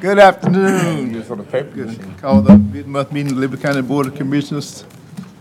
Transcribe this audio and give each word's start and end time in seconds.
Good 0.00 0.18
afternoon. 0.18 1.22
For 1.24 1.36
the 1.36 1.42
paper 1.42 1.76
machine. 1.76 2.14
Call 2.16 2.40
the 2.40 2.56
mid-month 2.56 3.12
meeting 3.12 3.32
of 3.32 3.36
the 3.36 3.40
Liberty 3.40 3.62
County 3.62 3.82
Board 3.82 4.06
of 4.06 4.14
Commissioners 4.14 4.84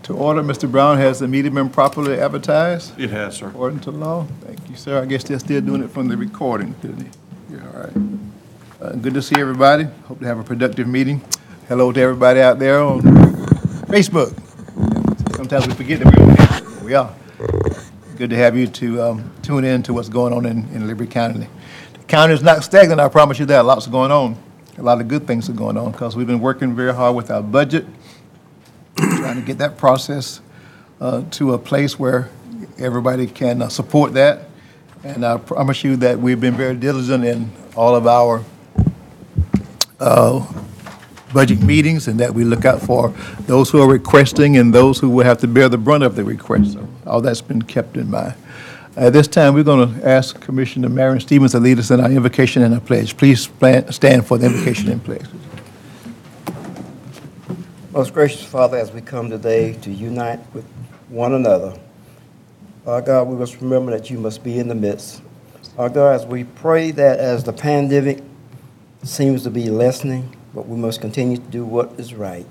to 0.03 0.13
order. 0.13 0.41
Mr. 0.41 0.69
Brown, 0.69 0.97
has 0.97 1.19
the 1.19 1.27
meeting 1.27 1.53
been 1.53 1.69
properly 1.69 2.19
advertised 2.19 2.99
It 2.99 3.11
has, 3.11 3.37
sir. 3.37 3.47
according 3.49 3.81
to 3.81 3.91
law? 3.91 4.25
Thank 4.41 4.67
you, 4.69 4.75
sir. 4.75 5.01
I 5.01 5.05
guess 5.05 5.23
they're 5.23 5.39
still 5.39 5.61
doing 5.61 5.83
it 5.83 5.91
from 5.91 6.07
the 6.07 6.17
recording, 6.17 6.71
didn't 6.81 6.99
they? 6.99 7.55
Yeah, 7.55 7.67
all 7.67 7.83
right. 7.83 7.93
Uh, 8.81 8.95
Good 8.95 9.13
to 9.13 9.21
see 9.21 9.39
everybody. 9.39 9.83
Hope 10.07 10.19
to 10.19 10.25
have 10.25 10.39
a 10.39 10.43
productive 10.43 10.87
meeting. 10.87 11.21
Hello 11.67 11.91
to 11.91 11.99
everybody 12.01 12.41
out 12.41 12.57
there 12.59 12.81
on 12.81 13.01
Facebook. 13.91 14.33
Sometimes 15.35 15.67
we 15.67 15.73
forget 15.75 15.99
that 15.99 16.15
we're 16.17 16.23
on 16.25 16.35
Facebook. 16.35 16.81
We 16.83 16.93
are. 16.95 17.13
Good 18.17 18.31
to 18.31 18.35
have 18.35 18.57
you 18.57 18.65
to 18.67 19.01
um, 19.03 19.31
tune 19.43 19.63
in 19.65 19.83
to 19.83 19.93
what's 19.93 20.09
going 20.09 20.33
on 20.33 20.45
in, 20.47 20.67
in 20.73 20.87
Liberty 20.87 21.11
County. 21.11 21.47
The 21.93 21.99
county 22.07 22.33
is 22.33 22.41
not 22.41 22.63
stagnant, 22.63 22.99
I 22.99 23.07
promise 23.09 23.37
you 23.37 23.45
that. 23.47 23.63
Lots 23.63 23.85
going 23.85 24.11
on. 24.11 24.35
A 24.77 24.83
lot 24.83 25.01
of 25.01 25.07
good 25.07 25.25
things 25.25 25.49
are 25.49 25.53
going 25.53 25.75
on 25.75 25.91
because 25.91 26.15
we've 26.15 26.27
been 26.27 26.39
working 26.39 26.75
very 26.75 26.93
hard 26.93 27.15
with 27.15 27.31
our 27.31 27.41
budget, 27.41 27.85
trying 28.95 29.35
to 29.35 29.41
get 29.41 29.57
that 29.57 29.75
process 29.75 30.39
uh, 31.01 31.23
to 31.31 31.53
a 31.53 31.57
place 31.57 31.97
where 31.97 32.29
everybody 32.77 33.25
can 33.25 33.63
uh, 33.63 33.69
support 33.69 34.13
that. 34.13 34.49
And 35.03 35.25
I 35.25 35.37
promise 35.37 35.83
you 35.83 35.95
that 35.97 36.19
we've 36.19 36.39
been 36.39 36.55
very 36.55 36.75
diligent 36.75 37.25
in 37.25 37.51
all 37.75 37.95
of 37.95 38.05
our 38.05 38.43
uh, 39.99 40.45
budget 41.33 41.61
meetings 41.63 42.07
and 42.07 42.19
that 42.19 42.33
we 42.33 42.43
look 42.43 42.63
out 42.63 42.79
for 42.79 43.09
those 43.41 43.71
who 43.71 43.81
are 43.81 43.89
requesting 43.89 44.57
and 44.57 44.73
those 44.73 44.99
who 44.99 45.09
will 45.09 45.25
have 45.25 45.39
to 45.39 45.47
bear 45.47 45.69
the 45.69 45.77
brunt 45.77 46.03
of 46.03 46.15
the 46.15 46.23
request. 46.23 46.73
So 46.73 46.87
all 47.05 47.21
that's 47.21 47.41
been 47.41 47.63
kept 47.63 47.97
in 47.97 48.11
mind. 48.11 48.35
At 48.97 49.13
this 49.13 49.27
time, 49.27 49.53
we're 49.53 49.63
going 49.63 49.93
to 49.93 50.09
ask 50.09 50.41
Commissioner 50.41 50.89
Marion 50.89 51.19
Stevens 51.19 51.51
to 51.51 51.59
lead 51.59 51.77
us 51.77 51.91
in 51.91 51.99
our 51.99 52.09
invocation 52.09 52.63
and 52.63 52.73
our 52.73 52.79
pledge. 52.79 53.15
Please 53.15 53.45
plan- 53.45 53.91
stand 53.91 54.25
for 54.25 54.39
the 54.39 54.47
invocation 54.47 54.89
and 54.89 55.03
pledge. 55.03 55.27
Most 57.91 58.11
gracious 58.11 58.43
Father, 58.43 58.75
as 58.75 58.91
we 58.91 59.01
come 59.01 59.29
today 59.29 59.73
to 59.83 59.91
unite 59.91 60.39
with 60.51 60.65
one 61.09 61.35
another, 61.35 61.79
our 62.87 63.03
God, 63.03 63.27
we 63.27 63.35
must 63.35 63.61
remember 63.61 63.91
that 63.91 64.09
you 64.09 64.17
must 64.17 64.43
be 64.43 64.57
in 64.57 64.67
the 64.67 64.73
midst. 64.73 65.21
Our 65.77 65.89
God, 65.89 66.15
as 66.15 66.25
we 66.25 66.45
pray 66.45 66.89
that 66.89 67.19
as 67.19 67.43
the 67.43 67.53
pandemic 67.53 68.23
seems 69.03 69.43
to 69.43 69.51
be 69.51 69.69
lessening, 69.69 70.35
but 70.55 70.67
we 70.67 70.75
must 70.75 71.01
continue 71.01 71.37
to 71.37 71.49
do 71.51 71.63
what 71.63 71.91
is 71.99 72.15
right. 72.15 72.47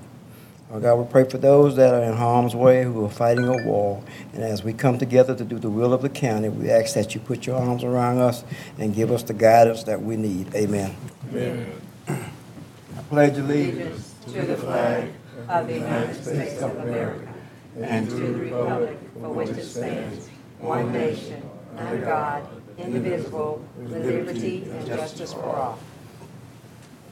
Our 0.69 0.81
God, 0.81 0.95
we 0.95 1.05
pray 1.09 1.23
for 1.23 1.37
those 1.37 1.77
that 1.77 1.93
are 1.93 2.03
in 2.03 2.17
harm's 2.17 2.53
way 2.53 2.83
who 2.83 3.05
are 3.05 3.09
fighting 3.09 3.45
a 3.45 3.63
war. 3.63 4.03
And 4.33 4.43
as 4.43 4.65
we 4.65 4.73
come 4.73 4.97
together 4.97 5.33
to 5.33 5.45
do 5.45 5.59
the 5.59 5.69
will 5.69 5.93
of 5.93 6.01
the 6.01 6.09
county, 6.09 6.49
we 6.49 6.69
ask 6.69 6.93
that 6.95 7.15
you 7.15 7.21
put 7.21 7.47
your 7.47 7.55
arms 7.55 7.85
around 7.85 8.17
us 8.17 8.43
and 8.77 8.93
give 8.93 9.09
us 9.09 9.23
the 9.23 9.33
guidance 9.33 9.83
that 9.83 10.01
we 10.01 10.17
need. 10.17 10.53
Amen. 10.53 10.93
Amen. 11.29 11.81
I 12.09 13.01
pledge 13.09 13.37
allegiance 13.37 14.13
to 14.25 14.41
the 14.41 14.57
flag 14.57 15.13
of 15.47 15.67
the 15.67 15.75
United 15.75 16.21
States 16.21 16.61
of 16.61 16.75
America 16.79 17.33
and 17.77 18.09
to 18.09 18.15
the 18.15 18.33
republic 18.33 18.99
for 19.13 19.29
which 19.29 19.49
it 19.49 19.63
stands, 19.63 20.27
one 20.59 20.91
nation, 20.91 21.49
under 21.77 22.03
God, 22.03 22.45
indivisible, 22.77 23.65
with 23.77 24.05
liberty 24.05 24.63
and 24.69 24.85
justice 24.85 25.31
for 25.31 25.55
all. 25.55 25.79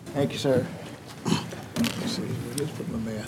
Thank 0.07 0.33
you, 0.33 0.39
sir. 0.39 0.67
Man? 3.05 3.25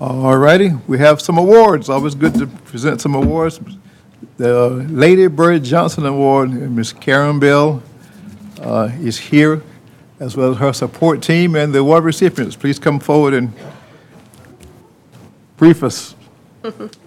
All 0.00 0.36
righty, 0.36 0.70
we 0.86 0.98
have 0.98 1.20
some 1.20 1.38
awards. 1.38 1.88
Always 1.88 2.14
good 2.14 2.34
to 2.34 2.46
present 2.46 3.00
some 3.00 3.14
awards. 3.14 3.60
The 4.36 4.68
Lady 4.90 5.26
Bird 5.26 5.64
Johnson 5.64 6.06
Award, 6.06 6.50
Ms. 6.50 6.92
Karen 6.92 7.38
Bell 7.38 7.82
uh, 8.60 8.90
is 9.00 9.18
here, 9.18 9.62
as 10.18 10.36
well 10.36 10.52
as 10.52 10.58
her 10.58 10.72
support 10.72 11.22
team 11.22 11.54
and 11.54 11.74
the 11.74 11.80
award 11.80 12.04
recipients. 12.04 12.56
Please 12.56 12.78
come 12.78 12.98
forward 12.98 13.34
and 13.34 13.52
brief 15.56 15.82
us. 15.82 16.14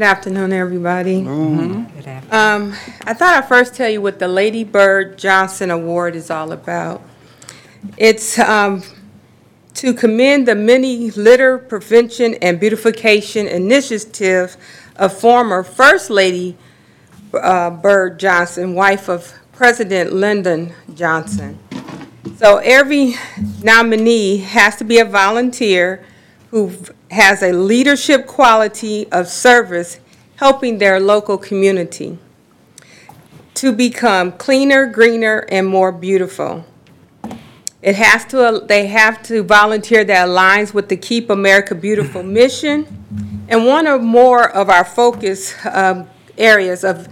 Good 0.00 0.06
afternoon, 0.06 0.54
everybody. 0.54 1.20
Good 1.20 1.26
Um, 2.32 2.72
I 3.04 3.12
thought 3.12 3.36
I'd 3.36 3.46
first 3.46 3.74
tell 3.74 3.90
you 3.90 4.00
what 4.00 4.18
the 4.18 4.28
Lady 4.28 4.64
Bird 4.64 5.18
Johnson 5.18 5.70
Award 5.70 6.16
is 6.16 6.30
all 6.30 6.52
about. 6.52 7.02
It's 7.98 8.38
um, 8.38 8.82
to 9.74 9.92
commend 9.92 10.48
the 10.48 10.54
many 10.54 11.10
litter 11.10 11.58
prevention 11.58 12.32
and 12.36 12.58
beautification 12.58 13.46
initiative 13.46 14.56
of 14.96 15.12
former 15.12 15.62
First 15.62 16.08
Lady 16.08 16.56
uh, 17.34 17.68
Bird 17.68 18.18
Johnson, 18.18 18.74
wife 18.74 19.06
of 19.06 19.34
President 19.52 20.14
Lyndon 20.14 20.72
Johnson. 20.94 21.58
So 22.36 22.56
every 22.56 23.16
nominee 23.62 24.38
has 24.38 24.76
to 24.76 24.84
be 24.84 24.98
a 24.98 25.04
volunteer 25.04 26.02
who 26.50 26.72
has 27.10 27.42
a 27.42 27.52
leadership 27.52 28.26
quality 28.26 29.10
of 29.10 29.28
service 29.28 29.98
helping 30.36 30.78
their 30.78 31.00
local 31.00 31.36
community 31.36 32.18
to 33.54 33.72
become 33.72 34.32
cleaner, 34.32 34.86
greener, 34.86 35.46
and 35.50 35.66
more 35.66 35.92
beautiful. 35.92 36.64
It 37.82 37.96
has 37.96 38.24
to, 38.26 38.64
they 38.66 38.86
have 38.86 39.22
to 39.24 39.42
volunteer 39.42 40.04
that 40.04 40.28
aligns 40.28 40.72
with 40.72 40.88
the 40.88 40.96
Keep 40.96 41.30
America 41.30 41.74
Beautiful 41.74 42.22
mission. 42.40 42.86
And 43.48 43.66
one 43.66 43.86
or 43.86 43.98
more 43.98 44.48
of 44.48 44.70
our 44.70 44.84
focus 44.84 45.54
um, 45.66 46.08
areas 46.38 46.84
of 46.84 47.08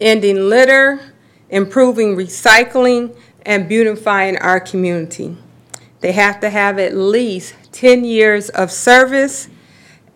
ending 0.00 0.48
litter, 0.48 1.00
improving 1.48 2.16
recycling, 2.16 3.16
and 3.46 3.68
beautifying 3.68 4.36
our 4.38 4.60
community. 4.60 5.36
They 6.00 6.12
have 6.12 6.40
to 6.40 6.50
have 6.50 6.78
at 6.78 6.94
least 6.96 7.54
10 7.72 8.04
years 8.04 8.48
of 8.50 8.70
service. 8.70 9.48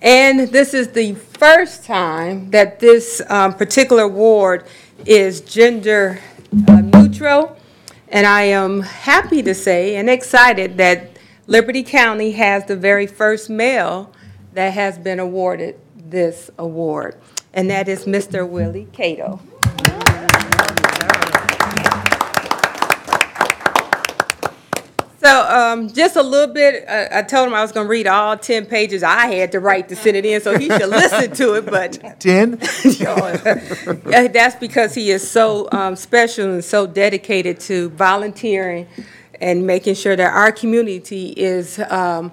And 0.01 0.49
this 0.49 0.75
is 0.75 0.89
the 0.89 1.15
first 1.15 1.85
time 1.85 2.51
that 2.51 2.81
this 2.81 3.23
um, 3.29 3.55
particular 3.55 4.05
award 4.05 4.67
is 5.05 5.41
gender 5.41 6.21
uh, 6.69 6.81
neutral. 6.81 7.57
And 8.09 8.27
I 8.27 8.43
am 8.43 8.83
happy 8.83 9.43
to 9.43 9.55
say 9.55 9.97
and 9.97 10.09
excited 10.09 10.77
that 10.77 11.17
Liberty 11.49 11.83
County 11.83 12.33
has 12.33 12.67
the 12.67 12.77
very 12.77 13.07
first 13.07 13.49
male 13.49 14.13
that 14.53 14.73
has 14.73 14.99
been 14.99 15.21
awarded 15.21 15.79
this 15.95 16.51
award, 16.59 17.17
and 17.53 17.71
that 17.71 17.89
is 17.89 18.05
Mr. 18.05 18.49
Willie 18.49 18.89
Cato. 18.93 19.41
So, 25.27 25.45
um, 25.49 25.93
just 25.93 26.15
a 26.15 26.23
little 26.23 26.55
bit, 26.55 26.89
uh, 26.89 27.09
I 27.11 27.23
told 27.23 27.49
him 27.49 27.55
I 27.55 27.61
was 27.61 27.73
gonna 27.73 27.89
read 27.89 28.07
all 28.07 28.37
ten 28.37 28.65
pages 28.65 29.03
I 29.03 29.27
had 29.27 29.51
to 29.53 29.61
write 29.61 29.89
to 29.89 29.97
send 29.97 30.17
it 30.17 30.25
in, 30.25 30.41
so 30.41 30.57
he 30.57 30.69
should 30.69 30.89
listen 30.89 31.33
to 31.33 31.55
it, 31.55 31.67
but 31.67 31.95
ten. 32.21 32.59
that's 34.29 34.55
because 34.55 34.95
he 34.95 35.11
is 35.11 35.29
so 35.29 35.69
um, 35.73 35.97
special 35.97 36.53
and 36.53 36.65
so 36.65 36.87
dedicated 36.87 37.59
to 37.63 37.89
volunteering 37.91 38.87
and 39.41 39.67
making 39.67 39.97
sure 39.97 40.15
that 40.15 40.33
our 40.33 40.53
community 40.53 41.31
is 41.31 41.81
um, 41.91 42.31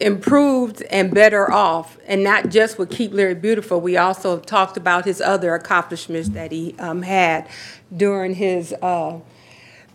improved 0.00 0.80
and 0.90 1.12
better 1.12 1.52
off, 1.52 1.98
and 2.06 2.24
not 2.24 2.48
just 2.48 2.78
with 2.78 2.88
Keep 2.88 3.12
Liberty 3.12 3.38
Beautiful. 3.38 3.78
We 3.78 3.98
also 3.98 4.40
talked 4.40 4.78
about 4.78 5.04
his 5.04 5.20
other 5.20 5.54
accomplishments 5.54 6.30
that 6.30 6.50
he 6.50 6.74
um, 6.78 7.02
had 7.02 7.46
during 7.94 8.36
his 8.36 8.72
uh, 8.80 9.18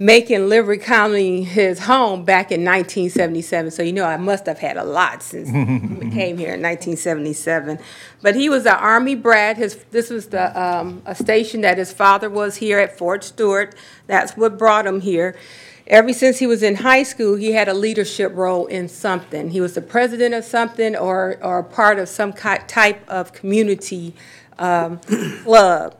making 0.01 0.50
Liberty 0.50 0.81
County 0.81 1.44
his 1.44 1.81
home 1.81 2.25
back 2.25 2.51
in 2.51 2.66
1977. 2.66 3.69
So 3.69 3.84
you 3.84 3.94
know 3.94 4.06
I 4.06 4.17
must 4.17 4.47
have 4.47 4.57
had 4.57 4.75
a 4.75 4.84
lot 4.84 5.22
since 5.22 5.47
we 6.01 6.09
came 6.09 6.39
here 6.39 6.56
in 6.56 6.62
1977. 6.63 7.77
But 8.19 8.33
he 8.33 8.50
was 8.50 8.65
an 8.65 8.77
Army 8.77 9.13
brat. 9.13 9.57
His 9.57 9.75
this 9.92 10.09
was 10.09 10.30
the 10.30 10.59
um, 10.59 11.03
a 11.06 11.13
station 11.13 11.62
that 11.62 11.77
his 11.77 11.94
father 11.94 12.31
was 12.31 12.56
here 12.56 12.80
at 12.80 12.98
Fort 12.98 13.24
Stewart. 13.24 13.75
That's 14.07 14.36
what 14.36 14.57
brought 14.57 14.88
him 14.88 15.01
here. 15.01 15.38
Ever 15.86 16.13
since 16.13 16.39
he 16.39 16.47
was 16.47 16.63
in 16.63 16.77
high 16.77 17.04
school, 17.04 17.36
he 17.36 17.51
had 17.51 17.68
a 17.68 17.74
leadership 17.75 18.31
role 18.33 18.65
in 18.65 18.88
something. 18.89 19.51
He 19.51 19.62
was 19.62 19.75
the 19.75 19.83
president 19.83 20.33
of 20.33 20.44
something 20.44 20.95
or 20.95 21.38
or 21.44 21.62
part 21.62 22.00
of 22.00 22.09
some 22.09 22.33
type 22.33 23.07
of 23.07 23.33
community 23.33 24.15
um, 24.57 24.97
club. 25.44 25.95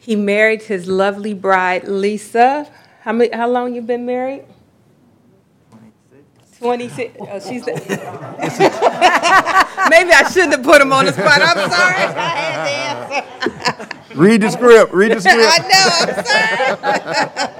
He 0.00 0.16
married 0.16 0.62
his 0.62 0.88
lovely 0.88 1.32
bride, 1.32 1.86
Lisa. 1.86 2.68
How 3.06 3.12
many, 3.12 3.30
how 3.32 3.48
long 3.48 3.72
you 3.72 3.80
been 3.82 4.04
married? 4.04 4.44
Twenty-six. 6.58 7.16
Oh, 7.20 7.38
she's 7.38 7.64
the. 7.64 7.72
Maybe 9.90 10.10
I 10.10 10.28
shouldn't 10.28 10.54
have 10.54 10.64
put 10.64 10.82
him 10.82 10.92
on 10.92 11.04
the 11.04 11.12
spot. 11.12 11.40
I'm 11.40 11.70
sorry. 11.70 11.94
I 12.16 12.34
had 12.34 13.06
to 13.06 13.14
answer. 13.84 13.96
Read 14.16 14.40
the 14.40 14.50
script, 14.50 14.92
read 14.92 15.12
the 15.12 15.20
script. 15.20 15.38
I 15.46 15.58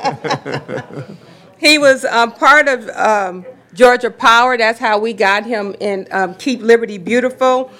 know, 0.08 0.16
I'm 0.52 1.04
sorry. 1.04 1.16
He 1.58 1.78
was 1.78 2.04
um, 2.06 2.32
part 2.32 2.66
of 2.66 2.88
um, 2.88 3.46
Georgia 3.72 4.10
Power. 4.10 4.58
That's 4.58 4.80
how 4.80 4.98
we 4.98 5.12
got 5.12 5.46
him 5.46 5.76
in 5.78 6.08
um, 6.10 6.34
Keep 6.34 6.62
Liberty 6.62 6.98
Beautiful. 6.98 7.70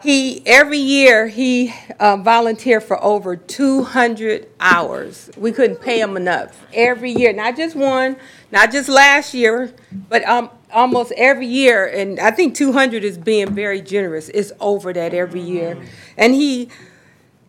He, 0.00 0.46
every 0.46 0.78
year, 0.78 1.26
he 1.26 1.74
uh, 1.98 2.18
volunteered 2.18 2.84
for 2.84 3.02
over 3.02 3.34
200 3.34 4.46
hours. 4.60 5.28
We 5.36 5.50
couldn't 5.50 5.80
pay 5.80 6.00
him 6.00 6.16
enough. 6.16 6.64
Every 6.72 7.10
year, 7.10 7.32
not 7.32 7.56
just 7.56 7.74
one, 7.74 8.16
not 8.52 8.70
just 8.70 8.88
last 8.88 9.34
year, 9.34 9.74
but 10.08 10.24
um, 10.28 10.50
almost 10.72 11.12
every 11.16 11.48
year. 11.48 11.84
And 11.86 12.20
I 12.20 12.30
think 12.30 12.54
200 12.54 13.02
is 13.02 13.18
being 13.18 13.52
very 13.54 13.80
generous. 13.80 14.28
It's 14.28 14.52
over 14.60 14.92
that 14.92 15.14
every 15.14 15.40
year. 15.40 15.76
And 16.16 16.32
he 16.32 16.68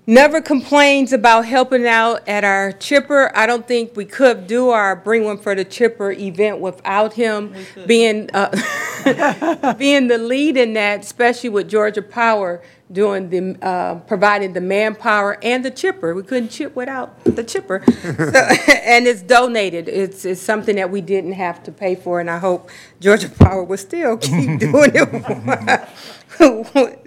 never 0.09 0.41
complains 0.41 1.13
about 1.13 1.45
helping 1.45 1.85
out 1.85 2.27
at 2.27 2.43
our 2.43 2.71
chipper. 2.71 3.31
I 3.35 3.45
don't 3.45 3.67
think 3.67 3.95
we 3.95 4.05
could 4.05 4.47
do 4.47 4.69
our 4.69 4.95
Bring 4.95 5.23
One 5.23 5.37
for 5.37 5.53
the 5.53 5.63
Chipper 5.63 6.11
event 6.11 6.59
without 6.59 7.13
him 7.13 7.53
being, 7.85 8.27
uh, 8.33 9.75
being 9.77 10.07
the 10.07 10.17
lead 10.17 10.57
in 10.57 10.73
that, 10.73 11.01
especially 11.01 11.49
with 11.49 11.69
Georgia 11.69 12.01
Power 12.01 12.63
doing 12.91 13.29
the, 13.29 13.55
uh, 13.63 13.99
providing 14.07 14.53
the 14.53 14.61
manpower 14.61 15.37
and 15.43 15.63
the 15.63 15.69
chipper. 15.69 16.15
We 16.15 16.23
couldn't 16.23 16.49
chip 16.49 16.75
without 16.75 17.23
the 17.23 17.43
chipper. 17.43 17.83
So, 18.19 18.39
and 18.83 19.07
it's 19.07 19.21
donated. 19.21 19.87
It's, 19.87 20.25
it's 20.25 20.41
something 20.41 20.75
that 20.77 20.89
we 20.89 21.01
didn't 21.01 21.33
have 21.33 21.61
to 21.63 21.71
pay 21.71 21.93
for, 21.95 22.19
and 22.19 22.29
I 22.29 22.39
hope 22.39 22.69
Georgia 22.99 23.29
Power 23.29 23.63
will 23.63 23.77
still 23.77 24.17
keep 24.17 24.59
doing 24.59 24.91
it 24.93 25.89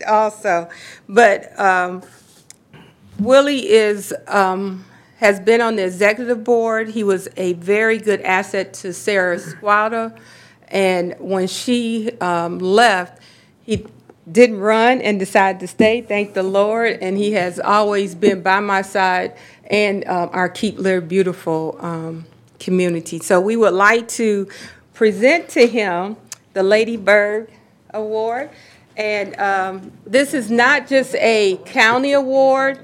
also. 0.07 0.69
But, 1.09 1.59
um, 1.59 2.03
Willie 3.23 3.71
is, 3.71 4.13
um, 4.27 4.85
has 5.19 5.39
been 5.39 5.61
on 5.61 5.77
the 5.77 5.85
executive 5.85 6.43
board. 6.43 6.89
He 6.89 7.05
was 7.05 7.29
a 7.37 7.53
very 7.55 7.99
good 7.99 8.21
asset 8.23 8.75
to 8.75 8.93
Sarah 8.93 9.39
Squatter. 9.39 10.13
And 10.69 11.15
when 11.21 11.47
she, 11.47 12.11
um, 12.21 12.59
left, 12.59 13.23
he 13.63 13.87
didn't 14.31 14.59
run 14.59 15.01
and 15.01 15.21
decided 15.21 15.61
to 15.61 15.69
stay, 15.69 16.01
thank 16.01 16.35
the 16.35 16.43
Lord. 16.43 16.99
And 17.01 17.17
he 17.17 17.33
has 17.33 17.61
always 17.61 18.17
been 18.17 18.43
by 18.43 18.59
my 18.59 18.83
side 18.83 19.37
and, 19.71 20.05
um, 20.09 20.31
our 20.33 20.49
Keep 20.49 20.83
Beautiful, 21.07 21.77
um, 21.81 22.27
community. 22.59 23.21
So 23.21 23.41
we 23.41 23.57
would 23.57 23.75
like 23.75 24.09
to 24.09 24.49
present 24.95 25.49
to 25.51 25.67
him 25.67 26.17
the 26.55 26.65
Lady 26.65 26.97
Bird 26.97 27.51
Award. 27.95 28.51
And 28.97 29.39
um, 29.39 29.93
this 30.05 30.35
is 30.35 30.51
not 30.51 30.89
just 30.89 31.15
a 31.15 31.57
county 31.65 32.13
award 32.13 32.81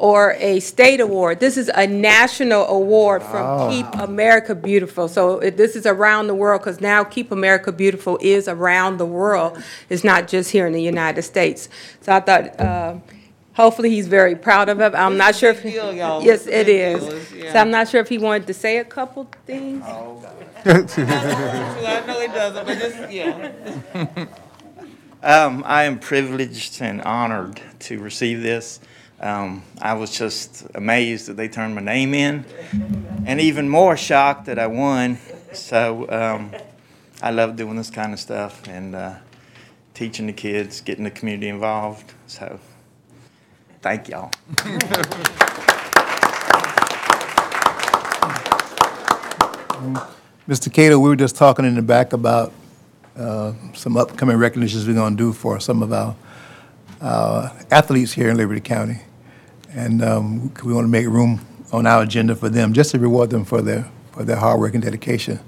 or 0.00 0.32
a 0.38 0.58
state 0.60 0.98
award. 0.98 1.40
This 1.40 1.58
is 1.58 1.70
a 1.74 1.86
national 1.86 2.64
award 2.68 3.22
from 3.22 3.70
Keep 3.70 3.86
America 4.00 4.54
Beautiful. 4.54 5.08
So 5.08 5.40
it- 5.40 5.58
this 5.58 5.76
is 5.76 5.84
around 5.84 6.26
the 6.26 6.34
world, 6.34 6.62
because 6.62 6.80
now 6.80 7.04
Keep 7.04 7.30
America 7.30 7.70
Beautiful 7.70 8.18
is 8.22 8.48
around 8.48 8.96
the 8.96 9.04
world. 9.04 9.62
It's 9.90 10.02
not 10.02 10.26
just 10.26 10.52
here 10.52 10.66
in 10.66 10.72
the 10.72 10.80
United 10.80 11.20
States. 11.22 11.68
So 12.00 12.14
I 12.14 12.20
thought, 12.20 12.58
uh, 12.58 12.94
hopefully 13.52 13.90
he's 13.90 14.08
very 14.08 14.34
proud 14.34 14.70
of 14.70 14.80
it. 14.80 14.94
I'm 14.94 15.18
not 15.18 15.34
sure 15.34 15.50
if. 15.50 15.62
big 15.62 15.74
deal, 15.74 15.92
y'all. 15.92 16.22
Yes, 16.24 16.44
Big 16.46 16.54
it 16.54 16.64
deal, 16.64 17.12
is. 17.12 17.32
yeah. 17.34 17.52
So 17.52 17.58
I'm 17.58 17.70
not 17.70 17.86
sure 17.86 18.00
if 18.00 18.08
he 18.08 18.16
wanted 18.16 18.46
to 18.46 18.54
say 18.54 18.78
a 18.78 18.84
couple 18.84 19.28
things. 19.46 19.84
Well, 20.64 21.86
I 21.86 22.06
know 22.06 22.20
he 22.20 22.26
doesn't, 22.28 22.66
but 22.66 22.78
just, 22.78 23.12
yeah. 23.12 23.50
Um, 25.22 25.62
I 25.66 25.84
am 25.84 25.98
privileged 25.98 26.80
and 26.80 27.02
honored 27.02 27.60
to 27.80 27.98
receive 27.98 28.40
this. 28.42 28.80
Um, 29.20 29.62
I 29.80 29.94
was 29.94 30.16
just 30.16 30.66
amazed 30.74 31.26
that 31.26 31.36
they 31.36 31.48
turned 31.48 31.74
my 31.74 31.82
name 31.82 32.14
in, 32.14 32.46
and 33.26 33.38
even 33.40 33.68
more 33.68 33.96
shocked 33.96 34.46
that 34.46 34.58
I 34.58 34.66
won. 34.66 35.18
So 35.52 36.06
um, 36.10 36.52
I 37.20 37.30
love 37.30 37.56
doing 37.56 37.76
this 37.76 37.90
kind 37.90 38.14
of 38.14 38.20
stuff 38.20 38.66
and 38.66 38.94
uh, 38.94 39.16
teaching 39.92 40.26
the 40.26 40.32
kids, 40.32 40.80
getting 40.80 41.04
the 41.04 41.10
community 41.10 41.48
involved. 41.48 42.14
So 42.26 42.58
thank 43.82 44.08
y'all. 44.08 44.30
Mr. 50.48 50.72
Cato, 50.72 50.98
we 50.98 51.08
were 51.08 51.16
just 51.16 51.36
talking 51.36 51.64
in 51.66 51.74
the 51.74 51.82
back 51.82 52.14
about 52.14 52.52
uh, 53.16 53.52
some 53.74 53.96
upcoming 53.96 54.36
recognitions 54.38 54.86
we're 54.86 54.94
going 54.94 55.16
to 55.16 55.22
do 55.22 55.32
for 55.32 55.60
some 55.60 55.82
of 55.82 55.92
our 55.92 56.16
uh, 57.00 57.50
athletes 57.70 58.12
here 58.12 58.30
in 58.30 58.36
Liberty 58.36 58.60
County. 58.60 59.00
And 59.72 60.02
um, 60.02 60.52
we 60.64 60.72
want 60.72 60.84
to 60.84 60.88
make 60.88 61.06
room 61.06 61.40
on 61.72 61.86
our 61.86 62.02
agenda 62.02 62.34
for 62.34 62.48
them, 62.48 62.72
just 62.72 62.90
to 62.90 62.98
reward 62.98 63.30
them 63.30 63.44
for 63.44 63.62
their, 63.62 63.88
for 64.12 64.24
their 64.24 64.36
hard 64.36 64.60
work 64.60 64.74
and 64.74 64.82
dedication. 64.82 65.38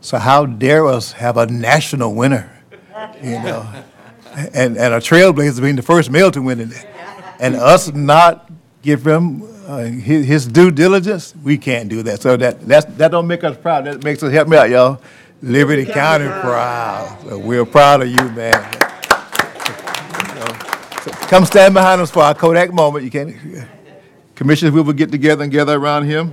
So 0.00 0.18
how 0.18 0.46
dare 0.46 0.86
us 0.86 1.12
have 1.12 1.36
a 1.36 1.46
national 1.46 2.14
winner, 2.14 2.50
you 3.22 3.32
know? 3.32 3.68
And, 4.54 4.76
and 4.76 4.94
a 4.94 4.98
trailblazer 4.98 5.62
being 5.62 5.76
the 5.76 5.82
first 5.82 6.10
male 6.10 6.30
to 6.30 6.42
win 6.42 6.60
it. 6.60 6.86
And 7.40 7.56
us 7.56 7.92
not 7.92 8.50
give 8.82 9.04
him 9.04 9.42
uh, 9.66 9.78
his, 9.84 10.26
his 10.26 10.46
due 10.46 10.70
diligence, 10.70 11.34
we 11.42 11.58
can't 11.58 11.88
do 11.88 12.02
that. 12.04 12.22
So 12.22 12.36
that, 12.36 12.60
that's, 12.60 12.86
that 12.96 13.10
don't 13.10 13.26
make 13.26 13.42
us 13.42 13.56
proud, 13.56 13.86
that 13.86 14.04
makes 14.04 14.22
us, 14.22 14.32
help 14.32 14.46
me 14.46 14.56
out, 14.56 14.70
y'all. 14.70 15.00
Liberty 15.42 15.84
County 15.84 16.26
proud. 16.26 17.18
So 17.22 17.38
we're 17.38 17.66
proud 17.66 18.02
of 18.02 18.08
you, 18.08 18.28
man. 18.30 18.52
Come 21.28 21.44
stand 21.44 21.74
behind 21.74 22.00
us 22.00 22.08
for 22.08 22.22
our 22.22 22.34
Kodak 22.34 22.72
moment. 22.72 23.04
You 23.04 23.10
can't. 23.10 23.34
commissioners, 24.36 24.72
we 24.72 24.80
will 24.80 24.92
get 24.92 25.10
together 25.10 25.42
and 25.42 25.50
gather 25.50 25.76
around 25.76 26.04
him. 26.04 26.32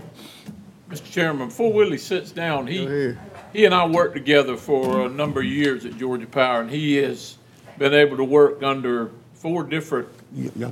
Mr. 0.88 1.12
Chairman, 1.12 1.48
before 1.48 1.74
Willie 1.74 1.98
sits 1.98 2.32
down, 2.32 2.68
he, 2.68 3.16
he 3.54 3.66
and 3.66 3.74
I 3.74 3.88
worked 3.88 4.14
together 4.14 4.56
for 4.56 5.08
a 5.08 5.10
number 5.10 5.40
of 5.40 5.48
years 5.48 5.86
at 5.86 5.98
Georgia 5.98 6.28
Power, 6.28 6.62
and 6.62 6.70
he 6.70 6.98
has 6.98 7.38
been 7.80 7.96
able 7.96 8.18
to 8.18 8.24
work 8.24 8.62
under 8.62 9.10
four 9.34 9.64
different 9.64 10.10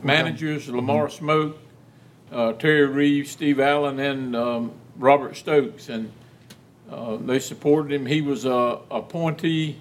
managers, 0.03 0.69
Lamar 0.69 1.09
Smoke, 1.09 1.57
uh, 2.31 2.53
Terry 2.53 2.85
Reeves, 2.85 3.31
Steve 3.31 3.59
Allen, 3.59 3.99
and, 3.99 4.35
um, 4.35 4.71
Robert 4.97 5.35
Stokes, 5.35 5.89
and, 5.89 6.11
uh, 6.91 7.15
they 7.15 7.39
supported 7.39 7.91
him. 7.91 8.05
He 8.05 8.21
was 8.21 8.45
a 8.45 8.81
appointee 8.91 9.77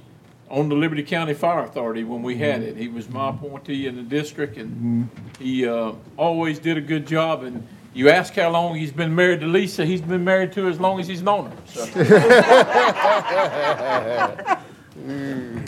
on 0.50 0.68
the 0.68 0.74
Liberty 0.74 1.02
County 1.02 1.32
Fire 1.32 1.64
Authority 1.64 2.04
when 2.04 2.22
we 2.22 2.36
had 2.36 2.62
it. 2.62 2.76
He 2.76 2.88
was 2.88 3.08
my 3.08 3.30
mm-hmm. 3.30 3.44
appointee 3.44 3.86
in 3.86 3.96
the 3.96 4.02
district, 4.02 4.56
and 4.56 5.08
mm-hmm. 5.08 5.42
he, 5.42 5.66
uh, 5.66 5.92
always 6.16 6.58
did 6.58 6.76
a 6.76 6.80
good 6.80 7.06
job, 7.06 7.44
and 7.44 7.66
you 7.94 8.10
ask 8.10 8.34
how 8.34 8.50
long 8.50 8.76
he's 8.76 8.92
been 8.92 9.14
married 9.14 9.40
to 9.40 9.46
Lisa, 9.46 9.86
he's 9.86 10.00
been 10.00 10.24
married 10.24 10.52
to 10.52 10.64
her 10.64 10.70
as 10.70 10.80
long 10.80 11.00
as 11.00 11.06
he's 11.06 11.22
known 11.22 11.50
her, 11.50 11.56
so. 11.66 11.86
Mm. 15.00 15.66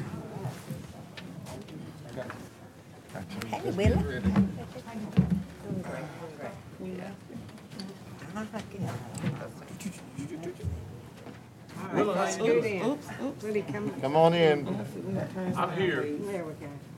Come 14.00 14.16
on 14.16 14.34
in. 14.34 14.66
I'm 15.56 15.72
here. 15.72 16.06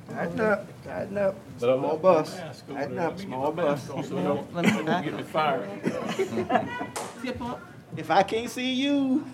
Tighten 0.09 0.41
up, 0.41 0.85
tighten 0.85 1.19
up. 1.19 1.35
But 1.59 1.71
I 1.71 1.77
Small 1.79 1.89
love 1.93 2.03
bus. 2.03 2.37
mask 2.37 2.65
over 2.69 2.79
Tighten 2.79 2.97
there. 2.97 3.07
up, 3.07 3.11
Let 3.13 3.19
me 3.19 3.25
get 3.25 3.27
small 3.29 3.53
my 3.53 3.63
mask 3.65 3.89
bus. 3.89 3.97
on 3.97 4.05
so 4.05 4.17
don't, 4.17 4.55
don't 4.87 5.05
get 5.05 5.15
me 5.17 5.23
fired. 5.23 5.83
Tip 7.23 7.41
up. 7.43 7.61
If 7.97 8.11
I 8.11 8.23
can't 8.23 8.51
see 8.51 8.75
you, 8.75 9.25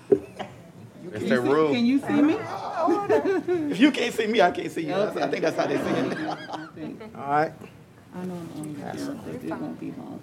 Can 1.12 1.84
you 1.86 1.98
see 2.00 2.22
me? 2.22 2.34
if 3.72 3.80
you 3.80 3.90
can't 3.90 4.14
see 4.14 4.26
me, 4.28 4.40
I 4.40 4.50
can't 4.52 4.70
see 4.70 4.86
you. 4.86 4.94
I 4.94 5.10
think 5.28 5.42
that's 5.42 5.56
how 5.56 5.66
they 5.66 5.76
see 5.76 5.82
it. 5.82 6.18
All 7.16 7.28
right. 7.28 7.52
I 8.14 8.24
know 8.24 8.34
I'm 8.34 8.60
on 8.60 8.74
camera, 8.76 9.20
but 9.26 9.34
it 9.34 9.50
won't 9.50 9.80
be 9.80 9.92
long. 9.98 10.20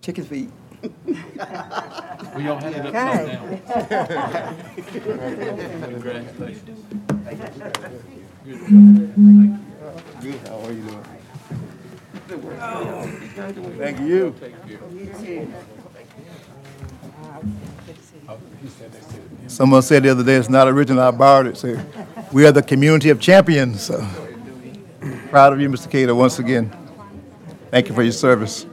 Chicken 0.00 0.24
feet. 0.24 0.50
Well, 0.82 2.40
y'all 2.40 2.56
had 2.60 2.72
it 2.72 2.86
upside 2.86 3.26
down. 3.26 3.60
Congratulations. 5.82 6.80
Good, 10.20 10.40
how 10.46 10.58
are 10.60 10.72
you 10.72 10.82
doing? 10.82 11.04
Thank 13.78 14.00
you. 14.00 14.34
Someone 19.46 19.82
said 19.82 20.02
the 20.02 20.10
other 20.10 20.22
day, 20.22 20.34
it's 20.34 20.48
not 20.48 20.68
original, 20.68 21.02
I 21.02 21.10
borrowed 21.10 21.46
it, 21.46 21.56
say, 21.56 21.80
we 22.32 22.46
are 22.46 22.52
the 22.52 22.62
community 22.62 23.10
of 23.10 23.20
champions, 23.20 23.82
so. 23.82 24.06
Proud 25.30 25.52
of 25.52 25.60
you, 25.60 25.68
Mr. 25.68 25.90
Cato, 25.90 26.14
once 26.14 26.38
again. 26.38 26.70
Thank 27.70 27.88
you 27.88 27.94
for 27.94 28.02
your 28.02 28.12
service. 28.12 28.66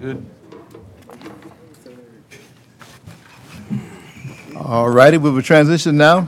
Good. 0.00 0.26
All 4.56 4.88
righty, 4.88 5.18
we 5.18 5.30
will 5.30 5.42
transition 5.42 5.98
now. 5.98 6.26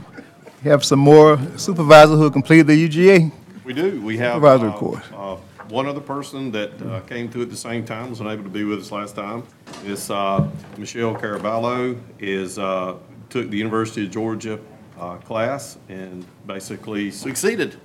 We 0.63 0.69
have 0.69 0.85
some 0.85 0.99
more 0.99 1.39
supervisors 1.57 2.17
who 2.17 2.23
have 2.23 2.33
completed 2.33 2.67
the 2.67 2.87
UGA. 2.87 3.31
We 3.65 3.73
do. 3.73 3.99
We 4.01 4.17
have. 4.17 4.35
Supervisor 4.35 4.67
uh, 4.67 4.73
report. 4.73 5.03
uh, 5.13 5.37
one 5.69 5.87
other 5.87 6.01
person 6.01 6.51
that 6.51 6.79
uh, 6.83 6.99
came 7.01 7.29
through 7.31 7.43
at 7.43 7.49
the 7.49 7.57
same 7.57 7.83
time, 7.83 8.11
was 8.11 8.19
unable 8.19 8.43
to 8.43 8.49
be 8.49 8.63
with 8.63 8.79
us 8.79 8.91
last 8.91 9.15
time. 9.15 9.41
Is 9.83 10.11
uh, 10.11 10.47
Michelle 10.77 11.15
Caraballo 11.15 11.99
is, 12.19 12.59
uh, 12.59 12.97
took 13.31 13.49
the 13.49 13.57
University 13.57 14.05
of 14.05 14.11
Georgia 14.11 14.59
uh, 14.99 15.15
class 15.17 15.79
and 15.89 16.23
basically 16.45 17.09
succeeded 17.09 17.77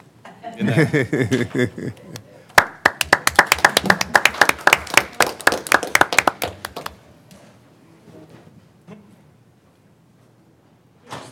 in 0.59 0.67
that. 0.67 1.93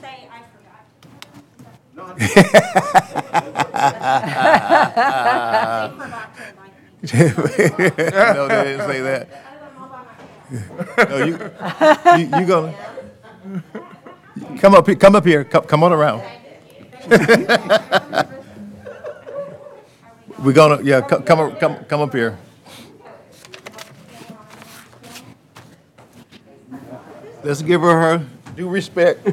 say 0.00 0.28
I 0.30 0.42
forgot. 0.52 0.84
They 1.94 1.94
forgot 1.94 1.96
to 1.96 1.96
invite 1.96 2.18
me. 2.18 2.24
No, 7.02 8.48
they 8.48 8.64
didn't 8.64 8.86
say 8.88 9.00
that. 9.02 9.28
No, 11.10 11.16
you, 11.24 11.38
you, 12.18 12.40
you 12.40 12.46
gonna, 12.46 12.74
come 14.58 14.74
up, 14.74 14.86
here. 14.86 14.96
come 14.96 15.16
up 15.16 15.24
here, 15.24 15.44
come, 15.44 15.64
come 15.64 15.82
on 15.82 15.92
around. 15.92 16.22
We're 20.38 20.52
gonna, 20.52 20.82
yeah, 20.82 21.00
co- 21.00 21.20
come, 21.22 21.40
up- 21.40 21.58
come, 21.60 21.76
come 21.86 22.00
up 22.02 22.12
here. 22.12 22.38
Let's 27.42 27.62
give 27.62 27.80
her 27.80 28.18
her 28.18 28.26
due 28.56 28.68
respect. 28.68 29.24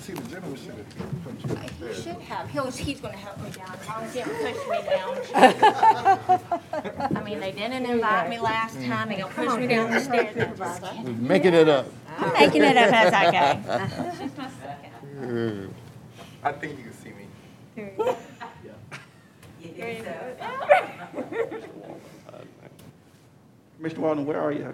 See, 0.04 0.12
the 0.12 0.28
gentleman 0.28 0.58
should 0.58 0.75
have. 0.75 1.96
He 1.96 2.02
should 2.02 2.20
have. 2.20 2.50
He 2.50 2.61
was, 2.61 2.76
he's 2.76 3.00
gonna 3.00 3.16
help 3.16 3.40
me 3.40 3.49
down. 3.49 3.75
As 3.80 3.88
long 3.88 4.02
as 4.02 4.12
he 4.12 4.20
don't 4.20 4.37
push 4.37 4.68
me 4.68 4.78
down. 4.84 5.16
I 7.16 7.23
mean, 7.25 7.40
they 7.40 7.52
didn't 7.52 7.87
invite 7.87 8.28
me 8.28 8.38
last 8.38 8.76
mm. 8.76 8.87
time. 8.87 9.08
They 9.08 9.16
gonna 9.16 9.32
push 9.32 9.58
me 9.58 9.66
down 9.66 9.90
the 9.90 10.00
stairs. 10.00 10.61
I'm. 10.61 11.26
Making 11.26 11.54
it 11.54 11.70
up. 11.70 11.87
I'm 12.18 12.34
making 12.34 12.64
it 12.64 12.76
up 12.76 12.92
as 12.92 13.14
I 13.14 13.25
go. 13.30 13.62
Just 14.18 14.37
my 14.37 14.50
second. 14.61 15.75
I 16.42 16.52
think 16.52 16.76
you 16.76 16.84
can 16.84 16.92
see 16.92 17.08
me. 17.08 17.26
Yeah. 17.75 18.14
Mr. 23.80 23.99
Walden, 23.99 24.26
where 24.26 24.38
are 24.38 24.52
you? 24.52 24.70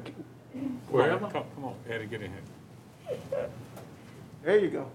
Well, 0.90 1.18
come, 1.20 1.44
come 1.54 1.64
on, 1.64 1.76
Eddie, 1.88 2.06
get 2.06 2.20
in 2.20 2.32
here. 2.32 3.48
There 4.42 4.58
you 4.58 4.70
go. 4.70 4.90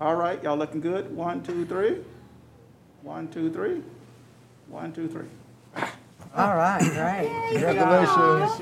All 0.00 0.14
right, 0.16 0.42
y'all 0.42 0.56
looking 0.56 0.80
good? 0.80 1.14
One, 1.14 1.42
two, 1.42 1.64
three. 1.66 1.98
One, 3.02 3.28
two, 3.28 3.50
three. 3.50 3.82
One, 4.68 4.92
two, 4.92 5.08
three. 5.08 5.26
All 6.34 6.54
right, 6.56 6.80
great. 6.80 7.30
Congratulations. 7.52 8.60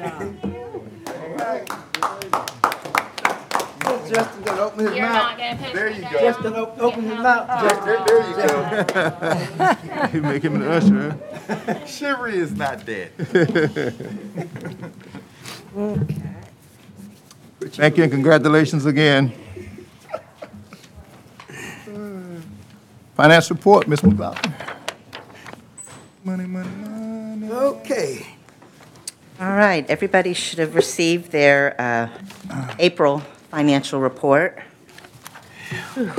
Justin 4.08 4.42
gonna 4.42 4.60
open 4.62 4.80
his 4.86 4.94
You're 4.94 5.06
mouth. 5.06 5.38
gonna 5.38 5.56
push 5.56 5.72
There 5.72 5.90
me 5.90 5.96
you 5.96 6.02
down. 6.02 6.12
go. 6.12 6.18
Justin, 6.20 6.54
op- 6.54 6.78
open 6.82 7.02
his 7.04 7.18
mouth. 7.18 7.84
There, 7.84 8.04
there 8.06 8.28
you 8.28 8.36
go. 10.08 10.08
You 10.12 10.22
make 10.22 10.42
him 10.44 10.56
an 10.56 10.62
usher, 10.62 11.18
huh? 11.48 11.86
Shivery 11.86 12.34
is 12.36 12.52
not 12.52 12.84
dead. 12.84 13.10
Thank 17.70 17.96
you 17.96 18.02
and 18.02 18.12
congratulations 18.12 18.86
again. 18.86 19.32
Finance 23.14 23.50
report, 23.50 23.86
Ms. 23.86 24.02
McLaughlin. 24.02 24.54
Money, 26.24 26.46
money, 26.46 26.68
money. 26.68 27.50
Okay. 27.52 28.26
All 29.40 29.52
right, 29.52 29.88
everybody 29.88 30.34
should 30.34 30.58
have 30.58 30.74
received 30.74 31.30
their 31.30 31.80
uh, 31.80 32.08
April 32.78 33.20
financial 33.50 34.00
report. 34.00 34.58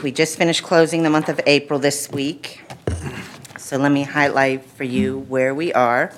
We 0.01 0.11
just 0.11 0.37
finished 0.37 0.63
closing 0.63 1.03
the 1.03 1.09
month 1.09 1.29
of 1.29 1.41
April 1.45 1.79
this 1.79 2.09
week. 2.11 2.61
So 3.57 3.77
let 3.77 3.91
me 3.91 4.03
highlight 4.03 4.63
for 4.65 4.83
you 4.83 5.19
where 5.29 5.53
we 5.53 5.73
are. 5.73 6.13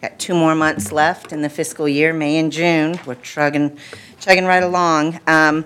Got 0.00 0.18
two 0.18 0.34
more 0.34 0.54
months 0.54 0.92
left 0.92 1.32
in 1.32 1.42
the 1.42 1.48
fiscal 1.48 1.88
year, 1.88 2.12
May 2.12 2.38
and 2.38 2.52
June. 2.52 2.98
We're 3.04 3.16
chugging, 3.16 3.78
chugging 4.20 4.44
right 4.44 4.62
along. 4.62 5.20
Um, 5.26 5.64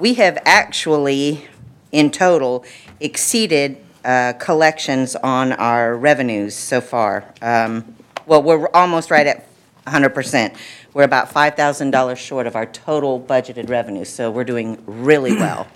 We 0.00 0.14
have 0.14 0.38
actually, 0.44 1.46
in 1.92 2.10
total, 2.10 2.64
exceeded 2.98 3.76
uh, 4.04 4.32
collections 4.34 5.14
on 5.16 5.52
our 5.52 5.94
revenues 5.96 6.54
so 6.56 6.80
far. 6.80 7.24
Um, 7.40 7.94
Well, 8.26 8.42
we're 8.42 8.68
almost 8.72 9.10
right 9.10 9.26
at 9.26 9.46
100%. 9.86 10.54
We're 10.94 11.02
about 11.04 11.32
$5,000 11.32 12.16
short 12.16 12.46
of 12.46 12.54
our 12.56 12.66
total 12.66 13.20
budgeted 13.20 13.68
revenue, 13.68 14.04
so 14.04 14.30
we're 14.30 14.44
doing 14.44 14.78
really 14.86 15.34
well. 15.44 15.66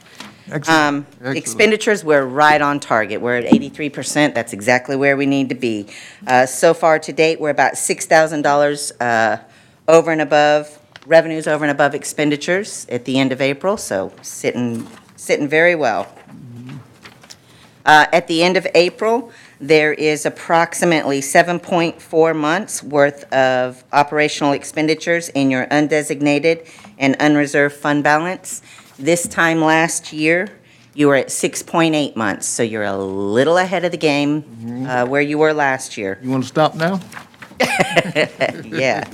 Um. 0.69 1.07
Expenditures, 1.25 2.05
we're 2.05 2.25
right 2.25 2.61
on 2.63 2.79
target. 2.79 3.21
We're 3.21 3.37
at 3.37 3.45
83%. 3.53 4.33
That's 4.33 4.53
exactly 4.53 4.95
where 4.95 5.17
we 5.17 5.27
need 5.27 5.49
to 5.49 5.57
be. 5.57 5.87
Uh, 6.27 6.47
So 6.47 6.73
far 6.73 6.99
to 7.01 7.13
date, 7.13 7.41
we're 7.41 7.51
about 7.51 7.75
$6,000 7.75 8.93
uh, 9.01 9.39
over 9.89 10.13
and 10.13 10.21
above, 10.21 10.79
revenues 11.07 11.47
over 11.47 11.65
and 11.65 11.71
above 11.71 11.95
expenditures 11.95 12.87
at 12.91 13.05
the 13.05 13.19
end 13.19 13.33
of 13.33 13.41
April, 13.41 13.77
so 13.77 14.13
sitting, 14.23 14.87
sitting 15.17 15.49
very 15.49 15.75
well. 15.75 16.13
Uh, 17.85 18.07
At 18.13 18.27
the 18.27 18.43
end 18.43 18.57
of 18.57 18.67
April, 18.75 19.31
there 19.61 19.93
is 19.93 20.27
approximately 20.27 21.21
7.4 21.21 22.35
months' 22.37 22.83
worth 22.83 23.33
of 23.33 23.85
operational 23.93 24.53
expenditures 24.53 25.29
in 25.31 25.51
your 25.53 25.67
undesignated 25.67 26.69
and 26.99 27.15
unreserved 27.21 27.77
fund 27.77 28.03
balance. 28.03 28.61
This 28.99 29.29
time 29.29 29.63
last 29.63 30.13
year, 30.13 30.49
you 30.95 31.07
were 31.07 31.15
at 31.15 31.29
6.8 31.29 32.17
months, 32.17 32.47
so 32.47 32.63
you're 32.65 32.83
a 32.83 32.97
little 32.97 33.59
ahead 33.59 33.85
of 33.85 33.93
the 33.93 33.99
game 33.99 34.87
uh, 34.89 35.07
where 35.07 35.23
you 35.23 35.39
were 35.39 35.53
last 35.53 35.97
year. 35.97 36.19
You 36.23 36.31
want 36.31 36.43
to 36.43 36.49
stop 36.49 36.75
now? 36.75 37.01
Yeah. 38.67 39.05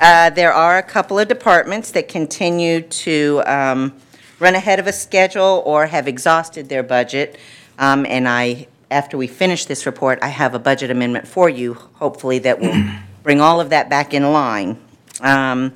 Uh, 0.00 0.30
There 0.30 0.52
are 0.52 0.78
a 0.78 0.82
couple 0.82 1.18
of 1.18 1.28
departments 1.28 1.90
that 1.92 2.08
continue 2.08 2.82
to 2.82 3.42
um, 3.46 3.94
run 4.38 4.54
ahead 4.54 4.78
of 4.78 4.86
a 4.86 4.92
schedule 4.92 5.62
or 5.64 5.86
have 5.86 6.08
exhausted 6.08 6.68
their 6.68 6.82
budget. 6.82 7.38
Um, 7.78 8.06
And 8.06 8.28
I, 8.28 8.66
after 8.90 9.16
we 9.16 9.26
finish 9.26 9.64
this 9.66 9.86
report, 9.86 10.18
I 10.22 10.28
have 10.28 10.54
a 10.54 10.58
budget 10.58 10.90
amendment 10.90 11.26
for 11.28 11.48
you, 11.48 11.74
hopefully 11.74 12.38
that 12.40 12.60
will 12.60 12.74
bring 13.22 13.40
all 13.40 13.60
of 13.60 13.70
that 13.70 13.88
back 13.88 14.14
in 14.14 14.32
line. 14.32 14.78
Um, 15.20 15.72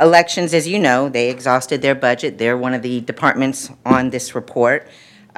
Elections, 0.00 0.54
as 0.54 0.68
you 0.68 0.78
know, 0.78 1.08
they 1.08 1.28
exhausted 1.28 1.82
their 1.82 1.96
budget. 1.96 2.38
They're 2.38 2.56
one 2.56 2.72
of 2.72 2.82
the 2.82 3.00
departments 3.00 3.68
on 3.84 4.10
this 4.10 4.32
report. 4.32 4.86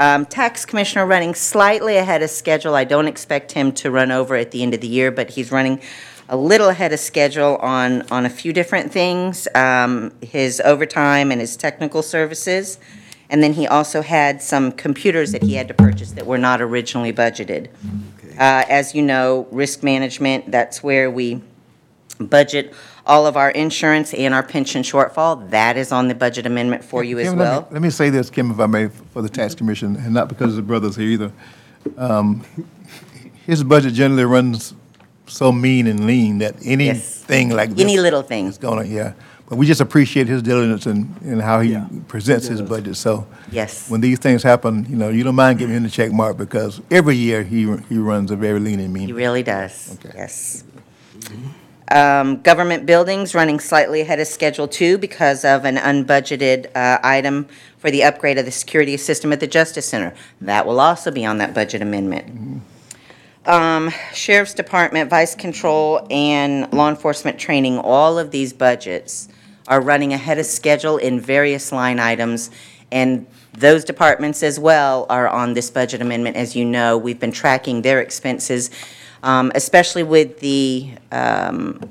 Um, 0.00 0.25
Tax 0.25 0.64
Commissioner 0.64 1.04
running 1.04 1.35
slightly 1.35 1.99
ahead 1.99 2.23
of 2.23 2.30
schedule. 2.30 2.75
I 2.75 2.85
don't 2.85 3.07
expect 3.07 3.52
him 3.52 3.71
to 3.73 3.90
run 3.90 4.11
over 4.11 4.35
at 4.35 4.50
the 4.50 4.62
end 4.62 4.73
of 4.73 4.80
the 4.80 4.88
year, 4.88 5.11
but 5.11 5.28
he's 5.28 5.52
running 5.52 5.78
a 6.30 6.38
little 6.38 6.71
ahead 6.71 6.95
of 6.95 7.00
schedule 7.00 7.57
on, 7.57 8.11
on 8.11 8.25
a 8.25 8.30
few 8.30 8.54
different 8.54 8.90
things, 8.90 9.47
um, 9.54 10.11
his 10.23 10.59
overtime 10.64 11.30
and 11.30 11.38
his 11.38 11.54
technical 11.54 12.02
services. 12.02 12.78
And 13.28 13.42
then 13.42 13.52
he 13.52 13.66
also 13.66 14.00
had 14.00 14.40
some 14.40 14.73
computers 14.73 15.33
that 15.33 15.42
he 15.42 15.54
had 15.54 15.69
to 15.69 15.75
purchase 15.75 16.12
that 16.12 16.25
were 16.25 16.38
not 16.38 16.62
originally 16.62 17.12
budgeted. 17.12 17.69
Uh, 18.38 18.64
As 18.71 18.95
you 18.95 19.02
know, 19.02 19.47
risk 19.50 19.83
management, 19.83 20.50
that's 20.50 20.83
where 20.83 21.11
we 21.11 21.42
budget 22.19 22.73
all 23.11 23.26
of 23.26 23.37
our 23.37 23.50
insurance 23.50 24.14
and 24.14 24.33
our 24.33 24.43
pension 24.43 24.83
shortfall. 24.83 25.50
That 25.50 25.76
is 25.76 25.90
on 25.90 26.07
the 26.07 26.14
budget 26.14 26.47
amendment 26.47 26.85
for 26.85 27.02
you 27.02 27.19
as 27.19 27.29
Kim, 27.29 27.38
let 27.38 27.45
me- 27.45 27.50
well. 27.50 27.69
Let 27.73 27.83
me 27.83 27.90
say 27.90 28.09
this, 28.09 28.31
Kim, 28.31 28.52
if 28.52 28.61
I 28.61 28.67
may, 28.67 28.87
for 29.12 29.21
the 29.21 29.29
tax 29.29 29.55
commission, 29.55 29.97
and 29.97 30.14
not 30.14 30.29
because 30.29 30.55
the 30.55 30.62
brothers 30.62 30.95
here 30.97 31.09
either. 31.09 31.33
Um, 31.99 32.45
His 33.47 33.64
budget 33.64 33.95
generally 33.95 34.25
runs 34.25 34.75
so 35.26 35.50
mean 35.50 35.88
and 35.88 36.07
lean 36.07 36.38
that 36.38 36.55
anything 36.64 37.50
like 37.50 37.71
this. 37.71 37.81
Any 37.81 37.99
little 37.99 38.23
thing. 38.23 38.47
Is 38.47 38.59
gonna, 38.59 38.85
yeah. 38.85 39.14
But 39.49 39.57
we 39.57 39.67
just 39.67 39.81
appreciate 39.81 40.29
his 40.29 40.40
diligence 40.43 40.87
and, 40.87 41.12
and 41.23 41.43
how 41.43 41.59
he 41.59 41.76
presents 42.07 42.47
his 42.47 42.62
budget, 42.62 42.97
so. 42.97 43.26
Yes. 43.50 43.90
When 43.90 44.00
these 44.00 44.21
things 44.21 44.45
happen, 44.45 44.87
you 44.88 44.95
know, 44.95 45.09
you 45.09 45.25
don't 45.25 45.35
mind 45.35 45.59
giving 45.59 45.75
him 45.75 45.83
the 45.83 45.90
check 45.90 46.12
mark, 46.12 46.37
because 46.37 46.81
every 46.93 47.17
year 47.17 47.43
he, 47.43 47.62
he 47.88 47.99
runs 47.99 48.31
a 48.31 48.37
very 48.37 48.61
lean 48.61 48.79
and 48.79 48.93
mean. 48.93 49.07
He 49.09 49.12
really 49.12 49.43
does, 49.43 49.99
Okay. 49.99 50.12
yes. 50.17 50.62
Um, 51.90 52.40
Government 52.42 52.87
buildings 52.87 53.35
running 53.35 53.59
slightly 53.59 54.00
ahead 54.00 54.20
of 54.20 54.28
schedule 54.28 54.68
too 54.68 54.97
because 54.97 55.44
of 55.44 55.64
an 55.64 55.76
unbudgeted 55.76 56.75
uh, 56.76 56.99
item 57.02 57.49
for 57.78 57.90
the 57.90 58.04
upgrade 58.04 58.38
of 58.38 58.44
the 58.44 58.52
security 58.52 58.97
system 58.97 59.32
at 59.32 59.40
the 59.40 59.49
Justice 59.49 59.87
Center. 59.87 60.14
That 60.40 60.66
will 60.66 60.78
also 60.78 61.11
be 61.11 61.26
on 61.26 61.38
that 61.38 61.52
budget 61.52 61.82
amendment. 61.82 62.62
Um, 63.47 63.90
Sheriff's 64.12 64.54
Department, 64.54 65.11
Vice 65.11 65.35
Control, 65.35 66.06
and 66.11 66.73
Law 66.73 66.88
Enforcement 66.90 67.38
Training, 67.40 67.78
all 67.78 68.18
of 68.18 68.30
these 68.30 68.52
budgets 68.52 69.28
are 69.66 69.80
running 69.80 70.12
ahead 70.12 70.38
of 70.38 70.47
schedule 70.47 70.99
in 70.99 71.20
various 71.20 71.73
line 71.73 71.99
items, 71.99 72.50
And 72.92 73.26
those 73.52 73.85
departments 73.85 74.42
as 74.42 74.59
well 74.59 75.06
are 75.09 75.28
on 75.28 75.54
this 75.54 75.70
budget 75.70 76.00
amendment. 76.00 76.37
As 76.37 76.56
you 76.56 76.64
know, 76.64 76.99
we've 76.99 77.20
been 77.20 77.32
tracking 77.32 77.82
their 77.82 78.00
expenses, 78.00 78.70
um, 79.23 79.53
especially 79.55 80.03
with 80.03 80.41
the 80.41 80.93
um, 81.12 81.91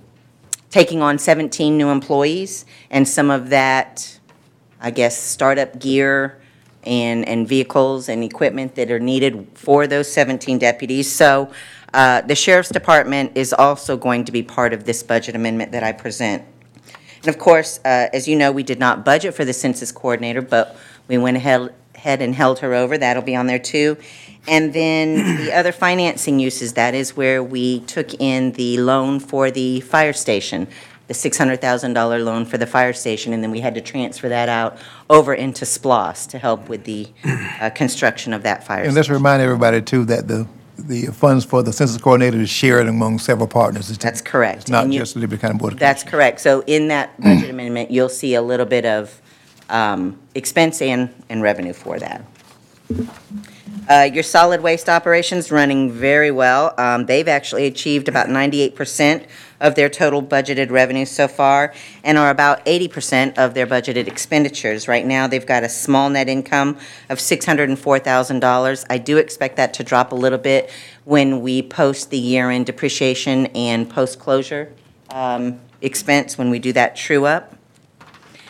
taking 0.70 1.02
on 1.02 1.18
17 1.18 1.78
new 1.78 1.90
employees, 1.90 2.66
and 2.90 3.08
some 3.08 3.30
of 3.32 3.50
that, 3.50 4.20
I 4.82 4.92
guess, 4.92 5.18
startup 5.18 5.80
gear 5.80 6.40
and, 6.84 7.28
and 7.28 7.48
vehicles 7.48 8.10
and 8.10 8.24
equipment 8.24 8.76
that 8.76 8.92
are 8.92 9.00
needed 9.00 9.48
for 9.54 9.88
those 9.88 10.12
17 10.12 10.58
deputies. 10.60 11.12
So 11.12 11.52
uh, 11.94 12.22
the 12.22 12.36
sheriff's 12.36 12.70
department 12.70 13.34
is 13.36 13.54
also 13.54 13.98
going 13.98 14.26
to 14.26 14.32
be 14.32 14.44
part 14.44 14.74
of 14.74 14.86
this 14.86 15.04
budget 15.04 15.36
amendment 15.36 15.72
that 15.72 15.84
I 15.84 15.92
present. 15.92 16.44
And 17.20 17.28
of 17.28 17.38
course, 17.38 17.80
uh, 17.80 18.08
as 18.14 18.28
you 18.28 18.36
know, 18.36 18.52
we 18.52 18.64
did 18.64 18.80
not 18.80 19.04
budget 19.04 19.34
for 19.34 19.44
the 19.44 19.54
census 19.54 19.92
coordinator, 19.92 20.42
but 20.42 20.78
we 21.08 21.18
went 21.18 21.38
ahead 21.38 21.74
ahead 21.96 22.22
and 22.22 22.34
held 22.34 22.60
her 22.60 22.74
over. 22.74 22.98
That'll 22.98 23.24
be 23.24 23.36
on 23.36 23.48
there 23.48 23.60
too. 23.60 23.98
And 24.50 24.74
then 24.74 25.38
the 25.38 25.54
other 25.60 25.72
financing 25.72 26.40
uses, 26.40 26.74
that 26.74 26.94
is 26.96 27.16
where 27.16 27.44
we 27.44 27.82
took 27.82 28.14
in 28.20 28.52
the 28.54 28.78
loan 28.80 29.20
for 29.20 29.52
the 29.52 29.82
fire 29.82 30.12
station, 30.14 30.68
the 31.08 31.14
$600,000 31.14 32.26
loan 32.26 32.46
for 32.46 32.58
the 32.58 32.66
fire 32.68 32.94
station, 32.94 33.32
and 33.34 33.44
then 33.44 33.52
we 33.52 33.60
had 33.62 33.76
to 33.76 33.82
transfer 33.82 34.28
that 34.30 34.50
out 34.50 34.78
over 35.10 35.34
into 35.34 35.66
SPLOST 35.66 36.30
to 36.32 36.40
help 36.40 36.68
with 36.68 36.84
the 36.86 37.08
uh, 37.62 37.70
construction 37.70 38.34
of 38.34 38.44
that 38.44 38.66
fire 38.66 38.78
station. 38.80 38.88
And 38.88 38.96
let's 38.96 39.06
station. 39.08 39.16
remind 39.22 39.42
everybody 39.42 39.82
too 39.82 40.04
that 40.06 40.28
the, 40.28 40.48
the 40.78 41.08
funds 41.08 41.46
for 41.46 41.62
the 41.62 41.72
census 41.74 42.02
coordinator 42.02 42.40
is 42.42 42.50
shared 42.50 42.88
among 42.88 43.20
several 43.20 43.48
partners. 43.48 43.92
It's- 43.92 44.04
That's 44.04 44.22
correct. 44.22 44.62
It's 44.62 44.70
not 44.72 44.86
And 44.86 44.94
you- 44.94 45.00
just 45.02 45.14
the 45.14 45.20
Liberty 45.20 45.42
County 45.42 45.58
Board 45.60 45.74
of 45.74 45.80
That's 45.80 46.04
correct. 46.04 46.42
So 46.42 46.64
in 46.66 46.88
that 46.88 47.20
budget 47.22 47.50
amendment, 47.52 47.92
you'll 47.92 48.10
see 48.10 48.34
a 48.34 48.42
little 48.42 48.66
bit 48.66 48.86
of 48.86 49.22
um, 49.70 50.18
expense 50.34 50.82
and, 50.82 51.10
and 51.30 51.44
revenue 51.44 51.74
for 51.74 52.00
that. 52.00 52.24
Uh, 53.90 54.10
Your 54.14 54.22
solid 54.22 54.62
waste 54.62 54.88
operations 54.88 55.52
running 55.52 55.92
very 55.92 56.30
well. 56.30 56.74
Um, 56.78 57.08
They've 57.08 57.28
actually 57.28 57.66
achieved 57.66 58.08
about 58.08 58.28
98% 58.28 59.26
of 59.60 59.76
their 59.76 59.90
total 59.90 60.22
budgeted 60.22 60.70
revenue 60.70 61.06
so 61.06 61.28
far 61.28 61.74
and 62.04 62.18
are 62.18 62.30
about 62.30 62.64
80% 62.66 63.38
of 63.38 63.54
their 63.54 63.66
budgeted 63.66 64.08
expenditures. 64.08 64.88
Right 64.88 65.06
now, 65.06 65.28
they've 65.28 65.46
got 65.46 65.64
a 65.64 65.70
small 65.70 66.10
net 66.10 66.30
income 66.30 66.78
of 67.10 67.18
$604,000. 67.18 68.86
I 68.90 68.98
do 68.98 69.18
expect 69.18 69.58
that 69.58 69.74
to 69.76 69.84
drop 69.84 70.12
a 70.12 70.16
little 70.16 70.38
bit 70.38 70.70
when 71.06 71.42
we 71.42 71.62
post 71.62 72.12
the 72.12 72.20
year-end 72.20 72.68
depreciation 72.68 73.48
and 73.48 73.90
post-closure 73.90 74.72
um, 75.10 75.60
expense, 75.82 76.38
when 76.38 76.50
we 76.50 76.60
do 76.60 76.72
that 76.74 76.96
true-up. 76.96 77.56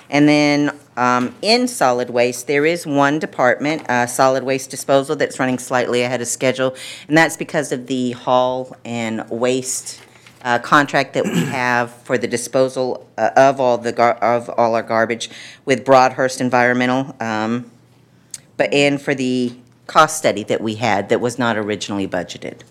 And 0.09 0.27
then 0.27 0.77
um, 0.99 1.33
in 1.41 1.69
solid 1.69 2.09
waste, 2.09 2.47
there 2.47 2.65
is 2.65 2.85
one 2.85 3.19
department, 3.19 3.89
uh, 3.89 4.05
solid 4.05 4.43
waste 4.43 4.69
disposal, 4.69 5.15
that's 5.15 5.39
running 5.39 5.57
slightly 5.57 6.01
ahead 6.01 6.19
of 6.19 6.27
schedule. 6.27 6.75
And 7.07 7.17
that's 7.17 7.37
because 7.37 7.71
of 7.71 7.87
the 7.87 8.11
haul 8.11 8.75
and 8.83 9.27
waste 9.29 10.01
uh, 10.43 10.59
contract 10.59 11.13
that 11.13 11.23
we 11.23 11.39
have 11.45 11.93
for 12.03 12.17
the 12.17 12.27
disposal 12.27 13.09
uh, 13.17 13.29
of 13.37 13.61
all 13.61 13.77
the, 13.77 13.93
gar- 13.93 14.17
of 14.17 14.49
all 14.49 14.75
our 14.75 14.83
garbage 14.83 15.29
with 15.63 15.85
Broadhurst 15.85 16.41
Environmental. 16.41 17.15
um, 17.21 17.71
But, 18.57 18.73
and 18.73 19.01
for 19.01 19.15
the 19.15 19.55
cost 19.87 20.17
study 20.17 20.43
that 20.43 20.59
we 20.59 20.75
had 20.75 21.07
that 21.07 21.21
was 21.21 21.39
not 21.39 21.55
originally 21.57 22.09
budgeted. 22.09 22.63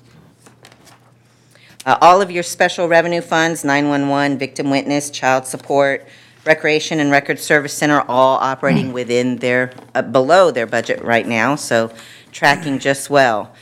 Uh, 1.87 1.97
All 2.03 2.21
of 2.21 2.31
your 2.31 2.43
special 2.43 2.89
revenue 2.89 3.23
funds, 3.23 3.65
911, 3.65 4.37
victim 4.37 4.69
witness, 4.69 5.09
child 5.09 5.47
support, 5.47 6.07
recreation 6.53 6.99
and 6.99 7.11
record 7.11 7.39
service 7.39 7.75
center, 7.75 8.01
all 8.09 8.39
operating 8.39 8.93
within 8.95 9.37
their, 9.37 9.71
uh, 9.95 10.01
below 10.03 10.51
their 10.51 10.67
budget 10.67 11.05
right 11.05 11.27
now, 11.29 11.55
so 11.55 11.93
tracking 12.33 12.79
just 12.79 13.11
well. 13.11 13.53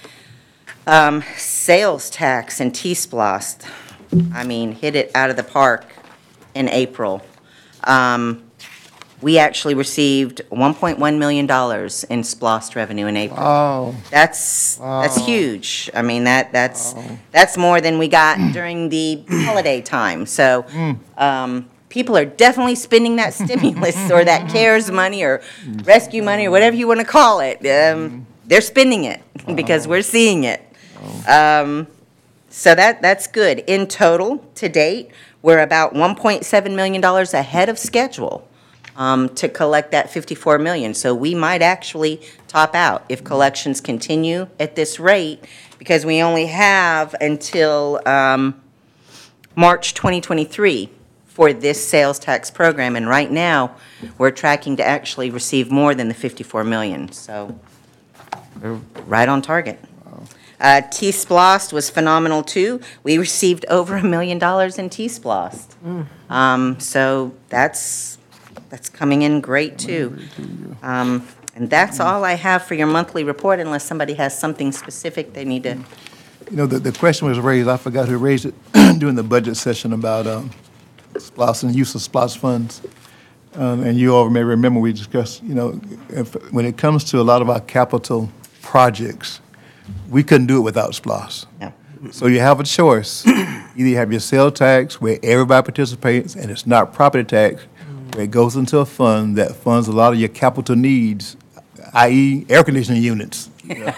Um, 0.87 1.25
Sales 1.37 2.09
tax 2.11 2.61
and 2.61 2.73
T-Splost, 2.73 3.67
I 4.33 4.45
mean, 4.45 4.71
hit 4.73 4.95
it 4.95 5.11
out 5.17 5.31
of 5.31 5.37
the 5.37 5.43
park 5.43 5.85
in 6.55 6.69
April. 6.69 7.23
Um, 7.85 8.43
We 9.23 9.39
actually 9.39 9.75
received 9.75 10.43
$1.1 10.53 11.19
million 11.19 11.45
in 11.47 11.47
Splost 12.23 12.77
revenue 12.77 13.07
in 13.07 13.17
April. 13.17 13.41
Oh, 13.41 13.95
That's, 14.11 14.77
that's 14.77 15.17
huge. 15.27 15.91
I 15.95 16.03
mean, 16.03 16.25
that, 16.25 16.53
that's, 16.53 16.95
that's 17.33 17.57
more 17.57 17.81
than 17.81 17.99
we 17.99 18.09
got 18.09 18.37
during 18.53 18.91
the 18.91 19.25
holiday 19.29 19.81
time. 19.81 20.27
So, 20.27 20.67
um, 21.17 21.69
people 21.89 22.17
are 22.17 22.25
definitely 22.25 22.75
spending 22.75 23.17
that 23.17 23.35
stimulus 23.43 24.11
or 24.11 24.25
that 24.25 24.51
CARES 24.51 24.91
money 24.91 25.23
or 25.23 25.43
rescue 25.85 26.23
money 26.23 26.47
or 26.47 26.51
whatever 26.51 26.77
you 26.77 26.89
want 26.89 27.01
to 27.01 27.07
call 27.07 27.41
it. 27.41 27.65
Um, 27.67 28.27
they're 28.47 28.61
spending 28.61 29.05
it 29.05 29.23
because 29.55 29.89
we're 29.89 30.03
seeing 30.03 30.45
it. 30.45 30.63
Um, 31.29 31.87
so 32.49 32.75
that, 32.75 33.03
that's 33.03 33.27
good. 33.27 33.61
In 33.67 33.87
total, 33.87 34.39
to 34.57 34.69
date, 34.69 35.11
we're 35.43 35.61
about 35.61 35.95
$1.7 35.95 36.75
million 36.75 37.05
ahead 37.05 37.69
of 37.69 37.79
schedule 37.79 38.49
um, 38.97 39.29
to 39.31 39.49
collect 39.49 39.91
that 39.91 40.11
54 40.11 40.59
million. 40.59 40.95
So 40.95 41.15
we 41.15 41.35
might 41.35 41.63
actually 41.63 42.23
top 42.49 42.75
out 42.75 43.05
if 43.09 43.23
collections 43.23 43.81
continue 43.81 44.49
at 44.59 44.75
this 44.75 44.99
rate, 44.99 45.45
because 45.79 46.07
we 46.07 46.23
only 46.23 46.47
have 46.47 47.15
until 47.21 48.01
um, 48.07 48.61
March 49.55 49.95
2023 49.95 50.91
for 51.37 51.53
this 51.53 51.87
sales 51.87 52.19
tax 52.19 52.51
program. 52.51 52.97
And 52.97 53.07
right 53.07 53.31
now, 53.31 53.77
we're 54.17 54.31
tracking 54.31 54.79
to 54.79 54.83
actually 54.83 55.29
receive 55.29 55.71
more 55.71 55.95
than 55.95 56.09
the 56.09 56.15
54 56.15 56.65
million. 56.65 57.13
So 57.13 57.61
we're 58.63 58.81
right 59.07 59.29
on 59.29 59.43
target. 59.43 59.79
Uh, 60.59 60.81
T-Splost 60.91 61.75
was 61.75 61.91
phenomenal, 61.91 62.43
too. 62.43 62.81
We 63.03 63.19
received 63.19 63.67
over 63.69 63.97
a 63.97 64.03
million 64.03 64.39
dollars 64.39 64.79
in 64.79 64.89
T-Splost. 64.89 65.75
Um, 66.31 66.81
So 66.81 67.35
that's, 67.51 68.17
that's 68.71 68.89
coming 68.89 69.21
in 69.21 69.43
great, 69.43 69.77
too. 69.79 70.17
Um, 70.83 71.29
And 71.55 71.69
that's 71.69 72.01
all 72.01 72.25
I 72.25 72.33
have 72.37 72.63
for 72.63 72.73
your 72.73 72.87
monthly 72.87 73.25
report, 73.25 73.61
unless 73.61 73.85
somebody 73.85 74.15
has 74.15 74.39
something 74.39 74.73
specific 74.73 75.35
they 75.35 75.45
need 75.45 75.65
to, 75.65 75.75
you 76.51 76.57
know, 76.57 76.67
the, 76.67 76.79
the 76.79 76.93
question 76.93 77.29
was 77.29 77.39
raised, 77.39 77.69
I 77.69 77.77
forgot 77.77 78.09
who 78.09 78.17
raised 78.17 78.47
it 78.47 78.55
during 78.99 79.17
the 79.17 79.23
budget 79.23 79.57
session 79.59 79.93
about 79.93 80.27
um, 80.27 80.51
SPLOST 81.23 81.63
and 81.65 81.75
use 81.75 81.95
of 81.95 82.03
SPLOST 82.03 82.39
funds. 82.39 82.83
Um, 83.55 83.83
And 83.85 83.99
you 83.99 84.15
all 84.15 84.29
may 84.31 84.43
remember, 84.43 84.81
we 84.81 84.93
discussed, 84.93 85.43
you 85.43 85.55
know, 85.55 85.81
if, 86.11 86.35
when 86.53 86.65
it 86.67 86.77
comes 86.77 87.05
to 87.05 87.21
a 87.21 87.23
lot 87.25 87.41
of 87.43 87.49
our 87.49 87.61
capital 87.61 88.29
projects, 88.63 89.41
we 90.11 90.23
couldn't 90.23 90.47
do 90.47 90.59
it 90.59 90.61
without 90.63 90.95
SPLOST. 90.95 91.47
No. 91.61 91.73
So 92.11 92.27
you 92.27 92.41
have 92.41 92.61
a 92.61 92.65
choice. 92.65 93.25
Either 93.27 93.89
you 93.89 93.97
have 93.97 94.11
your 94.13 94.21
sale 94.21 94.51
tax 94.51 95.01
where 95.01 95.19
everybody 95.23 95.65
participates 95.65 96.35
and 96.37 96.51
it's 96.51 96.67
not 96.67 96.93
property 96.93 97.25
tax, 97.25 97.63
where 98.13 98.25
it 98.25 98.31
goes 98.31 98.57
into 98.57 98.79
a 98.79 98.85
fund 98.87 99.37
that 99.39 99.57
funds 99.57 99.89
a 99.89 99.93
lot 99.93 100.13
of 100.13 100.19
your 100.19 100.29
capital 100.29 100.77
needs, 100.77 101.37
i.e. 101.95 102.45
air 102.49 102.63
conditioning 102.65 103.03
units. 103.03 103.49
you 103.65 103.77
know. 103.77 103.93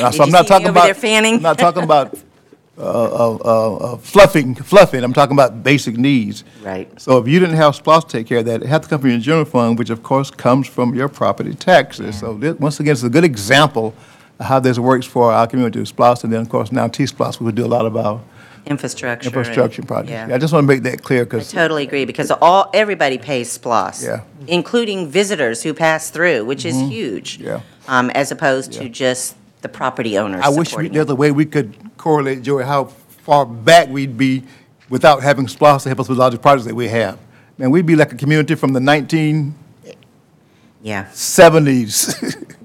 And 0.00 0.14
so 0.14 0.22
I'm 0.22 0.28
you 0.28 0.32
not 0.32 0.46
see 0.46 0.54
me 0.54 0.64
talking 0.64 0.66
over 0.68 0.80
there 0.80 0.90
about- 0.90 0.96
fanning? 0.96 1.34
I'm 1.36 1.42
not 1.42 1.58
talking 1.58 1.82
about 1.82 2.18
uh, 2.76 2.82
uh, 2.82 3.38
uh, 3.44 3.76
uh, 3.76 3.96
fluffing, 3.98 4.54
fluffing, 4.54 5.04
I'm 5.04 5.12
talking 5.12 5.36
about 5.36 5.62
basic 5.62 5.96
needs. 5.96 6.42
Right. 6.62 6.88
So 7.00 7.18
if 7.18 7.28
you 7.28 7.38
didn't 7.38 7.54
have 7.54 7.76
SPLOST 7.76 8.08
take 8.08 8.26
care 8.26 8.38
of 8.38 8.46
that, 8.46 8.62
it 8.62 8.66
had 8.66 8.82
to 8.82 8.88
come 8.88 9.00
from 9.00 9.10
your 9.10 9.20
general 9.20 9.44
fund, 9.44 9.78
which 9.78 9.90
of 9.90 10.02
course 10.02 10.30
comes 10.30 10.66
from 10.66 10.94
your 10.94 11.08
property 11.08 11.54
taxes. 11.54 12.18
So 12.18 12.34
this, 12.34 12.58
once 12.58 12.80
again, 12.80 12.92
it's 12.92 13.04
a 13.04 13.08
good 13.08 13.24
example 13.24 13.94
of 14.40 14.46
how 14.46 14.58
this 14.58 14.78
works 14.78 15.06
for 15.06 15.32
our 15.32 15.46
community, 15.46 15.84
SPLOST, 15.84 16.24
and 16.24 16.32
then 16.32 16.42
of 16.42 16.48
course 16.48 16.72
now 16.72 16.88
T-SPLOST, 16.88 17.38
we 17.40 17.46
would 17.46 17.54
do 17.54 17.64
a 17.64 17.68
lot 17.68 17.86
of 17.86 17.96
our 17.96 18.20
infrastructure. 18.66 19.28
and- 19.28 19.36
infrastructure 19.36 19.82
projects. 19.82 20.10
yeah. 20.10 20.34
I 20.34 20.38
just 20.38 20.52
want 20.52 20.64
to 20.64 20.66
make 20.66 20.82
that 20.82 21.02
clear 21.02 21.20
I 21.20 21.24
because, 21.24 21.52
totally 21.52 21.84
agree, 21.84 22.04
because 22.04 22.30
all, 22.30 22.70
everybody 22.74 23.18
pays 23.18 23.56
SPLOST. 23.56 24.02
Yeah. 24.04 24.22
Including 24.48 25.08
visitors 25.08 25.62
who 25.62 25.74
pass 25.74 26.10
through, 26.10 26.44
which 26.44 26.64
is 26.64 26.74
huge. 26.74 27.38
Mm-hmm. 27.38 27.46
Yeah. 27.46 27.60
Um, 27.86 28.10
as 28.10 28.32
opposed 28.32 28.72
to 28.72 28.88
just 28.88 29.36
the 29.64 29.68
property 29.68 30.16
owners 30.18 30.42
I 30.44 30.48
wish 30.50 30.58
we- 30.58 30.64
supporting 30.66 30.92
there's 30.92 31.06
it. 31.08 31.12
a 31.12 31.14
way 31.16 31.30
we 31.32 31.46
could 31.46 31.74
correlate, 31.96 32.42
Joey, 32.42 32.64
how 32.64 32.84
far 32.84 33.44
back 33.46 33.88
we'd 33.88 34.16
be 34.16 34.44
without 34.90 35.22
having 35.22 35.46
SPLOST 35.48 35.84
to 35.84 35.88
help 35.88 36.00
us 36.00 36.08
with 36.08 36.20
all 36.20 36.30
the 36.30 36.38
projects 36.38 36.66
that 36.66 36.74
we 36.74 36.86
have. 36.88 37.18
Man, 37.56 37.70
we'd 37.70 37.86
be 37.86 37.96
like 37.96 38.12
a 38.12 38.16
community 38.16 38.54
from 38.56 38.74
the 38.74 38.80
1970s. 38.80 39.52
Yeah, 39.84 39.92
Yeah. 40.82 41.06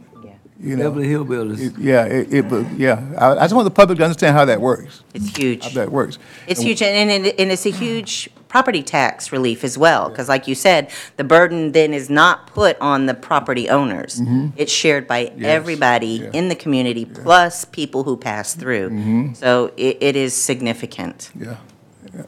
You 0.61 0.75
know, 0.75 0.89
Beverly 0.91 1.07
Hillbillies. 1.07 1.59
It- 1.67 1.77
yeah, 1.79 2.03
it, 2.05 2.33
it, 2.33 2.49
but, 2.49 2.69
yeah, 2.77 3.01
I, 3.17 3.31
I 3.31 3.43
just 3.45 3.55
want 3.55 3.63
the 3.63 3.71
public 3.71 3.97
to 3.99 4.03
understand 4.03 4.35
how 4.35 4.43
that 4.45 4.59
works, 4.59 5.03
it's 5.13 5.29
how 5.31 5.37
huge. 5.37 5.73
that 5.73 5.89
works. 5.91 6.19
It's 6.47 6.59
And- 6.59 6.67
huge, 6.67 6.81
and, 6.81 7.09
and 7.09 7.25
and 7.27 7.51
it's 7.51 7.65
a 7.65 7.69
huge 7.71 8.29
property 8.49 8.83
tax 8.83 9.31
relief 9.31 9.63
as 9.63 9.77
well, 9.77 10.09
because 10.09 10.27
like 10.27 10.47
you 10.49 10.55
said, 10.55 10.89
the 11.17 11.23
burden 11.23 11.71
then 11.71 11.93
is 11.93 12.09
not 12.09 12.47
put 12.47 12.75
on 12.81 13.05
the 13.05 13.13
property 13.13 13.69
owners. 13.69 14.19
It's 14.57 14.71
shared 14.71 15.07
by 15.07 15.25
Mm-hmm. 15.27 15.41
Yes, 15.43 15.49
everybody 15.49 16.07
yeah. 16.07 16.25
Mm-hmm. 16.25 16.35
in 16.35 16.49
the 16.49 16.55
community, 16.55 17.05
plus 17.05 17.63
people 17.65 18.03
who 18.03 18.17
pass 18.17 18.53
through. 18.55 19.33
So 19.35 19.71
it, 19.77 19.97
it 20.01 20.15
is 20.17 20.33
significant. 20.33 21.31
Yeah, 21.39 21.55
yeah. 22.13 22.23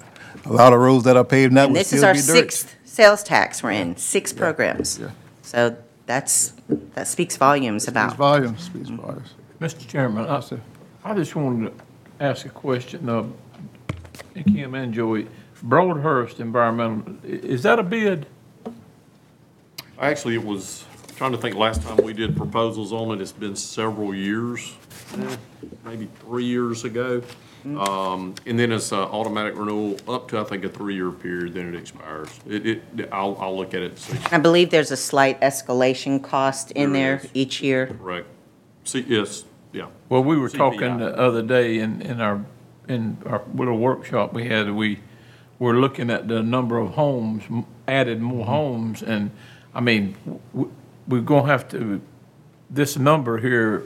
A 0.45 0.53
lot 0.53 0.71
of 0.73 0.79
roads 0.79 1.03
that 1.03 1.17
are 1.17 1.25
paved 1.25 1.51
now 1.53 1.63
And 1.65 1.73
would 1.73 1.79
this 1.81 1.91
is 1.91 1.99
still 1.99 2.07
our 2.07 2.13
be 2.13 2.19
dirt. 2.21 2.25
sixth 2.27 2.75
sales 2.85 3.23
tax 3.23 3.61
we're 3.61 3.71
in, 3.71 3.97
six 3.97 4.31
programs. 4.31 4.99
yeah. 4.99 5.09
So 5.41 5.75
that's, 6.15 6.54
that 6.93 7.08
speaks 7.08 7.38
volumes 7.38 7.84
Speaks 7.84 7.91
about. 7.91 8.17
volumes, 8.17 8.63
speaks 8.63 8.89
volumes. 8.89 9.34
Mr. 9.62 9.88
Chairman, 9.88 10.26
I, 10.28 11.10
I 11.10 11.15
just 11.15 11.34
wanted 11.38 11.71
to 11.78 11.84
ask 12.24 12.45
a 12.45 12.50
question 12.50 13.08
of 13.08 13.32
Kim 14.45 14.76
and 14.76 14.93
Joey. 14.93 15.28
Broadhurst 15.63 16.39
Environmental, 16.41 17.15
i- 17.24 17.28
is 17.28 17.63
that 17.63 17.80
a 17.80 17.84
bid? 17.84 18.26
Actually, 20.00 20.34
it 20.36 20.43
was, 20.43 20.84
trying 21.15 21.32
to 21.32 21.38
think 21.38 21.56
last 21.56 21.82
time 21.84 21.97
we 21.97 22.12
did 22.13 22.36
proposals 22.36 22.91
on 22.91 23.12
it, 23.15 23.21
it's 23.21 23.32
been 23.32 23.56
several 23.56 24.13
years, 24.13 24.74
eh, 25.17 25.38
maybe 25.86 26.10
three 26.21 26.43
years 26.45 26.84
ago. 26.84 27.21
Um, 27.65 28.36
and 28.45 28.58
then 28.60 28.71
it's 28.71 28.91
uh 28.91 29.04
automatic 29.04 29.56
renewal 29.58 29.97
up 30.08 30.28
to, 30.30 30.39
I 30.39 30.43
think, 30.43 30.63
a 30.65 30.69
three-year 30.69 31.12
period, 31.12 31.54
then 31.54 31.74
it 31.74 31.76
expires. 31.80 32.30
It, 32.47 32.65
it, 32.65 33.10
I'll, 33.12 33.38
I'll 33.39 33.56
look 33.56 33.74
at 33.74 33.82
it, 33.82 33.91
and 33.91 34.00
see, 34.00 34.17
I 34.32 34.38
believe 34.39 34.69
there's 34.71 34.91
a 34.91 34.97
slight 34.97 35.39
escalation 35.41 36.24
cost 36.24 36.71
in 36.71 36.91
There 36.93 37.17
there 37.17 37.26
is. 37.26 37.32
each 37.34 37.62
year. 37.62 37.88
correct. 37.88 38.28
See, 38.84 39.06
yes, 39.08 39.43
yeah. 39.74 39.88
Well, 40.10 40.24
we 40.24 40.38
were 40.38 40.50
CPI. 40.50 40.58
talking 40.58 40.97
the 40.97 41.15
other 41.17 41.41
day 41.43 41.80
in, 41.80 42.02
in 42.02 42.19
our, 42.19 42.43
in 42.88 43.17
our 43.28 43.43
little 43.54 43.78
workshop 43.78 44.34
we 44.34 44.47
had, 44.47 44.71
we 44.71 45.00
were 45.60 45.76
looking 45.80 46.10
at 46.10 46.28
the 46.28 46.41
number 46.41 46.80
of 46.80 46.91
homes, 46.95 47.43
m- 47.50 47.65
added 47.88 48.19
more 48.21 48.45
homes, 48.45 49.04
and, 49.04 49.30
I 49.76 49.82
mean, 49.82 50.15
w- 50.54 50.71
we're 51.08 51.21
gonna 51.21 51.47
have 51.47 51.69
to, 51.69 52.02
this 52.71 52.97
number 52.97 53.38
here, 53.38 53.84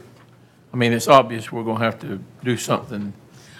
I 0.74 0.78
mean, 0.78 0.94
it's 0.94 1.08
obvious 1.10 1.52
we're 1.52 1.64
gonna 1.64 1.84
have 1.84 2.00
to 2.00 2.22
do 2.44 2.56
something. 2.56 3.12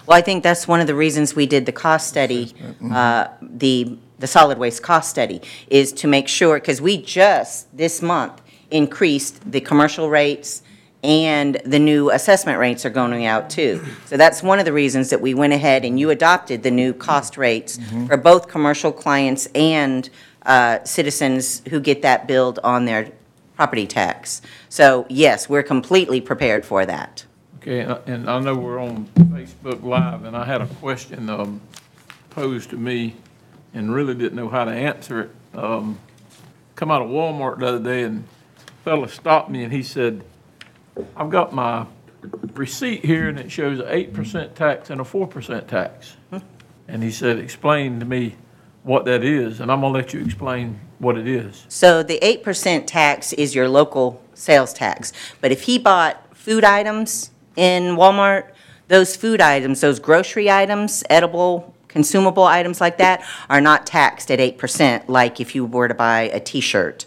Well, 0.08 0.18
I 0.18 0.22
think 0.22 0.44
that's 0.44 0.68
one 0.68 0.80
of 0.80 0.88
the 0.88 0.96
reasons 0.96 1.36
we 1.36 1.46
did 1.46 1.66
the 1.66 1.72
cost 1.72 2.08
study, 2.08 2.54
uh, 2.92 3.28
the, 3.42 3.98
the 4.20 4.28
solid 4.28 4.58
waste 4.58 4.84
cost 4.84 5.10
study, 5.10 5.42
is 5.68 5.92
to 5.94 6.08
make 6.08 6.28
sure, 6.28 6.60
because 6.60 6.82
we 6.82 7.02
just, 7.02 7.76
this 7.76 8.02
month, 8.02 8.42
increased 8.72 9.52
the 9.52 9.62
commercial 9.62 10.10
rates 10.10 10.62
and 11.04 11.62
the 11.66 11.78
new 11.78 12.10
assessment 12.10 12.58
rates 12.58 12.84
are 12.84 12.90
going 12.90 13.26
out 13.26 13.50
too. 13.50 13.84
So 14.06 14.18
that's 14.18 14.42
one 14.42 14.58
of 14.58 14.66
the 14.66 14.74
reasons 14.74 15.12
that 15.12 15.22
we 15.22 15.36
went 15.36 15.54
ahead 15.54 15.86
and 15.86 16.00
you 16.00 16.10
adopted 16.10 16.64
the 16.64 16.72
new 16.72 16.94
cost 16.94 17.38
rates 17.38 17.78
for 18.08 18.18
both 18.18 18.48
commercial 18.48 18.92
clients 18.92 19.48
and 19.54 20.10
uh, 20.48 20.84
citizens 20.84 21.62
who 21.70 21.80
get 21.80 22.02
that 22.02 22.28
billed 22.28 22.60
on 22.64 22.86
their 22.86 23.12
property 23.56 23.86
tax. 23.86 24.42
So 24.70 25.06
yes, 25.10 25.48
we're 25.48 25.64
completely 25.64 26.22
prepared 26.22 26.66
for 26.66 26.86
that. 26.88 27.26
Okay, 27.68 27.80
and 27.80 27.94
I- 27.94 28.00
and 28.06 28.30
I 28.30 28.40
know 28.42 28.54
we're 28.56 28.78
on 28.78 29.08
Facebook 29.18 29.82
Live, 29.82 30.24
and 30.24 30.38
I 30.38 30.46
had 30.46 30.62
a 30.62 30.68
question 30.68 31.32
um, 31.32 31.62
posed 32.30 32.70
to 32.70 32.78
me 32.78 33.16
and 33.74 33.92
really 33.92 34.14
didn't 34.14 34.36
know 34.36 34.50
how 34.50 34.66
to 34.66 34.72
answer 34.72 35.22
it. 35.22 35.32
Um, 35.58 35.98
Come 36.76 36.92
out 36.92 37.02
of 37.02 37.08
Walmart 37.08 37.58
the 37.60 37.68
other 37.68 37.80
day, 37.80 38.04
and 38.04 38.26
a 38.58 38.72
fella 38.84 39.08
stopped 39.08 39.50
me, 39.50 39.64
and 39.64 39.72
he 39.74 39.82
said, 39.82 40.24
I've 41.18 41.30
got 41.32 41.56
my 41.56 41.86
receipt 42.54 43.04
here, 43.04 43.30
and 43.30 43.40
it 43.40 43.50
shows 43.50 43.80
an 43.80 43.86
eight 43.90 44.14
percent 44.14 44.56
tax 44.56 44.90
and 44.92 45.02
a 45.02 45.06
four 45.06 45.26
percent 45.26 45.68
tax. 45.68 46.18
And 46.88 47.02
he 47.02 47.10
said, 47.12 47.40
explain 47.40 48.00
to 48.02 48.06
me 48.06 48.36
what 48.84 49.06
that 49.06 49.24
is, 49.24 49.60
and 49.60 49.72
I'm 49.72 49.82
gonna 49.82 49.92
let 49.94 50.14
you 50.14 50.22
explain 50.24 50.80
what 51.00 51.18
it 51.18 51.28
is. 51.28 51.66
So 51.70 52.04
the 52.04 52.24
eight 52.24 52.44
percent 52.44 52.88
tax 52.88 53.34
is 53.34 53.56
your 53.56 53.68
local 53.70 54.22
sales 54.36 54.72
tax. 54.74 55.14
But 55.42 55.52
if 55.52 55.64
he 55.64 55.80
bought 55.80 56.36
food 56.38 56.64
items 56.64 57.32
in 57.56 57.96
Walmart, 57.96 58.52
those 58.88 59.16
food 59.16 59.42
items, 59.42 59.82
those 59.82 60.00
grocery 60.00 60.50
items, 60.50 61.04
edible, 61.10 61.74
consumable 61.88 62.44
items 62.44 62.82
like 62.82 62.98
that, 62.98 63.24
are 63.50 63.62
not 63.62 63.88
taxed 63.88 64.30
at 64.30 64.40
eight 64.40 64.58
percent, 64.58 65.10
like 65.10 65.40
if 65.40 65.56
you 65.56 65.66
were 65.66 65.88
to 65.88 65.94
buy 65.94 66.24
a 66.34 66.40
T-shirt. 66.40 67.06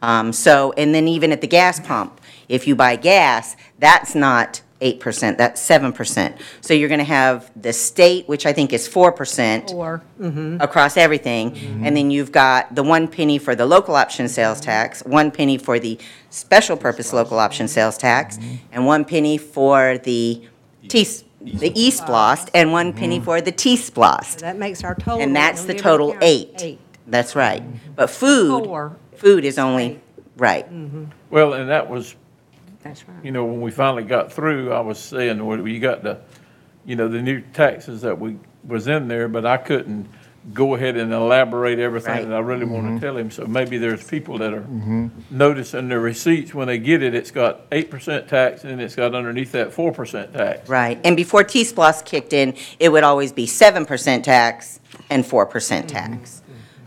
Um, 0.00 0.32
so, 0.32 0.72
and 0.76 0.94
then 0.94 1.06
even 1.06 1.32
at 1.32 1.40
the 1.40 1.46
gas 1.46 1.78
pump, 1.80 2.20
if 2.48 2.66
you 2.66 2.74
buy 2.74 2.96
gas, 2.96 3.56
that's 3.78 4.14
not 4.14 4.62
eight 4.82 5.00
percent, 5.00 5.38
that's 5.38 5.60
seven 5.60 5.92
percent. 5.92 6.36
So 6.60 6.74
you're 6.74 6.88
gonna 6.88 7.04
have 7.04 7.50
the 7.60 7.72
state, 7.72 8.28
which 8.28 8.44
I 8.44 8.52
think 8.52 8.72
is 8.72 8.86
four 8.86 9.12
percent 9.12 9.72
Or, 9.72 10.02
mm-hmm. 10.20 10.58
across 10.60 10.96
everything. 10.96 11.52
Mm-hmm. 11.52 11.86
And 11.86 11.96
then 11.96 12.10
you've 12.10 12.32
got 12.32 12.74
the 12.74 12.82
one 12.82 13.08
penny 13.08 13.38
for 13.38 13.54
the 13.54 13.64
local 13.64 13.94
option 13.96 14.28
sales 14.28 14.60
tax, 14.60 15.02
one 15.04 15.30
penny 15.30 15.56
for 15.56 15.78
the 15.78 15.98
special 16.30 16.76
purpose 16.76 17.12
local 17.12 17.38
option 17.38 17.68
sales 17.68 17.96
tax, 17.96 18.38
mm-hmm. 18.38 18.56
and 18.72 18.84
one 18.84 19.04
penny 19.04 19.38
for 19.38 19.98
the 19.98 20.46
T, 20.88 21.06
the 21.40 21.72
E-Splost, 21.74 22.50
and 22.54 22.72
one 22.72 22.92
penny 22.92 23.20
for 23.20 23.40
the 23.40 23.52
T-Splost. 23.52 24.40
that 24.40 24.58
makes 24.58 24.82
our 24.84 24.94
total. 24.94 25.20
And 25.20 25.34
that's 25.34 25.62
in 25.62 25.66
the 25.68 25.72
Liberty 25.74 25.82
total 25.82 26.12
County 26.12 26.26
eight. 26.26 26.62
Eight. 26.62 26.80
That's 27.06 27.34
right. 27.36 27.62
But 27.96 28.10
food, 28.10 28.64
Four. 28.64 28.96
food 29.16 29.44
is 29.44 29.58
only, 29.58 30.00
right. 30.36 30.66
Well, 31.30 31.52
and 31.54 31.68
that 31.68 31.88
was 31.90 32.14
That's 32.82 33.08
right. 33.08 33.24
you 33.24 33.30
know, 33.30 33.44
when 33.44 33.60
we 33.60 33.70
finally 33.70 34.04
got 34.04 34.32
through, 34.32 34.72
I 34.72 34.80
was 34.80 34.98
saying, 34.98 35.44
well, 35.44 35.66
you 35.66 35.80
got 35.80 36.02
the, 36.02 36.20
you 36.84 36.96
know, 36.96 37.08
the 37.08 37.22
new 37.22 37.40
taxes 37.40 38.02
that 38.02 38.18
we, 38.18 38.36
was 38.66 38.86
in 38.86 39.08
there, 39.08 39.28
but 39.28 39.46
I 39.46 39.56
couldn't 39.56 40.08
go 40.52 40.74
ahead 40.74 40.96
and 40.96 41.12
elaborate 41.12 41.78
everything 41.78 42.12
Right. 42.12 42.28
that 42.28 42.34
I 42.34 42.40
really 42.40 42.64
want 42.64 42.84
to 42.84 42.90
mm-hmm. 42.90 42.98
tell 42.98 43.16
him. 43.16 43.30
So 43.30 43.46
maybe 43.46 43.78
there's 43.78 44.02
people 44.02 44.38
that 44.38 44.52
are 44.52 44.62
mm-hmm. 44.62 45.08
noticing 45.30 45.88
their 45.88 46.00
receipts, 46.00 46.52
when 46.52 46.66
they 46.66 46.78
get 46.78 47.02
it, 47.02 47.14
it's 47.14 47.30
got 47.30 47.62
eight 47.70 47.90
percent 47.90 48.26
tax, 48.28 48.64
and 48.64 48.80
it's 48.80 48.96
got 48.96 49.14
underneath 49.14 49.52
that 49.52 49.72
four 49.72 49.92
percent 49.92 50.32
tax. 50.32 50.68
Right, 50.68 51.00
and 51.04 51.16
before 51.16 51.44
T-Splost 51.44 52.04
kicked 52.04 52.32
in, 52.32 52.56
it 52.80 52.90
would 52.90 53.04
always 53.04 53.32
be 53.32 53.46
seven 53.46 53.86
percent 53.86 54.24
tax 54.24 54.80
and 55.10 55.24
four 55.24 55.46
percent 55.46 55.86
mm-hmm. 55.86 56.14
tax. 56.14 56.42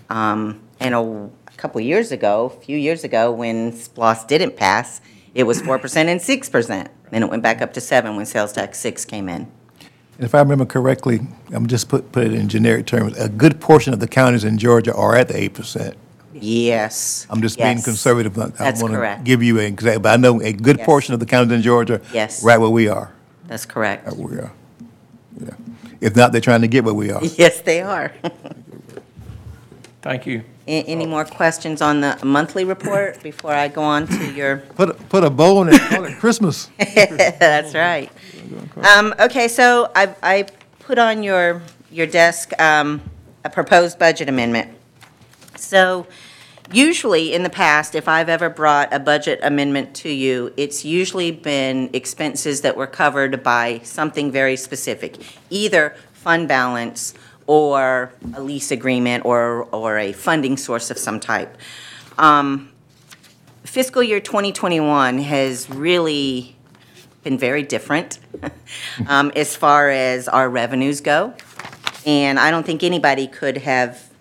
Um, 0.09 0.61
and 0.81 0.93
a, 0.93 0.99
a 0.99 1.51
couple 1.55 1.79
years 1.79 2.11
ago, 2.11 2.53
a 2.53 2.61
few 2.61 2.77
years 2.77 3.05
ago, 3.05 3.31
when 3.31 3.71
SPLOST 3.71 4.27
didn't 4.27 4.57
pass, 4.57 4.99
it 5.35 5.43
was 5.43 5.61
four 5.61 5.77
percent 5.77 6.09
and 6.09 6.19
six 6.21 6.49
percent. 6.49 6.89
Then 7.11 7.21
it 7.21 7.29
went 7.29 7.43
back 7.43 7.61
up 7.61 7.73
to 7.73 7.81
seven 7.81 8.15
when 8.15 8.25
sales 8.25 8.51
tax 8.53 8.79
six 8.79 9.05
came 9.05 9.29
in. 9.29 9.51
If 10.17 10.33
I 10.33 10.39
remember 10.39 10.65
correctly, 10.65 11.19
I'm 11.51 11.67
just 11.67 11.89
put, 11.89 12.11
put 12.13 12.25
it 12.25 12.33
in 12.33 12.47
generic 12.47 12.85
terms, 12.85 13.17
a 13.19 13.27
good 13.27 13.59
portion 13.59 13.93
of 13.93 13.99
the 13.99 14.07
counties 14.07 14.45
in 14.45 14.57
Georgia 14.57 14.95
are 14.95 15.15
at 15.15 15.27
the 15.27 15.37
eight 15.37 15.53
percent. 15.53 15.95
Yes. 16.33 17.27
I'm 17.29 17.41
just 17.41 17.57
being 17.57 17.77
yes. 17.77 17.85
conservative. 17.85 18.37
I- 18.37 18.47
That's 18.47 18.79
I 18.79 18.83
want 18.83 18.93
correct. 18.95 19.19
to 19.19 19.23
give 19.25 19.43
you 19.43 19.59
an 19.59 19.65
example, 19.65 20.01
but 20.03 20.13
I 20.13 20.17
know 20.17 20.41
a 20.41 20.51
good 20.53 20.77
Yes. 20.77 20.85
portion 20.85 21.13
of 21.13 21.19
the 21.19 21.25
counties 21.25 21.51
in 21.53 21.61
Georgia. 21.61 22.01
Yes. 22.13 22.43
Right 22.43 22.57
where 22.57 22.69
we 22.69 22.87
are, 22.87 23.11
That's 23.47 23.65
correct. 23.65 24.05
right 24.07 24.15
where 24.17 24.27
we 24.27 24.37
are. 24.39 24.51
Yeah. 25.39 25.49
If 26.01 26.15
not, 26.15 26.31
they're 26.31 26.41
trying 26.41 26.61
to 26.61 26.67
get 26.67 26.83
where 26.83 26.93
we 26.93 27.11
are. 27.11 27.21
Yes, 27.37 27.61
they 27.61 27.81
are. 27.81 28.11
Thank 30.01 30.25
you. 30.27 30.43
A- 30.67 30.83
Any 30.83 31.05
more 31.05 31.25
questions 31.25 31.81
on 31.81 32.01
the 32.01 32.17
monthly 32.23 32.65
report 32.65 33.21
before 33.23 33.53
I 33.53 33.67
go 33.67 33.81
on 33.83 34.07
to 34.07 34.31
your 34.33 34.57
Put, 34.57 34.89
a- 34.89 34.93
put 34.93 35.23
a 35.23 35.29
bow 35.29 35.57
on 35.59 35.69
it, 35.69 35.79
call 35.81 36.05
it 36.05 36.17
Christmas. 36.17 36.69
That's 36.77 37.73
right. 37.75 38.11
Um, 38.95 39.13
okay, 39.19 39.47
so 39.47 39.91
I, 39.95 40.15
I 40.23 40.45
put 40.79 40.97
on 40.97 41.23
your, 41.23 41.61
your 41.91 42.07
desk, 42.07 42.51
um, 42.59 43.01
a 43.43 43.49
proposed 43.49 43.99
budget 43.99 44.27
amendment. 44.29 44.71
So 45.55 46.07
usually 46.71 47.33
in 47.33 47.43
the 47.43 47.49
past, 47.49 47.95
if 47.95 48.07
I've 48.07 48.29
ever 48.29 48.49
brought 48.49 48.93
a 48.93 48.99
budget 48.99 49.39
amendment 49.43 49.95
to 49.97 50.09
you, 50.09 50.51
it's 50.57 50.83
usually 50.83 51.31
been 51.31 51.89
expenses 51.93 52.61
that 52.61 52.75
were 52.75 52.87
covered 52.87 53.43
by 53.43 53.79
something 53.83 54.31
very 54.31 54.55
specific, 54.57 55.17
either 55.49 55.95
fund 56.13 56.47
balance 56.47 57.13
or 57.47 58.13
a 58.33 58.41
lease 58.41 58.71
agreement 58.71 59.25
or, 59.25 59.63
or 59.65 59.97
a 59.97 60.11
funding 60.13 60.57
source 60.57 60.89
of 60.89 60.97
some 60.97 61.19
type. 61.19 61.57
Um, 62.17 62.71
fiscal 63.63 64.01
year 64.01 64.19
2021 64.19 65.19
has 65.19 65.69
really 65.69 66.55
been 67.23 67.37
very 67.37 67.63
different 67.63 68.19
um, 69.07 69.31
as 69.35 69.55
far 69.55 69.89
as 69.89 70.27
our 70.27 70.49
revenues 70.49 71.01
go. 71.01 71.33
And 72.05 72.39
I 72.39 72.51
don't 72.51 72.65
think 72.65 72.83
anybody 72.83 73.27
could 73.27 73.57
have 73.57 74.11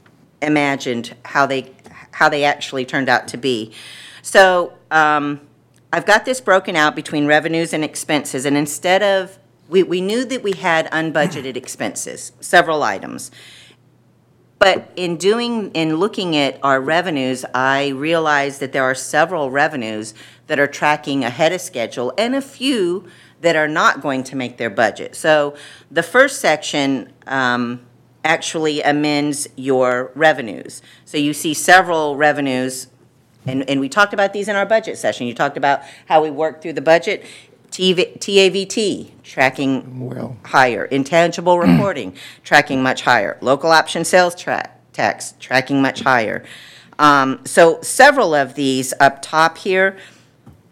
imagined 0.41 1.15
how 1.25 1.47
they, 1.47 1.71
how 2.13 2.29
they 2.29 2.45
actually 2.45 2.85
turned 2.85 3.09
out 3.09 3.29
to 3.29 3.37
be. 3.37 3.73
So 4.23 4.73
um, 4.91 5.41
I've 5.93 6.07
got 6.07 6.25
this 6.25 6.41
broken 6.41 6.77
out 6.77 6.97
between 6.97 7.27
revenues 7.27 7.73
and 7.73 7.85
expenses, 7.85 8.47
and 8.47 8.57
instead 8.57 9.03
of, 9.03 9.39
we, 9.69 9.83
we 9.83 10.01
knew 10.01 10.25
that 10.25 10.43
we 10.43 10.53
had 10.53 10.91
unbudgeted 10.91 11.57
expenses, 11.57 12.33
several 12.41 12.83
items. 12.83 13.31
But 14.59 14.91
in 14.97 15.17
doing, 15.17 15.71
in 15.73 15.97
looking 15.97 16.37
at 16.37 16.59
our 16.63 16.81
revenues, 16.81 17.45
I 17.55 17.89
realized 17.89 18.61
that 18.61 18.73
there 18.73 18.85
are 18.85 18.95
several 18.95 19.51
revenues 19.51 20.15
that 20.47 20.59
are 20.59 20.67
tracking 20.67 21.25
ahead 21.25 21.53
of 21.53 21.61
schedule 21.61 22.13
and 22.17 22.35
a 22.35 22.41
few 22.41 23.07
that 23.41 23.57
are 23.57 23.69
not 23.69 24.01
going 24.01 24.23
to 24.25 24.37
make 24.37 24.57
their 24.57 24.71
budget. 24.71 25.15
So 25.15 25.55
the 25.91 26.03
first 26.03 26.41
section 26.41 27.13
um, 27.27 27.85
actually 28.25 28.81
amends 28.81 29.49
your 29.57 30.13
revenues. 30.15 30.81
So 31.05 31.19
you 31.19 31.35
see 31.35 31.53
several 31.53 32.17
revenues, 32.17 32.87
and, 33.47 33.69
and 33.69 33.81
we 33.81 33.89
talked 33.91 34.15
about 34.15 34.33
these 34.33 34.49
in 34.49 34.57
our 34.57 34.65
budget 34.65 34.97
session. 34.97 35.27
You 35.27 35.35
talked 35.35 35.59
about 35.59 35.83
how 36.07 36.23
we 36.23 36.31
work 36.31 36.63
through 36.63 36.73
the 36.73 36.81
budget. 36.81 37.25
TV 37.75 38.17
TAVT, 38.21 39.11
tracking 39.25 40.07
Well. 40.09 40.37
higher. 40.45 40.85
Intangible 40.85 41.59
reporting, 41.69 42.15
tracking 42.45 42.85
much 42.85 43.03
higher. 43.03 43.37
Local 43.41 43.73
option 43.73 44.05
sales 44.05 44.37
tra- 44.37 44.71
tax, 44.93 45.35
tracking 45.41 45.83
much 45.83 46.03
higher. 46.03 46.45
Um, 47.01 47.41
So 47.45 47.81
several 47.83 48.33
of 48.33 48.55
these 48.55 48.95
up 49.01 49.21
top 49.23 49.59
here, 49.59 49.97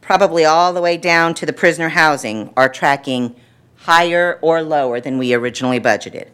probably 0.01 0.45
all 0.45 0.73
the 0.73 0.81
way 0.81 0.97
down 0.97 1.35
to 1.35 1.45
the 1.45 1.53
prisoner 1.53 1.89
housing, 1.89 2.53
are 2.57 2.69
tracking 2.69 3.35
higher 3.79 4.39
or 4.41 4.63
lower 4.63 5.01
than 5.01 5.19
we 5.19 5.35
originally 5.35 5.81
budgeted. 5.81 6.29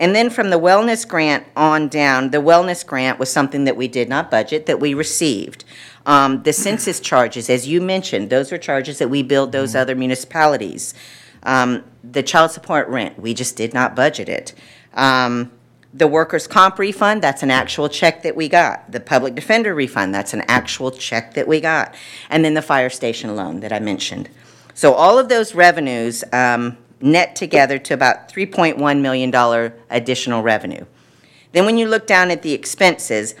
And 0.00 0.16
then 0.16 0.30
from 0.30 0.48
the 0.48 0.58
wellness 0.58 1.06
grant 1.06 1.46
on 1.54 1.88
down, 1.88 2.30
the 2.30 2.38
wellness 2.38 2.84
grant 2.84 3.18
was 3.18 3.30
something 3.30 3.64
that 3.64 3.76
we 3.76 3.86
did 3.86 4.08
not 4.08 4.30
budget, 4.30 4.64
that 4.64 4.80
we 4.80 4.94
received. 4.94 5.64
Um, 6.06 6.42
The 6.42 6.54
census 6.54 6.98
charges, 7.10 7.50
as 7.50 7.68
you 7.68 7.82
mentioned, 7.82 8.30
those 8.30 8.50
are 8.50 8.58
charges 8.58 8.98
that 8.98 9.10
we 9.10 9.22
billed 9.22 9.52
those 9.52 9.76
other 9.76 9.94
municipalities. 9.94 10.94
Um, 11.42 11.84
The 12.02 12.22
child 12.22 12.50
support 12.50 12.88
rent, 12.88 13.20
we 13.20 13.34
just 13.34 13.56
did 13.56 13.74
not 13.74 13.94
budget 13.94 14.30
it. 14.30 14.54
Um, 14.94 15.52
The 15.92 16.06
workers' 16.06 16.46
comp 16.46 16.78
refund, 16.78 17.20
that's 17.22 17.42
an 17.42 17.50
actual 17.50 17.90
check 17.90 18.22
that 18.22 18.34
we 18.34 18.48
got. 18.48 18.90
The 18.90 19.00
public 19.00 19.34
defender 19.34 19.74
refund, 19.74 20.14
that's 20.14 20.32
an 20.32 20.44
actual 20.48 20.92
check 20.92 21.34
that 21.34 21.46
we 21.46 21.60
got. 21.60 21.94
And 22.30 22.42
then 22.42 22.54
the 22.54 22.62
fire 22.62 22.90
station 22.90 23.36
loan 23.36 23.60
that 23.60 23.72
I 23.72 23.80
mentioned. 23.80 24.30
So 24.72 24.94
all 24.94 25.18
of 25.18 25.28
those 25.28 25.54
revenues 25.54 26.24
um, 26.32 26.78
net 27.00 27.36
together 27.36 27.78
to 27.78 27.94
about 27.94 28.28
$3.1 28.28 29.00
million 29.00 29.72
additional 29.90 30.42
revenue. 30.42 30.84
Then 31.52 31.66
when 31.66 31.78
you 31.78 31.88
look 31.88 32.06
down 32.06 32.30
at 32.30 32.42
the 32.42 32.52
expenses, 32.52 33.34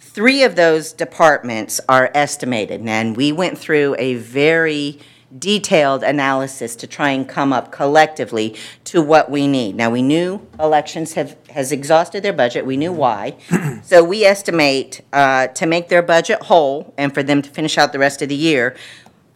three 0.00 0.42
of 0.42 0.56
those 0.56 0.92
departments 0.92 1.80
are 1.88 2.10
estimated. 2.14 2.80
And 2.86 3.16
we 3.16 3.32
went 3.32 3.58
through 3.58 3.96
a 3.98 4.14
very 4.14 4.98
detailed 5.38 6.02
analysis 6.02 6.74
to 6.76 6.86
try 6.86 7.10
and 7.10 7.28
come 7.28 7.52
up 7.52 7.70
collectively 7.72 8.56
to 8.84 9.02
what 9.02 9.30
we 9.30 9.46
need. 9.46 9.76
Now, 9.76 9.90
we 9.90 10.00
knew 10.00 10.46
elections 10.58 11.12
have, 11.14 11.36
has 11.50 11.72
exhausted 11.72 12.22
their 12.22 12.32
budget, 12.32 12.64
we 12.64 12.76
knew 12.76 12.92
why. 12.92 13.36
So 13.82 14.02
we 14.02 14.24
estimate 14.24 15.02
uh, 15.12 15.48
to 15.48 15.66
make 15.66 15.88
their 15.88 16.02
budget 16.02 16.44
whole 16.44 16.94
and 16.98 17.12
for 17.14 17.22
them 17.22 17.42
to 17.42 17.50
finish 17.50 17.78
out 17.78 17.92
the 17.92 18.00
rest 18.00 18.20
of 18.20 18.28
the 18.28 18.34
year, 18.34 18.74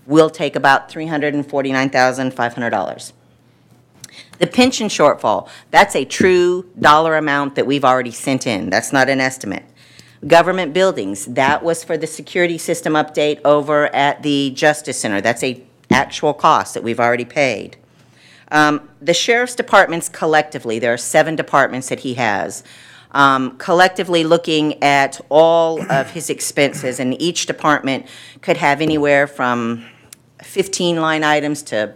will 0.07 0.31
take 0.31 0.57
about 0.57 0.91
$349,500. 0.91 3.13
The 4.41 4.47
pension 4.47 4.89
shortfall, 4.89 5.51
that's 5.71 5.95
a 5.95 6.07
true 6.07 6.71
dollar 6.81 7.17
amount 7.19 7.57
that 7.57 7.67
we've 7.67 7.85
already 7.85 8.11
sent 8.11 8.47
in. 8.47 8.71
That's 8.71 8.91
not 8.91 9.11
an 9.11 9.21
estimate. 9.21 9.65
Government 10.27 10.73
buildings, 10.73 11.27
that 11.27 11.63
was 11.63 11.85
for 11.85 11.99
the 11.99 12.07
security 12.07 12.57
system 12.57 12.95
update 12.95 13.41
over 13.45 13.95
at 13.95 14.23
the 14.23 14.51
Justice 14.51 14.99
Center. 14.99 15.21
That's 15.21 15.45
a 15.45 15.63
actual 15.91 16.33
cost 16.33 16.73
that 16.73 16.83
we've 16.83 16.99
already 16.99 17.27
paid. 17.27 17.77
Um, 18.51 18.89
The 19.03 19.13
sheriff's 19.13 19.55
departments 19.55 20.09
collectively, 20.09 20.79
there 20.79 20.95
are 20.95 20.99
seven 20.99 21.37
departments 21.37 21.91
that 21.91 22.01
he 22.01 22.15
has. 22.15 22.65
Um, 23.13 23.59
Collectively, 23.59 24.25
looking 24.25 24.83
at 24.83 25.21
all 25.29 25.83
of 25.93 26.13
his 26.13 26.31
expenses, 26.31 26.99
and 26.99 27.21
each 27.21 27.45
department 27.45 28.07
could 28.41 28.57
have 28.57 28.81
anywhere 28.81 29.27
from 29.27 29.85
15 30.43 30.97
line 30.97 31.25
items 31.25 31.63
to 31.65 31.95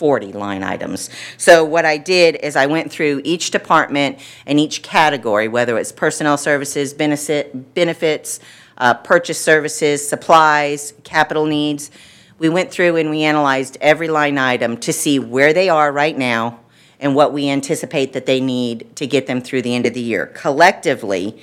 40 0.00 0.32
line 0.32 0.62
items. 0.62 1.10
So 1.36 1.62
what 1.62 1.84
I 1.84 1.98
did 1.98 2.36
is 2.36 2.56
I 2.56 2.64
went 2.64 2.90
through 2.90 3.20
each 3.22 3.50
department 3.50 4.18
and 4.46 4.58
each 4.58 4.82
category, 4.82 5.46
whether 5.46 5.76
it's 5.76 5.92
personnel 5.92 6.38
services, 6.38 6.94
benefit, 6.94 7.74
benefits, 7.74 8.40
uh, 8.78 8.94
purchase 8.94 9.38
services, 9.38 10.08
supplies, 10.08 10.94
capital 11.04 11.44
needs. 11.44 11.90
We 12.38 12.48
went 12.48 12.70
through 12.70 12.96
and 12.96 13.10
we 13.10 13.24
analyzed 13.24 13.76
every 13.82 14.08
line 14.08 14.38
item 14.38 14.78
to 14.78 14.90
see 14.90 15.18
where 15.18 15.52
they 15.52 15.68
are 15.68 15.92
right 15.92 16.16
now 16.16 16.60
and 16.98 17.14
what 17.14 17.34
we 17.34 17.50
anticipate 17.50 18.14
that 18.14 18.24
they 18.24 18.40
need 18.40 18.96
to 18.96 19.06
get 19.06 19.26
them 19.26 19.42
through 19.42 19.60
the 19.60 19.74
end 19.74 19.84
of 19.84 19.92
the 19.92 20.00
year. 20.00 20.28
Collectively, 20.28 21.38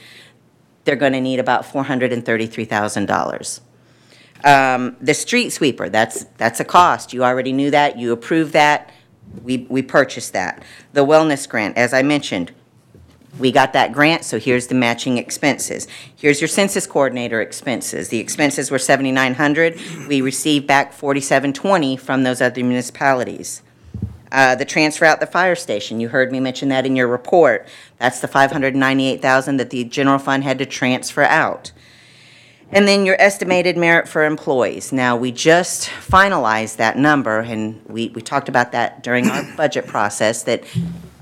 they're 0.83 0.95
going 0.95 1.13
to 1.13 1.21
need 1.21 1.39
about 1.39 1.63
$433,000. 1.63 3.59
Um, 4.43 4.95
The 5.01 5.13
street 5.13 5.49
sweeper, 5.49 5.89
that's, 5.89 6.25
that's 6.37 6.59
a 6.59 6.65
cost. 6.65 7.13
You 7.13 7.23
already 7.23 7.53
knew 7.53 7.71
that, 7.71 7.97
you 7.97 8.11
approved 8.11 8.53
that, 8.53 8.91
we, 9.43 9.67
we 9.69 9.81
purchased 9.81 10.33
that. 10.33 10.63
The 10.93 11.05
wellness 11.05 11.47
grant, 11.47 11.77
as 11.77 11.93
I 11.93 12.01
mentioned, 12.01 12.51
we 13.37 13.51
got 13.51 13.73
that 13.73 13.91
grant, 13.91 14.23
so 14.23 14.39
here's 14.39 14.67
the 14.67 14.75
matching 14.75 15.17
expenses. 15.17 15.87
Here's 16.15 16.41
your 16.41 16.47
census 16.47 16.87
coordinator 16.87 17.39
expenses. 17.39 18.09
The 18.09 18.17
expenses 18.19 18.71
were 18.71 18.79
7,900. 18.79 20.07
We 20.07 20.21
received 20.21 20.65
back 20.65 20.91
4,720 20.91 21.97
from 21.97 22.23
those 22.23 22.41
other 22.41 22.63
municipalities. 22.63 23.61
Uh, 24.31 24.55
The 24.55 24.65
transfer 24.65 25.05
out 25.05 25.19
the 25.19 25.27
fire 25.27 25.55
station, 25.55 25.99
you 25.99 26.09
heard 26.09 26.31
me 26.31 26.39
mention 26.39 26.69
that 26.69 26.85
in 26.85 26.95
your 26.95 27.07
report. 27.07 27.67
That's 27.99 28.19
the 28.21 28.27
598,000 28.27 29.57
that 29.57 29.69
the 29.69 29.83
general 29.83 30.19
fund 30.19 30.43
had 30.43 30.57
to 30.57 30.65
transfer 30.65 31.23
out. 31.23 31.71
And 32.69 32.85
then 32.85 33.05
your 33.05 33.15
estimated 33.19 33.77
merit 33.77 34.09
for 34.09 34.25
employees. 34.25 34.91
Now, 34.91 35.15
we 35.15 35.31
just 35.31 35.87
finalized 35.87 36.75
that 36.77 36.97
number, 36.97 37.39
and 37.39 37.81
we, 37.87 38.09
we 38.09 38.21
talked 38.21 38.49
about 38.49 38.73
that 38.73 39.03
during 39.03 39.29
our 39.29 39.43
budget 39.57 39.87
process, 39.87 40.43
that 40.43 40.63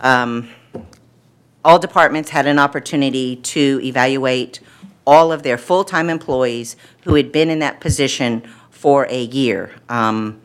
um, 0.02 0.50
all 1.64 1.78
departments 1.78 2.32
had 2.32 2.48
an 2.48 2.58
opportunity 2.58 3.36
to 3.38 3.80
evaluate 3.84 4.60
all 5.06 5.32
of 5.32 5.44
their 5.44 5.58
full-time 5.58 6.10
employees 6.10 6.76
who 7.04 7.14
had 7.14 7.32
been 7.32 7.52
in 7.52 7.60
that 7.60 7.80
position 7.80 8.42
for 8.72 9.06
a 9.10 9.24
year. 9.24 9.72
Um, 9.88 10.42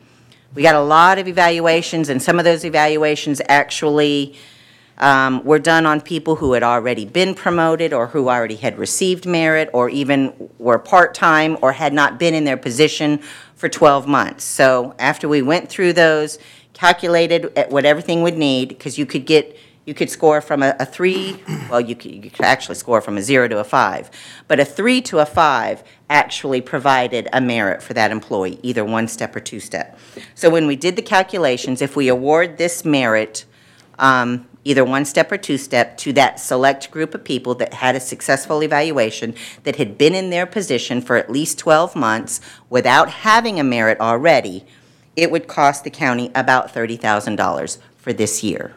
We 0.55 0.63
got 0.63 0.75
a 0.75 0.83
lot 0.83 1.19
of 1.19 1.27
evaluations, 1.29 2.11
and 2.11 2.23
some 2.23 2.39
of 2.39 2.45
those 2.45 2.65
evaluations 2.65 3.41
actually 3.49 4.37
um, 5.01 5.43
were 5.45 5.59
done 5.59 5.87
on 5.87 6.01
people 6.01 6.37
who 6.37 6.53
had 6.53 6.63
already 6.63 7.05
been 7.05 7.35
promoted, 7.35 7.93
or 7.93 8.09
who 8.09 8.29
already 8.29 8.57
had 8.57 8.79
received 8.79 9.27
merit, 9.27 9.69
or 9.73 9.89
even 9.89 10.51
were 10.59 10.79
part-time, 10.79 11.57
or 11.63 11.73
had 11.73 11.93
not 11.93 12.19
been 12.19 12.35
in 12.35 12.45
their 12.45 12.59
position 12.59 13.21
for 13.55 13.69
12 13.69 14.07
months. 14.07 14.45
So 14.45 14.95
after 14.99 15.29
we 15.29 15.43
went 15.43 15.69
through 15.69 15.95
those, 15.95 16.39
calculated 16.75 17.53
at 17.57 17.71
what 17.71 17.85
everything 17.85 18.23
would 18.23 18.37
need, 18.37 18.69
because 18.69 18.99
you 18.99 19.07
could 19.07 19.25
get, 19.25 19.57
you 19.87 19.95
could 19.95 20.11
score 20.11 20.43
from 20.43 20.63
a, 20.63 20.77
a 20.79 20.85
three, 20.85 21.43
well, 21.71 21.81
you 21.81 21.97
could, 21.97 22.25
you 22.25 22.31
could 22.31 22.45
actually 22.45 22.75
score 22.75 23.01
from 23.01 23.17
a 23.17 23.23
zero 23.23 23.49
to 23.49 23.59
a 23.59 23.65
five, 23.65 24.11
but 24.49 24.61
a 24.61 24.65
three 24.65 25.01
to 25.03 25.19
a 25.19 25.27
five 25.27 25.83
actually 26.11 26.61
provided 26.61 27.29
a 27.33 27.41
merit 27.41 27.83
for 27.83 27.95
that 27.95 28.11
employee, 28.11 28.59
either 28.63 28.85
one 28.85 29.09
step 29.09 29.35
or 29.35 29.41
two 29.41 29.61
step. 29.61 29.99
So 30.35 30.51
when 30.51 30.67
we 30.67 30.77
did 30.77 30.97
the 30.97 31.03
calculations, 31.03 31.81
if 31.81 31.97
we 31.97 32.09
award 32.09 32.59
this 32.59 32.85
merit, 32.85 33.47
um, 33.99 34.47
either 34.65 34.85
one 34.85 35.05
step 35.05 35.33
or 35.33 35.39
two 35.39 35.57
step, 35.57 35.97
to 35.99 36.13
that 36.13 36.39
select 36.39 36.91
group 36.91 37.15
of 37.15 37.25
people 37.25 37.55
that 37.55 37.75
had 37.75 37.97
a 37.97 38.01
successful 38.01 38.63
evaluation, 38.63 39.35
that 39.65 39.77
had 39.77 39.97
been 39.97 40.15
in 40.15 40.31
their 40.31 40.47
position 40.47 41.01
for 41.01 41.17
at 41.17 41.31
least 41.31 41.59
12 41.59 41.97
months 41.97 42.41
without 42.69 43.11
having 43.11 43.59
a 43.59 43.65
merit 43.65 43.99
already, 44.01 44.65
it 45.17 45.31
would 45.31 45.49
cost 45.49 45.85
the 45.85 45.91
county 45.91 46.31
about 46.35 46.73
$30,000 46.73 47.79
for 47.97 48.13
this 48.13 48.43
year. 48.43 48.75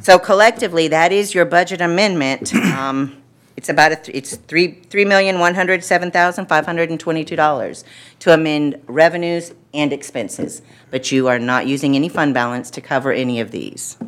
So 0.00 0.18
collectively, 0.18 0.88
that 0.88 1.12
is 1.12 1.34
your 1.34 1.44
budget 1.44 1.80
amendment. 1.80 2.52
Um, 2.74 3.20
It's 3.56 3.68
about 3.68 3.92
a, 3.92 3.96
th- 3.96 4.16
it's 4.16 4.36
three, 4.36 4.82
three 4.90 5.04
million, 5.04 5.38
one 5.38 5.54
hundred 5.54 5.84
seven 5.84 6.10
thousand, 6.10 6.46
five 6.46 6.66
hundred 6.66 6.90
and 6.90 6.98
twenty-two 6.98 7.36
dollars 7.36 7.84
to 8.18 8.34
amend 8.34 8.82
revenues 8.88 9.54
and 9.74 9.92
expenses. 9.92 10.62
But 10.90 11.10
you 11.12 11.28
are 11.28 11.38
not 11.38 11.66
using 11.66 11.94
any 11.96 12.08
fund 12.08 12.32
balance 12.32 12.70
to 12.72 12.80
cover 12.80 13.12
any 13.12 13.40
of 13.40 13.50
these. 13.50 13.98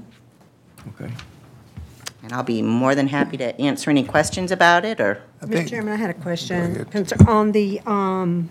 Okay. 1.01 1.13
And 2.23 2.33
I'll 2.33 2.43
be 2.43 2.63
more 2.63 2.95
than 2.95 3.09
happy 3.09 3.37
to 3.37 3.61
answer 3.61 3.91
any 3.91 4.03
questions 4.05 4.51
about 4.51 4.85
it, 4.85 5.01
or, 5.01 5.23
I 5.43 5.47
Mr. 5.47 5.53
think- 5.53 5.69
Chairman, 5.71 5.93
I 5.93 5.97
had 5.97 6.11
a 6.11 6.15
question. 6.15 6.57
ahead. 6.75 6.91
Concer- 6.91 7.17
On 7.29 7.53
the, 7.53 7.81
um, 7.87 8.49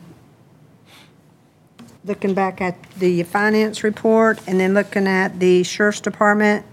looking 2.06 2.34
back 2.34 2.62
at 2.62 2.75
the 2.99 3.23
finance 3.23 3.84
report 3.84 4.39
and 4.47 4.60
then 4.60 4.73
looking 4.73 5.08
at 5.08 5.39
the 5.39 5.63
sheriff's 5.63 5.99
department 6.01 6.65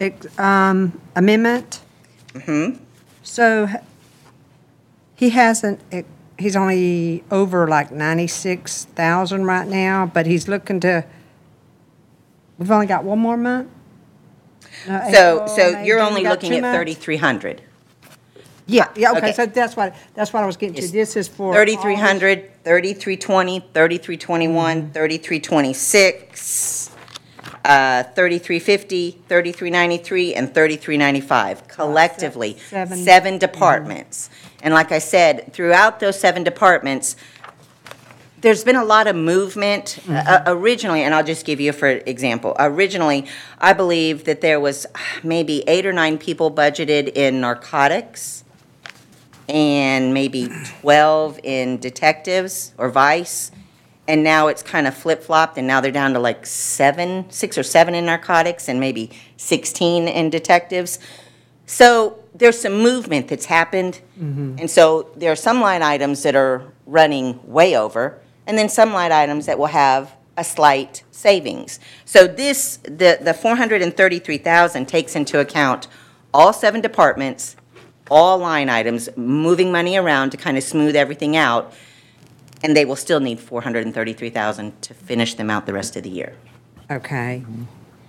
ex- 0.00 0.38
um, 0.38 0.98
amendment. 1.16 1.80
So 3.22 3.68
h- 3.68 3.80
he 5.16 5.30
hasn't, 5.30 5.80
he's 6.40 6.56
only 6.56 7.22
over 7.30 7.68
like 7.68 7.92
96,000 7.92 9.44
right 9.44 9.68
now, 9.68 10.06
but 10.06 10.26
he's 10.26 10.48
looking 10.48 10.80
to, 10.80 11.04
we've 12.58 12.70
only 12.70 12.86
got 12.86 13.04
one 13.04 13.18
more 13.18 13.36
month? 13.36 13.68
No, 14.88 15.00
so, 15.12 15.34
April, 15.34 15.48
so 15.48 15.72
May, 15.72 15.86
you're 15.86 15.98
June, 15.98 16.08
only 16.08 16.22
got 16.22 16.30
looking 16.30 16.50
two 16.50 16.56
at 16.56 16.62
months? 16.62 16.78
thirty-three 16.78 17.16
hundred. 17.16 17.62
Yeah, 18.66 18.88
yeah, 18.94 19.10
Okay. 19.10 19.18
okay, 19.18 19.32
so 19.32 19.46
that's 19.46 19.76
what, 19.76 19.94
that's 20.14 20.32
what 20.32 20.42
I 20.44 20.46
was 20.46 20.56
getting 20.56 20.76
to. 20.76 20.82
Yes. 20.82 20.90
This 20.92 21.16
is 21.16 21.28
for. 21.28 21.48
all- 21.48 21.54
3,300, 21.54 22.64
3,320, 22.64 23.60
3,321, 23.74 24.82
mm-hmm. 24.82 24.92
3,326, 24.92 26.90
uh, 27.64 28.04
3,350, 28.04 29.10
3,393, 29.28 30.34
and 30.34 30.54
3,395, 30.54 31.66
collectively, 31.68 32.56
Seven. 32.58 32.98
seven 32.98 33.32
mm-hmm. 33.34 33.38
departments. 33.38 34.30
And 34.62 34.74
like 34.74 34.92
I 34.92 34.98
said, 34.98 35.52
throughout 35.52 36.00
those 36.00 36.18
seven 36.18 36.42
departments, 36.44 37.16
there's 38.40 38.64
been 38.64 38.76
a 38.76 38.84
lot 38.84 39.06
of 39.06 39.16
movement. 39.16 39.98
Uh, 40.08 40.42
Originally, 40.46 41.02
and 41.02 41.14
I'll 41.14 41.24
just 41.24 41.44
give 41.44 41.60
you 41.60 41.72
for 41.72 41.88
example, 41.88 42.56
originally, 42.58 43.26
I 43.58 43.72
believe 43.72 44.24
that 44.24 44.40
there 44.40 44.60
was 44.60 44.86
maybe 45.22 45.62
eight 45.68 45.84
or 45.86 45.92
nine 45.92 46.18
people 46.18 46.50
budgeted 46.50 47.16
in 47.16 47.40
narcotics 47.40 48.44
and 49.48 50.14
maybe 50.14 50.48
12 50.80 51.40
in 51.42 51.78
detectives 51.78 52.72
or 52.78 52.88
vice. 52.88 53.50
And 54.08 54.24
now 54.24 54.48
it's 54.48 54.62
kind 54.62 54.88
of 54.88 54.96
flip-flopped, 54.96 55.56
and 55.56 55.68
now 55.68 55.80
they're 55.80 55.92
down 55.92 56.14
to 56.14 56.18
like 56.18 56.44
seven, 56.44 57.30
six 57.30 57.56
or 57.56 57.62
seven 57.62 57.94
in 57.94 58.06
narcotics, 58.06 58.68
and 58.68 58.80
maybe 58.80 59.10
16 59.36 60.08
in 60.08 60.30
detectives. 60.30 60.98
So 61.70 62.18
there's 62.34 62.60
some 62.60 62.82
movement 62.82 63.28
that's 63.28 63.44
happened. 63.44 64.00
Mm-hmm. 64.20 64.56
And 64.58 64.68
so 64.68 65.08
there 65.14 65.30
are 65.30 65.36
some 65.36 65.60
line 65.60 65.82
items 65.82 66.24
that 66.24 66.34
are 66.34 66.64
running 66.84 67.38
way 67.46 67.76
over, 67.76 68.18
and 68.44 68.58
then 68.58 68.68
some 68.68 68.92
line 68.92 69.12
items 69.12 69.46
that 69.46 69.56
will 69.56 69.66
have 69.66 70.12
a 70.36 70.42
slight 70.42 71.04
savings. 71.12 71.78
So 72.04 72.26
this, 72.26 72.78
the, 72.78 73.18
the 73.20 73.32
433,000 73.32 74.88
takes 74.88 75.14
into 75.14 75.38
account 75.38 75.86
all 76.34 76.52
seven 76.52 76.80
departments, 76.80 77.54
all 78.10 78.36
line 78.38 78.68
items, 78.68 79.08
moving 79.16 79.70
money 79.70 79.96
around 79.96 80.30
to 80.30 80.36
kind 80.36 80.58
of 80.58 80.64
smooth 80.64 80.96
everything 80.96 81.36
out, 81.36 81.72
and 82.64 82.76
they 82.76 82.84
will 82.84 82.96
still 82.96 83.20
need 83.20 83.38
433,000 83.38 84.82
to 84.82 84.92
finish 84.92 85.34
them 85.34 85.50
out 85.50 85.66
the 85.66 85.72
rest 85.72 85.94
of 85.94 86.02
the 86.02 86.10
year. 86.10 86.34
Okay. 86.90 87.44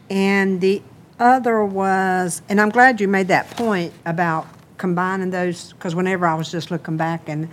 And 0.10 0.62
the 0.62 0.82
other 1.22 1.64
was, 1.64 2.42
and 2.50 2.60
I'm 2.60 2.70
glad 2.70 3.00
you 3.02 3.08
made 3.08 3.30
that 3.30 3.50
point 3.52 3.94
about 4.06 4.48
combining 4.78 5.30
those, 5.30 5.74
because 5.74 5.96
whenever 5.96 6.26
I 6.26 6.36
was 6.36 6.52
just 6.52 6.72
looking 6.72 6.98
back 6.98 7.30
and 7.30 7.48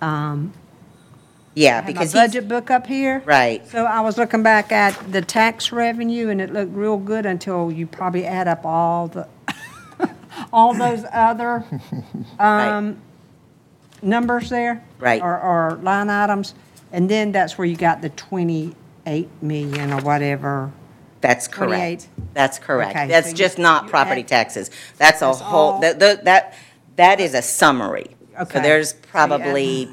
um, 0.00 0.52
Yeah, 1.54 1.76
had 1.76 1.84
my 1.84 1.86
because 1.92 2.12
he's, 2.12 2.20
budget 2.20 2.48
book 2.48 2.70
up 2.70 2.86
here. 2.86 3.22
right, 3.26 3.66
So 3.68 3.84
I 3.84 4.00
was 4.00 4.16
looking 4.18 4.42
back 4.42 4.72
at 4.72 4.92
the 5.12 5.22
tax 5.22 5.72
revenue, 5.72 6.28
and 6.28 6.40
it 6.40 6.52
looked 6.52 6.72
real 6.74 6.96
good 6.96 7.26
until 7.26 7.72
you 7.72 7.86
probably 7.86 8.26
add 8.26 8.48
up 8.48 8.64
all 8.64 9.08
the, 9.08 9.28
all 10.52 10.74
those 10.74 11.04
other 11.12 11.64
um, 12.38 12.98
numbers 14.02 14.48
there. 14.50 14.84
Right. 15.00 15.20
Or, 15.22 15.40
or 15.40 15.80
line 15.82 16.10
items, 16.10 16.54
and 16.92 17.08
then 17.10 17.32
that's 17.32 17.58
where 17.58 17.66
you 17.66 17.76
got 17.76 18.02
the 18.02 18.10
28 18.10 19.28
million 19.42 19.92
or 19.92 20.00
whatever. 20.02 20.72
That's 21.20 21.48
28. 21.48 21.76
correct. 21.78 22.08
That's 22.34 22.58
correct. 22.58 22.96
Okay, 22.96 23.06
That's 23.08 23.28
you- 23.30 23.34
just 23.34 23.58
not 23.58 23.88
property 23.88 24.22
taxes. 24.22 24.70
That's 24.98 25.20
a 25.22 25.26
That's 25.26 25.40
whole, 25.40 25.72
all- 25.72 25.80
that, 25.80 25.98
that- 26.00 26.24
that, 26.24 26.54
that 26.96 27.20
is 27.20 27.34
a 27.34 27.42
summary. 27.42 28.06
So 28.36 28.42
Okay. 28.42 28.60
there's 28.62 28.90
So 28.90 28.96
you 28.96 29.02
probably, 29.10 29.90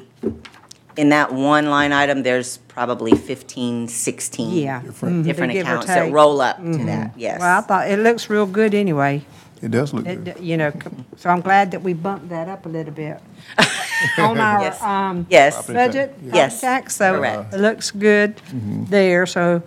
in 0.96 1.10
that 1.10 1.32
one 1.32 1.68
line 1.70 1.92
item, 1.92 2.22
there's 2.22 2.58
probably 2.68 3.12
15, 3.14 3.88
16 3.88 4.50
Yeah. 4.64 4.80
Mhm. 4.80 5.24
different 5.24 5.52
Give 5.52 5.66
or 5.66 5.70
accounts 5.72 5.86
that 5.86 6.04
take. 6.04 6.14
roll 6.14 6.40
up 6.40 6.56
to 6.62 6.84
that, 6.86 7.12
yes. 7.16 7.40
Well, 7.40 7.58
I 7.58 7.60
thought, 7.62 7.90
it 7.90 7.98
looks 7.98 8.30
real 8.30 8.46
good 8.46 8.74
anyway. 8.74 9.22
It 9.60 9.72
does 9.72 9.92
look 9.92 10.04
good. 10.04 10.36
You 10.40 10.56
know, 10.56 10.70
c- 10.70 10.78
so 11.16 11.28
I'm 11.30 11.40
glad 11.40 11.72
that 11.72 11.82
we 11.82 11.92
bumped 11.92 12.28
that 12.28 12.48
up 12.48 12.64
a 12.64 12.68
little 12.68 12.92
bit. 12.92 13.18
On 14.18 14.38
our, 14.38 14.62
Yes. 14.62 14.82
um, 14.82 15.26
Yes. 15.28 15.66
budget, 15.66 16.16
Yes, 16.22 16.60
tax, 16.60 16.94
so 16.96 17.16
correct. 17.16 17.52
it 17.54 17.58
looks 17.60 17.90
good 17.90 18.40
there, 18.52 19.26
so 19.26 19.62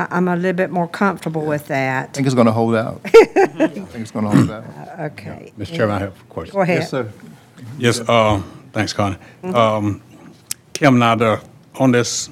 I, 0.00 0.16
I'm 0.16 0.28
a 0.28 0.36
little 0.36 0.52
bit 0.52 0.70
more 0.70 0.88
comfortable 0.88 1.44
with 1.44 1.64
I 1.66 1.74
that. 1.74 2.14
think 2.14 2.26
it's 2.26 2.34
going 2.34 2.46
to 2.46 2.52
hold 2.52 2.74
out. 2.74 3.00
I 3.04 3.10
think 3.68 3.94
it's 3.94 4.10
going 4.10 4.24
to 4.24 4.30
hold 4.30 4.50
out. 4.50 4.64
Okay. 5.00 5.50
Mr. 5.58 5.76
Chairman, 5.76 5.96
I 5.96 5.98
have 6.00 6.20
a 6.20 6.24
question. 6.24 6.54
Go 6.54 6.60
ahead. 6.60 6.80
Yes, 6.80 6.90
sir. 6.90 7.10
Yes, 7.78 8.00
uh, 8.00 8.42
thanks, 8.72 8.92
Connie. 8.92 9.16
Um, 9.42 10.02
Kim, 10.74 10.98
now, 10.98 11.14
the, 11.14 11.42
on 11.76 11.90
this, 11.92 12.28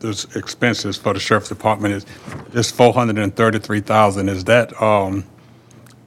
this 0.00 0.24
expenses 0.36 0.98
for 0.98 1.14
the 1.14 1.20
sheriff's 1.20 1.48
department 1.48 1.94
is, 1.94 2.06
this 2.50 2.70
four 2.70 2.92
hundred 2.92 3.16
and 3.18 3.34
thirty-three 3.34 3.80
thousand, 3.80 4.28
is 4.28 4.44
that, 4.44 4.80
um, 4.82 5.24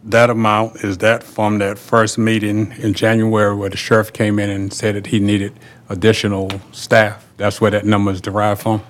that 0.04 0.30
amount, 0.30 0.84
is 0.84 1.00
that 1.00 1.24
from 1.24 1.58
that 1.60 1.80
first 1.80 2.20
meeting 2.20 2.72
in 2.74 2.94
January 2.94 3.56
where 3.56 3.70
the 3.70 3.78
sheriff 3.78 4.14
came 4.14 4.38
in 4.38 4.52
and 4.52 4.72
said 4.72 4.94
that 4.94 5.08
he 5.08 5.20
needed 5.20 5.54
additional 5.90 6.52
staff? 6.74 7.26
That's 7.38 7.60
where 7.60 7.72
that 7.72 7.86
number 7.86 8.12
is 8.12 8.22
derived 8.22 8.62
from? 8.62 8.84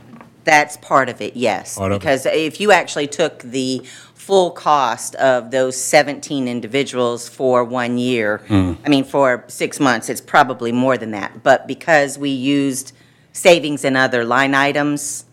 That's 0.43 0.77
part 0.77 1.09
of 1.09 1.21
it, 1.21 1.35
yes. 1.35 1.77
Part 1.77 1.91
of 1.91 1.97
it. 1.97 1.99
Because 1.99 2.25
if 2.25 2.59
you 2.59 2.71
actually 2.71 3.07
took 3.07 3.39
the 3.39 3.81
full 4.13 4.51
cost 4.51 5.15
of 5.15 5.51
those 5.51 5.75
17 5.81 6.47
individuals 6.47 7.27
for 7.27 7.63
one 7.63 7.97
year, 7.97 8.37
Hmm. 8.47 8.73
I 8.85 8.89
mean, 8.89 9.03
for 9.03 9.43
six 9.47 9.79
months, 9.79 10.09
it's 10.09 10.21
probably 10.21 10.71
more 10.71 10.97
than 10.97 11.11
that. 11.11 11.43
But 11.43 11.67
because 11.67 12.17
we 12.17 12.29
used 12.29 12.93
savings 13.33 13.83
in 13.83 13.95
other 13.95 14.23
line 14.23 14.53
items, 14.53 15.25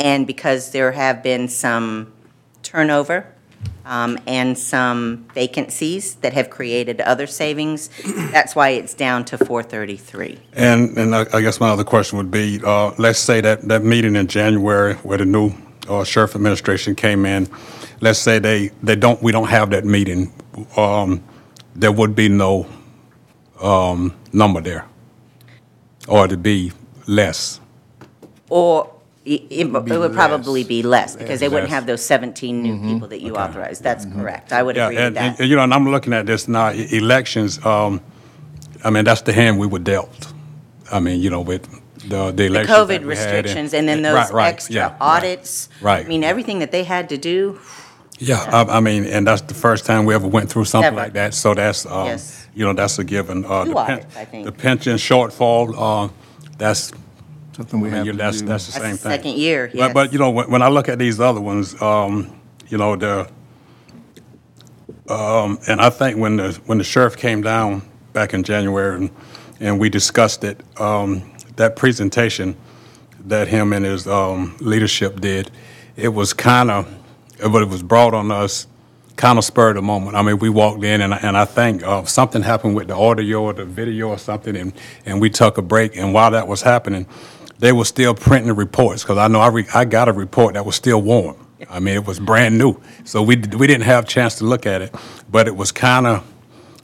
and 0.00 0.26
because 0.26 0.72
there 0.72 0.92
have 0.92 1.22
been 1.22 1.46
some 1.48 2.12
turnover 2.62 3.26
um, 3.84 4.18
and 4.26 4.56
some 4.56 5.26
vacancies 5.34 6.16
that 6.16 6.32
have 6.32 6.50
created 6.50 7.00
other 7.00 7.26
savings, 7.26 7.90
that's 8.30 8.54
why 8.54 8.70
it's 8.70 8.94
down 8.94 9.24
to 9.26 9.38
433. 9.38 10.38
And, 10.54 10.96
and 10.96 11.14
I 11.14 11.26
I 11.32 11.40
guess 11.40 11.60
my 11.60 11.70
other 11.70 11.84
question 11.84 12.18
would 12.18 12.30
be, 12.30 12.60
uh, 12.64 12.92
let's 12.98 13.18
say 13.18 13.40
that, 13.40 13.62
that 13.68 13.84
meeting 13.84 14.16
in 14.16 14.26
January 14.26 14.94
where 14.96 15.18
the 15.18 15.24
new 15.24 15.52
uh, 15.88 16.04
sheriff 16.04 16.34
administration 16.34 16.94
came 16.94 17.26
in, 17.26 17.48
let's 18.00 18.18
say 18.18 18.38
they, 18.38 18.70
they 18.82 18.96
don't, 18.96 19.22
we 19.22 19.32
don't 19.32 19.48
have 19.48 19.70
that 19.70 19.84
meeting, 19.84 20.32
um, 20.76 21.22
there 21.74 21.92
would 21.92 22.14
be 22.14 22.28
no, 22.28 22.66
um, 23.60 24.14
number 24.32 24.60
there. 24.60 24.86
Or 26.08 26.24
it'd 26.24 26.42
be 26.42 26.72
less. 27.06 27.60
Or 28.48 28.92
it, 29.24 29.42
it 29.50 29.66
it 29.66 29.84
be 29.84 29.96
would 29.96 30.12
probably 30.14 30.60
less. 30.62 30.68
be 30.68 30.82
less, 30.82 31.16
because 31.16 31.40
they 31.40 31.48
wouldn't 31.48 31.70
Less. 31.70 31.74
have 31.78 31.86
those 31.86 32.02
17 32.04 32.62
new 32.62 32.80
people 32.92 33.08
that 33.08 33.20
you 33.20 33.36
authorized. 33.36 33.82
That's 33.82 34.04
correct. 34.04 34.52
I 34.52 34.62
would 34.62 34.76
Yeah, 34.76 34.86
agree 34.86 34.96
with 34.96 35.16
and, 35.16 35.40
and, 35.40 35.48
you 35.50 35.56
know, 35.56 35.62
and 35.62 35.72
I'm 35.72 35.88
looking 35.88 36.12
at 36.12 36.26
this 36.26 36.48
now, 36.48 36.72
e- 36.72 36.88
elections, 36.96 37.64
um, 37.64 38.00
I 38.84 38.90
mean, 38.90 39.04
that's 39.04 39.22
the 39.22 39.32
hand 39.32 39.58
we 39.60 39.66
were 39.68 39.78
dealt. 39.78 40.32
I 40.90 40.98
mean, 41.00 41.20
you 41.20 41.30
know, 41.30 41.40
with 41.40 41.62
the, 42.08 42.26
the 42.26 42.32
The 42.32 42.44
elections 42.46 42.76
that 42.76 42.86
COVID 42.88 42.88
we 42.88 42.94
had 42.94 43.06
restrictions 43.06 43.74
and 43.74 43.88
then 43.88 44.02
Right, 44.02 44.22
those 44.24 44.32
right, 44.32 44.48
extra 44.52 44.74
yeah, 44.74 44.86
right. 44.88 44.96
audits. 45.00 45.68
Right. 45.80 46.04
I 46.04 46.08
mean, 46.08 46.24
everything 46.24 46.58
that 46.58 46.72
they 46.72 46.82
had 46.84 47.08
to 47.10 47.16
do, 47.16 47.60
Yeah, 48.18 48.40
I, 48.52 48.78
I 48.78 48.80
mean, 48.80 49.04
and 49.04 49.24
that's 49.26 49.42
the 49.42 49.54
first 49.54 49.86
time 49.86 50.04
we 50.04 50.14
ever 50.14 50.26
went 50.28 50.50
through 50.50 50.64
something 50.66 50.88
Ever. 50.94 50.96
like 51.04 51.12
that, 51.14 51.32
so 51.34 51.54
that's, 51.54 51.86
um, 51.86 52.06
Yes. 52.06 52.46
you 52.54 52.64
know, 52.64 52.72
that's 52.74 52.98
a 52.98 53.04
given. 53.04 53.44
Uh, 53.44 53.64
Two 53.64 53.70
the 53.70 53.74
pen- 53.84 53.98
audits, 53.98 54.16
I 54.16 54.24
think. 54.24 54.44
The 54.46 54.52
pension 54.52 54.96
shortfall, 54.96 55.74
uh, 55.78 56.08
that's, 56.58 56.92
Something 57.56 57.80
we 57.80 57.88
I 57.88 57.90
mean, 57.90 57.96
have 57.98 58.06
you- 58.06 58.12
to 58.12 58.18
that's, 58.18 58.40
do. 58.40 58.46
that's 58.46 58.66
the 58.66 58.72
That's 58.72 58.82
same 58.84 58.92
the 58.92 58.98
thing. 58.98 59.12
second 59.12 59.36
year, 59.38 59.70
But, 59.74 59.92
but, 59.94 60.12
you 60.12 60.18
know, 60.18 60.30
when, 60.30 60.50
when 60.50 60.62
I 60.62 60.68
look 60.68 60.88
at 60.88 60.98
these 60.98 61.20
other 61.20 61.40
ones, 61.40 61.80
um, 61.82 62.34
you 62.68 62.78
know, 62.78 62.96
the, 62.96 63.28
um, 65.08 65.58
and 65.68 65.80
I 65.80 65.90
think 65.90 66.16
when 66.18 66.36
the, 66.36 66.52
when 66.66 66.78
the 66.78 66.84
sheriff 66.84 67.16
came 67.16 67.42
down 67.42 67.82
back 68.12 68.32
in 68.34 68.42
January 68.42 68.96
and, 68.96 69.10
and 69.60 69.78
we 69.78 69.88
discussed 69.90 70.44
it, 70.44 70.60
um, 70.80 71.30
that 71.56 71.76
presentation 71.76 72.56
that 73.26 73.48
him 73.48 73.72
and 73.72 73.84
his, 73.84 74.06
um, 74.06 74.56
leadership 74.60 75.20
did, 75.20 75.50
it 75.96 76.08
was 76.08 76.32
kind 76.32 76.70
of, 76.70 76.88
but 77.38 77.62
it 77.62 77.68
was 77.68 77.82
brought 77.82 78.14
on 78.14 78.30
us 78.30 78.66
kind 79.16 79.38
of 79.38 79.44
spur 79.44 79.68
of 79.70 79.74
the 79.76 79.82
moment. 79.82 80.16
I 80.16 80.22
mean, 80.22 80.38
we 80.38 80.48
walked 80.48 80.82
in 80.82 81.02
and, 81.02 81.12
I- 81.12 81.18
and 81.18 81.36
I 81.36 81.44
think, 81.44 81.82
uh, 81.82 82.04
something 82.04 82.40
happened 82.42 82.74
with 82.74 82.88
the 82.88 82.96
audio 82.96 83.42
or 83.42 83.52
the 83.52 83.66
video 83.66 84.08
or 84.08 84.18
something 84.18 84.56
and, 84.56 84.72
and 85.04 85.20
we 85.20 85.28
took 85.28 85.58
a 85.58 85.62
break 85.62 85.96
and 85.96 86.14
while 86.14 86.30
that 86.30 86.48
was 86.48 86.62
happening, 86.62 87.06
they 87.62 87.70
were 87.70 87.84
still 87.84 88.12
printing 88.12 88.48
the 88.48 88.54
reports, 88.54 89.04
because 89.04 89.18
I 89.18 89.28
know 89.28 89.38
I, 89.38 89.46
re- 89.46 89.66
I 89.72 89.84
got 89.84 90.08
a 90.08 90.12
report 90.12 90.54
that 90.54 90.66
was 90.66 90.74
still 90.74 91.00
warm. 91.00 91.36
I 91.70 91.78
mean, 91.78 91.94
it 91.94 92.04
was 92.04 92.18
brand 92.18 92.58
new. 92.58 92.74
So 93.04 93.22
we, 93.22 93.36
d- 93.36 93.56
we 93.56 93.68
didn't 93.68 93.84
have 93.84 94.02
a 94.04 94.06
chance 94.08 94.34
to 94.38 94.44
look 94.44 94.66
at 94.66 94.82
it, 94.82 94.92
but 95.30 95.46
it 95.46 95.54
was 95.54 95.70
kind 95.70 96.08
of 96.08 96.26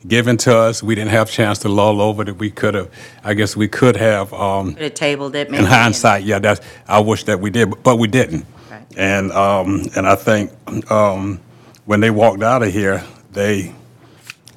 given 0.07 0.37
to 0.37 0.57
us. 0.57 0.81
We 0.81 0.95
didn't 0.95 1.11
have 1.11 1.29
a 1.29 1.33
chance 1.33 1.59
to 1.61 1.69
lull 1.69 2.01
over 2.01 2.23
that 2.23 2.35
we 2.35 2.53
could 2.53 2.75
have, 2.75 2.93
I 3.25 3.35
guess 3.35 3.57
we 3.57 3.67
could 3.67 3.97
have, 3.97 4.33
um, 4.33 4.75
could 4.75 4.83
have 4.85 4.95
tabled 4.95 5.35
it 5.35 5.51
maybe. 5.51 5.65
in 5.65 5.69
hindsight, 5.69 6.23
yeah, 6.23 6.39
that's, 6.39 6.61
I 6.87 7.01
wish 7.01 7.25
that 7.25 7.41
we 7.41 7.51
did, 7.51 7.71
but- 7.71 7.83
but 7.83 7.97
we 7.97 8.07
didn't. 8.07 8.47
Right. 8.71 8.87
And, 8.97 9.33
um, 9.33 9.83
and 9.97 10.07
I 10.07 10.15
think, 10.15 10.53
um, 10.93 11.41
when 11.87 11.99
they 11.99 12.11
walked 12.11 12.45
out 12.45 12.63
of 12.63 12.73
here, 12.73 13.03
they 13.33 13.75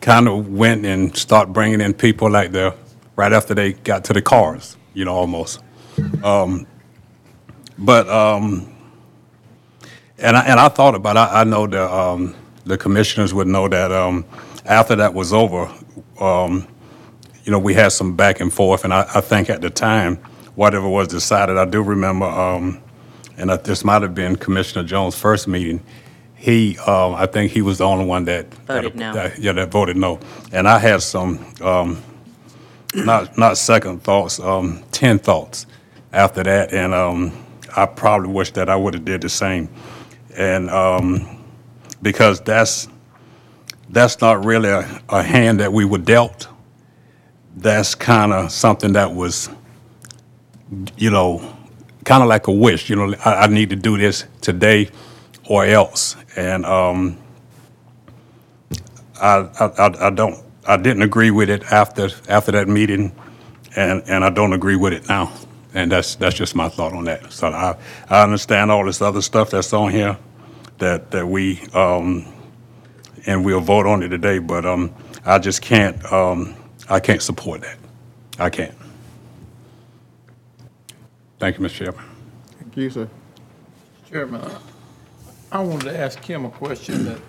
kind 0.01 0.27
of 0.27 0.49
went 0.49 0.85
and 0.85 1.17
start 1.17 1.51
bringing 1.51 1.81
in 1.81 1.95
people 1.95 2.29
like 2.29 2.51
the, 2.51 2.75
right 3.15 3.33
after 3.33 3.55
they 3.55 3.73
got 3.73 4.03
to 4.03 4.13
the 4.13 4.21
cars, 4.21 4.77
you 4.93 5.03
know, 5.03 5.15
almost. 5.15 5.61
Um, 6.23 6.67
But, 7.77 8.07
um, 8.09 8.67
and 10.19 10.37
I, 10.37 10.41
and 10.45 10.59
I 10.59 10.69
thought 10.69 10.93
about, 10.93 11.17
I, 11.17 11.41
I 11.41 11.43
know 11.43 11.65
the, 11.65 11.91
um, 11.91 12.35
the 12.65 12.77
commissioners 12.77 13.33
would 13.33 13.47
know 13.47 13.67
that, 13.67 13.91
um, 13.91 14.23
after 14.65 14.95
that 14.97 15.13
was 15.15 15.33
over, 15.33 15.71
um, 16.19 16.67
you 17.43 17.51
know, 17.51 17.57
we 17.57 17.73
had 17.73 17.91
some 17.91 18.15
back 18.15 18.39
and 18.39 18.53
forth, 18.53 18.83
and 18.83 18.93
I, 18.93 19.01
I 19.15 19.21
think 19.21 19.49
at 19.49 19.61
the 19.61 19.71
time, 19.71 20.17
whatever 20.53 20.87
was 20.87 21.07
decided, 21.07 21.57
I 21.57 21.65
do 21.65 21.81
remember, 21.81 22.25
um, 22.27 22.79
and 23.37 23.49
that 23.49 23.63
this 23.63 23.83
might 23.83 24.03
have 24.03 24.13
been 24.13 24.35
Commissioner 24.35 24.83
Jones' 24.85 25.15
first 25.15 25.47
meeting, 25.47 25.81
he, 26.35 26.77
um, 26.79 27.15
I 27.15 27.25
think 27.25 27.51
he 27.51 27.63
was 27.63 27.79
the 27.79 27.85
only 27.85 28.05
one 28.05 28.25
that. 28.25 28.53
Voted 28.67 28.95
no. 28.95 29.13
that- 29.13 29.39
Yeah, 29.39 29.53
that 29.53 29.71
voted 29.71 29.97
no. 29.97 30.19
And 30.51 30.67
I 30.67 30.77
had 30.77 31.01
some, 31.01 31.43
um, 31.61 32.03
not, 32.93 33.35
not 33.39 33.57
second 33.57 34.03
thoughts, 34.03 34.39
um, 34.39 34.83
ten 34.91 35.17
thoughts 35.17 35.65
after 36.13 36.43
that, 36.43 36.73
and, 36.73 36.93
um, 36.93 37.33
I 37.75 37.85
probably 37.87 38.29
wish 38.31 38.51
that 38.53 38.69
I 38.69 38.75
would 38.77 38.95
have 38.95 39.05
did 39.05 39.21
the 39.21 39.29
same. 39.29 39.69
And, 40.37 40.69
um, 40.69 41.43
because 42.01 42.41
that's, 42.41 42.87
that's 43.89 44.21
not 44.21 44.45
really 44.45 44.69
a, 44.69 45.01
a 45.09 45.23
hand 45.23 45.59
that 45.61 45.73
we 45.73 45.85
were 45.85 45.99
dealt. 45.99 46.47
that's 47.57 47.95
kind 47.95 48.33
of 48.33 48.51
something 48.51 48.93
that 48.93 49.13
was, 49.13 49.49
you 50.97 51.11
know, 51.11 51.39
kind 52.05 52.23
of 52.23 52.29
like 52.29 52.47
a 52.47 52.51
wish, 52.53 52.89
you 52.89 52.95
know, 52.97 53.15
I, 53.25 53.33
I 53.43 53.47
need 53.47 53.71
to 53.71 53.77
do 53.77 53.97
this 53.97 54.25
today 54.41 54.89
or 55.49 55.65
else. 55.65 56.15
And 56.37 56.65
um, 56.65 57.17
I, 59.21 59.37
I, 59.59 60.07
I- 60.07 60.07
don't, 60.11 60.37
I 60.67 60.77
didn't 60.77 61.03
agree 61.03 61.31
with 61.31 61.49
it 61.49 61.63
after, 61.71 62.09
after 62.29 62.51
that 62.53 62.67
meeting, 62.69 63.13
and, 63.75 64.03
and 64.07 64.23
I 64.25 64.29
don't 64.31 64.53
agree 64.53 64.77
with 64.77 64.93
it 64.93 65.09
now. 65.09 65.33
And 65.73 65.91
that's, 65.91 66.15
that's 66.15 66.35
just 66.35 66.55
my 66.55 66.69
thought 66.69 66.93
on 66.93 67.05
that. 67.05 67.31
So 67.31 67.47
I, 67.47 67.77
I 68.09 68.23
understand 68.23 68.71
all 68.71 68.85
this 68.85 69.01
other 69.01 69.21
stuff 69.21 69.51
that's 69.51 69.71
on 69.73 69.91
here 69.91 70.17
that, 70.79 71.11
that 71.11 71.27
we, 71.27 71.61
um, 71.73 72.25
and 73.25 73.45
we'll 73.45 73.61
vote 73.61 73.85
on 73.85 74.03
it 74.03 74.09
today, 74.09 74.39
but, 74.39 74.65
um, 74.65 74.93
I 75.25 75.39
just 75.39 75.61
can't, 75.61 76.03
um, 76.11 76.55
I 76.89 76.99
can't 76.99 77.21
support 77.21 77.61
that. 77.61 77.77
I 78.39 78.49
can't. 78.49 78.73
Thank 81.39 81.57
you, 81.57 81.65
Mr. 81.65 81.71
Chairman. 81.71 82.05
Thank 82.59 82.77
you, 82.77 82.89
sir. 82.89 83.09
Chairman, 84.09 84.41
I- 84.41 84.57
I 85.53 85.59
wanted 85.59 85.85
to 85.91 85.97
ask 85.99 86.23
him 86.23 86.45
a 86.45 86.49
question 86.49 87.05
that, 87.05 87.19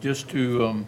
just 0.00 0.28
to 0.30 0.64
um, 0.66 0.86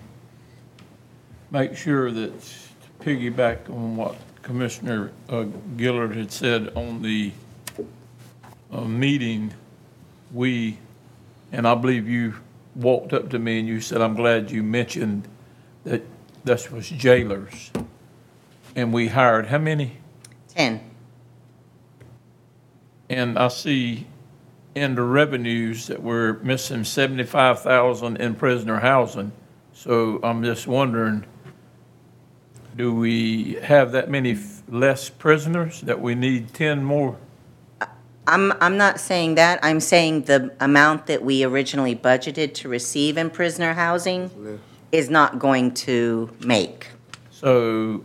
make 1.51 1.77
sure 1.77 2.11
that, 2.13 2.41
to 2.41 3.05
piggyback 3.05 3.69
on 3.69 3.97
what 3.97 4.17
Commissioner 4.45 5.11
uh, 5.31 5.47
Gilliard 5.77 6.15
had 6.15 6.31
said 6.31 6.71
on 6.77 7.01
the 7.01 7.33
uh, 8.71 8.83
meeting, 8.83 9.55
we, 10.33 10.79
and 11.51 11.67
I 11.67 11.75
believe 11.75 12.07
you 12.07 12.35
walked 12.77 13.15
up 13.15 13.31
to 13.31 13.39
me 13.39 13.59
and 13.59 13.67
you 13.67 13.81
said, 13.81 14.03
I'm 14.03 14.15
glad 14.15 14.51
you 14.51 14.63
mentioned 14.63 15.27
that 15.85 16.03
this 16.45 16.71
was 16.71 16.91
jailers. 16.91 17.71
And 18.77 18.93
we 18.93 19.09
hired 19.09 19.47
how 19.47 19.59
many? 19.59 19.97
10. 20.55 20.91
And 23.09 23.39
I 23.39 23.49
see 23.49 24.07
in 24.75 24.95
the 24.95 25.03
revenues 25.03 25.87
that 25.87 26.03
we're 26.03 26.35
missing 26.41 26.85
seventy-five 26.85 27.61
thousand 27.61 28.17
in 28.17 28.35
prisoner 28.35 28.81
housing. 28.81 29.33
So 29.73 30.21
I'm 30.23 30.43
just 30.43 30.67
wondering, 30.67 31.25
do 32.77 32.95
we 32.95 33.55
have 33.63 33.93
that 33.93 34.11
many 34.11 34.33
f- 34.33 34.63
less 34.69 35.09
prisoners 35.09 35.81
that 35.83 36.01
we 36.01 36.15
need 36.15 36.53
ten 36.55 36.85
more? 36.85 37.17
I'm, 38.27 38.53
I'm 38.61 38.77
not 38.79 39.01
saying 39.01 39.35
that. 39.35 39.61
I'm 39.63 39.81
saying 39.81 40.23
the 40.23 40.55
amount 40.61 41.07
that 41.07 41.23
we 41.23 41.45
originally 41.45 41.95
budgeted 41.95 42.55
to 42.55 42.69
receive 42.69 43.19
in 43.19 43.29
prisoner 43.29 43.75
housing 43.75 44.31
is 44.93 45.11
not 45.11 45.39
going 45.39 45.75
to 45.75 46.31
make. 46.41 46.89
So, 47.31 48.03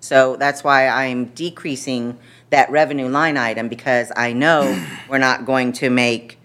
So 0.00 0.36
that's 0.36 0.64
why 0.64 0.88
I'm 0.88 1.26
decreasing 1.26 2.18
that 2.50 2.68
revenue 2.70 3.08
line 3.08 3.36
item, 3.36 3.68
because 3.68 4.10
I 4.16 4.32
know 4.32 4.84
we're 5.08 5.18
not 5.18 5.46
going 5.46 5.72
to 5.74 5.90
make 5.90 6.38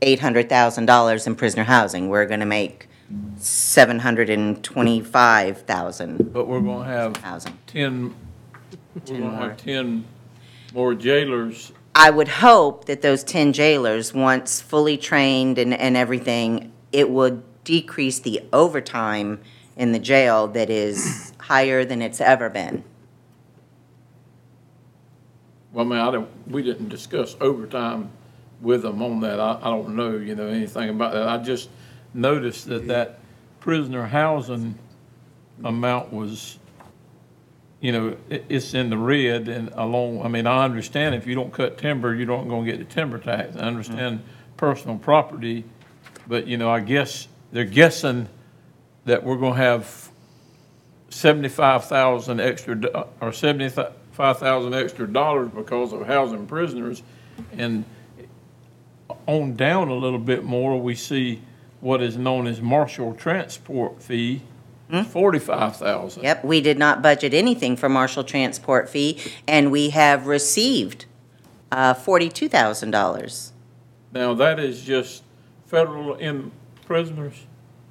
$800,000 0.00 1.26
in 1.26 1.34
prisoner 1.34 1.64
housing. 1.64 2.08
We're 2.08 2.26
going 3.08 3.22
to 3.22 3.26
make 3.32 3.42
725,000 3.42 6.32
but 6.32 6.46
we're 6.46 6.60
gonna 6.60 6.84
have 6.84 7.14
ten, 7.66 8.14
we're 8.94 9.00
gonna 9.06 9.20
more. 9.20 9.40
have 9.40 9.56
ten 9.56 10.04
more 10.74 10.94
jailers. 10.94 11.72
I 11.94 12.10
would 12.10 12.28
hope 12.28 12.84
that 12.84 13.02
those 13.02 13.24
10 13.24 13.52
jailers, 13.52 14.14
once 14.14 14.60
fully 14.60 14.96
trained 14.96 15.58
and, 15.58 15.74
and 15.74 15.96
everything, 15.96 16.72
it 16.92 17.10
would 17.10 17.42
decrease 17.64 18.20
the 18.20 18.40
overtime 18.52 19.40
in 19.76 19.90
the 19.92 19.98
jail 19.98 20.46
that 20.48 20.70
is 20.70 21.32
higher 21.40 21.84
than 21.84 22.00
it's 22.00 22.20
ever 22.20 22.48
been. 22.50 22.84
Well, 25.72 25.86
I 25.86 25.88
mean, 25.88 25.98
I 25.98 26.10
don't, 26.12 26.28
we 26.46 26.62
didn't 26.62 26.88
discuss 26.88 27.36
overtime 27.40 28.10
with 28.60 28.82
them 28.82 29.02
on 29.02 29.20
that. 29.20 29.40
I, 29.40 29.58
I 29.60 29.64
don't 29.64 29.96
know, 29.96 30.16
you 30.16 30.34
know, 30.34 30.46
anything 30.46 30.88
about 30.90 31.12
that. 31.12 31.28
I 31.28 31.38
just 31.38 31.68
noticed 32.14 32.66
that 32.66 32.86
that 32.88 33.20
prisoner 33.60 34.06
housing 34.06 34.78
amount 35.64 36.12
was, 36.12 36.58
you 37.80 37.92
know, 37.92 38.16
it, 38.28 38.44
it's 38.48 38.74
in 38.74 38.90
the 38.90 38.98
red 38.98 39.48
and 39.48 39.70
along, 39.74 40.22
I 40.22 40.28
mean, 40.28 40.46
I 40.46 40.64
understand 40.64 41.14
if 41.14 41.26
you 41.26 41.34
don't 41.34 41.52
cut 41.52 41.78
timber, 41.78 42.14
you 42.14 42.24
don't 42.24 42.48
gonna 42.48 42.64
get 42.64 42.78
the 42.78 42.84
timber 42.84 43.18
tax. 43.18 43.56
I 43.56 43.60
understand 43.60 44.20
mm-hmm. 44.20 44.56
personal 44.56 44.98
property, 44.98 45.64
but, 46.26 46.46
you 46.46 46.56
know, 46.56 46.70
I 46.70 46.80
guess 46.80 47.28
they're 47.52 47.64
guessing 47.64 48.28
that 49.04 49.24
we're 49.24 49.36
gonna 49.36 49.56
have 49.56 50.10
seventy-five 51.10 51.86
thousand 51.86 52.40
extra, 52.40 52.74
do- 52.74 53.04
or 53.20 53.32
seventy-five 53.32 54.38
thousand 54.38 54.74
extra 54.74 55.06
dollars 55.06 55.48
because 55.48 55.92
of 55.92 56.06
housing 56.06 56.46
prisoners. 56.46 57.02
And 57.52 57.84
on 59.26 59.56
down 59.56 59.88
a 59.88 59.94
little 59.94 60.18
bit 60.18 60.44
more, 60.44 60.80
we 60.80 60.94
see 60.94 61.40
what 61.80 62.02
is 62.02 62.16
known 62.16 62.46
as 62.46 62.60
marshal 62.60 63.14
transport 63.14 64.02
fee, 64.02 64.42
forty-five 65.10 65.76
thousand. 65.76 66.22
Yep, 66.24 66.44
we 66.44 66.60
did 66.60 66.78
not 66.78 67.02
budget 67.02 67.34
anything 67.34 67.76
for 67.76 67.88
marshal 67.88 68.24
transport 68.24 68.88
fee, 68.88 69.20
and 69.46 69.70
we 69.70 69.90
have 69.90 70.26
received 70.26 71.04
uh, 71.70 71.92
$42,000. 71.94 73.52
Now, 74.12 74.34
that 74.34 74.58
is 74.58 74.82
just 74.82 75.22
federal 75.66 76.14
in 76.14 76.50
prisoners 76.86 77.34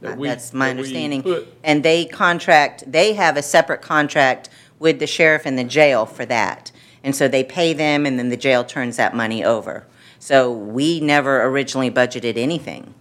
that 0.02 0.18
we. 0.18 0.28
That's 0.28 0.52
my 0.54 0.68
that 0.70 0.76
we 0.76 0.80
understanding. 0.82 1.24
put- 1.24 1.48
And 1.64 1.84
they 1.84 2.06
contract, 2.06 2.92
they 2.92 3.14
have 3.14 3.38
a 3.38 3.44
separate 3.44 3.82
contract 3.82 4.50
with 4.80 5.00
the 5.00 5.08
sheriff 5.08 5.46
and 5.46 5.58
the 5.58 5.64
jail 5.64 6.06
for 6.06 6.26
that. 6.26 6.72
And 7.04 7.16
so 7.16 7.28
they 7.28 7.44
pay 7.44 7.74
them, 7.74 8.06
and 8.06 8.18
then 8.20 8.30
the 8.30 8.38
jail 8.38 8.64
turns 8.64 8.98
that 8.98 9.16
money 9.16 9.44
over. 9.44 9.86
So 10.20 10.52
we 10.52 11.00
never 11.00 11.44
originally 11.44 11.92
budgeted 11.92 12.38
anything. 12.38 12.94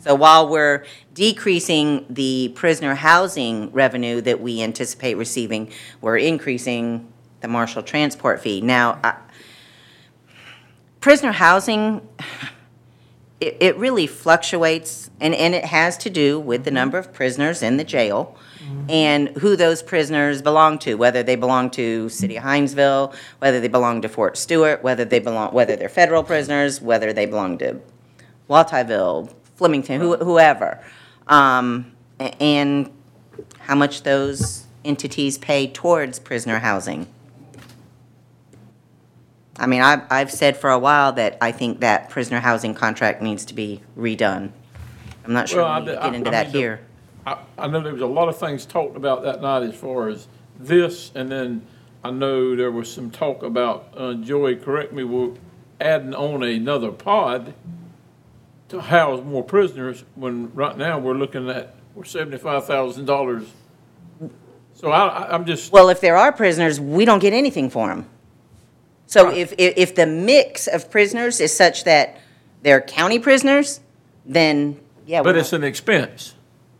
So 0.00 0.14
while 0.14 0.48
we're 0.48 0.84
decreasing 1.14 2.06
the 2.08 2.52
prisoner 2.54 2.94
housing 2.94 3.70
revenue 3.72 4.20
that 4.22 4.40
we 4.40 4.62
anticipate 4.62 5.14
receiving, 5.16 5.70
we're 6.00 6.16
increasing 6.16 7.12
the 7.40 7.48
marshal 7.48 7.82
transport 7.82 8.40
fee. 8.40 8.60
Now, 8.60 8.98
I- 9.04 9.16
prisoner 11.00 11.32
housing, 11.32 12.06
it, 13.40 13.56
it 13.60 13.76
really 13.76 14.06
fluctuates, 14.06 15.10
and, 15.20 15.34
and 15.34 15.54
it 15.54 15.64
has 15.64 15.98
to 15.98 16.10
do 16.10 16.40
with 16.40 16.64
the 16.64 16.70
number 16.70 16.98
of 16.98 17.12
prisoners 17.12 17.62
in 17.62 17.76
the 17.76 17.84
jail 17.84 18.36
and 18.90 19.28
who 19.38 19.56
those 19.56 19.82
prisoners 19.82 20.42
belong 20.42 20.78
to, 20.78 20.94
whether 20.94 21.22
they 21.22 21.36
belong 21.36 21.70
to 21.70 22.08
City 22.10 22.36
of 22.36 22.44
Hinesville, 22.44 23.14
whether 23.38 23.60
they 23.60 23.68
belong 23.68 24.02
to 24.02 24.08
Fort 24.08 24.36
Stewart, 24.36 24.82
whether 24.82 25.04
they 25.06 25.20
belong, 25.20 25.54
whether 25.54 25.74
they're 25.74 25.88
federal 25.88 26.22
prisoners, 26.22 26.80
whether 26.80 27.12
they 27.12 27.24
belong 27.24 27.56
to 27.58 27.80
Walthourville, 28.50 29.32
Flemington, 29.62 30.00
who- 30.00 30.16
whoever. 30.16 30.78
Um, 31.26 31.92
a- 32.20 32.40
and 32.42 32.88
how 33.58 33.74
much 33.74 34.04
those 34.04 34.64
entities 34.84 35.36
pay 35.36 35.66
towards 35.66 36.18
prisoner 36.20 36.60
housing. 36.60 37.08
I 39.58 39.66
mean, 39.66 39.82
I've, 39.82 40.02
I've 40.10 40.30
said 40.30 40.56
for 40.56 40.70
a 40.70 40.78
while 40.78 41.12
that 41.14 41.36
I 41.40 41.50
think 41.50 41.80
that 41.80 42.08
prisoner 42.08 42.38
housing 42.40 42.72
contract 42.74 43.20
needs 43.20 43.44
to 43.46 43.54
be 43.54 43.82
redone. 43.98 44.50
I'm 45.24 45.32
not 45.32 45.48
sure 45.48 45.62
Well, 45.62 45.70
I 45.72 45.80
we 45.80 45.86
need 45.86 45.90
to 45.90 45.96
d- 45.96 46.02
get 46.04 46.14
into 46.14 46.28
I 46.28 46.32
that 46.32 46.46
mean, 46.46 46.52
the- 46.52 46.58
here. 46.58 46.80
I, 47.26 47.36
I 47.58 47.66
know 47.66 47.80
there 47.80 47.92
was 47.92 48.00
a 48.02 48.06
lot 48.06 48.28
of 48.28 48.38
things 48.38 48.64
talked 48.64 48.96
about 48.96 49.22
that 49.24 49.42
night 49.42 49.64
as 49.64 49.74
far 49.74 50.08
as 50.08 50.28
this, 50.58 51.10
and 51.16 51.30
then 51.30 51.62
I 52.04 52.10
know 52.12 52.54
there 52.54 52.70
was 52.70 52.90
some 52.90 53.10
talk 53.10 53.42
about, 53.42 53.88
uh, 53.96 54.14
Joey, 54.14 54.54
correct 54.56 54.92
me, 54.92 55.02
we're 55.02 55.32
adding 55.80 56.14
on 56.14 56.42
another 56.44 56.92
pod 56.92 57.52
to 58.68 58.80
house 58.80 59.24
more 59.24 59.42
prisoners, 59.42 60.04
when 60.14 60.52
right 60.54 60.76
now 60.76 60.98
we're 60.98 61.14
looking 61.14 61.48
at, 61.48 61.74
we're 61.94 62.04
seventy-five 62.04 62.66
thousand 62.66 63.06
dollars. 63.06 63.48
So 64.74 64.90
I, 64.90 65.06
I- 65.08 65.34
I'm 65.34 65.44
just, 65.44 65.72
Well, 65.72 65.88
if 65.88 66.00
there 66.00 66.16
are 66.16 66.30
prisoners, 66.32 66.80
we 66.80 67.04
don't 67.04 67.18
get 67.18 67.32
anything 67.32 67.70
for 67.70 67.88
them. 67.88 68.06
So 69.06 69.30
if, 69.30 69.52
if, 69.58 69.74
if 69.76 69.94
the 69.94 70.06
mix 70.06 70.66
of 70.66 70.90
prisoners 70.90 71.40
is 71.40 71.56
such 71.56 71.84
that 71.84 72.18
they're 72.62 72.80
county 72.82 73.18
prisoners, 73.18 73.80
then, 74.26 74.78
yeah, 75.06 75.22
but 75.22 75.34
we're 75.34 75.40
it's 75.40 75.50
not- 75.52 75.62
an 75.62 75.64
expense, 75.64 76.34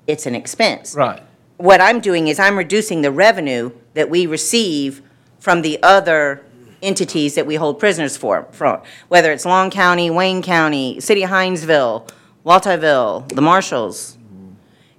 it's 0.06 0.26
an 0.26 0.34
expense. 0.34 0.94
right? 0.94 1.22
What 1.56 1.80
I'm 1.80 2.00
doing 2.00 2.28
is 2.28 2.38
I'm 2.38 2.56
reducing 2.56 3.02
the 3.02 3.10
revenue 3.10 3.72
that 3.94 4.08
we 4.10 4.26
receive 4.26 5.02
from 5.40 5.62
the 5.62 5.82
other 5.82 6.44
entities 6.82 7.34
that 7.34 7.46
we 7.46 7.56
hold 7.56 7.78
prisoners 7.78 8.16
for, 8.16 8.46
from, 8.52 8.80
whether 9.08 9.32
it's 9.32 9.44
Long 9.44 9.70
County, 9.70 10.10
Wayne 10.10 10.42
County, 10.42 11.00
City 11.00 11.22
of 11.22 11.30
Hinesville, 11.30 12.08
Walthourville, 12.44 13.28
the 13.34 13.42
Marshals. 13.42 14.16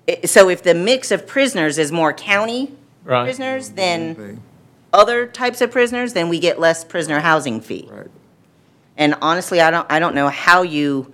I- 0.08 0.20
So 0.26 0.50
if 0.50 0.64
the 0.64 0.74
mix 0.74 1.12
of 1.12 1.26
prisoners 1.28 1.78
is 1.78 1.92
more 1.92 2.14
county 2.14 2.74
Right. 3.06 3.24
prisoners 3.24 3.70
than 3.70 4.16
mm-hmm. 4.16 4.36
other 4.94 5.26
types 5.26 5.62
of 5.62 5.72
prisoners, 5.72 6.14
then 6.14 6.30
we 6.30 6.40
get 6.40 6.60
less 6.60 6.84
prisoner 6.84 7.22
housing 7.22 7.62
fee. 7.62 7.88
Right. 7.92 8.08
And 8.98 9.16
honestly, 9.22 9.62
I 9.62 9.72
don't, 9.72 9.88
I 9.90 10.00
don't 10.00 10.14
know 10.14 10.28
how 10.28 10.62
you 10.62 11.14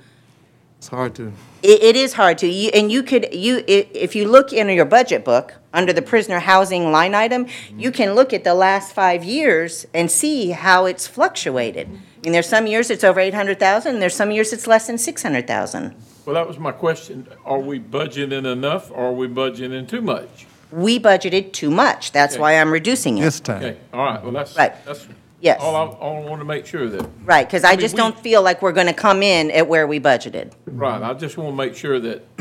It's 0.79 0.87
hard 0.87 1.15
to. 1.15 1.31
It, 1.63 1.81
it 1.83 1.95
is 1.95 2.13
hard 2.13 2.37
to, 2.39 2.47
you, 2.47 2.69
and 2.73 2.91
you 2.91 3.01
could, 3.03 3.33
you, 3.33 3.57
i- 3.67 3.87
if 3.93 4.15
you 4.15 4.27
look 4.27 4.53
in 4.53 4.69
your 4.69 4.85
budget 4.85 5.25
book, 5.25 5.55
under 5.73 5.91
the 5.91 6.01
prisoner 6.01 6.39
housing 6.39 6.91
line 6.91 7.13
item, 7.13 7.47
you 7.77 7.91
can 7.91 8.13
look 8.13 8.31
at 8.33 8.43
the 8.43 8.53
last 8.53 8.93
five 8.93 9.23
years 9.25 9.85
and 9.93 10.09
see 10.09 10.51
how 10.51 10.85
it's 10.85 11.05
fluctuated. 11.07 11.87
I 11.87 12.19
mean, 12.23 12.31
there's 12.31 12.47
some 12.47 12.65
years 12.65 12.89
it's 12.89 13.03
over 13.03 13.19
eight 13.19 13.33
hundred 13.33 13.59
thousand, 13.59 13.95
and 13.95 14.01
there's 14.01 14.15
some 14.15 14.31
years 14.31 14.53
it's 14.53 14.67
less 14.67 14.87
than 14.87 14.97
six 14.97 15.21
hundred 15.21 15.47
thousand. 15.47 15.93
Well, 16.25 16.33
that 16.35 16.47
was 16.47 16.57
my 16.57 16.71
question. 16.71 17.27
Are 17.45 17.59
we 17.59 17.79
budgeting 17.79 18.51
enough 18.51 18.89
or 18.89 19.07
are 19.07 19.11
we 19.13 19.27
budgeting 19.27 19.87
too 19.87 20.01
much? 20.01 20.47
We 20.71 20.97
budgeted 20.99 21.51
too 21.53 21.69
much, 21.69 22.11
that's 22.11 22.33
Okay. 22.35 22.41
why 22.41 22.53
I'm 22.59 22.71
reducing 22.71 23.17
it. 23.17 23.21
This 23.21 23.39
time. 23.39 23.63
Okay, 23.63 23.77
all 23.93 24.05
right, 24.05 24.23
well, 24.23 24.31
that's, 24.31 24.55
Right. 24.57 24.73
that's 24.85 25.07
Yes. 25.45 25.61
all 25.61 25.75
I, 25.75 25.85
all 25.99 26.25
I 26.25 26.27
want 26.29 26.41
to 26.41 26.45
make 26.45 26.65
sure 26.65 26.89
that, 26.89 27.07
Right, 27.23 27.45
because 27.47 27.63
I 27.63 27.69
I 27.69 27.71
mean, 27.73 27.81
just 27.81 27.93
we- 27.93 27.97
don't 27.99 28.17
feel 28.19 28.41
like 28.41 28.63
we're 28.63 28.71
gonna 28.71 28.95
come 28.95 29.21
in 29.21 29.51
at 29.51 29.67
where 29.67 29.85
we 29.85 29.99
budgeted. 29.99 30.53
right, 30.65 30.99
I 31.03 31.13
just 31.13 31.37
want 31.37 31.51
to 31.51 31.55
make 31.55 31.75
sure 31.75 31.99
that 31.99 32.25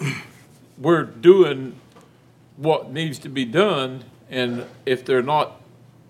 we- 0.00 0.14
we're 0.78 1.02
doing 1.02 1.74
what 2.56 2.90
needs 2.90 3.18
to 3.20 3.28
be 3.28 3.44
done, 3.44 4.02
and 4.30 4.64
if 4.86 5.04
they're 5.04 5.22
not, 5.22 5.60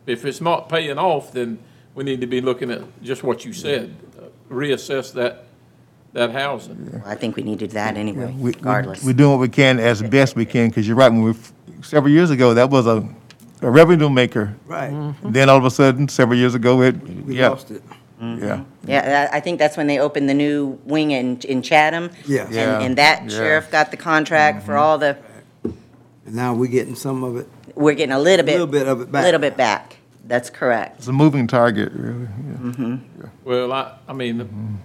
if 0.07 0.25
it's 0.25 0.41
not 0.41 0.69
paying 0.69 0.97
off, 0.97 1.33
then 1.33 1.59
we 1.97 2.05
need 2.05 2.21
to 2.21 2.29
be 2.29 2.41
looking 2.41 2.71
at 2.71 2.83
just 3.03 3.25
what 3.25 3.45
you 3.45 3.53
said, 3.53 3.93
uh, 4.17 4.27
reassess 4.49 5.13
that, 5.15 5.47
that 6.13 6.31
housing. 6.31 7.03
I 7.05 7.17
think 7.17 7.35
we 7.35 7.43
needed 7.43 7.73
that 7.73 7.97
anyway, 7.97 8.27
We- 8.27 8.43
we- 8.43 8.51
regardless. 8.53 9.03
We're 9.05 9.13
doing 9.13 9.33
what 9.33 9.41
we 9.41 9.49
can 9.49 9.81
as 9.81 10.03
best 10.03 10.37
we 10.37 10.45
can, 10.47 10.69
because 10.69 10.87
you're 10.87 10.97
right, 10.97 11.11
when 11.11 11.23
we, 11.25 11.35
several 11.83 12.13
years 12.13 12.31
ago, 12.31 12.55
that 12.55 12.71
was 12.71 12.87
a, 12.87 13.07
a 13.63 13.71
revenue 13.71 14.09
maker. 14.09 14.55
Right. 14.67 15.15
Then 15.23 15.49
all 15.49 15.59
of 15.59 15.65
a 15.65 15.71
sudden, 15.71 16.09
several 16.09 16.39
years 16.39 16.55
ago, 16.55 16.83
it, 16.83 16.97
We 17.03 17.39
yeah, 17.39 17.49
lost 17.49 17.71
it. 17.71 17.83
Mm-hmm. 18.21 18.45
yeah. 18.45 18.65
Yeah, 18.85 19.29
I 19.33 19.37
I 19.37 19.41
think 19.41 19.59
that's 19.59 19.77
when 19.77 19.87
they 19.87 19.99
opened 20.01 20.29
the 20.29 20.35
new 20.35 20.79
wing 20.85 21.13
in, 21.13 21.39
in 21.41 21.63
Chatham. 21.63 22.11
Yeah. 22.27 22.47
And, 22.47 22.55
Yeah, 22.55 22.81
and 22.81 22.99
that 22.99 23.23
yeah. 23.23 23.29
Mm-hmm. 23.29 23.37
sheriff 23.37 23.71
got 23.71 23.91
the 23.91 23.97
contract 23.97 24.65
for 24.65 24.73
mm-hmm. 24.73 24.83
all 24.83 24.99
the, 24.99 25.17
And 26.27 26.35
now 26.35 26.55
we're 26.55 26.71
getting 26.71 26.95
some 26.95 27.23
of 27.25 27.37
it, 27.37 27.49
we're 27.75 27.95
getting 27.95 28.15
a 28.15 28.19
little 28.19 28.45
a 28.45 28.47
bit. 28.47 28.53
little 28.53 28.67
bit 28.67 28.89
of 28.89 29.01
it 29.01 29.13
back. 29.13 29.25
Little 29.25 29.41
bit 29.41 29.57
back. 29.57 29.97
That's 30.25 30.51
correct. 30.51 30.99
It's 30.99 31.07
a 31.09 31.13
moving 31.13 31.47
target, 31.47 31.91
really, 31.93 32.21
yeah. 32.21 32.57
Mm-hmm. 32.59 33.27
Well, 33.45 33.73
I, 33.73 33.95
I 34.07 34.13
mean, 34.13 34.79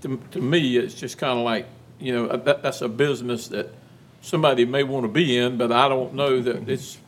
to, 0.00 0.18
to 0.30 0.40
me, 0.40 0.78
it's 0.78 0.94
just 0.94 1.18
kind 1.18 1.38
of 1.38 1.44
like, 1.44 1.66
you 1.98 2.12
know, 2.12 2.26
uh, 2.28 2.36
that, 2.38 2.62
that's 2.62 2.80
a 2.80 2.88
business 2.88 3.48
that 3.48 3.74
somebody 4.22 4.64
may 4.64 4.84
want 4.84 5.04
to 5.04 5.08
be 5.08 5.36
in, 5.36 5.58
but 5.58 5.70
I 5.70 5.88
don't 5.88 6.14
know 6.14 6.40
that 6.40 6.68
it's 6.68 6.98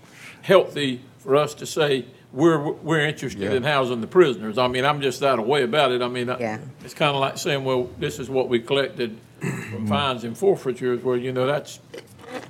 healthy 0.43 1.01
for 1.29 1.37
us 1.37 1.53
to 1.53 1.67
say, 1.67 2.07
we're, 2.33 2.73
we're 2.73 3.05
interested 3.05 3.53
in 3.53 3.63
housing 3.63 4.01
the 4.01 4.07
prisoners. 4.07 4.57
I 4.57 4.67
mean, 4.67 4.87
I'm 4.87 5.03
just 5.03 5.21
that 5.21 5.39
way 5.47 5.63
about 5.63 5.93
it. 5.93 6.01
I 6.01 6.09
mean, 6.09 6.31
I- 6.31 6.59
it's 6.83 6.95
kind 6.95 7.15
of 7.15 7.21
like 7.21 7.37
saying, 7.37 7.65
well, 7.65 7.91
this 7.99 8.19
is 8.19 8.31
what 8.31 8.49
we 8.49 8.61
collected 8.61 9.19
from 9.39 9.51
mm-hmm. 9.51 9.89
fines 9.89 10.25
and 10.25 10.39
forfeitures, 10.39 11.05
where, 11.05 11.19
you 11.19 11.31
know, 11.31 11.47
that's 11.47 11.81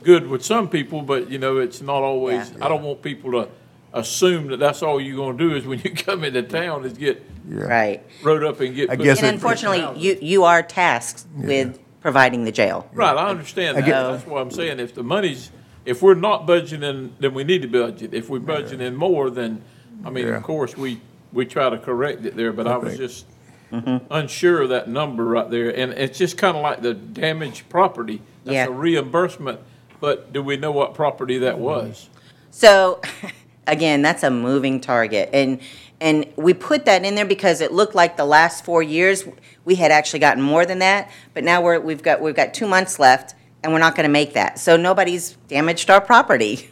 good 0.05 0.29
with 0.29 0.45
some 0.45 0.69
people, 0.69 1.03
but, 1.03 1.29
you 1.29 1.41
know, 1.41 1.57
it's 1.57 1.83
not 1.83 2.05
always, 2.05 2.53
Yeah. 2.53 2.67
I 2.67 2.69
don't 2.69 2.85
want 2.85 3.03
people 3.03 3.33
to 3.33 3.49
assume 3.93 4.47
that 4.47 4.59
that's 4.59 4.81
all 4.81 5.01
you're 5.01 5.17
going 5.17 5.37
to 5.37 5.49
do 5.49 5.57
is 5.57 5.67
when 5.67 5.81
you 5.81 5.91
come 5.97 6.23
into 6.23 6.45
town 6.45 6.85
is 6.85 6.93
get 6.93 7.21
Right. 7.49 8.07
wrote 8.23 8.45
up 8.45 8.61
and 8.61 8.77
get 8.77 8.91
I 8.91 8.95
guess 8.95 9.19
And 9.19 9.35
unfortunately, 9.35 10.01
you, 10.01 10.19
you 10.23 10.45
are 10.45 10.63
tasked 10.63 11.27
with 11.35 11.81
providing 12.01 12.45
the 12.45 12.53
jail. 12.53 12.89
Right, 12.93 13.17
I 13.17 13.29
understand 13.29 13.77
I 13.77 13.81
that. 13.81 14.13
That's 14.13 14.27
what 14.27 14.41
I'm 14.41 14.53
saying. 14.53 14.79
If 14.79 14.95
the 14.95 15.03
money's, 15.03 15.51
if 15.89 16.03
we're 16.03 16.15
not 16.15 16.47
budgeting, 16.47 17.13
then 17.19 17.33
we 17.33 17.45
need 17.45 17.63
to 17.63 17.69
budget. 17.69 18.13
If 18.13 18.29
we're 18.29 18.41
budgeting 18.41 18.95
more, 18.95 19.31
then, 19.31 19.63
I 20.05 20.11
mean, 20.11 20.27
Yeah. 20.27 20.37
of 20.37 20.43
course, 20.43 20.77
we, 20.77 21.01
we 21.33 21.47
try 21.47 21.71
to 21.71 21.79
correct 21.79 22.27
it 22.27 22.37
there, 22.37 22.53
but 22.53 22.67
I 22.67 22.77
was 22.77 22.91
think- 22.91 23.01
just 23.01 23.25
mm-hmm. 23.73 24.05
unsure 24.11 24.63
of 24.63 24.69
that 24.69 24.89
number 24.89 25.25
right 25.25 25.49
there. 25.51 25.75
And 25.75 25.95
it's 25.95 26.19
just 26.19 26.37
kind 26.37 26.59
of 26.59 26.63
like 26.63 26.83
the 26.83 26.93
damaged 26.93 27.71
property. 27.71 28.21
Yeah. 28.45 28.67
That's 28.67 28.69
a 28.69 28.73
reimbursement, 28.73 29.61
but 29.99 30.31
do 30.31 30.43
we 30.43 30.59
know 30.59 30.73
what 30.73 30.93
property 30.93 31.39
that 31.39 31.55
mm-hmm. 31.55 31.63
was? 31.63 32.11
So, 32.51 33.01
again, 33.67 34.03
that's 34.03 34.23
a 34.23 34.31
moving 34.31 34.83
target. 34.83 35.31
And, 35.33 35.59
and 36.03 36.27
we 36.37 36.53
put 36.53 36.85
that 36.85 37.03
in 37.03 37.15
there 37.15 37.25
because 37.25 37.63
it 37.63 37.73
looked 37.73 37.95
like 37.95 38.19
the 38.19 38.27
last 38.27 38.63
four 38.63 38.83
years, 38.83 39.25
we 39.65 39.77
had 39.77 39.91
actually 39.91 40.21
gotten 40.21 40.43
more 40.43 40.67
than 40.67 40.81
that. 40.81 41.11
But 41.33 41.45
now 41.45 41.63
we're, 41.63 41.81
we've 41.81 42.03
got, 42.03 42.21
we've 42.21 42.37
got 42.37 42.53
two 42.53 42.67
months 42.69 42.99
left 42.99 43.35
and 43.63 43.73
we're 43.73 43.79
not 43.79 43.95
gonna 43.95 44.09
make 44.09 44.35
that. 44.35 44.59
So 44.59 44.77
nobody's 44.77 45.33
damaged 45.49 45.91
our 45.91 46.01
property, 46.01 46.69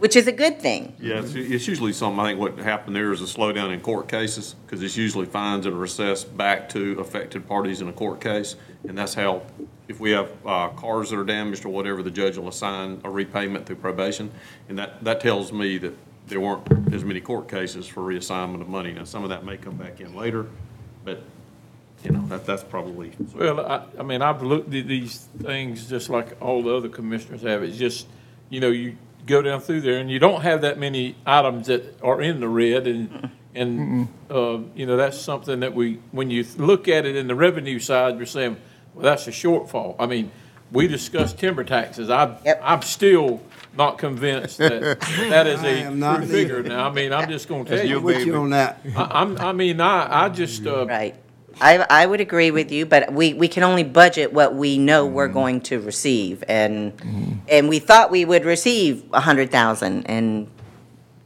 which 0.00 0.16
is 0.16 0.26
a 0.26 0.32
good 0.32 0.60
thing. 0.60 0.94
Yeah, 1.00 1.20
it's, 1.20 1.34
it's 1.34 1.66
usually 1.66 1.92
something, 1.92 2.20
I 2.20 2.28
think 2.28 2.40
what 2.40 2.58
happened 2.58 2.94
there 2.94 3.12
is 3.12 3.22
a 3.22 3.24
slowdown 3.24 3.72
in 3.72 3.80
court 3.80 4.08
cases, 4.08 4.54
because 4.66 4.82
it's 4.82 4.96
usually 4.96 5.26
fines 5.26 5.64
that 5.64 5.72
are 5.72 5.84
assessed 5.84 6.36
back 6.36 6.68
to 6.70 7.00
affected 7.00 7.48
parties 7.48 7.80
in 7.80 7.88
a 7.88 7.92
court 7.92 8.20
case. 8.20 8.56
And 8.86 8.98
that's 8.98 9.14
how, 9.14 9.42
if 9.88 9.98
we 9.98 10.10
have, 10.10 10.30
uh, 10.44 10.68
cars 10.70 11.10
that 11.10 11.18
are 11.18 11.24
damaged 11.24 11.64
or 11.64 11.70
whatever, 11.70 12.02
the 12.02 12.10
judge 12.10 12.36
will 12.36 12.48
assign 12.48 13.00
a 13.02 13.10
repayment 13.10 13.64
through 13.66 13.76
probation. 13.76 14.30
And 14.68 14.78
that, 14.78 15.02
that 15.04 15.20
tells 15.20 15.52
me 15.52 15.78
that 15.78 15.94
there 16.26 16.40
weren't 16.40 16.92
as 16.92 17.02
many 17.02 17.20
court 17.20 17.48
cases 17.48 17.86
for 17.86 18.02
reassignment 18.02 18.60
of 18.60 18.68
money. 18.68 18.92
Now, 18.92 19.04
some 19.04 19.22
of 19.22 19.30
that 19.30 19.44
may 19.44 19.56
come 19.56 19.76
back 19.76 20.00
in 20.00 20.14
later, 20.14 20.46
but, 21.04 21.22
you 22.04 22.10
know, 22.10 22.24
that, 22.28 22.46
that's 22.46 22.62
probably. 22.64 23.12
Well, 23.34 23.60
I, 23.60 23.84
I 23.98 24.02
mean, 24.02 24.22
I've 24.22 24.42
looked 24.42 24.72
at 24.74 24.86
these 24.86 25.28
things 25.42 25.88
just 25.88 26.08
like 26.08 26.40
all 26.40 26.62
the 26.62 26.74
other 26.74 26.88
commissioners 26.88 27.42
have. 27.42 27.62
It's 27.62 27.76
just, 27.76 28.06
you 28.48 28.60
know, 28.60 28.70
you 28.70 28.96
go 29.26 29.42
down 29.42 29.60
through 29.60 29.82
there 29.82 29.98
and 29.98 30.10
you 30.10 30.18
don't 30.18 30.40
have 30.42 30.62
that 30.62 30.78
many 30.78 31.14
items 31.26 31.66
that 31.66 32.00
are 32.02 32.20
in 32.22 32.40
the 32.40 32.48
red 32.48 32.86
and, 32.86 33.30
and, 33.54 34.08
uh, 34.30 34.58
you 34.74 34.86
know, 34.86 34.96
that's 34.96 35.18
something 35.18 35.60
that 35.60 35.74
we, 35.74 36.00
when 36.10 36.30
you 36.30 36.44
look 36.56 36.88
at 36.88 37.04
it 37.04 37.16
in 37.16 37.26
the 37.28 37.34
revenue 37.34 37.78
side, 37.78 38.16
you're 38.16 38.26
saying, 38.26 38.56
well, 38.94 39.04
that's 39.04 39.26
a 39.28 39.30
shortfall. 39.30 39.96
I 39.98 40.06
mean, 40.06 40.30
we 40.72 40.86
discussed 40.86 41.38
timber 41.38 41.64
taxes. 41.64 42.08
I, 42.10 42.38
Yep. 42.44 42.60
I'm 42.64 42.82
still 42.82 43.42
not 43.76 43.98
convinced 43.98 44.58
that 44.58 45.00
that 45.28 45.46
is 45.46 45.60
I 45.60 45.66
a 45.66 45.70
am 45.84 45.98
not 45.98 46.18
true 46.18 46.26
figure. 46.26 46.62
Now, 46.62 46.88
I 46.88 46.92
mean, 46.92 47.12
I'm 47.12 47.28
just 47.28 47.46
gonna 47.48 47.64
tell 47.64 47.76
That's 47.76 47.88
you. 47.88 47.96
your 47.96 48.00
With 48.00 48.24
you 48.26 48.36
on 48.36 48.50
that. 48.50 48.80
I, 48.96 49.20
I'm, 49.20 49.36
I 49.38 49.52
mean, 49.52 49.80
I, 49.80 50.24
I 50.24 50.28
just, 50.28 50.66
uh, 50.66 50.86
Right. 50.86 51.14
I, 51.60 51.86
I 51.90 52.06
would 52.06 52.20
agree 52.20 52.50
with 52.50 52.72
you, 52.72 52.86
but 52.86 53.12
we, 53.12 53.34
we 53.34 53.48
can 53.48 53.62
only 53.62 53.84
budget 53.84 54.32
what 54.32 54.54
we 54.54 54.78
know 54.78 55.06
we're 55.06 55.26
mm-hmm. 55.26 55.34
going 55.34 55.60
to 55.62 55.80
receive. 55.80 56.42
And, 56.48 56.96
mm-hmm. 56.96 57.32
and 57.48 57.68
we 57.68 57.78
thought 57.78 58.10
we 58.10 58.24
would 58.24 58.44
receive 58.44 59.04
a 59.12 59.20
hundred 59.20 59.50
thousand 59.50 60.06
and 60.06 60.48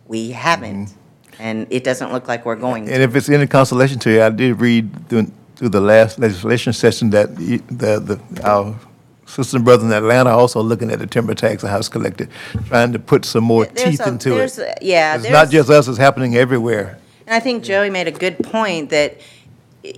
we 0.07 0.31
haven't. 0.33 0.87
Mm-hmm. 0.87 1.43
And 1.43 1.67
it 1.71 1.83
doesn't 1.83 2.13
look 2.13 2.29
like 2.29 2.45
we're 2.45 2.57
going 2.57 2.87
to. 2.87 2.93
And 2.95 3.03
if 3.03 3.15
it's 3.17 3.29
any 3.29 3.47
consolation 3.47 3.99
to 4.01 4.11
you, 4.11 4.23
I 4.23 4.31
did 4.31 4.61
read 4.61 5.09
through, 5.09 5.31
through 5.57 5.71
the 5.71 5.81
last 5.81 6.19
legislation 6.19 6.73
session 6.73 7.11
that 7.11 7.39
you- 7.41 7.63
the, 7.69 7.99
the, 7.99 8.49
our 8.49 8.79
sisters 9.27 9.55
and 9.55 9.65
brothers 9.65 9.85
in 9.85 9.93
Atlanta 9.93 10.31
are 10.31 10.39
also 10.39 10.63
looking 10.63 10.91
at 10.91 11.01
the 11.01 11.07
timber 11.07 11.35
tax 11.35 11.63
and 11.63 11.71
House 11.71 11.89
collected, 11.89 12.29
trying 12.67 12.93
to 12.93 12.99
put 12.99 13.25
some 13.25 13.43
more 13.45 13.67
There's 13.67 13.91
teeth 13.91 14.07
a- 14.07 14.09
into 14.09 14.31
there's 14.31 14.59
it. 14.59 14.79
a- 14.81 14.85
Yeah. 14.85 15.17
It's 15.17 15.25
not 15.25 15.51
there's- 15.51 15.51
just 15.51 15.71
us, 15.71 15.89
it's 15.89 15.99
happening 15.99 16.37
everywhere. 16.37 16.99
And 17.27 17.35
I 17.35 17.41
think 17.41 17.65
Joey 17.65 17.91
made 17.91 18.07
a 18.07 18.13
good 18.13 18.39
point 18.39 18.91
that, 18.91 19.19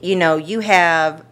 you 0.03 0.17
know, 0.17 0.37
you 0.37 0.61
have, 0.61 1.25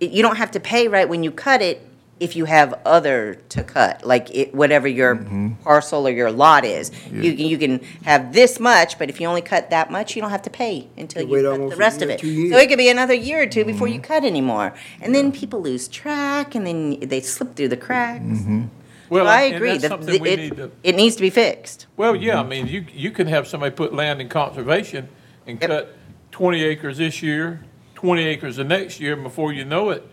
you 0.00 0.22
don't 0.22 0.36
have 0.36 0.50
to 0.52 0.60
pay 0.60 0.88
right 0.88 1.08
when 1.08 1.22
you 1.22 1.30
cut 1.30 1.62
it 1.62 1.88
if 2.20 2.36
you 2.36 2.44
have 2.44 2.80
other 2.84 3.34
to 3.48 3.64
cut, 3.64 4.06
like 4.06 4.30
it, 4.32 4.54
whatever 4.54 4.86
your 4.86 5.16
mm-hmm. 5.16 5.54
parcel 5.64 6.06
or 6.06 6.10
your 6.10 6.30
lot 6.30 6.64
is. 6.64 6.92
You, 7.10 7.34
can- 7.34 7.46
you 7.46 7.58
can 7.58 7.80
have 8.04 8.32
this 8.32 8.60
much, 8.60 8.96
but 8.96 9.10
if 9.10 9.20
you 9.20 9.26
only 9.26 9.42
cut 9.42 9.70
that 9.70 9.90
much, 9.90 10.14
you 10.14 10.22
don't 10.22 10.30
have 10.30 10.42
to 10.42 10.50
pay 10.50 10.88
until 10.96 11.22
You 11.22 11.36
you 11.36 11.50
cut 11.50 11.58
the 11.70 11.74
a 11.74 11.76
rest 11.76 12.00
of 12.00 12.10
it. 12.10 12.20
So 12.20 12.26
it 12.26 12.68
could 12.68 12.78
be 12.78 12.88
another 12.88 13.14
year 13.14 13.42
or 13.42 13.46
two 13.46 13.64
before 13.64 13.88
you 13.88 13.94
mm-hmm. 13.94 14.04
cut 14.04 14.24
anymore. 14.24 14.72
And 15.00 15.12
then 15.12 15.32
people 15.32 15.60
lose 15.62 15.88
track 15.88 16.54
and 16.54 16.64
then 16.64 17.00
they 17.00 17.20
slip 17.20 17.56
through 17.56 17.68
the 17.68 17.76
cracks. 17.76 18.22
Mm-hmm. 18.22 18.64
well, 19.08 19.24
So 19.24 19.28
I 19.28 19.40
agree, 19.42 19.70
that's 19.70 19.82
that 19.82 19.88
something 19.88 20.22
we 20.22 20.30
it, 20.30 20.36
need 20.38 20.56
to. 20.56 20.70
it 20.84 20.94
needs 20.94 21.16
to 21.16 21.22
be 21.22 21.30
fixed. 21.30 21.86
Well, 21.96 22.14
yeah, 22.14 22.38
I 22.38 22.44
mean, 22.44 22.68
you, 22.68 22.86
you 22.92 23.10
can 23.10 23.26
have 23.26 23.48
somebody 23.48 23.74
put 23.74 23.92
land 23.92 24.20
in 24.20 24.28
conservation 24.28 25.08
and 25.44 25.60
Yep. 25.60 25.70
cut 25.70 25.96
twenty 26.32 26.62
acres 26.64 26.98
this 26.98 27.22
year, 27.22 27.60
twenty 27.94 28.24
acres 28.24 28.56
the 28.56 28.64
next 28.64 28.98
year, 28.98 29.12
and 29.12 29.22
before 29.22 29.52
you 29.52 29.64
know 29.64 29.90
it, 29.90 30.04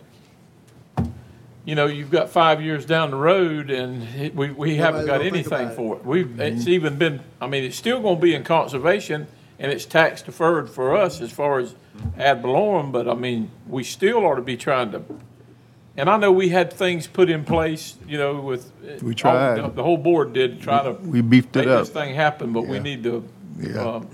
you 1.64 1.74
know, 1.74 1.86
you've 1.86 2.10
got 2.10 2.30
five 2.30 2.62
years 2.62 2.86
down 2.86 3.10
the 3.10 3.16
road 3.16 3.70
and 3.70 4.02
it- 4.16 4.34
we, 4.34 4.50
we 4.50 4.76
haven't 4.76 5.06
got 5.06 5.20
Nobody's 5.22 5.46
gonna 5.48 5.48
think 5.48 5.52
anything 5.60 5.66
about 5.66 5.72
it. 5.72 5.76
for 5.76 5.96
it. 5.96 6.04
We've, 6.06 6.40
it's 6.40 6.66
even 6.66 6.96
been, 6.96 7.20
I 7.40 7.46
mean, 7.46 7.64
it's 7.64 7.76
still 7.76 8.00
gonna 8.00 8.18
be 8.18 8.34
in 8.34 8.44
conservation 8.44 9.26
and 9.58 9.70
it's 9.70 9.84
tax 9.84 10.22
deferred 10.22 10.70
for 10.70 10.96
us 10.96 11.20
as 11.20 11.30
far 11.30 11.58
as 11.58 11.74
ad 12.16 12.40
valorem, 12.42 12.92
but 12.92 13.06
I 13.08 13.14
mean, 13.14 13.50
we 13.68 13.84
still 13.84 14.24
ought 14.24 14.36
to 14.36 14.42
be 14.42 14.56
trying 14.56 14.90
to, 14.92 15.02
and 15.98 16.08
I 16.08 16.16
know 16.16 16.32
we 16.32 16.48
had 16.48 16.72
things 16.72 17.06
put 17.06 17.28
in 17.28 17.44
place, 17.44 17.96
you 18.08 18.16
know, 18.16 18.40
with. 18.40 18.72
We 19.02 19.14
tried. 19.14 19.58
all- 19.60 19.68
The 19.68 19.82
whole 19.82 19.98
board 19.98 20.32
did 20.32 20.62
try 20.62 20.82
to 20.82 20.92
We 20.92 21.20
beefed 21.20 21.54
make 21.54 21.66
it 21.66 21.70
up. 21.70 21.80
this 21.80 21.90
thing 21.90 22.14
happen, 22.14 22.54
but 22.54 22.62
we 22.66 22.76
Yeah. 22.78 22.82
need 22.82 23.02
to, 23.04 23.24
Yeah. 23.60 23.82
um, 23.96 24.08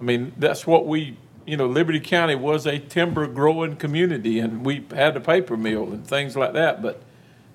I 0.00 0.02
mean, 0.02 0.32
that's 0.38 0.66
what 0.66 0.86
we, 0.86 1.16
you 1.46 1.56
know, 1.56 1.66
Liberty 1.66 2.00
County 2.00 2.34
was 2.34 2.66
a 2.66 2.78
timber 2.78 3.26
growing 3.26 3.76
community 3.76 4.38
and 4.38 4.64
we 4.64 4.86
had 4.90 5.16
a 5.16 5.20
paper 5.20 5.56
mill 5.56 5.84
and 5.92 6.06
things 6.06 6.36
like 6.36 6.54
that, 6.54 6.82
but, 6.82 7.02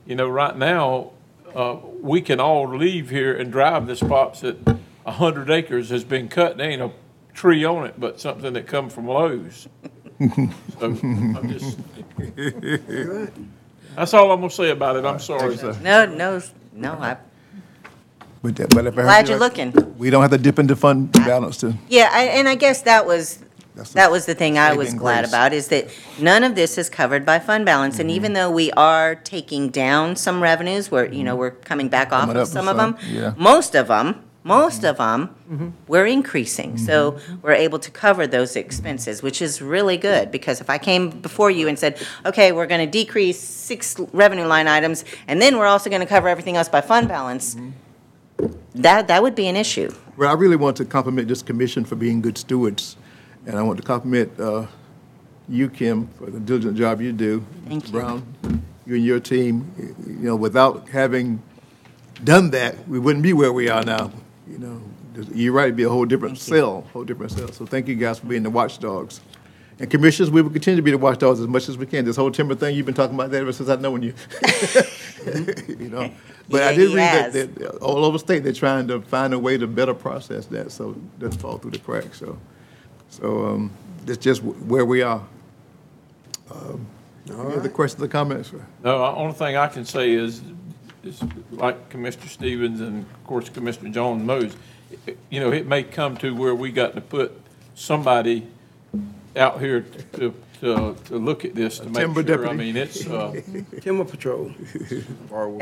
you 0.06 0.16
know, 0.16 0.28
right 0.30 0.56
now, 0.56 1.12
uh, 1.56 1.78
we 2.02 2.22
can 2.22 2.40
all 2.40 2.68
leave 2.76 3.10
here 3.10 3.36
and 3.36 3.52
drive 3.52 3.88
the 3.88 3.96
spots 3.96 4.42
that 4.42 4.58
a 5.06 5.12
hundred 5.14 5.50
acres 5.50 5.90
has 5.90 6.04
been 6.04 6.28
cut, 6.28 6.58
there 6.58 6.70
ain't 6.70 6.82
a 6.82 6.92
tree 7.34 7.64
on 7.66 7.86
it, 7.86 8.00
but 8.00 8.20
something 8.20 8.54
that 8.54 8.68
come 8.68 8.90
from 8.90 9.08
Lowe's. 9.08 9.68
So 10.80 10.86
I'm 10.86 11.50
just, 11.50 11.78
that's 13.96 14.14
all 14.14 14.32
I'm 14.32 14.40
gonna 14.42 14.50
say 14.50 14.72
about 14.72 14.96
it. 14.98 15.06
I'm 15.06 15.20
sorry. 15.20 15.56
No, 15.82 16.06
no, 16.06 16.42
no, 16.74 16.94
I'm 16.94 17.18
But 18.52 18.70
but 18.70 18.86
if 18.88 18.94
I 18.98 19.02
heard 19.02 19.06
glad 19.08 19.26
you 19.28 19.32
you're 19.32 19.40
right, 19.40 19.46
looking. 19.74 19.96
We 19.98 20.10
don't 20.10 20.22
have 20.22 20.32
to 20.32 20.38
dip 20.38 20.60
into 20.60 20.76
fund 20.76 21.12
balance 21.12 21.58
to, 21.58 21.74
Yeah, 21.90 22.10
I- 22.12 22.26
and 22.38 22.48
I 22.48 22.56
guess 22.56 22.82
that 22.84 23.06
was, 23.06 23.40
That's 23.76 23.92
that 23.94 24.12
was 24.12 24.26
the 24.26 24.36
thing 24.36 24.58
I 24.58 24.74
was 24.74 24.88
saving 24.90 25.00
glad 25.00 25.22
grace. 25.22 25.30
about, 25.32 25.54
is 25.54 25.68
that 25.70 25.88
none 26.20 26.44
of 26.44 26.56
this 26.56 26.78
is 26.78 26.90
covered 26.90 27.26
by 27.26 27.40
fund 27.40 27.66
balance. 27.66 28.00
And 28.00 28.10
Mm-hmm. 28.10 28.16
even 28.18 28.34
though 28.34 28.52
we 28.52 28.72
are 28.74 29.16
taking 29.16 29.70
down 29.70 30.16
some 30.16 30.42
revenues, 30.44 30.92
we're, 30.92 31.06
you 31.08 31.24
know, 31.24 31.36
we're 31.36 31.52
coming 31.52 31.90
back 31.90 32.12
off 32.14 32.22
Coming 32.22 32.38
of 32.38 32.42
with 32.44 32.50
some 32.50 32.68
of 32.68 32.78
them. 32.78 32.98
yeah. 33.10 33.34
Most 33.38 33.76
of 33.76 33.88
them, 33.88 34.22
most 34.44 34.84
of 34.86 34.98
them, 34.98 35.20
we're 35.88 36.06
increasing. 36.06 36.78
So 36.78 36.96
Mm-hmm. 37.14 37.36
we're 37.42 37.54
able 37.68 37.80
to 37.80 37.90
cover 37.92 38.28
those 38.28 38.56
expenses, 38.56 39.24
which 39.24 39.42
is 39.42 39.62
really 39.62 39.98
good. 39.98 40.30
Because 40.32 40.62
if 40.62 40.70
I 40.70 40.78
came 40.78 41.10
before 41.10 41.50
you 41.52 41.68
and 41.68 41.78
said, 41.80 41.94
okay, 42.26 42.52
we're 42.52 42.68
going 42.68 42.86
to 42.86 42.92
decrease 43.04 43.40
six 43.40 43.96
revenue 44.14 44.46
line 44.46 44.68
items, 44.68 45.04
and 45.28 45.42
then 45.42 45.58
we're 45.58 45.66
also 45.68 45.90
going 45.90 46.02
to 46.02 46.12
cover 46.16 46.30
everything 46.30 46.58
else 46.58 46.70
by 46.70 46.82
fund 46.82 47.08
balance, 47.08 47.56
Mm-hmm. 47.56 47.72
That, 48.76 49.08
that 49.08 49.22
would 49.24 49.36
be 49.36 49.48
an 49.48 49.56
issue. 49.56 49.94
well, 50.18 50.30
I 50.30 50.34
really 50.34 50.56
want 50.56 50.78
to 50.78 50.86
compliment 50.86 51.28
this 51.28 51.42
commission 51.42 51.86
for 51.86 51.96
being 51.96 52.22
good 52.22 52.38
stewards. 52.38 52.98
And 53.46 53.58
I 53.58 53.62
want 53.62 53.78
to 53.78 53.84
compliment 53.84 54.38
uh, 54.40 54.66
you, 55.48 55.70
Kim, 55.70 56.08
for 56.18 56.26
the 56.32 56.40
diligent 56.40 56.78
job 56.78 57.02
you 57.02 57.12
do. 57.12 57.46
Thank 57.68 57.86
you. 57.88 57.92
Brown, 57.92 58.26
you 58.86 58.96
and 58.96 59.06
your 59.06 59.20
team, 59.20 59.72
you 60.08 60.28
know, 60.28 60.36
without 60.36 60.90
having 60.90 61.42
done 62.24 62.50
that, 62.52 62.88
we 62.88 62.98
wouldn't 63.00 63.24
be 63.24 63.34
where 63.34 63.54
we 63.54 63.70
are 63.70 63.84
now, 63.84 64.12
you 64.50 64.58
know. 64.58 64.82
You're 65.34 65.54
right, 65.54 65.66
it'd 65.66 65.78
be 65.78 65.84
a 65.84 65.90
whole 65.90 66.06
different 66.06 66.38
cell, 66.40 66.82
whole 66.92 67.06
different 67.06 67.32
cell. 67.32 67.50
So 67.52 67.66
thank 67.66 67.88
you 67.88 67.96
guys 67.96 68.20
for 68.20 68.26
being 68.26 68.44
the 68.44 68.50
watchdogs. 68.50 69.22
And 69.80 69.90
commissioners, 69.90 70.30
we 70.30 70.42
will 70.42 70.50
continue 70.50 70.76
to 70.78 70.82
be 70.82 70.92
the 70.92 70.98
watchdogs 70.98 71.40
as 71.40 71.48
much 71.48 71.70
as 71.70 71.78
we 71.78 71.86
can. 71.86 72.04
This 72.04 72.16
whole 72.18 72.32
timber 72.32 72.56
thing, 72.56 72.76
you've 72.76 72.86
been 72.86 72.96
talking 72.96 73.16
about 73.16 73.32
that 73.32 73.42
ever 73.42 73.54
since 73.54 73.70
I've 73.70 73.80
known 73.82 74.02
you. 74.04 74.14
You 75.68 75.90
know, 75.90 76.12
but 76.50 76.64
I 76.64 76.76
did 76.76 76.90
read 76.90 76.98
that, 76.98 77.34
has. 77.34 77.34
that 77.34 77.62
uh, 77.62 77.86
all 77.86 78.06
over 78.06 78.18
state, 78.18 78.44
they're 78.44 78.54
trying 78.54 78.88
to 78.90 79.02
find 79.02 79.34
a 79.34 79.40
way 79.40 79.58
to 79.58 79.68
better 79.68 79.94
process 79.94 80.46
that, 80.48 80.72
so 80.72 80.92
it 80.92 81.20
doesn't 81.20 81.40
fall 81.42 81.58
through 81.58 81.72
the 81.72 81.80
cracks, 81.80 82.20
so. 82.20 82.38
So, 83.10 83.46
um, 83.46 83.72
that's 84.06 84.18
just 84.20 84.42
wh- 84.42 84.68
where 84.70 84.84
we 84.86 85.02
are. 85.02 85.24
Um, 86.52 86.86
Any 87.30 87.56
other 87.56 87.70
questions 87.70 88.04
or 88.04 88.08
comments? 88.08 88.50
sir? 88.52 88.66
No, 88.84 88.98
the 89.00 89.18
only 89.20 89.34
thing 89.34 89.56
I 89.58 89.68
can 89.68 89.86
say 89.86 90.12
is, 90.12 90.42
is 91.04 91.22
like 91.52 91.90
Commissioner 91.90 92.28
Stevens 92.28 92.82
and 92.82 93.04
of 93.04 93.24
course 93.26 93.50
Commissioner 93.50 93.90
Jones 93.92 94.24
knows, 94.24 94.56
you 95.30 95.40
know, 95.40 95.52
it 95.52 95.66
may 95.68 95.84
come 95.84 96.18
to 96.18 96.36
where 96.36 96.54
we 96.56 96.72
got 96.72 96.94
to 96.96 97.02
put 97.02 97.32
somebody 97.74 98.48
out 99.36 99.60
here 99.60 99.86
to, 100.14 100.34
to, 100.62 100.96
to 101.06 101.18
look 101.18 101.46
at 101.46 101.56
this 101.56 101.80
to 101.80 101.86
make 101.86 101.96
timber 101.96 102.24
sure. 102.26 102.34
I 102.34 102.48
deputy. 102.48 102.58
mean, 102.74 102.78
it's, 102.78 103.06
uh, 103.08 103.40
Timber 103.82 104.06
Patrol. 104.06 104.52
well, 105.30 105.60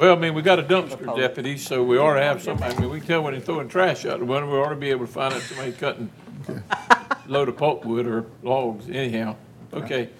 I 0.00 0.14
mean, 0.16 0.34
we 0.34 0.42
got 0.42 0.58
a 0.58 0.62
dumpster 0.62 1.16
deputy, 1.16 1.56
so 1.58 1.82
we 1.82 1.98
ought 1.98 2.14
to 2.14 2.22
have 2.22 2.42
somebody, 2.42 2.74
I 2.76 2.80
mean, 2.80 2.90
we 2.90 2.98
can 3.00 3.08
tell 3.08 3.22
when 3.22 3.32
they're 3.34 3.40
throwing 3.42 3.68
trash 3.68 4.04
out 4.06 4.18
the 4.20 4.24
window, 4.24 4.50
we 4.50 4.58
ought 4.58 4.70
to 4.70 4.76
be 4.76 4.90
able 4.90 5.06
to 5.06 5.12
find 5.12 5.34
out 5.34 5.42
somebody 5.42 5.72
cutting 5.72 6.10
load 7.26 7.48
of 7.48 7.56
pulpwood 7.56 8.06
or 8.06 8.26
logs 8.42 8.88
anyhow. 8.88 9.36
Okay. 9.72 10.10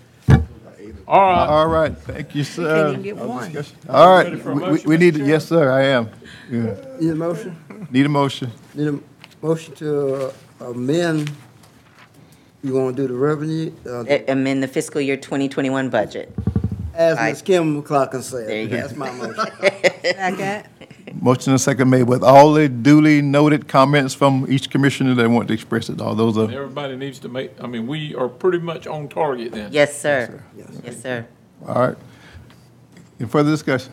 All 1.08 1.20
right. 1.20 1.46
All 1.48 1.66
right, 1.68 1.96
thank 1.98 2.34
you, 2.34 2.42
sir. 2.44 2.90
even 2.90 3.02
get 3.02 3.16
one. 3.16 3.56
All 3.88 4.10
right, 4.16 4.24
Ready 4.24 4.36
for 4.36 4.50
a 4.50 4.54
we- 4.54 4.60
we, 4.62 4.68
motion, 4.70 4.88
we 4.90 4.96
Mr. 4.96 5.00
need, 5.00 5.12
Chairman? 5.14 5.30
yes, 5.30 5.48
sir, 5.48 5.70
I 5.72 5.82
am. 5.84 6.10
Yeah. 6.50 6.74
Need 7.00 7.10
a 7.10 7.14
motion? 7.14 7.56
Need 7.90 8.06
a 8.06 8.08
motion. 8.08 8.50
Need 8.74 8.88
a 8.88 8.98
motion 9.46 9.74
to 9.76 10.16
uh, 10.60 10.64
amend, 10.64 11.30
you 12.66 12.74
want 12.74 12.96
to 12.96 13.02
do 13.02 13.08
the 13.08 13.14
revenue, 13.18 13.72
uh, 13.88 14.04
amend 14.28 14.62
the 14.62 14.68
fiscal 14.68 15.00
year 15.00 15.16
2021 15.16 15.88
budget. 15.88 16.32
as 16.94 17.16
Ms. 17.18 17.42
Kim 17.42 17.82
McGlothlin 17.82 18.22
said. 18.22 18.48
There 18.48 18.62
you 18.62 18.68
go. 18.68 18.76
That's 18.76 18.96
my 18.96 19.10
motion. 19.12 19.46
Second. 20.02 20.68
Motion 21.20 21.52
and 21.52 21.60
second 21.60 21.88
made 21.88 22.02
with 22.04 22.22
all 22.22 22.52
the 22.52 22.68
duly 22.68 23.22
noted 23.22 23.68
comments 23.68 24.12
from 24.14 24.46
each 24.50 24.68
commissioner 24.70 25.14
that 25.14 25.28
want 25.30 25.48
to 25.48 25.54
express 25.54 25.88
it. 25.88 26.00
All 26.00 26.14
those 26.14 26.36
are, 26.36 26.44
Everybody 26.50 26.96
needs 26.96 27.18
to 27.20 27.28
make, 27.28 27.52
I 27.60 27.66
mean, 27.66 27.86
we 27.86 28.14
are 28.14 28.28
pretty 28.28 28.58
much 28.58 28.86
on 28.86 29.08
target 29.08 29.52
then. 29.52 29.72
Yes, 29.72 29.98
sir. 29.98 30.42
Yes, 30.84 31.00
sir. 31.00 31.26
all 31.66 31.74
right. 31.88 31.96
Any 33.18 33.28
further 33.28 33.50
discussion? 33.50 33.92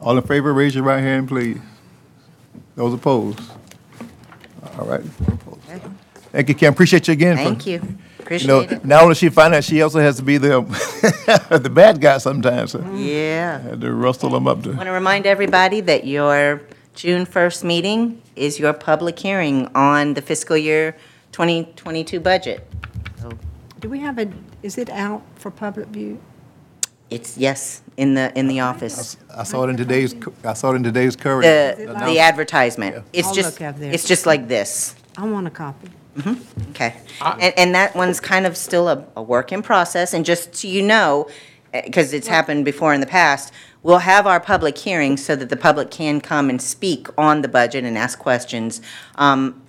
All 0.00 0.16
in 0.18 0.24
favor, 0.24 0.52
raise 0.52 0.74
your 0.74 0.82
right 0.84 1.00
hand, 1.00 1.28
please. 1.28 1.58
Those 2.74 2.94
opposed? 2.94 3.40
All 4.78 4.86
right. 4.86 5.02
Thank 6.32 6.48
you, 6.48 6.54
Kim. 6.54 6.72
Appreciate 6.72 7.06
you 7.08 7.12
again. 7.12 7.36
for- 7.36 7.44
Thank 7.44 7.66
you. 7.66 7.80
You 8.30 8.46
know, 8.46 8.60
Appreciate 8.60 8.78
it. 8.78 8.84
not 8.84 9.02
only 9.02 9.14
she 9.14 9.28
finance, 9.28 9.64
she 9.66 9.82
also 9.82 10.00
has 10.00 10.16
to 10.16 10.22
be 10.22 10.38
the, 10.38 10.60
the 11.62 11.70
bad 11.70 12.00
guy 12.00 12.18
sometimes. 12.18 12.72
so 12.72 12.80
Yeah. 12.94 13.60
Had 13.60 13.80
to 13.80 13.92
rustle 13.92 14.30
them 14.30 14.48
up 14.48 14.62
to. 14.64 14.70
Want 14.70 14.82
to 14.84 14.90
remind 14.90 15.26
everybody 15.26 15.80
that 15.82 16.06
your 16.06 16.62
June 16.94 17.24
1st 17.26 17.62
meeting 17.64 18.20
is 18.34 18.58
your 18.58 18.72
public 18.72 19.18
hearing 19.18 19.68
on 19.74 20.14
the 20.14 20.22
fiscal 20.22 20.56
year 20.56 20.96
2022 21.32 22.18
budget. 22.20 22.66
So 23.20 23.30
Do 23.80 23.88
we 23.88 24.00
have 24.00 24.18
a, 24.18 24.28
is 24.62 24.76
it 24.78 24.90
out 24.90 25.22
for 25.36 25.50
public 25.50 25.88
view? 25.88 26.18
It's, 27.08 27.38
yes, 27.38 27.82
in 27.96 28.14
the, 28.14 28.36
in 28.36 28.48
the 28.48 28.58
office. 28.60 29.16
I 29.32 29.44
saw 29.44 29.62
it 29.64 29.70
in 29.70 29.76
today's, 29.76 30.12
co- 30.14 30.32
I 30.42 30.54
saw 30.54 30.72
it 30.72 30.76
in 30.76 30.82
today's 30.82 31.14
current. 31.14 31.42
The, 31.44 31.74
the 31.84 31.90
announcement. 31.90 32.18
advertisement. 32.18 33.04
It's 33.12 33.28
I'll 33.28 33.34
just, 33.34 33.60
look 33.60 33.68
up 33.68 33.78
there. 33.78 33.92
it's 33.92 34.08
just 34.08 34.26
like 34.26 34.48
this. 34.48 34.96
I 35.16 35.24
want 35.28 35.46
a 35.46 35.50
copy. 35.50 35.88
Mm-hmm. 36.16 36.70
Okay. 36.70 36.94
And, 37.20 37.54
and 37.56 37.74
that 37.74 37.94
one's 37.94 38.20
kind 38.20 38.46
of 38.46 38.56
still 38.56 38.88
a, 38.88 39.06
a 39.16 39.22
work 39.22 39.52
in 39.52 39.62
process, 39.62 40.14
and 40.14 40.24
just 40.24 40.54
so 40.56 40.68
you 40.68 40.82
know, 40.82 41.28
eh, 41.72 41.82
because 41.84 42.12
it's 42.12 42.28
happened 42.28 42.64
before 42.64 42.94
in 42.94 43.00
the 43.00 43.06
past, 43.06 43.52
we'll 43.82 43.98
have 43.98 44.26
our 44.26 44.40
public 44.40 44.76
hearing 44.78 45.16
so 45.16 45.36
that 45.36 45.48
the 45.48 45.56
public 45.56 45.90
can 45.90 46.20
come 46.20 46.50
and 46.50 46.60
speak 46.60 47.08
on 47.16 47.42
the 47.42 47.48
budget 47.48 47.84
and 47.84 47.96
ask 47.96 48.18
questions. 48.18 48.80
Um, 49.16 49.62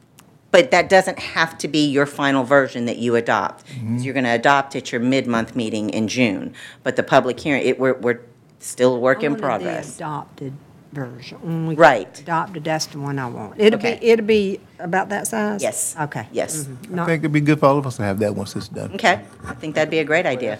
But 0.49 0.71
that 0.71 0.89
doesn't 0.89 1.19
have 1.19 1.57
to 1.57 1.67
be 1.67 1.85
your 1.85 2.05
final 2.05 2.43
version 2.45 2.85
that 2.85 2.97
you 2.97 3.15
adopt. 3.15 3.65
Mm-hmm. 3.67 3.97
You're 3.97 4.13
going 4.13 4.23
to 4.23 4.31
adopt 4.33 4.75
at 4.75 4.91
your 4.91 5.01
mid-month 5.01 5.55
meeting 5.55 5.89
in 5.89 6.07
June. 6.07 6.53
But 6.83 6.95
the 6.95 7.03
public 7.03 7.37
hearing, 7.39 7.63
it, 7.67 7.77
we're, 7.77 7.99
we're 7.99 8.21
still 8.59 8.95
a 8.95 8.99
work 8.99 9.19
I 9.19 9.25
in 9.25 9.31
wanted 9.33 9.37
the 9.37 9.47
progress. 9.47 9.95
adopted 9.97 10.53
version. 10.91 11.37
When 11.41 11.67
we 11.67 11.75
Right. 11.75 12.19
Adopted, 12.19 12.63
that's 12.63 12.85
the 12.87 12.99
one 12.99 13.19
I 13.19 13.27
want. 13.27 13.59
It'll 13.59 13.79
be, 13.79 13.87
Okay. 13.89 13.99
it'll 14.01 14.25
be 14.25 14.59
about 14.79 15.09
that 15.09 15.27
size? 15.27 15.61
Yes. 15.61 15.95
Okay. 15.99 16.27
Yes. 16.31 16.63
Mhm. 16.65 16.91
I 16.91 16.95
Not- 16.95 17.07
think 17.07 17.21
it'd 17.21 17.31
be 17.31 17.41
good 17.41 17.59
for 17.59 17.65
all 17.67 17.77
of 17.77 17.85
us 17.85 17.97
to 17.97 18.03
have 18.03 18.19
that 18.19 18.35
once 18.35 18.55
it's 18.55 18.67
done. 18.67 18.93
Okay, 18.93 19.21
I 19.45 19.53
think 19.53 19.75
that'd 19.75 19.89
be 19.91 19.99
a 19.99 20.03
great 20.05 20.25
idea. 20.25 20.59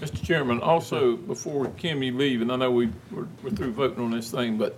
Mr. 0.00 0.22
Chairman, 0.22 0.60
also, 0.60 1.16
before 1.16 1.66
Kim, 1.76 2.02
you 2.02 2.16
leave, 2.16 2.40
and 2.42 2.52
I 2.52 2.56
know 2.56 2.70
we, 2.70 2.90
we're, 3.10 3.26
we're 3.42 3.50
through 3.50 3.72
voting 3.72 4.04
on 4.04 4.10
this 4.12 4.30
thing, 4.30 4.56
but, 4.58 4.76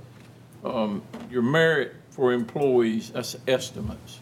um, 0.65 1.03
your 1.31 1.43
merit 1.43 1.95
for 2.11 2.33
employees, 2.33 3.11
that's 3.11 3.37
estimates. 3.49 4.21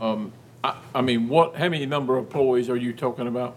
Um, 0.00 0.32
I, 0.62 0.76
I 0.94 1.00
mean, 1.02 1.28
what, 1.28 1.56
how 1.56 1.68
many 1.68 1.86
number 1.86 2.16
of 2.18 2.26
employees 2.26 2.68
are 2.70 2.76
you 2.76 2.92
talking 2.92 3.26
about? 3.26 3.56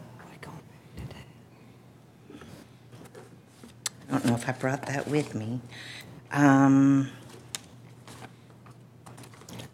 I 4.07 4.11
don't 4.19 4.25
know 4.25 4.35
if 4.35 4.47
I 4.47 4.51
brought 4.51 4.85
that 4.85 5.07
with 5.07 5.33
me. 5.33 5.59
Um, 6.31 7.09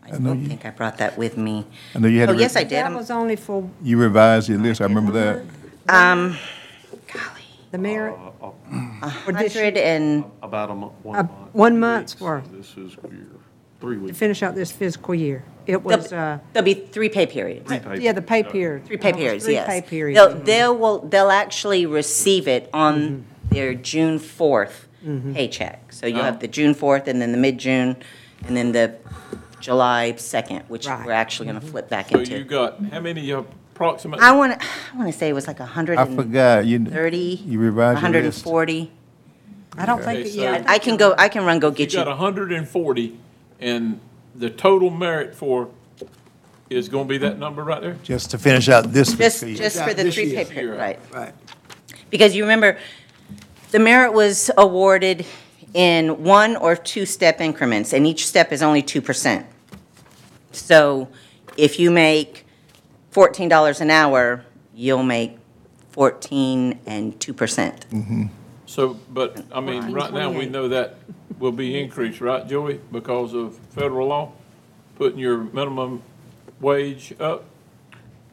I 0.03 0.11
know 0.17 0.29
don't 0.31 0.41
you- 0.41 0.47
think 0.47 0.65
I 0.65 0.69
brought 0.71 0.97
that 0.97 1.17
with 1.17 1.37
me. 1.37 1.65
I 1.95 1.99
know 1.99 2.07
you 2.07 2.19
had 2.19 2.29
Oh, 2.29 2.33
to 2.33 2.39
yes, 2.39 2.55
I 2.55 2.63
did. 2.63 2.71
That 2.71 2.85
I'm- 2.85 2.95
was 2.95 3.09
only 3.09 3.35
for 3.35 3.69
You 3.81 3.97
revised 3.97 4.49
your 4.49 4.59
list, 4.59 4.81
I 4.81 4.85
remember 4.85 5.11
that. 5.13 5.41
Um, 5.89 6.37
the 7.71 7.77
merit? 7.77 8.15
Uh, 8.41 9.09
For 9.25 9.31
this 9.33 9.55
year? 9.55 9.65
hundred 9.65 9.77
and, 9.79 10.25
About 10.43 10.69
a 10.71 10.75
month, 10.75 10.93
one 11.03 11.15
Uh, 11.19 11.23
month. 11.23 11.33
one 11.53 11.79
month's 11.79 12.19
worth. 12.19 12.43
This 12.51 12.69
is 12.77 12.95
year, 13.09 13.27
three 13.79 13.95
To 13.95 14.01
weeks. 14.03 14.17
finish 14.17 14.43
out 14.43 14.53
this 14.55 14.71
fiscal 14.71 15.15
year. 15.15 15.43
It 15.67 15.81
was, 15.83 16.11
uh, 16.11 16.39
there'll 16.53 16.65
be 16.65 16.73
three 16.73 17.07
pay 17.09 17.25
periods. 17.25 17.69
Pay- 17.71 17.99
yeah, 17.99 18.11
the 18.11 18.21
pay 18.21 18.43
period. 18.43 18.85
Three 18.85 18.97
pay 18.97 19.09
It 19.09 19.15
was 19.15 19.21
periods, 19.23 19.45
Three 19.45 19.53
yes. 19.53 19.67
pay 19.67 19.81
periods. 19.81 20.19
They'll, 20.19 20.39
they'll, 20.43 20.77
will- 20.77 20.99
they'll 21.07 21.31
actually 21.31 21.85
receive 21.85 22.47
it 22.47 22.69
on 22.73 23.23
their 23.49 23.73
June 23.73 24.19
fourth 24.19 24.87
Mm-hmm. 25.05 25.33
paycheck. 25.33 25.91
So 25.93 26.05
you'll 26.05 26.19
Oh. 26.19 26.23
have 26.23 26.39
the 26.39 26.47
June 26.47 26.73
fourth, 26.73 27.07
and 27.07 27.21
then 27.21 27.31
the 27.31 27.37
mid-June, 27.37 27.95
and 28.45 28.55
then 28.55 28.71
the 28.71 28.95
July 29.59 30.13
second, 30.17 30.63
which 30.67 30.87
Right. 30.87 31.05
we're 31.05 31.11
actually 31.11 31.47
gonna 31.47 31.59
mm-hmm. 31.59 31.69
flip 31.69 31.89
back 31.89 32.11
into. 32.11 32.25
So 32.25 32.31
you 32.33 32.37
into. 32.39 32.49
got, 32.49 32.79
how 32.91 32.99
many 32.99 33.29
approximately? 33.31 34.23
I 34.23 34.31
wanna, 34.31 34.57
I 34.93 34.97
wanna 34.97 35.11
say 35.13 35.29
it 35.29 35.33
was 35.33 35.47
like 35.47 35.59
a 35.59 35.65
hundred 35.65 35.97
I 35.97 36.03
and 36.03 36.15
forgot, 36.15 36.65
you, 36.65 36.83
thirty, 36.85 37.41
you 37.45 37.59
revised 37.59 37.95
your 37.97 38.01
hundred 38.01 38.25
list. 38.25 38.43
forty. 38.43 38.91
I 39.77 39.85
don't 39.85 40.03
think, 40.03 40.19
Okay, 40.19 40.29
that- 40.29 40.35
yeah. 40.35 40.57
so- 40.59 40.65
I 40.67 40.77
can 40.79 40.97
go, 40.97 41.15
I 41.17 41.29
can 41.29 41.45
run, 41.45 41.59
go 41.59 41.69
You 41.69 41.75
get 41.75 41.93
you. 41.93 41.99
You 41.99 42.05
got 42.05 42.17
hundred 42.17 42.51
and 42.51 42.67
forty, 42.67 43.17
and 43.59 43.99
the 44.35 44.49
total 44.49 44.89
merit 44.89 45.33
for, 45.35 45.69
is 46.69 46.89
gonna 46.89 47.05
be 47.05 47.17
that 47.19 47.39
number 47.39 47.63
right 47.63 47.81
there? 47.81 47.97
Just 48.03 48.31
to 48.31 48.37
finish 48.37 48.69
out 48.69 48.91
this 48.93 49.09
Just, 49.09 49.17
fiscal 49.17 49.49
year. 49.49 49.57
just 49.57 49.81
for 49.83 49.93
the 49.93 50.03
This 50.03 50.13
three 50.15 50.25
year. 50.25 50.45
pay, 50.45 50.53
per- 50.53 50.61
Year. 50.61 50.75
right. 50.77 50.99
Right. 51.13 51.33
Because 52.09 52.35
you 52.35 52.43
remember, 52.43 52.77
the 53.71 53.79
merit 53.79 54.13
was 54.13 54.51
awarded 54.57 55.25
in 55.73 56.23
one 56.23 56.55
or 56.57 56.75
two-step 56.75 57.41
increments, 57.41 57.93
and 57.93 58.05
each 58.05 58.27
step 58.27 58.51
is 58.51 58.61
only 58.61 58.81
two 58.81 59.01
percent. 59.01 59.45
So 60.51 61.07
if 61.57 61.79
you 61.79 61.91
make 61.91 62.45
fourteen 63.11 63.49
dollars 63.49 63.81
an 63.81 63.89
hour, 63.89 64.45
you'll 64.73 65.03
make 65.03 65.37
14 65.91 66.79
and 66.85 67.19
2%. 67.19 68.29
So, 68.65 68.93
but, 69.13 69.43
I 69.51 69.59
mean, 69.59 69.91
right 69.91 70.13
now, 70.13 70.31
we 70.31 70.45
know 70.45 70.69
that 70.69 70.95
will 71.37 71.51
be 71.51 71.79
increased, 71.79 72.21
right, 72.21 72.47
Joey, 72.47 72.79
because 72.91 73.33
of 73.33 73.57
federal 73.71 74.07
law? 74.07 74.31
Putting 74.95 75.19
your 75.19 75.37
minimum 75.39 76.01
wage 76.61 77.13
up? 77.19 77.43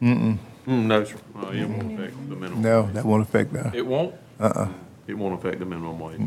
Mm, 0.00 0.38
no, 0.66 1.04
sir. 1.04 1.16
Uh, 1.34 1.48
It 1.48 1.68
won't 1.68 1.98
affect 1.98 2.28
the 2.28 2.36
minimum. 2.36 2.62
No, 2.62 2.88
that 2.92 3.04
won't 3.04 3.22
affect 3.22 3.52
that. 3.54 3.74
It 3.74 3.86
won't? 3.86 4.14
Uh-uh. 4.38 4.68
It 5.08 5.16
won't 5.16 5.34
affect 5.34 5.58
the 5.58 5.64
minimum 5.64 5.98
wage. 5.98 6.20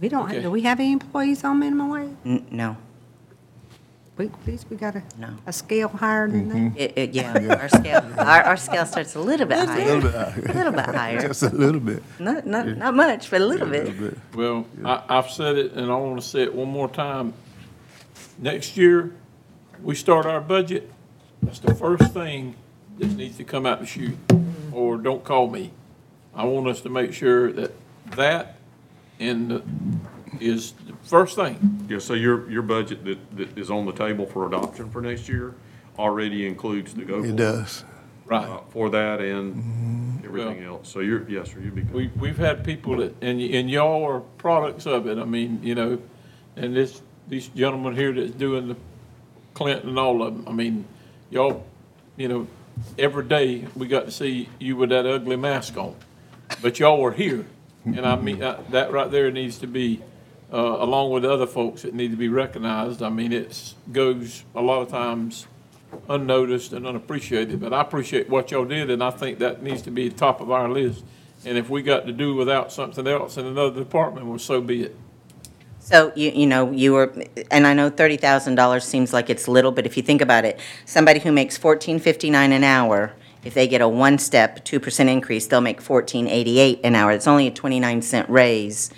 We 0.00 0.08
don't, 0.08 0.24
Okay. 0.30 0.42
do 0.42 0.50
we 0.50 0.62
have 0.62 0.80
any 0.80 0.92
employees 0.92 1.44
on 1.44 1.58
minimum 1.60 1.88
wage? 1.90 2.10
N- 2.24 2.46
No. 2.50 2.76
We, 4.18 4.26
at 4.26 4.46
least 4.46 4.66
we 4.70 4.76
got 4.76 4.96
a, 4.96 5.02
No. 5.18 5.28
a 5.46 5.52
scale 5.52 5.88
higher 5.88 6.26
than 6.28 6.48
that. 6.48 6.56
Mm-hmm. 6.56 6.78
It, 6.78 6.92
it, 6.96 7.10
yeah, 7.14 7.56
our 7.60 7.68
scale, 7.68 8.02
our, 8.18 8.42
our 8.44 8.56
scale 8.56 8.86
starts 8.86 9.14
a 9.14 9.20
little 9.20 9.46
bit 9.46 9.58
A 9.58 9.74
little 9.74 10.00
bit 10.00 10.14
higher. 10.14 10.30
higher. 10.30 10.44
A 10.48 10.52
little 10.54 10.72
bit 10.72 10.86
higher. 10.86 11.20
Just 11.20 11.42
a 11.42 11.50
little 11.50 11.80
bit. 11.80 12.02
Not, 12.18 12.46
not, 12.46 12.66
not 12.66 12.94
much, 12.94 13.30
but 13.30 13.42
a 13.42 13.46
little 13.46 13.68
bit. 13.68 13.84
little 13.84 14.08
bit. 14.08 14.18
Well, 14.34 14.66
I, 14.84 15.02
I've 15.18 15.30
said 15.30 15.56
it, 15.58 15.72
and 15.72 15.92
I 15.92 15.96
want 15.96 16.18
to 16.18 16.26
say 16.26 16.42
it 16.44 16.54
one 16.54 16.68
more 16.68 16.88
time. 16.88 17.34
Next 18.38 18.76
year, 18.78 19.12
we 19.82 19.94
start 19.94 20.24
our 20.24 20.40
budget, 20.40 20.90
that's 21.42 21.58
the 21.58 21.74
first 21.74 22.12
thing 22.14 22.54
that 22.98 23.12
needs 23.16 23.36
to 23.36 23.44
come 23.44 23.66
out 23.66 23.80
the 23.80 23.86
chute, 23.86 24.16
or 24.72 24.96
don't 24.96 25.24
call 25.24 25.48
me. 25.50 25.70
I 26.34 26.44
want 26.44 26.66
us 26.68 26.80
to 26.82 26.88
make 26.88 27.12
sure 27.12 27.52
that 27.52 27.72
that 28.12 28.56
and 29.18 29.50
the- 29.50 29.62
is 30.40 30.72
the 30.86 30.92
first 31.04 31.34
thing. 31.36 31.86
Yeah, 31.88 31.98
so 31.98 32.12
your, 32.12 32.50
your 32.50 32.60
budget 32.62 33.04
that, 33.06 33.36
that 33.38 33.56
is 33.58 33.70
on 33.70 33.86
the 33.86 33.92
table 33.92 34.26
for 34.26 34.46
adoption 34.46 34.90
for 34.90 35.00
next 35.00 35.28
year 35.28 35.54
already 35.98 36.46
includes 36.46 36.92
the 36.92 37.04
go. 37.06 37.24
It 37.24 37.36
does. 37.36 37.84
Right. 38.26 38.46
uh, 38.46 38.60
For 38.70 38.90
that 38.90 39.20
and 39.20 40.22
everything 40.24 40.62
Well- 40.64 40.74
else. 40.76 40.88
So 40.90 41.00
you're, 41.00 41.26
yes, 41.30 41.52
sir, 41.52 41.60
you'd 41.60 41.74
be 41.74 41.82
good. 41.82 41.94
We, 41.94 42.10
we've 42.18 42.36
had 42.36 42.64
people 42.64 42.96
that, 42.98 43.14
and, 43.22 43.38
y- 43.38 43.44
and 43.52 43.70
y'all 43.70 44.04
are 44.04 44.20
products 44.20 44.84
of 44.84 45.06
it, 45.06 45.16
I 45.18 45.24
mean, 45.24 45.60
you 45.62 45.74
know, 45.74 45.98
and 46.56 46.76
this, 46.76 47.00
these 47.28 47.48
gentlemen 47.48 47.96
here 47.96 48.12
that's 48.12 48.32
doing 48.32 48.68
the 48.68 48.76
Clinton 49.54 49.88
and 49.90 49.98
all 49.98 50.22
of 50.22 50.34
them, 50.36 50.44
I 50.46 50.52
mean, 50.52 50.84
y'all, 51.30 51.64
you 52.18 52.28
know, 52.28 52.46
every 52.98 53.24
day, 53.24 53.66
we 53.74 53.86
got 53.86 54.06
to 54.06 54.10
see 54.10 54.48
you 54.58 54.76
with 54.76 54.90
that 54.90 55.06
ugly 55.06 55.36
mask 55.36 55.76
on. 55.76 55.96
But 56.62 56.78
y'all 56.78 57.00
were 57.00 57.12
here, 57.12 57.46
and 57.84 58.06
I 58.06 58.16
mean, 58.16 58.38
that, 58.38 58.70
that 58.70 58.92
right 58.92 59.10
there 59.10 59.30
needs 59.30 59.58
to 59.58 59.66
be, 59.66 60.02
uh, 60.52 60.56
along 60.56 61.10
with 61.10 61.24
other 61.24 61.46
folks 61.46 61.82
that 61.82 61.94
need 61.94 62.10
to 62.12 62.16
be 62.16 62.28
recognized. 62.28 63.02
I 63.02 63.08
mean, 63.08 63.32
it's, 63.32 63.74
goes 63.92 64.44
a 64.54 64.60
lot 64.60 64.82
of 64.82 64.88
times 64.88 65.46
unnoticed 66.08 66.72
and 66.72 66.86
unappreciated, 66.86 67.60
but 67.60 67.72
I 67.72 67.80
appreciate 67.80 68.28
what 68.28 68.50
y'all 68.50 68.64
did, 68.64 68.90
and 68.90 69.02
I 69.02 69.10
think 69.10 69.38
that 69.40 69.62
needs 69.62 69.82
to 69.82 69.90
be 69.90 70.08
top 70.10 70.40
of 70.40 70.50
our 70.50 70.68
list. 70.68 71.04
And 71.44 71.58
if 71.58 71.68
we 71.68 71.82
got 71.82 72.06
to 72.06 72.12
do 72.12 72.34
without 72.34 72.72
something 72.72 73.06
else 73.06 73.36
in 73.36 73.46
another 73.46 73.78
department, 73.78 74.26
well, 74.26 74.38
so 74.38 74.60
be 74.60 74.84
it. 74.84 74.96
So, 75.86 76.10
you, 76.16 76.32
you 76.32 76.46
know, 76.48 76.72
you 76.72 76.94
were, 76.94 77.14
and 77.48 77.64
I 77.64 77.72
know 77.72 77.90
thirty 77.90 78.16
thousand 78.16 78.56
dollars 78.56 78.84
seems 78.84 79.12
like 79.12 79.30
it's 79.30 79.46
little, 79.46 79.70
but 79.70 79.86
if 79.86 79.96
you 79.96 80.02
think 80.02 80.20
about 80.20 80.44
it, 80.44 80.58
somebody 80.84 81.20
who 81.20 81.30
makes 81.30 81.56
fourteen 81.56 82.00
fifty-nine 82.00 82.50
an 82.50 82.64
hour, 82.64 83.12
if 83.44 83.54
they 83.54 83.68
get 83.68 83.80
a 83.80 83.86
one-step, 83.88 84.64
two 84.64 84.80
percent 84.80 85.08
increase, 85.08 85.46
they'll 85.46 85.60
make 85.60 85.80
fourteen 85.80 86.26
eighty-eight 86.26 86.80
an 86.82 86.96
hour. 86.96 87.12
It's 87.12 87.28
only 87.28 87.46
a 87.46 87.52
twenty-nine 87.52 88.02
cent 88.02 88.28
raise 88.28 88.90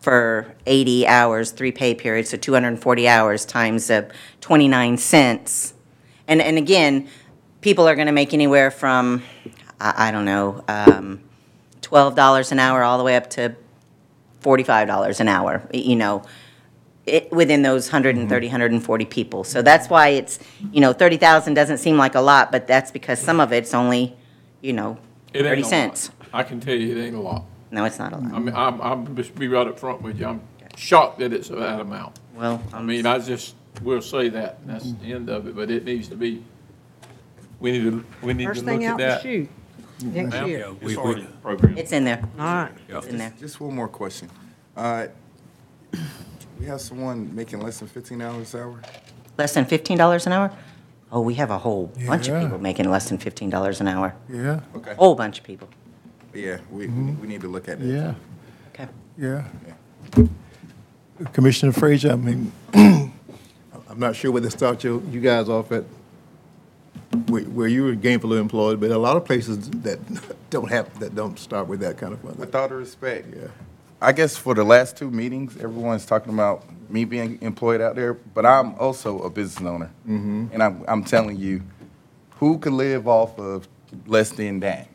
for 0.00 0.52
eighty 0.66 1.06
hours, 1.06 1.52
three 1.52 1.70
pay 1.70 1.94
periods, 1.94 2.30
so 2.30 2.36
two 2.36 2.54
hundred 2.54 2.70
and 2.70 2.82
forty 2.82 3.06
hours 3.06 3.46
times 3.46 3.88
uh, 3.92 4.10
twenty-nine 4.40 4.96
cents. 4.96 5.74
And, 6.26 6.42
and 6.42 6.58
again, 6.58 7.06
people 7.60 7.86
are 7.86 7.94
gonna 7.94 8.10
make 8.10 8.34
anywhere 8.34 8.72
from, 8.72 9.22
I, 9.80 10.08
I 10.08 10.10
don't 10.10 10.24
know, 10.24 10.64
um, 10.66 11.20
twelve 11.80 12.16
dollars 12.16 12.50
an 12.50 12.58
hour 12.58 12.82
all 12.82 12.98
the 12.98 13.04
way 13.04 13.14
up 13.14 13.30
to 13.30 13.54
forty-five 14.40 14.88
dollars 14.88 15.20
an 15.20 15.28
hour, 15.28 15.62
you 15.72 15.96
know, 15.96 16.22
it, 17.06 17.30
within 17.32 17.62
those 17.62 17.86
130, 17.86 18.46
140 18.46 19.04
mm-hmm. 19.04 19.10
people. 19.10 19.44
So 19.44 19.62
that's 19.62 19.88
why 19.88 20.08
it's, 20.08 20.38
you 20.72 20.80
know, 20.80 20.92
30,000 20.92 21.54
doesn't 21.54 21.78
seem 21.78 21.96
like 21.96 22.14
a 22.14 22.20
lot, 22.20 22.52
but 22.52 22.66
that's 22.66 22.90
because 22.90 23.18
some 23.18 23.40
of 23.40 23.52
it's 23.52 23.74
only, 23.74 24.16
you 24.60 24.72
know, 24.72 24.98
It 25.32 25.38
ain't 25.38 25.46
30 25.46 25.60
a 25.60 25.64
lot. 25.64 25.70
cents. 25.70 26.10
I 26.32 26.42
can 26.42 26.60
tell 26.60 26.74
you 26.74 26.96
it 26.96 27.02
ain't 27.02 27.16
a 27.16 27.20
lot. 27.20 27.44
No, 27.70 27.84
it's 27.84 27.98
not 27.98 28.12
a 28.12 28.16
lot. 28.16 28.42
mean, 28.42 28.54
I'm, 28.54 28.80
I'm 28.80 29.16
just 29.16 29.34
be 29.34 29.48
right 29.48 29.66
up 29.66 29.78
front 29.78 30.02
with 30.02 30.18
you. 30.18 30.26
I'm 30.26 30.40
shocked 30.76 31.18
that 31.20 31.32
it's 31.32 31.48
that 31.48 31.80
amount. 31.80 32.18
Well, 32.34 32.62
I 32.72 32.82
mean, 32.82 33.06
I 33.06 33.18
just, 33.18 33.54
will 33.82 34.02
say 34.02 34.28
that, 34.28 34.58
and 34.60 34.70
that's 34.70 34.92
the 34.92 35.12
end 35.12 35.28
of 35.30 35.46
it, 35.46 35.56
but 35.56 35.70
it 35.70 35.84
needs 35.84 36.08
to 36.08 36.16
be, 36.16 36.42
we 37.60 37.72
need 37.72 37.84
to, 37.84 38.04
we 38.22 38.34
need 38.34 38.44
to 38.44 38.50
First 38.50 38.64
look 38.64 38.74
thing 38.74 38.84
at 38.84 38.92
out 38.92 38.98
the 38.98 39.04
that. 39.04 39.22
chute, 39.22 39.48
next 40.04 40.32
Ma'am? 40.34 40.48
year. 40.48 40.66
It's 40.80 40.96
already 40.96 41.26
programmed. 41.42 41.78
it's 41.78 41.92
in 41.92 42.04
there. 42.04 42.22
All 42.38 42.44
right. 42.44 42.72
It's 42.88 43.06
in 43.06 43.18
there. 43.18 43.32
Just 43.38 43.60
one 43.60 43.74
more 43.74 43.88
question. 43.88 44.28
Uh, 44.76 45.06
we 46.58 46.66
have 46.66 46.80
someone 46.80 47.34
making 47.34 47.60
less 47.60 47.78
than 47.78 47.88
fifteen 47.88 48.18
dollars 48.18 48.54
an 48.54 48.60
hour? 48.60 48.80
Less 49.38 49.54
than 49.54 49.64
$15 49.64 50.26
an 50.26 50.32
hour? 50.32 50.50
Oh, 51.10 51.22
we 51.22 51.32
have 51.34 51.50
a 51.50 51.56
whole 51.56 51.86
bunch 52.06 52.28
of 52.28 52.34
Yeah. 52.34 52.42
people 52.42 52.58
making 52.58 52.90
less 52.90 53.08
than 53.08 53.16
$15 53.16 53.80
an 53.80 53.88
hour. 53.88 54.14
Yeah, 54.28 54.60
Okay. 54.76 54.92
Whole 54.94 55.14
bunch 55.14 55.38
of 55.38 55.44
people. 55.44 55.66
Yeah, 56.34 56.58
we, 56.70 56.88
we 56.88 57.26
need 57.26 57.40
to 57.40 57.48
look 57.48 57.66
at 57.68 57.80
that. 57.80 57.86
yeah, 57.86 58.14
Okay. 58.74 58.88
yeah. 59.18 59.44
Commissioner 61.32 61.72
Frazier, 61.72 62.12
I 62.12 62.16
mean, 62.16 62.52
I'm 62.74 63.98
not 63.98 64.14
sure 64.14 64.30
where 64.30 64.42
to 64.42 64.50
start 64.50 64.84
you, 64.84 65.02
you 65.10 65.20
guys 65.20 65.48
off 65.48 65.72
at, 65.72 65.84
where, 67.28 67.42
where 67.44 67.68
you 67.68 67.84
were 67.84 67.94
gainfully 67.94 68.38
employed, 68.40 68.80
but 68.80 68.90
a 68.90 68.98
lot 68.98 69.16
of 69.16 69.24
places 69.24 69.68
that 69.70 69.98
don't 70.50 70.68
have, 70.70 70.98
that 71.00 71.14
don't 71.14 71.38
start 71.38 71.66
with 71.68 71.80
that 71.80 71.96
kind 71.98 72.12
of 72.12 72.20
funding. 72.20 72.40
With 72.40 72.54
all 72.54 72.68
due 72.68 72.76
respect, 72.76 73.34
Yeah. 73.34 73.48
I 74.02 74.12
guess 74.12 74.34
for 74.36 74.54
the 74.54 74.64
last 74.64 74.96
two 74.96 75.10
meetings, 75.10 75.56
everyone's 75.58 76.06
talking 76.06 76.32
about 76.32 76.64
me 76.88 77.04
being 77.04 77.38
employed 77.42 77.82
out 77.82 77.96
there, 77.96 78.14
but 78.14 78.46
I'm 78.46 78.74
also 78.76 79.20
a 79.20 79.28
business 79.30 79.66
owner. 79.68 79.90
Mm-hmm. 80.08 80.46
And 80.52 80.62
I'm, 80.62 80.84
I'm 80.88 81.04
telling 81.04 81.36
you, 81.36 81.60
who 82.38 82.58
could 82.58 82.72
live 82.72 83.06
off 83.06 83.38
of 83.38 83.68
less 84.06 84.30
than 84.30 84.60
that? 84.60 84.88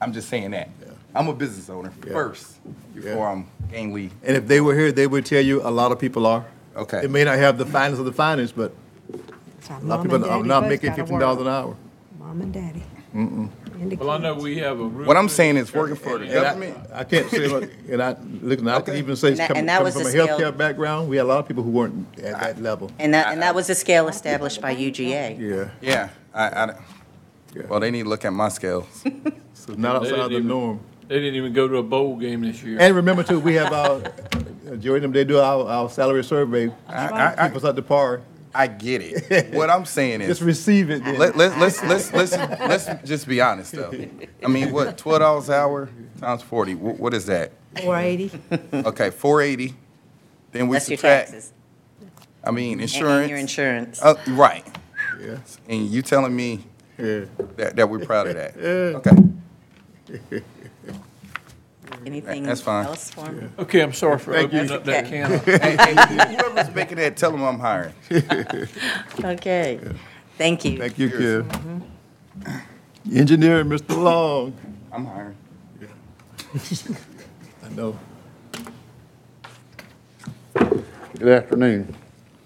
I'm 0.00 0.12
just 0.14 0.28
saying 0.30 0.52
that. 0.52 0.70
I'm 1.14 1.28
a 1.28 1.34
business 1.34 1.68
owner 1.68 1.92
Yeah. 2.06 2.12
first, 2.14 2.56
before 2.94 3.28
I'm 3.28 3.46
gainly, 3.70 4.10
And 4.22 4.36
if 4.38 4.46
they 4.48 4.60
were 4.62 4.74
here, 4.74 4.90
they 4.90 5.06
would 5.06 5.26
tell 5.26 5.42
you 5.42 5.60
a 5.62 5.70
lot 5.70 5.92
of 5.92 5.98
people 5.98 6.26
are. 6.26 6.46
okay. 6.76 7.04
It 7.04 7.10
may 7.10 7.24
not 7.24 7.36
have 7.38 7.58
the 7.58 7.66
finest 7.66 8.00
of 8.00 8.06
the 8.06 8.12
finest, 8.12 8.56
but 8.56 8.72
So 9.66 9.72
a 9.72 9.76
lot 9.76 9.82
mom 9.84 9.92
of 9.98 10.02
people 10.04 10.16
and 10.16 10.24
are 10.24 10.28
daddy 10.38 10.48
not 10.48 10.60
both 10.62 10.68
making 10.70 10.90
gotta 10.90 11.02
fifteen 11.02 11.18
dollars 11.18 11.40
an 11.40 11.48
hour. 11.48 11.76
Mom 12.18 12.40
and 12.42 12.52
daddy. 12.52 12.82
And 13.14 13.50
the 13.90 13.96
Well, 13.96 14.10
I 14.10 14.18
know 14.18 14.34
kids. 14.34 14.44
we 14.44 14.58
have 14.58 14.78
a. 14.80 14.84
real 14.84 15.06
What 15.06 15.16
I'm 15.16 15.28
saying 15.28 15.56
is 15.56 15.72
working 15.72 15.96
for 15.96 16.18
the 16.18 16.24
And 16.24 16.32
government, 16.34 16.76
I 16.92 17.04
can't 17.04 17.28
say, 17.30 17.50
what- 17.50 17.68
and 17.90 18.02
I, 18.02 18.16
listen, 18.42 18.68
I 18.68 18.80
can 18.80 18.96
even 18.96 19.16
say, 19.16 19.28
And 19.28 19.36
that- 19.38 19.48
coming 19.48 19.60
and 19.60 19.68
that 19.68 19.78
coming 19.78 19.84
was 19.84 19.94
from 19.94 20.00
a 20.02 20.04
the 20.04 20.10
scale- 20.10 20.26
healthcare 20.38 20.56
background, 20.56 21.08
we 21.08 21.16
had 21.16 21.24
a 21.24 21.28
lot 21.28 21.38
of 21.38 21.46
people 21.48 21.62
who 21.62 21.70
weren't 21.70 22.06
at 22.22 22.40
that 22.40 22.62
level. 22.62 22.90
And 22.98 23.14
that, 23.14 23.28
and 23.32 23.40
that 23.42 23.54
was 23.54 23.68
a 23.70 23.74
scale 23.74 24.08
established 24.08 24.60
by 24.60 24.74
UGA. 24.74 25.38
Yeah, 25.38 25.68
yeah, 25.80 26.08
I, 26.34 26.44
I, 26.48 26.66
Yeah. 27.54 27.62
well, 27.68 27.80
they 27.80 27.90
need 27.90 28.02
to 28.04 28.08
look 28.08 28.24
at 28.24 28.32
my 28.32 28.48
scales. 28.48 28.86
so 29.54 29.74
not 29.74 30.02
They 30.02 30.08
outside 30.08 30.10
didn't 30.10 30.28
the 30.30 30.36
even- 30.36 30.48
norm. 30.48 30.80
They 31.08 31.16
didn't 31.20 31.34
even 31.34 31.52
go 31.52 31.68
to 31.68 31.76
a 31.76 31.82
bowl 31.82 32.16
game 32.16 32.40
this 32.42 32.62
year. 32.62 32.78
And 32.80 32.96
remember 32.96 33.22
too, 33.22 33.38
we 33.38 33.54
have 33.54 33.72
our, 33.72 34.00
Joey, 34.78 35.00
them, 35.00 35.12
they 35.12 35.24
do 35.24 35.38
our, 35.38 35.68
our 35.68 35.90
salary 35.90 36.24
survey, 36.24 36.72
I, 36.88 37.34
I, 37.36 37.48
keep 37.48 37.56
us 37.58 37.64
at 37.64 37.76
the 37.76 37.82
par. 37.82 38.22
I 38.54 38.66
get 38.68 39.02
it. 39.02 39.52
What 39.54 39.68
I'm 39.70 39.84
saying 39.84 40.20
is. 40.20 40.28
Just 40.28 40.42
receive 40.42 40.90
it 40.90 41.02
then. 41.04 41.18
Let, 41.18 41.36
let, 41.36 41.58
let's, 41.58 41.82
let's, 41.82 42.12
let's, 42.12 42.32
let's 42.36 42.88
just 43.08 43.26
be 43.26 43.40
honest 43.40 43.72
though. 43.72 43.92
I 44.44 44.46
mean, 44.48 44.72
what, 44.72 44.96
twelve 44.96 45.20
dollars 45.20 45.48
an 45.48 45.54
hour 45.56 45.88
times 46.20 46.42
forty, 46.42 46.72
wh- 46.74 46.98
what 47.00 47.14
is 47.14 47.26
that? 47.26 47.52
Four 47.82 47.98
eighty. 47.98 48.30
Okay, 48.72 49.10
four 49.10 49.42
eighty, 49.42 49.74
then 50.52 50.68
we 50.68 50.76
That's 50.76 50.88
your 50.88 50.98
subtract, 50.98 51.30
taxes. 51.32 51.52
I 52.44 52.50
mean, 52.50 52.64
And- 52.64 52.72
and 52.72 52.80
insurance. 52.82 53.28
your 53.30 53.38
insurance. 53.38 54.02
Uh, 54.02 54.14
right, 54.28 54.64
Yeah, 55.20 55.38
and 55.68 55.86
you 55.88 56.02
telling 56.02 56.34
me 56.36 56.64
yeah. 56.98 57.24
that, 57.56 57.74
that 57.76 57.88
we're 57.88 58.04
proud 58.04 58.28
of 58.28 58.34
that? 58.34 58.54
Yeah. 58.56 59.00
Okay, 60.20 60.42
Anything 62.06 62.42
that's 62.42 62.60
fine. 62.60 62.86
else 62.86 63.10
for 63.10 63.30
me? 63.30 63.48
Okay, 63.58 63.80
I'm 63.80 63.92
sorry 63.92 64.18
for 64.18 64.32
Thank 64.32 64.52
you. 64.52 64.60
opening 64.60 64.76
up 64.76 64.84
that 64.84 65.06
can 65.06 65.32
of. 65.32 65.44
Hey, 65.44 65.76
hey, 65.76 66.34
whoever's 66.36 66.74
making 66.74 66.98
that, 66.98 67.16
tell 67.16 67.30
them 67.32 67.42
I'm 67.42 67.58
hiring. 67.58 67.94
Okay. 69.24 69.80
Thank 70.36 70.64
you. 70.64 70.78
Thank 70.78 70.98
you, 70.98 71.10
Kim. 71.10 71.82
Engineer, 73.12 73.64
Mr. 73.64 73.96
Long. 73.96 74.54
I'm 74.92 75.04
hiring. 75.06 75.36
I 77.64 77.68
know. 77.70 77.98
Good 80.54 81.28
afternoon. 81.28 81.94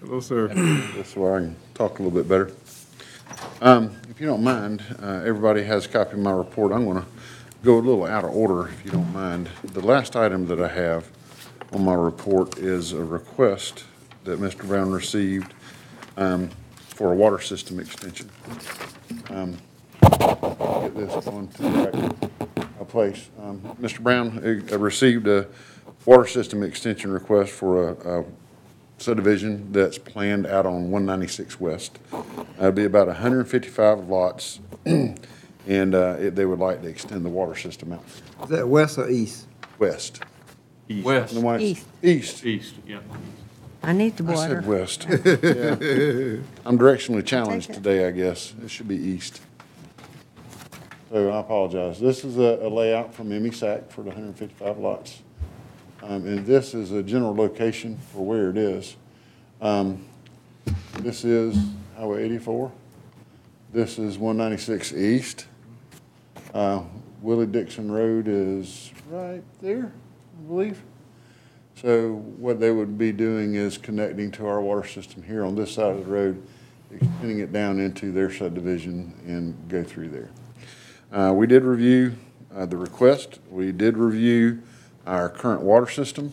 Hello, 0.01 0.21
sir. 0.21 0.49
Just 0.95 1.15
so 1.15 1.35
I 1.35 1.39
can 1.41 1.57
talk 1.75 1.99
a 1.99 2.03
little 2.03 2.17
bit 2.17 2.29
better. 2.29 2.53
Um, 3.61 3.97
If 4.11 4.21
you 4.21 4.27
don't 4.27 4.43
mind, 4.43 4.83
uh, 5.03 5.23
everybody 5.25 5.63
has 5.65 5.87
a 5.87 5.89
copy 5.89 6.13
of 6.13 6.19
my 6.19 6.31
report. 6.33 6.73
I'm 6.73 6.85
going 6.85 6.99
to 7.03 7.07
go 7.63 7.79
a 7.79 7.81
little 7.81 8.05
out 8.05 8.25
of 8.25 8.31
order, 8.31 8.69
if 8.69 8.85
you 8.85 8.91
don't 8.91 9.13
mind. 9.13 9.49
The 9.65 9.85
last 9.85 10.17
item 10.17 10.47
that 10.47 10.61
I 10.61 10.69
have 10.69 11.11
on 11.73 11.85
my 11.85 11.95
report 11.95 12.59
is 12.59 12.93
a 12.93 13.03
request 13.03 13.85
that 14.25 14.41
Mr. 14.41 14.67
Brown 14.67 14.91
received 14.91 15.55
um, 16.17 16.51
for 16.77 17.13
a 17.13 17.17
water 17.17 17.41
system 17.41 17.81
extension. 17.81 18.31
Um, 19.31 19.59
Get 20.01 20.95
this 20.95 21.25
going 21.25 21.49
to 21.49 21.63
the 21.63 21.69
right 21.69 22.59
uh, 22.81 22.85
place. 22.85 23.29
Um, 23.41 23.61
Mr. 23.81 24.01
Brown 24.01 24.39
uh, 24.73 24.79
received 24.79 25.27
a 25.27 25.47
water 26.05 26.27
system 26.27 26.63
extension 26.63 27.11
request 27.13 27.53
for 27.53 27.91
a 27.91 28.21
a 28.21 28.25
subdivision 28.99 29.73
that's 29.73 29.97
planned 29.99 30.47
out 30.47 30.67
on 30.67 30.91
196 30.91 31.61
West. 31.61 31.99
That'll 32.57 32.73
be 32.73 32.85
about 32.85 33.07
155 33.07 34.09
lots, 34.09 34.61
and 35.69 35.95
uh, 35.95 36.17
it- 36.19 36.35
they 36.35 36.45
would 36.47 36.59
like 36.59 36.83
to 36.83 36.89
extend 36.89 37.25
the 37.25 37.29
water 37.29 37.55
system 37.55 37.93
out 37.93 38.03
Is 38.43 38.49
that 38.49 38.67
west 38.67 38.99
or 38.99 39.09
east? 39.09 39.47
west. 39.79 40.21
East 40.89 41.05
West. 41.05 41.35
The 41.35 41.41
one 41.41 41.61
East. 41.61 41.87
East. 42.03 42.45
East, 42.47 42.75
yeah. 42.87 43.01
I 43.83 43.93
need 43.93 44.17
the 44.17 44.25
I 44.25 44.35
water. 44.35 44.63
said 44.63 44.67
west. 44.67 45.05
Yeah. 45.09 46.41
I'm 46.67 46.79
directionally 46.79 47.25
challenged 47.25 47.73
today, 47.75 48.09
I 48.09 48.11
guess. 48.11 48.55
It 48.65 48.71
should 48.71 48.89
be 48.89 48.97
east. 48.97 49.41
So 51.11 51.31
I 51.31 51.41
apologize. 51.41 52.01
This 52.01 52.25
is 52.25 52.39
a 52.39 52.59
a 52.63 52.69
layout 52.69 53.15
from 53.15 53.29
ME-SAC 53.29 53.91
for 53.91 54.03
the 54.03 54.09
155 54.11 54.79
lots. 54.79 55.23
Um, 56.03 56.27
And 56.27 56.47
this 56.47 56.75
is 56.75 56.91
a 56.93 57.03
general 57.03 57.35
location 57.35 57.99
for 58.13 58.25
where 58.25 58.51
it 58.51 58.57
is. 58.57 58.97
Um, 59.61 60.05
This 61.01 61.25
is 61.25 61.57
Highway 61.97 62.25
84. 62.25 62.73
This 63.73 63.99
is 63.99 64.19
196 64.19 64.93
East. 64.95 65.47
Uh, 66.55 66.83
Willie 67.21 67.47
Dixon 67.47 67.91
Road 67.91 68.27
is 68.27 68.91
right 69.11 69.43
there, 69.61 69.93
I 70.39 70.49
believe. 70.49 70.83
So 71.75 72.15
what 72.39 72.59
they 72.59 72.71
would 72.71 72.97
be 72.97 73.13
doing 73.13 73.55
is 73.55 73.77
connecting 73.77 74.31
to 74.33 74.47
our 74.47 74.61
water 74.61 74.87
system 74.89 75.23
here 75.23 75.45
on 75.45 75.55
this 75.55 75.73
side 75.73 75.95
of 75.95 76.07
the 76.07 76.11
road, 76.11 76.43
extending 76.91 77.41
it 77.41 77.53
down 77.53 77.79
into 77.79 78.13
their 78.13 78.33
subdivision 78.33 79.15
and 79.27 79.57
go 79.69 79.85
through 79.85 80.09
there. 80.09 80.31
Uh, 81.13 81.33
we 81.35 81.47
did 81.47 81.65
review, 81.65 82.17
uh, 82.55 82.67
the 82.67 82.77
request. 82.77 83.41
We 83.51 83.71
did 83.71 83.97
review 83.97 84.63
our 85.07 85.29
current 85.29 85.61
water 85.61 85.91
system, 85.91 86.33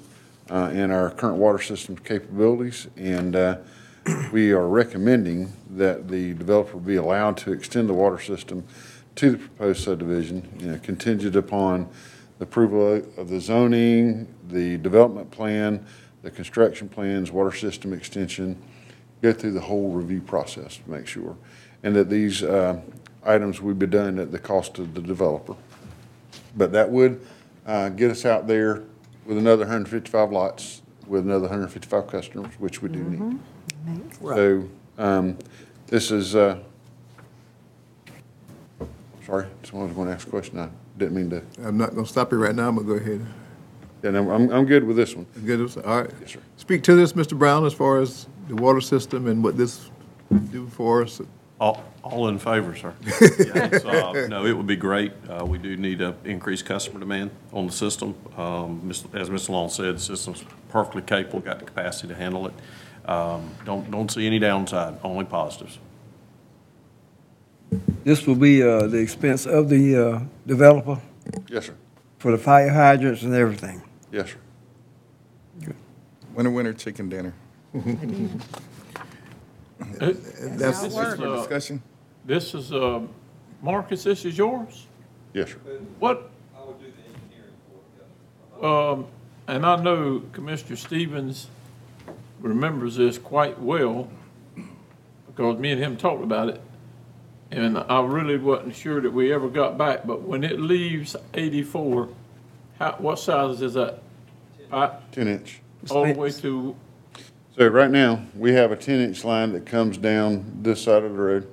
uh, 0.50 0.72
and 0.74 0.92
our 0.92 1.12
current 1.12 1.38
water 1.38 1.60
system's 1.60 2.00
capabilities. 2.00 2.88
And, 2.96 3.36
uh, 3.36 3.58
we 4.32 4.52
are 4.52 4.68
recommending 4.68 5.52
that 5.72 6.08
the 6.08 6.36
developer 6.36 6.78
be 6.78 6.96
allowed 6.96 7.38
to 7.38 7.52
extend 7.52 7.90
the 7.90 7.94
water 7.94 8.20
system 8.20 8.64
to 9.16 9.32
the 9.32 9.38
proposed 9.38 9.84
subdivision, 9.84 10.48
you 10.60 10.68
know, 10.68 10.80
contingent 10.80 11.36
upon 11.36 11.90
the 12.38 12.44
approval 12.44 13.02
of 13.18 13.30
the 13.30 13.40
zoning, 13.40 14.34
the 14.50 14.78
development 14.78 15.32
plan, 15.32 15.86
the 16.22 16.32
construction 16.32 16.90
plans, 16.90 17.32
water 17.32 17.56
system 17.56 17.94
extension, 17.94 18.62
go 19.22 19.32
through 19.32 19.52
the 19.52 19.62
whole 19.62 19.90
review 19.90 20.22
process 20.22 20.78
to 20.78 20.90
make 20.90 21.08
sure. 21.08 21.38
And 21.84 21.96
that 21.96 22.10
these 22.10 22.44
uh, 22.44 22.82
items 23.24 23.62
would 23.62 23.80
be 23.80 23.88
done 23.88 24.20
at 24.20 24.32
the 24.32 24.40
cost 24.40 24.80
of 24.80 24.94
the 24.94 25.02
developer. 25.02 25.56
But 26.58 26.72
that 26.74 26.90
would 26.90 27.26
uh, 27.66 27.90
get 27.90 28.12
us 28.12 28.26
out 28.26 28.48
there 28.48 28.84
with 29.26 29.38
another 29.38 29.64
155 29.64 30.32
lots, 30.32 30.82
with 31.08 31.24
another 31.26 31.44
155 31.44 32.08
customers, 32.08 32.54
which 32.60 32.82
we 32.82 32.90
do 32.90 33.04
need. 33.04 33.40
So 34.36 34.70
um, 34.98 35.38
this 35.88 36.12
is, 36.12 36.36
uh, 36.36 36.60
sorry, 39.26 39.48
someone 39.64 39.88
was 39.88 39.96
going 39.96 40.08
to 40.08 40.14
ask 40.14 40.28
a 40.28 40.30
question. 40.30 40.60
I 40.60 40.70
didn't 40.98 41.16
mean 41.16 41.30
to. 41.32 41.42
I'm 41.68 41.78
not 41.78 41.94
gonna 41.96 42.08
stop 42.08 42.32
you 42.32 42.38
right 42.38 42.56
now, 42.56 42.70
I'm 42.70 42.76
gonna 42.76 42.88
go 42.88 42.94
ahead. 42.94 43.26
And 44.04 44.16
I'm, 44.18 44.30
I'm 44.30 44.50
I'm 44.52 44.66
good 44.66 44.84
with 44.84 44.96
this 44.98 45.16
one. 45.16 45.26
Good, 45.46 45.60
all 45.84 46.02
right. 46.02 46.12
Yes, 46.22 46.32
sir. 46.34 46.40
Speak 46.58 46.84
to 46.84 46.96
this, 46.96 47.14
Mr. 47.14 47.38
Brown, 47.38 47.66
as 47.66 47.74
far 47.74 48.00
as 48.00 48.28
the 48.48 48.56
water 48.56 48.80
system 48.82 49.28
and 49.28 49.44
what 49.44 49.58
this 49.58 49.90
do 50.52 50.68
for 50.68 51.02
us. 51.04 51.22
All, 51.60 51.84
all 52.04 52.28
in 52.28 52.38
favor, 52.38 52.76
sir. 52.76 52.94
Yeah, 53.04 53.70
it's, 53.72 53.86
uh, 53.86 54.28
No, 54.30 54.46
it 54.46 54.56
would 54.56 54.68
be 54.68 54.76
great. 54.76 55.14
Uh, 55.30 55.46
We 55.46 55.58
do 55.58 55.76
need 55.78 56.00
to 56.00 56.14
increase 56.26 56.62
customer 56.62 57.00
demand 57.00 57.32
on 57.54 57.66
the 57.66 57.72
system. 57.72 58.14
Um, 58.38 58.86
Ms- 58.88 59.06
As 59.14 59.30
Mr. 59.30 59.50
Long 59.50 59.70
said, 59.70 59.96
the 59.96 60.00
system's 60.00 60.44
perfectly 60.70 61.02
capable, 61.02 61.40
got 61.40 61.60
the 61.60 61.66
capacity 61.66 62.10
to 62.10 62.16
handle 62.16 62.48
it. 62.48 62.54
Um, 63.10 63.52
Don't, 63.66 63.90
don't 63.90 64.12
see 64.12 64.28
any 64.28 64.38
downside, 64.40 64.96
only 65.04 65.26
positives. 65.26 65.80
This 68.04 68.26
will 68.28 68.36
be 68.36 68.62
uh, 68.64 68.88
the 68.88 68.98
expense 68.98 69.46
of 69.46 69.70
the 69.70 69.96
uh, 69.96 70.20
developer 70.46 71.00
Yes, 71.50 71.66
sir. 71.68 71.74
for 72.20 72.32
the 72.32 72.38
fire 72.38 72.70
hydrants 72.70 73.24
and 73.24 73.34
everything. 73.34 73.82
Yes, 74.12 74.30
sir. 74.30 75.74
Winter, 76.36 76.52
winter, 76.52 76.74
chicken 76.74 77.10
dinner. 77.10 77.34
That's 80.00 80.82
This 80.82 80.84
is, 80.84 80.94
For 80.94 81.28
uh, 81.28 81.36
discussion? 81.38 81.82
This 82.26 82.54
is, 82.54 82.72
uh, 82.74 83.02
Marcus, 83.62 84.04
this 84.04 84.26
is 84.26 84.38
yours? 84.38 84.88
Yes, 85.34 85.50
sir. 85.50 85.58
What? 86.00 86.30
I 86.56 86.66
would 86.66 86.80
do 86.80 86.86
the 86.86 87.04
engineering 87.04 87.56
for 88.60 88.66
it, 88.68 88.98
Um, 88.98 89.06
and 89.48 89.66
I 89.66 89.76
know 89.82 90.22
Commissioner 90.34 90.76
Stevens 90.76 91.48
remembers 92.42 92.96
this 92.98 93.18
quite 93.18 93.60
well, 93.60 94.10
because 95.28 95.58
me 95.60 95.72
and 95.72 95.82
him 95.82 95.98
talked 95.98 96.24
about 96.24 96.50
it. 96.50 96.62
And 97.52 97.78
I 97.78 98.02
really 98.02 98.38
wasn't 98.38 98.76
sure 98.76 99.02
that 99.02 99.12
we 99.12 99.32
ever 99.32 99.48
got 99.48 99.78
back, 99.78 100.06
but 100.06 100.24
when 100.24 100.44
it 100.44 100.60
leaves 100.60 101.16
eighty-four, 101.34 102.10
how, 102.80 102.96
what 102.98 103.20
size 103.20 103.62
is 103.62 103.76
that? 103.76 104.02
Pipe, 104.70 105.12
10 105.12 105.28
inch. 105.28 105.62
all 105.90 106.06
the 106.06 106.14
way 106.14 106.32
to, 106.32 106.76
So 107.56 107.68
right 107.68 107.92
now, 107.92 108.26
we 108.36 108.54
have 108.54 108.72
a 108.72 108.76
10-inch 108.76 109.24
line 109.24 109.54
that 109.54 109.66
comes 109.66 109.98
down 109.98 110.60
this 110.62 110.82
side 110.82 111.04
of 111.04 111.12
the 111.12 111.18
road. 111.18 111.48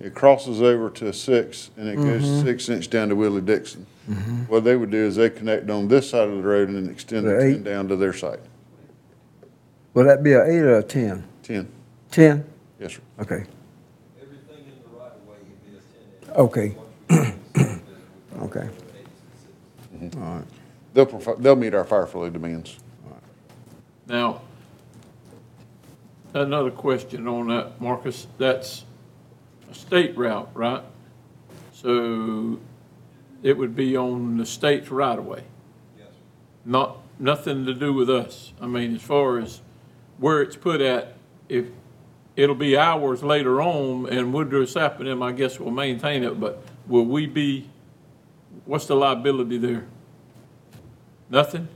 It 0.00 0.14
crosses 0.14 0.60
over 0.60 0.90
to 0.90 1.08
a 1.08 1.12
six, 1.12 1.70
and 1.76 1.88
it 1.88 1.96
goes 1.96 2.22
mm-hmm. 2.22 2.46
six 2.46 2.68
inch 2.68 2.90
down 2.90 3.08
to 3.08 3.16
Willie 3.16 3.40
Dixon. 3.40 3.86
Mm-hmm. 4.10 4.42
What 4.42 4.64
they 4.64 4.76
would 4.76 4.90
do 4.90 4.98
is 4.98 5.16
they 5.16 5.30
connect 5.30 5.70
on 5.70 5.88
this 5.88 6.10
side 6.10 6.28
of 6.28 6.36
the 6.36 6.42
road 6.42 6.68
and 6.68 6.76
then 6.76 6.92
extend 6.92 7.26
the 7.26 7.30
The 7.30 7.52
10 7.54 7.62
down 7.62 7.88
to 7.88 7.96
their 7.96 8.12
site. 8.12 8.40
Will 9.94 10.04
that 10.04 10.22
be 10.22 10.32
a 10.32 10.44
eight 10.44 10.58
or 10.58 10.78
a 10.78 10.82
10? 10.82 11.24
10, 11.44 11.68
10? 12.10 12.44
yes, 12.80 12.94
sir. 12.94 13.00
Okay. 13.20 13.44
Okay. 16.34 16.74
Okay. 18.40 18.68
Mm-hmm. 19.96 20.22
All 20.22 20.34
right. 20.34 20.44
They'll, 20.92 21.06
provi- 21.06 21.40
they'll 21.40 21.56
meet 21.56 21.72
our 21.72 21.84
fire 21.84 22.06
flow 22.06 22.28
demands. 22.28 22.78
now, 24.06 24.42
another 26.34 26.70
question 26.70 27.26
on 27.28 27.48
that, 27.48 27.80
Marcus, 27.80 28.26
that's 28.38 28.84
a 29.70 29.74
state 29.74 30.16
route, 30.16 30.50
right? 30.52 30.82
So 31.72 32.58
it 33.42 33.56
would 33.56 33.76
be 33.76 33.96
on 33.96 34.36
the 34.36 34.46
state's 34.46 34.90
right 34.90 35.18
of 35.18 35.26
way? 35.26 35.44
Yes. 35.96 36.08
Not, 36.64 36.98
nothing 37.18 37.66
to 37.66 37.74
do 37.74 37.92
with 37.92 38.10
us. 38.10 38.52
I 38.60 38.66
mean, 38.66 38.96
as 38.96 39.02
far 39.02 39.38
as 39.38 39.60
where 40.18 40.42
it's 40.42 40.56
put 40.56 40.80
at, 40.80 41.14
if, 41.48 41.66
it'll 42.36 42.54
be 42.54 42.76
hours 42.76 43.22
later 43.22 43.60
on 43.62 44.08
and 44.08 44.32
Woodruff 44.32 44.68
Sappanem, 44.68 45.22
I 45.22 45.32
guess, 45.32 45.58
will 45.58 45.70
maintain 45.70 46.24
it, 46.24 46.38
but 46.40 46.62
will 46.86 47.04
we 47.04 47.26
be, 47.26 47.68
what's 48.64 48.86
the 48.86 48.96
liability 48.96 49.58
there? 49.58 49.84
Nothing? 51.30 51.68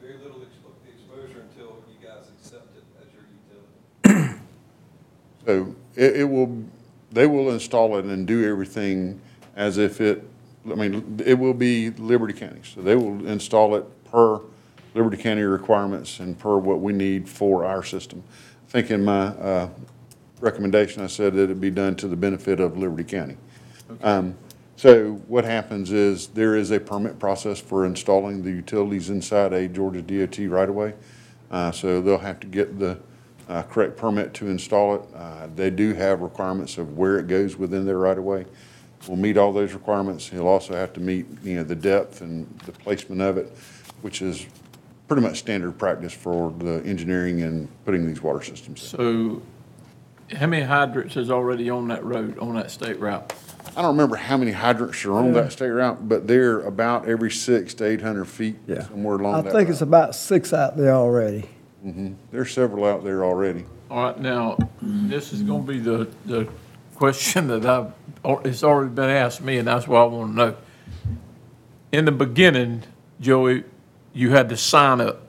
Very 0.00 0.14
little 0.18 0.40
expo- 0.40 0.88
exposure 0.88 1.46
until 1.50 1.76
you 1.88 2.06
guys 2.06 2.26
accept 2.38 2.76
it 2.76 2.84
as 3.00 3.06
your 3.14 3.24
utility. 4.12 4.36
So 5.46 5.74
it, 5.96 6.16
it 6.16 6.24
will, 6.24 6.64
they 7.10 7.26
will 7.26 7.50
install 7.50 7.96
it 7.96 8.04
and 8.04 8.26
do 8.26 8.48
everything 8.48 9.20
as 9.56 9.78
if 9.78 10.00
it, 10.00 10.22
I 10.70 10.74
mean, 10.74 11.20
it 11.24 11.38
will 11.38 11.54
be 11.54 11.90
Liberty 11.90 12.34
County. 12.34 12.60
So 12.62 12.82
they 12.82 12.94
will 12.94 13.26
install 13.26 13.74
it 13.74 13.84
per 14.04 14.40
Liberty 14.94 15.16
County 15.16 15.42
requirements 15.42 16.20
and 16.20 16.38
per 16.38 16.58
what 16.58 16.80
we 16.80 16.92
need 16.92 17.28
for 17.28 17.64
our 17.64 17.82
system. 17.82 18.22
I 18.68 18.70
think 18.70 18.90
in 18.90 19.04
my, 19.04 19.28
uh, 19.28 19.68
recommendation, 20.40 21.02
I 21.02 21.06
said 21.06 21.34
that 21.34 21.44
it'd 21.44 21.60
be 21.60 21.70
done 21.70 21.96
to 21.96 22.08
the 22.08 22.16
benefit 22.16 22.60
of 22.60 22.76
Liberty 22.76 23.04
County. 23.04 23.36
Um, 24.02 24.36
so 24.76 25.14
what 25.28 25.44
happens 25.44 25.92
is 25.92 26.28
there 26.28 26.56
is 26.56 26.70
a 26.70 26.80
permit 26.80 27.18
process 27.18 27.60
for 27.60 27.84
installing 27.84 28.42
the 28.42 28.50
utilities 28.50 29.10
inside 29.10 29.52
a 29.52 29.68
Georgia 29.68 30.00
DOT 30.00 30.38
right-of-way. 30.48 30.94
Uh, 31.50 31.70
so 31.70 32.00
they'll 32.00 32.18
have 32.18 32.40
to 32.40 32.46
get 32.46 32.78
the, 32.78 32.98
uh, 33.48 33.62
correct 33.64 33.96
permit 33.96 34.32
to 34.34 34.48
install 34.48 34.94
it. 34.94 35.02
Uh, 35.14 35.48
they 35.54 35.68
do 35.70 35.92
have 35.92 36.20
requirements 36.20 36.78
of 36.78 36.96
where 36.96 37.18
it 37.18 37.26
goes 37.26 37.56
within 37.56 37.84
their 37.84 37.98
right-of-way. 37.98 38.46
We'll 39.08 39.16
meet 39.16 39.36
all 39.36 39.52
those 39.52 39.72
requirements. 39.72 40.28
He'll 40.28 40.46
also 40.46 40.74
have 40.74 40.92
to 40.94 41.00
meet, 41.00 41.26
you 41.42 41.56
know, 41.56 41.64
the 41.64 41.74
depth 41.74 42.20
and 42.20 42.46
the 42.60 42.72
placement 42.72 43.20
of 43.20 43.38
it, 43.38 43.56
which 44.02 44.22
is 44.22 44.46
pretty 45.08 45.22
much 45.22 45.38
standard 45.40 45.76
practice 45.78 46.12
for 46.12 46.52
the 46.58 46.82
engineering 46.84 47.42
and 47.42 47.68
putting 47.84 48.06
these 48.06 48.22
water 48.22 48.42
systems. 48.42 48.80
in. 48.80 48.98
So 48.98 49.42
how 50.36 50.46
many 50.46 50.64
hydrants 50.64 51.16
is 51.16 51.30
already 51.30 51.70
on 51.70 51.88
that 51.88 52.04
road, 52.04 52.38
on 52.38 52.54
that 52.54 52.70
state 52.70 52.98
route? 53.00 53.32
I 53.76 53.82
don't 53.82 53.92
remember 53.92 54.16
how 54.16 54.36
many 54.36 54.50
hydrants 54.52 55.04
are 55.04 55.12
on 55.12 55.32
that 55.34 55.52
state 55.52 55.68
route, 55.68 56.08
but 56.08 56.26
they're 56.26 56.60
about 56.60 57.08
every 57.08 57.30
six 57.30 57.74
to 57.74 57.84
eight 57.86 58.00
hundred 58.00 58.26
feet, 58.26 58.56
Yeah. 58.66 58.82
somewhere 58.88 59.16
along 59.16 59.34
I 59.34 59.40
that 59.42 59.52
think 59.52 59.68
it's 59.68 59.80
route. 59.80 59.88
about 59.88 60.14
six 60.14 60.52
out 60.52 60.76
there 60.76 60.92
already. 60.94 61.48
Mhm. 61.86 62.14
There's 62.32 62.52
several 62.52 62.84
out 62.84 63.04
there 63.04 63.24
already. 63.24 63.64
All 63.90 64.04
right, 64.04 64.20
now, 64.20 64.56
this 64.82 65.32
is 65.32 65.42
gonna 65.42 65.62
be 65.62 65.78
the, 65.78 66.08
the 66.26 66.48
question 66.96 67.46
that 67.48 67.64
I've, 67.66 67.92
or 68.22 68.40
it's 68.44 68.64
already 68.64 68.90
been 68.90 69.10
asked 69.10 69.42
me, 69.42 69.58
and 69.58 69.68
that's 69.68 69.86
why 69.86 70.00
I 70.00 70.04
wanna 70.04 70.32
know. 70.32 70.54
In 71.92 72.04
the 72.04 72.12
beginning, 72.12 72.82
Joey, 73.20 73.64
you 74.12 74.30
had 74.30 74.48
to 74.48 74.56
sign 74.56 75.00
up. 75.00 75.22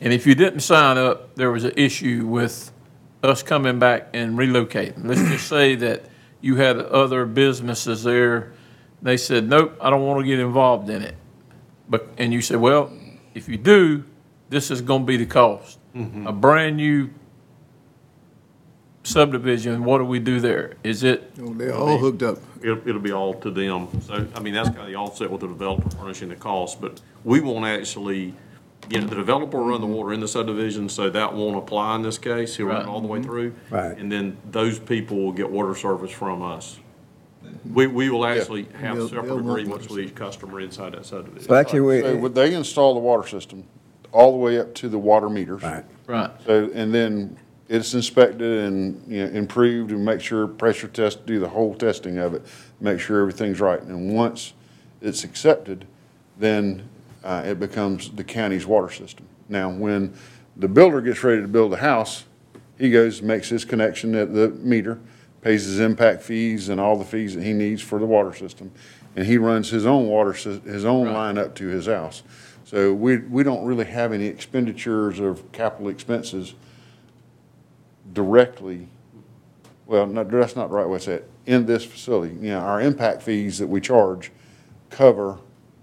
And 0.00 0.12
if 0.12 0.26
you 0.26 0.34
didn't 0.34 0.60
sign 0.60 0.96
up, 0.96 1.34
there 1.34 1.50
was 1.50 1.64
an 1.64 1.72
issue 1.76 2.26
with 2.26 2.70
us 3.22 3.42
coming 3.42 3.78
back 3.78 4.08
and 4.14 4.38
relocating. 4.38 5.04
Let's 5.04 5.22
just 5.22 5.48
say 5.48 5.74
that 5.76 6.04
you 6.40 6.56
had 6.56 6.78
other 6.78 7.26
businesses 7.26 8.04
there, 8.04 8.52
they 9.02 9.16
said, 9.16 9.48
nope, 9.48 9.76
I 9.80 9.90
don't 9.90 10.04
wanna 10.06 10.26
get 10.26 10.38
involved 10.38 10.88
in 10.90 11.02
it. 11.02 11.16
But, 11.88 12.08
and 12.18 12.32
you 12.32 12.42
said, 12.42 12.58
well, 12.58 12.92
if 13.34 13.48
you 13.48 13.56
do, 13.56 14.04
this 14.48 14.70
is 14.70 14.80
gonna 14.80 15.04
be 15.04 15.16
the 15.16 15.26
cost. 15.26 15.78
Mm-hmm. 15.94 16.26
A 16.26 16.32
brand-new 16.32 17.10
subdivision, 19.02 19.84
what 19.84 19.98
do 19.98 20.04
we 20.04 20.18
do 20.18 20.38
there? 20.38 20.74
Is 20.84 21.02
it, 21.02 21.32
oh, 21.40 21.54
They're 21.54 21.74
all 21.74 21.98
hooked 21.98 22.22
up. 22.22 22.38
It'll, 22.62 22.86
it'll 22.86 23.00
be 23.00 23.12
all 23.12 23.34
to 23.34 23.50
them. 23.50 23.88
So, 24.02 24.26
I 24.34 24.40
mean, 24.40 24.54
that's 24.54 24.68
kind 24.68 24.80
of 24.82 24.86
the 24.88 24.96
offset 24.96 25.30
with 25.30 25.40
the 25.40 25.48
developer 25.48 25.88
furnishing 25.90 26.28
the 26.28 26.36
cost, 26.36 26.80
but 26.80 27.00
we 27.24 27.40
won't 27.40 27.64
actually, 27.64 28.34
you 28.90 29.00
know, 29.00 29.06
the 29.06 29.16
developer 29.16 29.58
will 29.58 29.66
run 29.68 29.80
the 29.80 29.86
water 29.86 30.12
in 30.12 30.20
the 30.20 30.28
subdivision, 30.28 30.88
so 30.88 31.10
that 31.10 31.34
won't 31.34 31.56
apply 31.56 31.96
in 31.96 32.02
this 32.02 32.18
case. 32.18 32.56
He'll 32.56 32.66
run 32.66 32.82
it 32.82 32.88
all 32.88 33.00
the 33.00 33.06
way 33.06 33.22
through. 33.22 33.54
Right. 33.70 33.96
And 33.96 34.10
then 34.10 34.36
those 34.50 34.78
people 34.78 35.16
will 35.18 35.32
get 35.32 35.50
water 35.50 35.74
service 35.74 36.10
from 36.10 36.42
us. 36.42 36.78
We, 37.72 37.86
we 37.86 38.10
will 38.10 38.24
actually 38.24 38.64
have 38.80 38.96
They'll- 38.96 39.08
separate 39.08 39.26
they'll 39.26 39.34
want 39.36 39.60
agreements 39.60 39.88
with 39.88 39.98
each 40.00 40.14
customer 40.14 40.60
inside 40.60 40.92
that 40.94 41.06
subdivision. 41.06 41.48
So 41.48 41.54
actually, 41.54 42.00
So 42.02 42.14
we, 42.14 42.20
would 42.20 42.34
they 42.34 42.54
install 42.54 42.94
the 42.94 43.00
water 43.00 43.26
system 43.28 43.64
all 44.12 44.32
the 44.32 44.38
way 44.38 44.58
up 44.58 44.74
to 44.76 44.88
the 44.88 44.98
water 44.98 45.28
meters. 45.28 45.62
right. 45.62 45.84
right? 46.06 46.30
So, 46.46 46.70
and 46.74 46.94
then 46.94 47.36
it's 47.68 47.92
inspected 47.92 48.64
and, 48.64 49.02
you 49.06 49.24
know, 49.26 49.30
improved 49.32 49.90
and 49.90 50.02
make 50.04 50.22
sure 50.22 50.46
pressure 50.46 50.88
test, 50.88 51.26
do 51.26 51.38
the 51.38 51.48
whole 51.48 51.74
testing 51.74 52.16
of 52.16 52.32
it, 52.34 52.42
make 52.80 53.00
sure 53.00 53.20
everything's 53.20 53.60
right. 53.60 53.82
And 53.82 54.14
once 54.14 54.54
it's 55.02 55.24
accepted, 55.24 55.84
then 56.38 56.88
uh, 57.28 57.42
it 57.44 57.60
becomes 57.60 58.08
the 58.08 58.24
county's 58.24 58.64
water 58.64 58.90
system. 58.90 59.26
Now, 59.50 59.68
when 59.68 60.14
the 60.56 60.66
builder 60.66 61.02
gets 61.02 61.22
ready 61.22 61.42
to 61.42 61.46
build 61.46 61.74
a 61.74 61.76
house, 61.76 62.24
he 62.78 62.90
goes, 62.90 63.20
makes 63.20 63.50
his 63.50 63.66
connection 63.66 64.14
at 64.14 64.32
the 64.32 64.48
meter, 64.48 64.98
pays 65.42 65.66
his 65.66 65.78
impact 65.78 66.22
fees 66.22 66.70
and 66.70 66.80
all 66.80 66.96
the 66.96 67.04
fees 67.04 67.34
that 67.34 67.44
he 67.44 67.52
needs 67.52 67.82
for 67.82 67.98
the 67.98 68.06
water 68.06 68.32
system, 68.32 68.72
and 69.14 69.26
he 69.26 69.36
runs 69.36 69.68
his 69.68 69.84
own 69.84 70.06
water, 70.06 70.32
sys- 70.32 70.64
his 70.64 70.86
own 70.86 71.12
line 71.12 71.36
up 71.36 71.54
to 71.56 71.66
his 71.66 71.84
house. 71.84 72.22
So 72.64 72.94
we, 72.94 73.18
we 73.18 73.42
don't 73.42 73.66
really 73.66 73.84
have 73.84 74.14
any 74.14 74.26
expenditures 74.26 75.20
of 75.20 75.52
capital 75.52 75.88
expenses 75.88 76.54
directly, 78.14 78.88
well, 79.84 80.06
no, 80.06 80.24
that's 80.24 80.56
not 80.56 80.70
the 80.70 80.76
right 80.76 80.88
way 80.88 80.96
to 80.96 81.04
say 81.04 81.12
it, 81.14 81.30
in 81.44 81.66
this 81.66 81.84
facility. 81.84 82.32
You 82.36 82.52
know, 82.52 82.60
our 82.60 82.80
impact 82.80 83.20
fees 83.20 83.58
that 83.58 83.66
we 83.66 83.82
charge 83.82 84.32
cover 84.88 85.38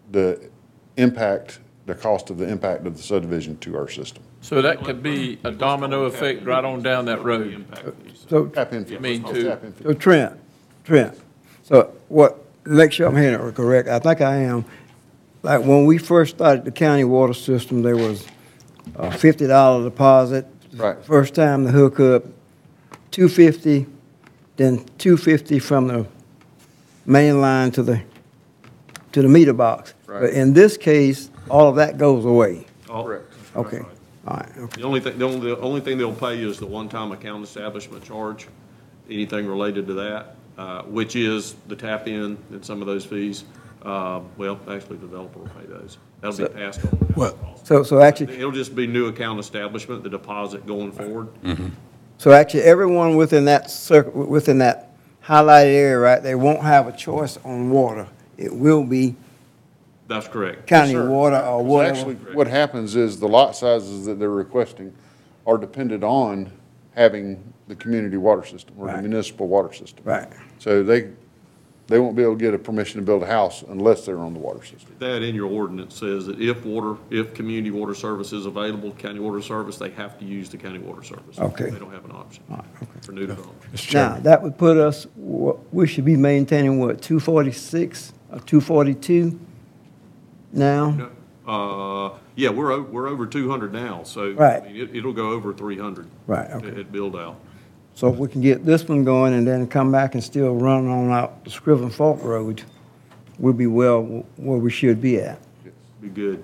the 0.10 0.50
impact, 0.98 1.60
the 1.86 1.96
cost 1.96 2.30
of 2.30 2.38
the 2.38 2.48
impact 2.48 2.86
of 2.88 2.98
the 2.98 3.04
subdivision 3.04 3.58
to 3.60 3.78
our 3.78 3.88
system. 3.88 4.24
So 4.41 4.62
that 4.62 4.84
could 4.84 5.02
be 5.02 5.39
a 5.43 5.52
domino 5.52 6.06
effect 6.06 6.43
right 6.46 6.64
on 6.64 6.82
down 6.84 7.06
that 7.06 7.24
road. 7.24 7.66
So, 8.30 8.48
Tap 8.48 8.74
in 8.74 8.86
fee. 8.86 8.96
I 8.96 9.00
mean, 9.00 9.24
to- 9.24 9.43
tap 9.43 9.64
in 9.64 9.76
so 9.84 9.93
Trent, 9.93 10.39
Trent, 10.84 11.20
so 11.64 11.93
what, 12.10 12.43
make 12.66 12.91
sure 12.91 13.08
I'm 13.08 13.16
hearing 13.16 13.48
it 13.48 13.56
correct, 13.56 13.88
I 13.88 14.00
think 14.00 14.22
I 14.22 14.36
am. 14.38 14.66
Like, 15.43 15.62
when 15.64 15.86
we 15.86 15.98
first 15.98 16.36
started 16.36 16.66
the 16.66 16.72
county 16.72 17.04
water 17.04 17.34
system, 17.34 17.82
there 17.84 17.98
was 17.98 18.26
a 18.96 19.12
fifty 19.12 19.48
dollar 19.48 19.84
deposit. 19.84 20.48
Right. 20.74 20.98
First 21.06 21.36
time 21.36 21.64
the 21.64 21.72
hook 21.72 22.00
up, 22.00 22.24
two 23.12 23.30
fifty, 23.30 23.86
then 24.58 24.86
two 24.98 25.18
fifty 25.18 25.60
from 25.60 25.88
the 25.88 26.06
main 27.06 27.41
line 27.41 27.72
to 27.72 27.84
the, 27.84 28.02
to 29.12 29.22
the 29.22 29.28
meter 29.28 29.54
box. 29.54 29.95
Right. 30.16 30.22
But 30.22 30.34
in 30.34 30.53
this 30.53 30.78
case, 30.78 31.30
all 31.49 31.68
of 31.70 31.76
that 31.76 31.97
goes 31.97 32.24
away. 32.26 32.66
Correct. 32.88 33.34
Okay, 33.55 33.80
all 34.28 34.38
right, 34.38 34.49
okay. 34.57 34.82
The 34.82 34.88
only 34.88 34.99
thing, 35.01 35.18
the 35.18 35.26
only, 35.26 35.39
the 35.49 35.59
only 35.59 35.82
thing 35.82 35.97
they'll 35.97 36.13
pay 36.13 36.36
you 36.39 36.49
is 36.49 36.57
the 36.57 36.66
one-time 36.66 37.11
account 37.11 37.43
establishment 37.43 38.03
charge, 38.03 38.47
anything 39.09 39.45
related 39.47 39.88
to 39.88 39.93
that, 39.95 40.36
uh, 40.57 40.84
which 40.84 41.16
is 41.16 41.55
the 41.68 41.76
tap-in 41.76 42.38
and 42.51 42.66
some 42.66 42.80
of 42.82 42.88
those 42.88 43.03
fees. 43.05 43.43
Uh, 43.84 44.22
well, 44.38 44.57
actually, 44.70 44.97
the 44.97 45.05
developer 45.07 45.39
will 45.39 45.49
pay 45.49 45.66
those. 45.68 45.97
That'll 46.22 46.47
be 46.47 46.53
passed 46.53 46.84
on. 46.86 47.13
Well- 47.16 47.38
So, 47.63 47.84
so 47.84 47.99
actually, 48.01 48.36
It'll 48.38 48.51
just 48.51 48.76
be 48.76 48.88
new 48.88 49.07
account 49.07 49.39
establishment, 49.39 50.03
the 50.03 50.09
deposit 50.09 50.66
going 50.66 50.91
forward. 50.91 51.28
So 52.18 52.32
actually, 52.32 52.63
everyone 52.63 53.16
within 53.18 53.45
that 53.45 53.70
circle, 53.70 54.26
within 54.26 54.57
that 54.59 54.91
highlighted 55.24 55.74
area, 55.74 55.99
right, 55.99 56.24
they 56.24 56.36
won't 56.36 56.61
have 56.61 56.88
a 56.88 56.91
choice 56.95 57.38
on 57.43 57.70
water. 57.70 58.07
It 58.38 58.53
will 58.55 58.84
be 58.84 59.16
that's 60.08 60.28
correct. 60.28 60.68
county 60.68 60.95
water 60.95 61.38
or 61.38 61.64
whatever. 61.64 61.97
Actually, 61.97 62.16
what 62.34 62.47
happens 62.47 62.95
is 62.95 63.20
the 63.20 63.28
lot 63.28 63.56
sizes 63.56 64.06
that 64.06 64.20
they're 64.20 64.30
requesting 64.30 64.93
are 65.47 65.58
dependent 65.58 66.03
on 66.03 66.51
having 66.95 67.53
the 67.68 67.76
community 67.76 68.18
water 68.18 68.45
system 68.45 68.76
or 68.78 68.88
the 68.91 69.01
municipal 69.01 69.47
water 69.47 69.74
system. 69.74 70.03
Right. 70.03 70.28
So 70.60 70.84
they, 70.84 71.12
they 71.88 71.99
won't 71.99 72.16
be 72.16 72.24
able 72.24 72.34
to 72.34 72.39
get 72.39 72.53
a 72.53 72.60
permission 72.60 72.99
to 72.99 73.06
build 73.06 73.24
a 73.24 73.28
house 73.28 73.64
unless 73.64 74.06
they're 74.06 74.20
on 74.20 74.34
the 74.34 74.39
water 74.39 74.64
system. 74.64 74.95
That 74.99 75.22
in 75.24 75.36
your 75.36 75.51
ordinance 75.51 75.95
says 75.95 76.26
that 76.28 76.39
if 76.39 76.64
water, 76.66 76.97
if 77.10 77.34
community 77.34 77.72
water 77.72 77.95
service 77.95 78.34
is 78.34 78.45
available, 78.45 78.91
county 78.93 79.20
water 79.20 79.41
service, 79.41 79.78
they 79.78 79.89
have 79.91 80.18
to 80.20 80.26
use 80.26 80.49
the 80.49 80.58
county 80.58 80.80
water 80.80 81.03
service. 81.03 81.39
Okay. 81.39 81.70
They 81.70 81.80
don't 81.80 81.91
have 81.91 82.06
an 82.06 82.12
option 82.12 82.43
for 83.01 83.12
new 83.12 83.28
development. 83.28 83.93
Now, 83.93 84.20
that 84.20 84.41
would 84.41 84.58
put 84.58 84.78
us, 84.78 85.08
we 85.16 85.88
should 85.88 86.06
be 86.06 86.16
maintaining 86.18 86.80
what, 86.80 87.01
246 87.01 88.14
or 88.32 88.39
242? 88.39 89.39
now? 90.56 91.10
Uh, 91.47 92.18
yeah, 92.36 92.49
we're, 92.49 92.82
we're 92.82 93.08
over 93.08 93.28
200 93.28 93.72
now, 93.72 94.03
so. 94.03 94.32
Right. 94.32 94.64
I 94.64 94.66
mean, 94.66 94.76
It, 94.78 94.95
it'll 94.95 95.14
go 95.14 95.30
over 95.32 95.53
300. 95.53 96.08
Right, 96.28 96.49
okay. 96.49 96.68
At 96.70 96.78
at 96.80 96.91
build 96.91 97.16
out. 97.16 97.39
So 97.93 98.12
if 98.12 98.18
we 98.18 98.28
can 98.28 98.41
get 98.41 98.66
this 98.66 98.88
one 98.88 99.03
going 99.06 99.34
and 99.34 99.47
then 99.47 99.68
come 99.68 99.91
back 99.91 100.16
and 100.16 100.24
still 100.24 100.56
run 100.56 100.88
on 100.88 101.12
out 101.12 101.43
the 101.45 101.49
Screven 101.51 101.91
Fort 101.93 102.22
Road, 102.22 102.64
we'll 103.39 103.53
be 103.53 103.68
well 103.68 104.03
where 104.38 104.58
we 104.58 104.70
should 104.72 105.01
be 105.01 105.20
at. 105.22 105.39
Be 106.01 106.10
good, 106.10 106.43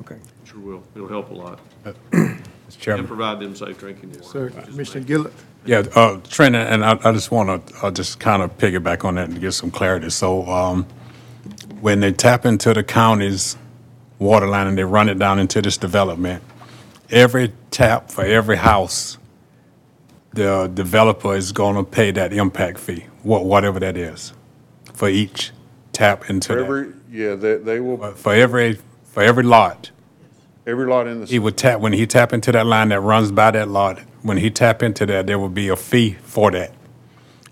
Okay. 0.00 0.16
sure 0.44 0.60
will. 0.60 0.82
It'll 0.94 1.08
help 1.08 1.30
a 1.30 1.34
lot. 1.34 1.58
Uh, 1.84 1.92
Mr. 2.12 2.38
And 2.72 2.78
Chairman. 2.78 3.06
provide 3.08 3.40
them 3.40 3.56
safe 3.56 3.78
drinking 3.78 4.10
water. 4.12 4.22
Sir, 4.22 4.50
Mr. 4.50 5.04
Gilliard, 5.04 5.32
Yeah, 5.66 5.78
uh, 5.96 6.20
Trent, 6.28 6.54
and 6.54 6.84
I, 6.84 6.92
I 7.02 7.10
just 7.12 7.32
want 7.32 7.66
to, 7.66 7.90
just 7.90 8.20
kind 8.20 8.40
of 8.42 8.56
piggyback 8.58 9.04
on 9.04 9.16
that 9.16 9.28
and 9.28 9.40
get 9.40 9.52
some 9.52 9.70
clarity. 9.72 10.08
So, 10.10 10.46
um, 10.46 10.86
when 11.80 12.00
they 12.00 12.12
tap 12.12 12.44
into 12.44 12.72
the 12.74 12.82
county's 12.82 13.56
water 14.18 14.46
line 14.46 14.66
and 14.66 14.76
they 14.78 14.84
run 14.84 15.08
it 15.08 15.18
down 15.18 15.38
into 15.38 15.62
this 15.62 15.76
development, 15.76 16.42
every 17.10 17.52
tap 17.70 18.10
for 18.10 18.24
every 18.24 18.56
house, 18.56 19.18
the 20.32 20.70
developer 20.72 21.34
is 21.34 21.52
going 21.52 21.76
to 21.76 21.82
pay 21.84 22.10
that 22.12 22.32
impact 22.32 22.78
fee, 22.78 23.06
wha- 23.24 23.40
whatever 23.42 23.80
that 23.80 23.96
is, 23.96 24.32
for 24.92 25.08
each 25.08 25.50
tap 25.92 26.28
into 26.30 26.48
For 26.48 26.54
that. 26.56 26.64
every, 26.64 26.92
yeah, 27.10 27.34
they, 27.34 27.56
they 27.56 27.80
will, 27.80 28.12
For 28.14 28.34
every, 28.34 28.78
for 29.04 29.22
every 29.22 29.42
lot. 29.42 29.90
every 30.66 30.86
lot 30.86 31.06
in 31.08 31.20
the. 31.20 31.26
He 31.26 31.38
would 31.38 31.56
tap, 31.56 31.80
when 31.80 31.92
he 31.94 32.06
tap 32.06 32.32
into 32.32 32.52
that 32.52 32.66
line 32.66 32.90
that 32.90 33.00
runs 33.00 33.32
by 33.32 33.50
that 33.52 33.68
lot, 33.68 34.00
when 34.22 34.36
he 34.36 34.50
tap 34.50 34.82
into 34.82 35.06
that, 35.06 35.26
there 35.26 35.38
would 35.38 35.54
be 35.54 35.68
a 35.68 35.76
fee 35.76 36.16
for 36.22 36.50
that. 36.52 36.72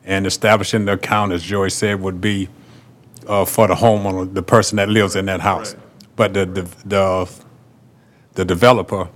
And 0.04 0.26
establishing 0.26 0.84
the 0.84 0.92
account, 0.92 1.32
as 1.32 1.42
Joey 1.42 1.70
said, 1.70 2.00
would 2.00 2.20
be 2.20 2.48
uh, 3.28 3.44
for 3.44 3.68
the 3.68 3.74
homeowner, 3.74 4.32
the 4.32 4.42
person 4.42 4.76
that 4.76 4.88
lives 4.88 5.14
in 5.14 5.26
that 5.26 5.40
house. 5.40 5.76
But 6.16 6.34
the, 6.34 6.46
the, 6.46 6.62
the, 6.84 7.30
the 8.34 8.44
developer, 8.44 9.08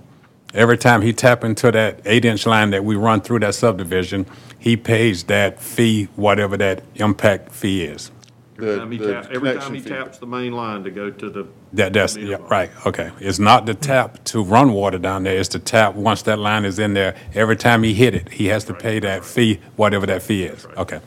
every 0.53 0.77
time 0.77 1.01
he 1.01 1.11
tap 1.13 1.43
into 1.43 1.71
that 1.71 1.99
eight-inch 2.05 2.45
line 2.45 2.69
that 2.71 2.85
we 2.85 2.95
run 2.95 3.21
through 3.21 3.39
that 3.39 3.55
subdivision, 3.55 4.25
he 4.59 4.77
pays 4.77 5.23
that 5.25 5.59
fee, 5.59 6.05
whatever 6.15 6.55
that 6.57 6.83
impact 6.95 7.51
fee 7.51 7.83
is. 7.83 8.11
Every 8.55 8.77
time 8.77 8.91
he 8.91 8.97
the 8.99 9.13
taps, 9.13 9.27
every 9.31 9.39
time 9.39 9.41
connection 9.41 9.75
he 9.75 9.81
fee. 9.81 9.89
taps 9.89 10.17
the 10.19 10.27
main 10.27 10.53
line 10.53 10.83
to 10.83 10.91
go 10.91 11.09
to 11.09 11.29
the. 11.29 11.47
That, 11.73 11.91
that's, 11.91 12.15
meter 12.15 12.27
yeah, 12.29 12.37
right, 12.49 12.69
okay. 12.85 13.11
It's 13.19 13.39
not 13.39 13.65
the 13.65 13.73
tap 13.73 14.23
to 14.25 14.43
run 14.43 14.73
water 14.73 14.99
down 14.99 15.23
there, 15.23 15.37
it's 15.39 15.49
the 15.49 15.59
tap, 15.59 15.95
once 15.95 16.21
that 16.21 16.37
line 16.37 16.63
is 16.63 16.77
in 16.77 16.93
there, 16.93 17.15
every 17.33 17.57
time 17.57 17.81
he 17.81 17.95
hit 17.95 18.13
it, 18.13 18.29
he 18.29 18.45
has 18.45 18.63
to 18.65 18.73
pay 18.75 18.99
that 18.99 19.25
fee, 19.25 19.59
whatever 19.75 20.05
that 20.05 20.21
fee 20.21 20.43
is, 20.43 20.65
okay. 20.77 20.99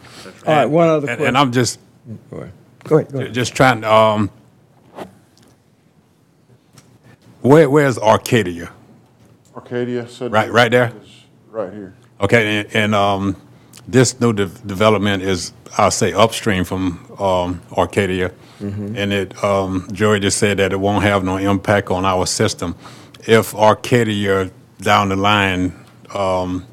All 0.45 0.55
right, 0.57 0.67
one 0.67 0.89
other 0.89 1.09
And- 1.09 1.17
question. 1.19 1.27
And 1.29 1.39
I'm 1.39 1.53
just, 1.53 1.79
Go 2.31 2.39
ahead, 2.39 2.53
go 2.87 2.99
ahead. 2.99 3.35
just 3.35 3.55
trying, 3.55 3.81
to, 3.83 3.93
um, 3.93 4.31
where, 7.43 7.69
where's 7.71 7.99
Arcadia? 7.99 8.71
Arcadia 9.55 10.09
subdivision. 10.09 10.33
Right- 10.33 10.53
right 10.53 10.71
there? 10.71 10.93
is 11.03 11.09
Right 11.51 11.73
here. 11.73 11.95
Okay, 12.21 12.59
and, 12.61 12.69
and, 12.75 12.95
um, 12.95 13.37
this 13.89 14.21
new 14.21 14.33
de- 14.33 14.47
development 14.47 15.23
is, 15.23 15.53
I'll 15.79 15.91
say 15.91 16.13
upstream 16.13 16.65
from, 16.65 17.01
um, 17.19 17.61
Arcadia. 17.77 18.33
And 18.59 19.13
it, 19.13 19.45
um, 19.45 19.87
Joey 19.93 20.19
just 20.19 20.39
said 20.39 20.57
that 20.57 20.73
it 20.73 20.81
won't 20.81 21.03
have 21.05 21.23
no 21.23 21.37
impact 21.37 21.91
on 21.91 22.07
our 22.07 22.25
system. 22.27 22.75
If 23.27 23.55
Arcadia 23.55 24.51
down 24.81 25.11
the 25.11 25.17
line, 25.17 25.75
um, 26.15 26.65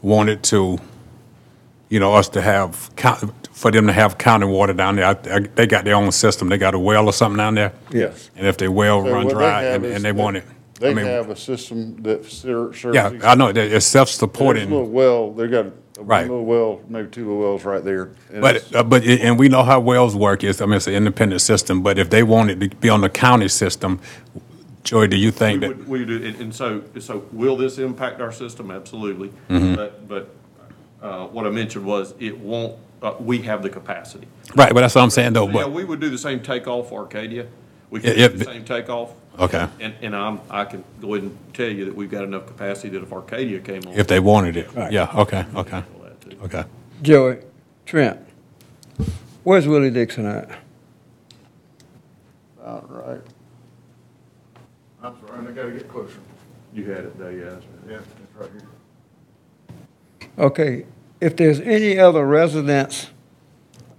wanted 0.00 0.42
to, 0.44 0.78
you 1.90 2.00
know, 2.00 2.14
us 2.14 2.30
to 2.30 2.40
have, 2.40 2.90
coun- 2.96 3.32
for 3.56 3.70
them 3.70 3.86
to 3.86 3.92
have 3.92 4.18
county 4.18 4.44
water 4.46 4.74
down 4.74 4.96
there. 4.96 5.06
I- 5.06 5.34
I- 5.36 5.46
They 5.54 5.66
got 5.66 5.84
their 5.86 5.94
own 5.94 6.12
system. 6.12 6.50
They 6.50 6.58
got 6.58 6.74
a 6.74 6.78
well 6.78 7.06
or 7.06 7.12
something 7.12 7.38
down 7.38 7.54
there. 7.54 7.72
Yes. 7.90 8.30
And 8.36 8.46
if 8.46 8.58
their 8.58 8.70
well 8.70 9.02
So 9.02 9.10
run 9.10 9.24
what 9.24 9.28
they 9.32 9.34
dry 9.40 9.62
have 9.62 9.74
and 9.76 9.84
is 9.86 9.96
and 9.96 10.04
they 10.04 10.10
that 10.12 10.14
want 10.22 10.36
it, 10.36 10.44
I 10.46 10.80
They 10.80 10.94
mean, 10.94 11.06
have 11.06 11.30
a 11.30 11.36
system 11.36 11.96
that 12.02 12.26
ser- 12.30 12.74
serves. 12.74 12.94
yeah, 12.94 13.08
these- 13.08 13.24
I 13.24 13.34
know, 13.34 13.46
that 13.50 13.56
it's 13.56 13.70
There's 13.70 13.84
a 13.84 13.88
self-supporting. 13.88 14.68
little 14.70 14.84
well, 14.86 15.30
they've 15.32 15.50
got 15.50 15.66
a 15.66 16.02
Right. 16.02 16.28
little 16.28 16.44
well, 16.44 16.80
maybe 16.90 17.08
two 17.08 17.22
little 17.24 17.40
wells 17.40 17.64
right 17.64 17.82
there. 17.82 18.10
and 18.30 18.42
But, 18.42 18.62
uh, 18.74 18.82
but, 18.82 19.02
it- 19.06 19.22
and 19.22 19.38
we 19.38 19.48
know 19.48 19.62
how 19.62 19.80
wells 19.80 20.14
work, 20.14 20.44
is, 20.44 20.60
I 20.60 20.66
mean, 20.66 20.74
it's 20.74 20.86
an 20.86 20.92
independent 20.92 21.40
system, 21.40 21.80
but 21.80 21.98
if 21.98 22.10
they 22.10 22.22
wanted 22.22 22.60
to 22.60 22.68
be 22.76 22.90
on 22.90 23.00
the 23.00 23.08
county 23.08 23.48
system, 23.48 24.00
Joey, 24.84 25.08
do 25.08 25.16
you 25.16 25.28
We 25.28 25.30
think 25.32 25.60
that? 25.62 25.68
would, 25.68 25.88
we 25.88 26.04
do, 26.04 26.16
and, 26.22 26.36
and 26.42 26.54
so, 26.54 26.82
so 27.00 27.22
will 27.32 27.56
this 27.56 27.78
impact 27.78 28.20
our 28.20 28.30
system? 28.30 28.70
Absolutely. 28.70 29.30
Mhm. 29.48 29.74
But, 29.76 30.06
but, 30.06 30.28
uh, 31.02 31.24
what 31.28 31.46
I 31.46 31.50
mentioned 31.50 31.86
was 31.86 32.12
it 32.20 32.38
won't, 32.38 32.74
uh, 33.02 33.14
we 33.20 33.42
have 33.42 33.62
the 33.62 33.70
capacity. 33.70 34.26
Right, 34.54 34.72
but 34.72 34.80
that's 34.80 34.94
what 34.94 35.02
I'm 35.02 35.10
saying 35.10 35.32
though, 35.34 35.46
Yeah, 35.46 35.52
but, 35.52 35.72
we 35.72 35.84
would 35.84 36.00
do 36.00 36.10
the 36.10 36.18
same 36.18 36.40
takeoff 36.40 36.88
for 36.88 37.00
Arcadia. 37.02 37.46
We 37.90 38.00
could 38.00 38.10
Yeah, 38.10 38.14
do 38.14 38.20
yeah, 38.20 38.28
the 38.28 38.38
but- 38.38 38.46
same 38.46 38.64
takeoff. 38.64 39.12
Okay. 39.38 39.68
And, 39.80 39.94
and 40.00 40.16
I'm, 40.16 40.40
I 40.48 40.64
can 40.64 40.82
go 41.00 41.14
ahead 41.14 41.24
and 41.28 41.38
tell 41.54 41.68
you 41.68 41.84
that 41.84 41.94
we've 41.94 42.10
got 42.10 42.24
enough 42.24 42.46
capacity 42.46 42.88
that 42.90 43.02
if 43.02 43.12
Arcadia 43.12 43.60
came 43.60 43.82
on. 43.86 43.92
if 43.94 44.06
they 44.06 44.18
wanted 44.18 44.56
it, 44.56 44.72
Right. 44.72 44.90
yeah, 44.90 45.10
okay, 45.14 45.44
okay, 45.54 45.82
okay. 46.42 46.64
Joey, 47.02 47.38
Trent, 47.84 48.18
where's 49.44 49.68
Willie 49.68 49.90
Dixon 49.90 50.24
at? 50.24 50.48
All 52.64 52.84
right. 52.88 53.20
I'm 55.02 55.14
sorry, 55.26 55.46
I 55.46 55.50
gotta 55.52 55.70
get 55.72 55.86
closer. 55.88 56.18
You 56.72 56.90
had 56.90 57.04
it, 57.04 57.18
Dave, 57.18 57.38
yes. 57.38 57.62
Yeah, 57.88 57.96
it's 57.98 58.34
right 58.40 58.50
here. 58.50 60.28
Okay, 60.38 60.86
if 61.20 61.36
there's 61.36 61.60
any 61.60 61.98
other 61.98 62.24
residents 62.26 63.10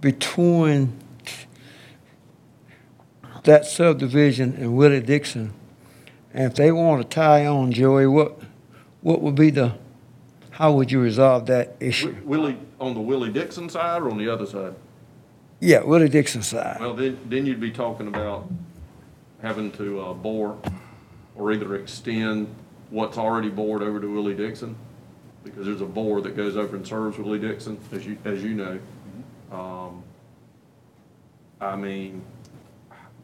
between 0.00 0.98
that 3.44 3.66
subdivision 3.66 4.54
and 4.54 4.76
Willie 4.76 5.00
Dixon, 5.00 5.52
and 6.32 6.44
if 6.44 6.54
they 6.54 6.70
want 6.70 7.02
to 7.02 7.08
tie 7.08 7.46
on, 7.46 7.72
Joey, 7.72 8.06
what, 8.06 8.40
what 9.00 9.20
would 9.22 9.34
be 9.34 9.50
the, 9.50 9.74
how 10.50 10.72
would 10.72 10.92
you 10.92 11.00
resolve 11.00 11.46
that 11.46 11.76
issue? 11.80 12.16
Willie, 12.24 12.58
on 12.80 12.94
the 12.94 13.00
Willie 13.00 13.32
Dixon 13.32 13.68
side 13.68 14.02
or 14.02 14.10
on 14.10 14.18
the 14.18 14.28
other 14.28 14.46
side? 14.46 14.74
Yeah, 15.60 15.82
Willie 15.82 16.08
Dixon 16.08 16.42
side. 16.42 16.78
Well, 16.80 16.94
then, 16.94 17.18
then 17.28 17.46
you'd 17.46 17.60
be 17.60 17.72
talking 17.72 18.06
about 18.06 18.48
having 19.42 19.72
to, 19.72 20.00
uh, 20.00 20.12
bore 20.12 20.58
or 21.34 21.52
either 21.52 21.74
extend 21.76 22.54
what's 22.90 23.16
already 23.18 23.48
bored 23.48 23.82
over 23.82 24.00
to 24.00 24.12
Willie 24.12 24.34
Dixon. 24.34 24.76
Because 25.44 25.66
there's 25.66 25.80
a 25.80 25.86
bore 25.86 26.20
that 26.22 26.36
goes 26.36 26.56
over 26.56 26.76
and 26.76 26.86
serves 26.86 27.18
Willie 27.18 27.38
Dixon, 27.38 27.78
as 27.92 28.04
you, 28.06 28.18
as 28.24 28.42
you 28.42 28.54
know. 28.54 28.78
Um, 29.50 30.02
I 31.60 31.74
mean, 31.76 32.22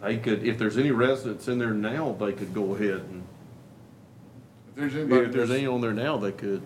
they 0.03 0.17
could, 0.19 0.43
if 0.45 0.59
there's 0.59 0.79
any 0.79 0.91
residents 0.91 1.49
in 1.49 1.59
there 1.59 1.75
now, 1.75 2.13
they 2.19 2.33
could 2.33 2.55
go 2.55 2.75
ahead 2.75 3.01
and, 3.11 3.23
If 4.71 4.75
there's 4.77 4.95
anybody. 4.95 5.27
if 5.27 5.33
there's 5.33 5.51
any 5.51 5.67
on 5.67 5.81
there 5.81 5.93
now, 5.93 6.17
they 6.17 6.33
could. 6.33 6.63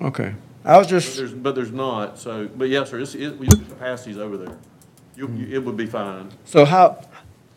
Okay, 0.00 0.34
I 0.64 0.76
was 0.78 0.86
But 0.86 0.90
just, 0.90 1.16
there's, 1.16 1.32
but 1.32 1.54
there's 1.54 1.72
not, 1.72 2.18
so, 2.18 2.48
but 2.56 2.68
yes, 2.68 2.90
sir, 2.90 3.00
it's, 3.00 3.14
it, 3.14 3.36
we, 3.38 3.48
capacity's 3.48 4.18
over 4.18 4.36
there. 4.36 4.56
You, 5.16 5.28
you, 5.34 5.56
it 5.56 5.64
would 5.64 5.76
be 5.76 5.86
fine. 5.86 6.30
so 6.44 6.64
how, 6.64 7.04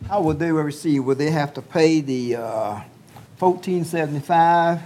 how 0.07 0.21
would 0.23 0.39
they 0.39 0.51
receive? 0.51 1.03
Would 1.05 1.19
they 1.19 1.29
have 1.29 1.53
to 1.53 1.61
pay 1.61 2.01
the, 2.01 2.37
uh, 2.37 2.81
fourteen 3.37 3.83
seventy-five, 3.85 4.81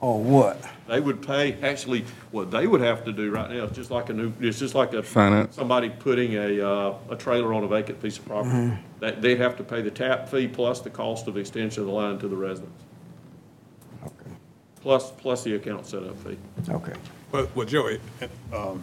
or 0.00 0.22
what? 0.22 0.64
They 0.90 0.98
would 0.98 1.24
pay, 1.24 1.52
actually, 1.62 2.04
what 2.32 2.50
they 2.50 2.66
would 2.66 2.80
have 2.80 3.04
to 3.04 3.12
do 3.12 3.30
right 3.30 3.48
now, 3.48 3.62
it's 3.62 3.76
just 3.76 3.92
like 3.92 4.10
a 4.10 4.12
new, 4.12 4.32
it's 4.40 4.58
just 4.58 4.74
like 4.74 4.92
a. 4.92 5.04
Finance. 5.04 5.54
Somebody 5.54 5.88
putting 5.88 6.34
a, 6.34 6.60
uh, 6.68 6.94
a 7.10 7.14
trailer 7.14 7.54
on 7.54 7.62
a 7.62 7.68
vacant 7.68 8.02
piece 8.02 8.18
of 8.18 8.26
property. 8.26 8.76
That, 8.98 9.22
they'd 9.22 9.38
have 9.38 9.56
to 9.58 9.62
pay 9.62 9.82
the 9.82 9.92
tap 9.92 10.28
fee 10.28 10.48
plus 10.48 10.80
the 10.80 10.90
cost 10.90 11.28
of 11.28 11.36
extension 11.36 11.82
of 11.82 11.86
the 11.86 11.92
line 11.92 12.18
to 12.18 12.26
the 12.26 12.34
residents. 12.34 12.82
Okay. 14.02 14.32
Plus, 14.82 15.12
plus 15.12 15.44
the 15.44 15.54
account 15.54 15.86
setup 15.86 16.16
fee. 16.24 16.36
Okay. 16.68 16.94
Well, 17.30 17.48
well, 17.54 17.66
Joey, 17.68 18.00
um, 18.52 18.82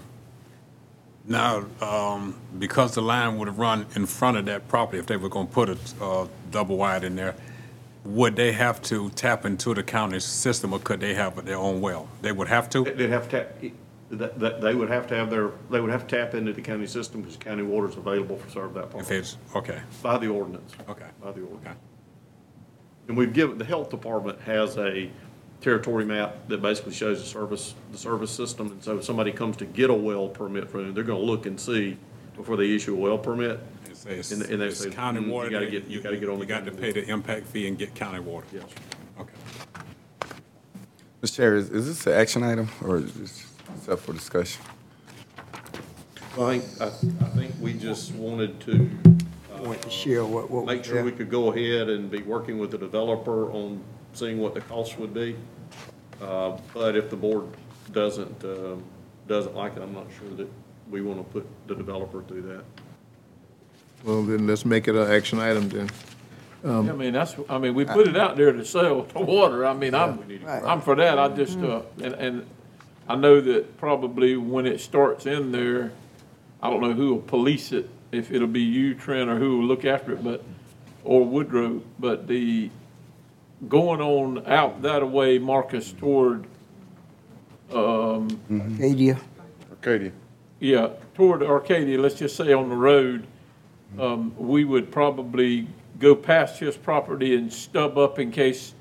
now, 1.26 1.66
um, 1.82 2.36
because 2.58 2.96
the 2.96 3.02
line 3.02 3.38
would 3.38 3.50
have 3.50 3.60
run 3.60 3.86
in 3.98 4.06
front 4.06 4.38
of 4.38 4.46
that 4.46 4.70
property, 4.70 4.98
if 4.98 5.08
they 5.08 5.18
were 5.18 5.28
gonna 5.28 5.50
put 5.50 5.68
a, 5.68 5.78
uh, 6.02 6.28
double 6.52 6.78
wide 6.78 7.04
in 7.04 7.18
there, 7.18 7.36
would 8.08 8.36
they 8.36 8.54
have 8.54 8.82
to 8.82 9.10
tap 9.12 9.46
into 9.46 9.74
the 9.74 9.84
county 9.84 10.20
system, 10.20 10.72
or 10.74 10.80
could 10.80 11.02
they 11.02 11.14
have 11.14 11.44
their 11.46 11.58
own 11.58 11.82
well? 11.82 12.08
They 12.22 12.32
would 12.32 12.48
have 12.48 12.70
to? 12.72 12.84
They'd 12.84 13.10
have 13.10 13.30
to 13.30 13.48
that, 14.10 14.40
that, 14.40 14.62
they 14.62 14.74
would 14.74 14.90
have 14.90 15.06
to 15.08 15.16
have 15.16 15.30
their, 15.30 15.52
they 15.70 15.82
would 15.82 15.92
have 15.92 16.08
to 16.08 16.18
tap 16.18 16.34
into 16.34 16.54
the 16.54 16.62
county 16.62 16.88
system 16.88 17.22
because 17.22 17.36
county 17.36 17.64
water's 17.64 17.98
available 17.98 18.38
for 18.38 18.50
serve 18.50 18.74
that 18.76 18.88
If 18.96 19.12
it's, 19.12 19.38
okay, 19.54 19.82
by 20.02 20.18
the 20.18 20.28
ordinance. 20.28 20.74
okay, 20.88 21.08
By 21.22 21.34
the 21.34 21.42
ordinance. 21.42 21.66
okay. 21.66 21.76
And 23.10 23.18
we've 23.18 23.34
given, 23.34 23.58
the 23.58 23.66
health 23.66 23.90
department 23.90 24.40
has 24.42 24.78
a 24.78 25.10
territory 25.60 26.06
map 26.06 26.48
that 26.48 26.62
basically 26.62 26.94
shows 26.94 27.20
the 27.22 27.28
service, 27.28 27.76
the 27.92 27.98
service 27.98 28.32
system. 28.32 28.68
And 28.72 28.82
so 28.84 28.98
if 28.98 29.04
somebody 29.04 29.32
comes 29.34 29.58
to 29.58 29.66
get 29.66 29.90
a 29.90 29.94
well 29.94 30.30
permit 30.30 30.70
from 30.70 30.86
them, 30.86 30.94
they're 30.94 31.04
gonna 31.04 31.20
look 31.20 31.46
and 31.46 31.60
see 31.60 31.98
before 32.38 32.56
they 32.56 32.74
issue 32.74 32.94
a 32.96 33.00
well 33.00 33.18
permit. 33.18 33.60
It 34.08 34.24
says, 34.24 34.42
And- 34.42 34.50
and 34.52 34.62
they 34.62 34.68
it's 34.68 34.80
say, 34.80 34.90
county 34.90 35.20
mm, 35.22 35.26
you 35.28 35.32
water. 35.34 35.50
gotta 35.50 35.70
get- 35.70 35.88
you 35.88 36.02
gotta 36.02 36.18
get 36.18 36.30
on 36.30 36.36
the 36.40 36.46
You 36.46 36.48
got 36.50 36.66
to 36.66 36.72
county 36.72 36.82
pay 36.82 37.02
the 37.02 37.10
impact 37.10 37.48
fee 37.48 37.68
and 37.68 37.78
get 37.78 37.94
county 37.96 38.20
water. 38.20 38.46
Yes. 38.54 38.64
Okay. 39.20 39.34
Mr. 41.22 41.36
Chair, 41.36 41.56
is, 41.56 41.70
is 41.70 41.88
this 41.88 42.08
an 42.08 42.14
action 42.14 42.44
item 42.44 42.70
or 42.84 42.98
is 42.98 43.14
this 43.16 43.46
is 43.82 43.90
up 43.90 44.00
for 44.00 44.14
discussion? 44.14 44.62
I 46.40 46.60
think, 46.60 46.64
I, 46.82 46.86
I 46.86 47.30
think 47.30 47.52
we 47.60 47.74
just 47.74 48.14
wanted 48.14 48.60
to. 48.62 48.90
uh, 49.56 49.64
Want 49.64 49.82
to 49.82 49.90
share 49.90 50.24
what, 50.24 50.52
what. 50.52 50.66
Make 50.66 50.86
sure 50.86 51.04
we 51.04 51.12
could 51.12 51.32
go 51.32 51.52
ahead 51.52 51.90
and 51.90 52.12
be 52.12 52.22
working 52.22 52.60
with 52.60 52.70
the 52.72 52.78
developer 52.78 53.52
on 53.52 53.82
seeing 54.14 54.38
what 54.38 54.54
the 54.54 54.62
cost 54.62 55.00
would 55.00 55.14
be. 55.16 55.36
Uh, 56.22 56.58
But 56.76 56.96
if 56.96 57.10
the 57.10 57.16
board 57.16 57.46
doesn't, 57.92 58.44
um, 58.44 58.84
doesn't 59.28 59.56
like 59.56 59.76
it, 59.76 59.82
I'm 59.82 59.94
not 59.94 60.06
sure 60.20 60.30
that 60.38 60.48
we 60.92 61.02
want 61.02 61.18
to 61.20 61.24
put 61.34 61.48
the 61.68 61.74
developer 61.76 62.22
through 62.22 62.44
that. 62.44 62.64
Well, 64.04 64.24
then 64.24 64.48
let's 64.48 64.66
make 64.66 64.88
it 64.88 64.96
an 64.96 65.10
action 65.12 65.40
item 65.40 65.70
then. 65.70 65.90
I 66.66 66.82
mean, 66.82 67.14
that's, 67.14 67.36
I 67.50 67.58
mean, 67.60 67.76
we 67.76 67.86
put 67.86 68.08
it 68.08 68.18
out 68.18 68.36
there 68.36 68.52
to 68.52 68.66
sell 68.66 69.04
the 69.14 69.20
water. 69.20 69.66
I 69.66 69.74
mean, 69.74 69.94
I'm, 69.96 70.20
I'm 70.46 70.82
for 70.82 70.96
that. 70.96 71.18
I 71.18 71.30
just, 71.30 71.58
uh, 71.60 71.82
and, 72.04 72.14
and 72.16 72.46
I 73.08 73.16
know 73.16 73.40
that 73.42 73.78
probably 73.78 74.36
when 74.36 74.66
it 74.66 74.82
starts 74.82 75.26
in 75.26 75.52
there, 75.52 75.92
I 76.62 76.70
don't 76.70 76.82
know 76.82 76.94
who 76.94 77.14
will 77.14 77.22
police 77.22 77.72
it, 77.72 77.90
if 78.12 78.32
it'll 78.32 78.48
be 78.48 78.62
you, 78.62 78.96
Trent, 78.96 79.30
or 79.30 79.38
who 79.38 79.60
will 79.60 79.66
look 79.66 79.86
after 79.86 80.14
it, 80.14 80.24
but, 80.24 80.44
or 81.04 81.24
Woodrow, 81.24 81.82
but 82.00 82.28
the, 82.28 82.70
going 83.70 84.02
on 84.02 84.46
out 84.48 84.82
that 84.82 85.10
way, 85.10 85.38
Marcus, 85.38 85.94
toward, 85.94 86.46
um, 87.72 88.28
Adia. 88.82 89.18
Arcadia. 89.70 90.12
yeah, 90.60 90.90
toward 91.14 91.44
Arcadia, 91.44 92.00
let's 92.00 92.16
just 92.16 92.36
say 92.36 92.52
on 92.52 92.70
the 92.70 92.76
road, 92.76 93.26
um, 94.00 94.34
we 94.38 94.64
would 94.66 94.92
probably 94.92 95.68
go 96.00 96.16
past 96.16 96.60
his 96.60 96.78
property 96.78 97.36
and 97.36 97.52
stub 97.52 97.98
up 97.98 98.20
in 98.20 98.32
case, 98.32 98.74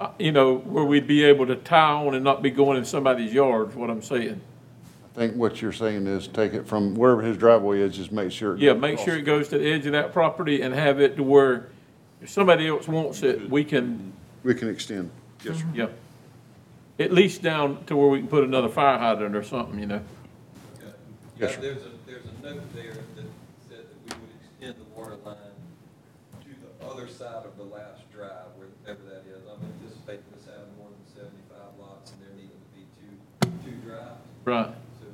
uh, 0.00 0.10
you 0.18 0.32
know, 0.32 0.58
where 0.58 0.84
we'd 0.84 1.06
be 1.06 1.24
able 1.24 1.46
to 1.46 1.56
tie 1.56 1.92
on 1.92 2.14
and 2.14 2.22
not 2.24 2.42
be 2.42 2.50
going 2.50 2.78
in 2.78 2.84
somebody's 2.84 3.32
yard, 3.32 3.70
is 3.70 3.74
what 3.74 3.90
I'm 3.90 4.02
saying. 4.02 4.40
I 5.04 5.14
think 5.14 5.36
what 5.36 5.60
you're 5.60 5.72
saying 5.72 6.06
is 6.06 6.26
take 6.28 6.54
it 6.54 6.66
from 6.66 6.94
wherever 6.94 7.20
his 7.22 7.36
driveway 7.36 7.80
is, 7.80 7.96
just 7.96 8.12
make 8.12 8.30
sure. 8.32 8.54
it 8.54 8.60
Yeah, 8.60 8.72
goes 8.72 8.80
make 8.80 8.98
sure 9.00 9.16
it 9.16 9.22
goes 9.22 9.48
to 9.48 9.58
the 9.58 9.70
edge 9.70 9.84
of 9.86 9.92
that 9.92 10.12
property 10.12 10.62
and 10.62 10.74
have 10.74 11.00
it 11.00 11.16
to 11.16 11.22
where 11.22 11.68
if 12.22 12.30
somebody 12.30 12.66
else 12.68 12.86
wants 12.88 13.22
it, 13.22 13.50
we 13.50 13.64
can, 13.64 14.12
We 14.44 14.54
can 14.54 14.68
extend. 14.68 15.10
Yes, 15.44 15.58
sir. 15.58 15.64
yeah. 15.74 15.86
At 16.98 17.12
least 17.12 17.42
down 17.42 17.84
to 17.86 17.96
where 17.96 18.08
we 18.08 18.20
can 18.20 18.28
put 18.28 18.44
another 18.44 18.68
fire 18.68 18.96
hydrant 18.98 19.34
or 19.34 19.42
something, 19.42 19.78
you 19.80 19.86
know? 19.86 20.00
Yes, 20.80 20.92
Yeah, 21.38 21.48
sir. 21.48 21.60
there's 21.60 21.82
a, 21.82 21.90
there's 22.06 22.24
a 22.24 22.42
note 22.44 22.74
there 22.74 22.92
that 22.94 23.24
said 23.68 23.78
that 23.78 24.16
we 24.16 24.20
would 24.20 24.30
extend 24.40 24.74
the 24.76 24.98
water 25.00 25.16
line 25.24 25.36
to 26.42 26.48
the 26.48 26.81
other 26.92 27.08
side 27.08 27.46
of 27.46 27.56
the 27.56 27.62
last 27.64 28.10
drive, 28.12 28.52
wherever 28.56 29.00
that 29.04 29.24
is. 29.24 29.40
I'm 29.48 29.56
anticipating 29.80 30.24
this 30.36 30.44
having 30.44 30.68
more 30.76 30.88
than 30.92 31.06
seventy-five 31.16 31.72
lots 31.80 32.12
and 32.12 32.20
there 32.20 32.34
needing 32.36 32.50
to 32.50 32.70
be 32.76 32.84
two, 33.00 33.48
two 33.64 33.76
drives. 33.88 34.20
Right. 34.44 34.74
So 35.00 35.06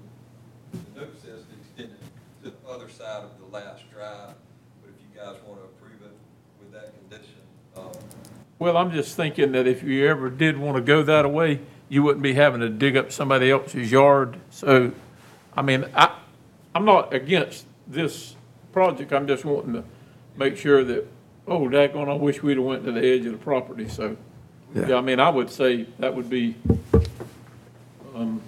the 0.73 1.01
note 1.01 1.15
says 1.23 1.45
to 1.47 1.55
extend 1.55 1.95
it 1.95 2.43
to 2.43 2.51
the 2.51 2.69
other 2.69 2.89
side 2.89 3.23
of 3.23 3.31
the 3.39 3.47
last 3.57 3.89
drive, 3.93 4.35
but 4.83 4.91
if 4.91 4.99
you 4.99 5.11
guys 5.15 5.37
want 5.47 5.61
to 5.61 5.67
approve 5.67 6.03
it 6.03 6.17
with 6.59 6.73
that 6.73 6.93
condition, 6.99 7.43
um, 7.77 7.93
Well, 8.59 8.77
I'm 8.77 8.91
just 8.91 9.17
thinking 9.17 9.53
that 9.53 9.69
if 9.69 9.85
you 9.85 10.09
ever 10.09 10.31
did 10.31 10.59
want 10.59 10.77
to 10.77 10.83
go 10.83 11.05
that 11.05 11.31
way, 11.31 11.61
you 11.89 12.03
wouldn't 12.03 12.25
be 12.25 12.35
having 12.35 12.61
to 12.61 12.69
dig 12.69 12.97
up 12.97 13.13
somebody 13.13 13.53
else's 13.53 13.93
yard. 13.93 14.41
So, 14.51 14.91
I 15.57 15.63
mean, 15.63 15.87
I, 15.95 16.19
I'm 16.75 16.85
not 16.85 17.15
against 17.15 17.67
this 17.87 18.35
project, 18.73 19.13
I'm 19.13 19.29
just 19.29 19.45
wanting 19.45 19.75
to 19.75 19.85
make 20.37 20.57
sure 20.57 20.83
that, 20.83 21.07
oh, 21.49 21.61
daggone, 21.69 22.09
I 22.09 22.15
wish 22.15 22.43
we'd 22.43 22.57
have 22.57 22.67
went 22.67 22.85
to 22.85 22.93
the 22.93 23.05
edge 23.05 23.27
of 23.27 23.33
the 23.33 23.39
property, 23.39 23.89
so. 23.89 24.17
Yeah. 24.75 24.89
Yeah, 24.89 24.97
I 24.97 25.01
mean, 25.01 25.19
I 25.19 25.31
would 25.31 25.49
say 25.51 25.87
that 25.99 26.15
would 26.15 26.29
be 26.29 26.55
And, 28.15 28.41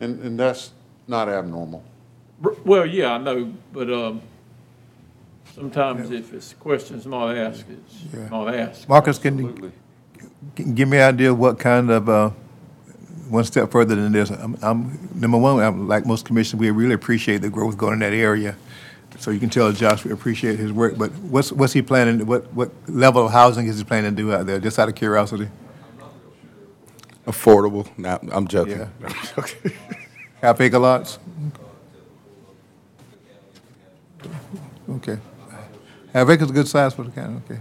and 0.00 0.38
that's 0.38 0.72
not 1.06 1.28
abnormal. 1.28 1.82
R- 2.44 2.54
Well, 2.64 2.86
yeah, 2.86 3.12
I 3.14 3.18
know, 3.18 3.52
but, 3.72 3.90
um, 3.92 4.20
sometimes 5.54 6.10
if 6.10 6.32
it's 6.34 6.52
questions 6.54 7.06
not 7.06 7.36
asked, 7.36 7.64
Yeah. 7.68 7.76
it's 8.22 8.30
not 8.30 8.54
asked. 8.54 8.88
Marcus, 8.88 9.18
can 9.18 9.38
you, 9.38 9.72
can 10.54 10.68
you 10.68 10.72
give 10.74 10.88
me 10.88 10.98
an 10.98 11.14
idea 11.14 11.30
of 11.32 11.38
what 11.38 11.58
kind 11.58 11.90
of, 11.90 12.08
uh, 12.08 12.30
one 13.28 13.44
step 13.44 13.70
further 13.70 13.94
than 13.94 14.12
this? 14.12 14.30
I'm, 14.30 14.56
I'm, 14.62 14.98
number 15.14 15.38
one, 15.38 15.60
I'm, 15.60 15.88
like 15.88 16.06
most 16.06 16.26
commissioners, 16.26 16.60
we 16.60 16.70
really 16.70 16.94
appreciate 16.94 17.38
the 17.38 17.50
growth 17.50 17.76
going 17.76 17.94
in 17.94 17.98
that 18.00 18.12
area. 18.12 18.56
So 19.18 19.30
you 19.32 19.40
can 19.40 19.50
tell 19.50 19.72
Josh 19.72 20.04
we 20.04 20.12
appreciate 20.12 20.58
his 20.58 20.72
work, 20.72 20.96
but 20.96 21.10
what's, 21.16 21.50
what's 21.50 21.72
he 21.72 21.82
planning, 21.82 22.24
what, 22.24 22.52
what 22.54 22.70
level 22.88 23.26
of 23.26 23.32
housing 23.32 23.66
is 23.66 23.78
he 23.78 23.84
planning 23.84 24.14
to 24.14 24.22
do 24.22 24.32
out 24.32 24.46
there, 24.46 24.60
just 24.60 24.78
out 24.78 24.88
of 24.88 24.94
curiosity? 24.94 25.48
Affordable, 27.26 27.86
nah, 27.98 28.18
I'm 28.30 28.46
joking. 28.46 28.78
Yeah. 29.00 29.12
Half 30.40 30.60
acre 30.60 30.78
lots? 30.78 31.18
Okay. 34.88 35.18
Half 36.14 36.28
acre's 36.30 36.50
a 36.50 36.52
good 36.52 36.68
size 36.68 36.94
for 36.94 37.02
the 37.02 37.10
county, 37.10 37.40
okay. 37.50 37.60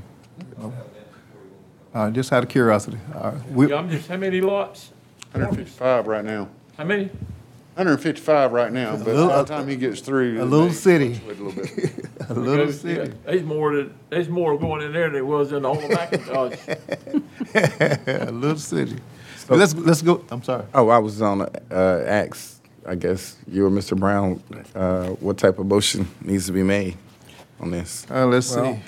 Uh, 1.93 2.11
just 2.11 2.31
out 2.31 2.43
of 2.43 2.49
curiosity. 2.49 2.99
All 3.15 3.31
right. 3.31 3.49
We- 3.51 3.69
Yeah, 3.69 3.77
I'm 3.77 3.89
just, 3.89 4.07
how 4.07 4.17
many 4.17 4.41
lots? 4.41 4.91
Hundred 5.31 5.47
and 5.49 5.57
fifty-five 5.57 6.05
right 6.07 6.23
now. 6.23 6.47
How 6.77 6.83
many? 6.83 7.09
Hundred 7.77 7.91
and 7.93 8.01
fifty-five 8.01 8.51
right 8.51 8.71
now, 8.73 8.95
but 8.97 9.05
by 9.05 9.11
little- 9.11 9.27
the 9.29 9.43
time 9.43 9.67
he 9.67 9.75
gets 9.75 10.01
through. 10.01 10.41
A 10.41 10.45
little 10.45 10.67
may 10.67 10.73
city. 10.73 11.13
fluctuate 11.13 11.39
A 11.39 11.43
little 11.43 11.63
bit. 11.63 12.05
A 12.29 12.33
little 12.33 12.65
Because, 12.65 12.83
yeah, 12.83 12.95
city. 13.03 13.13
There's 13.25 13.43
more, 13.43 13.75
that- 13.75 13.91
there's 14.09 14.29
more 14.29 14.57
going 14.57 14.81
in 14.81 14.91
there 14.93 15.03
than 15.03 15.13
there 15.13 15.25
was 15.25 15.51
in 15.51 15.63
all 15.63 15.77
of 15.77 15.83
McIntosh. 15.91 16.57
A 18.27 18.31
little 18.31 18.57
city. 18.57 18.97
But 19.47 19.59
let's, 19.59 19.73
let's 19.75 20.01
go, 20.01 20.25
I'm 20.29 20.43
sorry. 20.43 20.65
Oh, 20.73 20.89
I 20.89 20.97
was 20.97 21.21
on, 21.21 21.41
uh, 21.43 21.45
ask, 21.71 22.59
I 22.85 22.95
guess, 22.95 23.37
you 23.47 23.65
or 23.65 23.69
Mr. 23.69 23.97
Brown, 23.97 24.41
uh, 24.75 25.09
what 25.21 25.37
type 25.37 25.59
of 25.59 25.67
motion 25.67 26.07
needs 26.21 26.47
to 26.47 26.51
be 26.53 26.63
made 26.63 26.97
on 27.61 27.71
this? 27.71 28.05
Uh, 28.09 28.25
let's 28.25 28.53
Well- 28.55 28.73
see. 28.75 28.81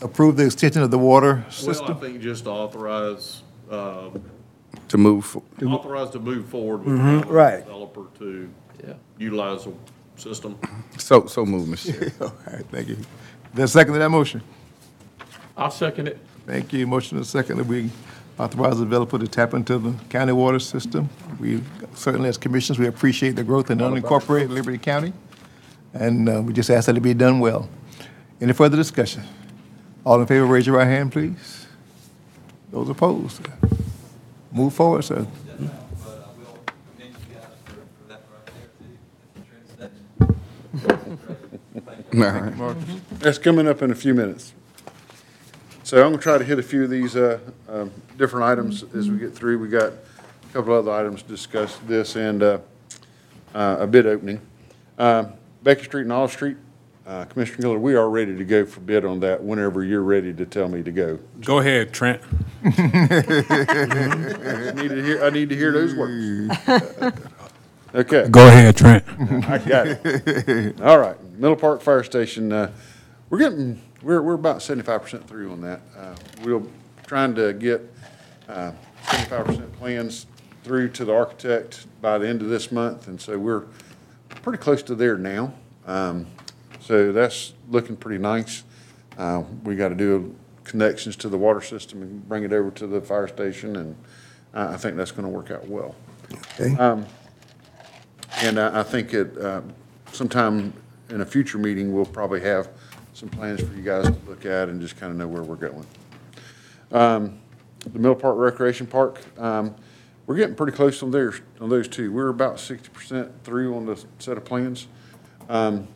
Approve 0.00 0.36
the 0.38 0.46
extension 0.46 0.80
of 0.82 0.90
the 0.90 0.98
water 0.98 1.34
Well, 1.34 1.44
I 1.46 1.50
system? 1.50 1.96
think 1.98 2.20
just 2.22 2.46
authorize, 2.46 3.42
uh, 3.70 4.08
To 4.92 4.98
move, 4.98 5.24
fo- 5.24 5.42
authorize 5.66 6.10
to 6.10 6.18
move 6.20 6.46
forward 6.50 6.84
with 6.84 6.98
Mhm, 6.98 7.22
the 7.26 7.32
right. 7.32 7.64
developer 7.64 8.02
to 8.18 8.46
Yeah. 8.86 8.92
utilize 9.18 9.64
the 9.64 9.72
system. 10.16 10.56
so, 10.98 11.24
so 11.24 11.46
move, 11.46 11.66
Mr. 11.66 11.98
Chair. 11.98 12.12
All 12.20 12.32
right, 12.52 12.66
thank 12.70 12.88
you. 12.88 12.98
Then 13.54 13.68
second 13.68 13.94
to 13.94 13.98
that 14.00 14.10
motion? 14.10 14.42
I'll 15.56 15.70
second 15.70 16.08
it. 16.08 16.18
Thank 16.46 16.74
you. 16.74 16.86
Motion 16.86 17.16
is 17.18 17.30
second 17.30 17.56
that 17.56 17.66
we 17.66 17.88
authorize 18.38 18.76
the 18.80 18.84
developer 18.84 19.18
to 19.18 19.26
tap 19.26 19.54
into 19.54 19.78
the 19.78 19.94
county 20.10 20.32
water 20.32 20.58
system. 20.58 21.08
We 21.40 21.62
certainly, 21.94 22.28
as 22.28 22.36
commissioners, 22.36 22.78
we 22.78 22.86
appreciate 22.86 23.34
the 23.34 23.44
growth 23.44 23.70
in 23.70 23.78
unincorporated 23.78 24.50
Liberty 24.50 24.76
County, 24.76 25.14
and 25.94 26.28
uh, 26.28 26.42
we 26.44 26.52
just 26.52 26.68
ask 26.68 26.84
that 26.84 26.98
it 26.98 27.00
be 27.00 27.14
done 27.14 27.40
well. 27.40 27.66
Any 28.42 28.52
further 28.52 28.76
discussion? 28.76 29.22
All 30.04 30.20
in 30.20 30.26
favor, 30.26 30.44
raise 30.44 30.66
your 30.66 30.76
right 30.76 30.86
hand, 30.86 31.12
please. 31.12 31.66
Those 32.70 32.90
opposed? 32.90 33.40
Move 34.52 34.74
forward, 34.74 35.02
sir. 35.02 35.26
All 42.14 42.20
right. 42.20 42.76
That's 43.20 43.38
coming 43.38 43.66
up 43.66 43.80
in 43.80 43.90
a 43.90 43.94
few 43.94 44.12
minutes. 44.12 44.52
So 45.82 46.04
I'm 46.04 46.10
gonna 46.12 46.22
try 46.22 46.38
to 46.38 46.44
hit 46.44 46.58
a 46.58 46.62
few 46.62 46.84
of 46.84 46.90
these, 46.90 47.16
uh, 47.16 47.38
um, 47.68 47.90
different 48.18 48.44
items 48.44 48.84
as 48.94 49.10
we 49.10 49.18
get 49.18 49.34
through. 49.34 49.58
We 49.58 49.68
got 49.68 49.92
a 49.92 50.52
couple 50.52 50.74
other 50.74 50.92
items 50.92 51.22
to 51.22 51.28
discuss, 51.28 51.78
this 51.86 52.16
and, 52.16 52.42
uh, 52.42 52.58
uh, 53.54 53.76
a 53.80 53.86
bid 53.86 54.06
opening. 54.06 54.40
Uh, 54.98 55.24
Becky 55.62 55.84
Street 55.84 56.02
and 56.02 56.12
Olive 56.12 56.30
Street, 56.32 56.56
uh, 57.06 57.24
Commissioner 57.26 57.68
Miller, 57.68 57.78
we 57.78 57.94
are 57.94 58.08
ready 58.08 58.36
to 58.36 58.44
go 58.44 58.64
for 58.64 58.80
bid 58.80 59.04
on 59.04 59.20
that 59.20 59.42
whenever 59.42 59.82
you're 59.84 60.02
ready 60.02 60.32
to 60.32 60.46
tell 60.46 60.68
me 60.68 60.82
to 60.82 60.92
go. 60.92 61.18
Go 61.40 61.58
ahead, 61.58 61.92
Trent. 61.92 62.22
I 62.64 62.68
need 64.76 64.88
to 64.88 65.02
hear, 65.04 65.24
I 65.24 65.30
need 65.30 65.48
to 65.48 65.56
hear 65.56 65.72
those 65.72 65.94
words. 65.94 66.56
Okay. 67.94 68.26
Go 68.30 68.48
ahead, 68.48 68.74
Trent. 68.74 69.04
I 69.46 69.58
got 69.58 69.86
it. 69.86 70.80
All 70.80 70.98
right, 70.98 71.22
Middle 71.34 71.56
Park 71.56 71.82
Fire 71.82 72.02
Station, 72.02 72.50
uh, 72.50 72.72
we're 73.28 73.36
getting, 73.36 73.82
we're, 74.00 74.22
we're 74.22 74.32
about 74.32 74.62
seventy-five 74.62 75.02
percent 75.02 75.28
through 75.28 75.52
on 75.52 75.60
that. 75.60 75.82
Uh, 75.94 76.14
We're 76.42 76.62
trying 77.06 77.34
to 77.34 77.52
get 77.52 77.82
uh, 78.48 78.72
seventy-five 79.10 79.44
percent 79.44 79.72
plans 79.78 80.24
through 80.64 80.88
to 80.92 81.04
the 81.04 81.12
architect 81.14 81.86
by 82.00 82.16
the 82.16 82.26
end 82.26 82.40
of 82.40 82.48
this 82.48 82.72
month, 82.72 83.08
and 83.08 83.20
so 83.20 83.38
we're 83.38 83.64
pretty 84.40 84.56
close 84.56 84.82
to 84.84 84.94
there 84.94 85.18
now. 85.18 85.52
Um, 85.86 86.24
So 86.82 87.12
that's 87.12 87.54
looking 87.70 87.96
pretty 87.96 88.18
nice. 88.20 88.64
Uh, 89.16 89.44
We 89.64 89.76
got 89.76 89.90
to 89.90 89.94
do 89.94 90.34
connections 90.64 91.16
to 91.16 91.28
the 91.28 91.38
water 91.38 91.60
system 91.60 92.02
and 92.02 92.28
bring 92.28 92.44
it 92.44 92.52
over 92.52 92.70
to 92.72 92.86
the 92.86 93.00
fire 93.00 93.28
station, 93.28 93.76
and 93.76 93.96
I, 94.52 94.74
I 94.74 94.76
think 94.76 94.96
that's 94.96 95.12
going 95.12 95.24
to 95.24 95.28
work 95.28 95.50
out 95.50 95.66
well. 95.68 95.94
Okay. 96.58 96.74
Um, 96.76 97.06
and 98.42 98.58
I, 98.58 98.80
I 98.80 98.82
think 98.82 99.14
it, 99.14 99.36
uh, 99.38 99.62
sometime 100.12 100.72
in 101.10 101.20
a 101.20 101.26
future 101.26 101.58
meeting, 101.58 101.92
we'll 101.92 102.04
probably 102.06 102.40
have 102.40 102.68
some 103.12 103.28
plans 103.28 103.60
for 103.60 103.74
you 103.74 103.82
guys 103.82 104.06
to 104.06 104.16
look 104.26 104.46
at 104.46 104.68
and 104.68 104.80
just 104.80 104.98
kind 104.98 105.12
of 105.12 105.18
know 105.18 105.28
where 105.28 105.42
we're 105.42 105.56
going. 105.56 105.86
Um, 106.90 107.38
The 107.80 107.98
Mill 107.98 108.14
Park 108.14 108.36
Recreation 108.38 108.86
Park, 108.86 109.20
um, 109.38 109.74
we're 110.26 110.36
getting 110.36 110.54
pretty 110.54 110.72
close 110.72 111.02
on 111.02 111.10
theirs, 111.10 111.40
on 111.60 111.68
those 111.68 111.88
two. 111.88 112.12
We're 112.12 112.28
about 112.28 112.60
sixty 112.60 112.88
percent 112.88 113.30
through 113.44 113.76
on 113.76 113.86
the 113.86 114.02
set 114.18 114.36
of 114.36 114.44
plans. 114.44 114.86
Um, 115.48 115.88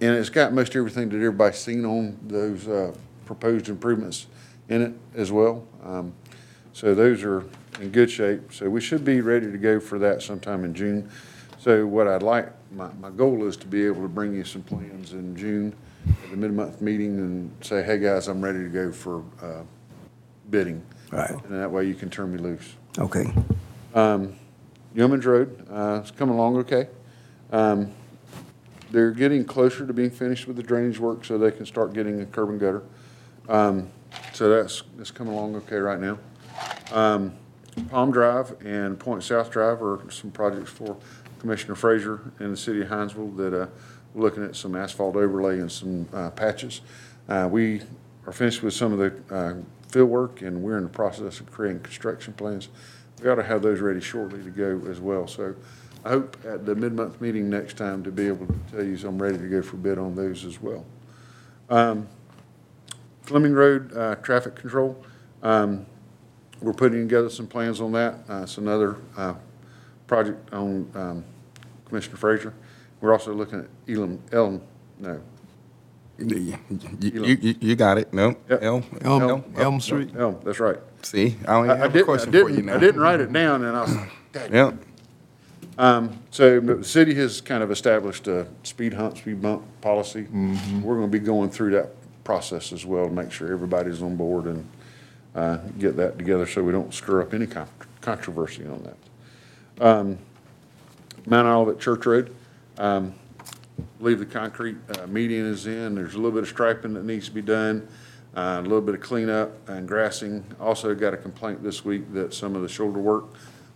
And 0.00 0.14
it's 0.16 0.30
got 0.30 0.52
most 0.52 0.74
everything 0.76 1.08
that 1.10 1.16
everybody's 1.16 1.58
seen 1.58 1.84
on 1.84 2.18
those 2.26 2.66
uh, 2.66 2.94
proposed 3.26 3.68
improvements 3.68 4.26
in 4.68 4.82
it 4.82 4.92
as 5.14 5.30
well. 5.30 5.66
Um, 5.84 6.12
So 6.72 6.94
those 6.94 7.24
are 7.24 7.44
in 7.80 7.90
good 7.90 8.10
shape. 8.10 8.52
So 8.52 8.70
we 8.70 8.80
should 8.80 9.04
be 9.04 9.20
ready 9.20 9.50
to 9.50 9.58
go 9.58 9.80
for 9.80 9.98
that 9.98 10.22
sometime 10.22 10.64
in 10.64 10.72
June. 10.72 11.10
So 11.58 11.86
what 11.86 12.06
I'd 12.06 12.22
like, 12.22 12.50
my, 12.72 12.90
my 13.00 13.10
goal 13.10 13.44
is 13.46 13.56
to 13.58 13.66
be 13.66 13.84
able 13.84 14.02
to 14.02 14.08
bring 14.08 14.34
you 14.34 14.44
some 14.44 14.62
plans 14.62 15.12
in 15.12 15.36
June 15.36 15.74
at 16.08 16.30
the 16.30 16.36
mid-month 16.36 16.80
meeting 16.80 17.18
and 17.18 17.50
say, 17.60 17.82
hey, 17.82 17.98
guys, 17.98 18.28
I'm 18.28 18.40
ready 18.40 18.60
to 18.60 18.68
go 18.68 18.92
for 18.92 19.22
uh, 19.42 19.62
bidding. 20.48 20.82
Right. 21.12 21.30
And 21.30 21.52
that 21.52 21.70
way 21.70 21.84
you 21.86 21.94
can 21.94 22.08
turn 22.08 22.32
me 22.32 22.38
loose. 22.38 22.76
Okay. 22.98 23.30
Um, 23.94 24.36
Yeoman's 24.94 25.26
Road, 25.26 25.66
uh, 25.70 26.00
it's 26.00 26.12
coming 26.12 26.36
along 26.36 26.56
okay. 26.58 26.88
Um, 27.52 27.92
they're 28.90 29.12
getting 29.12 29.44
closer 29.44 29.86
to 29.86 29.92
being 29.92 30.10
finished 30.10 30.46
with 30.46 30.56
the 30.56 30.62
drainage 30.62 30.98
work 30.98 31.24
so 31.24 31.38
they 31.38 31.50
can 31.50 31.66
start 31.66 31.92
getting 31.92 32.20
a 32.20 32.26
curb 32.26 32.50
and 32.50 32.60
gutter. 32.60 32.82
Um, 33.48 33.88
so 34.32 34.48
that's, 34.48 34.82
that's 34.96 35.10
coming 35.10 35.32
along 35.32 35.56
okay 35.56 35.76
right 35.76 36.00
now. 36.00 36.18
Um, 36.92 37.34
Palm 37.88 38.10
Drive 38.10 38.56
and 38.64 38.98
Point 38.98 39.22
South 39.22 39.50
Drive 39.50 39.82
are 39.82 40.00
some 40.10 40.30
projects 40.30 40.70
for 40.70 40.96
Commissioner 41.38 41.74
Frazier 41.74 42.32
in 42.40 42.50
the 42.50 42.56
city 42.56 42.82
of 42.82 42.88
Hinesville 42.88 43.36
that, 43.36 43.54
uh, 43.54 43.66
we're 44.12 44.22
looking 44.22 44.44
at 44.44 44.56
some 44.56 44.74
asphalt 44.74 45.14
overlay 45.14 45.60
and 45.60 45.70
some, 45.70 46.08
uh, 46.12 46.30
patches. 46.30 46.80
Uh, 47.28 47.48
we 47.50 47.80
are 48.26 48.32
finished 48.32 48.62
with 48.62 48.74
some 48.74 48.92
of 48.92 48.98
the, 48.98 49.34
uh, 49.34 49.54
field 49.88 50.10
work 50.10 50.42
and 50.42 50.62
we're 50.62 50.76
in 50.76 50.84
the 50.84 50.90
process 50.90 51.38
of 51.40 51.50
creating 51.50 51.80
construction 51.80 52.32
plans. 52.32 52.68
We 53.22 53.28
ought 53.28 53.36
to 53.36 53.44
have 53.44 53.62
those 53.62 53.80
ready 53.80 54.00
shortly 54.00 54.42
to 54.42 54.50
go 54.50 54.82
as 54.90 55.00
well. 55.00 55.26
So 55.28 55.54
I 56.04 56.08
hope 56.10 56.36
at 56.46 56.64
the 56.64 56.74
mid-month 56.74 57.20
meeting 57.20 57.50
next 57.50 57.76
time 57.76 58.02
to 58.04 58.10
be 58.10 58.26
able 58.26 58.46
to 58.46 58.54
tell 58.72 58.84
you 58.84 58.96
I'm 59.06 59.20
ready 59.20 59.38
to 59.38 59.48
go 59.48 59.60
for 59.62 59.76
bid 59.76 59.98
on 59.98 60.14
those 60.14 60.44
as 60.44 60.60
well. 60.60 60.84
Um, 61.68 62.08
Fleming 63.22 63.52
Road, 63.52 63.94
uh, 63.96 64.14
traffic 64.16 64.54
control, 64.56 65.02
um, 65.42 65.86
we're 66.62 66.72
putting 66.72 67.00
together 67.06 67.30
some 67.30 67.46
plans 67.46 67.80
on 67.80 67.92
that. 67.92 68.14
Uh, 68.28 68.40
it's 68.42 68.58
another, 68.58 68.96
uh, 69.16 69.34
project 70.06 70.52
on, 70.52 70.90
um, 70.94 71.24
Commissioner 71.86 72.16
Frazier. 72.16 72.54
We're 73.00 73.12
also 73.12 73.32
looking 73.32 73.60
at 73.60 73.66
Elam, 73.88 74.20
Elm, 74.32 74.60
no. 74.98 75.20
You, 76.18 76.58
you, 77.00 77.22
you- 77.40 77.54
you 77.60 77.76
got 77.76 77.96
it, 77.98 78.12
no? 78.12 78.34
Yep. 78.50 78.62
Elm? 78.62 78.84
Elm- 79.02 79.22
Elm? 79.22 79.44
Elm 79.56 79.80
Street? 79.80 80.10
Elm, 80.18 80.38
that's 80.44 80.60
right. 80.60 80.76
See, 81.02 81.36
I 81.48 81.52
don't 81.52 81.64
even 81.64 81.70
I- 81.70 81.74
I 81.74 81.76
have 81.78 81.90
a 81.90 81.92
didn't- 81.94 82.02
I 82.02 82.04
question 82.04 82.32
for 82.32 82.38
you 82.38 82.48
didn't- 82.56 82.66
now. 82.66 82.74
I 82.74 82.78
didn't 82.78 83.00
write 83.00 83.20
it 83.20 83.32
down 83.32 83.64
and 83.64 83.76
I 83.76 83.80
was, 83.82 83.96
"Dang." 84.32 84.52
Yep. 84.52 84.74
Um, 85.80 86.22
so 86.30 86.60
the 86.60 86.84
city 86.84 87.14
has 87.14 87.40
kind 87.40 87.62
of 87.62 87.70
established 87.70 88.28
a 88.28 88.46
speed 88.64 88.92
hump, 88.92 89.16
speed 89.16 89.40
bump 89.40 89.62
policy. 89.80 90.26
We're 90.82 90.96
gonna 90.96 91.08
be 91.08 91.18
going 91.18 91.48
through 91.48 91.70
that 91.70 91.94
process 92.22 92.70
as 92.74 92.84
well 92.84 93.06
to 93.06 93.10
make 93.10 93.32
sure 93.32 93.50
everybody's 93.50 94.02
on 94.02 94.14
board 94.14 94.44
and, 94.44 94.68
uh, 95.34 95.56
get 95.78 95.96
that 95.96 96.18
together 96.18 96.46
so 96.46 96.62
we 96.62 96.70
don't 96.70 96.92
stir 96.92 97.22
up 97.22 97.32
any 97.32 97.46
con- 97.46 97.66
controversy 98.02 98.66
on 98.66 98.82
that. 98.82 99.82
Um, 99.82 100.18
Mount 101.24 101.48
Olivet 101.48 101.80
Church 101.80 102.04
Road, 102.04 102.34
um, 102.76 103.14
believe 103.98 104.18
the 104.18 104.26
concrete, 104.26 104.76
uh, 104.98 105.06
median 105.06 105.46
is 105.46 105.66
in. 105.66 105.94
There's 105.94 106.12
a 106.12 106.18
little 106.18 106.32
bit 106.32 106.42
of 106.42 106.48
striping 106.50 106.92
that 106.92 107.06
needs 107.06 107.24
to 107.28 107.34
be 107.34 107.40
done, 107.40 107.88
uh, 108.36 108.58
a 108.60 108.62
little 108.62 108.82
bit 108.82 108.96
of 108.96 109.00
cleanup 109.00 109.66
and 109.66 109.88
grassing. 109.88 110.44
Also 110.60 110.94
got 110.94 111.14
a 111.14 111.16
complaint 111.16 111.62
this 111.62 111.86
week 111.86 112.12
that 112.12 112.34
some 112.34 112.54
of 112.54 112.60
the 112.60 112.68
shoulder 112.68 112.98
work 112.98 113.24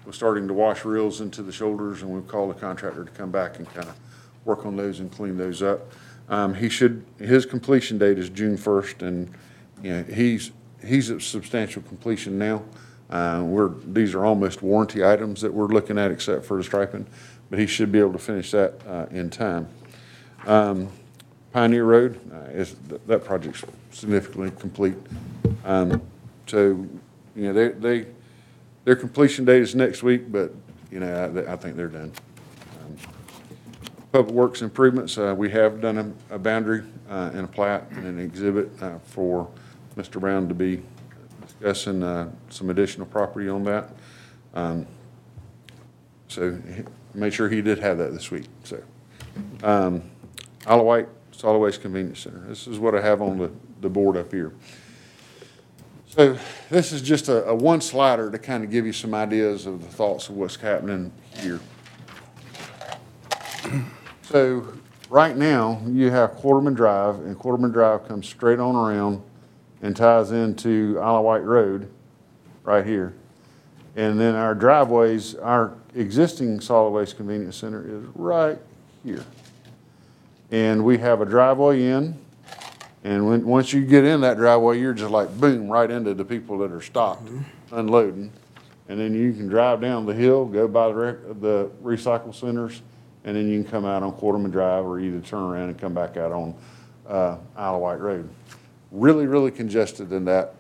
was 0.07 0.17
starting 0.17 0.47
to 0.49 0.55
wash 0.55 0.85
reels 0.85 1.21
into 1.21 1.43
the 1.43 1.53
shoulders, 1.53 2.03
and 2.03 2.11
we've 2.11 2.29
called 2.29 2.51
the 2.55 2.61
contractor 2.61 3.05
to 3.05 3.11
come 3.13 3.31
back 3.31 3.59
and 3.59 3.73
kind 3.73 3.89
of 3.89 3.97
work 4.45 4.67
on 4.67 4.77
those 4.77 5.01
and 5.01 5.11
clean 5.11 5.37
those 5.37 5.63
up. 5.63 5.93
Um, 6.29 6.55
he 6.55 6.69
should, 6.69 7.05
his 7.19 7.47
completion 7.47 7.99
date 7.99 8.19
is 8.19 8.29
June 8.31 8.57
first, 8.57 9.03
and, 9.03 9.31
you 9.83 9.91
know, 9.91 10.03
he's, 10.05 10.53
he's 10.85 11.11
at 11.11 11.23
substantial 11.23 11.83
completion 11.83 12.39
now. 12.39 12.63
Uh, 13.11 13.43
we're, 13.45 13.69
these 13.69 14.15
are 14.15 14.25
almost 14.25 14.63
warranty 14.63 15.05
items 15.05 15.41
that 15.41 15.53
we're 15.53 15.67
looking 15.67 15.99
at, 15.99 16.11
except 16.11 16.45
for 16.45 16.57
the 16.57 16.65
striping, 16.65 17.07
but 17.51 17.59
he 17.59 17.67
should 17.67 17.93
be 17.93 17.99
able 17.99 18.13
to 18.13 18.19
finish 18.19 18.51
that, 18.51 18.81
uh, 18.87 19.07
in 19.11 19.31
time. 19.31 19.69
Um, 20.47 20.89
Pioneer 21.53 21.85
Road, 21.85 22.19
uh, 22.33 22.51
is, 22.51 22.75
that 23.07 23.25
project's 23.25 23.63
significantly 23.93 24.51
complete. 24.59 24.97
Um, 25.65 26.03
so, 26.47 26.87
you 27.37 27.53
know, 27.53 27.53
they, 27.53 27.69
they, 27.69 28.07
their 28.85 28.97
completion 28.97 29.45
date 29.45 29.63
is 29.63 29.75
next 29.75 30.03
week, 30.03 30.31
but, 30.31 30.53
you 30.91 31.01
know, 31.01 31.45
I, 31.47 31.53
I 31.53 31.57
think 31.57 31.77
they're 31.77 31.89
done. 31.89 32.13
Public 34.13 34.35
Works 34.35 34.63
improvements, 34.63 35.19
uh, 35.19 35.35
we 35.37 35.51
have 35.51 35.81
done 35.81 35.99
a, 36.31 36.35
a 36.37 36.39
boundary, 36.39 36.85
uh, 37.09 37.31
and 37.33 37.45
a 37.45 37.49
plat 37.49 37.87
and 37.91 38.07
an 38.07 38.19
exhibit, 38.21 38.71
uh, 38.81 38.99
for 39.01 39.51
Mr. 39.97 40.21
Brown 40.21 40.49
to 40.49 40.55
be 40.55 40.83
discussing, 41.45 42.03
uh, 42.03 42.31
some 42.51 42.71
additional 42.71 43.07
property 43.07 43.49
on 43.49 43.65
that. 43.65 43.91
Um, 44.55 44.87
so, 46.29 46.53
he- 46.53 46.85
made 47.15 47.33
sure 47.33 47.49
he 47.49 47.63
did 47.63 47.79
have 47.79 47.99
that 47.99 48.13
this 48.13 48.31
week, 48.31 48.47
so. 48.65 48.83
Um, 49.63 50.03
Isle 50.67 50.81
of 50.81 50.87
Wight 50.87 51.09
Solid 51.33 51.59
Waste 51.59 51.81
Convenience 51.83 52.21
Center. 52.21 52.41
This 52.49 52.67
is 52.67 52.79
what 52.79 52.95
I 52.95 53.01
have 53.01 53.21
on 53.23 53.39
the, 53.39 53.51
the 53.81 53.89
board 53.89 54.17
up 54.17 54.33
here. 54.33 54.53
So 56.15 56.39
this 56.71 56.93
is 56.93 57.03
just 57.03 57.29
a, 57.29 57.45
a 57.47 57.55
one 57.57 57.81
slider 57.81 58.31
to 58.31 58.39
kind 58.39 58.63
of 58.63 58.71
give 58.71 58.87
you 58.87 58.93
some 58.93 59.15
ideas 59.15 59.67
of 59.67 59.83
the 59.83 59.89
thoughts 59.89 60.29
of 60.29 60.37
what's 60.37 60.55
happening 60.55 61.11
here. 61.41 61.59
So 64.23 64.65
right 65.11 65.37
now, 65.37 65.83
you 65.89 66.13
have 66.13 66.35
Quarterman 66.37 66.77
Drive, 66.77 67.17
and 67.17 67.37
Quarterman 67.37 67.73
Drive 67.73 68.07
comes 68.07 68.29
straight 68.29 68.61
on 68.61 68.77
around 68.77 69.25
and 69.83 69.97
ties 69.97 70.31
into 70.31 71.01
Isle 71.03 71.17
of 71.17 71.25
Wight 71.25 71.43
Road, 71.43 71.91
right 72.63 72.87
here. 72.87 73.13
And 73.97 74.21
then 74.21 74.37
our 74.37 74.55
driveways, 74.55 75.35
our 75.35 75.75
existing 75.97 76.61
solid 76.61 76.91
waste 76.91 77.17
convenience 77.17 77.57
center 77.57 77.85
is 77.85 78.05
right 78.15 78.59
here. 79.05 79.25
And 80.53 80.85
we 80.85 80.97
have 80.99 81.21
a 81.21 81.25
driveway 81.25 81.87
in, 81.87 82.24
and 83.05 83.27
when, 83.27 83.47
once 83.47 83.73
you 83.73 83.85
get 83.85 84.05
in 84.05 84.23
that 84.23 84.39
driveway, 84.39 84.81
you're 84.81 84.95
just 84.95 85.11
like 85.11 85.39
boom, 85.39 85.69
right 85.69 85.91
into 85.91 86.15
the 86.15 86.25
people 86.25 86.59
that 86.59 86.73
are 86.73 86.81
stopped 86.81 87.29
unloading. 87.71 88.33
And 88.89 88.99
then 88.99 89.15
you 89.15 89.33
can 89.33 89.47
drive 89.49 89.81
down 89.81 90.07
the 90.07 90.15
hill, 90.15 90.47
go 90.47 90.67
by 90.67 90.89
the 90.89 90.95
rec, 90.95 91.17
the 91.41 91.71
recycle 91.83 92.35
centers, 92.35 92.83
and 93.25 93.37
then 93.37 93.49
you 93.49 93.63
can 93.63 93.71
come 93.71 93.85
out 93.85 94.03
on 94.03 94.13
Quarterman 94.13 94.51
Drive 94.51 94.85
or 94.85 95.01
either 95.01 95.21
turn 95.21 95.43
around 95.43 95.69
and 95.69 95.79
come 95.79 95.95
back 95.95 96.17
out 96.17 96.33
on, 96.33 96.55
uh, 97.09 97.37
Isle 97.57 97.77
of 97.77 97.81
Wight 97.81 98.01
Road. 98.01 98.29
Really, 98.91 99.27
really 99.27 99.51
congested 99.51 100.13
in 100.13 100.25
that 100.27 100.55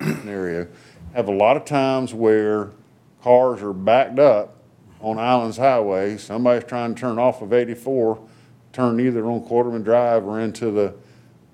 scenario. 0.00 0.66
Have 1.14 1.28
a 1.28 1.32
lot 1.32 1.56
of 1.56 1.64
times 1.64 2.12
where 2.12 2.70
cars 3.22 3.62
are 3.62 3.72
backed 3.72 4.18
up 4.18 4.56
on 5.00 5.18
Islands 5.18 5.56
Highway. 5.56 6.18
Somebody's 6.18 6.68
trying 6.68 6.94
to 6.94 7.00
turn 7.00 7.18
off 7.18 7.40
of 7.40 7.52
eighty-four, 7.52 8.18
turn 8.72 9.00
either 9.00 9.24
on 9.24 9.40
Quarterman 9.42 9.82
Drive 9.82 10.26
or 10.26 10.40
into 10.40 10.70
the, 10.70 10.94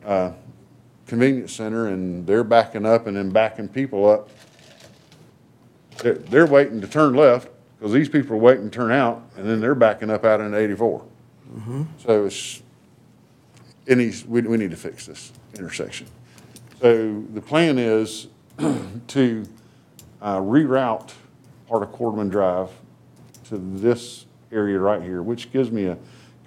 uh, 0.04 0.32
convenience 1.06 1.52
center, 1.52 1.88
and 1.88 2.26
they're 2.26 2.44
backing 2.44 2.86
up 2.86 3.06
and 3.06 3.16
then 3.16 3.30
backing 3.30 3.68
people 3.68 4.08
up. 4.08 4.30
They're, 5.98 6.14
they're 6.14 6.46
waiting 6.46 6.80
to 6.80 6.86
turn 6.86 7.14
left, 7.14 7.48
because 7.78 7.92
these 7.92 8.08
people 8.08 8.34
are 8.34 8.38
waiting 8.40 8.70
to 8.70 8.70
turn 8.70 8.92
out, 8.92 9.22
and 9.36 9.48
then 9.48 9.60
they're 9.60 9.74
backing 9.74 10.10
up 10.10 10.24
out 10.24 10.40
into 10.40 10.56
eighty-four. 10.56 11.04
So 11.98 12.26
it's, 12.26 12.62
it 13.86 13.98
needs, 13.98 14.24
we, 14.24 14.40
we 14.42 14.56
need 14.56 14.70
to 14.70 14.76
fix 14.76 15.06
this 15.06 15.32
intersection. 15.58 16.06
So 16.80 17.22
the 17.34 17.42
plan 17.42 17.78
is 17.78 18.28
to 18.58 19.44
uh, 20.22 20.38
reroute 20.38 21.12
part 21.68 21.82
of 21.82 21.90
Quarterman 21.90 22.30
Drive 22.30 22.70
to 23.48 23.58
this 23.58 24.26
area 24.50 24.78
right 24.78 25.02
here, 25.02 25.22
which 25.22 25.52
gives 25.52 25.70
me 25.70 25.86
a 25.86 25.98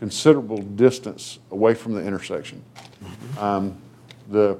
considerable 0.05 0.61
distance 0.61 1.39
away 1.49 1.73
from 1.73 1.93
the 1.93 2.05
intersection. 2.05 2.63
Um, 3.39 3.75
The, 4.29 4.57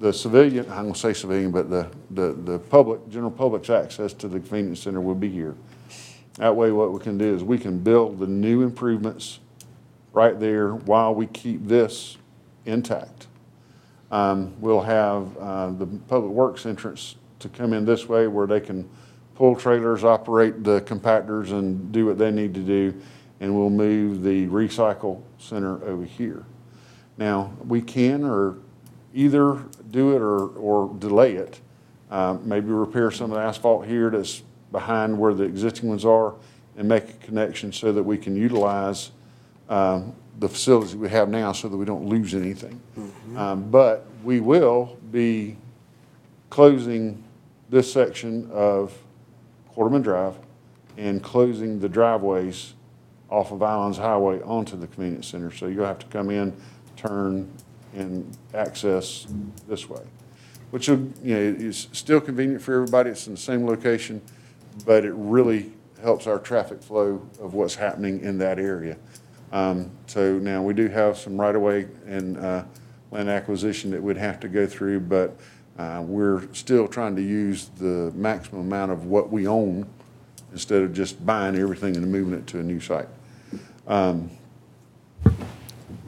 the 0.00 0.12
civilian, 0.12 0.66
I'm 0.70 0.84
gonna 0.84 0.94
say 0.94 1.14
civilian, 1.14 1.50
but 1.50 1.70
the, 1.70 1.86
the, 2.10 2.32
the 2.32 2.58
public, 2.58 3.08
general 3.08 3.30
public's 3.30 3.70
access 3.70 4.12
to 4.14 4.28
the 4.28 4.38
convenience 4.38 4.80
center 4.80 5.00
will 5.00 5.14
be 5.14 5.30
here. 5.30 5.54
That 6.34 6.54
way, 6.54 6.72
what 6.72 6.92
we 6.92 7.00
can 7.00 7.16
do 7.16 7.34
is 7.34 7.42
we 7.42 7.58
can 7.58 7.78
build 7.78 8.18
the 8.18 8.26
new 8.26 8.62
improvements 8.62 9.40
right 10.12 10.38
there 10.38 10.74
while 10.74 11.14
we 11.14 11.26
keep 11.26 11.66
this 11.66 12.18
intact. 12.66 13.28
Um, 14.10 14.52
we'll 14.60 14.82
have, 14.82 15.36
uh, 15.38 15.70
the 15.70 15.86
public 16.08 16.32
works 16.32 16.66
entrance 16.66 17.16
to 17.38 17.48
come 17.48 17.72
in 17.72 17.86
this 17.86 18.08
way 18.08 18.28
where 18.28 18.46
they 18.46 18.60
can 18.60 18.88
pull 19.34 19.56
trailers, 19.56 20.04
operate 20.04 20.64
the 20.64 20.80
compactors 20.82 21.50
and 21.50 21.92
do 21.92 22.04
what 22.06 22.18
they 22.18 22.30
need 22.30 22.52
to 22.54 22.60
do. 22.60 22.94
And 23.42 23.54
we'll 23.56 23.70
move 23.70 24.22
the 24.22 24.46
recycle 24.46 25.20
center 25.36 25.84
over 25.84 26.04
here. 26.04 26.46
Now, 27.18 27.52
we 27.66 27.82
can 27.82 28.24
or 28.24 28.56
either 29.12 29.64
do 29.90 30.14
it 30.14 30.22
or, 30.22 30.46
or 30.50 30.94
delay 30.98 31.34
it. 31.34 31.60
Uh, 32.08 32.38
maybe 32.44 32.68
repair 32.68 33.10
some 33.10 33.32
of 33.32 33.36
the 33.36 33.42
asphalt 33.42 33.84
here 33.84 34.10
that's 34.10 34.42
behind 34.70 35.18
where 35.18 35.34
the 35.34 35.42
existing 35.42 35.88
ones 35.88 36.04
are 36.04 36.34
and 36.76 36.88
make 36.88 37.08
a 37.10 37.26
connection 37.26 37.72
so 37.72 37.92
that 37.92 38.02
we 38.02 38.16
can 38.16 38.36
utilize, 38.36 39.10
um, 39.68 40.14
the 40.38 40.48
facilities 40.48 40.94
we 40.94 41.08
have 41.08 41.28
now 41.28 41.50
so 41.52 41.68
that 41.68 41.76
we 41.76 41.84
don't 41.84 42.06
lose 42.06 42.34
anything. 42.34 42.80
Um, 43.36 43.70
but 43.70 44.06
we 44.22 44.38
will 44.38 44.96
be 45.10 45.56
closing 46.48 47.22
this 47.70 47.92
section 47.92 48.48
of 48.52 48.96
Quarterman 49.74 50.02
Drive 50.02 50.36
and 50.96 51.22
closing 51.22 51.80
the 51.80 51.88
driveways 51.88 52.74
off 53.32 53.50
of 53.50 53.62
Islands 53.62 53.96
Highway 53.96 54.42
onto 54.42 54.76
the 54.76 54.86
convenience 54.86 55.28
center. 55.28 55.50
So 55.50 55.66
you'll 55.66 55.86
have 55.86 55.98
to 56.00 56.06
come 56.06 56.28
in, 56.28 56.54
turn, 56.96 57.50
and 57.94 58.36
access 58.52 59.26
this 59.66 59.88
way. 59.88 60.02
Which, 60.70 60.88
will, 60.88 61.08
you 61.22 61.34
know, 61.34 61.40
is 61.40 61.88
still 61.92 62.20
convenient 62.20 62.60
for 62.60 62.74
everybody. 62.74 63.10
It's 63.10 63.26
in 63.26 63.32
the 63.32 63.40
same 63.40 63.66
location, 63.66 64.20
but 64.84 65.06
it 65.06 65.14
really 65.14 65.72
helps 66.02 66.26
our 66.26 66.38
traffic 66.38 66.82
flow 66.82 67.26
of 67.40 67.54
what's 67.54 67.74
happening 67.74 68.20
in 68.20 68.36
that 68.38 68.58
area. 68.58 68.98
Um, 69.50 69.90
so 70.06 70.38
now 70.38 70.62
we 70.62 70.74
do 70.74 70.88
have 70.88 71.16
some 71.16 71.40
right-of-way 71.40 71.88
and, 72.06 72.36
uh, 72.36 72.64
land 73.10 73.30
acquisition 73.30 73.90
that 73.92 74.02
we'd 74.02 74.16
have 74.16 74.40
to 74.40 74.48
go 74.48 74.66
through, 74.66 75.00
but, 75.00 75.36
uh, 75.78 76.02
we're 76.04 76.42
still 76.52 76.86
trying 76.86 77.16
to 77.16 77.22
use 77.22 77.70
the 77.78 78.12
maximum 78.14 78.62
amount 78.62 78.92
of 78.92 79.06
what 79.06 79.30
we 79.30 79.46
own 79.46 79.86
instead 80.52 80.82
of 80.82 80.92
just 80.92 81.24
buying 81.24 81.56
everything 81.56 81.96
and 81.96 82.10
moving 82.10 82.34
it 82.34 82.46
to 82.46 82.58
a 82.58 82.62
new 82.62 82.80
site. 82.80 83.08
Um, 83.86 84.30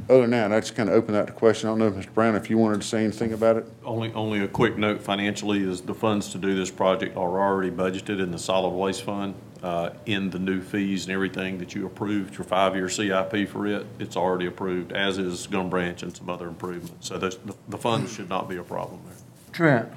Other 0.09 0.21
than 0.21 0.31
that, 0.31 0.53
I 0.53 0.61
just 0.61 0.77
kind 0.77 0.91
of 0.91 0.95
open 0.95 1.15
that 1.15 1.29
to 1.29 1.33
question. 1.33 1.69
I 1.69 1.73
don't 1.73 1.79
know, 1.79 1.91
Mr. 1.91 2.13
Brown, 2.13 2.37
if 2.37 2.51
you 2.51 2.59
wanted 2.59 2.83
to 2.83 2.87
say 2.87 3.05
anything 3.05 3.33
about 3.33 3.57
it? 3.57 3.67
Only, 3.85 4.13
only 4.13 4.41
a 4.41 4.49
quick 4.49 4.77
note 4.77 5.01
financially 5.01 5.63
is 5.63 5.81
the 5.81 5.95
funds 5.95 6.29
to 6.33 6.39
do 6.39 6.55
this 6.55 6.71
project 6.71 7.17
are 7.17 7.41
already 7.41 7.71
budgeted 7.71 8.23
in 8.23 8.31
the 8.31 8.39
solid 8.39 8.69
waste 8.71 9.03
fund, 9.03 9.35
uh, 9.63 9.91
in 10.05 10.29
the 10.29 10.39
new 10.39 10.61
fees 10.61 11.07
and 11.07 11.13
everything 11.15 11.57
that 11.57 11.75
you 11.75 11.87
approved, 11.87 12.37
your 12.37 12.45
five-year 12.45 12.91
CIP 12.91 13.49
for 13.49 13.67
it, 13.67 13.87
it's 13.99 14.15
already 14.15 14.45
approved, 14.45 14.93
as 14.93 15.17
is 15.17 15.47
Gum 15.47 15.71
Branch 15.71 16.03
and 16.03 16.15
some 16.15 16.29
other 16.29 16.49
improvements. 16.49 17.09
So 17.09 17.17
those, 17.17 17.39
the, 17.39 17.55
the 17.71 17.79
funds 17.79 18.13
should 18.13 18.29
not 18.29 18.47
be 18.47 18.57
a 18.57 18.63
problem 18.63 19.01
there. 19.07 19.17
Trent, 19.53 19.89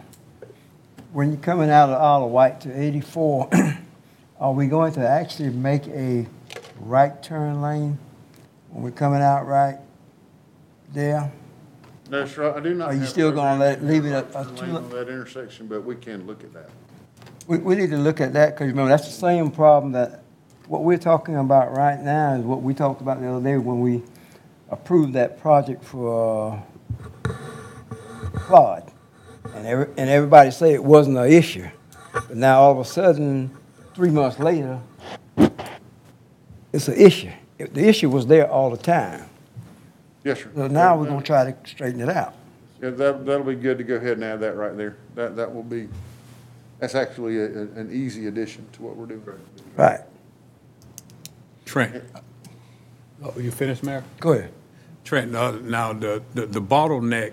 when 1.11 1.31
you're 1.31 1.41
coming 1.41 1.69
out 1.69 1.89
of 1.89 2.01
Isle 2.01 2.25
of 2.25 2.31
Wight 2.31 2.61
to 2.61 2.81
84, 2.81 3.49
are 4.39 4.53
we 4.53 4.67
going 4.67 4.93
to 4.93 5.05
actually 5.05 5.49
make 5.49 5.85
a 5.87 6.25
right 6.79 7.21
turn 7.23 7.61
lane 7.61 7.97
when 8.71 8.83
we're 8.83 8.91
coming 8.91 9.21
out 9.21 9.47
right 9.47 9.77
there? 10.93 11.31
No, 12.09 12.25
sir, 12.25 12.53
I 12.55 12.59
do 12.61 12.73
not. 12.73 12.89
Are 12.89 12.93
you 12.93 13.01
have 13.01 13.09
still 13.09 13.31
gonna 13.31 13.59
let- 13.59 13.83
leave 13.83 14.05
it 14.05 14.11
a- 14.11 14.39
a 14.39 14.45
two- 14.45 14.65
lane 14.65 14.75
On 14.75 14.89
that 14.91 15.09
intersection, 15.09 15.67
but 15.67 15.83
we 15.83 15.95
can 15.95 16.25
look 16.25 16.43
at 16.43 16.53
that. 16.53 16.69
We, 17.47 17.57
we 17.57 17.75
need 17.75 17.89
to 17.91 17.97
look 17.97 18.21
at 18.21 18.33
that, 18.33 18.55
because 18.55 18.67
remember, 18.67 18.89
that's 18.89 19.05
the 19.07 19.11
same 19.13 19.51
problem 19.51 19.91
that, 19.93 20.21
what 20.67 20.83
we're 20.83 20.97
talking 20.97 21.37
about 21.37 21.75
right 21.75 22.01
now 22.01 22.33
is 22.33 22.43
what 22.43 22.61
we 22.61 22.73
talked 22.73 22.99
about 23.01 23.21
the 23.21 23.27
other 23.29 23.41
day 23.43 23.57
when 23.57 23.79
we 23.79 24.03
approved 24.69 25.13
that 25.13 25.39
project 25.39 25.81
for 25.83 26.61
uh, 27.25 27.31
Claude. 28.33 28.83
And 29.55 29.65
every, 29.65 29.87
and 29.97 30.09
everybody 30.09 30.51
said 30.51 30.71
it 30.71 30.83
wasn't 30.83 31.17
an 31.17 31.31
issue. 31.31 31.67
But 32.13 32.35
now 32.35 32.59
all 32.61 32.71
of 32.73 32.79
a 32.79 32.85
sudden, 32.85 33.49
three 33.95 34.09
months 34.09 34.39
later, 34.39 34.79
it's 36.77 36.87
an 36.87 36.95
issue. 36.95 37.31
It- 37.57 37.73
The 37.73 37.87
issue 37.87 38.09
was 38.09 38.27
there 38.27 38.49
all 38.49 38.69
the 38.69 38.77
time. 38.77 39.25
Yes, 40.23 40.39
sir. 40.39 40.49
So 40.55 40.67
now 40.67 40.95
we're 40.97 41.07
gonna 41.07 41.21
try 41.23 41.51
to 41.51 41.55
straighten 41.69 41.99
it 42.01 42.09
out. 42.09 42.33
Yeah, 42.81 42.91
that, 42.91 43.25
that'll 43.25 43.43
be 43.45 43.55
good 43.55 43.77
to 43.79 43.83
go 43.83 43.95
ahead 43.95 44.13
and 44.13 44.23
add 44.23 44.39
that 44.41 44.55
right 44.55 44.77
there. 44.77 44.97
That, 45.15 45.35
that 45.35 45.53
will 45.53 45.63
be, 45.63 45.89
That's 46.79 46.93
actually 46.93 47.37
a, 47.39 47.45
a- 47.45 47.71
an 47.81 47.89
easy 47.91 48.27
addition 48.27 48.67
to 48.73 48.83
what 48.83 48.95
we're 48.95 49.07
doing. 49.07 49.23
Right. 49.75 50.01
Trent. 51.65 52.03
Oh, 53.23 53.33
you 53.39 53.49
finished, 53.51 53.83
Mayor? 53.83 54.03
Go 54.19 54.33
ahead. 54.33 54.51
Trent, 55.03 55.35
uh, 55.35 55.51
now, 55.63 55.93
the, 55.93 56.21
the 56.35 56.45
the 56.45 56.61
bottleneck 56.61 57.31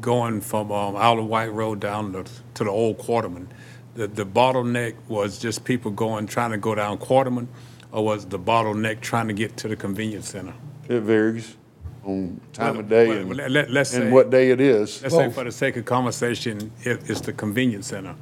going 0.00 0.40
from 0.40 0.70
um, 0.70 0.94
Isle 0.96 1.18
of 1.20 1.26
Wight 1.26 1.52
Road 1.52 1.80
down 1.80 2.12
to, 2.12 2.24
to 2.54 2.64
the 2.64 2.70
old 2.70 2.98
Quarterman, 2.98 3.46
the, 3.94 4.06
the 4.06 4.24
bottleneck 4.26 4.94
was 5.08 5.38
just 5.38 5.64
people 5.64 5.90
going, 5.90 6.26
trying 6.26 6.50
to 6.52 6.58
go 6.58 6.74
down 6.74 6.98
Quarterman, 6.98 7.46
or 7.94 8.04
was 8.04 8.26
the 8.26 8.38
bottleneck 8.38 9.00
trying 9.00 9.28
to 9.28 9.32
get 9.34 9.56
to 9.58 9.68
the 9.68 9.76
convenience 9.76 10.28
center? 10.28 10.52
It 10.88 11.00
varies 11.00 11.56
on 12.04 12.40
time 12.52 12.78
of 12.80 12.88
day 12.88 13.06
Well, 13.08 13.18
and, 13.18 13.28
well, 13.28 13.48
let- 13.48 13.70
let's 13.70 13.90
say- 13.90 14.02
and 14.02 14.12
what 14.12 14.30
day 14.30 14.50
it 14.50 14.60
is. 14.60 15.00
Let's 15.00 15.14
say 15.14 15.30
for 15.30 15.44
the 15.44 15.52
sake 15.52 15.76
of 15.76 15.84
conversation, 15.84 16.72
it, 16.82 17.08
it's 17.08 17.20
the 17.20 17.32
convenience 17.32 17.86
center. 17.86 18.16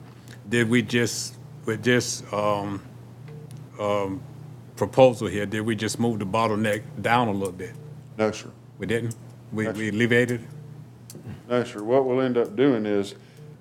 Did 0.48 0.68
we 0.68 0.82
just, 0.82 1.36
with 1.64 1.82
this, 1.82 2.22
um, 2.32 2.82
um, 3.80 4.20
proposal 4.76 5.26
here, 5.28 5.46
did 5.46 5.62
we 5.62 5.74
just 5.74 5.98
move 5.98 6.18
the 6.18 6.26
bottleneck 6.26 6.82
down 7.00 7.28
a 7.28 7.32
little 7.32 7.52
bit? 7.52 7.72
No, 8.18 8.30
sir. 8.30 8.50
We 8.78 8.86
didn't? 8.86 9.16
We, 9.52 9.68
we 9.70 9.88
alleviated? 9.88 10.42
it? 10.42 11.18
No, 11.48 11.64
sir. 11.64 11.82
What 11.82 12.04
we'll 12.04 12.20
end 12.20 12.36
up 12.36 12.54
doing 12.56 12.84
is, 12.84 13.14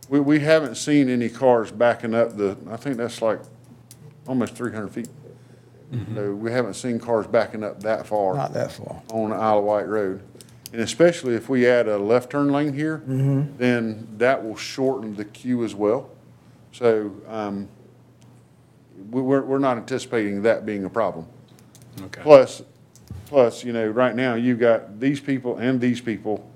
we, 0.09 0.19
we 0.19 0.39
haven't 0.41 0.75
seen 0.75 1.07
any 1.09 1.29
cars 1.29 1.71
backing 1.71 2.13
up 2.13 2.35
the, 2.35 2.57
I 2.69 2.75
think 2.75 2.97
that's 2.97 3.21
like 3.21 3.39
almost 4.27 4.55
three 4.55 4.73
hundred 4.73 4.89
feet. 4.91 5.07
So 6.15 6.33
we 6.33 6.51
haven't 6.51 6.75
seen 6.75 6.99
cars 6.99 7.27
backing 7.27 7.63
up 7.63 7.81
that 7.83 8.07
far. 8.07 8.33
Not 8.35 8.53
that 8.53 8.71
far. 8.71 9.01
On 9.11 9.33
Isle 9.33 9.59
of 9.59 9.63
Wight 9.65 9.87
Road. 9.87 10.21
And 10.71 10.81
especially 10.81 11.35
if 11.35 11.49
we 11.49 11.67
add 11.67 11.89
a 11.89 11.97
left 11.97 12.29
turn 12.29 12.49
lane 12.49 12.73
here, 12.73 13.03
Mhm. 13.07 13.57
then 13.57 14.07
that 14.17 14.41
will 14.43 14.55
shorten 14.55 15.15
the 15.17 15.25
queue 15.25 15.65
as 15.65 15.75
well. 15.75 16.09
So, 16.71 17.11
um, 17.27 17.67
we, 19.11 19.21
we're, 19.21 19.41
we're 19.41 19.59
not 19.59 19.75
anticipating 19.77 20.43
that 20.43 20.65
being 20.65 20.85
a 20.85 20.89
problem. 20.89 21.25
Okay. 22.03 22.21
Plus, 22.21 22.61
plus, 23.25 23.63
you 23.65 23.73
know, 23.73 23.87
right 23.87 24.15
now, 24.15 24.35
you've 24.35 24.59
got 24.59 24.99
these 25.01 25.19
people 25.19 25.57
and 25.57 25.81
these 25.81 25.99
people 25.99 26.49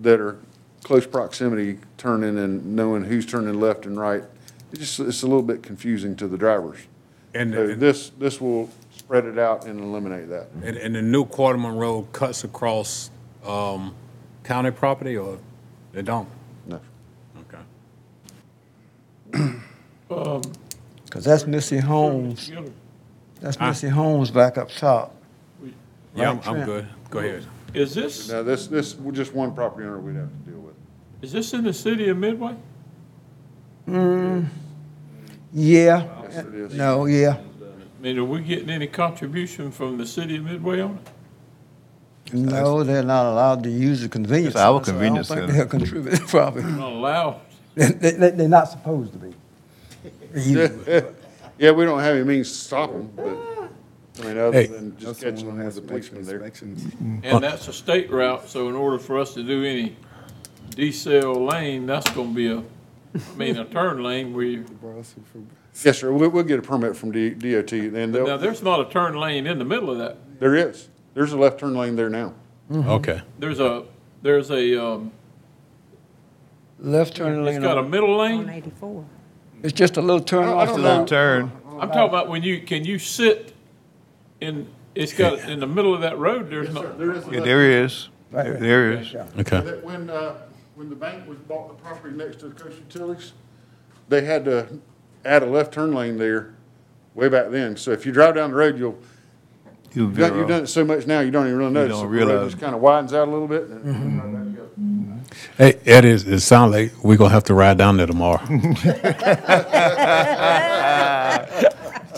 that 0.00 0.18
are 0.20 0.38
close 0.82 1.06
proximity 1.06 1.78
turning 1.96 2.36
and 2.38 2.74
knowing 2.74 3.04
who's 3.04 3.24
turning 3.26 3.60
left 3.60 3.86
and 3.86 3.98
right. 4.00 4.24
It's 4.72 4.80
just, 4.80 5.00
it's 5.00 5.22
a 5.22 5.26
little 5.26 5.42
bit 5.42 5.62
confusing 5.62 6.16
to 6.16 6.26
the 6.26 6.36
drivers. 6.36 6.78
And- 7.34 7.52
So 7.54 7.74
this, 7.74 8.10
this 8.10 8.40
will 8.40 8.68
spread 8.96 9.24
it 9.26 9.38
out 9.38 9.66
and 9.66 9.80
eliminate 9.80 10.28
that. 10.28 10.48
And, 10.62 10.76
and 10.76 10.94
the 10.94 11.02
new 11.02 11.24
Quarterman 11.24 11.78
Road 11.78 12.12
cuts 12.12 12.44
across, 12.44 13.10
um, 13.46 13.94
county 14.44 14.70
property, 14.70 15.16
or 15.16 15.38
they 15.92 16.02
don't? 16.02 16.28
No. 16.66 16.80
Okay. 17.40 17.58
Um, 20.10 20.42
Because 21.04 21.24
that's 21.24 21.46
Missy 21.46 21.78
Holmes. 21.78 22.50
That's 23.40 23.58
Missy 23.60 23.88
Holmes 23.88 24.30
back 24.30 24.58
up 24.58 24.70
top. 24.70 25.14
Yeah, 26.14 26.30
I'm, 26.30 26.38
I'm 26.38 26.42
Trent? 26.42 26.64
good. 26.66 26.88
Go 27.10 27.18
ahead. 27.20 27.44
Is 27.74 27.94
this, 27.94 28.28
Now, 28.30 28.42
this, 28.42 28.66
this, 28.66 28.94
we're 28.96 29.12
just 29.12 29.34
one 29.34 29.54
property 29.54 29.86
owner 29.86 29.98
we'd 30.00 30.16
have 30.16 30.28
to 30.30 30.50
deal 30.50 30.60
with. 30.60 30.74
is 31.22 31.32
this 31.32 31.52
in 31.52 31.62
the 31.64 31.72
city 31.72 32.08
of 32.08 32.16
Midway? 32.16 32.56
Yeah. 35.52 36.06
Yes, 36.30 36.44
it 36.44 36.54
is. 36.54 36.74
No, 36.74 37.06
yeah. 37.06 37.38
I 37.38 38.02
mean, 38.02 38.18
are 38.18 38.24
we 38.24 38.40
getting 38.42 38.70
any 38.70 38.86
contribution 38.86 39.70
from 39.70 39.98
the 39.98 40.06
city 40.06 40.36
of 40.36 40.44
Midway 40.44 40.80
on 40.80 40.98
it? 40.98 42.34
No, 42.34 42.84
they're 42.84 43.02
not 43.02 43.26
allowed 43.32 43.62
to 43.64 43.70
use 43.70 44.02
the 44.02 44.08
convenience. 44.08 44.48
It's 44.54 44.56
our 44.56 44.84
center, 44.84 44.84
so 44.84 44.92
convenience 44.92 45.30
I 45.30 45.36
don't 45.36 45.48
center. 45.48 45.58
think 45.58 45.70
they'll 45.70 45.80
contribute, 45.80 46.20
probably. 46.28 46.62
Not 46.62 46.92
allowed? 46.92 47.40
They, 47.74 47.88
they, 47.92 48.30
they're 48.30 48.48
not 48.48 48.68
supposed 48.68 49.12
to 49.14 49.18
be. 49.18 49.34
Yeah, 51.60 51.72
we 51.72 51.84
don't 51.86 51.98
have 51.98 52.14
any 52.14 52.22
means 52.24 52.48
to 52.50 52.54
stop 52.54 52.92
them, 52.92 53.10
but, 53.16 53.26
I 53.26 54.28
mean, 54.28 54.38
other 54.38 54.52
Hey. 54.52 54.66
than 54.68 54.96
just 54.96 55.20
catching 55.20 55.46
them 55.48 55.58
with 55.58 55.74
the 55.74 55.80
policeman 55.80 56.22
there. 56.24 56.40
And 57.24 57.42
that's 57.42 57.66
a 57.66 57.72
state 57.72 58.12
route, 58.12 58.48
so 58.48 58.68
in 58.68 58.76
order 58.76 58.96
for 58.96 59.18
us 59.18 59.34
to 59.34 59.42
do 59.42 59.64
any 59.64 59.96
decel 60.70 61.50
lane, 61.50 61.84
that's 61.86 62.08
gonna 62.12 62.32
be 62.32 62.46
a, 62.52 62.62
I 63.14 63.36
mean, 63.36 63.56
a 63.56 63.64
turn 63.64 64.02
lane 64.02 64.32
we, 64.34 64.64
Yes, 65.84 65.98
sir, 65.98 66.12
we'll, 66.12 66.28
we'll 66.30 66.42
get 66.44 66.58
a 66.58 66.62
permit 66.62 66.96
from 66.96 67.12
D- 67.12 67.30
DOT, 67.30 67.72
and 67.72 67.92
now, 68.12 68.24
they'll, 68.24 68.38
there's 68.38 68.62
not 68.62 68.80
a 68.80 68.90
turn 68.90 69.14
lane 69.16 69.46
in 69.46 69.58
the 69.58 69.64
middle 69.64 69.90
of 69.90 69.98
that. 69.98 70.16
there 70.40 70.54
is, 70.54 70.88
there's 71.14 71.32
a 71.32 71.38
left 71.38 71.58
turn 71.60 71.74
lane 71.74 71.96
there 71.96 72.10
now. 72.10 72.34
Okay. 72.70 73.22
There's 73.38 73.60
a, 73.60 73.84
there's 74.22 74.50
a, 74.50 74.76
um, 74.84 75.12
Left 76.80 77.16
turn 77.16 77.44
lane. 77.44 77.54
it's 77.54 77.54
lane. 77.54 77.62
got 77.62 77.76
a 77.78 77.80
on- 77.80 77.90
middle 77.90 78.16
lane. 78.16 78.48
Eighty-four. 78.48 79.04
It's 79.62 79.72
just 79.72 79.96
a 79.96 80.00
little 80.02 80.20
turn 80.22 80.44
I 80.44 80.52
off. 80.52 80.68
don't 80.68 80.76
to 80.76 80.82
know. 80.82 81.00
the- 81.00 81.06
Turn. 81.06 81.52
I'm 81.80 81.88
talking 81.88 82.08
about 82.08 82.28
when 82.28 82.42
you, 82.42 82.60
can 82.62 82.84
you 82.84 82.98
sit 82.98 83.52
in, 84.40 84.68
it's 84.94 85.12
got, 85.12 85.38
in 85.40 85.58
the 85.60 85.66
middle 85.66 85.94
of 85.94 86.00
that 86.02 86.18
road, 86.18 86.50
there's 86.50 86.72
no, 86.72 86.82
There 86.96 87.12
is 87.12 87.24
a 87.24 87.26
Yeah, 87.26 87.32
left- 87.34 87.44
there 87.44 87.82
is. 87.84 88.08
Right 88.30 88.42
There- 88.44 88.52
there. 88.54 88.90
There 88.96 89.00
is. 89.00 89.14
Okay. 89.38 89.60
When, 89.82 90.10
uh, 90.10 90.34
when 90.78 90.88
the 90.88 90.94
bank 90.94 91.26
was 91.28 91.38
bought 91.38 91.66
the 91.66 91.74
property 91.82 92.14
next 92.16 92.38
to 92.38 92.48
the 92.48 92.54
Coastal 92.54 92.78
Utilities, 92.78 93.32
they 94.08 94.24
had 94.24 94.44
to 94.44 94.78
add 95.24 95.42
a 95.42 95.46
left 95.46 95.74
turn 95.74 95.92
lane 95.92 96.18
there 96.18 96.54
way 97.16 97.28
back 97.28 97.50
then. 97.50 97.76
So 97.76 97.90
if 97.90 98.06
you 98.06 98.12
drive 98.12 98.36
down 98.36 98.50
the 98.50 98.56
road, 98.56 98.78
you'll, 98.78 98.96
You 99.92 100.02
you've 100.04 100.16
done, 100.16 100.36
you've 100.36 100.46
done 100.46 100.62
it 100.62 100.68
so 100.68 100.84
much 100.84 101.04
now, 101.04 101.18
you 101.18 101.32
don't 101.32 101.46
even 101.46 101.58
really 101.58 101.72
notice. 101.72 101.96
don't 101.96 102.06
it. 102.06 102.08
The 102.10 102.24
road 102.24 102.28
realize. 102.28 102.52
just 102.52 102.62
kind 102.62 102.76
of 102.76 102.80
widens 102.80 103.12
out 103.12 103.26
a 103.26 103.30
little 103.30 103.48
bit 103.48 103.64
and 103.64 104.22
right 104.22 104.32
back. 104.32 104.44
Hey, 105.56 105.74
Ed, 105.84 106.04
it, 106.04 106.28
it 106.28 106.40
sounds 106.40 106.72
like 106.72 106.92
we're 107.02 107.16
gonna 107.16 107.30
have 107.34 107.42
to 107.44 107.54
ride 107.54 107.76
down 107.76 107.96
there 107.96 108.06
tomorrow. 108.06 108.38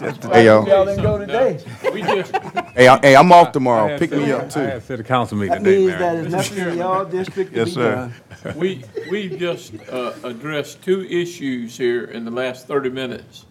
Hey, 0.01 0.47
yo. 0.47 0.65
Y'all 0.67 0.87
didn't 0.87 1.03
go 1.03 1.19
today. 1.19 1.63
we 1.93 2.01
just, 2.03 2.35
Hey, 2.75 2.89
I, 2.89 2.99
hey, 3.01 3.17
I'm 3.17 3.31
off 3.33 3.53
tomorrow. 3.53 3.99
Pick 3.99 4.13
me 4.13 4.19
city- 4.21 4.33
up 4.33 4.45
I 4.45 4.49
too. 4.49 4.61
had 4.61 4.83
city 4.83 5.03
council 5.03 5.37
meeting 5.37 5.53
That 5.53 5.59
today, 5.65 5.77
means 5.79 5.91
that 5.99 6.15
Mayor. 6.15 6.23
it's 6.25 6.33
nothing 6.33 6.69
in 6.69 6.79
y'all 6.79 7.05
district 7.05 7.51
to 7.53 7.57
Yes, 7.59 7.69
be 7.69 7.75
sir. 7.75 8.13
done. 8.45 8.57
we, 8.59 8.85
we 9.11 9.29
just, 9.37 9.75
uh, 9.91 10.15
addressed 10.25 10.83
two 10.83 11.03
issues 11.05 11.77
here 11.77 12.05
in 12.05 12.25
the 12.25 12.31
last 12.31 12.67
thirty 12.67 12.89
minutes 12.89 13.45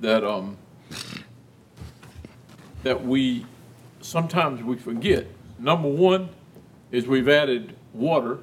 that, 0.00 0.22
um, 0.22 0.58
that 2.82 3.02
we, 3.04 3.46
sometimes 4.02 4.62
we 4.62 4.76
forget. 4.76 5.26
Number 5.58 5.88
one 5.88 6.28
is 6.92 7.06
we've 7.06 7.28
added 7.28 7.74
water 7.94 8.38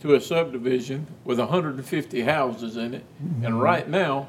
to 0.00 0.14
a 0.14 0.20
subdivision 0.20 1.06
with 1.24 1.38
hundred 1.38 1.74
and 1.74 1.84
fifty 1.84 2.22
houses 2.22 2.78
in 2.78 2.94
it. 2.94 3.04
And 3.42 3.60
right 3.60 3.86
now, 3.86 4.28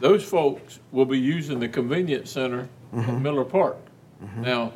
those 0.00 0.24
folks 0.24 0.80
will 0.92 1.04
be 1.04 1.18
using 1.18 1.60
the 1.60 1.68
convenience 1.68 2.30
center 2.30 2.68
at 2.92 2.98
mm-hmm. 2.98 3.22
Miller 3.22 3.44
Park. 3.44 3.76
Mm-hmm. 4.22 4.42
Now, 4.42 4.72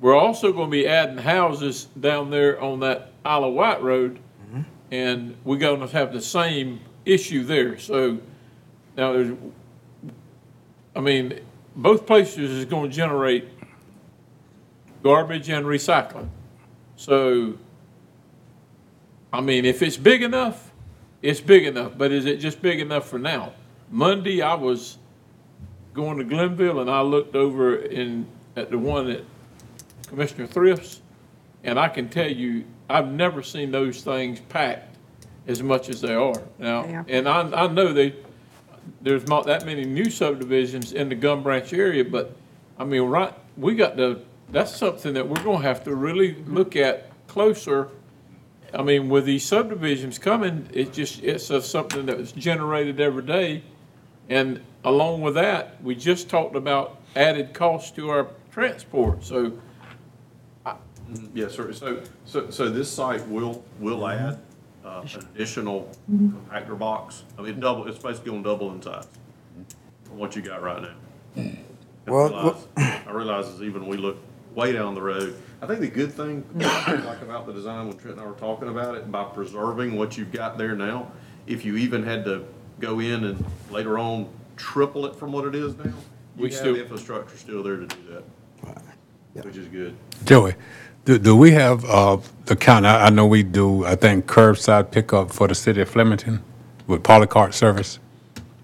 we're 0.00 0.16
also 0.16 0.52
gonna 0.52 0.70
be 0.70 0.86
adding 0.86 1.18
houses 1.18 1.88
down 1.98 2.30
there 2.30 2.60
on 2.60 2.80
that 2.80 3.12
Isle 3.24 3.44
of 3.44 3.54
Wight 3.54 3.82
Road. 3.82 4.18
Mm-hmm. 4.46 4.62
And 4.90 5.36
we're 5.44 5.58
gonna 5.58 5.86
have 5.88 6.12
the 6.12 6.20
same 6.20 6.80
issue 7.04 7.44
there. 7.44 7.78
So 7.78 8.18
now 8.96 9.12
there's, 9.12 9.36
I 10.94 11.00
mean, 11.00 11.40
both 11.76 12.06
places 12.06 12.50
is 12.50 12.64
gonna 12.64 12.88
generate 12.88 13.48
garbage 15.02 15.48
and 15.48 15.66
recycling. 15.66 16.28
So, 16.96 17.54
I 19.32 19.40
mean, 19.40 19.64
if 19.64 19.82
it's 19.82 19.96
big 19.96 20.22
enough, 20.22 20.72
it's 21.22 21.40
big 21.40 21.64
enough, 21.64 21.92
but 21.96 22.12
is 22.12 22.26
it 22.26 22.38
just 22.38 22.62
big 22.62 22.80
enough 22.80 23.08
for 23.08 23.18
now? 23.18 23.52
Monday, 23.90 24.42
I 24.42 24.54
was 24.54 24.98
going 25.94 26.18
to 26.18 26.24
Glennville 26.24 26.80
and 26.80 26.90
I 26.90 27.00
looked 27.00 27.34
over 27.34 27.76
in, 27.76 28.26
at 28.56 28.70
the 28.70 28.78
one 28.78 29.10
at 29.10 29.22
Commissioner 30.08 30.46
Thrift's, 30.46 31.00
and 31.64 31.78
I 31.78 31.88
can 31.88 32.08
tell 32.08 32.30
you, 32.30 32.64
I've 32.88 33.10
never 33.10 33.42
seen 33.42 33.70
those 33.70 34.02
things 34.02 34.40
packed 34.40 34.96
as 35.46 35.62
much 35.62 35.88
as 35.88 36.00
they 36.00 36.14
are 36.14 36.40
now. 36.58 36.84
Yeah. 36.84 37.04
And 37.08 37.28
I, 37.28 37.64
I 37.64 37.66
know 37.66 37.92
they, 37.92 38.14
there's 39.00 39.26
not 39.26 39.46
that 39.46 39.66
many 39.66 39.84
new 39.84 40.10
subdivisions 40.10 40.92
in 40.92 41.08
the 41.08 41.14
Gum 41.14 41.42
Branch 41.42 41.72
area, 41.72 42.04
but, 42.04 42.36
I 42.78 42.84
mean, 42.84 43.02
right, 43.02 43.34
we 43.56 43.74
got 43.74 43.96
to, 43.96 44.20
that's 44.50 44.74
something 44.76 45.14
that 45.14 45.28
we're 45.28 45.42
gonna 45.42 45.62
have 45.62 45.84
to 45.84 45.94
really 45.94 46.36
look 46.46 46.76
at 46.76 47.10
closer. 47.26 47.88
I 48.72 48.82
mean, 48.82 49.08
with 49.08 49.24
these 49.24 49.44
subdivisions 49.44 50.18
coming, 50.18 50.68
it 50.72 50.92
just, 50.92 51.22
it's 51.22 51.50
a- 51.50 51.62
something 51.62 52.06
that 52.06 52.16
was 52.18 52.32
generated 52.32 53.00
every 53.00 53.22
day. 53.22 53.62
And 54.28 54.60
along 54.84 55.22
with 55.22 55.34
that, 55.34 55.82
we 55.82 55.94
just 55.94 56.28
talked 56.28 56.54
about 56.56 56.98
added 57.16 57.54
cost 57.54 57.96
to 57.96 58.10
our 58.10 58.28
transport, 58.50 59.24
so, 59.24 59.52
Yes, 61.32 61.54
sir. 61.54 61.72
So, 61.72 62.02
so, 62.26 62.50
so 62.50 62.68
this 62.68 62.90
site 62.92 63.26
will, 63.28 63.64
will 63.80 64.06
add 64.06 64.38
uh, 64.84 65.02
an 65.14 65.26
additional 65.34 65.90
compactor 66.12 66.78
box. 66.78 67.22
I 67.38 67.42
mean, 67.42 67.60
double, 67.60 67.88
it's 67.88 67.98
basically 67.98 68.32
gonna 68.32 68.42
double 68.42 68.70
in 68.72 68.82
size 68.82 69.06
from 70.04 70.18
what 70.18 70.36
you 70.36 70.42
got 70.42 70.62
right 70.62 70.82
now. 70.82 71.42
I 72.06 72.10
Well, 72.10 72.28
realize- 72.28 72.66
I 73.06 73.10
realize 73.10 73.48
as 73.48 73.62
even 73.62 73.86
we 73.86 73.96
look 73.96 74.18
way 74.54 74.72
down 74.72 74.94
the 74.94 75.00
road, 75.00 75.34
I 75.62 75.66
think 75.66 75.80
the 75.80 75.88
good 75.88 76.12
thing, 76.12 76.44
like 76.56 77.22
about 77.22 77.46
the 77.46 77.54
design 77.54 77.88
when 77.88 77.96
Trent 77.96 78.18
and 78.18 78.20
I 78.20 78.26
were 78.28 78.34
talking 78.38 78.68
about 78.68 78.94
it, 78.94 79.10
by 79.10 79.24
preserving 79.24 79.96
what 79.96 80.18
you've 80.18 80.32
got 80.32 80.58
there 80.58 80.76
now, 80.76 81.10
if 81.46 81.64
you 81.64 81.76
even 81.78 82.02
had 82.02 82.26
to 82.26 82.44
go 82.80 83.00
in 83.00 83.24
and 83.24 83.44
later 83.70 83.98
on 83.98 84.28
triple 84.56 85.06
it 85.06 85.14
from 85.16 85.32
what 85.32 85.44
it 85.44 85.54
is 85.54 85.76
now, 85.76 85.84
We 86.36 86.44
you 86.44 86.48
have 86.50 86.52
still- 86.54 86.74
the 86.74 86.80
infrastructure 86.82 87.36
still 87.36 87.62
there 87.62 87.76
to 87.76 87.86
do 87.86 87.96
that, 89.34 89.44
which 89.44 89.56
is 89.56 89.68
good. 89.68 89.94
Joey, 90.24 90.54
do, 91.04 91.18
do 91.18 91.36
we 91.36 91.52
have, 91.52 91.84
uh, 91.84 92.18
the 92.46 92.56
county, 92.56 92.88
I, 92.88 93.06
I 93.06 93.10
know 93.10 93.26
we 93.26 93.42
do, 93.42 93.84
I 93.84 93.94
think 93.94 94.26
curbside 94.26 94.90
pickup 94.90 95.30
for 95.32 95.46
the 95.48 95.54
city 95.54 95.80
of 95.80 95.88
Flemington 95.88 96.42
with 96.86 97.02
polycart 97.02 97.54
service? 97.54 97.98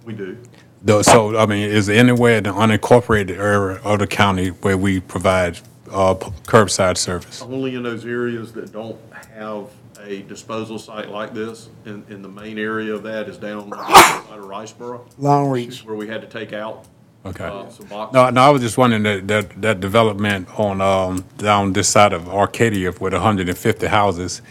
We 0.05 0.13
do. 0.15 0.37
Though, 0.83 1.01
so, 1.03 1.37
I 1.39 1.47
mean, 1.47 1.69
is 1.71 1.87
there 1.87 1.97
anywhere 1.99 2.39
in 2.39 2.45
the 2.45 2.51
unincorporated 2.51 3.39
area 3.39 3.79
of 3.85 4.01
the 4.01 4.07
county 4.07 4.49
where 4.49 4.77
we 4.77 5.01
provide, 5.01 5.59
uh, 5.91 6.15
p- 6.15 6.27
curbside 6.47 6.99
service? 6.99 7.41
Only 7.41 7.75
in 7.75 7.83
those 7.85 8.05
areas 8.05 8.53
that 8.53 8.71
don't 8.73 8.99
have 9.35 9.69
a 10.07 10.23
disposal 10.23 10.79
site 10.79 11.09
like 11.09 11.35
this, 11.35 11.69
and, 11.85 12.05
and 12.09 12.25
the 12.25 12.29
main 12.29 12.59
area 12.59 12.95
of 12.95 13.03
that 13.05 13.29
is 13.29 13.39
down 13.39 13.73
outside 13.75 14.39
of 14.39 14.45
Riceboro. 14.45 15.01
Long 15.19 15.49
Reach. 15.51 15.85
Where 15.85 15.97
we 15.97 16.07
had 16.07 16.21
to 16.21 16.27
take 16.27 16.53
out, 16.53 16.85
Okay. 17.25 17.45
uh, 17.45 17.69
some 17.71 17.87
boxes. 17.87 18.15
No, 18.15 18.31
no, 18.31 18.43
I 18.43 18.51
was 18.51 18.61
just 18.63 18.77
wondering 18.77 19.03
that, 19.05 19.27
that, 19.29 19.63
that 19.63 19.81
development 19.81 20.49
on, 20.59 20.81
um, 20.81 21.25
down 21.39 21.73
this 21.73 21.89
side 21.89 22.13
of 22.13 22.29
Arcadia 22.29 22.93
with 23.01 23.13
hundred 23.15 23.49
and 23.49 23.57
fifty 23.59 23.87
houses, 23.87 24.43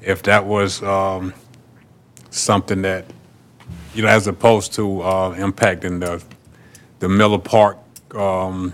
if 0.00 0.22
that 0.24 0.44
was, 0.46 0.82
um, 0.82 1.34
something 2.30 2.82
that, 2.82 3.04
you 3.94 4.02
know, 4.02 4.08
as 4.08 4.26
opposed 4.28 4.72
to, 4.74 5.02
uh, 5.02 5.34
impacting 5.36 5.98
the, 6.00 6.22
the 7.00 7.08
Miller 7.08 7.38
Park, 7.38 7.78
um, 8.14 8.72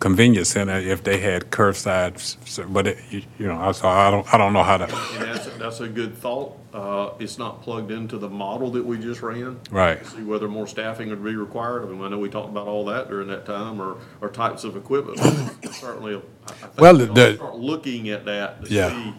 convenience 0.00 0.50
center, 0.50 0.78
if 0.78 1.02
they 1.02 1.18
had 1.18 1.50
curbside, 1.50 2.14
s- 2.16 2.36
s- 2.42 2.60
but 2.68 2.86
it, 2.86 2.98
you 3.10 3.22
you 3.38 3.46
know, 3.46 3.58
I, 3.58 3.72
so 3.72 3.88
I 3.88 4.10
don't, 4.10 4.32
I 4.34 4.38
don't 4.38 4.52
know 4.52 4.62
how 4.62 4.76
to, 4.78 4.84
And 4.84 5.22
that's, 5.22 5.46
that's 5.56 5.80
a 5.80 5.88
good 5.88 6.16
thought. 6.16 6.58
Uh, 6.74 7.10
it's 7.20 7.38
not 7.38 7.62
plugged 7.62 7.90
into 7.92 8.18
the 8.18 8.28
model 8.28 8.70
that 8.72 8.84
we 8.84 8.98
just 8.98 9.22
ran. 9.22 9.60
Right. 9.70 10.04
See 10.06 10.22
whether 10.22 10.48
more 10.48 10.66
staffing 10.66 11.08
would 11.10 11.22
be 11.22 11.36
required. 11.36 11.84
I 11.84 11.86
mean, 11.86 12.02
I 12.02 12.08
know 12.08 12.18
we 12.18 12.28
talked 12.28 12.48
about 12.48 12.66
all 12.66 12.84
that 12.86 13.08
during 13.08 13.28
that 13.28 13.46
time, 13.46 13.80
or, 13.80 13.96
or 14.20 14.28
types 14.28 14.64
of 14.64 14.76
equipment. 14.76 15.20
Certainly, 15.72 16.16
I 16.16 16.18
I 16.50 16.52
think 16.52 16.80
Well, 16.80 16.96
we 16.98 17.04
ought 17.04 17.14
the- 17.14 17.34
start 17.36 17.54
looking 17.56 18.08
at 18.10 18.24
that 18.24 18.64
to 18.64 18.70
Yeah. 18.70 18.90
see. 18.90 19.14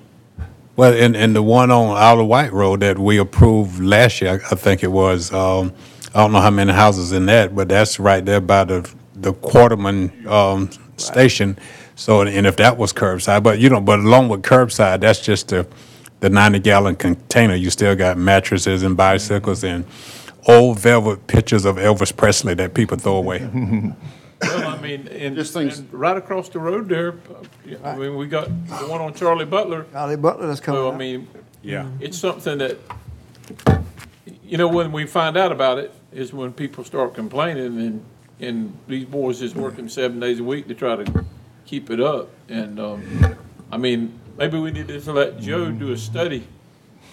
Well, 0.75 0.91
and, 0.93 1.15
and 1.15 1.33
the 1.33 1.41
one 1.41 1.71
on 1.71 2.19
of 2.19 2.27
Wight 2.27 2.51
Road 2.51 2.81
that 2.81 2.99
we 2.99 3.17
approved 3.17 3.79
last 3.79 4.21
year, 4.21 4.41
I 4.51 4.55
think 4.55 4.83
it 4.83 4.91
was, 4.91 5.31
um, 5.31 5.71
I 6.13 6.19
don't 6.19 6.33
know 6.33 6.41
how 6.41 6.49
many 6.49 6.73
houses 6.73 7.13
in 7.13 7.25
that, 7.27 7.55
but 7.55 7.69
that's 7.69 7.97
right 7.97 8.23
there 8.25 8.41
by 8.41 8.65
the, 8.65 8.89
the 9.15 9.33
Quarterman, 9.33 10.25
um, 10.27 10.69
station. 10.97 11.57
So, 11.95 12.21
and 12.21 12.45
if 12.45 12.57
that 12.57 12.77
was 12.77 12.91
curbside, 12.93 13.43
but 13.43 13.59
you 13.59 13.69
know, 13.69 13.79
but 13.81 13.99
along 13.99 14.29
with 14.29 14.41
curbside, 14.41 14.99
that's 15.01 15.19
just 15.21 15.47
the, 15.49 15.65
the 16.19 16.29
ninety 16.29 16.59
gallon 16.59 16.95
container. 16.95 17.55
You 17.55 17.69
still 17.69 17.95
got 17.95 18.17
mattresses 18.17 18.83
and 18.83 18.97
bicycles 18.97 19.63
and 19.63 19.85
old 20.47 20.79
velvet 20.79 21.25
pictures 21.27 21.65
of 21.65 21.77
Elvis 21.77 22.15
Presley 22.15 22.53
that 22.55 22.73
people 22.73 22.97
throw 22.97 23.15
away. 23.15 23.39
Well, 24.41 24.67
I 24.67 24.81
mean, 24.81 25.07
and, 25.07 25.33
Just 25.35 25.53
things- 25.53 25.79
and 25.79 25.91
right 25.93 26.17
across 26.17 26.49
the 26.49 26.59
road 26.59 26.89
there, 26.89 27.15
I 27.83 27.95
mean, 27.95 28.17
we 28.17 28.27
got 28.27 28.47
the 28.67 28.85
one 28.85 28.99
on 28.99 29.13
Charlie 29.13 29.45
Butler. 29.45 29.85
Charlie 29.93 30.17
Butler 30.17 30.47
that's 30.47 30.59
coming 30.59 30.81
So, 30.81 30.89
I 30.89 30.91
up. 30.91 30.97
mean, 30.99 31.27
Yeah. 31.63 31.87
it's 32.01 32.17
something 32.17 32.57
that, 32.57 32.77
you 34.43 34.57
know, 34.57 34.67
when 34.67 34.91
we 34.91 35.05
find 35.05 35.37
out 35.37 35.53
about 35.53 35.77
it 35.79 35.93
is 36.11 36.33
when 36.33 36.51
people 36.51 36.83
start 36.83 37.13
complaining 37.15 37.65
and, 37.79 38.05
and 38.39 38.77
these 38.87 39.05
boys 39.05 39.41
is 39.41 39.55
working 39.55 39.87
seven 39.89 40.19
days 40.19 40.39
a 40.39 40.43
week 40.43 40.67
to 40.67 40.73
try 40.75 40.95
to 40.95 41.25
keep 41.65 41.89
it 41.89 41.99
up. 41.99 42.29
And, 42.49 42.79
um, 42.79 43.37
I 43.71 43.77
mean, 43.77 44.19
maybe 44.37 44.59
we 44.59 44.71
need 44.71 44.87
to 44.87 45.13
let 45.13 45.39
Joe 45.39 45.71
do 45.71 45.91
a 45.91 45.97
study, 45.97 46.47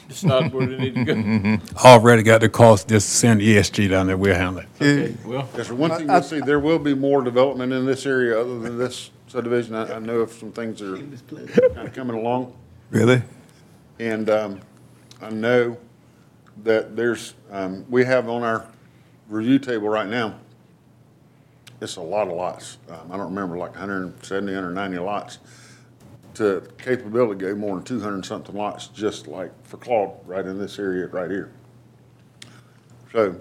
decide 0.09 0.53
where 0.53 0.67
they 0.67 0.77
need 0.77 0.95
to 0.95 1.05
go. 1.05 1.59
Already 1.85 2.23
got 2.23 2.41
the 2.41 2.49
cost, 2.49 2.89
just 2.89 3.09
send 3.09 3.41
ESG 3.41 3.89
down 3.89 4.07
there, 4.09 4.17
we'll 4.17 4.35
handle 4.35 4.63
it. 4.63 4.69
Okay, 4.81 5.17
well, 5.25 5.49
Yes, 5.57 5.69
sir. 5.69 5.75
One 5.75 5.91
thing 5.91 6.09
you'll 6.09 6.23
see, 6.23 6.41
there 6.41 6.61
will 6.61 6.79
be 6.79 6.95
more 6.95 7.23
development 7.23 7.73
in 7.73 7.87
this 7.87 8.05
area 8.05 8.39
other 8.41 8.59
than 8.59 8.79
this 8.79 9.11
subdivision. 9.29 9.75
I, 9.75 9.95
I 9.95 9.99
know 9.99 10.21
of 10.21 10.33
some 10.33 10.53
things 10.53 10.81
that 10.81 10.93
are 10.93 11.69
kind 11.75 11.89
of 11.89 11.95
coming 11.95 12.17
along. 12.17 12.55
Really? 12.91 13.23
And 13.99 14.29
um, 14.29 14.61
I 15.23 15.31
know 15.31 15.79
that 16.65 16.95
there's, 16.97 17.35
um, 17.51 17.87
we 17.89 18.05
have 18.05 18.29
on 18.29 18.43
our 18.43 18.67
review 19.29 19.59
table 19.59 19.89
right 19.89 20.09
now, 20.09 20.39
it's 21.83 21.97
a 21.97 22.01
lot 22.01 22.29
of 22.29 22.35
lots. 22.35 22.79
Um, 22.89 23.11
I 23.11 23.17
don't 23.17 23.27
remember, 23.27 23.59
like 23.59 23.73
170, 23.73 24.53
190 24.53 24.99
lots. 24.99 25.39
To 26.35 26.67
capability 26.79 27.41
go 27.41 27.55
more 27.55 27.75
than 27.75 27.85
200 27.85 28.25
something 28.25 28.55
lots, 28.55 28.87
just 28.87 29.27
like 29.27 29.51
for 29.67 29.77
Claude, 29.77 30.13
right 30.25 30.47
in 30.47 30.59
this 30.59 30.79
area 30.79 31.07
right 31.09 31.31
here. 31.31 31.53
So 33.13 33.39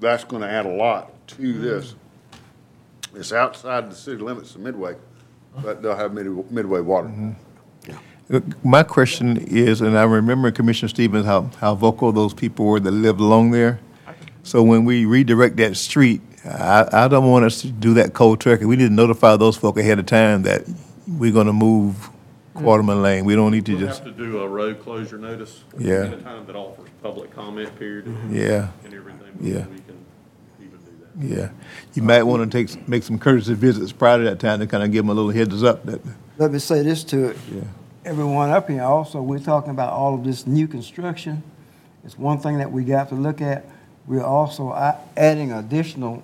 that's 0.00 0.24
going 0.24 0.42
to 0.42 0.50
add 0.50 0.66
a 0.66 0.70
lot 0.70 1.12
to 1.28 1.52
this. 1.58 1.94
It's 3.14 3.32
outside 3.32 3.90
the 3.90 3.94
city 3.94 4.18
limits 4.18 4.54
of 4.54 4.60
Midway, 4.60 4.96
but 5.62 5.82
they'll 5.82 5.96
have 5.96 6.12
Midway 6.12 6.44
Midway 6.50 6.80
water. 6.80 7.10
Uh, 8.30 8.40
My 8.62 8.82
question 8.82 9.38
is, 9.38 9.80
and 9.80 9.96
I 9.96 10.02
remember 10.02 10.50
Commissioner 10.52 10.90
Stevens, 10.90 11.24
how, 11.24 11.50
how 11.58 11.74
vocal 11.74 12.12
those 12.12 12.34
people 12.34 12.66
were 12.66 12.80
that 12.80 12.90
lived 12.90 13.20
along 13.20 13.52
there. 13.52 13.80
So 14.42 14.62
when 14.62 14.84
we 14.84 15.04
redirect 15.06 15.56
that 15.56 15.76
street, 15.76 16.20
I, 16.44 16.88
I 17.04 17.08
don't 17.08 17.30
want 17.30 17.44
us 17.44 17.60
to 17.62 17.68
do 17.68 17.94
that 17.94 18.14
cold 18.14 18.40
turkey. 18.40 18.64
We 18.64 18.76
need 18.76 18.88
to 18.88 18.94
notify 18.94 19.36
those 19.36 19.56
folk 19.56 19.76
ahead 19.78 19.98
of 19.98 20.06
time 20.06 20.42
that 20.42 20.62
we're 21.06 21.32
gonna 21.32 21.52
move 21.52 22.08
Quarterman 22.54 23.02
Lane. 23.02 23.24
We 23.24 23.34
don't 23.34 23.50
need 23.52 23.66
to 23.66 23.72
We'll 23.76 23.86
just, 23.86 24.04
have 24.04 24.16
to 24.16 24.24
do 24.24 24.40
a 24.40 24.48
road 24.48 24.80
closure 24.82 25.18
notice. 25.18 25.64
Yeah. 25.78 26.04
At 26.04 26.12
a 26.14 26.16
time 26.18 26.46
that 26.46 26.56
offers 26.56 26.88
public 27.02 27.34
comment 27.34 27.76
period. 27.78 28.06
and- 28.06 28.16
mm-hmm. 28.16 28.36
Yeah. 28.36 28.68
And 28.84 28.94
everything, 28.94 29.38
Yeah. 29.40 29.66
we 29.66 29.80
can 29.80 30.04
even 30.60 30.78
do 30.78 31.36
that. 31.36 31.36
yeah. 31.40 31.48
You 31.94 32.02
might 32.02 32.22
wanna 32.22 32.46
take, 32.46 32.88
make 32.88 33.02
some 33.02 33.18
courtesy 33.18 33.54
visits 33.54 33.92
prior 33.92 34.18
to 34.18 34.24
that 34.24 34.40
time 34.40 34.60
to 34.60 34.66
kind 34.66 34.82
of 34.82 34.90
give 34.92 35.04
them 35.04 35.10
a 35.10 35.14
little 35.14 35.30
heads 35.30 35.62
up 35.62 35.84
that, 35.86 36.00
Let 36.38 36.52
me 36.52 36.58
say 36.58 36.82
this 36.82 37.04
to 37.04 37.26
it. 37.30 37.36
yeah. 37.52 37.60
Everyone 38.04 38.48
up 38.48 38.68
here 38.70 38.82
also, 38.82 39.20
we're 39.20 39.38
talking 39.40 39.70
about 39.72 39.92
all 39.92 40.14
of 40.14 40.24
this 40.24 40.46
new 40.46 40.66
construction. 40.66 41.42
It's 42.02 42.18
one 42.18 42.38
thing 42.38 42.56
that 42.58 42.72
we 42.72 42.82
got 42.84 43.10
to 43.10 43.14
look 43.14 43.42
at. 43.42 43.66
We're 44.06 44.24
also 44.24 44.70
a- 44.70 44.96
adding 45.18 45.52
additional 45.52 46.22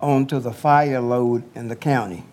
onto 0.00 0.38
the 0.40 0.52
fire 0.52 1.00
load 1.00 1.44
in 1.54 1.68
the 1.68 1.76
county. 1.76 2.24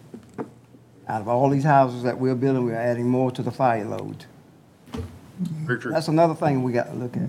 Out 1.07 1.22
of 1.22 1.27
all 1.27 1.49
these 1.49 1.64
houses 1.64 2.03
that 2.03 2.18
we're 2.19 2.35
building, 2.35 2.65
we're 2.65 2.76
adding 2.76 3.07
more 3.07 3.31
to 3.31 3.41
the 3.41 3.52
fire 3.52 3.85
load. 3.85 4.26
Very. 5.39 5.80
That's 5.91 6.07
another 6.07 6.34
thing 6.34 6.64
we 6.64 6.72
got 6.72 6.88
to 6.88 6.94
look 6.95 7.15
at. 7.15 7.22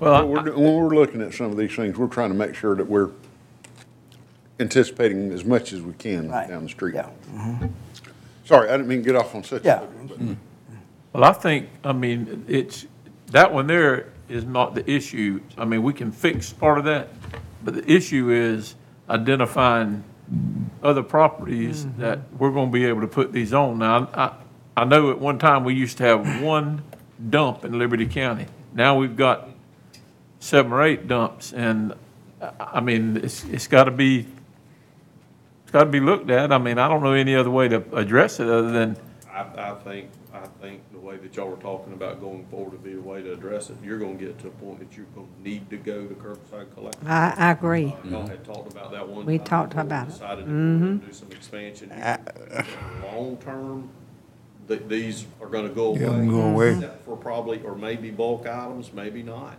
well, 0.00 0.26
When 0.26 0.44
we're, 0.44 0.52
when 0.56 0.74
we're 0.76 0.94
looking 0.94 1.20
at 1.22 1.34
some 1.34 1.50
of 1.50 1.56
these 1.56 1.74
things, 1.74 1.98
we're 1.98 2.06
trying 2.08 2.30
to 2.30 2.34
make 2.36 2.54
sure 2.54 2.74
that 2.74 2.86
we're 2.88 3.10
anticipating 4.58 5.30
as 5.32 5.44
much 5.44 5.72
as 5.72 5.82
we 5.82 5.92
can 5.94 6.28
Right. 6.30 6.48
down 6.48 6.64
the 6.64 6.68
street. 6.68 6.94
Yeah. 6.94 7.08
Mm-hmm. 7.32 7.66
Sorry, 8.44 8.68
I 8.68 8.72
didn't 8.72 8.88
mean 8.88 8.98
to 9.00 9.04
get 9.04 9.16
off 9.16 9.34
on 9.34 9.44
such 9.44 9.62
a 9.62 9.66
Yeah. 9.66 9.78
Mm-hmm. 9.80 10.32
Well, 11.12 11.24
I 11.24 11.32
think, 11.32 11.68
I 11.84 11.92
mean, 11.92 12.44
it's, 12.48 12.86
that 13.28 13.52
one 13.52 13.66
there 13.66 14.06
is 14.28 14.44
not 14.44 14.74
the 14.74 14.88
issue. 14.90 15.40
I 15.58 15.64
mean, 15.64 15.82
we 15.82 15.92
can 15.92 16.10
fix 16.12 16.52
part 16.52 16.78
of 16.78 16.84
that, 16.84 17.08
but 17.62 17.74
the 17.74 17.90
issue 17.90 18.30
is 18.30 18.74
identifying 19.08 20.04
other 20.82 21.02
properties 21.02 21.84
mm-hmm. 21.84 22.00
that 22.00 22.20
we're 22.38 22.52
gonna 22.52 22.70
be 22.70 22.84
able 22.84 23.00
to 23.00 23.08
put 23.08 23.32
these 23.32 23.52
on. 23.52 23.78
Now, 23.78 24.08
I, 24.14 24.32
I 24.76 24.84
know 24.84 25.10
at 25.10 25.18
one 25.18 25.38
time, 25.38 25.64
we 25.64 25.74
used 25.74 25.98
to 25.98 26.04
have 26.04 26.42
one 26.42 26.82
dump 27.28 27.64
in 27.64 27.78
Liberty 27.78 28.06
County. 28.06 28.46
Now 28.72 28.96
we've 28.96 29.16
got 29.16 29.48
seven 30.38 30.72
or 30.72 30.82
eight 30.82 31.08
dumps, 31.08 31.52
and, 31.52 31.94
I, 32.40 32.52
I 32.58 32.80
mean, 32.80 33.18
it's, 33.18 33.44
it's 33.44 33.66
gotta 33.66 33.90
be, 33.90 34.26
it's 35.62 35.72
gotta 35.72 35.90
be 35.90 36.00
looked 36.00 36.30
at. 36.30 36.52
I 36.52 36.58
mean, 36.58 36.78
I 36.78 36.88
don't 36.88 37.02
know 37.02 37.12
any 37.12 37.34
other 37.34 37.50
way 37.50 37.68
to 37.68 37.84
address 37.94 38.40
it 38.40 38.48
other 38.48 38.70
than, 38.70 38.96
I, 39.40 39.72
I 39.72 39.74
think, 39.76 40.10
I 40.32 40.46
think 40.60 40.80
the 40.92 40.98
way 40.98 41.16
that 41.16 41.34
y'all 41.36 41.48
were 41.48 41.56
talking 41.56 41.92
about 41.92 42.20
going 42.20 42.46
forward 42.46 42.72
would 42.72 42.84
be 42.84 42.94
a 42.94 43.00
way 43.00 43.22
to 43.22 43.32
address 43.32 43.70
it. 43.70 43.76
You're 43.82 43.98
gonna 43.98 44.14
get 44.14 44.38
to 44.40 44.48
a 44.48 44.50
point 44.50 44.80
that 44.80 44.96
you're 44.96 45.06
gonna 45.14 45.26
need 45.42 45.70
to 45.70 45.76
go 45.76 46.06
to 46.06 46.14
curbside 46.14 46.72
collection. 46.74 47.06
I, 47.06 47.34
I 47.36 47.50
agree. 47.52 47.96
Uh, 48.04 48.08
y'all 48.08 48.26
had 48.26 48.44
talked 48.44 48.72
about 48.72 48.92
that 48.92 49.08
one. 49.08 49.24
We 49.26 49.38
time 49.38 49.46
talked 49.46 49.70
before 49.70 49.84
we 49.84 49.88
about 49.88 50.08
it. 50.08 50.12
Decided 50.12 50.44
to 50.44 50.50
mm-hmm. 50.50 50.96
do 50.98 51.12
some 51.12 51.32
expansion. 51.32 51.92
Uh, 51.92 52.18
uh, 52.52 52.64
Long 53.04 53.36
term, 53.38 53.90
th- 54.68 54.82
these 54.86 55.26
are 55.40 55.48
gonna 55.48 55.68
go 55.68 55.86
away. 55.86 56.00
Yeah, 56.00 56.30
go 56.30 56.42
away. 56.42 56.72
Except 56.74 57.04
for 57.04 57.16
probably, 57.16 57.60
or 57.62 57.74
maybe 57.74 58.10
bulk 58.10 58.46
items, 58.46 58.92
maybe 58.92 59.22
not. 59.22 59.56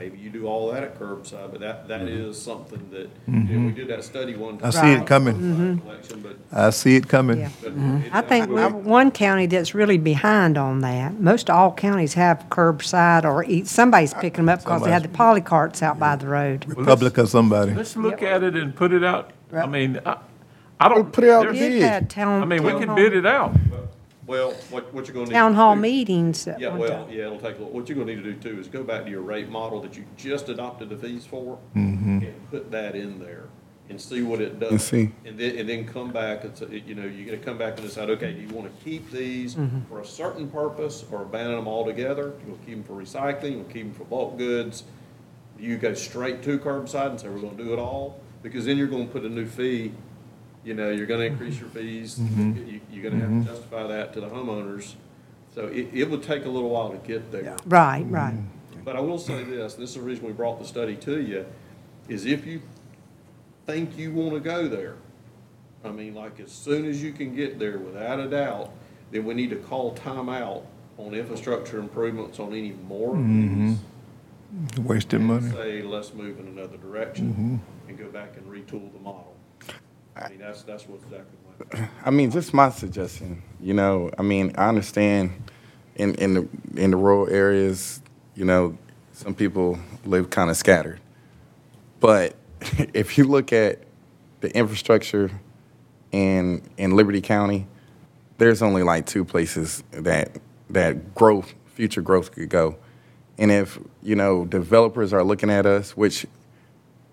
Maybe 0.00 0.16
you 0.16 0.30
do 0.30 0.46
all 0.46 0.72
that 0.72 0.82
at 0.82 0.98
curbside, 0.98 1.50
but 1.50 1.60
that, 1.60 1.86
that 1.88 2.00
is 2.08 2.40
something 2.40 2.88
that, 2.90 3.10
you 3.26 3.34
know, 3.58 3.66
we 3.66 3.72
did 3.72 3.88
that 3.88 4.02
study 4.02 4.34
one 4.34 4.56
Mm-hmm. 4.56 4.64
I 4.66 4.70
see 4.70 4.92
it 5.02 5.06
coming. 5.06 5.34
curbside 5.36 5.82
collection, 5.82 6.20
but- 6.22 6.36
I 6.58 6.70
see 6.70 6.96
it 6.96 7.06
coming. 7.06 7.40
Yeah. 7.40 7.50
but 7.62 7.72
Mm-hmm. 7.76 7.96
it- 8.06 8.14
I 8.14 8.22
think 8.22 8.48
that- 8.54 8.72
uh, 8.72 8.76
one 8.76 9.10
county 9.10 9.44
that's 9.44 9.74
really 9.74 9.98
behind 9.98 10.56
on 10.56 10.80
that, 10.80 11.20
most 11.20 11.50
all 11.50 11.70
counties 11.74 12.14
have 12.14 12.46
curbside 12.48 13.24
or 13.26 13.44
eat, 13.44 13.66
somebody's 13.66 14.14
picking 14.14 14.46
them 14.46 14.48
up 14.48 14.60
because 14.60 14.82
they 14.84 14.90
had 14.90 15.02
the 15.02 15.08
poly 15.10 15.42
carts 15.42 15.82
out 15.82 15.98
by 15.98 16.16
the 16.16 16.28
road. 16.28 16.64
Republic 16.66 17.18
or 17.18 17.26
somebody. 17.26 17.74
Let's 17.74 17.94
look 17.94 18.22
at 18.22 18.42
it 18.42 18.56
and 18.56 18.74
put 18.74 18.92
it 18.94 19.04
out. 19.04 19.32
I 19.52 19.66
mean, 19.66 20.00
I, 20.06 20.16
I 20.80 20.88
don't. 20.88 21.12
Put 21.12 21.24
it 21.24 21.30
out 21.30 21.42
there's- 21.42 21.58
bid. 21.58 21.72
You've 21.74 21.82
had 21.82 22.08
town. 22.08 22.40
I 22.40 22.46
mean, 22.46 22.62
we 22.62 22.70
town 22.70 22.78
can 22.80 22.88
hall- 22.88 22.96
bid 22.96 23.12
it 23.12 23.26
out. 23.26 23.54
Well, 24.30 24.52
what, 24.70 24.94
what 24.94 25.06
you're 25.08 25.14
gonna 25.14 25.26
need. 25.26 25.32
town 25.32 25.50
to 25.52 25.56
hall 25.56 25.74
do- 25.74 25.80
meetings 25.80 26.46
at 26.46 26.60
Yeah, 26.60 26.68
one 26.68 26.78
well, 26.78 27.04
time. 27.06 27.12
yeah, 27.12 27.26
it'll 27.26 27.38
take 27.40 27.56
a 27.56 27.58
little, 27.58 27.70
what 27.70 27.88
you're 27.88 27.98
gonna 27.98 28.14
need 28.14 28.22
to 28.22 28.32
do 28.32 28.34
too 28.54 28.60
is 28.60 28.68
go 28.68 28.84
back 28.84 29.04
to 29.06 29.10
your 29.10 29.22
rate 29.22 29.48
model 29.48 29.80
that 29.82 29.96
you 29.96 30.04
just 30.16 30.48
adopted 30.48 30.88
the 30.88 30.96
fees 30.96 31.26
for 31.26 31.58
Mhm. 31.74 32.22
and 32.24 32.50
put 32.52 32.70
that 32.70 32.94
in 32.94 33.18
there 33.18 33.46
and 33.88 34.00
see 34.00 34.22
what 34.22 34.40
it 34.40 34.60
does. 34.60 34.70
And 34.70 34.80
see. 34.80 35.10
And 35.26 35.36
then, 35.36 35.58
and 35.58 35.68
then 35.68 35.84
come 35.84 36.12
back 36.12 36.44
and 36.44 36.56
say, 36.56 36.80
you 36.86 36.94
know, 36.94 37.06
you're 37.06 37.26
gonna 37.26 37.38
come 37.44 37.58
back 37.58 37.76
and 37.76 37.82
decide, 37.88 38.08
okay, 38.08 38.32
do 38.32 38.40
you 38.40 38.54
wanna 38.54 38.70
keep 38.84 39.10
these 39.10 39.56
Mhm. 39.56 39.88
for 39.88 39.98
a 39.98 40.04
certain 40.06 40.46
purpose 40.48 41.04
or 41.10 41.22
abandon 41.22 41.56
them 41.56 41.66
altogether? 41.66 42.26
You 42.46 42.52
wanna 42.52 42.64
keep 42.64 42.74
them 42.76 42.84
for 42.84 43.02
recycling, 43.02 43.50
you 43.50 43.56
wanna 43.58 43.72
keep 43.72 43.82
them 43.86 43.94
for 43.94 44.04
bulk 44.04 44.38
goods? 44.38 44.84
Do 45.58 45.64
you 45.64 45.76
go 45.76 45.92
straight 45.94 46.40
to 46.44 46.56
curbside 46.60 47.10
and 47.10 47.20
say, 47.20 47.28
we're 47.28 47.40
gonna 47.40 47.56
do 47.60 47.72
it 47.72 47.80
all? 47.80 48.20
Because 48.44 48.64
then 48.64 48.78
you're 48.78 48.86
gonna 48.86 49.06
put 49.06 49.24
a 49.24 49.28
new 49.28 49.46
fee, 49.46 49.90
you 50.64 50.74
know, 50.74 50.90
you're 50.90 51.06
gonna 51.06 51.24
increase 51.24 51.58
your 51.58 51.68
fees. 51.70 52.18
Mhm. 52.18 52.66
You, 52.72 52.80
you're 52.92 53.10
gonna 53.10 53.22
have 53.22 53.30
Mhm. 53.30 53.44
to 53.46 53.50
justify 53.52 53.86
that 53.86 54.12
to 54.14 54.20
the 54.20 54.28
homeowners. 54.28 54.94
So 55.54 55.66
it, 55.66 55.88
it 55.92 56.10
would 56.10 56.22
take 56.22 56.44
a 56.44 56.48
little 56.48 56.70
while 56.70 56.90
to 56.90 56.98
get 56.98 57.32
there. 57.32 57.56
Right, 57.66 58.04
right. 58.08 58.34
But 58.84 58.96
I 58.96 59.00
will 59.00 59.18
say 59.18 59.42
this, 59.44 59.74
this 59.74 59.90
is 59.90 59.96
the 59.96 60.02
reason 60.02 60.26
we 60.26 60.32
brought 60.32 60.58
the 60.58 60.64
study 60.66 60.96
to 60.96 61.20
you, 61.20 61.44
is 62.08 62.24
if 62.24 62.46
you 62.46 62.60
think 63.66 63.96
you 63.98 64.12
want 64.12 64.32
to 64.34 64.40
go 64.40 64.68
there, 64.68 64.94
I 65.84 65.90
mean, 65.90 66.14
like 66.14 66.40
as 66.40 66.50
soon 66.52 66.84
as 66.84 67.02
you 67.02 67.12
can 67.12 67.34
get 67.34 67.58
there, 67.58 67.78
without 67.78 68.20
a 68.20 68.28
doubt, 68.28 68.70
then 69.10 69.24
we 69.24 69.34
need 69.34 69.50
to 69.50 69.56
call 69.56 69.94
timeout 69.94 70.62
on 70.98 71.14
infrastructure 71.14 71.78
improvements 71.78 72.38
on 72.38 72.52
any 72.52 72.72
more 72.72 73.16
of 73.16 73.26
these. 73.26 73.78
Wasting 74.78 75.20
and 75.20 75.28
money. 75.28 75.50
Say, 75.50 75.82
let's 75.82 76.12
move 76.14 76.38
in 76.40 76.46
another 76.48 76.76
direction 76.76 77.60
and 77.88 77.98
go 77.98 78.08
back 78.08 78.36
and 78.36 78.46
retool 78.46 78.92
the 78.92 78.98
model. 78.98 79.29
I 80.16 80.28
mean, 80.28 80.38
that's, 80.38 80.62
that's 80.62 80.86
what's 80.88 81.04
exactly 81.04 81.38
what. 81.44 81.88
I 82.04 82.10
mean, 82.10 82.30
just 82.30 82.52
my 82.52 82.70
suggestion, 82.70 83.42
you 83.60 83.74
know, 83.74 84.10
I 84.18 84.22
mean, 84.22 84.52
I 84.56 84.68
understand 84.68 85.32
in, 85.96 86.14
in 86.16 86.34
the, 86.34 86.48
in 86.76 86.90
the 86.90 86.96
rural 86.96 87.28
areas, 87.28 88.00
you 88.34 88.44
know, 88.44 88.76
some 89.12 89.34
people 89.34 89.78
live 90.04 90.30
kind 90.30 90.50
of 90.50 90.56
scattered. 90.56 91.00
But 92.00 92.34
if 92.94 93.18
you 93.18 93.24
look 93.24 93.52
at 93.52 93.80
the 94.40 94.54
infrastructure 94.56 95.30
in, 96.12 96.62
in 96.76 96.96
Liberty 96.96 97.20
County, 97.20 97.66
there's 98.38 98.62
only 98.62 98.82
like 98.82 99.06
two 99.06 99.24
places 99.24 99.82
that, 99.90 100.38
that 100.70 101.14
growth, 101.14 101.54
future 101.66 102.00
growth 102.00 102.32
could 102.32 102.48
go. 102.48 102.76
And 103.38 103.50
if, 103.50 103.78
you 104.02 104.16
know, 104.16 104.44
developers 104.44 105.12
are 105.12 105.22
looking 105.22 105.50
at 105.50 105.66
us, 105.66 105.96
which 105.96 106.26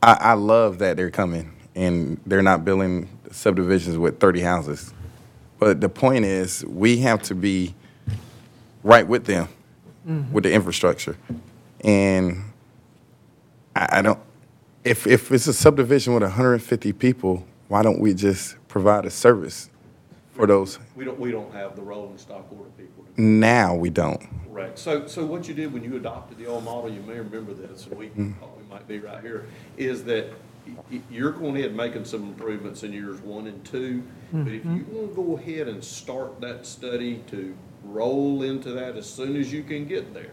I, 0.01 0.13
I 0.13 0.33
love 0.33 0.79
that 0.79 0.97
they're 0.97 1.11
coming 1.11 1.56
and 1.77 2.19
they're 2.25 2.41
not 2.41 2.65
building 2.65 3.07
subdivisions 3.31 3.97
with 3.97 4.19
30 4.19 4.41
houses. 4.41 4.93
But 5.59 5.79
the 5.79 5.89
point 5.89 6.25
is, 6.25 6.65
we 6.65 6.97
have 6.97 7.21
to 7.23 7.35
be 7.35 7.75
right 8.83 9.07
with 9.07 9.25
them, 9.25 9.47
mm-hmm. 10.07 10.33
with 10.33 10.43
the 10.43 10.51
infrastructure. 10.51 11.15
And 11.81 12.43
I, 13.75 13.99
I 13.99 14.01
don't, 14.01 14.19
if, 14.83 15.05
if 15.05 15.31
it's 15.31 15.47
a 15.47 15.53
subdivision 15.53 16.13
with 16.13 16.23
150 16.23 16.93
people, 16.93 17.45
why 17.67 17.83
don't 17.83 17.99
we 17.99 18.13
just 18.13 18.55
provide 18.67 19.05
a 19.05 19.11
service 19.11 19.69
for 20.31 20.47
those? 20.47 20.79
We 20.95 21.05
don't, 21.05 21.19
we 21.19 21.31
don't 21.31 21.53
have 21.53 21.75
the 21.75 21.83
rolling 21.83 22.17
stock 22.17 22.47
order 22.51 22.71
people. 22.71 23.05
Now 23.17 23.75
we 23.75 23.91
don't. 23.91 24.21
Correct. 24.47 24.79
So, 24.79 25.05
so 25.05 25.25
what 25.25 25.47
you 25.47 25.53
did 25.53 25.71
when 25.71 25.83
you 25.83 25.95
adopted 25.97 26.39
the 26.39 26.47
old 26.47 26.63
model, 26.63 26.89
you 26.91 27.01
may 27.01 27.19
remember 27.19 27.53
this, 27.53 27.85
and 27.85 27.97
we 27.97 28.07
mm-hmm. 28.07 28.33
thought 28.33 28.57
we 28.57 28.67
might 28.67 28.87
be 28.87 28.97
right 28.97 29.21
here, 29.21 29.45
is 29.77 30.03
that 30.05 30.33
y- 30.68 30.84
y- 30.91 31.02
you're 31.11 31.31
going 31.31 31.56
ahead 31.56 31.68
and 31.69 31.77
making 31.77 32.06
some 32.06 32.23
improvements 32.23 32.84
in 32.84 32.94
years 32.94 33.19
one 33.22 33.48
and 33.48 33.64
two. 33.65 34.03
But 34.34 34.52
if 34.53 34.65
you 34.65 34.85
want 34.91 35.10
to 35.11 35.15
go 35.15 35.38
ahead 35.38 35.68
and 35.68 35.84
start 35.84 36.41
that 36.41 36.65
study 36.65 37.23
to 37.31 37.56
roll 37.84 38.44
into 38.44 38.72
that 38.72 38.95
as 38.98 39.10
soon 39.10 39.35
as 39.38 39.52
you 39.53 39.64
can 39.64 39.85
get 39.85 40.14
there, 40.14 40.31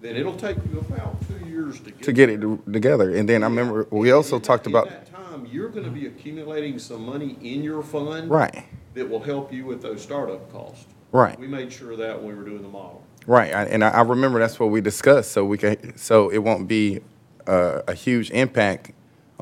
then 0.00 0.16
it'll 0.16 0.34
take 0.36 0.56
you 0.72 0.80
about 0.80 1.16
two 1.28 1.46
years 1.48 1.78
to 1.80 1.90
get. 1.92 2.02
To 2.02 2.12
get 2.12 2.28
it 2.28 2.40
to- 2.40 2.62
together. 2.72 3.14
And 3.14 3.28
then 3.28 3.42
I 3.44 3.46
remember, 3.46 3.86
we 3.90 4.10
also 4.10 4.38
talked 4.40 4.66
about, 4.66 4.86
In 4.88 4.92
that 4.94 5.12
time, 5.14 5.46
you're 5.50 5.68
going 5.68 5.84
to 5.84 5.90
be 5.90 6.06
accumulating 6.06 6.78
some 6.78 7.04
money 7.06 7.36
in 7.40 7.62
your 7.62 7.82
fund. 7.82 8.28
Right. 8.30 8.64
That 8.94 9.08
will 9.08 9.20
help 9.20 9.52
you 9.52 9.64
with 9.64 9.80
those 9.80 10.02
startup 10.02 10.52
costs. 10.52 10.86
Right. 11.12 11.38
We 11.38 11.46
made 11.46 11.72
sure 11.72 11.92
of 11.92 11.98
that 11.98 12.18
when 12.20 12.28
we 12.28 12.34
were 12.34 12.44
doing 12.48 12.62
the 12.62 12.68
model. 12.68 13.02
right, 13.26 13.54
I- 13.54 13.64
and 13.66 13.84
I, 13.84 13.90
I 13.90 14.00
remember 14.02 14.38
that's 14.40 14.58
what 14.58 14.70
we 14.70 14.80
discussed, 14.80 15.30
so 15.32 15.44
we 15.44 15.56
can, 15.58 15.96
so 15.96 16.28
it 16.30 16.38
won't 16.38 16.66
be 16.66 17.00
uh, 17.46 17.82
a 17.86 17.94
huge 17.94 18.30
impact 18.32 18.90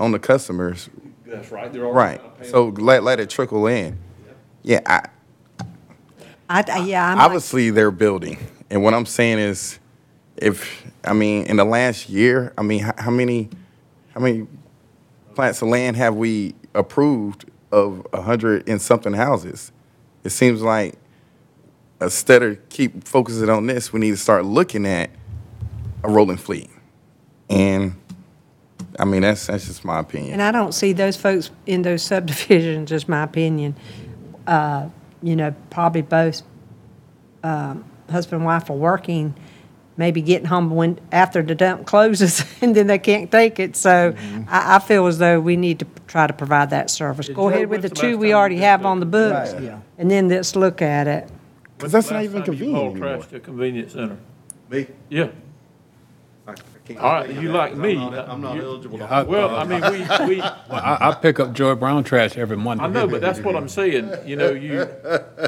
on 0.01 0.11
the 0.13 0.19
customers. 0.19 0.89
That's 1.27 1.53
right. 1.53 1.73
They're 1.73 1.85
already 1.85 1.97
Right, 1.97 2.21
kinda 2.21 2.37
paying 2.41 2.51
so 2.51 2.65
let, 2.69 3.05
let 3.05 3.21
it 3.21 3.31
trickle 3.31 3.67
in. 3.69 3.99
Yeah, 4.63 4.81
I, 4.87 5.03
I, 6.49 6.65
I- 6.67 6.79
yeah, 6.85 7.07
I'm 7.13 7.19
like, 7.19 7.27
obviously 7.27 7.71
they're 7.71 7.91
building, 7.93 8.37
and 8.71 8.83
what 8.83 8.95
I'm 8.95 9.07
saying 9.07 9.39
is, 9.39 9.79
if, 10.37 10.85
I 11.05 11.13
mean, 11.13 11.45
in 11.47 11.57
the 11.57 11.65
last 11.65 12.09
year, 12.09 12.53
I 12.59 12.63
mean, 12.63 12.81
how, 12.81 12.95
how 12.99 13.11
many, 13.11 13.51
how 14.15 14.21
many 14.21 14.47
plants 15.35 15.63
of 15.63 15.69
land 15.69 15.97
have 15.97 16.17
we 16.17 16.55
approved 16.75 17.45
of 17.71 18.07
a 18.13 18.23
hundred 18.23 18.69
and 18.69 18.81
something 18.81 19.13
houses? 19.13 19.71
It 20.25 20.31
seems 20.31 20.63
like 20.63 20.95
instead 22.01 22.43
of 22.43 22.69
keep 22.71 23.05
focusing 23.05 23.49
on 23.51 23.67
this, 23.67 23.93
we 23.93 24.01
need 24.01 24.11
to 24.13 24.17
start 24.17 24.45
looking 24.45 24.87
at 24.87 25.11
a 26.03 26.11
rolling 26.11 26.37
fleet. 26.39 26.71
And, 27.51 27.97
I 28.99 29.05
mean, 29.05 29.23
that's, 29.23 29.47
that's 29.47 29.67
just 29.67 29.85
my 29.85 30.01
opinion. 30.01 30.33
and 30.35 30.43
I 30.43 30.51
don't 30.51 30.73
see 30.73 30.93
those 30.93 31.17
folks 31.17 31.51
in 31.67 31.83
those 31.83 32.03
subdivisions, 32.11 32.91
just 32.91 33.09
my 33.09 33.23
opinion. 33.23 33.75
Uh, 34.47 34.89
You 35.23 35.37
know, 35.37 35.55
probably 35.71 36.03
both 36.03 36.43
um, 37.45 37.85
husband 38.11 38.41
and 38.41 38.45
wife 38.47 38.71
are 38.71 38.77
working, 38.77 39.35
maybe 39.97 40.23
getting 40.23 40.47
home 40.47 40.71
when, 40.71 40.99
after 41.13 41.43
the 41.43 41.55
dump 41.55 41.87
closes, 41.87 42.45
and 42.63 42.75
then 42.75 42.87
they 42.87 42.99
can't 42.99 43.31
take 43.31 43.59
it. 43.61 43.77
So 43.77 44.15
I, 44.49 44.77
I 44.77 44.79
feel 44.79 45.07
as 45.07 45.19
though 45.19 45.39
we 45.41 45.57
need 45.57 45.79
to 45.81 45.87
try 46.07 46.27
to 46.27 46.33
provide 46.33 46.71
that 46.71 46.91
service. 46.91 47.27
Did 47.27 47.37
Go 47.37 47.49
ahead 47.51 47.69
with 47.69 47.83
the 47.83 47.89
the 47.91 47.95
two 47.95 48.19
we 48.19 48.33
already 48.33 48.57
have 48.59 48.85
on 48.87 48.99
the 49.01 49.07
books, 49.07 49.53
Right. 49.53 49.63
Yeah. 49.63 49.81
and 49.99 50.11
then 50.11 50.29
let's 50.29 50.57
look 50.57 50.83
at 50.83 51.07
it. 51.07 51.31
Because 51.77 51.93
that's 51.93 52.11
not 52.11 52.23
even 52.25 52.43
time 52.43 52.53
you 52.55 52.59
convenient 52.59 52.77
hauled 52.77 52.91
anymore. 52.97 53.17
trash 53.17 53.29
to 53.31 53.37
a 53.37 53.41
convenience 53.41 53.93
center? 53.93 54.17
Me? 54.71 54.87
Yeah. 55.09 55.29
I- 56.89 56.93
I 56.93 56.95
can't 56.95 56.99
All 57.05 57.13
right, 57.13 57.31
tell 57.31 57.43
you 57.43 57.49
that 57.53 57.55
like 57.59 57.71
'cause 57.73 57.79
me. 57.81 57.97
I'm 57.99 58.11
not- 58.13 58.29
I'm 58.29 58.41
not 58.41 58.57
You- 58.57 58.63
eligible 58.63 58.99
to. 58.99 59.05
I- 59.05 59.23
Well, 59.23 59.55
I 59.57 59.65
mean, 59.65 59.81
we, 59.81 60.27
we, 60.35 60.37
Well, 60.41 60.55
I, 60.71 60.99
I 61.01 61.15
pick 61.15 61.39
up 61.39 61.53
Joy 61.53 61.75
Brown 61.75 62.03
trash 62.05 62.37
every 62.37 62.57
Monday. 62.57 62.85
I 62.85 62.89
know, 62.89 63.07
but 63.07 63.21
that's 63.21 63.41
what 63.41 63.55
I'm 63.57 63.69
saying, 63.69 64.11
you 64.27 64.37
know, 64.37 64.51
you, 64.51 64.87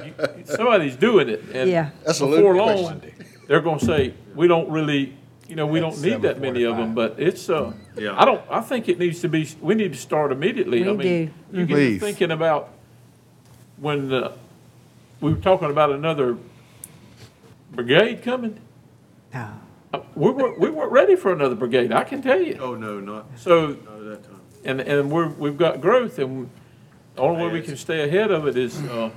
you- 0.04 0.44
somebody's 0.44 0.96
doing 0.96 1.28
it, 1.28 1.42
and 1.52 1.68
Yeah. 1.70 1.90
That's 2.04 2.20
a 2.20 2.26
before 2.26 2.54
loaded 2.56 2.80
long, 2.82 3.02
they're 3.48 3.60
gonna 3.60 3.80
say, 3.80 4.14
we 4.34 4.46
don't 4.46 4.68
really, 4.70 5.14
you 5.48 5.56
know, 5.56 5.66
we 5.66 5.80
don't 5.80 6.00
need 6.00 6.22
that 6.22 6.40
many 6.40 6.62
of 6.64 6.76
them, 6.76 6.94
but 6.94 7.16
it's, 7.18 7.48
uh, 7.50 7.72
Yeah. 7.96 8.14
I 8.16 8.24
don't, 8.24 8.40
I 8.50 8.60
think 8.60 8.88
it 8.88 8.98
needs 8.98 9.20
to 9.22 9.28
be, 9.28 9.48
we 9.60 9.74
need 9.74 9.92
to 9.92 9.98
start 9.98 10.30
immediately. 10.32 10.84
I 10.84 10.90
We 10.92 10.96
mean, 10.96 11.32
do. 11.52 11.58
You 11.60 11.66
get 11.66 11.74
Please. 11.74 11.98
to 12.00 12.04
thinking 12.06 12.30
about 12.30 12.68
when, 13.78 14.12
uh, 14.12 14.32
we 15.20 15.32
were 15.32 15.40
talking 15.40 15.70
about 15.70 15.90
another 15.90 16.36
brigade 17.72 18.22
coming, 18.22 18.58
No. 19.34 19.48
Uh, 19.92 20.00
we 20.14 20.30
weren't, 20.30 20.58
we 20.58 20.70
weren't 20.70 20.92
ready 20.92 21.16
for 21.16 21.32
another 21.32 21.54
brigade, 21.54 21.92
I 21.92 22.04
can 22.04 22.22
tell 22.22 22.40
you. 22.40 22.58
Oh, 22.60 22.74
no, 22.74 23.00
not, 23.00 23.26
So, 23.36 23.68
not 23.68 23.98
at 23.98 24.04
that 24.04 24.24
time. 24.24 24.40
and, 24.64 24.80
and 24.80 25.10
we're, 25.10 25.28
we've 25.28 25.58
got 25.58 25.80
growth, 25.80 26.18
and 26.18 26.48
the 27.14 27.22
only 27.22 27.44
way 27.46 27.52
we 27.52 27.62
can 27.62 27.76
stay 27.76 28.02
ahead 28.08 28.30
of 28.30 28.46
it 28.46 28.56
is, 28.56 28.80
uh, 28.82 29.10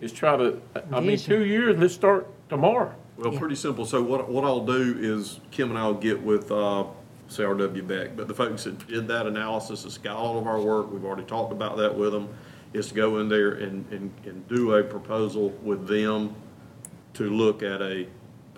is 0.00 0.12
try 0.12 0.36
to, 0.36 0.60
I 0.92 1.00
mean, 1.00 1.18
two 1.18 1.44
years, 1.44 1.78
let's 1.78 1.94
start 1.94 2.26
tomorrow. 2.48 2.94
Well, 3.16 3.32
pretty 3.32 3.56
simple. 3.56 3.84
So 3.84 4.02
what, 4.02 4.28
what 4.28 4.44
I'll 4.44 4.64
do 4.64 4.96
is 5.00 5.40
Kim 5.50 5.70
and 5.70 5.78
I 5.78 5.86
will 5.86 5.94
get 5.94 6.20
with, 6.22 6.52
uh, 6.52 6.84
CRW 7.28 7.86
Beck, 7.86 8.16
but 8.16 8.26
the 8.26 8.34
folks 8.34 8.64
that 8.64 8.86
did 8.88 9.06
that 9.08 9.26
analysis, 9.26 9.82
that's 9.82 9.98
got 9.98 10.16
all 10.16 10.38
of 10.38 10.46
our 10.46 10.60
work, 10.60 10.90
we've 10.90 11.04
already 11.04 11.24
talked 11.24 11.52
about 11.52 11.76
that 11.76 11.94
with 11.94 12.12
them, 12.12 12.28
is 12.72 12.88
to 12.88 12.94
go 12.94 13.18
in 13.18 13.28
there 13.28 13.52
and, 13.52 13.84
and, 13.92 14.10
and 14.24 14.48
do 14.48 14.74
a 14.74 14.82
proposal 14.82 15.50
with 15.62 15.86
them 15.86 16.34
to 17.14 17.24
look 17.28 17.62
at 17.62 17.82
a 17.82 18.06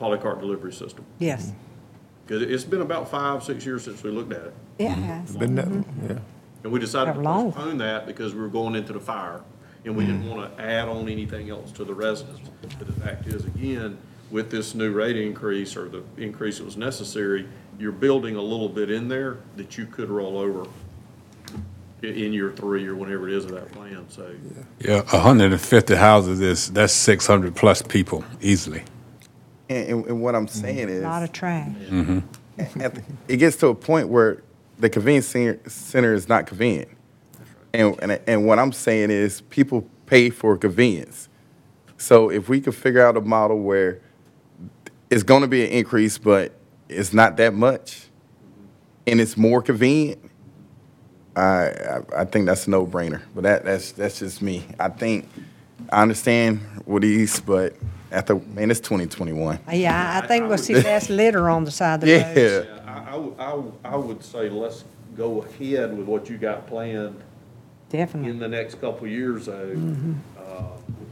polycart 0.01 0.41
delivery 0.41 0.73
system. 0.73 1.05
Yes. 1.19 1.47
Mm-hmm. 1.47 1.57
Because 2.27 2.43
it's 2.43 2.65
been 2.65 2.81
about 2.81 3.11
five, 3.11 3.43
six 3.43 3.67
years 3.67 3.85
since 3.85 4.03
we 4.03 4.11
looked 4.11 4.33
at 4.33 4.47
it. 4.47 4.55
It 4.79 4.89
mm-hmm. 4.89 5.03
has. 5.03 5.37
Been 5.37 5.57
that, 5.57 5.67
mm-hmm. 5.67 6.13
yeah. 6.13 6.19
And 6.63 6.73
we 6.73 6.79
decided 6.79 7.15
to 7.15 7.19
How 7.19 7.25
long? 7.25 7.53
postpone 7.53 7.79
that 7.79 8.07
because 8.07 8.35
we 8.35 8.41
were 8.41 8.49
going 8.49 8.75
into 8.75 8.93
the 8.93 9.01
fire, 9.01 9.43
and 9.85 9.97
we 9.97 10.05
didn't 10.05 10.29
want 10.29 10.57
to 10.57 10.63
add 10.63 10.89
on 10.89 11.09
anything 11.09 11.51
else 11.51 11.73
to 11.73 11.85
the 11.85 11.95
residents. 11.95 12.41
But 12.79 12.87
the 12.87 12.93
fact 13.01 13.27
is, 13.27 13.45
again, 13.45 13.99
with 14.31 14.51
this 14.51 14.75
new 14.75 14.93
rate 14.93 15.17
increase, 15.17 15.77
or 15.77 15.89
the 15.89 16.03
increase 16.19 16.59
that 16.59 16.65
was 16.65 16.77
necessary, 16.77 17.49
you're 17.79 17.93
building 17.93 18.37
a 18.37 18.43
little 18.43 18.69
bit 18.69 18.91
in 18.91 19.09
there 19.09 19.39
that 19.57 19.79
you 19.79 19.87
could 19.87 20.11
roll 20.11 20.37
over 20.39 20.69
i- 22.03 22.07
in 22.07 22.33
year 22.33 22.53
three, 22.53 22.87
or 22.87 22.95
whenever 22.95 23.27
it 23.29 23.35
is 23.35 23.47
of 23.47 23.53
that 23.53 23.73
plan, 23.73 24.05
so. 24.09 24.31
Yeah, 24.79 25.03
hundred 25.05 25.53
and 25.53 25.61
fifty 25.61 25.97
houses 25.97 26.41
is, 26.41 26.71
that's 26.71 26.93
six 26.93 27.27
hundred 27.27 27.57
plus 27.57 27.81
people 27.83 28.23
easily. 28.43 28.85
And, 29.71 29.89
and, 29.89 30.07
and 30.07 30.21
what 30.21 30.35
I'm 30.35 30.47
mm-hmm. 30.47 30.61
saying 30.61 30.89
A 30.89 30.93
is, 30.93 31.03
lot 31.03 31.23
of 31.23 31.33
trash. 31.33 31.71
Mm-hmm. 31.89 32.81
at 32.81 32.95
the- 32.95 33.03
it 33.29 33.37
gets 33.39 33.57
to 33.59 33.69
a 33.69 33.75
point 33.75 34.09
where 34.09 34.43
the 34.79 34.91
convenience 34.91 35.29
center, 35.29 35.61
center 35.69 36.13
is 36.13 36.29
not 36.29 36.47
convenient. 36.47 36.89
And, 37.73 37.97
and, 38.03 38.21
and 38.27 38.47
what 38.47 38.59
I'm 38.59 38.73
saying 38.73 39.11
is, 39.11 39.43
people 39.43 39.89
pay 40.07 40.29
for 40.29 40.57
convenience. 40.57 41.29
So 41.99 42.31
if 42.31 42.49
we 42.49 42.61
could 42.61 42.75
figure 42.75 43.07
out 43.07 43.17
a 43.17 43.21
model 43.21 43.61
where 43.61 44.01
it's 45.09 45.23
gonna 45.23 45.47
be 45.47 45.65
an 45.65 45.71
increase, 45.71 46.19
but 46.19 46.53
it's 46.89 47.13
not 47.13 47.37
that 47.37 47.55
much, 47.55 48.07
and 49.07 49.21
it's 49.21 49.37
more 49.37 49.63
convenient, 49.63 50.19
I, 51.37 51.43
I, 51.43 52.01
I 52.17 52.25
think 52.25 52.47
that's 52.47 52.67
a 52.67 52.71
no-brainer. 52.71 53.23
But 53.35 53.45
that, 53.45 53.65
that's, 53.65 53.93
that's 53.93 54.19
just 54.19 54.43
me. 54.43 54.65
I 54.81 54.89
think, 54.89 55.29
I 55.93 56.03
understand 56.03 56.59
what 56.87 57.05
he's, 57.05 57.39
but 57.39 57.77
after, 58.13 58.35
man, 58.37 58.71
it's 58.71 58.81
twenty 58.81 59.07
twenty-one. 59.07 59.61
Yeah, 59.73 60.21
I 60.23 60.27
think 60.27 60.49
we'll 60.49 60.59
see 60.59 60.75
less 60.75 61.09
litter 61.09 61.49
on 61.51 61.65
the 61.65 61.71
side 61.71 62.03
of 62.03 62.09
the 62.09 62.19
roads. 62.19 62.67
Yeah. 62.69 62.81
I, 62.87 63.13
I 63.13 63.17
would- 63.55 63.73
I, 63.85 63.97
would- 63.97 64.23
say 64.25 64.49
let's 64.49 64.85
go 65.17 65.43
ahead 65.43 65.97
with 65.97 66.07
what 66.07 66.29
you 66.31 66.39
got 66.39 66.67
planned 66.67 67.21
Definitely. 67.89 68.31
in 68.31 68.39
the 68.39 68.49
next 68.49 68.81
couple 68.81 69.07
of 69.07 69.11
years, 69.13 69.47
though, 69.47 69.77
uh, 70.39 70.63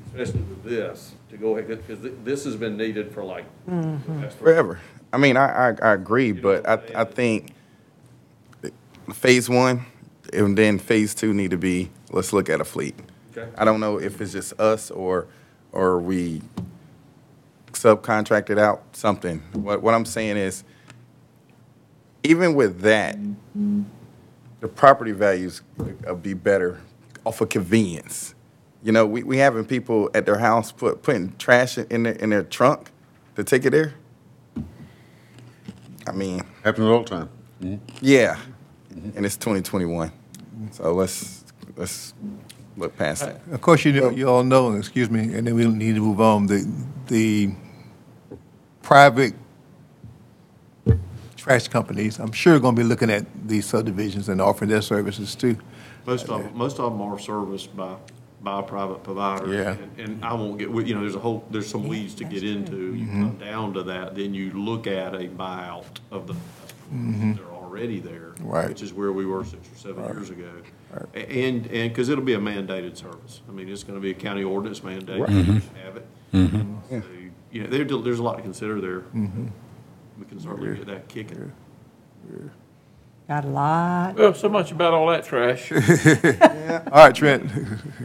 especially 0.07 0.41
with 0.41 0.63
this, 0.65 1.13
to 1.31 1.37
go 1.37 1.57
ahead, 1.57 1.69
because 1.87 2.13
this 2.25 2.45
has 2.45 2.57
been 2.57 2.77
needed 2.77 3.13
for 3.13 3.25
like. 3.25 3.45
the 3.67 3.99
past 4.21 4.39
three- 4.39 4.53
Forever. 4.53 4.81
I 5.13 5.17
mean, 5.19 5.37
I, 5.37 5.71
I, 5.71 5.77
I 5.83 5.93
agree, 5.95 6.33
but 6.33 6.69
I, 6.69 6.79
I 6.95 7.05
think 7.05 7.53
phase 9.15 9.49
one, 9.49 9.87
and 10.33 10.57
then 10.57 10.79
phase 10.79 11.15
two 11.15 11.33
need 11.33 11.51
to 11.53 11.57
be, 11.57 11.91
let's 12.11 12.33
look 12.33 12.49
at 12.51 12.61
a 12.61 12.65
fleet. 12.65 12.95
Okay. 13.37 13.49
I 13.57 13.65
don't 13.65 13.81
know 13.81 13.99
if 13.99 14.21
it's 14.21 14.33
just 14.33 14.59
us 14.61 14.91
or, 14.91 15.27
or 15.73 15.99
we 15.99 16.43
subcontracted 17.73 18.59
out 18.59 18.83
something. 18.93 19.41
What, 19.53 19.83
what 19.83 19.95
I'm 19.95 20.05
saying 20.05 20.37
is, 20.37 20.65
even 22.25 22.55
with 22.55 22.81
that, 22.81 23.17
the 24.61 24.69
property 24.69 25.13
values 25.13 25.63
will 25.77 26.17
be 26.17 26.35
better 26.35 26.81
off 27.25 27.41
of 27.41 27.49
convenience. 27.49 28.35
You 28.83 28.93
know, 28.93 29.07
we, 29.07 29.23
we 29.23 29.39
having 29.39 29.65
people 29.65 30.11
at 30.15 30.27
their 30.27 30.39
house 30.39 30.73
put, 30.73 31.03
putting 31.03 31.35
trash 31.37 31.79
in 31.79 32.05
their, 32.05 32.15
in 32.15 32.31
their 32.31 32.43
trunk 32.43 32.91
to 33.37 33.45
take 33.45 33.65
it 33.65 33.71
there. 33.71 33.95
I 36.07 36.13
mean, 36.13 36.43
Happens 36.65 36.87
all 36.87 37.03
the 37.03 37.09
time. 37.09 37.81
yeah, 38.01 38.39
and 39.15 39.27
it's 39.27 39.37
2021, 39.37 40.11
so 40.73 40.93
let's, 40.93 41.45
let's 41.77 42.15
look 42.79 42.97
past 42.97 43.23
that. 43.23 43.41
Of 43.51 43.61
course, 43.61 43.85
you, 43.85 43.93
know- 43.93 44.11
you 44.11 44.29
all 44.29 44.45
know, 44.45 44.73
excuse 44.73 45.11
me, 45.11 45.35
and 45.35 45.47
then 45.47 45.55
we 45.55 45.67
need 45.67 45.95
to 45.97 46.01
move 46.01 46.21
on, 46.21 46.47
the, 46.47 46.67
the 47.09 47.51
private 48.83 49.35
trash 51.37 51.69
companies, 51.69 52.19
I'm 52.19 52.33
sure 52.33 52.59
gonna 52.59 52.77
be 52.77 52.83
looking 52.83 53.11
at 53.11 53.27
these 53.47 53.67
subdivisions 53.67 54.29
and 54.29 54.41
offering 54.41 54.71
their 54.71 54.83
services 54.83 55.35
too. 55.35 55.57
Most 56.07 56.29
of, 56.29 56.47
uh, 56.47 56.51
most 56.55 56.79
of 56.79 56.93
them 56.93 57.03
are 57.03 57.19
serviced 57.19 57.77
by, 57.77 57.97
by 58.43 58.61
a 58.61 58.63
private 58.63 59.03
provider. 59.03 59.53
Yeah. 59.53 59.71
And- 59.73 59.99
And 59.99 60.25
I 60.25 60.33
won't 60.35 60.59
get, 60.59 60.71
you 60.71 60.95
know, 60.95 61.01
there's 61.01 61.15
a 61.15 61.19
whole, 61.21 61.45
there's 61.51 61.69
some 61.69 61.87
weeds 61.87 62.15
to 62.17 62.25
get 62.25 62.43
into. 62.43 62.95
You 62.95 63.07
mm-hmm. 63.07 63.23
come 63.23 63.39
down 63.39 63.75
to 63.75 63.83
that, 63.85 64.15
then 64.15 64.33
you 64.35 64.53
look 64.53 64.87
at 64.87 65.15
a 65.15 65.29
buyout 65.29 65.85
of 66.11 66.27
the, 66.27 66.35
mm-hmm. 66.35 67.35
that 67.35 67.43
are 67.43 67.58
already 67.69 68.01
there. 68.01 68.33
Right. 68.41 68.69
Which 68.69 68.83
is 68.83 68.93
where 68.93 69.13
we 69.13 69.27
were 69.27 69.45
six 69.45 69.69
or 69.71 69.77
seven 69.77 70.05
years 70.05 70.31
ago. 70.31 70.51
A- 71.15 71.19
And, 71.19 71.67
and, 71.67 71.91
because 71.91 72.09
it'll 72.09 72.25
be 72.25 72.35
a 72.35 72.39
mandated 72.39 72.97
service. 72.97 73.43
I 73.49 73.53
mean, 73.53 73.69
it's 73.69 73.85
going 73.85 73.99
to 73.99 74.03
be 74.03 74.11
a 74.11 74.15
county 74.15 74.43
ordinance 74.43 74.83
mandate. 74.83 75.21
Right. 75.21 75.31
You 75.31 75.43
mm-hmm. 75.43 75.59
just 75.59 75.73
have 75.85 75.97
it. 75.97 76.07
Mm-hmm. 76.33 77.01
So, 77.01 77.03
You 77.53 77.63
know, 77.63 77.69
there, 77.69 77.85
there's 77.85 78.19
a 78.19 78.23
lot 78.23 78.37
to 78.37 78.43
consider 78.43 78.81
there. 78.81 79.01
Mm-hmm. 79.01 79.47
We 80.19 80.25
can 80.27 80.41
certainly 80.41 80.77
get 80.77 80.87
that 80.87 81.09
kicking. 81.09 81.53
Got 83.29 83.45
a 83.45 83.49
lot. 83.49 84.17
Well, 84.17 84.35
so 84.35 84.49
much 84.49 84.73
about 84.73 84.95
all 84.95 85.07
that 85.09 85.25
trash. 85.25 85.71
All 86.91 87.05
right, 87.05 87.15
Trent. 87.15 87.51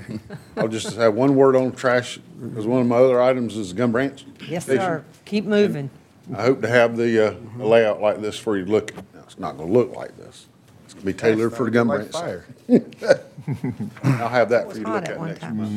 I'll 0.57 0.67
just 0.67 0.95
have 0.97 1.13
one 1.15 1.35
word 1.35 1.55
on 1.55 1.71
trash, 1.71 2.19
because 2.39 2.67
one 2.67 2.81
of 2.81 2.87
my 2.87 2.97
other 2.97 3.21
items 3.21 3.55
is 3.55 3.71
Gum 3.71 3.93
Branch. 3.93 4.23
Yes, 4.47 4.65
Station. 4.65 4.81
sir. 4.81 5.05
Keep 5.23 5.45
moving. 5.45 5.89
I 6.35 6.43
hope 6.43 6.61
to 6.61 6.67
have 6.67 6.97
the, 6.97 7.29
uh, 7.29 7.35
layout 7.57 8.01
like 8.01 8.21
this 8.21 8.37
for 8.37 8.57
you 8.57 8.65
to 8.65 8.71
look 8.71 8.91
at. 8.97 9.05
Now, 9.39 9.49
it's 9.49 9.57
not 9.57 9.57
gonna 9.57 9.71
look 9.71 9.95
like 9.95 10.17
this. 10.17 10.47
It's 10.85 10.93
gonna 10.93 11.05
be 11.05 11.13
tailored 11.13 11.53
for 11.53 11.65
the 11.65 11.71
Gum 11.71 11.87
Like 11.87 12.11
Branch. 12.11 12.11
fire. 12.11 12.45
I'll 14.03 14.29
have 14.29 14.49
that 14.49 14.63
for 14.63 14.67
was 14.69 14.77
you 14.79 14.85
to 14.85 14.91
hot 14.91 15.03
look 15.03 15.09
at 15.09 15.11
at 15.11 15.19
one 15.19 15.29
next 15.29 15.41
time. 15.41 15.57
month. 15.57 15.73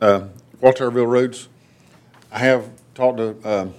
Uh, 0.00 0.28
Walthourville 0.62 1.06
Roads, 1.06 1.48
I 2.32 2.38
have 2.40 2.70
talked 2.94 3.18
to, 3.18 3.36
um, 3.50 3.74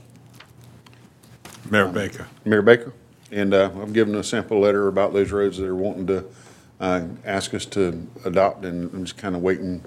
Mayor 1.69 1.87
Baker. 1.87 2.27
Mayor 2.45 2.61
Baker, 2.61 2.93
and 3.31 3.53
uh, 3.53 3.71
I've 3.81 3.93
given 3.93 4.15
a 4.15 4.23
sample 4.23 4.59
letter 4.59 4.87
about 4.87 5.13
those 5.13 5.31
roads 5.31 5.57
that 5.57 5.67
are 5.67 5.75
wanting 5.75 6.07
to 6.07 6.25
uh, 6.79 7.03
ask 7.25 7.53
us 7.53 7.65
to 7.67 8.07
adopt, 8.25 8.65
and 8.65 8.93
I'm 8.93 9.05
just 9.05 9.17
kind 9.17 9.35
of 9.35 9.41
waiting 9.41 9.83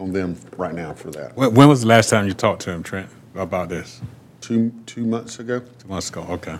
on 0.00 0.12
them 0.12 0.36
right 0.56 0.74
now 0.74 0.94
for 0.94 1.10
that. 1.12 1.36
When, 1.36 1.54
when 1.54 1.68
was 1.68 1.82
the 1.82 1.86
last 1.88 2.10
time 2.10 2.26
you 2.26 2.34
talked 2.34 2.62
to 2.62 2.70
him, 2.72 2.82
Trent, 2.82 3.08
about 3.34 3.68
this? 3.68 4.00
Two, 4.40 4.72
two 4.86 5.04
months 5.04 5.38
ago? 5.38 5.60
Two 5.78 5.88
months 5.88 6.10
ago, 6.10 6.22
okay. 6.30 6.58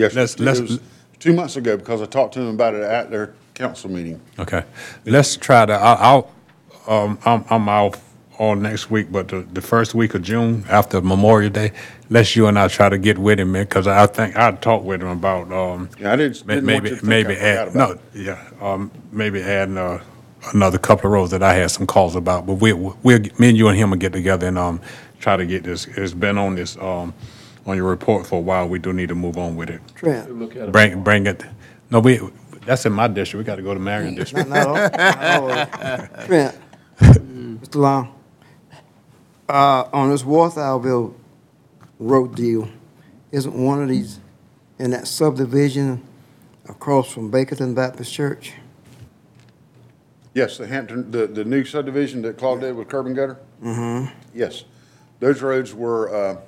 Yes, 0.00 0.14
Let's- 0.14 0.34
it 0.34 0.40
let's- 0.40 0.60
was 0.60 0.80
two 1.18 1.34
months 1.34 1.56
ago, 1.56 1.76
because 1.76 2.00
I 2.00 2.06
talked 2.06 2.32
to 2.34 2.40
them 2.40 2.48
about 2.54 2.74
it 2.74 2.82
at 2.82 3.10
their 3.10 3.34
council 3.54 3.90
meeting. 3.90 4.18
Okay, 4.38 4.62
let's 5.04 5.36
try 5.36 5.66
to, 5.66 5.74
I- 5.74 5.94
I'll, 6.00 6.30
um, 6.88 7.18
I'm, 7.26 7.44
I'm 7.50 7.68
off 7.68 8.02
all 8.38 8.54
next 8.56 8.90
week, 8.90 9.12
but 9.12 9.28
the, 9.28 9.42
the 9.52 9.60
first 9.60 9.94
week 9.94 10.14
of 10.14 10.22
June, 10.22 10.64
after 10.70 11.02
Memorial 11.02 11.50
Day, 11.50 11.72
let's 12.08 12.34
you 12.34 12.46
and 12.46 12.58
I 12.58 12.68
try 12.68 12.88
to 12.88 12.96
get 12.96 13.18
with 13.18 13.38
him, 13.38 13.52
man, 13.52 13.64
because 13.64 13.86
I 13.86 14.06
think, 14.06 14.34
I 14.38 14.52
talked 14.52 14.86
with 14.86 15.02
him 15.02 15.08
about, 15.08 15.52
um, 15.52 15.90
Yeah, 15.98 16.14
I 16.14 16.16
didn't, 16.16 16.46
may- 16.46 16.54
didn't 16.54 16.70
want 16.72 16.82
maybe, 16.84 16.88
to 16.88 16.96
think 16.96 17.04
maybe 17.08 17.32
I 17.34 17.36
forgot 17.36 17.44
add, 17.44 17.68
about 17.68 17.88
no, 17.88 17.92
it. 17.92 18.24
yeah, 18.24 18.38
um, 18.62 18.90
maybe 19.12 19.42
adding, 19.42 19.76
uh, 19.76 20.02
another 20.54 20.78
couple 20.78 21.08
of 21.08 21.12
roads 21.12 21.32
that 21.32 21.42
I 21.42 21.52
had 21.52 21.70
some 21.70 21.86
calls 21.86 22.16
about, 22.16 22.46
but 22.46 22.54
we, 22.54 22.72
we'll, 22.72 22.94
me 23.04 23.50
and 23.50 23.58
you 23.58 23.68
and 23.68 23.76
him 23.76 23.90
will 23.90 23.98
get 23.98 24.14
together 24.14 24.46
and, 24.48 24.56
um, 24.56 24.80
try 25.20 25.36
to 25.36 25.44
get 25.44 25.64
this, 25.64 25.86
it's 25.88 26.14
been 26.14 26.38
on 26.38 26.54
this, 26.54 26.78
um, 26.78 27.12
on 27.66 27.76
your 27.76 27.88
report 27.88 28.26
for 28.26 28.36
a 28.36 28.42
while, 28.42 28.68
we 28.68 28.78
do 28.78 28.92
need 28.92 29.08
to 29.08 29.14
move 29.14 29.36
on 29.36 29.56
with 29.56 29.70
it. 29.70 29.80
Trent, 29.94 30.38
Look 30.38 30.56
at 30.56 30.68
it. 30.68 30.72
Bring, 30.72 31.02
bring 31.02 31.26
it, 31.26 31.42
no, 31.90 32.00
we, 32.00 32.20
that's 32.64 32.86
in 32.86 32.92
my 32.92 33.08
district, 33.08 33.38
we 33.38 33.44
gotta 33.44 33.62
go 33.62 33.74
to 33.74 33.80
Marion 33.80 34.14
district. 34.14 34.48
not, 34.48 34.66
not 34.66 35.42
all, 35.42 35.48
not 35.48 36.10
all. 36.18 36.26
Trent, 36.26 36.58
Mr. 36.98 37.74
Long, 37.76 38.14
uh, 39.48 39.88
on 39.92 40.10
this 40.10 40.22
Walthourville 40.22 41.14
road 41.98 42.34
deal, 42.34 42.68
isn't 43.32 43.54
one 43.54 43.82
of 43.82 43.88
these 43.88 44.20
in 44.78 44.90
that 44.90 45.06
subdivision 45.06 46.02
across 46.68 47.12
from 47.12 47.30
Bakerton 47.30 47.74
Baptist 47.74 48.12
Church? 48.12 48.54
Yes, 50.32 50.58
the 50.58 50.66
Hampton, 50.66 51.10
the, 51.10 51.26
the 51.26 51.44
new 51.44 51.64
subdivision 51.64 52.22
that 52.22 52.38
Claude 52.38 52.60
did 52.60 52.76
with 52.76 52.88
curb 52.88 53.06
and 53.06 53.16
gutter? 53.16 53.38
Mm-hmm. 53.62 54.14
Yes. 54.32 54.64
Those 55.18 55.42
roads 55.42 55.74
were 55.74 56.14
uh, 56.14 56.40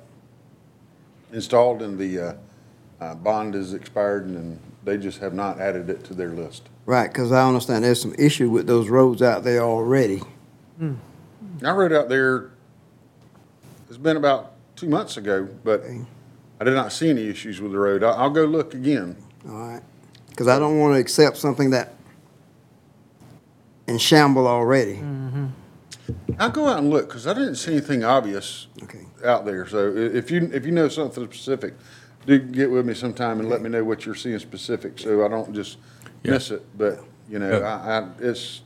installed 1.37 1.81
and 1.81 1.97
the 1.97 2.19
uh, 2.19 2.33
uh, 3.01 3.15
bond 3.15 3.55
is 3.55 3.73
expired 3.73 4.25
and 4.27 4.59
they 4.83 4.97
just 4.97 5.19
have 5.19 5.33
not 5.33 5.59
added 5.59 5.89
it 5.89 6.03
to 6.05 6.13
their 6.13 6.29
list. 6.29 6.63
Right, 6.85 7.07
because 7.11 7.31
I 7.31 7.45
understand 7.47 7.83
there's 7.83 8.01
some 8.01 8.15
issue 8.17 8.49
with 8.49 8.67
those 8.67 8.89
roads 8.89 9.21
out 9.21 9.43
there 9.43 9.61
already. 9.61 10.21
I 10.81 11.71
rode 11.71 11.93
out 11.93 12.09
there, 12.09 12.51
it's 13.87 13.97
been 13.97 14.17
about 14.17 14.51
two 14.75 14.89
months 14.89 15.15
ago, 15.17 15.47
but 15.63 15.83
I 16.59 16.63
did 16.65 16.73
not 16.73 16.91
see 16.91 17.09
any 17.09 17.27
issues 17.29 17.61
with 17.61 17.71
the 17.71 17.79
road. 17.79 18.03
I- 18.03 18.11
I'll 18.11 18.29
go 18.29 18.43
look 18.43 18.73
again. 18.73 19.15
All 19.47 19.53
right, 19.53 19.81
because 20.29 20.47
I 20.49 20.59
don't 20.59 20.79
want 20.79 20.95
to 20.95 20.99
accept 20.99 21.37
something 21.37 21.69
that 21.71 21.93
in 23.87 23.97
shamble 23.97 24.47
already. 24.47 25.01
I'll 26.39 26.49
go 26.49 26.67
out 26.67 26.79
and 26.79 26.89
look, 26.89 27.07
because 27.07 27.27
I 27.27 27.33
didn't 27.33 27.55
see 27.55 27.71
anything 27.73 28.03
obvious 28.03 28.67
Okay. 28.83 29.05
Out 29.25 29.45
there. 29.45 29.65
So 29.67 29.89
i- 29.91 30.15
if 30.17 30.29
you, 30.31 30.49
if 30.53 30.65
you 30.65 30.71
know 30.71 30.87
something 30.87 31.23
specific, 31.25 31.73
do 32.25 32.39
get 32.39 32.69
with 32.71 32.85
me 32.85 32.93
sometime 32.93 33.39
and 33.39 33.49
let 33.49 33.61
me 33.61 33.69
know 33.69 33.83
what 33.83 34.05
you're 34.05 34.15
seeing 34.15 34.39
specific, 34.39 34.97
so 34.99 35.25
I 35.25 35.27
don't 35.27 35.53
just 35.53 35.77
miss 36.23 36.51
it. 36.51 36.63
But, 36.77 37.03
you 37.29 37.39
know, 37.39 37.59
Yeah. 37.59 37.81
I, 37.83 37.99
I, 37.99 38.07
it's, 38.19 38.61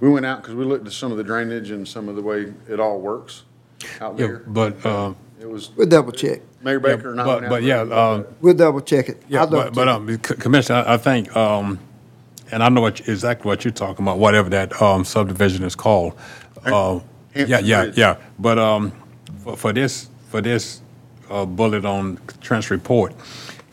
we 0.00 0.08
went 0.08 0.24
out 0.24 0.40
because 0.42 0.54
we 0.54 0.64
looked 0.64 0.86
at 0.86 0.92
some 0.92 1.12
of 1.12 1.18
the 1.18 1.24
drainage 1.24 1.70
and 1.70 1.86
some 1.86 2.08
of 2.08 2.16
the 2.16 2.22
way 2.22 2.52
it 2.68 2.80
all 2.80 2.98
works 3.00 3.42
out 4.00 4.18
Yeah, 4.18 4.26
there. 4.26 4.42
but, 4.46 4.84
uh, 4.86 5.12
It 5.40 5.48
was, 5.48 5.70
We'll 5.76 5.88
double 5.88 6.12
check. 6.12 6.40
Mayor 6.62 6.80
Baker 6.80 7.10
and 7.12 7.20
I 7.20 7.24
but, 7.24 7.44
out. 7.44 7.50
but 7.50 7.62
yeah, 7.62 7.84
there. 7.84 7.98
um, 7.98 8.26
We'll 8.40 8.54
double 8.54 8.80
check 8.80 9.08
it. 9.10 9.22
Yeah, 9.28 9.40
I'll 9.40 9.46
double 9.46 9.62
but, 9.64 9.74
but, 9.74 9.84
check 9.84 9.94
um, 9.94 10.08
C- 10.38 10.42
Commissioner, 10.42 10.84
I 10.86 10.94
I 10.94 10.96
think, 10.96 11.34
um, 11.36 11.78
and 12.50 12.62
I 12.62 12.68
know 12.70 12.80
what, 12.80 13.00
you- 13.06 13.12
exactly 13.12 13.46
what 13.48 13.62
you're 13.64 13.72
talking 13.72 14.04
about, 14.06 14.18
whatever 14.18 14.48
that, 14.50 14.80
um, 14.80 15.04
subdivision 15.04 15.64
is 15.64 15.74
called. 15.74 16.14
Uh, 16.64 17.00
yeah, 17.34 17.46
Hampton 17.46 17.66
yeah, 17.66 17.82
Ridge. 17.82 17.98
yeah, 17.98 18.16
but, 18.38 18.58
um, 18.58 18.92
for, 19.44 19.56
for 19.56 19.72
this, 19.72 20.08
for 20.30 20.40
this, 20.40 20.80
uh, 21.30 21.44
bullet 21.46 21.84
on 21.84 22.18
Trent's 22.40 22.70
report, 22.70 23.14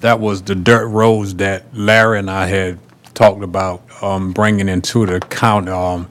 that 0.02 0.20
was 0.20 0.42
the 0.44 0.56
dirt 0.56 0.88
roads 0.88 1.36
that 1.36 1.66
Larry 1.76 2.20
and 2.20 2.30
I 2.30 2.48
had 2.48 2.80
talked 3.14 3.44
about, 3.44 3.82
um, 4.04 4.32
bringing 4.32 4.70
into 4.70 5.06
the 5.06 5.20
county, 5.20 5.72
um, 5.72 6.08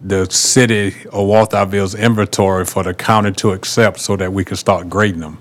the 0.00 0.26
city 0.30 0.88
of 1.06 1.26
Walthourville's 1.26 1.94
inventory 1.96 2.64
for 2.64 2.84
the 2.84 2.94
county 2.94 3.32
to 3.32 3.50
accept 3.52 3.98
so 4.00 4.16
that 4.16 4.32
we 4.32 4.44
could 4.44 4.58
start 4.58 4.88
grading 4.88 5.20
them. 5.20 5.38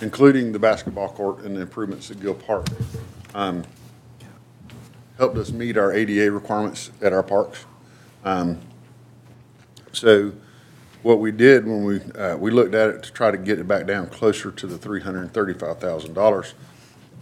including 0.00 0.52
the 0.52 0.58
basketball 0.58 1.10
court 1.10 1.40
and 1.40 1.54
the 1.56 1.60
improvements 1.60 2.10
at 2.10 2.18
Gill 2.20 2.34
Park, 2.34 2.66
um, 3.34 3.64
helped 5.18 5.36
us 5.36 5.50
meet 5.52 5.76
our 5.76 5.92
ADA 5.92 6.30
requirements 6.32 6.90
at 7.02 7.12
our 7.12 7.22
parks. 7.22 7.66
Um, 8.24 8.60
So 9.92 10.32
what 11.02 11.18
we 11.18 11.32
did 11.32 11.66
when 11.66 11.84
we, 11.84 12.00
uh, 12.12 12.36
we 12.36 12.50
looked 12.50 12.74
at 12.74 12.90
it 12.90 13.02
to 13.04 13.12
try 13.12 13.30
to 13.30 13.38
get 13.38 13.58
it 13.58 13.66
back 13.66 13.86
down 13.86 14.08
closer 14.08 14.50
to 14.52 14.66
the 14.66 14.78
three 14.78 15.00
hundred 15.00 15.22
and 15.22 15.32
thirty-five 15.32 15.78
thousand 15.78 16.14
dollars. 16.14 16.54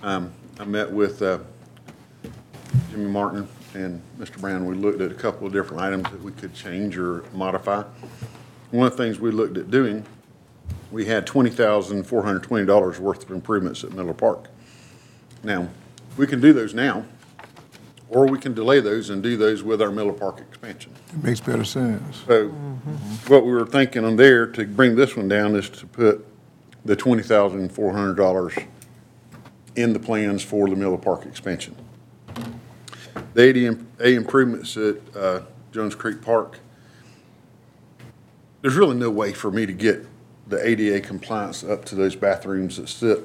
Um, 0.02 0.32
I 0.58 0.64
met 0.64 0.90
with, 0.90 1.22
uh, 1.22 1.38
Jimmy 2.90 3.06
Martin 3.06 3.48
and 3.74 4.02
Mr. 4.18 4.40
Brown. 4.40 4.66
We 4.66 4.74
looked 4.74 5.00
at 5.00 5.10
a 5.10 5.14
couple 5.14 5.46
of 5.46 5.52
different 5.52 5.82
items 5.82 6.04
that 6.10 6.22
we 6.22 6.32
could 6.32 6.54
change 6.54 6.98
or 6.98 7.24
modify. 7.32 7.84
One 8.72 8.86
of 8.86 8.96
the 8.96 9.02
things 9.02 9.20
we 9.20 9.30
looked 9.30 9.56
at 9.56 9.70
doing, 9.70 10.04
we 10.90 11.04
had 11.06 11.26
twenty 11.26 11.50
thousand 11.50 12.04
four 12.04 12.22
hundred 12.24 12.42
twenty 12.42 12.66
dollars 12.66 12.98
worth 12.98 13.22
of 13.22 13.30
improvements 13.30 13.84
at 13.84 13.92
Miller 13.92 14.14
Park. 14.14 14.48
Now, 15.42 15.68
we 16.16 16.26
can 16.26 16.40
do 16.40 16.52
those 16.52 16.74
now, 16.74 17.04
or 18.08 18.26
we 18.26 18.38
can 18.38 18.54
delay 18.54 18.80
those 18.80 19.10
and 19.10 19.22
do 19.22 19.36
those 19.36 19.62
with 19.62 19.82
our 19.82 19.90
Miller 19.90 20.12
Park 20.12 20.40
expansion. 20.40 20.92
It 21.12 21.24
makes 21.24 21.40
better 21.40 21.64
sense. 21.64 22.22
So 22.26 22.48
what 23.28 23.44
we 23.44 23.52
were 23.52 23.66
thinking 23.66 24.04
on 24.04 24.16
there 24.16 24.46
to 24.46 24.66
bring 24.66 24.96
this 24.96 25.16
one 25.16 25.28
down 25.28 25.56
is 25.56 25.68
to 25.70 25.86
put 25.86 26.24
the 26.84 26.94
twenty 26.96 27.22
thousand 27.22 27.70
four 27.72 27.92
hundred 27.92 28.14
dollars 28.14 28.54
in 29.74 29.92
the 29.92 29.98
plans 29.98 30.42
for 30.42 30.68
the 30.68 30.76
Miller 30.76 30.96
Park 30.96 31.26
expansion. 31.26 31.74
The 33.34 33.42
ADA 33.42 33.76
improvements 34.14 34.76
at 34.76 34.96
uh, 35.14 35.40
Jones 35.72 35.94
Creek 35.94 36.22
Park, 36.22 36.60
there's 38.62 38.76
really 38.76 38.96
no 38.96 39.10
way 39.10 39.32
for 39.32 39.50
me 39.50 39.66
to 39.66 39.72
get 39.72 40.06
the 40.46 40.64
ADA 40.66 41.00
compliance 41.00 41.64
up 41.64 41.84
to 41.86 41.94
those 41.94 42.14
bathrooms 42.16 42.76
that 42.76 42.88
sit 42.88 43.20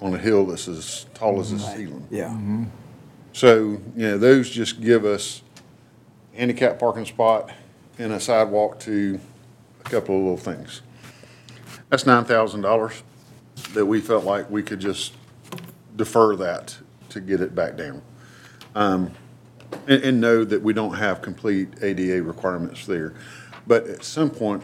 on 0.00 0.14
a 0.14 0.18
hill 0.18 0.46
that's 0.46 0.66
as 0.66 1.06
tall 1.14 1.38
as 1.38 1.52
the 1.52 1.58
ceiling. 1.58 2.06
Yeah. 2.10 2.36
So, 3.32 3.80
you 3.96 4.08
know, 4.08 4.18
those 4.18 4.50
just 4.50 4.80
give 4.80 5.04
us 5.04 5.42
handicap 6.34 6.78
parking 6.78 7.06
spot 7.06 7.50
and 7.98 8.12
a 8.12 8.20
sidewalk 8.20 8.78
to 8.80 9.18
a 9.80 9.88
couple 9.88 10.16
of 10.16 10.22
little 10.22 10.36
things. 10.36 10.82
That's 11.88 12.06
nine 12.06 12.24
thousand 12.24 12.62
dollars 12.62 13.02
that 13.74 13.84
we 13.84 14.00
felt 14.00 14.24
like 14.24 14.50
we 14.50 14.62
could 14.62 14.80
just 14.80 15.14
defer 15.96 16.36
that 16.36 16.76
to 17.10 17.20
get 17.20 17.40
it 17.40 17.54
back 17.54 17.76
down. 17.76 18.02
Um, 18.74 19.12
and, 19.86 20.02
and 20.02 20.20
know 20.20 20.44
that 20.44 20.62
we 20.62 20.72
don't 20.72 20.94
have 20.94 21.22
complete 21.22 21.68
ADA 21.82 22.22
requirements 22.22 22.86
there. 22.86 23.14
But 23.66 23.86
at 23.86 24.04
some 24.04 24.30
point, 24.30 24.62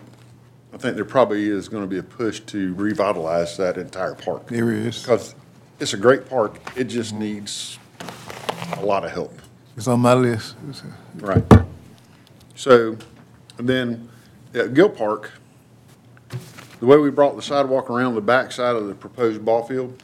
I 0.73 0.77
think 0.77 0.97
there 0.97 1.05
probably 1.05 1.49
is 1.49 1.69
gonna 1.69 1.86
be 1.86 1.99
a 1.99 2.03
push 2.03 2.40
to 2.40 2.74
revitalize 2.74 3.57
that 3.57 3.78
entire 3.78 4.15
park. 4.15 4.49
There 4.49 4.70
is. 4.73 5.03
Because 5.03 5.35
it's 5.81 5.95
a 5.95 5.99
great 5.99 6.28
park, 6.28 6.59
it 6.77 6.85
just 6.85 7.15
needs 7.15 7.78
a 8.77 8.85
lot 8.85 9.05
of 9.05 9.11
help. 9.11 9.32
It's 9.77 9.89
on 9.89 10.01
my 10.01 10.15
list. 10.15 10.57
It's, 10.69 10.82
Right. 11.16 11.45
So, 12.55 12.97
and 13.59 13.69
then 13.69 14.09
at 14.55 14.74
Gill 14.74 14.89
Park, 14.89 15.31
the 16.81 16.86
way 16.86 16.97
we 16.97 17.11
brought 17.11 17.36
the 17.36 17.43
sidewalk 17.43 17.90
around 17.90 18.15
the 18.15 18.20
back 18.20 18.53
side 18.53 18.77
of 18.77 18.89
the 18.89 18.95
proposed 18.95 19.45
ball 19.45 19.65
field, 19.65 20.01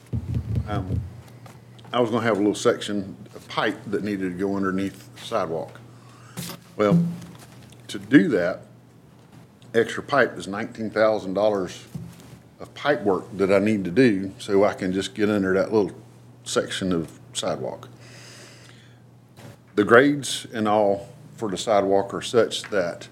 um, 0.69 1.01
I 1.93 2.01
was 2.01 2.11
gonna 2.11 2.25
have 2.25 2.37
a 2.37 2.39
little 2.39 2.55
section 2.55 3.17
of 3.35 3.47
pipe 3.49 3.79
that 3.87 4.03
needed 4.03 4.33
to 4.33 4.39
go 4.39 4.57
underneath 4.57 5.15
the 5.15 5.21
sidewalk. 5.21 5.81
Well, 6.77 7.05
to 7.89 7.99
do 7.99 8.29
that, 8.29 8.63
extra 9.75 10.03
pipe 10.03 10.37
is 10.37 10.49
nineteen 10.49 10.91
thousand 10.91 11.35
dollars 11.35 11.85
of 12.61 12.73
pipe 12.75 13.03
work 13.03 13.25
that 13.37 13.53
I 13.53 13.59
need 13.59 13.85
to 13.85 13.91
do 13.91 14.33
so 14.39 14.65
I 14.65 14.75
can 14.75 14.93
just 14.93 15.15
get 15.15 15.29
under 15.29 15.55
that 15.55 15.73
little 15.73 15.93
section 16.45 16.93
of 16.93 17.19
sidewalk. 17.33 17.89
The 19.75 19.85
grades 19.85 20.47
and 20.53 20.69
all 20.69 21.09
for 21.37 21.51
the 21.51 21.59
sidewalk 21.59 22.15
are 22.15 22.23
such 22.23 22.63
that 22.65 23.09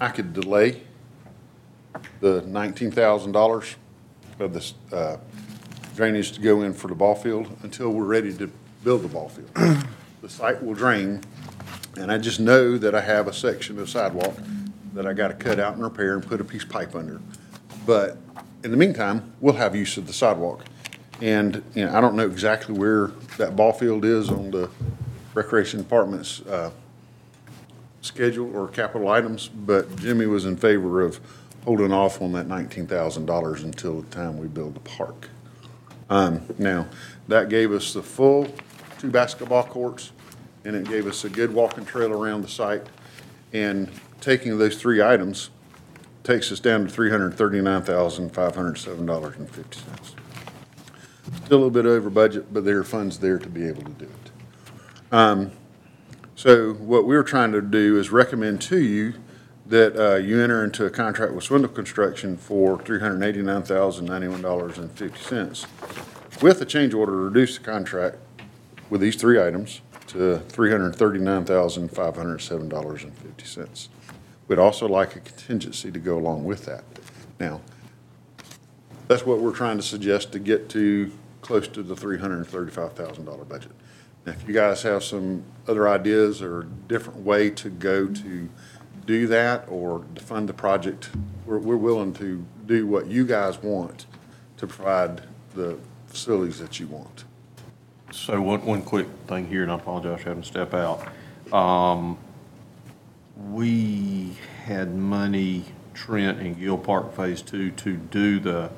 I 0.00 0.08
could 0.08 0.32
delay 0.32 0.82
the 2.20 2.42
nineteen 2.42 2.90
thousand 2.90 3.30
dollars 3.30 3.76
of 4.40 4.52
this 4.52 4.74
uh, 4.92 5.18
drainage 5.94 6.32
to 6.32 6.40
go 6.40 6.62
in 6.62 6.74
for 6.74 6.88
the 6.88 6.96
ball 6.96 7.14
field 7.14 7.56
until 7.62 7.90
we're 7.90 8.04
ready 8.04 8.34
to 8.34 8.50
build 8.82 9.02
the 9.02 9.08
ball 9.08 9.28
field. 9.28 9.50
The 10.22 10.30
site 10.30 10.64
will 10.64 10.72
drain, 10.72 11.20
and 11.98 12.10
I 12.10 12.16
just 12.16 12.40
know 12.40 12.78
that 12.78 12.94
I 12.94 13.02
have 13.02 13.28
a 13.28 13.32
section 13.34 13.78
of 13.78 13.90
sidewalk 13.90 14.34
that 14.94 15.06
I 15.06 15.12
gotta 15.12 15.34
cut 15.34 15.60
out 15.60 15.74
and 15.74 15.82
repair 15.82 16.14
and 16.14 16.26
put 16.26 16.40
a 16.40 16.44
piece 16.44 16.62
of 16.62 16.70
pipe 16.70 16.94
under. 16.94 17.20
But 17.84 18.16
in 18.62 18.70
the 18.70 18.78
meantime, 18.78 19.34
we'll 19.42 19.56
have 19.56 19.76
use 19.76 19.98
of 19.98 20.06
the 20.06 20.14
sidewalk. 20.14 20.64
And, 21.20 21.62
you 21.74 21.84
know, 21.84 21.94
I 21.94 22.00
don't 22.00 22.16
know 22.16 22.24
exactly 22.24 22.74
where 22.74 23.08
that 23.36 23.54
ball 23.54 23.74
field 23.74 24.06
is 24.06 24.30
on 24.30 24.50
the 24.50 24.70
Recreation 25.34 25.80
Department's 25.80 26.40
uh, 26.42 26.70
schedule 28.00 28.54
or 28.56 28.68
capital 28.68 29.08
items, 29.08 29.48
but 29.48 29.94
Jimmy 29.96 30.26
was 30.26 30.44
in 30.44 30.56
favor 30.56 31.02
of 31.02 31.20
holding 31.64 31.92
off 31.92 32.22
on 32.22 32.32
that 32.32 32.46
nineteen 32.46 32.86
thousand 32.86 33.26
dollars 33.26 33.62
until 33.62 34.02
the 34.02 34.10
time 34.10 34.38
we 34.38 34.46
build 34.46 34.74
the 34.74 34.80
park. 34.80 35.28
Um, 36.10 36.42
now, 36.58 36.86
that 37.28 37.48
gave 37.48 37.72
us 37.72 37.92
the 37.94 38.02
full 38.02 38.46
two 38.98 39.10
basketball 39.10 39.64
courts, 39.64 40.12
and 40.64 40.76
it 40.76 40.88
gave 40.88 41.06
us 41.06 41.24
a 41.24 41.28
good 41.28 41.52
walking 41.52 41.84
trail 41.84 42.12
around 42.12 42.42
the 42.42 42.48
site. 42.48 42.86
And 43.52 43.88
taking 44.20 44.58
those 44.58 44.80
three 44.80 45.00
items 45.02 45.50
takes 46.22 46.52
us 46.52 46.60
down 46.60 46.84
to 46.84 46.90
three 46.90 47.10
hundred 47.10 47.34
thirty-nine 47.34 47.82
thousand, 47.82 48.30
five 48.30 48.54
hundred 48.54 48.76
seven 48.78 49.06
dollars 49.06 49.36
and 49.36 49.48
fifty 49.48 49.80
cents. 49.80 50.14
Still 51.46 51.56
a 51.56 51.64
little 51.64 51.70
bit 51.70 51.86
over 51.86 52.10
budget, 52.10 52.52
but 52.52 52.64
there 52.64 52.78
are 52.78 52.84
funds 52.84 53.18
there 53.18 53.38
to 53.38 53.48
be 53.48 53.66
able 53.66 53.82
to 53.82 53.92
do 53.92 54.04
it. 54.04 54.23
Um, 55.14 55.52
so 56.34 56.72
what 56.72 57.06
we're 57.06 57.22
trying 57.22 57.52
to 57.52 57.62
do 57.62 58.00
is 58.00 58.10
recommend 58.10 58.60
to 58.62 58.80
you 58.80 59.14
that 59.64 59.96
uh, 59.96 60.16
you 60.16 60.42
enter 60.42 60.64
into 60.64 60.86
a 60.86 60.90
contract 60.90 61.34
with 61.34 61.44
Swindle 61.44 61.70
Construction 61.70 62.36
for 62.36 62.80
three 62.82 62.98
hundred 62.98 63.22
eighty-nine 63.22 63.62
thousand 63.62 64.06
ninety-one 64.06 64.42
dollars 64.42 64.76
and 64.76 64.90
fifty 64.90 65.22
cents 65.22 65.68
with 66.42 66.60
a 66.60 66.64
change 66.64 66.94
order 66.94 67.12
to 67.12 67.18
reduce 67.18 67.56
the 67.56 67.62
contract 67.62 68.16
with 68.90 69.00
these 69.00 69.14
three 69.14 69.40
items 69.40 69.82
to 70.08 70.40
three 70.48 70.72
hundred 70.72 70.96
thirty-nine 70.96 71.44
thousand 71.44 71.90
five 71.90 72.16
hundred 72.16 72.40
seven 72.40 72.68
dollars 72.68 73.04
and 73.04 73.16
fifty 73.16 73.44
cents. 73.44 73.90
We'd 74.48 74.58
also 74.58 74.88
like 74.88 75.14
a 75.14 75.20
contingency 75.20 75.92
to 75.92 75.98
go 76.00 76.18
along 76.18 76.42
with 76.42 76.64
that. 76.64 76.82
Now, 77.38 77.60
that's 79.06 79.24
what 79.24 79.38
we're 79.38 79.54
trying 79.54 79.76
to 79.76 79.84
suggest 79.84 80.32
to 80.32 80.40
get 80.40 80.68
to 80.70 81.12
close 81.40 81.68
to 81.68 81.84
the 81.84 81.94
three 81.94 82.18
hundred 82.18 82.38
and 82.38 82.48
thirty-five 82.48 82.94
thousand 82.94 83.26
dollar 83.26 83.44
budget. 83.44 83.70
If 84.26 84.46
you 84.48 84.54
guys 84.54 84.82
have 84.82 85.04
some 85.04 85.44
other 85.68 85.88
ideas 85.88 86.40
or 86.40 86.66
different 86.88 87.20
way 87.20 87.50
to 87.50 87.68
go 87.68 88.06
to 88.06 88.48
do 89.06 89.26
that 89.26 89.66
or 89.68 90.04
to 90.14 90.22
fund 90.22 90.48
the 90.48 90.54
project, 90.54 91.10
we're, 91.44 91.58
we're 91.58 91.76
willing 91.76 92.14
to 92.14 92.44
do 92.66 92.86
what 92.86 93.06
you 93.06 93.26
guys 93.26 93.62
want 93.62 94.06
to 94.56 94.66
provide 94.66 95.22
the 95.54 95.78
facilities 96.06 96.58
that 96.58 96.80
you 96.80 96.86
want. 96.86 97.24
So 98.12 98.40
one, 98.40 98.64
one 98.64 98.82
quick 98.82 99.06
thing 99.26 99.46
here, 99.48 99.62
and 99.62 99.70
I 99.70 99.74
apologize 99.74 100.20
for 100.22 100.28
having 100.30 100.42
to 100.42 100.48
step 100.48 100.72
out. 100.72 101.06
Um, 101.52 102.16
we 103.50 104.36
had 104.64 104.94
money, 104.94 105.64
Trent 105.92 106.38
and 106.40 106.58
Gill 106.58 106.78
Park 106.78 107.14
Phase 107.14 107.42
Two, 107.42 107.72
to 107.72 107.96
do 107.96 108.40
the, 108.40 108.70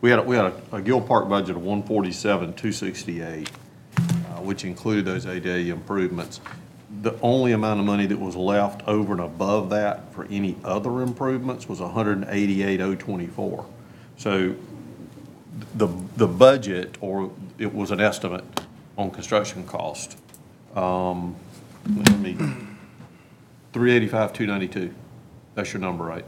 we 0.00 0.10
had, 0.10 0.18
a- 0.18 0.22
we 0.22 0.34
had 0.34 0.52
a, 0.72 0.80
Gill 0.80 1.00
Park 1.00 1.28
budget 1.28 1.54
of 1.56 1.62
one 1.62 1.82
forty-seven, 1.82 2.54
two 2.54 2.72
sixty-eight, 2.72 3.50
which 4.44 4.64
included 4.64 5.04
those 5.04 5.26
ADA 5.26 5.70
improvements. 5.70 6.40
The 7.02 7.18
only 7.20 7.52
amount 7.52 7.80
of 7.80 7.86
money 7.86 8.06
that 8.06 8.18
was 8.18 8.36
left 8.36 8.86
over 8.86 9.12
and 9.12 9.20
above 9.20 9.70
that 9.70 10.12
for 10.12 10.26
any 10.26 10.56
other 10.64 11.02
improvements 11.02 11.68
was 11.68 11.80
188,024. 11.80 13.66
So 14.16 14.54
the, 15.74 15.88
the 16.16 16.26
budget, 16.26 16.96
or 17.00 17.30
it 17.58 17.74
was 17.74 17.90
an 17.90 18.00
estimate 18.00 18.44
on 18.96 19.10
construction 19.10 19.66
cost. 19.66 20.18
Um, 20.76 21.36
Let 21.86 22.18
me, 22.20 22.34
385,292. 23.72 24.94
That's 25.54 25.72
your 25.72 25.80
number, 25.80 26.04
right? 26.04 26.24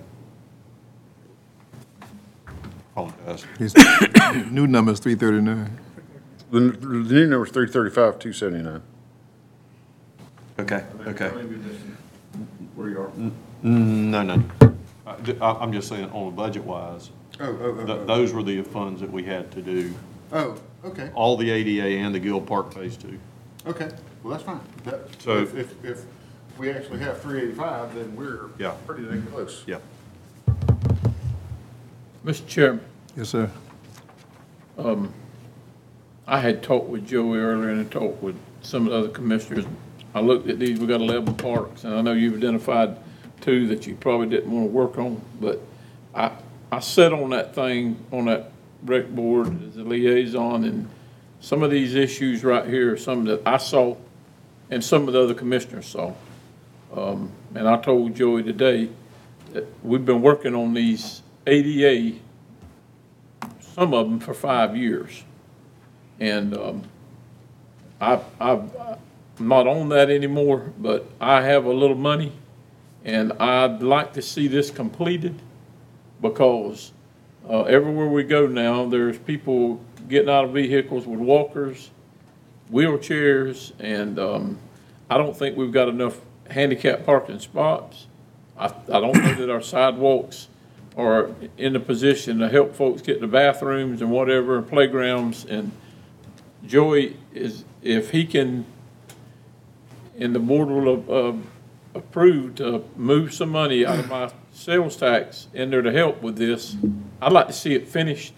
Apologize. 2.93 3.47
New 4.51 4.67
number 4.67 4.93
is 4.93 5.01
339. 5.01 5.86
The, 6.51 6.61
new 6.61 7.27
number 7.27 7.45
is 7.47 7.53
three 7.53 7.69
thirty-five, 7.69 8.19
two 8.19 8.33
seventy-nine. 8.33 8.83
Okay, 10.59 10.85
okay. 11.07 11.29
Where 12.75 12.89
you 12.89 13.01
are. 13.01 13.11
No, 13.63 14.23
no. 14.23 14.43
I'm 15.41 15.73
just 15.73 15.89
saying, 15.89 16.11
on 16.11 16.29
a 16.29 16.31
budget-wise, 16.31 17.11
Oh, 17.39 17.45
oh, 17.45 17.59
oh, 17.81 17.87
oh, 17.87 18.05
those 18.07 18.33
were 18.33 18.43
the 18.43 18.63
funds 18.63 19.01
that 19.03 19.11
we 19.13 19.23
had 19.23 19.51
to 19.53 19.61
do, 19.61 19.95
oh, 20.33 20.59
okay, 20.85 21.11
all 21.15 21.37
the 21.37 21.51
ADA 21.51 21.99
and 21.99 22.15
the 22.15 22.19
Gill 22.19 22.41
Park 22.41 22.73
Phase 22.73 22.97
Two. 22.97 23.19
okay, 23.67 23.91
well, 24.23 24.31
that's 24.33 24.43
fine. 24.45 24.61
So- 25.19 25.39
If, 25.43 25.85
if, 25.85 26.05
we 26.59 26.71
actually 26.71 27.01
have 27.01 27.21
three 27.21 27.43
eighty-five, 27.43 27.95
then 27.95 28.17
we're 28.17 28.47
Yeah. 28.59 28.73
pretty 28.87 29.05
dang 29.05 29.23
close. 29.27 29.63
Yeah. 29.67 29.79
Mr. 32.25 32.47
Chairman, 32.47 32.81
Yes, 33.17 33.29
sir. 33.29 33.51
um, 34.79 35.13
I 36.29 36.41
had 36.41 36.61
talked 36.61 36.89
with 36.89 37.07
Joey 37.07 37.39
earlier 37.39 37.71
and 37.71 37.89
talked 37.89 38.21
with 38.21 38.37
some 38.61 38.87
of 38.87 38.93
the 38.93 38.99
other 38.99 39.09
commissioners. 39.09 39.65
I 40.13 40.21
looked 40.21 40.49
at 40.49 40.59
these, 40.59 40.81
we 40.81 40.87
got 40.89 41.01
eleven 41.01 41.35
parks, 41.35 41.85
and 41.85 41.95
I 41.95 42.03
know 42.03 42.15
you've 42.15 42.37
identified 42.37 42.97
two 43.41 43.69
that 43.69 43.87
you 43.87 43.95
probably 43.95 44.27
didn't 44.27 44.51
want 44.51 44.67
to 44.67 44.73
work 44.73 44.99
on, 44.99 45.23
but 45.41 45.61
I, 46.15 46.33
I 46.73 46.81
sat 46.81 47.13
on 47.13 47.31
that 47.31 47.55
thing, 47.55 48.05
on 48.11 48.25
that 48.25 48.51
rec 48.83 49.09
board 49.09 49.63
as 49.69 49.77
a 49.77 49.85
liaison, 49.85 50.65
and 50.65 50.89
some 51.41 51.63
of 51.63 51.71
these 51.71 51.95
issues 51.95 52.43
right 52.43 52.67
here 52.67 52.95
are 52.95 52.97
some 52.97 53.25
that 53.27 53.43
I 53.47 53.59
saw 53.59 53.97
and 54.69 54.83
some 54.83 55.07
of 55.07 55.15
the 55.15 55.23
other 55.23 55.35
commissioners 55.35 55.87
saw. 55.87 56.13
Um, 56.93 57.31
and 57.55 57.69
I 57.69 57.81
told 57.81 58.17
Joey 58.17 58.43
today 58.43 58.89
that 59.53 59.65
we've 59.85 60.05
been 60.05 60.23
working 60.23 60.57
on 60.57 60.75
these 60.75 61.23
ADA, 61.47 62.19
some 63.61 63.95
of 63.95 64.09
them 64.09 64.19
for 64.19 64.35
five 64.35 64.77
years. 64.77 65.23
And, 66.21 66.57
um, 66.57 66.83
I, 68.01 68.21
I, 68.41 68.53
I'm 69.39 69.49
not 69.49 69.67
on 69.67 69.89
that 69.91 70.11
anymore, 70.11 70.73
but 70.79 71.07
I 71.21 71.43
have 71.43 71.65
a 71.65 71.73
little 71.73 71.97
money 71.97 72.33
and 73.05 73.33
I'd 73.35 73.83
like 73.83 74.15
to 74.15 74.23
see 74.23 74.49
this 74.49 74.71
completed 74.71 75.35
because, 76.21 76.93
uh, 77.49 77.63
everywhere 77.63 78.09
we 78.09 78.25
go 78.25 78.47
now, 78.47 78.87
there's 78.87 79.19
people 79.19 79.81
getting 80.09 80.29
out 80.29 80.45
of 80.45 80.53
vehicles 80.53 81.07
with 81.07 81.21
walkers, 81.21 81.91
wheelchairs, 82.73 83.73
and, 83.79 84.19
um, 84.19 84.59
I 85.09 85.19
don't 85.19 85.37
think 85.37 85.57
we've 85.57 85.71
got 85.71 85.89
enough 85.89 86.19
handicap 86.51 87.07
parking 87.07 87.39
spots. 87.39 88.07
I, 88.59 88.67
I 88.67 89.01
don't 89.01 89.15
know 89.15 89.35
that 89.35 89.51
our 89.51 89.61
sidewalks 89.61 90.49
are 90.97 91.31
in 91.59 91.77
a 91.77 91.81
position 91.81 92.39
to 92.39 92.49
help 92.49 92.75
folks 92.75 93.03
get 93.03 93.21
to 93.21 93.29
bathrooms 93.29 94.01
and 94.01 94.11
whatever, 94.11 94.59
and 94.59 94.69
playgrounds, 94.69 95.45
and 95.45 95.71
Joey 96.67 97.17
is, 97.33 97.65
if 97.83 98.11
he 98.11 98.25
can, 98.25 98.65
and 100.19 100.35
the 100.35 100.39
board 100.39 100.69
will, 100.69 101.05
uh, 101.13 101.37
approve 101.97 102.55
to 102.57 102.85
move 102.97 103.33
some 103.33 103.49
money 103.49 103.85
out 103.85 103.99
of 103.99 104.09
my 104.09 104.31
sales 104.53 104.97
tax 104.97 105.49
in 105.55 105.71
there 105.71 105.83
to 105.83 105.93
help 105.93 106.23
with 106.23 106.37
this, 106.37 106.77
I'd 107.21 107.33
like 107.33 107.47
to 107.49 107.53
see 107.53 107.75
it 107.75 107.89
finished. 107.89 108.35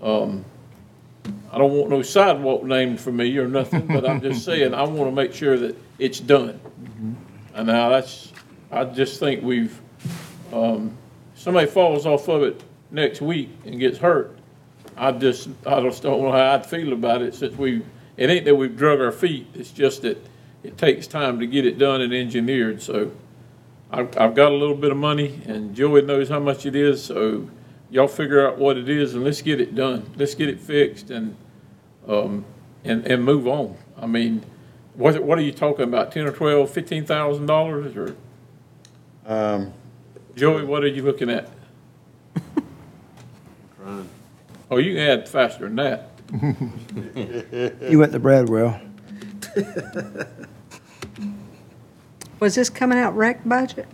Um, 0.00 0.44
I 1.50 1.58
don't 1.58 1.72
want 1.72 1.90
no 1.90 2.02
sidewalk 2.02 2.64
named 2.64 3.00
for 3.00 3.12
me 3.12 3.36
or 3.36 3.46
nothing, 3.46 3.86
but 3.86 4.08
I'm 4.08 4.20
just 4.20 4.44
saying, 4.44 4.72
I 4.72 4.82
want 4.84 5.10
to 5.10 5.14
make 5.14 5.34
sure 5.34 5.58
that 5.58 5.76
it's 5.98 6.20
done. 6.20 6.58
And 7.54 7.66
now 7.66 7.90
that's, 7.90 8.32
I 8.70 8.84
just 8.84 9.20
think 9.20 9.42
we've, 9.42 9.78
um, 10.52 10.96
somebody 11.34 11.66
falls 11.66 12.06
off 12.06 12.28
of 12.28 12.42
it 12.42 12.62
next 12.90 13.20
week 13.20 13.50
and 13.66 13.78
gets 13.78 13.98
hurt, 13.98 14.36
I 14.96 15.12
just, 15.12 15.48
I 15.66 15.80
just 15.80 16.02
don't 16.02 16.22
know 16.22 16.32
how 16.32 16.54
I'd 16.54 16.66
feel 16.66 16.92
about 16.92 17.22
it 17.22 17.34
since 17.34 17.56
we, 17.56 17.82
it 18.16 18.30
ain't 18.30 18.44
that 18.44 18.54
we've 18.54 18.76
drug 18.76 19.00
our 19.00 19.12
feet, 19.12 19.46
it's 19.54 19.70
just 19.70 20.02
that 20.02 20.24
it 20.62 20.78
takes 20.78 21.06
time 21.06 21.40
to 21.40 21.46
get 21.46 21.66
it 21.66 21.78
done 21.78 22.00
and 22.00 22.12
engineered, 22.12 22.80
so 22.82 23.10
I've, 23.90 24.16
I've 24.16 24.34
got 24.34 24.52
a 24.52 24.54
little 24.54 24.76
bit 24.76 24.90
of 24.90 24.96
money 24.96 25.40
and 25.46 25.74
Joey 25.74 26.02
knows 26.02 26.28
how 26.28 26.40
much 26.40 26.66
it 26.66 26.76
is, 26.76 27.02
so 27.02 27.48
y'all 27.90 28.08
figure 28.08 28.46
out 28.46 28.58
what 28.58 28.76
it 28.76 28.88
is 28.88 29.14
and 29.14 29.24
let's 29.24 29.42
get 29.42 29.60
it 29.60 29.74
done. 29.74 30.10
Let's 30.16 30.34
get 30.34 30.48
it 30.48 30.60
fixed 30.60 31.10
and, 31.10 31.36
um, 32.08 32.44
and, 32.84 33.06
and 33.06 33.24
move 33.24 33.46
on. 33.46 33.76
I 34.00 34.06
mean, 34.06 34.44
what, 34.94 35.22
what 35.22 35.38
are 35.38 35.42
you 35.42 35.52
talking 35.52 35.84
about, 35.84 36.12
ten 36.12 36.26
or 36.26 36.32
twelve, 36.32 36.70
fifteen 36.70 37.04
thousand 37.04 37.46
dollars 37.46 37.96
or? 37.96 38.16
Um, 39.26 39.72
Joey, 40.34 40.64
what 40.64 40.82
are 40.82 40.88
you 40.88 41.02
looking 41.02 41.30
at? 41.30 41.48
Trying. 43.76 44.08
Oh, 44.72 44.78
you 44.78 44.94
can 44.94 45.02
add 45.02 45.28
faster 45.28 45.68
than 45.68 45.76
that. 45.76 46.08
You 47.90 47.98
went 47.98 48.12
to 48.12 48.18
Bradwell. 48.20 48.80
Was 52.40 52.54
this 52.54 52.70
coming 52.70 52.98
out 52.98 53.14
rec 53.14 53.46
budget? 53.46 53.86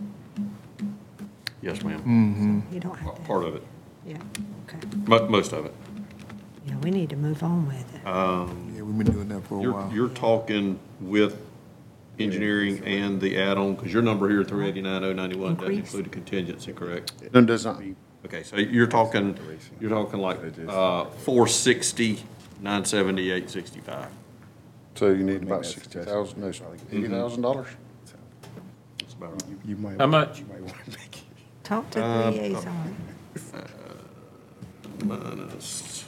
Yes, 1.61 1.83
ma'am. 1.83 1.99
Mm-hmm. 1.99 2.73
You 2.73 2.79
don't 2.79 2.97
have 2.97 3.15
that, 3.17 3.25
Part 3.25 3.43
of 3.43 3.55
it, 3.55 3.63
yeah, 4.05 4.17
okay. 4.69 4.77
mo- 5.05 5.27
most 5.27 5.51
of 5.51 5.65
it. 5.65 5.73
Yeah, 6.65 6.77
we 6.77 6.91
need 6.91 7.09
to 7.09 7.17
move 7.17 7.43
on 7.43 7.67
with 7.67 7.93
it. 7.95 8.07
Um, 8.07 8.71
Yeah, 8.73 8.83
we've 8.83 8.97
been 9.03 9.13
doing 9.13 9.27
that 9.27 9.45
for 9.47 9.59
a 9.59 9.61
You're, 9.61 9.73
while. 9.73 9.91
you're 9.93 10.07
talking 10.09 10.79
with 11.01 11.35
engineering 12.17 12.81
and 12.85 13.19
the 13.19 13.37
add-on, 13.37 13.75
because 13.75 13.91
your 13.91 14.01
number 14.01 14.29
here, 14.29 14.45
three 14.45 14.65
eighty-nine 14.67 15.03
oh 15.03 15.11
ninety-one, 15.11 15.55
doesn't 15.55 15.71
Increase. 15.73 15.93
include 15.93 16.07
a 16.07 16.09
contingency, 16.09 16.71
correct? 16.71 17.11
No, 17.33 17.41
it 17.41 17.45
does 17.45 17.65
not. 17.65 17.83
Okay, 18.25 18.43
so 18.43 18.57
you're 18.57 18.87
talking, 18.87 19.37
you're 19.79 19.89
talking 19.89 20.19
like, 20.19 20.39
uh, 20.67 21.05
four 21.05 21.47
sixty, 21.47 22.21
nine 22.61 22.83
seventy-eight, 22.85 23.49
sixty-five. 23.49 24.09
So 24.95 25.07
you 25.07 25.23
need 25.23 25.43
about 25.43 25.65
sixty 25.65 25.99
thousand, 26.03 26.41
no, 26.41 26.51
eighty 26.91 27.07
thousand 27.07 27.41
dollars? 27.43 27.67
That's 28.99 29.13
about 29.13 29.31
right. 29.31 29.43
You 29.65 29.77
might. 29.77 29.97
How 29.97 30.07
much? 30.07 30.43
Talk 31.63 31.89
to 31.91 31.99
the 31.99 32.05
Um, 32.05 32.33
liaison. 32.33 32.95
Minus 35.05 36.03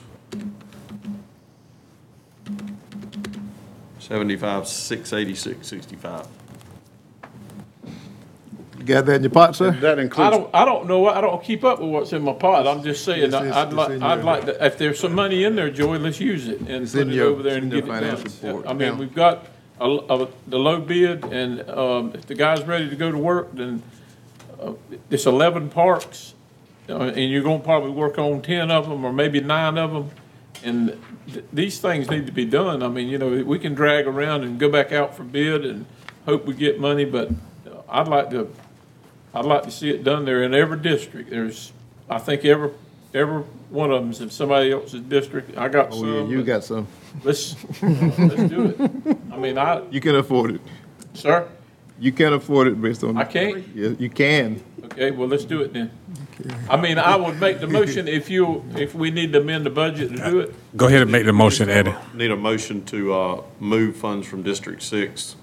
seventy-five, 4.00 4.68
six 4.68 5.14
eighty-six, 5.14 5.66
sixty-five. 5.68 6.28
You 8.82 8.88
got 8.88 9.06
that 9.06 9.18
in 9.18 9.22
your 9.22 9.30
pot, 9.30 9.56
sir? 9.56 9.72
That 9.72 10.00
I 10.00 10.02
includes, 10.02 10.32
don't, 10.36 10.50
I 10.56 10.66
don't 10.66 10.88
know, 10.88 11.08
I 11.08 11.22
don't 11.22 11.44
keep 11.44 11.64
up 11.64 11.80
with 11.80 11.90
what's 11.92 12.14
in 12.14 12.24
my 12.24 12.34
pot, 12.34 12.66
I'm 12.66 12.82
just 12.82 13.06
saying, 13.06 13.26
It's- 13.26 13.40
it's- 13.44 13.56
I'd 13.56 13.68
it's 13.68 13.76
like, 13.76 13.90
in 13.92 14.02
I'd 14.02 14.16
your- 14.16 14.24
like, 14.24 14.46
to- 14.46 14.66
if 14.66 14.78
there's 14.80 15.00
some 15.00 15.14
money 15.14 15.44
in 15.44 15.56
there, 15.56 15.70
Joey, 15.70 16.00
let's 16.00 16.20
use 16.20 16.48
it 16.48 16.62
and 16.62 16.84
It's 16.84 16.94
put 16.94 17.02
in 17.04 17.12
it 17.12 17.16
your- 17.16 17.28
over 17.28 17.44
there 17.44 17.58
it's 17.58 17.64
and 17.64 17.72
in 17.74 17.80
get 17.80 17.88
it 17.88 17.92
finance 17.92 18.24
done. 18.40 18.48
report. 18.56 18.66
I 18.68 18.74
mean, 18.74 18.94
Now- 18.94 19.00
we've 19.00 19.14
got 19.14 19.46
a, 19.80 19.86
a, 19.88 20.28
the 20.48 20.58
low 20.58 20.80
bid 20.80 21.26
and, 21.26 21.70
um, 21.70 22.12
if 22.16 22.26
the 22.26 22.34
guy's 22.34 22.64
ready 22.64 22.90
to 22.90 22.96
go 22.96 23.12
to 23.12 23.18
work, 23.20 23.54
then, 23.54 23.84
uh, 24.60 24.72
it's 25.12 25.28
eleven 25.28 25.70
parks, 25.70 26.34
uh, 26.90 26.96
and 26.98 27.30
you're 27.32 27.44
gonna 27.44 27.60
probably 27.60 27.92
work 27.92 28.18
on 28.18 28.42
ten 28.42 28.72
of 28.72 28.90
them 28.90 29.06
or 29.06 29.14
maybe 29.14 29.40
nine 29.42 29.78
of 29.78 29.94
them. 29.94 30.10
And 30.64 30.98
th- 31.32 31.46
these 31.54 31.80
things 31.80 32.10
need 32.10 32.26
to 32.26 32.32
be 32.32 32.46
done. 32.46 32.82
I 32.82 32.88
mean, 32.88 33.10
you 33.10 33.20
know, 33.20 33.44
we 33.44 33.60
can 33.60 33.76
drag 33.76 34.08
around 34.08 34.44
and 34.44 34.60
go 34.60 34.70
back 34.70 34.92
out 34.92 35.16
for 35.16 35.24
bid 35.24 35.66
and 35.66 35.86
hope 36.26 36.46
we 36.48 36.56
get 36.56 36.80
money, 36.80 37.06
but 37.06 37.30
uh, 37.68 37.78
I'd 37.90 38.08
like 38.08 38.30
to 38.32 38.48
I'd 39.34 39.46
like 39.46 39.64
to 39.64 39.72
see 39.72 39.90
it 39.90 40.04
done 40.04 40.26
there 40.26 40.44
in 40.44 40.54
every 40.54 40.78
district. 40.80 41.30
There's, 41.30 41.72
I 42.10 42.18
think 42.20 42.44
every, 42.46 42.72
every 43.14 43.44
one 43.70 43.92
of 43.92 44.02
them's 44.02 44.20
in 44.22 44.30
somebody 44.30 44.72
else's 44.72 45.02
district. 45.02 45.58
I 45.58 45.70
got 45.70 45.90
Oh, 45.92 46.04
yeah, 46.06 46.22
some. 46.22 46.32
you 46.32 46.38
but 46.40 46.46
got 46.46 46.64
some. 46.64 46.88
Let's, 47.24 47.56
let's 47.82 48.50
do 48.50 48.76
it. 48.78 49.18
I 49.32 49.38
mean, 49.38 49.58
I, 49.58 49.84
You 49.90 50.02
can 50.02 50.16
afford 50.16 50.56
it. 50.56 50.62
sir, 51.14 51.48
You 52.00 52.12
can 52.12 52.34
afford 52.34 52.68
it 52.68 52.82
based 52.82 53.04
on. 53.04 53.18
I 53.18 53.24
can't? 53.24 53.66
Yeah, 53.74 53.90
you 53.98 54.10
can. 54.10 54.62
okay, 54.86 55.12
well, 55.12 55.28
let's 55.30 55.46
do 55.46 55.62
it 55.62 55.72
then. 55.74 55.92
I 56.70 56.76
mean, 56.76 56.98
I 56.98 57.16
would 57.16 57.40
make 57.40 57.60
the 57.62 57.68
motion 57.68 58.08
if 58.08 58.30
you, 58.30 58.66
if 58.76 58.96
we 58.96 59.12
need 59.12 59.32
to 59.34 59.40
amend 59.42 59.66
the 59.66 59.70
budget 59.70 60.10
to 60.10 60.30
do 60.32 60.40
it. 60.40 60.56
Go 60.76 60.88
ahead 60.88 61.04
and 61.04 61.12
make 61.12 61.26
the 61.26 61.34
motion, 61.34 61.70
Eddie. 61.70 61.94
Need 62.16 62.32
a 62.32 62.36
motion 62.36 62.84
to 62.86 63.14
uh, 63.14 63.44
move 63.60 63.96
funds 63.96 64.28
from 64.28 64.42
District 64.42 64.82
Six 64.82 65.36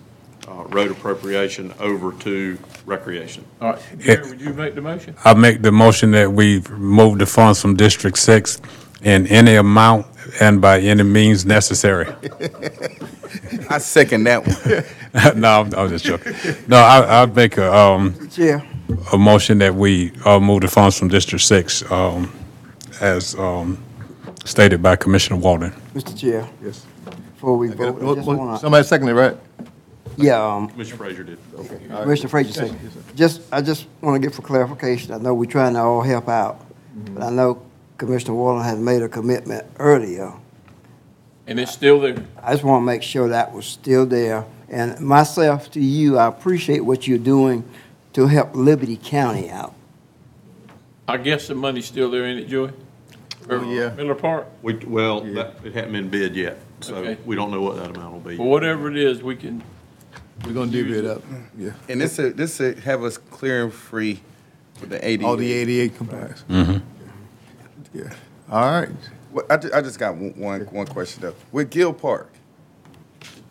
uh, 0.48 0.64
road 0.68 0.90
appropriation 0.90 1.72
over 1.80 2.12
to 2.20 2.58
recreation. 2.86 3.44
All 3.60 3.72
right, 3.72 3.82
Jerry, 3.98 4.28
would 4.28 4.40
you 4.40 4.52
make 4.54 4.74
the 4.74 4.80
motion? 4.80 5.14
I 5.24 5.34
make 5.34 5.62
the 5.62 5.72
motion 5.72 6.10
that 6.12 6.32
we 6.32 6.60
move 6.70 7.18
the 7.18 7.26
funds 7.26 7.60
from 7.60 7.76
District 7.76 8.18
Six 8.18 8.60
in 9.02 9.26
any 9.28 9.54
amount 9.56 10.06
and 10.40 10.60
by 10.60 10.80
any 10.80 11.02
means 11.02 11.44
necessary. 11.44 12.06
I 13.70 13.78
second 13.78 14.24
that 14.24 14.46
one. 14.46 14.84
No, 15.36 15.60
I'm, 15.62 15.74
I'm 15.74 15.88
just 15.88 16.04
joking. 16.04 16.34
No, 16.68 16.76
I, 16.76 17.22
I'd 17.22 17.34
make 17.34 17.56
a, 17.56 17.74
um, 17.74 18.28
Chair, 18.28 18.62
a 19.10 19.16
motion 19.16 19.56
that 19.58 19.74
we, 19.74 20.12
uh, 20.26 20.38
move 20.38 20.60
the 20.60 20.68
funds 20.68 20.98
from 20.98 21.08
District 21.08 21.42
Six, 21.42 21.82
um, 21.90 22.30
as, 23.00 23.34
um, 23.36 23.82
stated 24.44 24.82
by 24.82 24.96
Commissioner 24.96 25.40
Walden. 25.40 25.72
Mr. 25.94 26.16
Chair, 26.16 26.46
Yes. 26.62 26.84
before 27.34 27.56
we 27.56 27.68
vote, 27.68 28.02
I 28.02 28.14
just 28.16 28.26
wanna, 28.28 28.58
Somebody 28.58 28.84
seconded, 28.86 29.16
it, 29.16 29.18
right? 29.18 29.36
Yeah, 30.18 30.44
um, 30.44 30.68
Mr. 30.70 30.96
Frazier 30.96 31.22
did. 31.22 31.38
Okay. 31.54 31.78
Commissioner 31.88 32.28
Frazier 32.28 32.52
said, 32.52 32.78
just, 33.14 33.42
I 33.52 33.62
just 33.62 33.86
want 34.00 34.20
to 34.20 34.26
get 34.26 34.34
for 34.34 34.42
clarification, 34.42 35.12
I 35.14 35.18
know 35.18 35.32
we're 35.32 35.50
trying 35.50 35.74
to 35.74 35.80
all 35.80 36.02
help 36.02 36.28
out, 36.28 36.60
but 37.14 37.22
I 37.22 37.30
know 37.30 37.62
Commissioner 37.98 38.34
Walden 38.34 38.64
has 38.64 38.78
made 38.78 39.02
a 39.02 39.08
commitment 39.08 39.66
earlier. 39.78 40.32
And 41.46 41.58
it's 41.60 41.72
still 41.72 42.00
there. 42.00 42.22
I 42.42 42.52
just 42.52 42.64
want 42.64 42.82
to 42.82 42.86
make 42.86 43.02
sure 43.02 43.28
that 43.28 43.52
was 43.52 43.64
still 43.64 44.04
there. 44.04 44.44
And 44.68 45.00
myself 45.00 45.70
to 45.72 45.80
you, 45.80 46.18
I 46.18 46.26
appreciate 46.26 46.80
what 46.80 47.06
you're 47.06 47.16
doing 47.18 47.64
to 48.12 48.26
help 48.26 48.54
Liberty 48.54 48.98
County 49.02 49.48
out. 49.50 49.74
I 51.06 51.16
guess 51.16 51.48
the 51.48 51.54
money's 51.54 51.86
still 51.86 52.10
there, 52.10 52.26
ain't 52.26 52.40
it, 52.40 52.48
Joey? 52.48 52.72
Or 53.48 53.64
yeah. 53.64 53.90
Miller 53.94 54.14
Park? 54.14 54.46
We, 54.62 54.74
well, 54.74 55.20
that, 55.22 55.54
it 55.64 55.74
hadn't 55.74 55.92
been 55.92 56.08
bid 56.10 56.36
yet, 56.36 56.58
so 56.80 56.96
Okay. 56.96 57.16
we 57.24 57.34
don't 57.34 57.50
know 57.50 57.62
what 57.62 57.76
that 57.76 57.96
amount 57.96 58.12
will 58.12 58.20
be. 58.20 58.36
Well, 58.36 58.48
whatever 58.48 58.90
it 58.90 58.96
is, 58.98 59.22
we 59.22 59.34
can, 59.36 59.62
We're 60.44 60.52
gonna 60.52 60.70
divvy 60.70 60.98
it 60.98 61.04
up. 61.04 61.22
Yeah. 61.56 61.72
And 61.88 62.00
this, 62.00 62.18
will- 62.18 62.32
this 62.32 62.58
will 62.58 62.74
have 62.76 63.02
us 63.02 63.18
clear 63.18 63.64
and 63.64 63.72
free 63.72 64.20
with 64.80 64.90
the 64.90 65.06
ADA. 65.06 65.24
All 65.26 65.36
the 65.36 65.52
eighty-eight 65.52 65.96
compliance. 65.96 66.44
Mm-hmm. 66.48 66.78
Yeah. 67.98 68.14
All 68.50 68.70
right. 68.80 68.88
Well, 69.32 69.44
I, 69.50 69.56
ju- 69.56 69.70
I 69.74 69.80
just 69.82 69.98
got 69.98 70.14
one, 70.16 70.32
one, 70.38 70.60
one 70.62 70.86
question 70.86 71.22
though. 71.22 71.34
With 71.52 71.70
Gill 71.70 71.92
Park, 71.92 72.30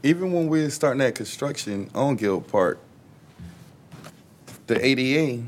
even 0.03 0.31
when 0.31 0.47
we're 0.47 0.69
starting 0.69 0.99
that 0.99 1.15
construction 1.15 1.89
on 1.93 2.15
Gill 2.15 2.41
Park, 2.41 2.79
the 4.67 4.83
ADA 4.83 5.43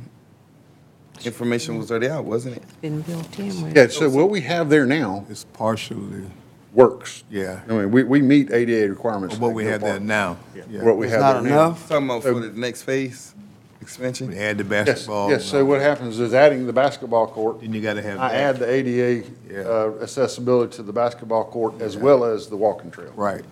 information 1.25 1.77
was 1.77 1.89
already 1.91 2.07
out, 2.09 2.25
wasn't 2.25 2.57
it? 2.57 2.63
Been 2.81 3.01
built 3.01 3.39
in 3.39 3.61
with. 3.61 3.75
Yeah, 3.75 3.87
so 3.87 4.09
what 4.09 4.29
we 4.29 4.41
have 4.41 4.69
there 4.69 4.85
now 4.85 5.25
It's 5.29 5.43
partially, 5.45 6.25
works. 6.73 7.23
yeah, 7.29 7.61
I 7.67 7.71
mean, 7.73 7.91
we, 7.91 8.03
we 8.03 8.21
meet 8.21 8.51
ADA 8.51 8.89
requirements. 8.89 9.37
what 9.37 9.53
we 9.53 9.65
have 9.65 9.81
there 9.81 9.99
now. 9.99 10.37
Yeah. 10.69 10.83
What 10.83 10.97
we 10.97 11.07
It's 11.07 11.15
have 11.15 11.43
there 11.43 11.51
now. 11.51 11.65
enough? 11.67 11.87
Talking 11.89 12.05
about 12.05 12.23
for 12.23 12.33
the 12.39 12.49
next 12.59 12.83
phase 12.83 13.33
expansion? 13.81 14.27
We 14.27 14.37
add 14.37 14.57
the 14.59 14.63
Yes, 14.63 14.85
basketball. 14.85 15.29
yes, 15.31 15.45
so 15.45 15.65
what 15.65 15.81
happens 15.81 16.19
is 16.19 16.33
adding 16.33 16.67
the 16.67 16.73
basketball 16.73 17.27
court, 17.27 17.61
Then 17.61 17.73
you 17.73 17.81
gotta 17.81 18.01
have. 18.03 18.19
I 18.19 18.29
that. 18.29 18.35
add 18.35 18.59
the 18.59 18.69
ADA 18.69 19.27
Yeah. 19.49 19.59
uh, 19.61 19.91
accessibility 20.01 20.75
to 20.75 20.83
the 20.83 20.93
basketball 20.93 21.45
court 21.45 21.81
as 21.81 21.97
well 21.97 22.23
as 22.23 22.47
the 22.47 22.57
walking 22.57 22.91
trail. 22.91 23.11
Right. 23.15 23.43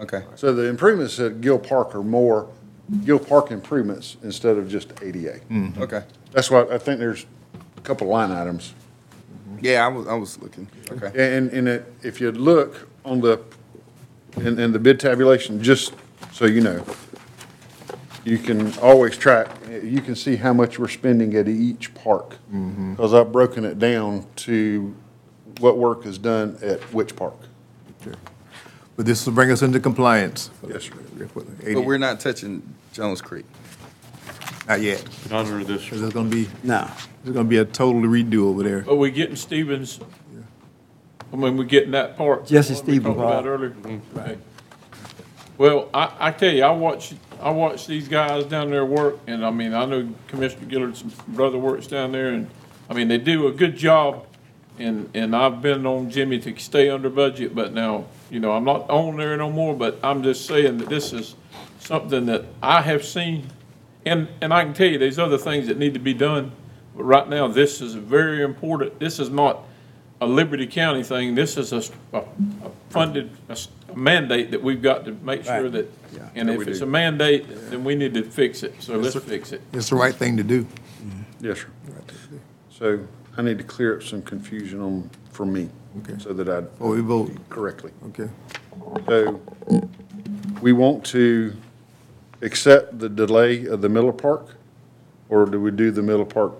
Okay. 0.00 0.24
So 0.34 0.52
the 0.52 0.64
improvements 0.64 1.18
at 1.20 1.40
Gill 1.40 1.58
Park 1.58 1.94
are 1.94 2.02
more 2.02 2.48
Gill 3.04 3.18
Park 3.18 3.50
improvements 3.50 4.16
instead 4.22 4.56
of 4.58 4.68
just 4.68 4.92
ADA. 5.02 5.40
Okay. 5.78 6.02
That's 6.32 6.50
why 6.50 6.62
I 6.70 6.78
think 6.78 6.98
there's 6.98 7.24
a 7.76 7.80
couple 7.82 8.06
line 8.08 8.30
items. 8.32 8.74
Yeah, 9.60 9.84
I 9.84 9.88
was, 9.88 10.06
I 10.06 10.14
was 10.14 10.38
looking. 10.40 10.68
Okay. 10.90 11.36
And, 11.36 11.50
and 11.50 11.68
it- 11.68 11.92
if 12.02 12.20
you 12.20 12.32
look 12.32 12.88
on 13.04 13.20
the, 13.20 13.40
in, 14.36 14.58
in 14.58 14.72
the 14.72 14.78
bid 14.78 15.00
tabulation, 15.00 15.62
just 15.62 15.94
so 16.32 16.44
you 16.46 16.60
know, 16.60 16.84
you 18.24 18.38
can 18.38 18.76
always 18.78 19.16
track, 19.16 19.48
you 19.82 20.00
can 20.00 20.16
see 20.16 20.36
how 20.36 20.52
much 20.52 20.78
we're 20.78 20.88
spending 20.88 21.34
at 21.36 21.48
each 21.48 21.94
park. 21.94 22.30
Mm-hmm. 22.52 22.92
Because 22.94 23.14
I've 23.14 23.30
broken 23.32 23.64
it 23.64 23.78
down 23.78 24.26
to 24.36 24.94
what 25.60 25.78
work 25.78 26.04
is 26.06 26.18
done 26.18 26.58
at 26.62 26.80
which 26.92 27.14
park. 27.16 27.36
But 28.96 29.04
this 29.04 29.26
will 29.26 29.34
bring 29.34 29.50
us 29.50 29.60
into 29.60 29.78
compliance. 29.78 30.50
Yes, 30.66 30.84
sir. 30.84 30.92
But 31.74 31.82
we're 31.82 31.98
not 31.98 32.18
touching 32.18 32.62
Jones 32.94 33.20
Creek. 33.20 33.44
Not 34.68 34.80
yet, 34.80 35.04
Not 35.30 35.46
under 35.46 35.64
this. 35.64 35.84
because 35.84 36.00
there's 36.00 36.12
gonna 36.12 36.28
be, 36.28 36.48
No. 36.64 36.90
there's 37.22 37.34
gonna 37.34 37.48
be 37.48 37.58
a 37.58 37.64
total 37.64 38.02
redo 38.02 38.46
over 38.48 38.62
there. 38.62 38.84
are 38.88 38.94
we 38.96 39.10
getting 39.10 39.36
Stevens? 39.36 40.00
I 41.32 41.36
mean, 41.36 41.56
we're 41.56 41.64
getting 41.64 41.90
that 41.92 42.16
part. 42.16 42.46
Jesse 42.46 42.74
what 42.74 42.84
we 42.86 42.92
Stevens 42.94 43.16
talked 43.16 43.18
about 43.18 43.46
earlier. 43.46 43.74
Okay. 44.16 44.38
Well, 45.58 45.88
I, 45.94 46.12
I 46.18 46.30
tell 46.32 46.52
you, 46.52 46.62
I 46.64 46.70
watch, 46.70 47.14
I 47.40 47.50
watch 47.50 47.86
these 47.86 48.08
guys 48.08 48.44
down 48.44 48.70
there 48.70 48.84
work, 48.84 49.18
and 49.26 49.44
I 49.44 49.50
mean, 49.50 49.72
I 49.72 49.84
know 49.86 50.08
Commissioner 50.28 50.66
Gilliard's 50.66 51.02
brother 51.02 51.58
works 51.58 51.86
down 51.86 52.12
there, 52.12 52.28
and, 52.28 52.48
I 52.90 52.94
mean, 52.94 53.08
they 53.08 53.18
do 53.18 53.46
a 53.48 53.52
good 53.52 53.76
job. 53.76 54.26
And, 54.78 55.08
and 55.14 55.34
I've 55.34 55.62
been 55.62 55.86
on 55.86 56.10
Jimmy 56.10 56.38
to 56.40 56.54
stay 56.58 56.90
under 56.90 57.08
budget, 57.08 57.54
but 57.54 57.72
now, 57.72 58.04
you 58.30 58.40
know, 58.40 58.52
I'm 58.52 58.64
not 58.64 58.88
on 58.90 59.16
there 59.16 59.34
no 59.38 59.50
more, 59.50 59.74
but 59.74 59.98
I'm 60.02 60.22
just 60.22 60.44
saying 60.44 60.76
that 60.78 60.90
this 60.90 61.14
is 61.14 61.34
something 61.78 62.26
that 62.26 62.44
I 62.62 62.82
have 62.82 63.02
seen. 63.02 63.46
And, 64.06 64.28
and 64.40 64.54
I 64.54 64.62
can 64.64 64.72
tell 64.72 64.86
you, 64.86 64.98
there's 64.98 65.18
other 65.18 65.36
things 65.36 65.66
that 65.66 65.78
need 65.78 65.92
to 65.94 66.00
be 66.00 66.14
done, 66.14 66.52
but 66.96 67.02
right 67.02 67.28
now, 67.28 67.48
this 67.48 67.80
is 67.80 67.94
very 67.94 68.42
important. 68.42 68.98
This 69.00 69.18
is 69.18 69.28
not 69.28 69.64
a 70.20 70.26
Liberty 70.26 70.66
County 70.66 71.02
thing. 71.02 71.34
This 71.34 71.56
is 71.58 71.72
a 71.72 71.82
funded 72.88 73.30
a 73.48 73.52
s- 73.52 73.68
a 73.92 73.96
mandate 73.96 74.52
that 74.52 74.62
we've 74.62 74.80
got 74.80 75.04
to 75.04 75.12
make 75.22 75.44
sure 75.44 75.64
Right. 75.64 75.72
that, 75.72 75.92
Yeah. 76.14 76.28
and 76.36 76.48
if 76.48 76.66
it's 76.66 76.80
a 76.80 76.86
mandate, 76.86 77.44
then 77.70 77.84
we 77.84 77.94
need 77.96 78.14
to 78.14 78.22
fix 78.22 78.62
it. 78.62 78.74
So 78.80 78.96
let's 78.96 79.16
fix 79.16 79.52
it. 79.52 79.60
It's 79.72 79.90
the 79.90 79.96
right 79.96 80.14
thing 80.14 80.36
to 80.38 80.42
do. 80.44 80.66
Yes, 81.40 81.58
sir. 81.58 81.66
So 82.70 83.00
I 83.36 83.42
need 83.42 83.58
to 83.58 83.64
clear 83.64 83.96
up 83.96 84.02
some 84.02 84.22
confusion 84.22 84.80
on, 84.80 85.10
for 85.32 85.44
me, 85.44 85.68
Okay. 85.98 86.14
so 86.18 86.32
that 86.32 86.48
I 86.48 86.60
Before 86.62 86.90
we 86.94 87.00
vote, 87.00 87.32
correctly. 87.50 87.90
okay. 88.08 88.28
So 89.08 89.40
we 90.62 90.72
want 90.72 91.04
to 91.06 91.52
accept 92.50 92.98
the 92.98 93.08
delay 93.08 93.66
of 93.66 93.82
the 93.82 93.88
Miller 93.88 94.12
Park, 94.12 94.56
or 95.28 95.44
do 95.44 95.60
we 95.60 95.70
do 95.72 95.90
the 95.90 96.02
Miller 96.02 96.24
Park 96.24 96.52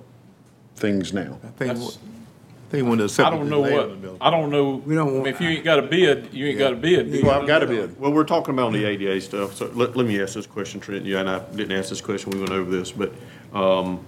things 0.75 1.13
now? 1.15 1.39
I 1.45 1.47
think, 1.49 1.59
That's- 1.59 1.99
I 1.99 2.71
think 2.71 2.89
when 2.89 2.99
the. 2.99 3.23
I 3.25 3.31
don't 3.31 3.49
know 3.49 3.61
what, 3.61 4.19
I 4.21 4.31
don't 4.31 4.51
know. 4.51 4.83
We 4.85 4.97
don't 4.97 5.07
I 5.09 5.11
mean, 5.11 5.17
want- 5.23 5.29
If 5.29 5.41
you 5.41 5.49
ain't 5.49 5.65
got 5.65 5.79
a 5.79 5.83
bid, 5.83 6.29
you 6.33 6.47
ain't 6.49 6.59
got 6.59 6.73
a 6.73 6.77
bid. 6.77 7.13
do 7.13 7.19
you? 7.19 7.25
Well, 7.25 7.41
I've 7.41 7.47
got 7.47 7.63
a 7.63 7.67
bid. 7.67 7.99
Well, 7.99 8.13
we're 8.13 8.25
talking 8.25 8.53
about 8.53 8.73
the 8.73 8.85
ADA 8.85 9.21
stuff, 9.21 9.55
so 9.55 9.71
let, 9.75 9.97
let 9.97 10.07
me 10.07 10.21
ask 10.21 10.35
this 10.35 10.47
question, 10.47 10.81
Trent, 10.81 11.05
you 11.05 11.17
and 11.17 11.31
I 11.31 11.39
didn't 11.55 11.73
ask 11.79 11.89
this 11.89 12.01
question, 12.01 12.33
we 12.33 12.41
went 12.41 12.51
over 12.51 12.69
this, 12.71 12.91
but, 12.91 13.13
um, 13.55 14.01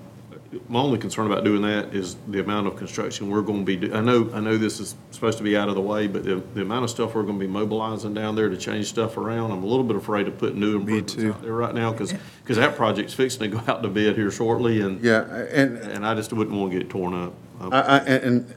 my 0.69 0.81
only 0.81 0.99
concern 0.99 1.27
about 1.27 1.45
doing 1.45 1.61
that 1.63 1.95
is 1.95 2.17
the 2.29 2.41
amount 2.41 2.67
of 2.67 2.77
construction 2.77 3.29
we're 3.29 3.43
gonna 3.43 3.65
be, 3.65 3.77
do- 3.77 3.93
I 3.95 4.01
know, 4.01 4.31
I 4.33 4.41
know 4.41 4.57
this 4.57 4.81
is 4.81 4.95
supposed 5.11 5.37
to 5.39 5.45
be 5.45 5.57
out 5.57 5.69
of 5.69 5.75
the 5.75 5.81
way, 5.81 6.07
but 6.07 6.25
the, 6.25 6.37
the 6.55 6.63
amount 6.63 6.85
of 6.85 6.91
stuff 6.91 7.15
we're 7.15 7.23
gonna 7.23 7.39
be 7.39 7.47
mobilizing 7.47 8.15
down 8.15 8.35
there 8.35 8.49
to 8.49 8.57
change 8.57 8.87
stuff 8.87 9.17
around, 9.19 9.51
I'm 9.51 9.63
a 9.63 9.67
little 9.67 9.85
bit 9.85 9.97
afraid 9.97 10.27
of 10.27 10.39
putting 10.39 10.61
new 10.61 10.77
improvements 10.77 11.15
too. 11.15 11.33
out 11.33 11.43
there 11.43 11.53
right 11.53 11.75
now, 11.75 11.93
cause, 11.93 12.15
cause 12.47 12.57
that 12.57 12.77
project's 12.77 13.13
fixing 13.13 13.41
to 13.51 13.59
go 13.59 13.63
out 13.73 13.83
to 13.83 13.89
bid 13.89 14.17
here 14.17 14.31
shortly, 14.31 14.81
and, 14.81 15.05
Yeah, 15.05 15.21
and 15.23 15.77
and 15.79 16.07
I 16.07 16.15
just 16.15 16.33
wouldn't 16.33 16.57
wanna 16.57 16.73
get 16.73 16.83
it 16.83 16.89
torn 16.91 17.13
up. 17.15 17.35
I, 17.61 17.81
I, 17.81 17.99
and, 17.99 18.25
and 18.25 18.55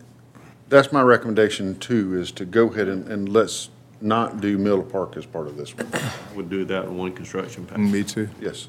that's 0.70 0.92
my 0.94 1.02
recommendation 1.02 1.78
too, 1.80 2.18
is 2.20 2.32
to 2.34 2.46
go 2.46 2.68
ahead 2.70 2.88
and, 2.88 3.08
and 3.10 3.28
let's 3.28 3.70
not 4.00 4.40
do 4.42 4.58
Miller 4.58 4.84
Park 4.84 5.18
as 5.18 5.26
part 5.26 5.48
of 5.48 5.58
this 5.58 5.76
one. 5.76 5.90
I 5.94 6.36
would 6.36 6.50
do 6.50 6.64
that 6.66 6.86
in 6.86 6.98
one 6.98 7.12
construction 7.14 7.66
package. 7.66 7.92
Me 7.92 8.04
too. 8.04 8.30
Yes, 8.40 8.68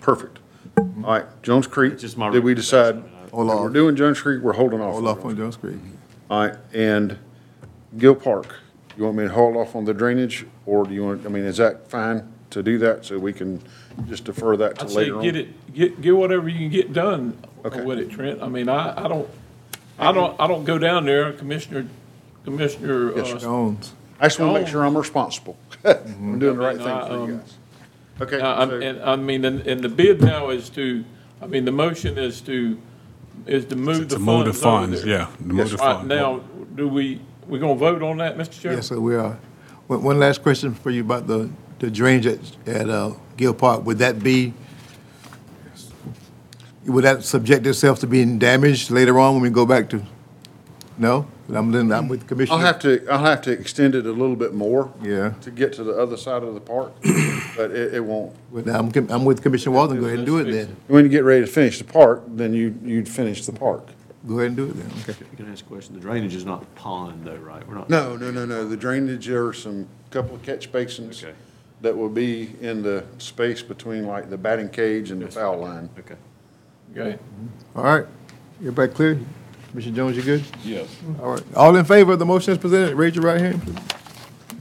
perfect. 0.00 0.38
All 0.78 0.84
right, 1.14 1.42
Jones 1.42 1.66
Creek, 1.66 1.94
It's 1.94 2.02
just 2.02 2.16
my 2.16 2.30
did 2.30 2.44
we 2.44 2.54
decide? 2.54 2.96
recommendation. 2.96 3.16
Hold 3.32 3.46
We're 3.48 3.54
on, 3.66 3.72
doing 3.72 3.96
Jones 3.96 4.20
Creek, 4.20 4.42
we're 4.42 4.52
holding 4.54 4.80
off. 4.80 4.92
hold 4.94 5.06
on 5.06 5.18
off 5.18 5.24
on 5.24 5.36
Jones 5.36 5.56
Creek. 5.56 5.76
All 6.28 6.46
right, 6.46 6.56
and 6.74 7.16
Gill 7.96 8.14
Park, 8.14 8.54
you 8.96 9.04
want 9.04 9.16
me 9.16 9.24
to 9.24 9.30
hold 9.30 9.56
off 9.56 9.74
on 9.76 9.84
the 9.84 9.94
drainage, 9.94 10.46
or 10.66 10.84
do 10.84 10.92
you 10.94 11.04
want, 11.04 11.24
I 11.24 11.28
mean, 11.28 11.44
is 11.44 11.56
that 11.58 11.88
fine 11.88 12.30
to 12.50 12.62
do 12.62 12.78
that, 12.78 13.04
so 13.04 13.18
we 13.18 13.32
can 13.32 13.62
just 14.08 14.24
defer 14.24 14.56
that 14.56 14.76
to 14.78 14.82
I'd 14.84 14.90
say 14.90 14.96
later 14.96 15.16
on? 15.18 15.22
get 15.22 15.36
it, 15.36 15.72
get, 15.74 16.00
get 16.00 16.16
whatever 16.16 16.48
you 16.48 16.58
can 16.58 16.68
get 16.70 16.92
done 16.92 17.36
Okay. 17.64 17.82
with 17.84 17.98
it, 17.98 18.10
Trent. 18.10 18.42
I 18.42 18.48
mean, 18.48 18.68
I, 18.68 19.04
I 19.04 19.08
don't, 19.08 19.28
I 19.98 20.12
don't, 20.12 20.38
I 20.40 20.46
don't 20.46 20.64
go 20.64 20.78
down 20.78 21.04
there, 21.04 21.32
Commissioner, 21.32 21.86
Commissioner, 22.44 23.16
Yes, 23.16 23.32
uh, 23.34 23.38
Jones. 23.38 23.92
I 24.18 24.26
just 24.26 24.38
want 24.40 24.54
to 24.54 24.60
make 24.60 24.68
sure 24.68 24.84
I'm 24.84 24.96
responsible. 24.96 25.56
I'm 25.84 26.38
doing 26.38 26.56
the 26.56 26.62
right 26.62 26.76
thing 26.76 26.84
for 27.06 27.14
you 27.14 27.20
um, 27.34 27.36
guys. 27.38 27.54
Okay, 28.20 28.40
Uh, 28.40 28.46
I'm- 28.54 28.68
so- 28.70 28.80
And, 28.80 29.00
I 29.02 29.16
mean, 29.16 29.44
and, 29.44 29.66
and 29.66 29.80
the 29.82 29.88
bid 29.88 30.20
now 30.22 30.50
is 30.50 30.68
to 30.70 31.04
I 31.42 31.46
mean, 31.46 31.64
the 31.64 31.72
motion 31.72 32.18
is 32.18 32.42
to, 32.42 32.76
is 33.46 33.64
to 33.66 33.76
move 33.76 34.10
the 34.10 34.16
To 34.16 34.18
move 34.20 34.44
the 34.44 34.52
funds 34.52 34.62
over 34.62 34.88
funds, 34.98 35.02
there. 35.04 35.10
yeah, 35.20 35.26
to 35.38 35.42
move 35.42 35.70
the 35.70 35.76
Right, 35.78 35.94
funds. 35.94 36.08
Now, 36.08 36.40
do 36.76 36.86
we, 36.86 37.18
we 37.48 37.58
gonna 37.58 37.74
vote 37.76 38.02
on 38.02 38.18
that, 38.18 38.36
Mr. 38.36 38.60
Chairman? 38.60 38.76
Yes, 38.78 38.88
sir, 38.88 39.00
we 39.00 39.16
are. 39.16 39.38
One, 39.86 40.02
one 40.02 40.18
last 40.18 40.42
question 40.42 40.74
for 40.74 40.90
you 40.90 41.00
about 41.00 41.26
the, 41.26 41.48
the 41.78 41.90
drainage 41.90 42.26
at, 42.26 42.38
at, 42.68 42.90
uh, 42.90 43.12
Gill 43.38 43.54
Park. 43.54 43.86
Would 43.86 43.96
that 43.98 44.22
be, 44.22 44.52
would 46.86 47.04
that 47.04 47.24
subject 47.24 47.66
itself 47.66 48.00
to 48.00 48.06
being 48.06 48.38
damaged 48.38 48.90
later 48.90 49.18
on 49.18 49.32
when 49.34 49.42
we 49.42 49.48
go 49.50 49.64
back 49.64 49.88
to? 49.90 50.02
No? 51.00 51.26
I'm, 51.48 51.72
then 51.72 51.90
I'm 51.92 52.08
with 52.08 52.28
Commissioner. 52.28 52.58
I'll 52.58 52.64
have 52.64 52.78
to, 52.80 53.04
I'll 53.08 53.24
have 53.24 53.40
to 53.42 53.50
extend 53.50 53.94
it 53.94 54.04
a 54.04 54.12
little 54.12 54.36
bit 54.36 54.52
more. 54.52 54.92
Yeah. 55.02 55.30
To 55.40 55.50
get 55.50 55.72
to 55.74 55.82
the 55.82 55.94
other 55.96 56.18
side 56.18 56.42
of 56.42 56.52
the 56.52 56.60
park, 56.60 56.92
but 57.56 57.70
it, 57.70 57.94
it 57.94 58.04
won't. 58.04 58.36
But 58.52 58.68
I'm, 58.68 58.92
com- 58.92 59.10
I'm 59.10 59.24
with 59.24 59.42
Commissioner 59.42 59.74
Walden. 59.74 59.98
Go 59.98 60.06
ahead 60.06 60.18
and 60.18 60.26
do 60.26 60.36
it 60.38 60.52
then. 60.52 60.76
When 60.88 61.04
you 61.04 61.10
get 61.10 61.24
ready 61.24 61.40
to 61.40 61.50
finish 61.50 61.78
the 61.78 61.84
park, 61.84 62.22
then 62.28 62.52
you, 62.52 62.78
you'd 62.84 63.08
finish 63.08 63.46
the 63.46 63.52
park. 63.52 63.88
Go 64.28 64.40
ahead 64.40 64.48
and 64.48 64.56
do 64.58 64.66
it 64.66 64.74
then, 64.74 64.90
okay. 65.00 65.24
You 65.30 65.36
can 65.38 65.50
ask 65.50 65.64
a 65.64 65.68
question. 65.68 65.94
The 65.94 66.00
drainage 66.00 66.34
is 66.34 66.44
not 66.44 66.74
pond 66.74 67.24
though, 67.24 67.36
right? 67.36 67.66
We're 67.66 67.76
not. 67.76 67.88
No, 67.88 68.16
no, 68.16 68.30
no, 68.30 68.44
no, 68.44 68.68
the 68.68 68.76
drainage, 68.76 69.26
there 69.26 69.46
are 69.46 69.54
some, 69.54 69.88
couple 70.10 70.34
of 70.34 70.42
catch 70.42 70.70
basins 70.70 71.24
Okay. 71.24 71.32
that 71.80 71.96
will 71.96 72.10
be 72.10 72.54
in 72.60 72.82
the 72.82 73.06
space 73.16 73.62
between 73.62 74.06
like 74.06 74.28
the 74.28 74.36
batting 74.36 74.68
cage 74.68 75.10
and 75.10 75.22
the 75.22 75.28
foul 75.30 75.60
line. 75.60 75.88
Okay. 75.98 76.16
Okay. 76.94 77.18
All 77.74 77.84
right, 77.84 78.06
everybody 78.58 78.92
clear? 78.92 79.18
Commissioner 79.70 79.96
Jones, 79.96 80.16
you 80.16 80.22
good? 80.22 80.44
Yes. 80.64 80.88
All 81.22 81.32
right, 81.32 81.42
all 81.54 81.76
in 81.76 81.84
favor 81.84 82.12
of 82.12 82.18
the 82.18 82.26
motion 82.26 82.52
as 82.52 82.58
presented, 82.58 82.94
raise 82.96 83.14
your 83.14 83.24
right 83.24 83.40
hand. 83.40 83.62
please. 83.62 83.76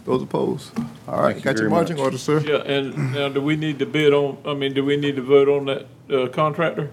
Those 0.06 0.23
opposed? 0.23 0.72
All 1.07 1.22
right, 1.22 1.36
got 1.36 1.52
your 1.57 1.69
very 1.69 1.69
marching 1.69 1.98
much. 1.98 2.06
orders, 2.06 2.22
sir. 2.22 2.40
Yeah, 2.40 2.57
and 2.57 3.14
now, 3.14 3.30
do 3.30 3.41
we 3.41 3.56
need 3.56 3.80
to 3.80 3.86
bid 3.86 4.14
on, 4.14 4.38
I 4.45 4.53
mean, 4.53 4.73
do 4.73 4.84
we 4.86 4.98
need 4.98 5.15
to 5.15 5.22
vote 5.22 5.48
on 5.49 5.65
that, 5.65 5.88
uh, 6.11 6.27
contractor? 6.30 6.90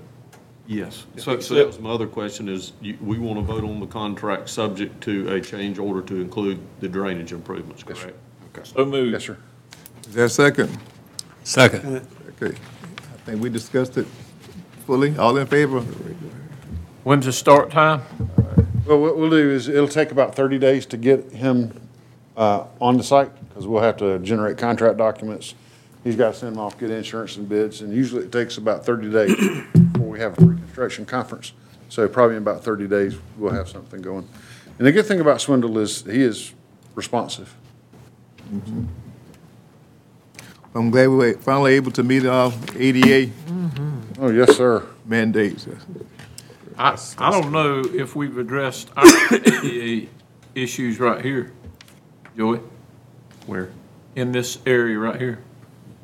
Yes. 0.67 1.07
So, 1.17 1.39
so 1.41 1.55
that 1.55 1.67
was 1.67 1.79
my 1.79 1.91
other 1.91 2.07
question 2.07 2.49
is, 2.49 2.73
you, 2.81 2.99
we 3.01 3.19
want 3.19 3.39
to 3.39 3.43
vote 3.43 3.63
on 3.65 3.79
the 3.81 3.87
contract 3.87 4.49
subject 4.49 5.01
to 5.03 5.29
a 5.33 5.41
change 5.41 5.79
order 5.79 6.03
to 6.03 6.21
include 6.21 6.59
the 6.81 6.89
drainage 6.89 7.33
improvements, 7.33 7.83
correct? 7.85 8.17
Okay. 8.57 8.63
So 8.65 8.85
moved. 8.85 9.13
Yes, 9.13 9.25
sir. 9.25 9.37
Is 10.09 10.15
there 10.15 10.25
a 10.25 10.29
second? 10.31 10.77
Second. 11.45 12.07
Okay, 12.43 12.57
I 12.57 13.17
think 13.25 13.41
we 13.43 13.49
discussed 13.51 13.97
it 13.97 14.07
fully. 14.87 15.17
All 15.17 15.37
in 15.37 15.47
favor? 15.47 15.85
When's 17.07 17.24
the 17.24 17.33
start 17.33 17.70
time? 17.70 18.03
Well, 18.85 18.99
what 18.99 19.16
we'll 19.16 19.31
do 19.31 19.51
is, 19.53 19.69
it'll 19.69 19.87
take 19.87 20.11
about 20.11 20.35
thirty 20.35 20.59
days 20.59 20.87
to 20.87 20.97
get 20.97 21.31
him, 21.31 21.89
uh, 22.37 22.65
on 22.81 22.97
the 22.97 23.05
site, 23.05 23.31
because 23.49 23.65
we'll 23.65 23.85
have 23.85 23.97
to 23.99 24.19
generate 24.19 24.59
contract 24.59 24.99
documents. 24.99 25.55
He's 26.03 26.16
got 26.16 26.33
to 26.33 26.39
send 26.41 26.57
them 26.57 26.59
off, 26.61 26.77
get 26.81 26.91
insurance 26.91 27.37
and 27.37 27.49
bids, 27.49 27.81
and 27.81 27.93
usually 27.95 28.24
it 28.24 28.33
takes 28.33 28.59
about 28.59 28.85
thirty 28.85 29.09
days 29.09 29.37
before 29.37 30.09
we 30.09 30.19
have 30.19 30.37
a 30.37 30.45
reconstruction 30.47 31.07
conference. 31.07 31.53
So 31.91 32.09
probably 32.09 32.35
in 32.39 32.43
about 32.43 32.65
thirty 32.65 32.89
days, 32.89 33.15
we'll 33.39 33.53
have 33.53 33.69
something 33.69 34.03
going. 34.03 34.28
And 34.77 34.85
the 34.85 34.91
good 34.91 35.07
thing 35.07 35.20
about 35.20 35.41
Swindle 35.41 35.78
is, 35.78 36.03
he 36.03 36.23
is 36.23 36.55
responsive. 36.97 37.55
I'm 40.74 40.91
glad 40.91 41.07
we 41.07 41.15
were 41.15 41.35
finally 41.35 41.74
able 41.74 41.93
to 41.93 42.03
meet 42.03 42.27
our 42.27 42.53
ADA 42.74 43.31
Oh, 44.19 44.31
yes, 44.31 44.57
sir. 44.57 44.85
mandates. 45.05 45.69
I, 46.78 46.98
I 47.19 47.31
don't 47.31 47.53
know 47.53 47.81
if 47.81 48.15
we've 48.15 48.36
addressed 48.39 48.90
our 48.97 49.07
ADA 49.32 50.09
issues 50.55 51.01
right 51.01 51.24
here, 51.24 51.53
Joey, 52.36 52.61
Where? 53.47 53.70
in 54.15 54.32
this 54.32 54.59
area 54.66 54.98
right 54.98 55.20
here. 55.20 55.39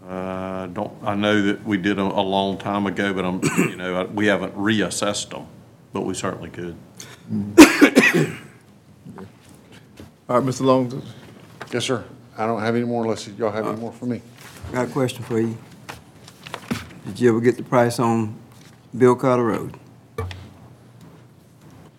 Uh, 0.09 0.67
don't, 0.67 0.93
I 1.03 1.15
know 1.15 1.43
that 1.43 1.65
we 1.65 1.77
did 1.77 1.99
a, 1.99 2.03
a 2.03 2.21
long 2.23 2.59
time 2.59 2.87
ago, 2.87 3.13
but 3.15 3.25
I'm, 3.25 3.41
you 3.71 3.77
know, 3.77 4.01
I- 4.03 4.05
we 4.07 4.27
haven't 4.27 4.57
reassessed 4.57 5.31
them, 5.31 5.47
but 5.93 6.03
we 6.03 6.15
certainly 6.15 6.51
could. 6.51 6.77
All 10.29 10.39
right, 10.41 10.47
Mr. 10.49 10.63
Long, 10.63 11.03
Yes, 11.73 11.85
sir. 11.85 12.05
I 12.37 12.47
don't 12.47 12.61
have 12.61 12.75
any 12.75 12.85
more 12.85 13.03
unless 13.05 13.29
y'all 13.29 13.51
have 13.51 13.67
any 13.67 13.77
more 13.81 13.93
for 13.93 14.07
me. 14.07 14.23
Got 14.73 14.89
a 14.89 14.91
question 14.91 15.23
for 15.23 15.39
you. 15.39 15.57
Did 17.07 17.21
you 17.21 17.29
ever 17.31 17.41
get 17.41 17.57
the 17.57 17.63
price 17.63 17.99
on 17.99 18.37
Bill 18.97 19.15
Carter 19.15 19.45
Road? 19.45 19.77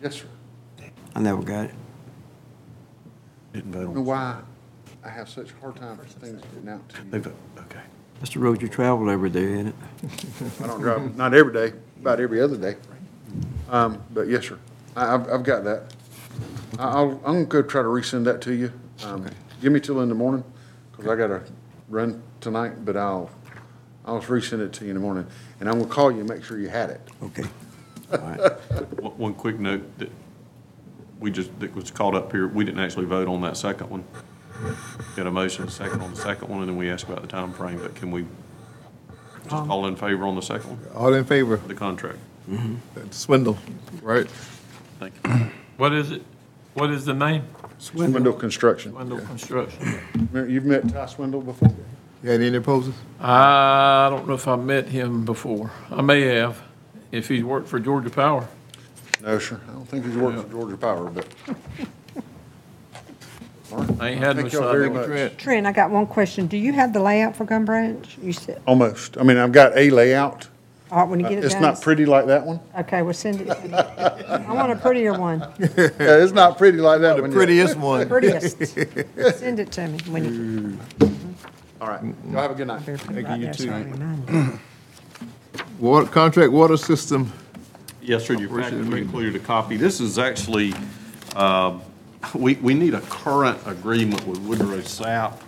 Yes, 0.04 0.16
sir. 0.16 0.26
I 1.16 1.20
never 1.22 1.42
got 1.42 1.66
it. 1.66 1.72
Didn't 3.54 3.72
vote 3.72 3.80
don't 3.80 3.88
on. 3.90 3.96
know 3.96 4.02
why 4.02 4.42
I 5.04 5.10
have 5.10 5.30
such 5.30 5.52
a 5.52 5.56
hard 5.62 5.78
time 5.78 5.98
for 5.98 6.04
things 6.06 6.42
getting 6.54 6.70
out 6.70 6.88
to 6.90 7.02
They 7.04 7.18
you. 7.18 7.24
vote, 7.24 7.36
okay. 7.60 7.80
That's 8.20 8.34
the 8.34 8.40
road 8.40 8.62
you 8.62 8.68
travel 8.68 9.10
every 9.10 9.30
day, 9.30 9.44
isn't 9.54 9.68
it? 9.68 9.76
I 10.62 10.68
don't 10.68 10.82
drive, 10.82 11.16
not 11.16 11.34
every 11.34 11.54
day, 11.54 11.74
about 12.02 12.20
every 12.20 12.42
other 12.42 12.58
day. 12.58 12.76
Um, 13.70 14.02
but 14.14 14.28
yes, 14.28 14.46
sir. 14.48 14.60
I, 14.96 15.14
I've, 15.14 15.30
I've 15.30 15.44
got 15.44 15.64
that. 15.64 15.94
I- 16.80 16.84
I'll, 16.90 17.12
I'm 17.26 17.34
gonna 17.34 17.46
go 17.46 17.62
try 17.62 17.82
to 17.82 17.88
resend 17.88 18.26
that 18.26 18.42
to 18.42 18.54
you. 18.54 18.74
Um, 19.06 19.26
give 19.62 19.72
me 19.72 19.80
till 19.80 20.02
in 20.02 20.10
the 20.10 20.16
morning, 20.16 20.44
cause 20.94 21.08
I 21.08 21.16
gotta 21.16 21.44
run 21.90 22.22
tonight, 22.42 22.84
but 22.84 22.98
I'll, 22.98 23.30
I'll 24.06 24.22
resend 24.22 24.60
it 24.60 24.74
to 24.74 24.84
you 24.86 24.92
in 24.92 24.96
the 24.96 25.02
morning. 25.02 25.26
And 25.60 25.70
I'm 25.70 25.80
gonna 25.80 25.90
call 25.92 26.12
you 26.12 26.20
and 26.20 26.30
make 26.30 26.44
sure 26.44 26.60
you 26.60 26.70
had 26.70 26.90
it. 26.90 27.02
Okay. 27.24 27.44
One, 28.20 29.12
one 29.18 29.34
quick 29.34 29.60
note 29.60 29.98
that 30.00 30.10
we 31.20 31.32
just, 31.32 31.58
that 31.60 31.74
was 31.76 31.92
caught 31.92 32.16
up 32.16 32.32
here, 32.32 32.48
we 32.48 32.66
didn't 32.66 32.80
actually 32.80 33.06
vote 33.06 33.28
on 33.28 33.42
that 33.42 33.58
second 33.58 33.90
one. 33.90 34.04
Got 35.16 35.28
a 35.28 35.32
motion, 35.32 35.66
a 35.66 35.72
second 35.72 36.02
on 36.02 36.12
the 36.12 36.20
second 36.20 36.50
one, 36.50 36.60
and 36.60 36.70
then 36.70 36.78
we 36.78 36.90
asked 36.90 37.06
about 37.06 37.22
the 37.22 37.28
time 37.28 37.54
frame. 37.54 37.80
but 37.80 37.96
can 37.96 38.12
we, 38.12 38.26
just 39.44 39.54
um, 39.54 39.72
all 39.72 39.88
in 39.88 39.96
favor 39.96 40.26
on 40.26 40.36
the 40.36 40.42
second 40.42 40.70
one, 40.70 40.80
all 40.96 41.14
in 41.14 41.26
favor? 41.26 41.58
the 41.58 41.74
contract? 41.74 42.20
Mm-hmm. 42.50 43.10
Swindle, 43.12 43.58
right? 44.02 44.28
Thank 45.00 45.14
you. 45.26 45.50
What 45.78 45.92
is 45.92 46.12
it? 46.12 46.22
What 46.76 46.92
is 46.92 47.04
the 47.04 47.16
name? 47.16 47.44
Swindle 47.80 48.34
Construction. 48.34 48.94
Wendell 48.94 49.22
Construction. 49.22 50.00
You've 50.34 50.66
met 50.66 50.88
Ty 50.88 51.08
Swindle 51.08 51.42
before? 51.42 51.74
You 52.24 52.30
had 52.30 52.42
any 52.42 52.58
opposers? 52.58 52.94
I 53.20 54.08
don't 54.10 54.28
know 54.28 54.36
if 54.36 54.48
I 54.48 54.56
met 54.56 54.88
him 54.88 55.26
before. 55.26 55.72
I 55.92 56.02
may 56.02 56.22
have, 56.22 56.62
if 57.14 57.28
he's 57.30 57.44
worked 57.44 57.68
for 57.70 57.80
Georgia 57.80 58.10
Power. 58.10 58.48
No, 59.22 59.40
sir. 59.40 59.60
I 59.70 59.72
don't 59.74 59.86
think 59.88 60.06
he's 60.06 60.18
worked 60.18 60.40
for 60.40 60.50
Georgia 60.52 60.76
Power, 60.78 61.10
but. 61.10 61.28
All 63.72 63.78
right. 63.78 63.92
I 64.02 64.10
ain't 64.10 64.20
had 64.20 64.36
no 64.36 64.42
Thank 64.42 64.54
y'all 64.54 64.72
very 64.72 64.88
sign. 64.94 65.10
much. 65.10 65.38
Trent, 65.38 65.66
I 65.68 65.72
got 65.72 65.90
one 65.92 66.06
question. 66.08 66.48
Do 66.48 66.58
you 66.58 66.74
have 66.74 66.92
the 66.92 67.00
layout 67.00 67.36
for 67.36 67.46
Gum 67.46 67.64
Branch? 67.66 68.18
You 68.22 68.34
said, 68.34 68.62
Almost. 68.68 69.18
I 69.18 69.24
mean, 69.24 69.38
I've 69.38 69.52
got 69.52 69.78
a 69.78 69.90
layout. 69.92 70.48
all 70.92 71.00
right, 71.00 71.10
when 71.10 71.20
you 71.20 71.30
get 71.30 71.38
it 71.40 71.44
uh, 71.44 71.46
It's 71.46 71.54
done. 71.54 71.62
not 71.64 71.82
pretty 71.82 72.06
like 72.06 72.26
that 72.26 72.46
one. 72.46 72.60
Okay, 72.80 73.02
well, 73.04 73.14
send 73.14 73.42
it 73.42 73.46
to 73.46 73.68
me. 73.68 73.74
I 73.74 74.52
want 74.54 74.72
a 74.72 74.76
prettier 74.76 75.18
one, 75.18 75.40
Yeah, 75.60 75.68
it's 75.98 76.34
not 76.34 76.58
pretty 76.58 76.80
like 76.80 77.02
that 77.02 77.16
The 77.16 77.22
one. 77.22 77.32
yet. 77.32 77.38
prettiest 77.38 77.78
one. 77.78 78.08
prettiest. 78.10 78.58
Send 79.40 79.60
it 79.60 79.72
to 79.72 79.88
me 79.88 80.00
when 80.10 80.26
you. 80.26 81.10
All 81.80 81.88
right. 81.88 82.02
Y'all 82.32 82.42
have 82.42 82.52
a 82.52 82.56
good 82.56 82.68
night. 82.68 82.82
Thank 82.84 83.28
you, 83.30 83.48
you 83.48 83.54
too. 83.54 84.60
You. 85.84 85.90
Water, 85.90 86.08
contract 86.08 86.52
water 86.52 86.78
system, 86.78 87.32
Yes, 88.02 88.26
sir, 88.26 88.34
your 88.34 88.50
packet 88.50 88.86
we 88.86 89.02
included 89.02 89.36
a 89.36 89.40
copy. 89.40 89.78
This 89.78 90.00
is 90.00 90.18
actually, 90.18 90.74
uh, 91.36 91.78
we, 92.34 92.56
we 92.56 92.74
need 92.74 92.94
a 92.94 93.02
current 93.02 93.60
agreement 93.66 94.26
with 94.26 94.40
Woodrow 94.40 94.80
Sapp. 94.80 95.40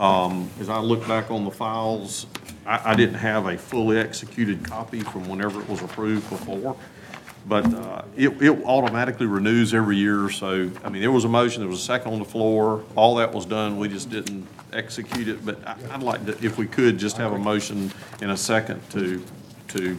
Um, 0.00 0.48
As 0.60 0.68
I 0.68 0.78
look 0.78 1.06
back 1.06 1.30
on 1.30 1.44
the 1.44 1.50
files, 1.50 2.26
I, 2.66 2.92
I 2.92 2.94
didn't 2.94 3.14
have 3.16 3.46
a 3.46 3.56
fully 3.58 3.98
executed 3.98 4.64
copy 4.64 5.00
from 5.00 5.28
whenever 5.28 5.60
it 5.60 5.68
was 5.68 5.82
approved 5.82 6.28
before. 6.30 6.76
But 7.46 7.72
uh, 7.74 8.02
it, 8.16 8.40
it 8.40 8.64
automatically 8.64 9.26
renews 9.26 9.74
every 9.74 9.96
year, 9.96 10.30
so, 10.30 10.70
I 10.84 10.88
mean, 10.90 11.02
there 11.02 11.10
was 11.10 11.24
a 11.24 11.28
motion, 11.28 11.60
there 11.60 11.68
was 11.68 11.80
a 11.80 11.84
second 11.84 12.12
on 12.12 12.18
the 12.20 12.24
floor, 12.24 12.84
all 12.94 13.16
that 13.16 13.32
was 13.32 13.46
done, 13.46 13.78
we 13.78 13.88
just 13.88 14.10
didn't 14.10 14.46
execute 14.72 15.26
it. 15.26 15.44
But 15.44 15.58
I- 15.66 15.76
I'd 15.92 16.02
like 16.02 16.24
to, 16.26 16.32
if 16.44 16.56
we 16.56 16.66
could, 16.66 16.98
just 16.98 17.16
have 17.16 17.32
a 17.32 17.38
motion 17.38 17.90
in 18.20 18.30
a 18.30 18.36
second 18.36 18.80
to, 18.90 19.22
to 19.72 19.98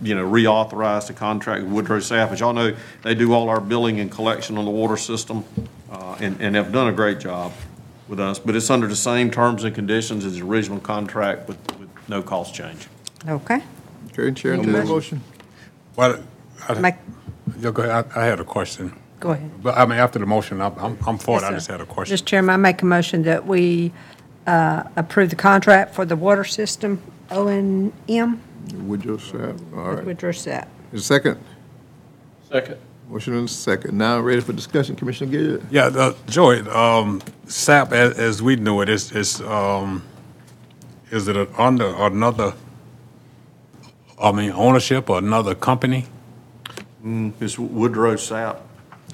you 0.00 0.14
know, 0.14 0.24
reauthorize 0.24 1.08
the 1.08 1.12
contract 1.12 1.64
with 1.64 1.72
Woodrow 1.72 1.98
Sapp. 1.98 2.30
As 2.30 2.40
y'all 2.40 2.52
know, 2.52 2.76
they 3.02 3.14
do 3.14 3.32
all 3.32 3.48
our 3.48 3.60
billing 3.60 3.98
and 3.98 4.10
collection 4.10 4.56
on 4.56 4.64
the 4.64 4.70
water 4.70 4.96
system, 4.96 5.44
uh, 5.90 6.16
and, 6.20 6.40
and 6.40 6.54
have 6.54 6.70
done 6.72 6.88
a 6.88 6.92
great 6.92 7.18
job 7.18 7.52
with 8.06 8.20
us. 8.20 8.38
But 8.38 8.54
it's 8.54 8.70
under 8.70 8.86
the 8.86 8.96
same 8.96 9.30
terms 9.30 9.64
and 9.64 9.74
conditions 9.74 10.24
as 10.24 10.34
the 10.38 10.42
original 10.42 10.78
contract 10.78 11.48
with, 11.48 11.58
with 11.80 11.88
no 12.08 12.22
cost 12.22 12.54
change. 12.54 12.86
Okay. 13.26 13.60
okay, 14.12 14.32
Chair, 14.32 14.54
into 14.54 14.70
the 14.70 14.84
motion. 14.84 15.20
Well, 15.96 16.22
I- 16.68 16.74
Make, 16.74 16.94
yeah, 17.58 17.70
go 17.72 17.82
ahead. 17.82 18.06
I 18.14 18.22
I 18.22 18.24
had 18.26 18.38
a 18.40 18.44
question. 18.44 18.92
go 19.20 19.30
ahead. 19.30 19.50
But 19.62 19.76
I 19.76 19.84
mean, 19.86 19.98
after 19.98 20.18
the 20.20 20.26
motion, 20.26 20.60
I'm, 20.60 20.74
I'm 20.78 20.98
I'm 21.06 21.18
for 21.18 21.38
it. 21.38 21.42
Yes, 21.42 21.44
I 21.44 21.48
sir. 21.50 21.54
just 21.56 21.66
had 21.68 21.80
a 21.80 21.86
question. 21.86 22.16
Mr. 22.16 22.24
Chairman, 22.24 22.50
I 22.50 22.56
make 22.56 22.82
a 22.82 22.84
motion 22.84 23.22
that 23.22 23.46
we 23.46 23.92
uh, 24.46 24.84
approve 24.96 25.30
the 25.30 25.36
contract 25.36 25.94
for 25.94 26.04
the 26.04 26.14
water 26.14 26.44
system, 26.44 27.00
O 27.30 27.48
and 27.48 27.92
M, 28.08 28.40
Would 28.74 29.04
you, 29.04 29.18
sir? 29.18 29.54
All 29.76 29.92
right. 29.94 30.04
with 30.04 30.18
Sapp. 30.18 30.68
Is 30.92 31.06
second? 31.06 31.38
Second. 32.50 32.76
Motion 33.08 33.34
and 33.34 33.48
second. 33.48 33.96
Now 33.96 34.20
ready 34.20 34.40
for 34.40 34.52
discussion, 34.52 34.94
Commissioner 34.94 35.30
Gill? 35.30 35.60
Yeah, 35.70 35.86
uh, 35.86 36.14
Joey, 36.26 36.60
um, 36.68 37.20
Sapp, 37.46 37.92
as, 37.92 38.18
as 38.18 38.42
we 38.42 38.56
know 38.56 38.80
it, 38.82 38.88
is, 38.90 39.12
is, 39.12 39.40
um, 39.42 40.02
is 41.10 41.26
it 41.28 41.36
a- 41.36 41.48
under 41.60 41.86
another 42.04 42.52
I 44.20 44.32
mean, 44.32 44.50
ownership 44.52 45.08
or 45.08 45.18
another 45.18 45.54
company? 45.54 46.06
Mm, 47.04 47.32
It's 47.40 47.58
Woodrow 47.58 48.14
Sapp. 48.16 48.58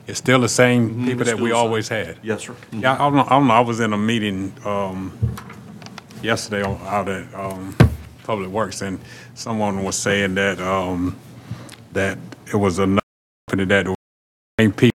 It's 0.06 0.18
still 0.18 0.40
the 0.40 0.48
same 0.48 0.90
Mhm, 0.90 1.04
people 1.06 1.20
it's 1.22 1.30
that 1.30 1.36
still 1.36 1.44
we 1.44 1.50
the 1.50 1.54
same. 1.56 1.64
always 1.66 1.88
had? 1.88 2.16
Yes, 2.22 2.42
sir. 2.42 2.54
Mhm. 2.72 2.82
Yeah, 2.82 2.94
I 2.94 2.98
don't 2.98 3.14
know, 3.16 3.22
I 3.26 3.28
don't 3.30 3.46
know, 3.46 3.54
I 3.54 3.60
was 3.60 3.80
in 3.80 3.92
a 3.92 3.98
meeting, 3.98 4.52
um, 4.64 5.12
yesterday 6.22 6.62
on- 6.62 6.80
out 6.86 7.08
at, 7.08 7.32
um, 7.34 7.76
Public 8.24 8.48
Works, 8.48 8.82
and 8.82 8.98
someone 9.34 9.84
was 9.84 9.96
saying 9.96 10.34
that, 10.34 10.60
um, 10.60 11.16
that 11.92 12.18
it 12.52 12.56
was 12.56 12.78
another 12.80 13.00
company 13.48 13.66
that, 13.68 13.86
were 13.88 13.94
same 14.58 14.72
people, 14.72 14.96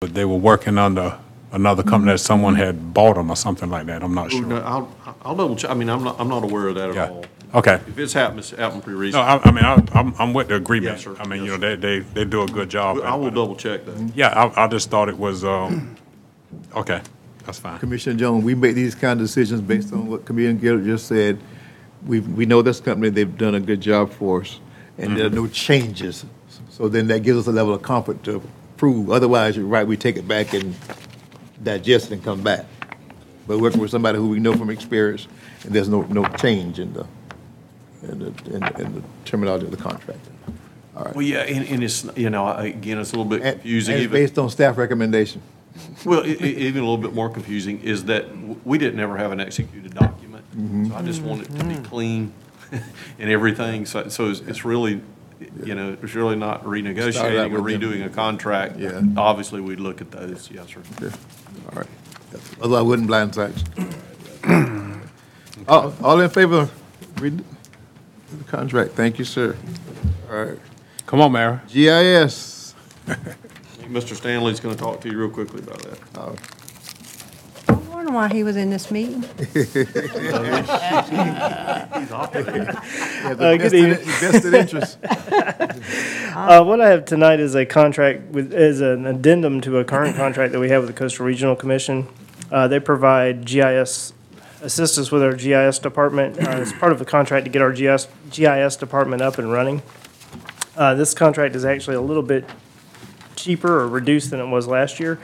but 0.00 0.14
they 0.14 0.24
were 0.24 0.36
working 0.36 0.78
under 0.78 1.16
another 1.52 1.82
company 1.82 2.12
that 2.12 2.18
someone 2.18 2.54
had 2.54 2.92
bought 2.94 3.14
them 3.14 3.30
or 3.30 3.36
something 3.36 3.70
like 3.70 3.86
that, 3.86 4.02
I'm 4.02 4.14
not 4.14 4.32
Ooh, 4.32 4.38
sure. 4.38 4.46
no, 4.46 4.56
I'll, 4.62 4.94
I'll 5.22 5.36
double 5.36 5.54
check, 5.54 5.70
I 5.70 5.74
mean, 5.74 5.90
I'm 5.90 6.02
not, 6.02 6.18
I'm 6.18 6.28
not 6.28 6.42
aware 6.42 6.68
of 6.68 6.74
that 6.76 6.94
Yeah. 6.94 7.04
at 7.04 7.10
all. 7.10 7.24
Okay. 7.54 7.74
If 7.86 7.98
it's 7.98 8.14
happened, 8.14 8.38
it's 8.38 8.50
happened 8.52 8.82
pretty 8.82 8.96
No, 8.96 9.20
recently. 9.20 9.26
I, 9.26 9.40
I 9.44 9.50
mean, 9.52 9.64
I, 9.64 9.98
I'm, 9.98 10.14
I'm 10.18 10.32
with 10.32 10.48
the 10.48 10.54
agreement. 10.54 10.96
Yes, 10.96 11.04
sir. 11.04 11.14
I 11.20 11.26
mean, 11.26 11.44
you 11.44 11.50
know, 11.50 11.58
they, 11.58 11.76
they, 11.76 11.98
they 11.98 12.24
do 12.24 12.40
a 12.40 12.46
good 12.46 12.70
job. 12.70 13.00
I 13.04 13.14
will 13.14 13.30
double 13.30 13.54
check 13.54 13.84
that. 13.84 14.12
Yeah, 14.16 14.28
I, 14.28 14.64
I 14.64 14.68
just 14.68 14.88
thought 14.88 15.10
it 15.10 15.18
was, 15.18 15.44
um, 15.44 15.94
okay, 16.74 17.02
that's 17.44 17.58
fine. 17.58 17.78
Commissioner 17.78 18.16
Jones, 18.18 18.42
we 18.42 18.54
make 18.54 18.74
these 18.74 18.94
kind 18.94 19.20
of 19.20 19.26
decisions 19.26 19.60
based 19.60 19.92
on 19.92 20.06
what 20.06 20.24
Commissioner 20.24 20.58
Gilliard 20.58 20.86
just 20.86 21.06
said. 21.06 21.38
We, 22.06 22.20
we 22.20 22.46
know 22.46 22.62
this 22.62 22.80
company, 22.80 23.10
they've 23.10 23.36
done 23.38 23.54
a 23.54 23.60
good 23.60 23.80
job 23.80 24.10
for 24.12 24.40
us, 24.42 24.58
and 24.98 25.16
there 25.16 25.26
are 25.26 25.28
mm-hmm. 25.28 25.36
no 25.36 25.46
changes. 25.48 26.24
So 26.70 26.88
then 26.88 27.06
that 27.08 27.22
gives 27.22 27.38
us 27.38 27.46
a 27.46 27.52
level 27.52 27.74
of 27.74 27.82
comfort 27.82 28.22
to 28.24 28.42
prove. 28.76 29.10
Otherwise, 29.10 29.56
you're 29.56 29.66
right, 29.66 29.86
we 29.86 29.96
take 29.96 30.16
it 30.16 30.26
back 30.26 30.52
and 30.54 30.74
digest 31.62 32.06
it 32.10 32.14
and 32.14 32.24
come 32.24 32.42
back. 32.42 32.66
But 33.46 33.58
working 33.60 33.80
with 33.80 33.90
somebody 33.90 34.18
who 34.18 34.28
we 34.28 34.40
know 34.40 34.54
from 34.56 34.70
experience, 34.70 35.28
and 35.64 35.72
there's 35.72 35.88
no, 35.88 36.02
no 36.02 36.24
change 36.36 36.78
in 36.80 36.92
the, 36.92 37.06
in 38.02 38.18
the, 38.18 38.26
in 38.26 38.60
the- 38.60 38.80
in 38.82 38.94
the 38.94 39.02
terminology 39.24 39.64
of 39.66 39.70
the 39.70 39.76
contract. 39.76 40.20
All 40.96 41.04
right. 41.04 41.14
Well, 41.14 41.24
yeah, 41.24 41.38
and, 41.40 41.66
and 41.68 41.82
it's, 41.84 42.04
you 42.16 42.30
know, 42.30 42.46
I- 42.46 42.64
again, 42.66 42.98
it's 42.98 43.12
a 43.12 43.16
little 43.16 43.30
bit 43.30 43.42
And- 43.42 43.52
confusing. 43.60 43.94
and 43.94 44.02
it's 44.02 44.10
even- 44.10 44.20
based 44.22 44.38
on 44.38 44.50
staff 44.50 44.76
recommendation. 44.76 45.40
Well, 46.04 46.26
e- 46.26 46.32
e- 46.40 46.56
even 46.66 46.82
a 46.82 46.86
little 46.86 46.98
bit 46.98 47.14
more 47.14 47.30
confusing 47.30 47.80
is 47.80 48.04
that 48.04 48.28
w- 48.28 48.60
we 48.64 48.76
didn't 48.76 49.00
ever 49.00 49.16
have 49.16 49.32
an 49.32 49.40
executed 49.40 49.94
document. 49.94 50.21
Mm-hmm. 50.56 50.90
So 50.90 50.94
I 50.94 51.02
just 51.02 51.22
want 51.22 51.42
it 51.42 51.46
to 51.46 51.64
be 51.64 51.74
mm. 51.74 51.84
clean 51.84 52.32
and 53.18 53.30
everything. 53.30 53.86
So, 53.86 54.08
so 54.08 54.30
it's, 54.30 54.40
it's 54.40 54.64
really, 54.64 55.00
you 55.64 55.74
know, 55.74 55.96
it's 56.02 56.14
really 56.14 56.36
not 56.36 56.60
Start 56.60 56.66
out 56.66 56.84
renegotiating 56.84 57.52
or 57.52 57.60
with 57.60 57.80
them. 57.80 57.90
redoing 57.90 58.06
a 58.06 58.10
contract. 58.10 58.78
Yeah. 58.78 59.02
Obviously, 59.16 59.60
we'd 59.60 59.80
look 59.80 60.00
at 60.00 60.10
those, 60.10 60.50
yes, 60.50 60.68
sir. 60.68 61.12
All 61.70 61.78
right. 61.78 61.86
Otherwise, 62.60 62.78
I 62.78 62.82
wouldn't 62.82 63.10
blindside 63.10 63.56
you. 63.76 63.88
All, 65.68 65.94
all 66.02 66.20
in 66.20 66.28
favor 66.28 66.68
read 67.20 67.44
the 68.32 68.44
contract? 68.44 68.92
Thank 68.92 69.18
you, 69.18 69.24
sir. 69.24 69.56
All 70.28 70.44
right. 70.44 70.58
Come 71.06 71.20
on, 71.20 71.32
Mary. 71.32 71.60
GIS. 71.68 72.74
Mr. 73.06 74.16
Stanley's 74.16 74.60
going 74.60 74.74
to 74.74 74.80
talk 74.80 75.00
to 75.02 75.08
you 75.08 75.18
real 75.18 75.30
quickly 75.30 75.60
about 75.60 75.82
that. 75.82 76.38
I 78.02 78.04
wonder 78.04 78.18
why 78.18 78.34
he 78.34 78.42
was 78.42 78.56
in 78.56 78.70
this 78.70 78.90
meeting. 78.90 79.22
Yeah, 83.22 83.34
the 83.34 83.46
Uh, 83.46 83.56
good 83.56 83.60
vested- 83.60 83.74
evening. 83.74 83.98
Vested 84.32 84.54
interest. 84.54 84.98
Uh, 86.32 86.64
what 86.64 86.80
I 86.80 86.88
have 86.88 87.04
tonight 87.04 87.38
is 87.40 87.54
a 87.54 87.66
contract 87.66 88.22
with, 88.30 88.52
is 88.54 88.80
an 88.80 89.06
addendum 89.06 89.60
to 89.60 89.78
a 89.78 89.84
current 89.84 90.16
contract 90.16 90.52
that 90.52 90.60
we 90.60 90.70
have 90.70 90.82
with 90.82 90.88
the 90.88 90.98
Coastal 90.98 91.26
Regional 91.26 91.54
Commission. 91.54 92.08
Uh, 92.50 92.66
they 92.68 92.80
provide 92.80 93.44
GIS, 93.44 94.14
assist 94.62 94.96
us 94.98 95.12
with 95.12 95.22
our 95.22 95.34
GIS 95.34 95.78
department, 95.78 96.38
uh, 96.38 96.50
as 96.50 96.72
part 96.72 96.90
of 96.90 96.98
the 96.98 97.04
contract 97.04 97.44
to 97.44 97.50
get 97.50 97.60
our 97.60 97.70
GIS, 97.72 98.08
GIS 98.30 98.76
department 98.76 99.20
up 99.22 99.36
and 99.38 99.52
running. 99.52 99.82
Uh, 100.74 100.94
this 100.94 101.12
contract 101.12 101.54
is 101.54 101.66
actually 101.66 101.96
a 101.96 102.00
little 102.00 102.22
bit 102.22 102.48
cheaper 103.36 103.80
or 103.82 103.86
reduced 103.88 104.30
than 104.30 104.40
it 104.40 104.46
was 104.48 104.66
last 104.66 104.98
year. 104.98 105.20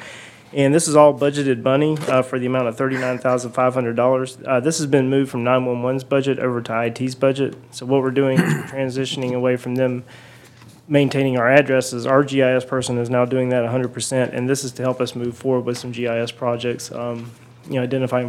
And 0.53 0.75
this 0.75 0.89
is 0.89 0.97
all 0.97 1.13
budgeted 1.19 1.63
money 1.63 1.99
uh, 2.09 2.23
for 2.23 2.39
the 2.39 2.47
amount 2.47 2.69
of 2.69 2.77
thirty-nine 2.77 3.19
thousand 3.19 3.53
five 3.53 3.75
hundred 3.75 3.97
dollars. 3.97 4.39
Uh, 4.47 4.61
This 4.61 4.79
has 4.79 4.87
been 4.87 5.11
moved 5.11 5.31
from 5.31 5.45
911's 5.45 6.05
budget 6.05 6.39
over 6.39 6.63
to 6.63 6.83
IT's 6.85 7.15
budget. 7.15 7.55
So 7.71 7.85
what 7.85 8.03
we're 8.03 8.11
doing 8.11 8.39
is 8.39 8.55
we're 8.55 8.63
transitioning 8.63 9.35
away 9.35 9.57
from 9.57 9.75
them 9.75 10.05
maintaining 10.89 11.37
our 11.37 11.51
addresses. 11.51 12.07
Our 12.07 12.25
GIS 12.25 12.65
person 12.65 12.97
is 12.97 13.11
now 13.11 13.27
doing 13.27 13.51
that 13.51 13.67
hundred 13.67 13.93
percent, 13.93 14.33
and 14.33 14.49
this 14.49 14.65
is 14.65 14.73
to 14.73 14.83
help 14.83 15.01
us 15.01 15.15
move 15.15 15.37
forward 15.37 15.67
with 15.67 15.77
some 15.77 15.93
GIS 15.93 16.33
projects, 16.33 16.91
um, 16.93 17.31
you 17.67 17.75
know, 17.75 17.83
identifying, 17.83 18.27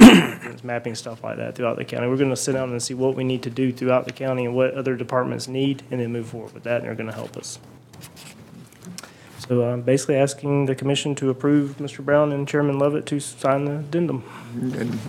mapping, 0.64 0.96
stuff 0.96 1.24
like 1.24 1.38
that 1.38 1.56
throughout 1.56 1.78
the 1.78 1.86
county. 1.86 2.08
We're 2.10 2.18
gonna 2.18 2.36
sit 2.36 2.52
down 2.52 2.70
and 2.72 2.84
see 2.84 2.96
what 2.96 3.16
we 3.16 3.24
need 3.24 3.44
to 3.44 3.50
do 3.50 3.72
throughout 3.72 4.06
the 4.06 4.12
county 4.12 4.44
and 4.44 4.54
what 4.54 4.74
other 4.74 4.98
departments 4.98 5.48
need, 5.48 5.84
and 5.90 6.02
then 6.02 6.12
move 6.12 6.28
forward 6.28 6.54
with 6.54 6.64
that, 6.64 6.82
and 6.82 6.86
they're 6.86 6.96
gonna 6.96 7.14
help 7.14 7.38
us. 7.38 7.60
So 9.50 9.64
I'm 9.68 9.82
basically 9.82 10.16
asking 10.16 10.68
the 10.68 10.76
commission 10.76 11.16
to 11.16 11.32
approve 11.32 11.78
Mr. 11.80 12.06
Brown 12.06 12.32
and 12.32 12.48
Chairman 12.48 12.78
Lovett 12.78 13.08
to 13.08 13.20
sign 13.20 13.66
the 13.66 13.78
addendum. 13.80 14.24
And 14.54 15.00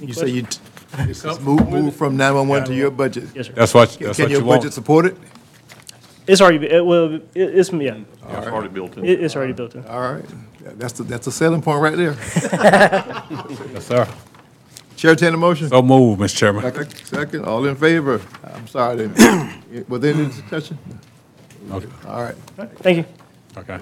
You 0.00 0.14
say 0.14 0.28
you, 0.28 0.42
t- 0.42 0.58
this 1.06 1.22
is 1.22 1.38
move, 1.40 1.68
move 1.68 1.94
from 1.94 2.16
911 2.16 2.68
to 2.70 2.74
your 2.74 2.90
budget. 2.90 3.24
Yes, 3.34 3.48
sir. 3.48 3.52
That's 3.52 3.74
what, 3.74 3.90
Can 3.90 4.06
that's 4.06 4.16
can 4.16 4.24
what 4.24 4.30
your 4.30 4.40
you 4.40 4.46
want. 4.46 4.60
budget 4.62 4.72
support 4.72 5.04
it? 5.04 5.16
It's 6.26 6.40
already, 6.40 6.66
it 6.66 6.82
will, 6.86 7.16
it- 7.16 7.28
it's, 7.34 7.70
yeah, 7.72 7.98
It's 8.30 8.46
already 8.48 8.68
built 8.68 8.96
in. 8.96 9.04
it- 9.04 9.20
it's 9.22 9.36
already 9.36 9.52
built 9.52 9.74
in. 9.74 9.84
All 9.84 10.00
right. 10.00 10.24
That's, 10.78 10.94
the 10.94 11.02
that's 11.02 11.26
a 11.26 11.32
selling 11.32 11.60
point 11.60 11.82
right 11.82 11.96
there. 11.96 12.12
Yes, 13.74 13.86
sir. 13.86 14.08
Chair, 14.96 15.10
entertain 15.10 15.34
a 15.34 15.36
motion? 15.36 15.68
So 15.68 15.82
move, 15.82 16.18
Mr. 16.20 16.36
Chairman. 16.38 16.62
Second, 16.62 16.94
Second, 17.04 17.44
all 17.44 17.66
in 17.66 17.76
favor? 17.76 18.18
I'm 18.44 18.66
sorry, 18.66 19.06
then. 19.08 19.62
Was 19.88 20.00
there 20.00 20.14
any 20.14 20.26
discussion? 20.26 20.78
Okay. 21.70 21.86
All 22.06 22.22
right. 22.22 22.36
Thank 22.78 22.96
you. 22.98 23.04
Okay. 23.56 23.78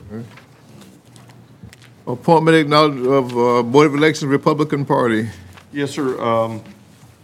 Appointment 2.06 2.56
acknowledged 2.56 3.06
of 3.06 3.36
uh, 3.36 3.62
Board 3.62 3.86
of 3.86 3.94
Elections 3.94 4.24
Republican 4.30 4.84
Party. 4.84 5.28
Yes, 5.72 5.92
sir. 5.92 6.20
Um, 6.20 6.62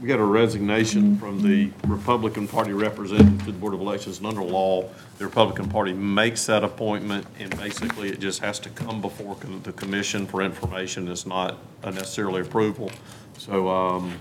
We 0.01 0.09
got 0.09 0.20
a 0.20 0.24
resignation 0.24 1.16
from 1.18 1.40
the 1.43 1.70
Republican 1.86 2.47
Party 2.47 2.73
representative 2.74 3.39
to 3.40 3.47
the 3.47 3.52
Board 3.59 3.73
of 3.73 3.81
Elections. 3.81 4.18
And 4.18 4.27
under 4.27 4.43
law, 4.43 4.90
the 5.18 5.24
Republican 5.24 5.70
Party 5.70 5.94
makes 5.94 6.44
that 6.47 6.62
appointment, 6.62 7.27
and 7.40 7.51
basically 7.56 8.10
it 8.10 8.20
just 8.20 8.40
has 8.40 8.59
to 8.60 8.68
come 8.68 9.01
before 9.01 9.36
co- 9.36 9.59
the 9.62 9.73
commission 9.73 10.27
for 10.27 10.43
information. 10.43 11.09
It's 11.09 11.24
not 11.27 11.56
a 11.82 11.90
necessarily 11.90 12.43
approval. 12.43 12.90
So 13.39 13.68
um, 13.70 14.12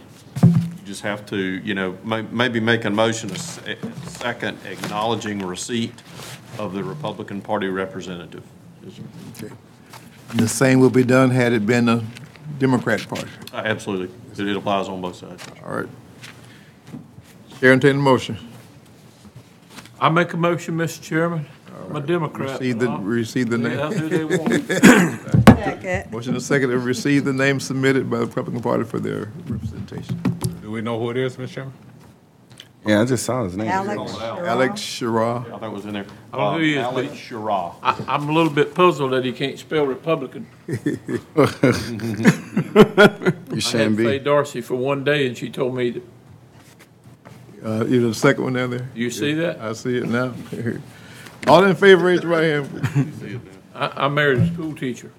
you 0.43 0.74
just 0.86 1.02
have 1.02 1.26
to, 1.28 1.38
you 1.38 1.74
know, 1.74 1.98
may- 2.03 2.22
maybe 2.32 2.60
make 2.60 2.86
a 2.86 2.90
motion, 2.90 3.30
a 3.32 3.34
s- 3.34 3.60
a 3.68 4.10
second 4.10 4.57
acknowledging 4.66 5.40
receipt 5.45 5.94
of 6.60 6.74
the 6.74 6.84
Republican 6.84 7.41
Party 7.41 7.68
representative. 7.68 8.44
Yes. 8.84 8.99
Okay. 9.44 9.53
And 10.32 10.40
the 10.40 10.48
same 10.48 10.80
will 10.80 10.90
be 10.90 11.03
done 11.03 11.32
had 11.32 11.53
it 11.53 11.66
been 11.66 11.90
a 11.90 12.03
Democrat 12.60 13.07
Party. 13.07 13.28
Uh, 13.53 13.57
Absolutely. 13.57 14.10
It 14.38 14.48
it 14.48 14.56
applies 14.57 14.88
on 14.88 15.02
both 15.02 15.16
sides. 15.16 15.44
All 15.66 15.76
right. 15.76 15.88
Chair, 17.60 17.72
entertain 17.72 17.95
a 17.98 17.99
motion. 17.99 18.38
I 19.99 20.10
make 20.10 20.34
a 20.34 20.38
motion, 20.38 20.78
Mr. 20.78 21.02
Chairman. 21.02 21.45
I'm 21.90 21.95
a 21.95 22.02
Democrat. 22.02 22.60
Receive 22.60 22.80
the, 22.80 22.86
but 22.88 22.91
I'll- 22.94 22.99
receive 23.02 23.49
the 23.49 23.57
Yeah, 23.60 23.90
name. 23.90 23.99
who 23.99 24.10
they 24.10 24.24
want. 24.26 24.68
Second. 25.66 26.12
Motion 26.12 26.34
and 26.34 26.44
second 26.44 26.70
to 26.70 26.80
receive 26.80 27.26
the 27.26 27.34
name 27.34 27.60
submitted 27.60 28.10
by 28.10 28.20
the 28.20 28.26
Republican 28.26 28.62
Party 28.62 28.84
for 28.84 28.99
their 28.99 29.32
representation. 29.48 30.20
Do 30.66 30.72
we 30.72 30.82
know 30.82 30.98
who 31.00 31.12
it 31.12 31.18
is, 31.18 31.38
Mr. 31.38 31.48
Chairman? 31.48 31.74
Yeah, 32.88 33.02
I 33.02 33.06
just 33.06 33.24
saw 33.24 33.44
his 33.44 33.56
name. 33.56 33.68
Alex. 33.68 34.14
Alex 34.20 34.82
Shara. 34.82 35.42
I 35.46 35.50
think 35.60 35.62
it 35.62 35.70
was 35.70 35.86
in 35.86 35.94
there. 35.94 36.06
I 36.34 36.38
don't 36.38 36.54
know 36.54 36.58
who 36.58 36.64
he 36.64 36.74
is, 36.74 36.84
Uh, 36.84 36.92
but- 36.92 37.06
Alex 37.06 37.20
Shara. 37.22 37.76
I, 37.84 38.04
I'm 38.08 38.30
a 38.30 38.32
little 38.32 38.52
bit 38.52 38.74
puzzled 38.74 39.12
that 39.12 39.24
he 39.24 39.32
can't 39.32 39.60
spell 39.60 39.86
Republican. 39.86 40.48
You 40.68 40.78
I 43.58 43.60
shouldn't 43.60 44.00
had 44.00 44.06
Faye 44.08 44.18
be. 44.18 44.24
Darcy 44.24 44.62
for 44.62 44.74
one 44.76 45.04
day, 45.04 45.28
and 45.28 45.38
she 45.38 45.52
told 45.52 45.76
me, 45.76 45.92
that 45.92 46.04
Uh, 47.64 47.86
you 47.86 48.02
know 48.02 48.08
the 48.10 48.16
second 48.16 48.44
one 48.44 48.54
down 48.54 48.72
there? 48.72 48.90
you 48.96 49.12
see 49.12 49.34
that? 49.36 49.60
I 49.62 49.74
see 49.74 49.98
it 49.98 50.10
now. 50.10 50.34
All 51.48 51.64
in 51.64 51.76
favor, 51.76 52.06
raise 52.06 52.24
your 52.24 52.32
right 52.32 52.44
hand. 52.44 53.12
I, 53.76 54.06
I 54.06 54.08
married 54.08 54.40
a 54.40 54.48
school 54.52 54.74
teacher. 54.74 55.12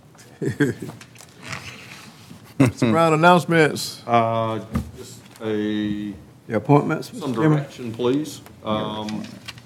Mr. 2.59 2.91
Brown, 2.91 3.13
announcements. 3.13 4.03
Uh, 4.07 4.65
Just 4.96 4.96
a, 5.47 6.15
The 6.49 6.57
appointments, 6.57 7.09
some 7.19 7.33
Mr. 7.33 7.37
Chairman? 7.37 7.59
direction, 7.59 7.93
please. 7.93 8.41
Um, 8.65 9.23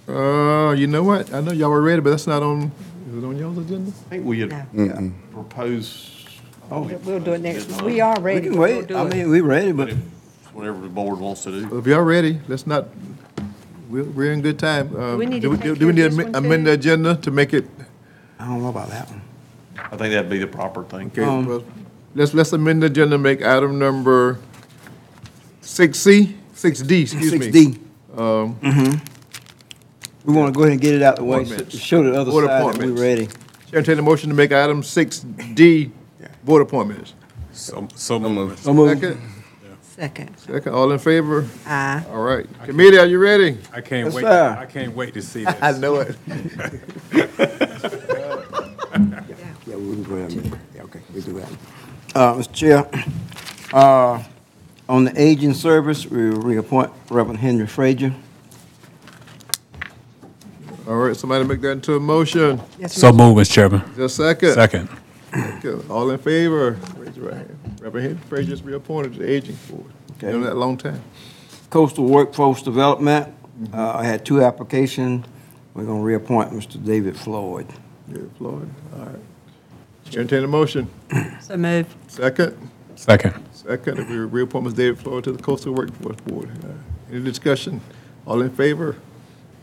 Uh, 0.08 0.72
you 0.72 0.86
know 0.88 1.02
what? 1.04 1.32
I 1.32 1.40
know 1.40 1.52
y'all 1.52 1.70
were 1.70 1.82
ready, 1.82 2.00
but 2.00 2.10
that's 2.10 2.26
not 2.26 2.42
on, 2.42 2.72
is 3.08 3.16
it 3.22 3.24
on 3.24 3.36
y'all's 3.38 3.58
agenda? 3.58 3.90
I 3.90 4.10
think 4.10 4.24
we 4.26 4.40
had 4.40 4.66
proposed, 5.32 6.08
We'll 6.68 7.20
do 7.20 7.32
it 7.34 7.40
next, 7.42 7.82
we 7.82 8.00
are 8.00 8.16
We 8.18 8.22
ready. 8.22 8.40
can 8.42 8.52
We'll 8.52 8.60
wait. 8.62 8.86
do 8.88 8.96
I 8.96 9.06
it. 9.06 9.14
mean, 9.14 9.30
we 9.30 9.40
ready, 9.40 9.72
but 9.72 9.90
whatever 10.52 10.80
the 10.80 10.88
board 10.88 11.18
wants 11.20 11.42
to 11.44 11.50
do. 11.52 11.78
If 11.78 11.86
y'all 11.86 12.02
ready, 12.02 12.40
let's 12.48 12.66
not, 12.66 12.86
we're, 13.88 14.02
we're 14.04 14.32
in 14.32 14.40
good 14.40 14.58
time. 14.58 14.94
Uh, 14.96 15.16
we 15.16 15.26
need 15.26 15.42
to 15.42 15.50
do 15.50 15.56
take 15.56 15.78
Do 15.78 15.86
we 15.86 15.92
need 15.92 16.02
of 16.06 16.10
to 16.12 16.16
this 16.16 16.24
amend- 16.26 16.34
one, 16.34 16.44
amend 16.46 16.60
too? 16.64 16.70
the 16.70 16.72
agenda 16.74 17.16
to 17.16 17.30
make 17.30 17.54
it, 17.54 17.66
I 18.38 18.46
don't 18.46 18.62
know 18.62 18.68
about 18.68 18.88
that 18.90 19.08
one. 19.10 19.20
I 19.76 19.96
think 19.96 20.12
that'd 20.12 20.30
be 20.30 20.38
the 20.38 20.46
proper 20.46 20.82
thing. 20.84 21.08
okay, 21.08 21.22
Um, 21.24 21.46
well, 21.46 21.64
let's, 22.16 22.34
let's 22.34 22.52
amend 22.52 22.82
the 22.82 22.86
agenda, 22.86 23.16
make 23.18 23.42
item 23.44 23.78
number 23.78 24.38
six 25.60 25.98
C, 25.98 26.36
six 26.54 26.80
D, 26.80 27.02
excuse 27.02 27.32
me. 27.32 27.38
Six 27.40 27.46
D. 27.52 27.78
Um, 28.16 28.58
We 30.24 30.34
want 30.34 30.52
to 30.52 30.56
go 30.56 30.62
ahead 30.64 30.72
and 30.72 30.80
get 30.80 30.94
it 30.94 31.02
out 31.02 31.16
the 31.16 31.24
way, 31.24 31.44
so- 31.44 31.54
Appointments. 31.54 31.78
show 31.78 32.02
the 32.02 32.20
other 32.20 32.30
Board 32.30 32.44
side 32.46 32.74
that 32.74 32.78
we're 32.78 32.92
ready. 32.92 33.26
Chair, 33.26 33.78
entertain 33.78 33.98
a 33.98 34.02
motion 34.02 34.28
to 34.28 34.34
make 34.36 34.52
item 34.52 34.82
six 34.82 35.20
D, 35.20 35.90
board 36.44 36.60
appointments. 36.62 37.14
So, 37.52 37.88
so 37.94 38.18
moved. 38.18 38.58
So 38.60 38.72
moved. 38.74 39.00
Second, 39.00 39.20
Second. 39.82 40.38
second, 40.38 40.72
all 40.72 40.92
in 40.92 40.98
favor? 40.98 41.46
Aye. 41.66 42.04
All 42.10 42.22
right. 42.22 42.46
Committee, 42.64 42.98
are 42.98 43.06
you 43.06 43.18
ready? 43.18 43.58
I 43.72 43.80
can't 43.80 44.06
Yes, 44.06 44.14
wait, 44.14 44.22
sir. 44.22 44.56
I 44.58 44.66
can't 44.66 44.94
wait 44.94 45.14
to 45.14 45.22
see 45.22 45.44
this. 45.46 45.54
I 45.60 45.72
know 45.78 45.96
it. 45.96 46.16
Yeah, 49.66 49.76
we 49.76 49.92
can 49.94 50.02
go 50.02 50.14
ahead 50.16 50.32
and, 50.32 50.58
yeah, 50.74 50.82
okay, 50.82 51.00
we 51.14 51.20
do 51.20 51.32
that. 51.34 51.48
Uh, 52.14 52.34
Mr. 52.34 52.52
Chair, 52.52 52.90
uh, 53.72 54.22
on 54.90 55.04
the 55.04 55.12
aging 55.20 55.54
service, 55.54 56.04
we 56.04 56.20
reappoint 56.20 56.90
Reverend 57.10 57.38
Henry 57.38 57.66
Frazier. 57.68 58.12
All 60.88 60.96
right, 60.96 61.16
somebody 61.16 61.44
make 61.44 61.60
that 61.60 61.70
into 61.70 61.94
a 61.94 62.00
motion. 62.00 62.60
So 62.88 63.12
moved, 63.12 63.38
Mr. 63.38 63.52
Chairman. 63.52 63.82
Is 63.82 63.96
there 63.96 64.04
a 64.06 64.08
second? 64.08 64.54
Second. 64.54 64.88
Second. 65.32 65.88
All 65.88 66.10
in 66.10 66.18
favor? 66.18 66.76
Raise 66.96 67.16
your 67.16 67.26
right 67.26 67.36
hand. 67.36 67.78
Reverend 67.80 68.06
Henry 68.08 68.22
Frazier's 68.28 68.62
reappointed 68.62 69.12
to 69.12 69.20
the 69.20 69.30
aging 69.30 69.56
board. 69.70 69.92
Okay. 70.16 70.32
Been 70.32 70.42
that 70.42 70.56
long 70.56 70.76
time. 70.76 71.00
Coastal 71.70 72.04
Workforce 72.06 72.62
Development, 72.62 73.32
uh, 73.72 73.92
I 73.92 74.04
had 74.04 74.26
two 74.26 74.42
applications. 74.42 75.24
We're 75.74 75.84
going 75.84 76.00
to 76.00 76.04
reappoint 76.04 76.50
Mr. 76.50 76.84
David 76.84 77.16
Floyd. 77.16 77.68
Yeah, 78.08 78.22
Floyd, 78.38 78.68
all 78.92 79.04
right. 79.04 79.16
Chair, 80.10 80.22
entertain 80.22 80.42
a 80.42 80.48
motion. 80.48 80.90
So 81.40 81.56
move. 81.56 81.86
Second? 82.08 82.70
Second. 82.96 83.34
Second, 83.70 84.08
we 84.10 84.16
reappoint 84.16 84.64
Ms. 84.64 84.74
David 84.74 84.98
Floyd 84.98 85.22
to 85.22 85.30
the 85.30 85.40
Coastal 85.40 85.72
Workforce 85.72 86.16
Board. 86.22 86.50
Uh, 86.64 87.12
Any 87.14 87.22
discussion? 87.22 87.80
All 88.26 88.42
in 88.42 88.50
favor? 88.50 88.96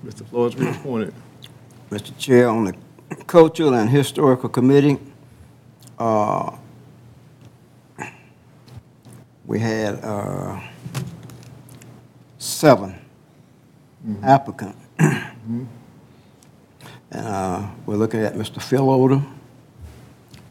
Mr. 0.05 0.25
Floyd's 0.25 0.55
reappointed. 0.55 1.13
Mr. 1.91 2.17
Chair, 2.17 2.47
on 2.47 2.63
the 2.63 2.73
Cultural 3.25 3.73
and 3.73 3.89
Historical 3.89 4.47
Committee, 4.47 4.97
uh, 5.99 6.55
we 9.45 9.59
had 9.59 9.99
uh, 10.01 10.57
seven 12.37 12.95
applicants. 14.23 14.79
And 14.97 15.67
uh, 17.11 17.67
we're 17.85 17.97
looking 17.97 18.21
at 18.21 18.35
Mr. 18.35 18.61
Phil 18.61 18.87
Odom, 18.87 19.25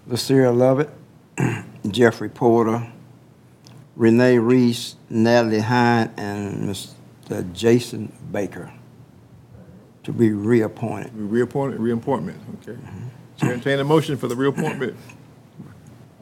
Lucille 0.07 0.53
Lovett, 0.53 0.91
Jeffrey 1.89 2.29
Porter, 2.29 2.93
Renee 3.97 4.39
Reese, 4.39 4.97
Natalie 5.09 5.61
Hine, 5.61 6.13
and 6.17 6.69
Mr. 6.69 7.53
Jason 7.55 8.13
Baker 8.31 8.71
to 10.05 10.13
be 10.13 10.31
reappointed. 10.33 11.17
We 11.17 11.25
reappointed, 11.25 11.81
reappointment, 11.81 12.41
okay. 12.63 12.79
Chair, 13.39 13.53
entertain 13.53 13.81
a 13.81 13.85
motion 13.85 14.17
for 14.17 14.29
the 14.29 14.37
reappointment. 14.37 14.97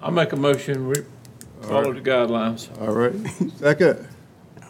I 0.00 0.10
make 0.10 0.32
a 0.32 0.36
motion, 0.36 0.88
we 0.88 0.94
follow 1.62 1.92
the 1.92 2.00
guidelines. 2.00 2.68
All 2.80 2.94
right, 2.94 3.12
second? 3.58 4.08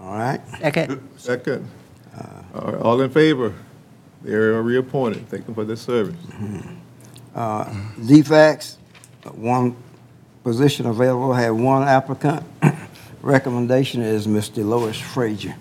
All 0.00 0.16
right? 0.16 0.40
Second. 0.58 1.08
Second. 1.16 1.70
All 2.54 2.72
right, 2.72 2.80
all 2.80 3.00
in 3.02 3.10
favor? 3.10 3.54
They 4.22 4.32
are 4.32 4.62
reappointed. 4.62 5.28
Thank 5.28 5.44
them 5.44 5.54
for 5.54 5.64
their 5.64 5.76
service. 5.76 6.16
Uh, 7.34 7.64
DFACS, 7.98 8.76
one 9.34 9.76
position 10.42 10.86
available, 10.86 11.32
had 11.34 11.50
one 11.50 11.86
applicant. 11.86 12.44
Recommendation 13.24 14.02
is 14.02 14.26
Mr. 14.26 14.62
Lois 14.62 15.00
Frazier, 15.00 15.56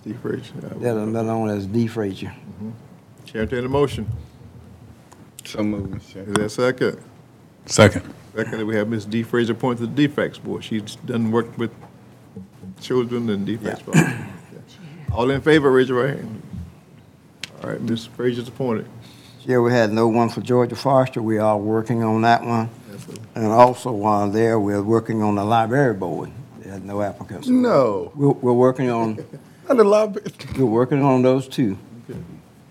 Steve 0.00 0.18
Frazier. 0.20 0.54
uh, 0.58 0.74
better 0.74 1.06
known 1.06 1.48
as 1.48 1.64
D. 1.64 1.86
Frazier. 1.86 2.34
Chair, 3.24 3.42
entertain 3.42 3.64
a 3.64 3.68
motion. 3.68 4.10
So 5.44 5.62
moved, 5.62 5.94
Mr. 5.94 6.12
Chair. 6.12 6.22
Is 6.24 6.34
there 6.34 6.44
a 6.46 6.50
second? 6.50 7.00
Second. 7.66 8.14
Second, 8.34 8.66
we 8.66 8.74
have 8.74 8.88
Ms. 8.88 9.04
D. 9.04 9.22
Fraser 9.22 9.52
appointed 9.52 9.78
to 9.78 9.86
the 9.86 10.08
DFACS 10.08 10.42
board. 10.42 10.64
She's 10.64 10.96
done 10.96 11.30
work 11.30 11.56
with 11.56 11.70
children 12.80 13.30
and 13.30 13.46
DFACS. 13.46 13.94
Yeah. 13.94 14.26
All 15.12 15.30
in 15.30 15.40
favor, 15.42 15.70
raise 15.70 15.90
your 15.90 16.04
right 16.04 16.16
hand. 16.16 16.42
All 17.62 17.70
right, 17.70 17.80
Ms. 17.80 18.06
Fraser's 18.06 18.48
appointed. 18.48 18.88
Chair, 19.46 19.62
we 19.62 19.70
had 19.70 19.92
no 19.92 20.08
one 20.08 20.28
for 20.28 20.40
Georgia 20.40 20.74
Foster. 20.74 21.22
We 21.22 21.38
are 21.38 21.56
working 21.56 22.02
on 22.02 22.22
that 22.22 22.42
one. 22.44 22.68
And 23.36 23.46
also 23.46 23.92
while 23.92 24.28
there, 24.28 24.58
we're 24.58 24.82
working 24.82 25.22
on 25.22 25.36
the 25.36 25.44
library 25.44 25.94
board. 25.94 26.32
They 26.70 26.74
had 26.74 26.84
no 26.84 27.02
applicants. 27.02 27.48
No. 27.48 28.12
We're, 28.14 28.28
we're 28.28 28.52
working 28.52 28.90
on, 28.90 29.16
Not 29.68 29.76
the 29.76 29.82
library, 29.82 30.30
we're 30.56 30.64
working 30.66 31.02
on 31.02 31.22
those 31.22 31.48
two. 31.48 31.76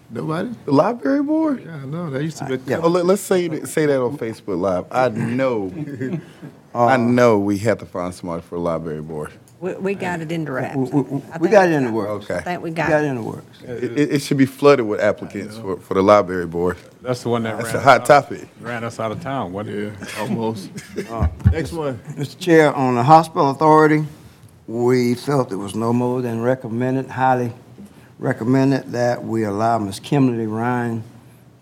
Nobody? 0.09 0.55
the 0.63 0.71
library 0.71 1.21
board? 1.21 1.65
Yeah, 1.65 1.83
no, 1.85 2.09
that 2.09 2.23
used 2.23 2.37
to 2.37 2.45
be. 2.45 2.53
Uh, 2.53 2.59
yeah. 2.65 2.79
Oh, 2.81 2.87
let, 2.87 3.05
us 3.05 3.19
say 3.19 3.49
that, 3.49 3.67
say 3.67 3.87
that 3.87 4.01
on 4.01 4.17
Facebook 4.17 4.57
Live. 4.57 4.85
I 4.89 5.09
know, 5.09 5.69
uh, 6.73 6.85
I 6.85 6.95
know 6.95 7.39
we 7.39 7.57
have 7.57 7.79
to 7.79 7.85
find 7.85 8.15
somebody 8.15 8.41
for 8.41 8.55
the 8.55 8.61
library 8.61 9.01
board. 9.01 9.33
We, 9.59 9.73
we 9.73 9.93
got 9.95 10.21
it 10.21 10.31
in 10.31 10.45
the 10.45 10.51
wraps. 10.53 10.77
We, 10.77 11.01
we- 11.01 11.21
I 11.33 11.37
we 11.37 11.49
think 11.49 11.51
got 11.51 11.67
it 11.67 11.73
in 11.73 11.85
the 11.85 11.91
works. 11.91 12.29
I 12.29 12.33
Okay. 12.35 12.43
think 12.45 12.63
we 12.63 12.69
We 12.69 12.75
got 12.75 12.89
got 12.89 13.01
it 13.03 13.07
it. 13.07 13.09
in 13.09 13.15
the 13.15 13.21
works. 13.21 13.61
It, 13.63 13.83
it, 13.83 14.11
it 14.13 14.21
should 14.21 14.37
be 14.37 14.45
flooded 14.45 14.85
with 14.85 15.01
applicants 15.01 15.57
for, 15.57 15.77
for 15.77 15.95
the 15.95 16.01
library 16.01 16.45
board. 16.47 16.77
That's 17.01 17.23
the 17.23 17.29
one 17.29 17.43
that 17.43 17.55
ran. 17.55 17.63
That's 17.63 17.73
a 17.73 17.77
us 17.79 17.83
hot 17.83 18.01
out- 18.01 18.05
topic. 18.07 18.47
Ran 18.61 18.83
us 18.85 18.99
out 19.01 19.11
of 19.11 19.21
town, 19.21 19.51
wasn't 19.51 19.75
it? 19.77 19.93
Yeah, 19.99 20.21
almost. 20.21 20.69
Uh, 21.09 21.27
next 21.51 21.73
one. 21.73 21.97
Mr. 22.15 22.37
Chair, 22.39 22.73
on 22.73 22.95
the 22.95 23.03
hospital 23.03 23.49
authority, 23.51 24.05
we 24.67 25.15
felt 25.15 25.51
it 25.51 25.55
was 25.57 25.75
no 25.75 25.91
more 25.91 26.21
than 26.21 26.41
recommended, 26.41 27.07
highly 27.07 27.51
recommended 28.17 28.91
that 28.91 29.23
we 29.23 29.43
allow 29.43 29.77
Ms. 29.79 29.99
Kimberly 29.99 30.45
Ryan 30.47 31.03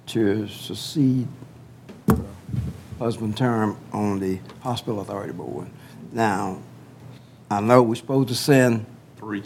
to 0.07 0.47
succeed 0.47 1.27
her 2.07 2.17
husband 2.99 3.37
term 3.37 3.77
on 3.93 4.19
the 4.19 4.39
hospital 4.61 4.99
authority 5.01 5.33
board. 5.33 5.67
Now, 6.11 6.59
I 7.49 7.61
know 7.61 7.81
we're 7.81 7.95
supposed 7.95 8.29
to 8.29 8.35
send 8.35 8.85
Three. 9.17 9.43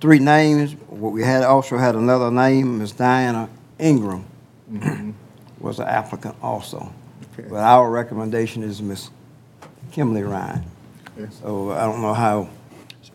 three 0.00 0.18
names, 0.18 0.74
What 0.88 1.12
we 1.12 1.22
had, 1.22 1.42
also 1.42 1.76
had 1.76 1.94
another 1.94 2.30
name, 2.30 2.78
Ms. 2.78 2.92
Diana 2.92 3.48
Ingram 3.78 4.24
mm-hmm. 4.70 5.10
was 5.58 5.78
an 5.80 5.88
applicant 5.88 6.36
also. 6.42 6.92
Okay. 7.34 7.48
But 7.48 7.60
our 7.60 7.90
recommendation 7.90 8.62
is 8.62 8.80
Ms. 8.82 9.10
Kimberly 9.90 10.22
Ryan. 10.22 10.64
Okay. 11.18 11.30
So 11.42 11.72
I 11.72 11.84
don't 11.84 12.00
know 12.00 12.14
how, 12.14 12.48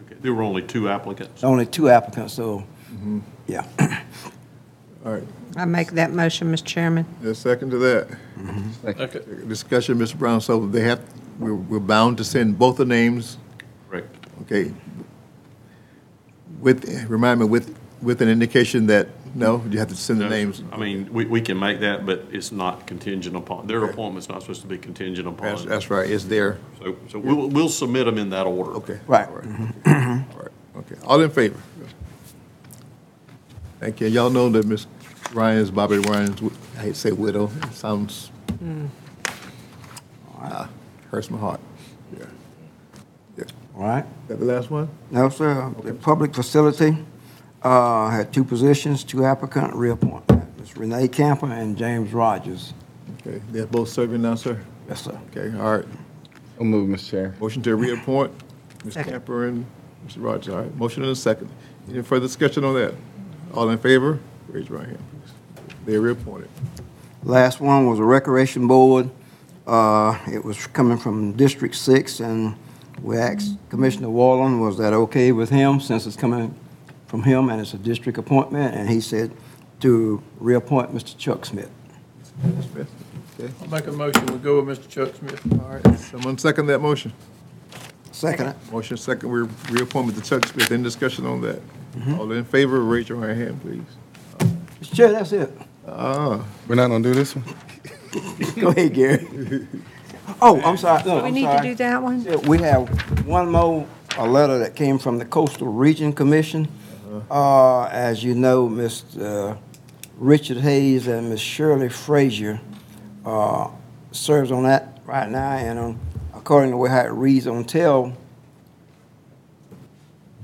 Okay. 0.06 0.16
There 0.22 0.34
were 0.34 0.44
only 0.44 0.62
two 0.62 0.90
applicants. 0.90 1.44
only 1.44 1.66
two 1.66 1.90
applicants, 1.90 2.34
so, 2.34 2.60
mm-hmm. 2.92 3.20
yeah. 3.48 3.66
All 5.06 5.14
right, 5.14 5.24
I 5.56 5.66
make 5.66 5.92
that 5.92 6.12
motion, 6.12 6.52
Mr. 6.52 6.66
Chairman. 6.66 7.06
there's 7.22 7.38
a 7.38 7.42
second 7.42 7.70
to 7.72 7.78
that. 7.78 8.08
Mm-hmm. 8.38 8.88
Okay. 8.88 9.22
Discussion, 9.48 9.98
Mr. 9.98 10.18
Brown, 10.18 10.42
so 10.42 10.66
they 10.66 10.82
have, 10.82 11.02
we're, 11.40 11.56
we're 11.56 11.80
bound 11.80 12.18
to 12.18 12.24
send 12.26 12.60
both 12.60 12.78
the 12.78 12.86
names, 12.86 13.38
Correct. 13.38 13.47
Okay? 14.42 14.72
With, 16.60 17.08
remind 17.10 17.40
me, 17.40 17.46
with, 17.46 17.78
with 18.02 18.22
an 18.22 18.30
indication 18.30 18.88
that, 18.88 19.10
no, 19.36 19.64
you 19.70 19.78
have 19.80 19.90
to 19.90 19.96
send 19.96 20.22
the 20.22 20.30
names. 20.30 20.64
I 20.72 20.78
mean, 20.78 21.12
we, 21.14 21.26
we 21.26 21.42
can 21.42 21.60
make 21.60 21.82
that, 21.82 22.06
but 22.06 22.26
it's 22.32 22.52
not 22.52 22.88
contingent 22.88 23.36
upon, 23.36 23.68
their 23.68 23.84
appointment's 23.84 24.30
not 24.30 24.42
supposed 24.42 24.62
to 24.62 24.68
be 24.68 24.78
contingent 24.78 25.28
upon. 25.28 25.68
that's 25.68 25.90
right, 25.90 26.10
it's 26.10 26.24
there. 26.26 26.58
So, 26.80 26.96
so 27.10 27.20
we'll, 27.20 27.50
we'll 27.50 27.70
submit 27.70 28.06
them 28.06 28.18
in 28.18 28.30
that 28.32 28.48
order. 28.48 28.72
Okay. 28.78 29.00
Right. 29.06 29.28
All 29.28 29.36
right, 29.36 29.46
All 29.86 30.42
right, 30.42 30.52
okay. 30.78 30.96
All 31.06 31.22
in 31.22 31.30
favor? 31.30 31.60
Thank 33.80 34.02
you. 34.02 34.08
Y'all 34.08 34.32
know 34.32 34.50
that 34.50 34.66
Miss 34.66 34.88
Ryan's, 35.34 35.70
Bobby 35.70 36.00
Ryan's, 36.00 36.36
wi- 36.42 36.56
I 36.78 36.82
hate 36.82 36.94
to 36.96 37.00
say 37.00 37.12
widow, 37.12 37.52
it 37.64 37.74
sounds, 37.74 38.32
ah, 40.40 40.68
hurts 41.12 41.30
my 41.30 41.38
heart. 41.38 41.60
Yeah. 43.78 43.84
Yeah. 43.84 43.88
All 43.90 43.96
right? 43.96 44.06
That 44.28 44.40
the 44.40 44.46
last 44.46 44.70
one? 44.72 44.90
No, 45.12 45.30
sir. 45.30 45.74
The 45.84 45.94
public 45.94 46.34
facility, 46.34 46.98
uh, 47.64 48.10
had 48.10 48.34
two 48.34 48.44
positions, 48.44 49.04
two 49.04 49.26
applicant, 49.26 49.74
reappointment. 49.76 50.58
Ms. 50.60 50.78
Renee 50.78 51.08
Camper 51.08 51.48
and 51.52 51.78
James 51.78 52.14
Rogers. 52.14 52.74
Okay, 53.22 53.42
they're 53.52 53.66
both 53.68 53.90
serving 53.90 54.22
now, 54.22 54.36
sir? 54.36 54.60
Yes, 54.88 55.02
sir. 55.04 55.20
Okay, 55.32 55.56
all 55.58 55.78
right. 55.78 55.86
So 56.58 56.64
moved, 56.64 56.92
Mr. 56.94 57.10
Chair. 57.10 57.36
Motion 57.40 57.62
to 57.64 57.76
reappoint, 57.76 58.32
Ms. 58.84 58.94
Second. 58.96 59.12
Camper 59.12 59.48
and 59.48 59.66
Mr. 60.08 60.24
Rogers, 60.24 60.54
all 60.54 60.62
right. 60.62 60.76
Motion 60.76 61.04
and 61.04 61.12
a 61.12 61.16
second. 61.16 61.50
Any 61.90 62.02
further 62.02 62.26
discussion 62.28 62.64
on 62.64 62.74
that? 62.76 62.94
All 63.54 63.70
in 63.70 63.78
favor? 63.78 64.20
Raise 64.50 64.68
your 64.70 64.80
right 64.80 64.88
hand, 64.88 65.00
please. 65.12 65.34
They're 65.86 66.02
reappointed. 66.02 66.50
Last 67.24 67.60
one 67.60 67.88
was 67.90 68.00
a 68.00 68.04
recreation 68.04 68.68
board. 68.68 69.10
Uh, 69.66 70.18
It 70.32 70.44
was 70.44 70.68
coming 70.68 70.98
from 70.98 71.34
District 71.34 71.76
Six, 71.76 72.20
and 72.20 72.56
we 73.02 73.18
asked 73.18 73.58
Commissioner 73.70 74.10
Walden, 74.10 74.60
was 74.60 74.78
that 74.78 74.94
okay 74.94 75.32
with 75.32 75.50
him, 75.50 75.80
since 75.80 76.06
it's 76.06 76.16
coming 76.16 76.54
from 77.08 77.24
him 77.24 77.50
and 77.50 77.62
it's 77.62 77.74
a 77.74 77.78
district 77.78 78.18
appointment? 78.18 78.76
And 78.76 78.90
he 78.90 79.00
said 79.02 79.32
to 79.82 80.22
reappoint 80.40 80.94
Mr. 80.94 81.18
Chuck 81.18 81.46
Smith. 81.46 81.70
Smith, 82.72 82.90
Okay, 83.40 83.54
I 83.64 83.68
make 83.68 83.86
a 83.86 83.92
motion, 83.92 84.26
we 84.28 84.38
go 84.40 84.62
with 84.62 84.80
Mr. 84.80 84.90
Chuck 84.90 85.14
Smith. 85.16 85.42
all 85.62 85.70
right. 85.80 86.00
Someone 86.00 86.38
second 86.40 86.66
that 86.68 86.80
motion? 86.80 87.14
Second 88.12 88.48
it. 88.48 88.56
Motion 88.72 88.98
second, 88.98 89.30
we 89.30 89.42
reappoint 89.72 90.12
Mr. 90.12 90.24
Chuck 90.28 90.46
Smith. 90.48 90.72
Any 90.72 90.82
discussion 90.82 91.26
on 91.28 91.42
that? 91.42 91.62
All 92.18 92.32
in 92.32 92.46
favor, 92.46 92.80
raise 92.82 93.10
your 93.10 93.20
right 93.20 93.36
hand, 93.38 93.62
please. 93.62 93.82
Mr. 94.82 94.96
Chair, 94.96 95.12
that's 95.12 95.32
it. 95.34 95.52
Ah, 95.88 96.44
We're 96.68 96.76
not 96.76 96.88
gonna 96.88 97.04
do 97.04 97.14
this 97.14 97.36
one? 97.36 97.46
Go 98.60 98.70
ahead, 98.70 98.94
Gary. 98.94 99.68
Oh, 100.42 100.62
I'm 100.62 100.78
sorry, 100.78 101.04
no, 101.04 101.18
Do 101.18 101.24
we 101.24 101.28
I'm 101.30 101.34
need 101.34 101.42
to 101.46 101.48
sorry. 101.58 101.68
do 101.70 101.76
that 101.76 102.04
one? 102.04 102.22
Yeah, 102.22 102.36
We 102.48 102.60
have 102.60 103.26
one 103.26 103.50
more, 103.52 103.88
a 104.18 104.28
letter 104.28 104.58
that 104.60 104.76
came 104.76 105.00
from 105.00 105.18
the 105.18 105.26
Coastal 105.26 105.68
Region 105.68 106.14
Commission. 106.14 106.68
Uh, 107.32 107.84
as 107.86 108.24
you 108.24 108.36
know, 108.36 108.68
Mr. 108.68 109.58
Richard 110.18 110.58
Hayes 110.58 111.08
and 111.08 111.30
Ms. 111.30 111.40
Shirley 111.40 111.90
Frazier, 111.90 112.60
uh, 113.26 113.70
serves 114.12 114.52
on 114.52 114.64
that 114.64 115.00
right 115.06 115.30
now, 115.30 115.52
and 115.54 115.80
um, 115.80 116.00
according 116.36 116.72
to 116.72 116.86
how 116.86 117.02
it 117.06 117.12
reads 117.12 117.48
on 117.48 117.64
tell, 117.64 118.16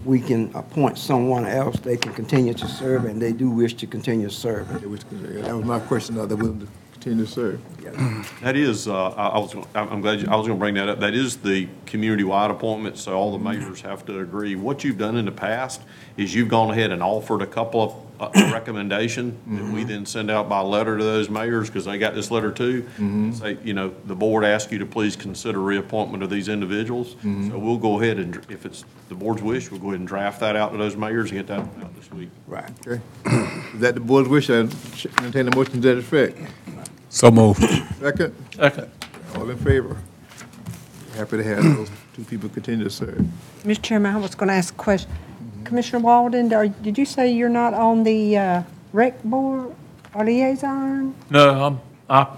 we 0.06 0.20
can 0.20 0.52
appoint 0.56 0.98
someone 0.98 1.46
else, 1.46 1.78
they 1.80 1.96
can 1.98 2.14
continue 2.14 2.54
to 2.54 2.68
serve, 2.68 3.06
and 3.06 3.22
they 3.22 3.32
do 3.34 3.50
wish 3.50 3.74
to 3.76 3.88
continue 3.88 4.30
serving. 4.30 4.80
That 4.80 4.90
was 4.90 5.04
that 5.04 5.56
was 5.56 5.66
my 5.66 5.80
question, 5.80 6.18
are 6.18 6.26
they 6.26 6.36
willing 6.36 6.60
to 6.62 6.68
continue 7.04 7.26
to 7.26 7.32
serve? 7.32 7.62
That 8.42 8.56
is, 8.56 8.88
uh, 8.88 9.10
I 9.10 9.28
I 9.28 9.38
was, 9.38 9.54
I'm 9.76 9.90
I'm 9.90 10.02
glad, 10.02 10.22
you- 10.22 10.28
I 10.30 10.36
was 10.36 10.48
going 10.48 10.58
to 10.58 10.60
bring 10.60 10.76
that 10.76 10.88
up. 10.90 11.00
That 11.00 11.14
is 11.14 11.38
the 11.38 11.68
community-wide 11.86 12.50
appointment, 12.50 12.98
so 12.98 13.14
all 13.14 13.32
the 13.38 13.44
mayors 13.44 13.82
have 13.82 14.06
to 14.06 14.20
agree. 14.20 14.56
What 14.56 14.84
you've 14.84 14.98
done 14.98 15.18
in 15.18 15.26
the 15.26 15.32
past 15.32 15.82
is 16.18 16.34
you've 16.34 16.48
gone 16.50 16.72
ahead 16.72 16.92
and 16.92 17.04
offered 17.04 17.42
a 17.42 17.46
couple 17.48 17.82
of 18.20 18.36
uh, 18.38 18.50
recommendation 18.54 19.38
that 19.48 19.74
we 19.74 19.84
then 19.84 20.06
send 20.06 20.32
out 20.32 20.48
by 20.48 20.62
letter 20.62 20.98
to 20.98 21.04
those 21.04 21.30
mayors, 21.30 21.70
because 21.70 21.86
they 21.86 21.98
got 21.98 22.16
this 22.16 22.32
letter 22.32 22.52
too. 22.52 22.88
Say, 23.34 23.58
you 23.64 23.74
know, 23.74 23.94
the 24.06 24.16
board 24.16 24.46
asks 24.46 24.72
you 24.72 24.80
to 24.80 24.86
please 24.86 25.16
consider 25.16 25.60
reappointment 25.60 26.24
of 26.24 26.30
these 26.30 26.48
individuals. 26.48 27.16
So 27.22 27.58
we'll 27.60 27.78
go 27.78 28.02
ahead 28.02 28.18
and, 28.18 28.36
if 28.50 28.66
it's 28.66 28.86
the 29.10 29.16
board's 29.16 29.42
wish, 29.44 29.70
we'll 29.70 29.80
go 29.82 29.88
ahead 29.90 30.00
and 30.00 30.08
draft 30.08 30.40
that 30.40 30.56
out 30.56 30.72
to 30.72 30.78
those 30.78 30.96
mayors 30.96 31.32
and 31.32 31.40
get 31.40 31.48
that 31.48 31.60
out 31.60 31.96
this 31.96 32.10
week. 32.12 32.30
Right. 32.48 32.70
Okay. 32.88 33.02
Is 33.74 33.80
that 33.82 33.94
the 33.96 34.00
board's 34.00 34.30
wish? 34.30 34.50
I 34.50 34.54
entertain 34.54 35.48
a 35.48 35.56
motion 35.56 35.82
to 35.82 35.94
that 35.94 35.98
effect. 35.98 36.38
So 37.14 37.30
moved. 37.30 37.62
Second? 38.02 38.34
Second. 38.56 38.90
All 39.36 39.48
in 39.48 39.58
favor? 39.60 39.98
Happy 41.16 41.38
to 41.38 41.44
have 41.44 41.64
those 41.64 41.90
two 42.16 42.24
people 42.24 42.50
continue 42.50 42.84
to 42.86 42.90
serve. 42.90 43.24
Mr. 43.64 43.82
Chairman, 43.84 44.16
I 44.16 44.18
was 44.18 44.34
going 44.34 44.48
to 44.48 44.56
ask 44.56 44.74
a 44.74 44.78
question. 44.78 45.12
Commissioner 45.64 46.00
Walden, 46.00 46.52
are- 46.52 46.68
did 46.68 46.98
you 46.98 47.06
say 47.06 47.32
you're 47.32 47.50
not 47.50 47.76
on 47.76 48.04
the 48.04 48.36
uh, 48.36 48.64
rec 48.94 49.22
board 49.24 49.76
or 50.16 50.26
liaison? 50.26 51.14
No, 51.30 51.64
I'm, 51.64 51.80
I 52.10 52.36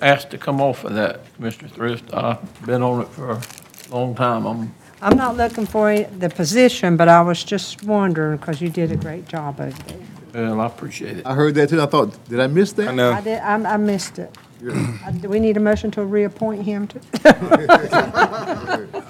asked 0.00 0.30
to 0.30 0.38
come 0.38 0.60
off 0.60 0.84
of 0.84 0.94
that, 0.94 1.24
Mr. 1.40 1.68
Thrift. 1.68 2.14
I've 2.14 2.64
been 2.64 2.80
on 2.80 3.02
it 3.02 3.08
for 3.08 3.32
a 3.32 3.42
long 3.90 4.14
time. 4.14 4.46
I'm, 4.46 4.72
I'm 5.02 5.16
not 5.16 5.36
looking 5.36 5.66
for 5.66 5.98
the 6.00 6.30
position, 6.30 6.96
but 6.96 7.08
I 7.08 7.22
was 7.22 7.42
just 7.42 7.82
wondering, 7.82 8.36
because 8.38 8.60
you 8.60 8.68
did 8.68 8.92
a 8.92 8.96
great 8.96 9.26
job 9.26 9.60
over 9.60 9.76
there. 9.82 9.98
Well, 10.34 10.60
I 10.60 10.66
appreciate 10.66 11.18
it. 11.18 11.26
I 11.26 11.34
heard 11.34 11.54
that 11.56 11.68
too. 11.68 11.80
I 11.80 11.86
thought, 11.86 12.12
did 12.28 12.40
I 12.40 12.46
miss 12.46 12.72
that? 12.74 12.98
I 12.98 13.20
did, 13.20 13.38
I 13.40 13.74
I 13.74 13.76
missed 13.76 14.18
it. 14.18 14.36
Uh, 14.64 15.10
Do 15.20 15.28
we 15.28 15.40
need 15.40 15.56
a 15.56 15.60
motion 15.60 15.90
to 15.92 16.04
reappoint 16.04 16.62
him 16.62 16.86
to? 16.88 17.00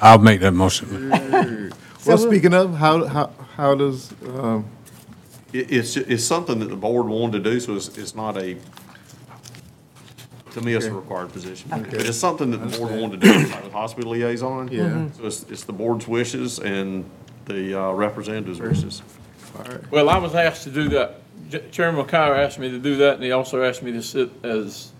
I'll 0.01 0.19
make 0.19 0.41
that 0.41 0.53
motion. 0.53 1.11
Well, 1.11 1.71
So- 1.99 2.17
speaking 2.29 2.55
of, 2.55 2.75
how, 2.77 3.05
how, 3.07 3.31
how 3.57 3.75
does, 3.75 4.13
um, 4.27 4.65
It, 5.53 5.71
it's, 5.71 5.97
it's 5.97 6.25
something 6.25 6.59
that 6.61 6.69
the 6.71 6.77
board 6.77 7.07
wanted 7.07 7.45
to 7.45 7.51
do, 7.51 7.61
so 7.61 7.77
it's, 7.77 7.97
it's 7.99 8.15
not 8.15 8.37
a, 8.39 8.57
to 10.53 10.61
me, 10.63 10.75
it's 10.75 10.87
a 10.87 10.93
required 10.93 11.33
position. 11.33 11.69
But 11.71 11.93
it's 11.95 12.19
something 12.19 12.51
that 12.51 12.59
the 12.59 12.79
board 12.79 12.91
wanted 13.01 13.21
to 13.21 13.27
do, 13.27 13.33
like 13.51 13.63
with 13.65 13.73
hospital 13.73 14.13
liaison. 14.13 14.69
Yeah. 14.73 14.83
Mhm. 14.85 15.17
So 15.17 15.27
it's, 15.27 15.43
it's 15.51 15.65
the 15.65 15.73
board's 15.73 16.09
wishes 16.09 16.59
and 16.59 17.05
the 17.45 17.75
uh, 17.81 17.93
representative's 17.93 18.61
wishes. 18.61 19.03
Well, 19.91 20.09
I 20.09 20.19
was 20.19 20.35
asked 20.35 20.65
to 20.65 20.71
do 20.71 20.89
that. 20.91 21.17
J- 21.51 21.65
Chairman 21.71 22.05
McKyer 22.05 22.37
asked 22.39 22.59
me 22.59 22.71
to 22.71 22.79
do 22.79 22.97
that, 22.97 23.15
and 23.15 23.25
he 23.25 23.33
also 23.33 23.63
asked 23.63 23.83
me 23.83 23.93
to 23.93 24.03
sit 24.03 24.31
as, 24.45 24.93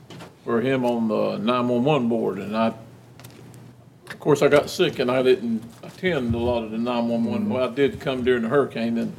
for 0.45 0.61
him 0.61 0.85
on 0.85 1.09
the 1.09 1.39
911 1.39 2.09
board, 2.09 2.39
and 2.39 2.57
I, 2.57 2.69
of 2.69 4.21
course, 4.21 4.43
I 4.43 4.49
got 4.49 4.69
sick 4.71 4.99
and 4.99 5.11
I 5.11 5.23
didn't 5.23 5.63
attend 5.83 6.35
a 6.35 6.39
lot 6.39 6.63
of 6.63 6.71
the 6.71 6.79
911. 6.79 7.49
Well, 7.49 7.71
I 7.71 7.75
did 7.75 8.01
come 8.01 8.25
during 8.25 8.43
the 8.43 8.49
hurricane, 8.49 8.99
and 8.99 9.17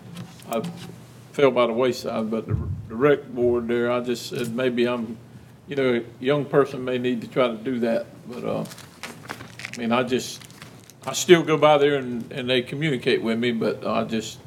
I 0.51 0.61
fell 1.31 1.51
by 1.51 1.67
the 1.67 1.73
wayside, 1.73 2.29
but 2.29 2.47
the 2.47 2.57
the 2.93 2.99
rec 2.99 3.27
board 3.29 3.67
there, 3.67 3.91
I 3.91 4.01
just 4.01 4.29
said, 4.29 4.55
maybe 4.55 4.87
I'm, 4.87 5.17
you 5.67 5.75
know, 5.75 5.95
a 5.95 6.23
young 6.23 6.45
person 6.45 6.85
may 6.85 6.99
need 6.99 7.21
to 7.21 7.27
try 7.27 7.47
to 7.47 7.57
do 7.57 7.79
that, 7.79 8.05
but, 8.29 8.43
uh, 8.43 8.65
I 9.73 9.77
mean, 9.79 9.91
I 9.91 10.03
just, 10.03 10.43
I 11.07 11.13
still 11.13 11.41
go 11.41 11.57
by 11.57 11.79
there 11.79 11.95
and, 11.95 12.31
and 12.31 12.47
they 12.47 12.61
communicate 12.61 13.23
with 13.23 13.39
me, 13.39 13.51
but 13.51 13.83
I 13.83 14.03
just 14.03 14.37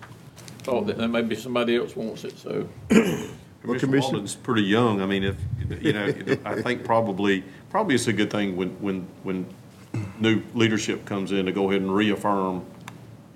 thought 0.67 0.87
that 0.87 1.09
maybe 1.09 1.37
somebody 1.37 1.77
else 1.77 1.95
wants 1.95 2.25
it, 2.25 2.37
so. 2.39 2.69
Commissioner 2.89 3.31
Commissioner- 3.63 4.01
Walden's 4.01 4.35
pretty 4.35 4.63
young. 4.63 5.01
I 5.01 5.07
mean, 5.07 5.25
if, 5.25 5.37
you 5.81 5.93
know, 5.93 6.07
I 6.45 6.61
think 6.61 6.85
probably, 6.85 7.45
probably 7.71 7.95
it's 7.95 8.07
a 8.07 8.13
good 8.13 8.31
thing 8.31 8.57
when, 8.57 8.71
when, 8.81 9.07
when 9.23 9.47
new 10.21 10.43
leadership 10.55 11.05
comes 11.05 11.33
in 11.33 11.47
to 11.47 11.53
go 11.53 11.71
ahead 11.71 11.83
and 11.83 11.95
reaffirm, 11.95 12.65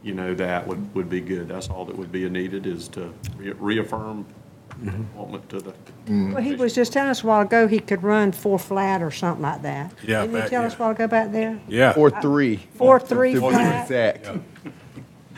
you 0.03 0.15
know, 0.15 0.35
that 0.35 0.67
would, 0.67 0.95
would 0.95 1.09
be 1.09 1.21
good. 1.21 1.49
That's 1.49 1.69
all 1.69 1.85
that 1.85 1.97
would 1.97 2.13
be 2.13 2.29
needed 2.29 2.67
is 2.67 2.89
to 2.89 3.13
re- 3.37 3.53
reaffirm 3.53 4.25
mm-hmm. 4.71 5.03
appointment 5.03 5.49
to 5.51 5.61
the, 5.61 5.71
mm-hmm. 5.71 6.33
Well, 6.33 6.43
he 6.43 6.55
was 6.55 6.75
just 6.75 6.93
telling 6.93 7.11
us 7.11 7.23
a 7.23 7.27
while 7.27 7.43
ago 7.43 7.67
he 7.67 7.81
could 7.81 8.03
run 8.03 8.33
four 8.33 8.59
flat 8.59 9.03
or 9.03 9.11
something 9.11 9.43
like 9.43 9.63
that. 9.63 9.93
Yeah, 10.03 10.23
Didn't 10.23 10.37
he 10.37 10.41
back- 10.43 10.51
tell 10.51 10.65
us 10.65 10.75
a 10.75 10.77
while 10.77 10.91
ago 10.91 11.07
back 11.07 11.33
there? 11.33 11.61
Yeah. 11.69 11.93
Four, 11.93 12.11
three. 12.11 12.57
Four, 12.75 12.99
three 13.01 13.35
To 13.35 13.41
be 13.41 13.49
flat? 13.51 13.91
Exact. 13.91 14.29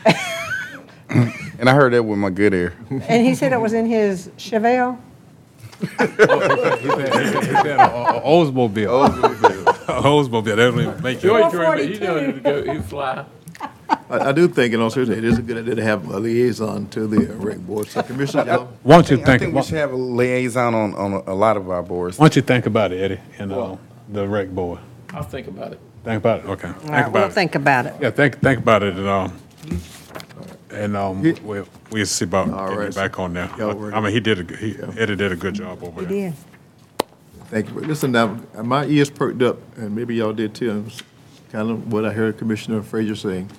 And 1.59 1.69
I 1.69 1.73
heard 1.75 1.93
that 1.93 2.03
with 2.03 2.17
my 2.19 2.29
good 2.29 2.53
ear. 2.53 2.73
And 2.89 3.25
he 3.25 3.35
said 3.35 3.53
it 3.53 3.61
was 3.61 3.73
in 3.73 3.85
his 3.85 4.27
Chevelle? 4.37 4.97
Oldsmobile. 8.23 9.09
Oldsmobile, 9.85 10.43
they 10.45 10.55
don't 10.55 10.79
even 10.79 11.01
make 11.03 11.17
it. 11.17 11.21
Joey 11.21 11.49
drove 11.51 11.75
it, 11.75 11.89
he 11.93 11.99
know 11.99 12.31
to 12.31 12.39
go, 12.39 12.73
he 12.73 12.79
fly. 12.81 13.25
I, 14.09 14.29
I 14.29 14.31
do 14.31 14.47
think, 14.47 14.73
in 14.73 14.81
all 14.81 14.89
seriousness, 14.89 15.17
it 15.19 15.23
is 15.23 15.37
a 15.37 15.41
good 15.41 15.57
idea 15.57 15.75
to 15.75 15.83
have 15.83 16.07
a 16.09 16.19
liaison 16.19 16.87
to 16.89 17.07
the 17.07 17.33
rec 17.35 17.59
board. 17.59 17.87
So 17.87 18.01
Commissioner, 18.03 18.45
y'all, 18.45 18.65
Why 18.81 18.95
don't 18.95 19.09
you 19.11 19.21
I 19.21 19.23
think, 19.25 19.39
think 19.41 19.51
we 19.53 19.57
why 19.57 19.61
should 19.61 19.77
have 19.77 19.91
a 19.93 19.95
liaison 19.95 20.73
on, 20.73 20.95
on 20.95 21.13
a- 21.13 21.23
a 21.31 21.35
lot 21.35 21.55
of 21.57 21.69
our 21.69 21.83
boards. 21.83 22.17
don't 22.17 22.35
you 22.35 22.41
think 22.41 22.65
about 22.65 22.91
it, 22.91 22.99
Eddie, 23.01 23.19
and, 23.39 23.51
uh, 23.53 23.75
the 24.09 24.27
rec 24.27 24.49
board? 24.49 24.79
I'll 25.13 25.23
think 25.23 25.47
about 25.47 25.71
it. 25.73 25.79
Think 26.03 26.17
about 26.17 26.39
it, 26.39 26.45
okay. 26.47 26.67
All 26.67 26.73
Think 26.73 26.89
right, 26.91 27.05
we'll 27.11 27.21
about 27.23 27.31
it. 27.31 27.33
think 27.33 27.55
about 27.55 27.85
it. 27.85 27.93
Yeah, 28.01 28.09
think, 28.09 28.39
think 28.41 28.59
about 28.59 28.83
it, 28.83 28.95
and, 28.97 29.07
um, 29.07 29.39
and, 30.73 30.97
um, 30.97 31.21
we'll, 31.43 31.67
we'll 31.91 32.05
see 32.05 32.25
about 32.25 32.49
All 32.49 32.65
getting 32.65 32.77
right, 32.79 32.89
it 32.89 32.95
back 32.95 33.19
on 33.19 33.33
there. 33.33 33.49
y'all 33.57 33.75
work 33.75 33.93
I 33.93 33.99
mean, 33.99 34.11
he 34.13 34.19
did 34.19 34.39
a, 34.39 34.43
good- 34.43 34.59
he, 34.59 34.75
Eddie 34.99 35.15
did 35.15 35.31
a 35.31 35.35
good 35.35 35.53
job 35.55 35.83
over 35.83 36.01
He 36.01 36.05
there. 36.07 36.29
did. 36.31 36.37
thank 37.49 37.69
you. 37.69 37.75
Listen, 37.81 38.11
now, 38.11 38.39
my 38.63 38.85
ears 38.85 39.09
perked 39.09 39.41
up, 39.41 39.57
and 39.77 39.95
maybe 39.95 40.15
y'all 40.15 40.33
did 40.33 40.53
too. 40.55 40.71
and 40.71 40.87
it's 40.87 41.01
Kind 41.51 41.69
of 41.69 41.91
what 41.93 42.03
I 42.03 42.11
heard 42.11 42.37
Commissioner 42.39 42.81
Frazier 42.81 43.15
saying. 43.15 43.49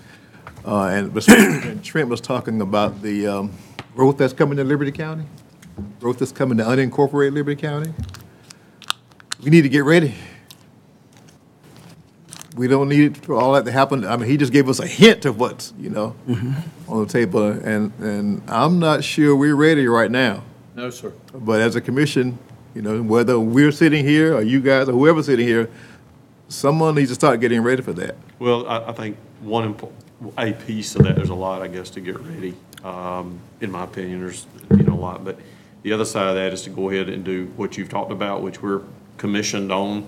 Uh, 0.66 0.86
and 0.86 1.14
but 1.14 1.28
and 1.64 1.84
Trent 1.84 2.08
was 2.08 2.20
talking 2.20 2.60
about 2.60 3.02
the, 3.02 3.26
um, 3.28 3.52
growth 3.94 4.18
that's 4.18 4.32
coming 4.32 4.56
to 4.56 4.64
Liberty 4.64 4.90
County, 4.90 5.24
growth 6.00 6.18
that's 6.18 6.32
coming 6.32 6.58
to 6.58 6.64
unincorporated 6.64 7.32
Liberty 7.34 7.60
County. 7.60 7.92
We 9.44 9.50
need 9.50 9.62
to 9.62 9.68
get 9.68 9.84
ready. 9.84 10.14
We 12.54 12.68
don't 12.68 12.88
need 12.88 13.16
it 13.16 13.16
for 13.16 13.34
all 13.34 13.52
that 13.54 13.64
to 13.64 13.72
happen. 13.72 14.04
I 14.04 14.16
mean, 14.16 14.28
he 14.28 14.36
just 14.36 14.52
gave 14.52 14.68
us 14.68 14.78
a 14.78 14.86
hint 14.86 15.24
of 15.24 15.40
what's, 15.40 15.72
you 15.78 15.90
know, 15.90 16.14
on 16.88 17.04
the 17.04 17.12
table, 17.12 17.44
and, 17.48 17.92
and 17.98 18.42
I'm 18.48 18.78
not 18.78 19.02
sure 19.02 19.34
we're 19.34 19.56
ready 19.56 19.86
right 19.88 20.10
now. 20.10 20.44
No, 20.76 20.90
sir. 20.90 21.12
But 21.34 21.60
as 21.60 21.74
a 21.74 21.80
commission, 21.80 22.38
you 22.74 22.82
know, 22.82 23.02
whether 23.02 23.38
we're 23.40 23.72
sitting 23.72 24.04
here 24.04 24.34
or 24.36 24.42
you 24.42 24.60
guys 24.60 24.88
or 24.88 24.92
whoever's 24.92 25.26
sitting 25.26 25.46
here, 25.46 25.68
someone 26.48 26.94
needs 26.94 27.10
to 27.10 27.14
start 27.16 27.40
getting 27.40 27.60
ready 27.62 27.82
for 27.82 27.92
that. 27.94 28.14
well, 28.38 28.66
I, 28.68 28.90
I 28.90 28.92
think 28.92 29.16
one, 29.40 29.74
impo- 29.74 29.92
a 30.38 30.52
piece 30.52 30.94
of 30.94 31.02
that, 31.04 31.16
there's 31.16 31.30
a 31.30 31.34
lot, 31.34 31.60
I 31.62 31.66
guess, 31.68 31.90
to 31.90 32.00
get 32.00 32.18
ready. 32.20 32.54
Um, 32.84 33.40
in 33.60 33.70
my 33.72 33.84
opinion, 33.84 34.20
there's, 34.20 34.46
you 34.70 34.84
know, 34.84 34.94
a 34.94 34.94
lot, 34.94 35.24
but 35.24 35.38
the 35.82 35.92
other 35.92 36.04
side 36.04 36.28
of 36.28 36.34
that 36.36 36.52
is 36.52 36.62
to 36.62 36.70
go 36.70 36.90
ahead 36.90 37.08
and 37.08 37.24
do 37.24 37.46
what 37.56 37.76
you've 37.76 37.88
talked 37.88 38.12
about, 38.12 38.42
which 38.42 38.62
we're 38.62 38.82
commissioned 39.16 39.72
on 39.72 40.06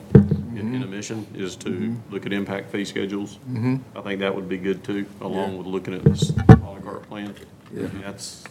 in, 0.59 0.75
in 0.75 0.83
a 0.83 0.85
mm-hmm. 0.85 0.95
mission, 0.95 1.27
is 1.35 1.57
to 1.57 1.71
mm-hmm. 1.71 2.13
look 2.13 2.27
at 2.27 2.33
impact 2.33 2.71
fee 2.71 2.85
schedules. 2.85 3.39
Mm-hmm. 3.49 3.77
I 3.97 4.01
think 4.03 4.21
that 4.21 4.35
would 4.35 4.49
be 4.49 4.59
good 4.59 4.83
too, 4.85 5.07
along 5.21 5.59
with 5.59 5.67
looking 5.67 5.95
at 5.95 6.05
this 6.05 6.31
polycart 6.31 7.03
plan. 7.05 7.35
Yeah. 7.75 7.89
That's, 8.03 8.45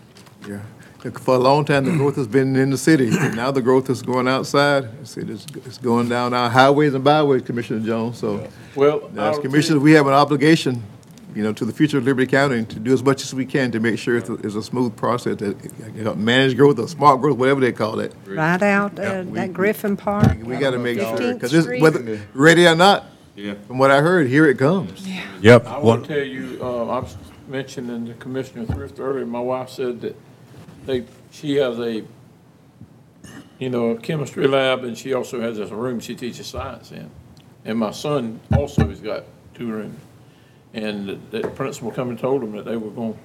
Yeah. 0.48 0.62
For 1.20 1.36
a 1.36 1.40
long 1.40 1.66
time, 1.66 1.86
the 1.86 1.92
growth 1.92 2.16
has 2.16 2.28
been 2.28 2.56
in 2.56 2.72
the 2.72 2.78
city. 2.80 3.10
Now 3.36 3.52
the 3.52 3.62
growth 3.62 3.92
is 3.92 4.02
going 4.02 4.28
outside. 4.28 4.86
It's, 5.02 5.18
it's 5.18 5.46
it's 5.54 5.78
going 5.78 6.10
down 6.10 6.34
our 6.34 6.50
highways 6.50 6.96
and 6.96 7.04
byways, 7.04 7.44
Commissioner 7.44 7.86
Jones, 7.86 8.18
so. 8.18 8.48
Well, 8.76 9.12
As 9.14 9.20
I'll 9.20 9.42
commissioners, 9.42 9.82
we 9.84 9.92
have 9.92 10.08
an 10.08 10.14
obligation, 10.14 10.82
you 11.36 11.44
know, 11.44 11.54
to 11.54 11.66
the 11.66 11.74
future 11.74 11.98
of 11.98 12.06
Liberty 12.06 12.26
County 12.32 12.66
to 12.66 12.80
do 12.80 12.94
as 12.94 13.04
much 13.04 13.22
as 13.22 13.34
we 13.36 13.46
can 13.46 13.72
to 13.72 13.80
make 13.80 14.00
sure 14.00 14.18
it's 14.18 14.30
a, 14.30 14.34
it's 14.36 14.56
a 14.56 14.64
smooth 14.64 14.96
process, 14.96 15.38
that, 15.38 15.56
you 15.94 16.04
know, 16.04 16.16
managed 16.16 16.58
growth 16.58 16.80
or 16.80 16.88
smart 16.88 17.20
growth, 17.22 17.38
whatever 17.38 17.60
they 17.60 17.74
call 17.74 18.00
it. 18.00 18.14
Right 18.26 18.62
out 18.64 18.98
uh, 18.98 19.24
that 19.24 19.54
Griffin 19.54 19.98
Park. 19.98 20.38
We 20.42 20.56
gotta 20.58 20.80
make 20.80 20.98
sure, 21.00 21.18
15th 21.18 21.34
because 21.34 21.54
it's, 21.54 21.66
Street. 21.66 21.82
whether, 21.82 22.22
ready 22.34 22.66
or 22.66 22.76
not, 22.76 23.06
yeah. 23.36 23.56
from 23.68 23.78
what 23.78 23.92
I 23.92 24.02
heard, 24.02 24.28
here 24.28 24.48
it 24.48 24.58
comes. 24.58 25.06
Yep. 25.42 25.68
I 25.68 25.78
Well, 25.80 25.98
will 25.98 26.06
tell 26.06 26.18
you, 26.24 26.58
uh, 26.62 26.86
I 26.86 27.00
was 27.00 27.18
mentioning 27.48 28.06
to 28.08 28.14
Commissioner 28.14 28.66
Thrift 28.66 29.00
earlier, 29.00 29.26
my 29.26 29.42
wife 29.42 29.70
said 29.70 30.02
that 30.02 30.16
they, 30.86 31.04
she 31.32 31.56
has 31.58 31.78
a 31.80 32.06
you 33.60 33.70
know, 33.70 33.92
a 33.92 33.98
chemistry 33.98 34.48
lab, 34.48 34.84
and 34.84 34.98
she 34.98 35.14
also 35.14 35.40
has 35.42 35.58
a 35.60 35.66
room 35.68 36.00
she 36.00 36.16
teaches 36.16 36.48
science 36.48 36.92
in. 36.92 37.10
And 37.64 37.80
my 37.80 37.92
son 37.92 38.40
also 38.52 38.88
has 38.88 39.00
got 39.00 39.24
two 39.54 39.68
rooms. 39.68 40.00
And 40.76 41.08
the- 41.32 41.40
the 41.40 41.48
principal 41.48 41.90
come 41.92 42.10
and 42.10 42.20
told 42.20 42.42
them 42.42 42.52
that 42.52 42.66
they 42.66 42.76
were 42.78 42.90
going 42.92 43.14
to 43.14 43.20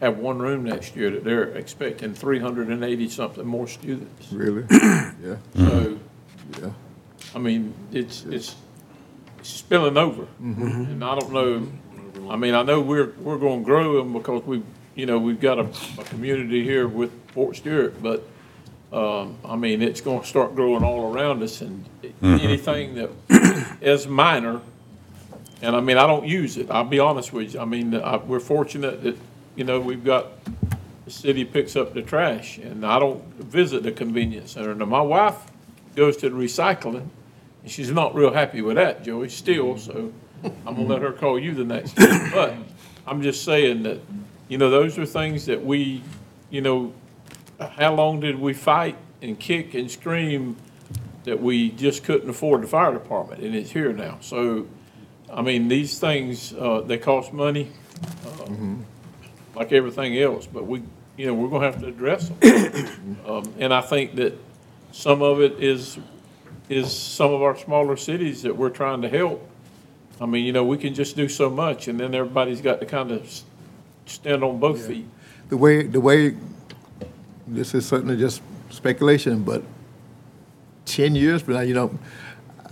have 0.00 0.18
one 0.18 0.38
room 0.38 0.62
next 0.64 0.94
year, 0.94 1.10
that 1.10 1.24
they're 1.24 1.44
expecting 1.56 2.14
three 2.14 2.38
hundred 2.38 2.68
and 2.68 2.84
eighty-something 2.84 3.44
more 3.44 3.66
students. 3.66 4.32
Really? 4.32 4.62
Yeah. 5.20 5.36
So, 5.56 5.98
Yeah. 6.62 6.70
I 7.34 7.38
mean, 7.38 7.74
it's, 7.92 8.24
it's 8.26 8.54
spilling 9.42 9.96
over. 9.96 10.26
Mhm. 10.40 10.92
And 10.92 11.04
I 11.04 11.18
don't 11.18 11.32
know, 11.32 11.66
I 12.30 12.36
mean, 12.36 12.54
I 12.54 12.62
know 12.62 12.80
we're, 12.80 13.12
we're 13.20 13.38
gonna 13.38 13.62
grow 13.64 13.98
them 13.98 14.12
because 14.12 14.44
we, 14.44 14.62
you 14.94 15.06
know, 15.06 15.18
we've 15.18 15.40
got 15.40 15.58
a, 15.58 15.66
a 15.98 16.04
community 16.04 16.62
here 16.62 16.86
with 16.86 17.10
Fort 17.32 17.56
Stewart, 17.56 18.00
but, 18.00 18.22
um, 18.92 19.34
I 19.44 19.56
mean, 19.56 19.82
it's 19.82 20.00
gonna 20.00 20.24
start 20.24 20.54
growing 20.54 20.84
all 20.84 21.12
around 21.12 21.42
us 21.42 21.60
and 21.60 21.84
Mhm. 22.22 22.40
anything 22.44 22.94
that 22.94 23.10
is 23.80 24.06
minor, 24.06 24.60
and 25.62 25.74
I 25.74 25.80
mean, 25.80 25.98
I 25.98 26.06
don't 26.06 26.26
use 26.26 26.56
it, 26.56 26.70
I'll 26.70 26.84
be 26.84 26.98
honest 26.98 27.32
with 27.32 27.54
you. 27.54 27.60
I 27.60 27.64
mean, 27.64 27.94
I, 27.94 28.16
we're 28.16 28.40
fortunate 28.40 29.02
that, 29.02 29.16
you 29.56 29.64
know, 29.64 29.80
we've 29.80 30.04
got, 30.04 30.28
the 31.04 31.10
city 31.10 31.44
picks 31.44 31.74
up 31.74 31.94
the 31.94 32.02
trash, 32.02 32.58
and 32.58 32.84
I 32.84 32.98
don't 32.98 33.24
visit 33.34 33.82
the 33.82 33.92
convenience 33.92 34.52
center. 34.52 34.74
Now, 34.74 34.84
my 34.84 35.00
wife 35.00 35.36
goes 35.96 36.16
to 36.18 36.28
the 36.30 36.36
recycling, 36.36 37.08
and 37.62 37.70
she's 37.70 37.90
not 37.90 38.14
real 38.14 38.32
happy 38.32 38.62
with 38.62 38.76
that, 38.76 39.02
Joey, 39.02 39.28
still, 39.28 39.78
so 39.78 40.12
I'm 40.44 40.76
gonna 40.76 40.82
let 40.82 41.02
her 41.02 41.12
call 41.12 41.38
you 41.38 41.54
the 41.54 41.64
next 41.64 41.96
time. 41.96 42.30
But 42.32 42.54
I'm 43.06 43.22
just 43.22 43.44
saying 43.44 43.82
that, 43.84 43.98
you 44.48 44.58
know, 44.58 44.70
those 44.70 44.98
are 44.98 45.06
things 45.06 45.46
that 45.46 45.64
we, 45.64 46.02
you 46.50 46.60
know, 46.60 46.92
how 47.58 47.94
long 47.94 48.20
did 48.20 48.38
we 48.38 48.52
fight 48.52 48.96
and 49.22 49.38
kick 49.38 49.74
and 49.74 49.90
scream 49.90 50.56
that 51.24 51.42
we 51.42 51.70
just 51.70 52.04
couldn't 52.04 52.30
afford 52.30 52.62
the 52.62 52.66
fire 52.68 52.92
department, 52.92 53.42
and 53.42 53.54
it's 53.54 53.70
here 53.70 53.92
now. 53.92 54.18
So, 54.20 54.66
I 55.32 55.42
mean, 55.42 55.68
these 55.68 55.98
things, 55.98 56.52
uh, 56.54 56.80
they 56.80 56.98
cost 56.98 57.32
money, 57.32 57.70
uh, 58.26 58.50
like 59.54 59.72
everything 59.72 60.16
else, 60.18 60.46
but 60.46 60.66
we, 60.66 60.82
you 61.16 61.26
know, 61.26 61.34
we're 61.34 61.48
gonna 61.48 61.66
have 61.66 61.80
to 61.80 61.86
address 61.88 62.28
them. 62.28 62.86
Um, 63.26 63.52
and 63.58 63.74
I 63.74 63.82
think 63.82 64.14
that 64.16 64.34
some 64.92 65.20
of 65.22 65.40
it 65.42 65.62
is, 65.62 65.98
is 66.70 66.94
some 66.96 67.32
of 67.32 67.42
our 67.42 67.56
smaller 67.56 67.96
cities 67.96 68.42
that 68.42 68.56
we're 68.56 68.70
trying 68.70 69.02
to 69.02 69.08
help. 69.08 69.46
I 70.20 70.24
mean, 70.26 70.46
you 70.46 70.52
know, 70.52 70.64
we 70.64 70.78
can 70.78 70.94
just 70.94 71.14
do 71.14 71.28
so 71.28 71.50
much, 71.50 71.88
and 71.88 72.00
then 72.00 72.14
everybody's 72.14 72.60
got 72.62 72.80
to 72.80 72.86
kind 72.86 73.10
of 73.10 73.22
s- 73.24 73.44
stand 74.06 74.42
on 74.42 74.58
both 74.58 74.86
feet. 74.86 75.06
The 75.50 75.56
way, 75.58 75.82
the 75.82 76.00
way, 76.00 76.36
this 77.46 77.74
is 77.74 77.86
certainly 77.86 78.16
just 78.16 78.40
speculation, 78.70 79.42
but 79.42 79.62
ten 80.86 81.14
years 81.14 81.42
from 81.42 81.54
now, 81.54 81.60
you 81.60 81.74
know, 81.74 81.98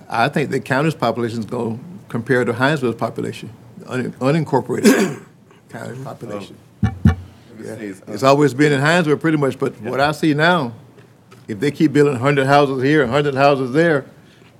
I 0.08 0.28
think 0.30 0.50
the 0.50 0.60
county's 0.60 0.94
population 0.94 1.40
is 1.40 1.44
going 1.46 1.80
to 2.06 2.10
compare 2.12 2.44
to 2.44 2.52
Hinesville's 2.52 2.96
population, 2.96 3.50
un- 3.86 4.12
unincorporated 4.12 5.22
county 5.68 6.02
population. 6.02 6.56
Yeah. 6.82 7.74
It's 8.08 8.22
always 8.22 8.54
been 8.54 8.72
in 8.72 8.80
Hinesville 8.80 9.20
pretty 9.20 9.38
much, 9.38 9.58
but 9.58 9.80
what 9.80 10.00
I 10.00 10.12
see 10.12 10.34
now, 10.34 10.72
if 11.48 11.58
they 11.60 11.70
keep 11.70 11.92
building 11.92 12.16
hundred 12.16 12.46
houses 12.46 12.82
here, 12.82 13.06
hundred 13.06 13.34
houses 13.34 13.72
there, 13.72 14.04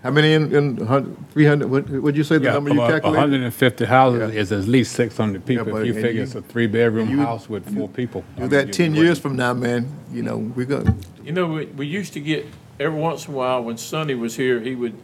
how 0.03 0.11
many 0.11 0.33
in, 0.35 0.55
in 0.55 0.87
hundred, 0.87 1.17
three 1.33 1.45
hundred, 1.45 1.71
what, 1.71 1.89
what'd 1.89 2.17
you 2.17 2.25
say 2.25 2.39
the 2.39 2.45
Yeah, 2.45 2.53
number 2.55 2.71
you 2.71 2.77
about 2.77 2.91
calculated? 3.03 3.19
150 3.21 3.85
houses 3.85 4.35
is 4.35 4.53
at 4.53 4.65
least 4.67 4.93
600 4.93 5.45
people. 5.45 5.65
but- 5.67 5.81
If 5.81 5.87
you 5.87 5.93
and 5.95 6.03
figure 6.03 6.11
you- 6.19 6.23
it's 6.23 6.35
a 6.35 6.43
three-bedroom 6.43 7.11
you- 7.11 7.19
house 7.19 7.49
with 7.49 7.75
four 7.75 7.89
people. 7.89 8.25
I 8.35 8.37
Do 8.37 8.41
mean, 8.43 8.51
that 8.51 8.67
you- 8.69 8.73
ten 8.73 8.95
years 8.95 9.19
from 9.19 9.37
now, 9.37 9.53
man, 9.53 9.89
you 10.13 10.23
know, 10.23 10.39
we're 10.39 10.67
gonna, 10.67 10.95
You 11.25 11.33
know, 11.33 11.47
we, 11.49 11.67
we 11.67 11.87
used 11.87 12.13
to 12.15 12.21
get, 12.21 12.47
every 12.81 12.99
once 12.99 13.27
in 13.27 13.35
a 13.35 13.37
while, 13.37 13.63
when 13.65 13.77
Sonny 13.79 14.15
was 14.15 14.37
here, 14.37 14.61
he 14.61 14.75
would 14.77 14.95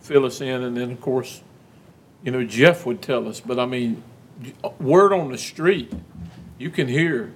fill 0.00 0.24
us 0.24 0.40
in, 0.40 0.62
and 0.62 0.76
then, 0.76 0.92
of 0.92 1.00
course, 1.00 1.42
you 2.26 2.32
know, 2.32 2.44
Jeff 2.44 2.84
would 2.84 3.00
tell 3.00 3.28
us, 3.28 3.38
but 3.38 3.56
I 3.58 3.66
mean, 3.66 4.02
word 4.80 5.12
on 5.12 5.30
the 5.30 5.38
street, 5.38 5.92
you 6.58 6.70
can 6.70 6.88
hear 6.88 7.32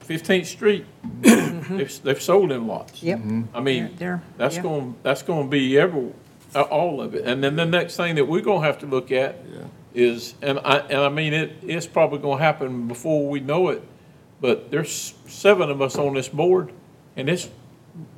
Fifteenth 0.00 0.48
Street, 0.48 0.84
they've, 1.22 2.02
they've 2.02 2.20
sold 2.20 2.50
them 2.50 2.66
lots. 2.66 3.02
Yep. 3.04 3.20
I 3.54 3.60
mean, 3.60 3.84
They're- 3.84 3.90
they're- 3.96 4.22
that's 4.36 4.56
yeah. 4.56 4.62
going, 4.62 4.96
that's 5.04 5.22
going 5.22 5.44
to 5.44 5.48
be 5.50 5.78
every, 5.78 6.10
uh, 6.56 6.62
all 6.62 7.00
of 7.00 7.14
it. 7.14 7.24
And 7.24 7.42
then 7.42 7.54
the 7.54 7.64
next 7.64 7.96
thing 7.96 8.16
that 8.16 8.26
we're 8.26 8.40
going 8.42 8.62
to 8.62 8.66
have 8.66 8.78
to 8.80 8.86
look 8.86 9.12
at 9.12 9.38
is, 9.94 10.34
and 10.42 10.58
I, 10.58 10.78
and 10.78 10.98
I 10.98 11.08
mean, 11.08 11.32
it, 11.32 11.52
it's 11.62 11.86
probably 11.86 12.18
going 12.18 12.38
to 12.38 12.44
happen 12.44 12.88
before 12.88 13.28
we 13.30 13.38
know 13.38 13.68
it, 13.68 13.80
but 14.40 14.72
there's 14.72 15.14
seven 15.28 15.70
of 15.70 15.80
us 15.80 15.96
on 15.96 16.14
this 16.14 16.28
board, 16.28 16.72
and 17.16 17.28
it's, 17.28 17.48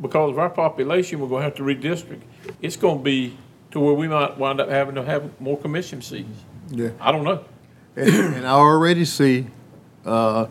because 0.01 0.31
of 0.31 0.39
our 0.39 0.49
population, 0.49 1.21
we're 1.21 1.29
going 1.29 1.41
to 1.43 1.45
have 1.45 1.55
to 1.57 1.63
redistrict. 1.63 2.23
It's 2.63 2.77
going 2.77 2.97
to 2.99 3.05
be 3.05 3.37
to 3.77 3.81
where 3.81 3.93
we 3.95 4.09
might 4.09 4.39
wind 4.39 4.59
up 4.59 4.71
having 4.71 4.95
to 4.95 5.03
have 5.05 5.39
more 5.39 5.59
commission 5.59 6.01
seats. 6.01 6.41
yeah. 6.71 6.89
I 6.99 7.13
don't 7.13 7.25
know. 7.25 7.45
And, 7.95 8.09
and 8.37 8.47
I 8.47 8.51
already 8.53 9.05
see, 9.05 9.47
uh, 10.07 10.47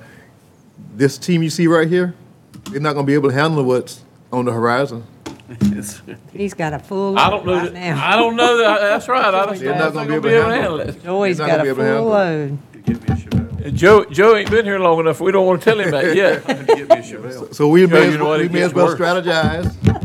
this 0.95 1.17
team 1.17 1.41
you 1.41 1.49
see 1.49 1.65
right 1.65 1.87
here, 1.87 2.13
they're 2.69 2.79
not 2.79 2.93
gonna 2.93 3.07
be 3.07 3.15
able 3.15 3.29
to 3.29 3.35
handle 3.35 3.63
what's 3.63 4.03
on 4.31 4.45
the 4.45 4.51
horizon. 4.51 5.03
He's 6.33 6.53
got 6.53 6.73
a 6.73 6.79
full 6.79 7.17
I 7.17 7.27
load 7.29 7.31
don't 7.37 7.45
know 7.47 7.53
right 7.55 7.73
that, 7.73 7.95
now. 7.95 8.07
I 8.07 8.15
don't 8.15 8.35
know 8.35 8.57
that, 8.57 8.79
that's 8.79 9.07
right, 9.07 9.25
I 9.33 9.45
don't 9.45 9.57
They're 9.59 9.73
know 9.73 9.79
not 9.79 9.87
if 9.87 9.93
gonna 9.95 10.07
they're 10.09 10.21
be 10.21 10.29
able 10.29 10.47
to 10.49 10.53
handle 10.55 10.77
handle 10.77 10.95
it. 10.95 11.03
Joey's 11.03 11.37
They're 11.37 11.47
not 11.47 11.57
got 11.57 11.65
gonna 11.65 11.71
a 11.71 11.75
be 11.75 11.81
able 11.81 11.93
to 11.93 11.99
full 11.99 12.13
handle 12.13 13.19
load. 13.57 13.65
And 13.65 13.75
Joe, 13.77 14.05
Joe 14.05 14.35
ain't 14.35 14.51
been 14.51 14.65
here 14.65 14.77
long 14.79 14.99
enough, 14.99 15.19
we 15.19 15.31
don't 15.31 15.47
want 15.47 15.61
to 15.61 15.65
tell 15.65 15.79
him 15.79 15.89
that 15.91 16.15
yet. 16.15 16.43
So 17.55 17.67
we 17.69 17.81
Joe, 17.87 17.93
may, 17.93 18.05
you 18.05 18.11
as- 18.11 18.17
know 18.17 18.25
what, 18.25 18.39
we 18.41 18.49
may 18.49 18.61
as 18.61 18.73
gets 18.73 18.75
well 18.75 18.85
worse. 18.87 18.99
strategize. 18.99 20.01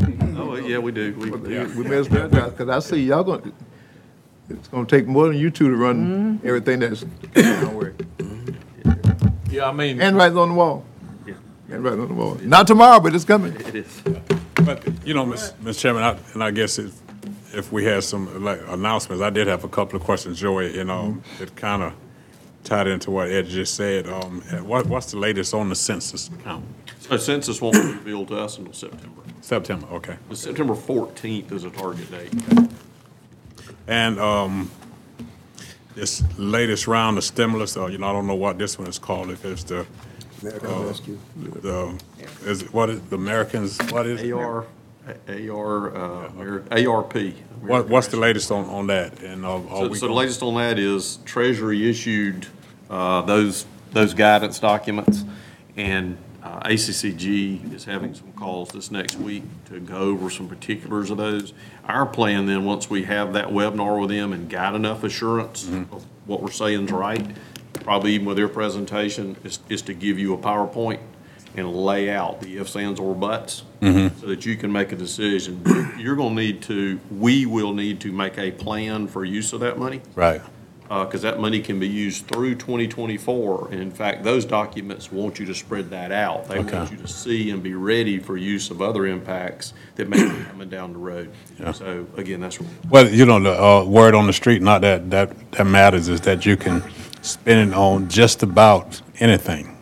Oh, 0.51 0.55
yeah, 0.57 0.79
we 0.79 0.91
do. 0.91 1.13
We, 1.13 1.31
We 1.31 1.39
we 1.39 1.83
may 1.85 1.95
as 1.97 2.09
well 2.09 2.27
strategize, 2.27 2.51
because 2.51 2.69
I 2.69 2.79
see 2.79 3.03
y'all 3.03 3.23
gonna, 3.23 3.53
it's 4.49 4.67
gonna 4.67 4.85
take 4.85 5.07
more 5.07 5.27
than 5.27 5.37
you 5.37 5.49
two 5.49 5.69
to 5.69 5.75
run 5.77 6.39
mm-hmm. 6.39 6.47
everything 6.47 6.79
that's 6.79 7.05
don't 7.33 7.73
worry. 7.73 7.93
Mm-hmm. 8.17 9.27
Yeah, 9.49 9.69
I 9.69 9.71
mean. 9.71 10.01
And 10.01 10.17
right 10.17 10.31
on 10.33 10.49
the 10.49 10.55
wall. 10.55 10.85
And 11.69 11.83
right 11.85 11.93
on 11.93 12.07
the 12.09 12.13
wall. 12.13 12.35
Not 12.41 12.67
tomorrow, 12.67 12.99
but 12.99 13.15
it's 13.15 13.23
coming. 13.23 13.53
It 13.53 13.75
is. 13.75 14.01
But, 14.65 14.85
you 15.05 15.13
know, 15.13 15.25
Mr. 15.25 15.79
Chairman, 15.79 16.03
I- 16.03 16.17
and 16.33 16.43
I 16.43 16.51
guess 16.51 16.77
if, 16.77 16.93
if 17.53 17.71
we 17.71 17.85
had 17.85 18.03
some 18.03 18.43
like 18.43 18.59
announcements, 18.67 19.21
I 19.23 19.29
did 19.29 19.47
have 19.47 19.63
a 19.63 19.69
couple 19.69 19.95
of 19.95 20.03
questions, 20.03 20.37
Joy, 20.37 20.67
you 20.67 20.83
know, 20.83 21.21
it 21.39 21.55
kind 21.55 21.81
of 21.81 21.93
tied 22.65 22.87
into 22.87 23.09
what 23.09 23.29
Ed 23.29 23.47
just 23.47 23.75
said. 23.75 24.07
Um, 24.07 24.41
What, 24.65 24.87
what's 24.87 25.11
the 25.11 25.17
latest 25.17 25.53
on 25.53 25.69
the 25.69 25.75
census 25.75 26.29
count? 26.43 26.65
So 26.99 27.15
census 27.15 27.61
won't 27.61 27.75
be 27.75 27.79
revealed 27.93 28.27
to 28.29 28.37
us 28.37 28.57
until 28.57 28.73
September. 28.73 29.21
September, 29.41 29.87
okay. 29.91 30.17
The 30.29 30.35
September 30.35 30.75
14th 30.75 31.51
is 31.51 31.63
a 31.63 31.69
target 31.69 32.09
date. 32.11 32.33
And 33.87 34.19
um, 34.19 34.71
this 35.95 36.23
latest 36.37 36.87
round 36.87 37.17
of 37.17 37.23
stimulus, 37.23 37.75
or, 37.75 37.89
you 37.89 37.97
know, 37.97 38.07
I 38.07 38.13
don't 38.13 38.27
know 38.27 38.35
what 38.35 38.57
this 38.57 38.77
one 38.77 38.87
is 38.87 38.99
called, 38.99 39.29
if 39.31 39.43
it's 39.43 39.63
the, 39.63 39.85
American 40.41 40.69
uh, 40.69 40.79
Rescue. 40.83 41.19
the, 41.35 41.99
is, 42.45 42.61
it 42.63 42.73
what 42.73 42.89
is, 42.89 43.01
the 43.03 43.15
Americans, 43.15 43.77
what 43.91 44.05
is? 44.05 44.21
it? 44.21 44.31
AR, 44.31 44.65
AR, 45.27 45.95
uh, 45.95 46.29
Ameri- 46.29 46.87
ARP. 46.87 47.35
What, 47.61 47.89
what's 47.89 48.07
the 48.07 48.17
latest 48.17 48.51
on, 48.51 48.65
on 48.65 48.87
that? 48.87 49.21
And 49.21 49.45
uh, 49.45 49.55
are 49.55 49.67
So, 49.69 49.87
we? 49.89 49.97
so 49.97 50.07
the 50.07 50.13
latest 50.13 50.41
on 50.43 50.55
that 50.55 50.79
is 50.79 51.17
Treasury 51.25 51.89
issued 51.89 52.47
uh, 52.89 53.21
those, 53.23 53.65
those 53.91 54.13
guidance 54.13 54.59
documents, 54.59 55.23
and 55.75 56.17
uh, 56.43 56.59
ACCG 56.61 57.73
is 57.73 57.85
having 57.85 58.13
some 58.13 58.31
calls 58.33 58.69
this 58.69 58.89
next 58.91 59.15
week 59.17 59.43
to 59.65 59.79
go 59.79 59.97
over 59.97 60.29
some 60.29 60.47
particulars 60.47 61.09
of 61.11 61.17
those. 61.17 61.53
Our 61.85 62.05
plan 62.05 62.45
then, 62.47 62.65
once 62.65 62.89
we 62.89 63.03
have 63.03 63.33
that 63.33 63.47
webinar 63.49 63.99
with 63.99 64.09
them 64.09 64.33
and 64.33 64.49
got 64.49 64.75
enough 64.75 65.03
assurance 65.03 65.67
of 65.67 66.05
what 66.25 66.41
we're 66.41 66.51
saying 66.51 66.85
is 66.85 66.91
right, 66.91 67.25
probably 67.83 68.13
even 68.13 68.25
with 68.25 68.37
their 68.37 68.47
presentation, 68.47 69.35
is, 69.43 69.59
is 69.69 69.81
to 69.83 69.93
give 69.93 70.17
you 70.17 70.33
a 70.33 70.37
PowerPoint 70.37 70.99
and 71.55 71.71
lay 71.75 72.09
out 72.09 72.41
the 72.41 72.57
ifs, 72.57 72.75
ands, 72.75 72.99
or 72.99 73.13
buts 73.13 73.63
Mhm. 73.81 74.19
so 74.21 74.27
that 74.27 74.45
you 74.45 74.55
can 74.55 74.71
make 74.71 74.91
a 74.93 74.95
decision. 74.95 75.61
You're 75.97 76.15
going 76.15 76.35
to 76.35 76.41
need 76.41 76.61
to, 76.63 76.99
we 77.11 77.45
will 77.45 77.73
need 77.73 77.99
to 78.01 78.11
make 78.13 78.37
a 78.37 78.51
plan 78.51 79.07
for 79.07 79.25
use 79.25 79.51
of 79.51 79.59
that 79.59 79.77
money 79.77 80.01
Right. 80.15 80.41
Because 80.99 81.21
that 81.21 81.39
money 81.39 81.61
can 81.61 81.79
be 81.79 81.87
used 81.87 82.27
through 82.27 82.55
2024. 82.55 83.69
And 83.71 83.81
in 83.81 83.91
fact, 83.91 84.23
those 84.23 84.43
documents 84.43 85.09
want 85.11 85.39
you 85.39 85.45
to 85.45 85.55
spread 85.55 85.89
that 85.91 86.11
out. 86.11 86.47
They 86.49 86.59
Okay. 86.59 86.77
want 86.79 86.91
you 86.91 86.97
to 86.97 87.07
see 87.07 87.49
and 87.49 87.63
be 87.63 87.73
ready 87.73 88.19
for 88.19 88.35
use 88.35 88.69
of 88.69 88.81
other 88.81 89.05
impacts 89.07 89.73
that 89.95 90.09
may 90.09 90.21
be 90.21 90.43
coming 90.49 90.67
down 90.69 90.91
the 90.91 90.99
road. 90.99 91.29
So 91.73 92.05
again, 92.17 92.41
that's, 92.41 92.59
Well, 92.89 93.07
you 93.07 93.25
know, 93.25 93.39
the 93.39 93.61
uh, 93.61 93.85
word 93.85 94.15
on 94.15 94.27
the 94.27 94.33
street, 94.33 94.61
not 94.61 94.81
that, 94.81 95.09
that, 95.11 95.51
that 95.51 95.65
matters, 95.65 96.09
is 96.09 96.19
that 96.21 96.45
you 96.45 96.57
can 96.57 96.83
spend 97.21 97.71
it 97.71 97.75
on 97.75 98.09
just 98.09 98.43
about 98.43 99.01
anything. 99.19 99.77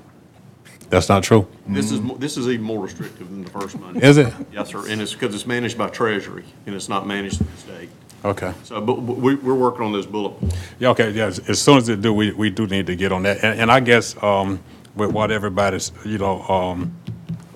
That's 0.91 1.09
not 1.09 1.23
true? 1.23 1.47
this 1.67 1.91
is, 1.91 2.01
mo- 2.01 2.17
this 2.17 2.35
is 2.37 2.47
even 2.47 2.63
more 2.63 2.83
restrictive 2.83 3.29
than 3.29 3.43
the 3.43 3.49
first 3.51 3.79
money. 3.79 3.99
Is 4.01 4.17
it? 4.17 4.31
Yes, 4.51 4.69
sir. 4.69 4.87
And 4.87 5.01
it's 5.01 5.13
because 5.13 5.33
it's 5.35 5.45
managed 5.47 5.77
by 5.77 5.89
Treasury 5.89 6.45
and 6.65 6.75
it's 6.75 6.89
not 6.89 7.05
managed 7.07 7.37
through 7.37 7.47
the 7.47 7.57
state. 7.57 7.89
Okay. 8.25 8.53
So, 8.63 8.81
but 8.81 8.99
we, 8.99 9.35
we're 9.35 9.53
working 9.55 9.83
on 9.83 9.93
those 9.93 10.05
bullet 10.05 10.31
points. 10.39 10.57
Yeah, 10.79 10.89
okay, 10.89 11.11
yes, 11.11 11.39
as 11.47 11.61
soon 11.61 11.77
as 11.77 11.87
it 11.89 12.01
do, 12.01 12.13
we, 12.13 12.33
we 12.33 12.49
do 12.49 12.67
need 12.67 12.87
to 12.87 12.95
get 12.95 13.11
on 13.11 13.23
that. 13.23 13.43
And, 13.43 13.61
and 13.61 13.71
I 13.71 13.79
guess, 13.79 14.21
um, 14.21 14.59
with 14.95 15.11
what 15.11 15.31
everybody's, 15.31 15.91
you 16.03 16.17
know, 16.17 16.41
um, 16.43 16.93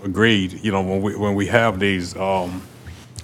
agreed, 0.03 0.53
you 0.63 0.71
know, 0.71 0.81
when 0.81 1.01
we, 1.01 1.15
when 1.17 1.35
we 1.35 1.47
have 1.47 1.79
these, 1.79 2.15
um, 2.15 2.61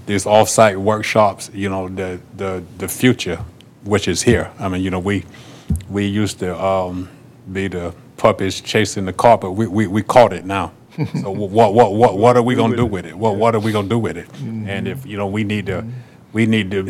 these 0.05 0.25
off-site 0.25 0.77
workshops, 0.77 1.49
you 1.53 1.69
know, 1.69 1.87
the, 1.87 2.19
the, 2.35 2.63
the 2.77 2.87
future, 2.87 3.37
which 3.83 4.07
is 4.07 4.21
here. 4.21 4.51
I 4.59 4.67
mean, 4.67 4.81
you 4.81 4.89
know, 4.89 4.99
we, 4.99 5.23
we 5.89 6.05
used 6.05 6.39
to, 6.39 6.61
um, 6.61 7.09
be 7.53 7.67
the 7.67 7.93
puppies 8.17 8.59
chasing 8.59 9.05
the 9.05 9.13
carpet. 9.13 9.51
We, 9.51 9.67
we, 9.67 9.87
we 9.87 10.03
caught 10.03 10.33
it 10.33 10.45
now. 10.45 10.73
So 11.21 11.31
what, 11.31 11.73
what, 11.73 11.93
what, 11.93 12.17
what 12.17 12.35
are 12.35 12.41
we 12.43 12.55
gonna 12.55 12.75
do 12.75 12.85
with 12.85 13.05
it? 13.05 13.17
What, 13.17 13.37
what 13.37 13.55
are 13.55 13.59
we 13.59 13.71
gonna 13.71 13.87
do 13.87 13.97
with 13.97 14.17
it? 14.17 14.27
And 14.41 14.85
if, 14.85 15.05
you 15.05 15.15
know, 15.15 15.27
we 15.27 15.45
need 15.45 15.67
to, 15.67 15.85
we 16.33 16.45
need 16.45 16.71
to 16.71 16.83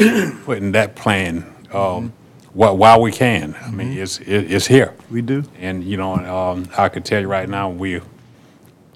put 0.46 0.58
in 0.58 0.72
that 0.74 0.96
plan, 0.96 1.46
um, 1.72 2.14
while, 2.54 2.76
while 2.78 3.02
we 3.02 3.12
can. 3.12 3.56
I 3.62 3.72
mean, 3.72 3.98
it's, 3.98 4.20
it, 4.20 4.52
it's 4.52 4.68
here. 4.68 4.94
We 5.10 5.22
do. 5.22 5.44
And, 5.60 5.84
you 5.84 5.98
know, 5.98 6.14
um, 6.16 6.70
I 6.78 6.90
can 6.90 7.04
tell 7.04 7.22
you 7.22 7.28
right 7.28 7.48
now, 7.48 7.70
we, 7.70 8.02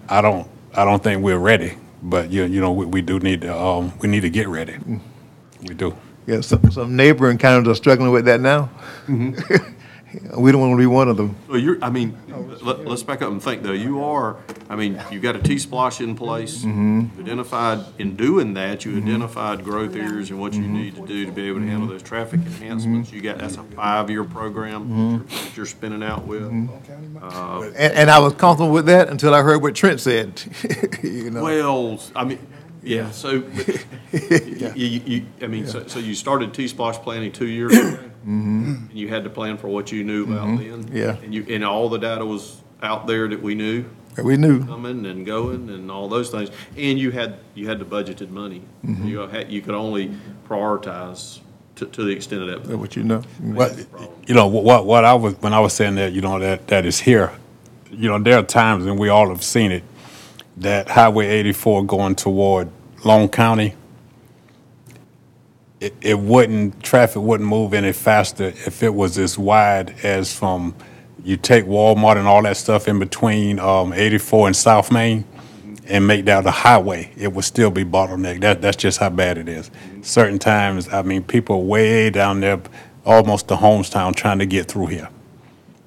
I 0.10 0.22
don't, 0.22 0.48
I 0.76 0.86
don't 0.86 1.04
think 1.04 1.24
we're 1.24 1.38
ready, 1.38 1.78
but 2.02 2.30
you, 2.30 2.44
you 2.46 2.60
know, 2.62 2.72
we, 2.72 2.86
we 2.86 3.02
do 3.02 3.20
need 3.20 3.42
to, 3.42 3.58
um, 3.58 3.94
we 4.00 4.10
need 4.10 4.22
to 4.22 4.30
get 4.30 4.48
ready. 4.48 4.78
We 5.62 5.74
do. 5.76 5.96
Yeah, 6.26 6.42
some, 6.42 6.72
some 6.72 6.96
neighboring 6.96 7.38
counties 7.38 7.70
are 7.70 7.76
struggling 7.76 8.12
with 8.12 8.26
that 8.26 8.40
now. 8.42 8.70
We 10.36 10.52
don't 10.52 10.62
want 10.62 10.74
to 10.74 10.78
be 10.78 10.86
one 10.86 11.08
of 11.08 11.18
them. 11.18 11.36
Well, 11.48 11.58
you're, 11.58 11.84
I 11.84 11.90
mean, 11.90 12.18
let, 12.62 12.86
let's 12.86 13.04
back 13.04 13.22
up 13.22 13.32
and 13.32 13.42
think 13.42 13.64
though. 13.64 13.72
You 13.72 14.04
are, 14.04 14.38
I 14.70 14.76
mean, 14.76 15.02
you've 15.12 15.24
got 15.24 15.36
a 15.36 15.40
T-Splost 15.40 16.02
in 16.02 16.16
place. 16.16 16.64
Mhm. 16.64 17.20
Identified, 17.20 17.80
in 17.98 18.16
doing 18.16 18.54
that, 18.54 18.86
you 18.86 18.92
mm-hmm. 18.92 19.08
identified 19.08 19.64
growth 19.64 19.96
areas 19.96 20.30
and 20.30 20.40
what 20.40 20.54
you 20.54 20.62
mm-hmm. 20.62 20.74
need 20.74 20.96
to 20.96 21.06
do 21.06 21.26
to 21.26 21.32
be 21.32 21.48
able 21.48 21.60
to 21.60 21.68
handle 21.68 21.88
those 21.88 22.04
traffic 22.04 22.40
mm-hmm. 22.40 22.64
enhancements. 22.64 23.12
You 23.12 23.22
got, 23.22 23.40
that's 23.40 23.58
a 23.58 23.64
five-year 23.64 24.24
program 24.26 25.26
that 25.28 25.58
you're 25.58 25.66
spinning 25.66 26.04
out 26.04 26.26
with. 26.26 26.44
Uh, 27.22 27.62
And, 27.76 27.94
and 27.94 28.12
I 28.12 28.20
was 28.20 28.34
comfortable 28.34 28.72
with 28.72 28.86
that 28.86 29.10
until 29.10 29.34
I 29.34 29.42
heard 29.42 29.62
what 29.62 29.76
Trent 29.76 30.00
said, 30.00 30.42
you 31.04 31.32
know. 31.32 31.44
Well, 31.44 32.00
I 32.16 32.24
mean, 32.24 32.40
yeah, 32.84 33.12
so, 33.12 33.32
you, 34.12 34.70
you, 34.76 35.02
you- 35.06 35.26
I 35.42 35.48
mean, 35.48 35.68
so, 35.68 35.88
so 35.88 36.00
you 36.00 36.14
started 36.14 36.54
T-Splost 36.54 37.02
planning 37.04 37.32
two 37.32 37.48
years 37.48 37.76
ago? 37.76 38.12
Mhm. 38.28 38.90
And 38.90 38.90
you 38.94 39.08
had 39.10 39.24
to 39.24 39.30
plan 39.30 39.58
for 39.58 39.68
what 39.68 39.92
you 39.92 40.04
knew 40.04 40.24
about 40.24 40.48
Mhm. 40.48 40.58
then? 40.88 40.98
Yeah. 40.98 41.16
And 41.24 41.34
you, 41.34 41.46
and 41.50 41.64
all 41.64 41.90
the 41.90 42.00
data 42.00 42.26
was 42.26 42.58
out 42.82 43.08
there 43.08 43.28
that 43.28 43.42
we 43.42 43.56
knew? 43.56 43.86
We 44.24 44.38
knew. 44.38 44.64
Coming 44.66 45.06
and 45.06 45.26
going 45.26 45.70
and 45.70 45.90
all 45.90 46.08
those 46.08 46.30
things. 46.30 46.50
And 46.78 47.00
you 47.00 47.12
had, 47.12 47.36
you 47.56 47.68
had 47.68 47.80
the 47.80 47.86
budgeted 47.86 48.30
money. 48.30 48.62
Mhm. 48.86 49.08
You 49.08 49.20
had, 49.22 49.52
you 49.52 49.62
could 49.62 49.74
only 49.76 50.12
prioritize 50.48 51.40
to, 51.76 51.86
to 51.88 52.04
the 52.04 52.12
extent 52.12 52.44
of 52.44 52.48
that. 52.50 52.64
That 52.70 52.78
what 52.78 52.96
you 52.96 53.04
know. 53.04 53.22
What, 53.42 53.76
you 54.28 54.36
know, 54.36 54.48
what, 54.48 54.86
what 54.86 55.04
I 55.04 55.14
was, 55.16 55.34
when 55.42 55.54
I 55.54 55.60
was 55.60 55.74
saying 55.74 55.96
that, 55.96 56.14
you 56.14 56.22
know, 56.22 56.38
that, 56.40 56.68
that 56.68 56.86
is 56.86 57.00
here, 57.00 57.32
you 57.92 58.08
know, 58.10 58.20
there 58.20 58.38
are 58.38 58.44
times, 58.44 58.86
and 58.86 59.00
we 59.00 59.10
all 59.10 59.30
have 59.30 59.44
seen 59.44 59.72
it, 59.72 59.84
that 60.58 60.90
Highway 60.90 61.28
84 61.28 61.84
going 61.86 62.16
toward 62.16 62.70
Long 63.04 63.28
County, 63.30 63.74
it, 65.84 65.94
it 66.02 66.20
wouldn't, 66.20 66.82
traffic 66.82 67.22
wouldn't 67.22 67.50
move 67.50 67.74
any 67.74 67.92
faster 67.92 68.46
if 68.46 68.82
it 68.84 68.94
was 68.94 69.18
as 69.18 69.38
wide 69.38 69.94
as 70.02 70.34
from, 70.34 70.74
you 71.26 71.36
take 71.36 71.66
Walmart 71.66 72.16
and 72.16 72.26
all 72.26 72.42
that 72.44 72.56
stuff 72.56 72.88
in 72.88 73.00
between, 73.00 73.60
um, 73.60 73.92
84 73.92 74.48
and 74.48 74.56
South 74.56 74.92
Main 74.92 75.26
and 75.86 76.08
make 76.08 76.24
that 76.26 76.46
a 76.46 76.52
highway, 76.52 77.12
it 77.18 77.34
would 77.34 77.44
still 77.44 77.70
be 77.70 77.84
bottlenecked. 77.84 78.40
That, 78.40 78.62
that's 78.62 78.78
just 78.78 79.00
how 79.00 79.10
bad 79.10 79.38
it 79.38 79.50
is. 79.50 79.70
Certain 80.02 80.40
times, 80.40 80.88
I 80.88 81.02
mean, 81.02 81.22
people 81.22 81.58
are 81.58 81.64
way 81.64 82.10
down 82.10 82.40
there, 82.40 82.62
almost 83.06 83.50
to 83.50 83.58
Homestown, 83.58 84.14
trying 84.14 84.40
to 84.40 84.46
get 84.46 84.70
through 84.70 84.88
here. 84.88 85.10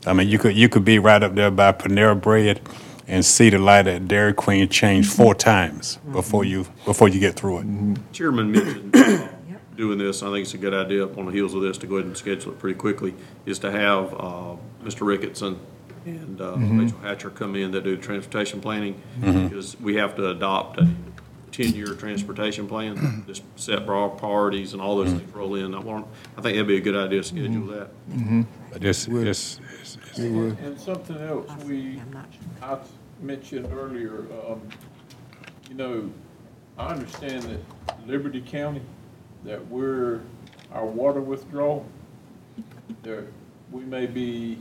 I 0.07 0.13
mean, 0.13 0.29
you 0.29 0.39
could, 0.39 0.55
you 0.55 0.69
could 0.69 0.85
be 0.85 0.99
right 0.99 1.23
up 1.23 1.35
there 1.35 1.51
by 1.51 1.73
Panera 1.73 2.21
Bread 2.21 2.61
and 3.09 3.25
see 3.25 3.49
the 3.49 3.59
light 3.59 3.87
at 3.87 4.07
Dairy 4.09 4.35
Queen 4.35 4.69
change 4.69 5.07
four 5.09 5.35
times 5.53 5.97
before 6.13 6.45
you, 6.45 6.67
before 6.85 7.09
you 7.09 7.19
get 7.19 7.35
through 7.35 7.61
it. 7.61 8.13
Chairman 8.13 8.53
mentioned 8.53 8.95
uh, 8.95 9.29
doing 9.77 9.99
this, 9.99 10.23
I 10.23 10.27
think 10.27 10.45
it's 10.45 10.55
a 10.55 10.59
good 10.59 10.75
idea 10.75 11.07
on 11.07 11.27
the 11.27 11.33
heels 11.33 11.55
of 11.55 11.63
this 11.63 11.79
to 11.79 11.87
go 11.87 11.97
ahead 11.97 12.07
and 12.07 12.17
schedule 12.17 12.53
it 12.53 12.59
pretty 12.59 12.79
quickly, 12.79 13.15
is 13.45 13.59
to 13.61 13.71
have 13.71 14.13
uh, 14.15 14.57
Mr. 14.83 15.03
Ricketson 15.07 15.59
and 16.05 16.41
uh, 16.41 16.55
Mhm. 16.55 16.81
Rachel 16.81 16.99
Hatcher 17.01 17.31
come 17.31 17.57
in 17.57 17.73
that 17.73 17.85
do 17.85 17.97
transportation 17.97 18.61
planning, 18.61 19.01
Mhm. 19.21 19.49
because 19.51 19.79
we 19.81 19.97
have 19.97 20.15
to 20.17 20.31
adopt 20.31 20.79
a 20.79 20.89
ten-year 21.51 21.95
transportation 21.95 22.67
plan, 22.69 23.25
just 23.27 23.43
set 23.57 23.85
broad 23.87 24.19
priorities 24.19 24.73
and 24.73 24.81
all 24.83 24.97
those 24.97 25.13
things 25.13 25.35
roll 25.35 25.55
in. 25.57 25.75
I 25.75 25.81
want, 25.81 26.07
I 26.37 26.41
think 26.43 26.55
that'd 26.55 26.67
be 26.67 26.77
a 26.77 26.81
good 26.81 26.97
idea 26.97 27.23
to 27.23 27.29
schedule 27.29 27.67
that. 27.69 27.89
But 28.73 28.81
this, 28.83 29.07
this, 29.07 29.61
And 30.17 30.57
and 30.59 30.79
something 30.81 31.17
else, 31.19 31.51
we, 31.67 32.01
I 32.63 32.77
mentioned 33.21 33.69
earlier, 33.73 34.25
um, 34.49 34.61
you 35.69 35.75
know, 35.77 36.11
I 36.79 36.89
understand 36.93 37.43
that 37.45 38.07
Liberty 38.07 38.43
County, 38.43 38.83
that 39.47 39.67
we're, 39.69 40.21
our 40.73 40.85
water 40.85 41.21
withdrawal, 41.21 41.87
there, 43.03 43.27
we 43.71 43.85
may 43.85 44.07
be 44.07 44.59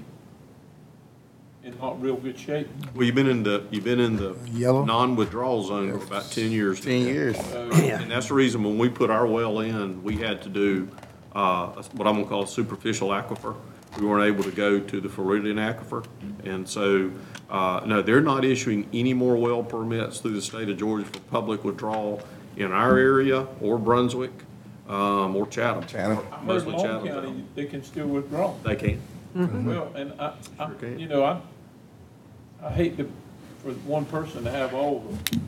in 1.64 1.76
not 1.80 2.00
real 2.00 2.16
good 2.16 2.38
shape. 2.38 2.68
Well, 2.94 3.04
you've 3.04 3.16
been 3.16 3.28
in 3.28 3.42
the, 3.42 3.64
you've 3.72 3.84
been 3.84 4.00
in 4.00 4.16
the 4.16 4.36
Yellow? 4.52 4.86
non-withdrawal 4.86 5.64
zone 5.64 5.92
for 5.98 6.06
about 6.06 6.32
ten 6.32 6.52
years. 6.52 6.80
Ten 6.80 7.02
years. 7.08 7.36
And 7.54 8.12
that's 8.12 8.28
the 8.28 8.36
reason 8.36 8.64
when 8.64 8.78
we 8.78 8.88
put 8.88 9.10
our 9.10 9.26
well 9.26 9.60
in, 9.60 10.04
we 10.04 10.18
had 10.18 10.44
to 10.44 10.50
do, 10.50 10.88
uh, 11.34 11.70
what 11.94 12.08
I'm 12.08 12.16
gonna 12.16 12.28
call 12.28 12.44
a 12.44 12.48
superficial 12.48 13.10
aquifer. 13.10 13.56
We 14.00 14.06
weren't 14.06 14.26
able 14.26 14.44
to 14.44 14.52
go 14.52 14.80
to 14.80 15.02
the 15.02 15.10
Floridian 15.10 15.56
aquifer. 15.56 16.06
And 16.44 16.68
so, 16.70 17.12
uh, 17.50 17.82
no, 17.86 18.02
they're 18.04 18.22
not 18.22 18.46
issuing 18.46 18.88
any 18.94 19.14
more 19.14 19.36
well 19.36 19.64
permits 19.64 20.20
through 20.20 20.34
the 20.34 20.42
state 20.42 20.70
of 20.70 20.78
Georgia 20.78 21.06
for 21.06 21.20
public 21.22 21.64
withdrawal 21.64 22.22
in 22.58 22.72
our 22.72 22.98
area 22.98 23.48
or 23.62 23.80
Brunswick, 23.80 24.32
um, 24.88 25.36
or 25.36 25.48
Chatham. 25.48 25.86
Chatham. 25.88 26.20
I 26.32 26.36
heard 26.38 26.46
Mostly 26.46 26.72
Long 26.74 26.84
Chatham. 26.84 27.08
County, 27.08 27.44
they 27.56 27.66
can 27.66 27.84
still 27.84 28.08
withdraw. 28.08 28.54
They 28.64 28.76
can. 28.76 29.02
Well, 29.36 29.92
and 29.96 30.14
I, 30.20 30.34
I, 30.60 30.70
you 30.98 31.08
know, 31.08 31.24
I, 31.24 31.42
I 32.64 32.72
hate 32.72 32.96
to, 32.98 33.12
for 33.62 33.72
one 33.86 34.06
person 34.06 34.44
to 34.46 34.52
have 34.52 34.74
all 34.74 35.00
the 35.32 35.40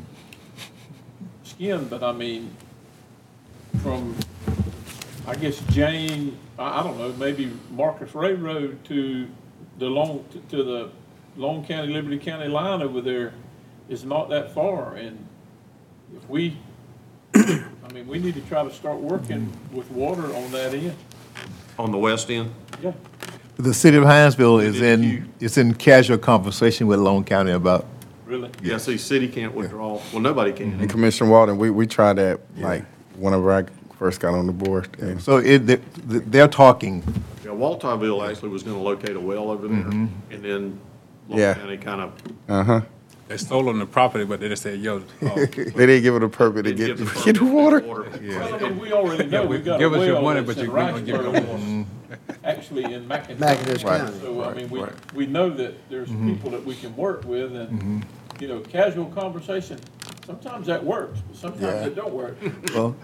skin, 1.43 1.87
but 1.87 2.03
I 2.03 2.11
mean, 2.11 2.51
from, 3.81 4.15
I 5.25 5.35
guess 5.35 5.59
Jane, 5.69 6.37
I, 6.59 6.79
I 6.79 6.83
don't 6.83 6.97
know, 6.97 7.13
maybe 7.13 7.51
Marcus 7.71 8.13
Ray 8.13 8.33
Road 8.33 8.83
to 8.85 9.27
the 9.79 9.85
Long, 9.85 10.25
to- 10.31 10.57
to 10.57 10.63
the 10.63 10.89
Long 11.37 11.63
County, 11.63 11.93
Liberty 11.93 12.17
County 12.17 12.47
line 12.49 12.81
over 12.81 12.99
there 12.99 13.33
is 13.87 14.03
not 14.03 14.27
that 14.29 14.53
far, 14.53 14.95
and 14.95 15.25
if 16.13 16.27
we, 16.29 16.57
I 17.87 17.93
mean, 17.93 18.07
we 18.07 18.19
need 18.19 18.35
to 18.35 18.41
try 18.41 18.63
to 18.63 18.71
start 18.73 18.97
working 18.99 19.51
with 19.71 19.89
water 19.91 20.23
on 20.35 20.51
that 20.51 20.73
end, 20.73 20.95
On 21.79 21.91
the 21.91 21.97
west 21.97 22.29
end? 22.29 22.53
yeah. 22.81 22.91
The 23.55 23.73
city 23.73 23.97
of 23.97 24.03
Hinesville 24.03 24.61
is 24.63 24.81
in, 24.81 25.31
is 25.39 25.57
in 25.57 25.73
casual 25.73 26.17
conversation 26.19 26.85
with 26.87 26.99
Long 26.99 27.23
County 27.23 27.51
about, 27.51 27.85
Really? 28.25 28.51
Yeah, 28.61 28.77
see, 28.77 28.97
city 28.97 29.27
can't 29.29 29.53
withdraw, 29.55 30.01
well, 30.11 30.19
nobody 30.19 30.51
can. 30.51 30.79
And 30.81 30.89
Commissioner 30.89 31.29
Walden, 31.29 31.57
we, 31.57 31.69
we 31.69 31.87
tried 31.87 32.17
that, 32.17 32.41
like, 32.57 32.83
whenever 33.15 33.51
I 33.53 33.63
first 33.97 34.19
got 34.19 34.33
on 34.33 34.47
the 34.47 34.53
board. 34.53 34.89
and- 34.99 35.21
so 35.21 35.37
it, 35.37 35.59
they- 35.59 35.79
they're 36.05 36.47
talking. 36.49 37.01
Yeah, 37.45 37.51
Walthourville 37.51 38.29
actually 38.29 38.49
was 38.49 38.63
gonna 38.63 38.81
locate 38.81 39.15
a 39.15 39.19
well 39.19 39.49
over 39.49 39.67
there, 39.69 39.77
and 39.77 40.11
then 40.29 40.79
Yeah. 41.29 41.47
Long 41.47 41.55
County 41.55 41.77
kind 41.77 42.01
of 42.01 42.11
Uh-huh. 42.49 42.81
They 43.27 43.35
stole 43.37 43.67
on 43.67 43.77
the 43.79 43.85
property, 43.85 44.23
but 44.23 44.39
they 44.39 44.47
just 44.47 44.63
said, 44.63 44.79
yo, 44.79 44.97
uh, 44.97 45.01
They 45.21 45.45
didn't 45.45 46.03
give 46.03 46.15
it 46.15 46.23
a 46.23 46.29
permit 46.29 46.63
to 46.65 46.73
get, 46.73 46.97
get 47.25 47.35
the 47.37 47.43
water. 47.45 47.81
Well, 47.81 48.05
I 48.55 48.57
mean, 48.59 48.79
we 48.79 48.93
already 48.93 49.25
know 49.27 49.45
we've 49.45 49.65
got 49.65 49.75
a 49.75 49.79
Give 49.79 49.93
us 49.93 50.05
your 50.05 50.15
well 50.15 50.23
money, 50.23 50.41
that's 50.41 50.55
but 50.55 50.63
in 50.63 50.69
you- 50.69 50.71
we 50.71 50.79
gonna 50.79 51.01
give 51.01 51.15
you 51.21 51.41
Riceboro, 51.41 51.85
actually 52.45 52.83
in 52.93 53.05
McIntosh. 53.07 53.37
McIntosh 53.37 53.83
County. 53.83 54.19
So, 54.21 54.43
I 54.43 54.53
mean, 54.53 54.69
we, 54.69 54.79
Right. 54.81 55.13
we 55.13 55.25
know 55.25 55.49
that 55.49 55.89
there's 55.89 56.09
people 56.09 56.51
that 56.51 56.63
we 56.65 56.75
can 56.75 56.95
work 56.95 57.25
with 57.25 57.53
and, 57.53 58.05
you 58.39 58.47
know, 58.47 58.59
casual 58.61 59.07
conversation, 59.07 59.77
sometimes 60.25 60.67
that 60.67 60.81
works, 60.85 61.19
but 61.27 61.35
sometimes 61.35 61.61
Yeah. 61.63 61.85
it 61.87 61.95
don't 61.95 62.13
work. 62.13 62.37
Well, 62.73 62.95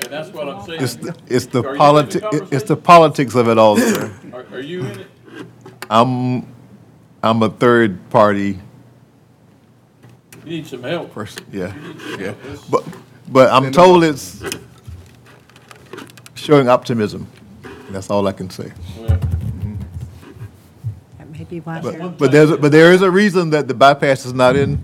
And 0.00 0.12
that's 0.12 0.30
what 0.30 0.48
I'm 0.48 0.64
saying. 0.66 0.82
it's, 0.82 0.96
the- 0.96 1.14
it's 1.28 1.46
the 1.46 1.60
Are 1.60 1.76
you 1.76 1.98
in 1.98 2.06
politi, 2.06 2.20
the 2.48 2.48
it's 2.56 2.64
the 2.64 2.76
politics 2.76 3.36
of 3.36 3.48
it 3.48 3.58
all, 3.58 3.76
sir. 3.76 4.12
Are, 4.32 4.44
are 4.52 4.60
you 4.60 4.80
in 4.80 5.00
it? 5.00 5.06
I'm, 5.88 6.46
I'm 7.22 7.42
a 7.44 7.48
third 7.50 8.10
party 8.10 8.58
You 10.48 10.56
need 10.56 10.66
some 10.66 10.82
help. 10.82 11.12
person, 11.12 11.44
yeah, 11.52 11.74
You 11.74 11.80
need 11.92 12.00
some 12.00 12.20
yeah. 12.20 12.34
But, 12.70 12.84
but 13.28 13.50
I'm 13.52 13.70
told 13.70 14.02
it's 14.02 14.42
showing 16.34 16.68
optimism. 16.70 17.26
That's 17.90 18.08
all 18.08 18.26
I 18.26 18.32
can 18.32 18.48
say. 18.48 18.72
well, 18.98 19.08
That 21.18 21.28
may 21.30 21.44
be 21.44 21.60
why. 21.60 21.80
But, 21.82 22.16
but 22.16 22.32
there's, 22.32 22.50
a- 22.50 22.56
but 22.56 22.72
there 22.72 22.92
is 22.92 23.02
a 23.02 23.10
reason 23.10 23.50
that 23.50 23.68
the 23.68 23.74
bypass 23.74 24.24
is 24.24 24.32
not 24.32 24.56
in 24.56 24.82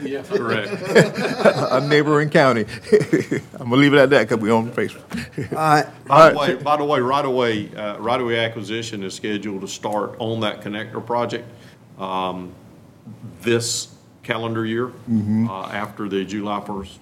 Yeah. 0.00 0.22
Correct. 0.22 0.70
a 0.88 1.86
neighboring 1.86 2.30
county. 2.30 2.64
I'm 3.54 3.68
gonna 3.70 3.76
leave 3.76 3.92
it 3.92 3.98
at 3.98 4.10
that 4.10 4.28
because 4.28 4.42
we're 4.42 4.54
on 4.54 4.70
Facebook. 4.70 5.52
All 5.52 5.58
right, 5.58 5.86
By 6.06 6.30
the 6.30 6.38
way, 6.38 6.54
by 6.62 6.76
the 6.78 6.84
way, 6.84 7.00
right 7.00 7.24
away, 7.24 7.74
uh, 7.74 7.98
right 7.98 8.20
away 8.20 8.38
acquisition 8.38 9.02
is 9.02 9.12
scheduled 9.14 9.60
to 9.60 9.68
start 9.68 10.16
on 10.18 10.40
that 10.40 10.62
connector 10.62 11.04
project, 11.04 11.46
um, 11.98 12.52
this 13.42 13.95
calendar 14.30 14.66
year, 14.66 14.90
Mhm. 15.08 15.48
uh, 15.48 15.68
after 15.72 16.08
the 16.08 16.24
July 16.24 16.60
1st 16.60 16.98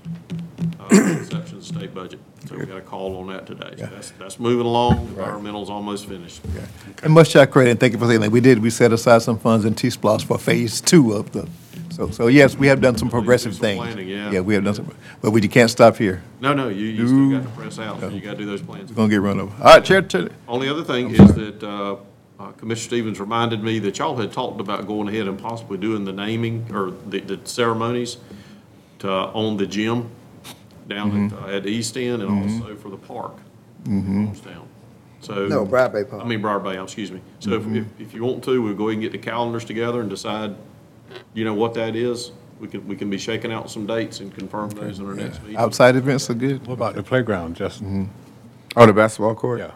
uh, 0.79 0.87
inception 0.91 1.57
of 1.59 1.67
the 1.67 1.75
state 1.75 1.95
budget. 1.95 2.21
So 2.47 2.59
we 2.59 2.67
got 2.67 2.77
a 2.77 2.83
call 2.83 3.17
on 3.17 3.29
that 3.29 3.47
today. 3.47 3.73
So 3.79 3.87
that's, 3.87 4.11
that's 4.19 4.39
moving 4.39 4.67
along. 4.67 4.99
Environmental's 5.09 5.71
almost 5.71 6.05
finished. 6.07 6.43
And 7.03 7.15
much 7.15 7.33
to 7.33 7.41
our 7.41 7.47
credit, 7.47 7.71
and 7.71 7.81
thank 7.81 7.95
you 7.95 7.99
for 7.99 8.07
saying 8.07 8.21
that, 8.21 8.31
we 8.31 8.41
did, 8.41 8.59
we 8.61 8.69
set 8.69 8.93
aside 8.93 9.23
some 9.23 9.39
funds 9.39 9.65
in 9.65 9.75
T-Splost 9.75 10.25
for 10.27 10.37
phase 10.39 10.83
two 10.83 11.13
of 11.13 11.33
the, 11.33 11.49
so, 11.91 12.11
so 12.11 12.27
yes, 12.27 12.57
we 12.59 12.67
have 12.67 12.83
done 12.83 12.99
some 12.99 13.09
progressive 13.09 13.55
some 13.55 13.61
things. 13.63 13.83
planning, 13.83 14.09
yeah. 14.09 14.31
Yeah, 14.31 14.41
we 14.41 14.53
have 14.55 14.65
done 14.65 14.75
some, 14.75 14.91
but 15.23 15.31
we 15.31 15.41
can't 15.49 15.71
stop 15.71 15.97
here. 15.97 16.23
No, 16.43 16.53
no, 16.53 16.69
you, 16.69 16.85
you 16.87 17.07
still 17.09 17.31
got 17.31 17.43
to 17.43 17.49
press 17.59 17.79
out. 17.79 18.13
You 18.13 18.21
got 18.21 18.33
to 18.33 18.37
do 18.37 18.45
those 18.47 18.61
plans. 18.61 18.91
We're 18.91 18.97
gonna 18.97 19.09
get 19.09 19.23
run 19.23 19.41
over. 19.41 19.55
All 19.63 19.75
right, 19.77 19.85
Chair, 19.85 20.03
Chair, 20.03 20.29
Only 20.47 20.69
other 20.69 20.85
thing 20.85 21.11
is 21.15 21.35
that 21.35 21.63
uh, 21.63 21.97
uh, 22.41 22.53
Commissioner 22.53 22.89
Stevens 22.89 23.21
reminded 23.21 23.63
me 23.63 23.79
that 23.81 23.99
y'all 23.99 24.17
had 24.17 24.33
talked 24.33 24.61
about 24.61 24.87
going 24.87 25.09
ahead 25.09 25.29
and 25.29 25.39
possibly 25.39 25.79
doing 25.79 26.05
the 26.05 26.13
naming 26.13 26.67
or 26.75 26.91
the, 27.07 27.21
the 27.21 27.41
ceremonies 27.45 28.17
to, 29.01 29.09
on 29.11 29.57
the 29.57 29.67
gym 29.67 30.11
down 30.89 31.33
at, 31.33 31.33
uh, 31.43 31.47
at 31.57 31.63
the 31.63 31.71
East 31.71 31.97
End 31.97 32.23
and 32.23 32.31
also 32.53 32.75
for 32.77 32.89
the 32.91 32.97
park. 32.97 33.35
Mhm. 33.85 34.35
So. 35.21 35.47
No, 35.47 35.65
Briar 35.65 35.89
Bay 35.89 36.05
Park. 36.05 36.23
I 36.23 36.27
mean, 36.27 36.43
Briar 36.43 36.59
Bay, 36.59 36.79
excuse 36.83 37.11
me. 37.11 37.21
So 37.39 37.53
if, 37.53 37.67
if, 37.69 37.87
if 37.99 38.15
you 38.15 38.23
want 38.25 38.45
to, 38.45 38.61
we'll 38.61 38.75
go 38.75 38.89
ahead 38.89 38.95
and 38.95 39.03
get 39.03 39.13
the 39.13 39.19
calendars 39.19 39.65
together 39.65 40.01
and 40.03 40.11
decide, 40.11 40.55
you 41.33 41.45
know, 41.45 41.55
what 41.55 41.73
that 41.75 41.97
is. 41.97 42.33
We 42.61 42.69
can, 42.69 42.87
we 42.87 42.95
can 42.95 43.09
be 43.11 43.17
shaking 43.19 43.51
out 43.53 43.71
some 43.71 43.87
dates 43.87 44.21
and 44.21 44.35
confirm 44.35 44.71
those 44.71 44.99
in 44.99 45.07
our 45.07 45.15
next 45.15 45.41
meeting. 45.43 45.57
outside 45.57 45.97
events 45.97 46.29
are 46.29 46.35
good. 46.35 46.67
What 46.67 46.75
about 46.75 46.95
the 46.95 47.03
playground, 47.03 47.57
Justin? 47.57 48.11
Oh, 48.77 48.85
the 48.87 48.93
basketball 48.93 49.35
court? 49.35 49.61
Yeah. 49.61 49.71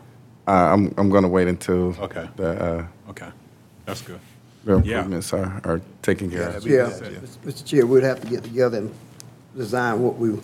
Uh, 0.48 0.72
I'm, 0.72 0.94
I'm 0.96 1.10
gonna 1.10 1.28
wait 1.28 1.46
until. 1.46 1.94
Okay. 2.00 2.26
The, 2.36 2.48
uh, 2.64 2.86
Okay, 3.10 3.28
that's 3.84 4.00
good. 4.00 4.18
the 4.64 4.76
Yeah. 4.80 4.96
improvements 5.00 5.32
are, 5.34 5.60
are 5.64 5.80
taken 6.00 6.30
care 6.30 6.48
of. 6.48 6.66
Yeah, 6.66 6.88
Mr. 7.44 7.64
Chair, 7.66 7.86
we'd 7.86 8.02
have 8.04 8.20
to 8.22 8.26
get 8.28 8.44
together 8.44 8.78
and 8.78 8.94
design 9.54 10.00
what 10.02 10.16
we 10.16 10.38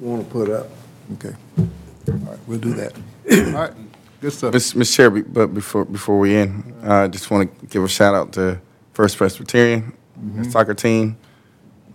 want 0.00 0.24
to 0.24 0.30
put 0.32 0.50
up. 0.50 0.68
Okay. 1.14 1.34
All 1.58 1.68
right, 2.14 2.38
we'll 2.48 2.58
do 2.58 2.74
that. 2.74 2.92
All 3.30 3.52
right, 3.62 3.72
good 4.20 4.32
stuff. 4.32 4.52
Ms. 4.52 4.74
Ms. 4.74 4.94
Chair, 4.94 5.10
be- 5.10 5.22
but 5.22 5.54
before, 5.54 5.84
before 5.84 6.18
we 6.18 6.34
end, 6.34 6.74
I 6.82 7.06
just 7.06 7.30
want 7.30 7.56
to 7.60 7.66
give 7.66 7.84
a 7.84 7.88
shout 7.88 8.14
out 8.16 8.32
to 8.32 8.60
First 8.94 9.16
Presbyterian 9.16 9.92
Mhm. 10.20 10.50
soccer 10.50 10.74
team, 10.74 11.16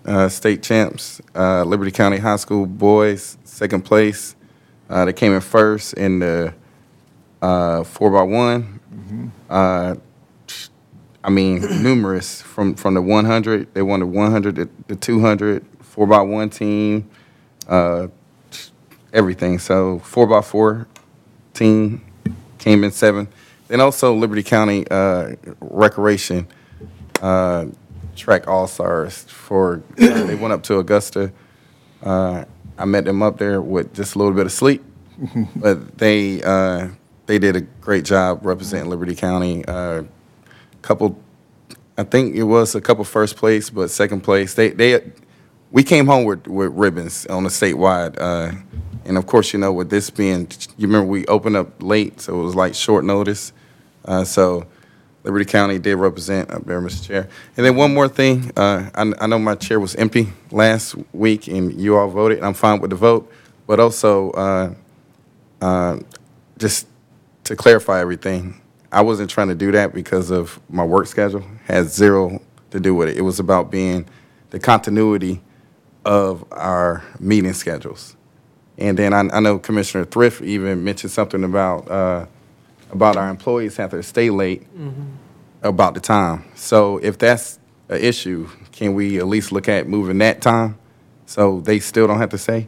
uh, 0.05 0.29
state 0.29 0.63
champs, 0.63 1.19
uh, 1.35 1.63
Liberty 1.65 1.91
County 1.91 2.17
High 2.17 2.37
School 2.37 2.65
boys, 2.65 3.37
second 3.43 3.83
place. 3.83 4.35
Uh, 4.89 5.03
They 5.05 5.13
came 5.13 5.33
in 5.33 5.41
first 5.41 5.93
in 5.95 6.19
the 6.19 6.53
uh, 7.43 7.83
four 7.83 8.09
by 8.11 8.23
one. 8.23 8.79
Uh, 9.49 9.95
I 11.23 11.29
mean, 11.29 11.61
numerous 11.83 12.41
from, 12.41 12.75
from 12.75 12.95
the 12.95 13.01
100, 13.01 13.73
they 13.73 13.81
won 13.81 13.99
the 14.01 14.05
100, 14.05 14.55
the- 14.55 14.69
the 14.87 14.95
200, 14.95 15.63
four 15.81 16.07
by 16.07 16.21
one 16.21 16.49
team, 16.49 17.09
uh, 17.67 18.07
everything. 19.13 19.59
So 19.59 19.99
four 19.99 20.25
by 20.27 20.41
four 20.41 20.87
team 21.53 22.01
came 22.57 22.83
in 22.83 22.91
seven. 22.91 23.27
Then 23.67 23.79
also 23.79 24.13
Liberty 24.13 24.43
County 24.43 24.85
uh, 24.89 25.35
Recreation 25.61 26.47
uh, 27.21 27.67
Track 28.15 28.47
All 28.47 28.67
Stars 28.67 29.23
for 29.23 29.83
uh, 30.01 30.23
they 30.25 30.35
went 30.35 30.53
up 30.53 30.63
to 30.63 30.79
Augusta. 30.79 31.31
Uh, 32.01 32.45
I 32.77 32.85
met 32.85 33.05
them 33.05 33.21
up 33.21 33.37
there 33.37 33.61
with 33.61 33.93
just 33.93 34.15
a 34.15 34.17
little 34.17 34.33
bit 34.33 34.45
of 34.45 34.51
sleep, 34.51 34.83
but 35.55 35.97
they 35.97 36.41
uh, 36.43 36.89
they 37.25 37.39
did 37.39 37.55
a 37.55 37.61
great 37.61 38.05
job 38.05 38.45
representing 38.45 38.89
Liberty 38.89 39.15
County. 39.15 39.63
Uh, 39.65 40.03
couple, 40.81 41.17
I 41.97 42.03
think 42.03 42.35
it 42.35 42.43
was 42.43 42.75
a 42.75 42.81
couple 42.81 43.03
first 43.05 43.37
place, 43.37 43.69
but 43.69 43.89
second 43.89 44.21
place. 44.21 44.53
They 44.53 44.69
they 44.69 45.11
we 45.71 45.83
came 45.83 46.05
home 46.05 46.25
with, 46.25 46.47
with 46.47 46.71
ribbons 46.73 47.25
on 47.25 47.43
the 47.43 47.49
statewide. 47.49 48.15
Uh, 48.19 48.51
and 49.05 49.17
of 49.17 49.25
course, 49.25 49.53
you 49.53 49.59
know, 49.59 49.73
with 49.73 49.89
this 49.89 50.09
being, 50.09 50.47
you 50.77 50.87
remember 50.87 51.07
we 51.07 51.25
opened 51.25 51.55
up 51.55 51.81
late, 51.81 52.21
so 52.21 52.39
it 52.39 52.43
was 52.43 52.55
like 52.55 52.75
short 52.75 53.03
notice. 53.03 53.51
Uh, 54.05 54.23
so 54.23 54.67
Liberty 55.23 55.45
County 55.45 55.79
did 55.79 55.95
represent 55.95 56.51
up 56.51 56.65
there, 56.65 56.79
Mr. 56.81 57.07
Chair. 57.07 57.29
And 57.57 57.65
then 57.65 57.75
one 57.75 57.93
more 57.93 58.07
thing, 58.07 58.51
uh, 58.55 58.89
I, 58.93 59.11
I 59.19 59.27
know 59.27 59.39
my 59.39 59.55
chair 59.55 59.79
was 59.79 59.95
empty 59.95 60.31
last 60.51 60.95
week 61.13 61.47
and 61.47 61.73
you 61.79 61.97
all 61.97 62.07
voted, 62.07 62.37
and 62.37 62.47
I'm 62.47 62.53
fine 62.53 62.79
with 62.79 62.91
the 62.91 62.95
vote. 62.95 63.31
But 63.65 63.79
also, 63.79 64.31
uh, 64.31 64.73
uh, 65.61 65.99
just 66.57 66.87
to 67.45 67.55
clarify 67.55 67.99
everything, 68.01 68.61
I 68.91 69.01
wasn't 69.01 69.29
trying 69.29 69.47
to 69.49 69.55
do 69.55 69.71
that 69.71 69.93
because 69.93 70.31
of 70.31 70.59
my 70.69 70.83
work 70.83 71.07
schedule. 71.07 71.43
Had 71.65 71.89
zero 71.89 72.41
to 72.71 72.79
do 72.79 72.95
with 72.95 73.09
it. 73.09 73.17
It 73.17 73.21
was 73.21 73.39
about 73.39 73.71
being 73.71 74.05
the 74.51 74.59
continuity 74.59 75.41
of 76.05 76.45
our 76.51 77.03
meeting 77.19 77.53
schedules. 77.53 78.15
And 78.77 78.97
then 78.97 79.13
I, 79.13 79.19
I 79.31 79.39
know 79.39 79.59
Commissioner 79.59 80.05
Thrift 80.05 80.41
even 80.41 80.83
mentioned 80.83 81.11
something 81.11 81.43
about 81.43 81.89
uh, 81.89 82.25
about 82.91 83.17
our 83.17 83.29
employees 83.29 83.77
having 83.77 83.99
to 83.99 84.03
stay 84.03 84.29
late 84.29 84.67
about 85.63 85.93
the 85.95 85.99
time. 85.99 86.45
So 86.55 86.97
if 86.97 87.17
that's 87.17 87.59
an 87.89 87.99
issue, 88.01 88.49
can 88.71 88.93
we 88.93 89.19
at 89.19 89.27
least 89.27 89.51
look 89.51 89.67
at 89.69 89.87
moving 89.87 90.17
that 90.19 90.41
time 90.41 90.77
so 91.25 91.61
they 91.61 91.79
still 91.79 92.07
don't 92.07 92.17
have 92.19 92.29
to? 92.31 92.67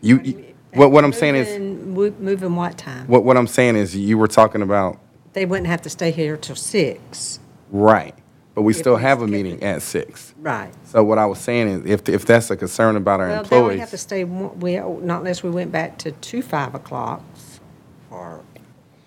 You, 0.00 0.20
you- 0.20 0.53
what 0.74 0.90
what 0.90 1.04
I'm 1.04 1.12
saying 1.12 1.34
is 1.36 1.48
Moving- 1.58 1.94
mo- 1.94 2.14
Moving 2.30 2.56
what 2.56 2.76
time? 2.78 3.06
what 3.06 3.24
what 3.24 3.36
I'm 3.36 3.46
saying 3.46 3.76
is 3.76 3.96
you 3.96 4.18
were 4.18 4.28
talking 4.28 4.62
about 4.62 4.98
They 5.32 5.46
wouldn't 5.46 5.66
have 5.68 5.82
to 5.82 5.90
stay 5.90 6.10
here 6.10 6.36
till 6.36 6.56
six. 6.56 7.38
right, 7.70 8.14
but 8.54 8.62
we 8.62 8.72
still 8.72 8.96
have 8.96 9.22
a 9.22 9.26
meeting 9.26 9.62
at 9.62 9.82
six. 9.82 10.32
Right. 10.40 10.72
So 10.84 11.02
what 11.02 11.18
I 11.18 11.26
was 11.26 11.38
saying 11.38 11.68
is 11.68 11.86
if 11.86 12.08
if 12.08 12.24
that's 12.26 12.50
a 12.50 12.56
concern 12.56 12.96
about 12.96 13.20
our 13.20 13.28
Well, 13.28 13.42
they 13.44 13.56
only 13.56 13.78
have 13.78 13.88
employees, 13.88 13.90
to 13.90 13.98
stay, 13.98 14.24
one- 14.24 14.58
we, 14.60 14.76
not 14.76 15.20
unless 15.20 15.42
we 15.42 15.50
went 15.50 15.72
back 15.72 15.98
to 15.98 16.12
two 16.12 16.42
five 16.42 16.74
o'clocks 16.74 17.60
or, 18.10 18.40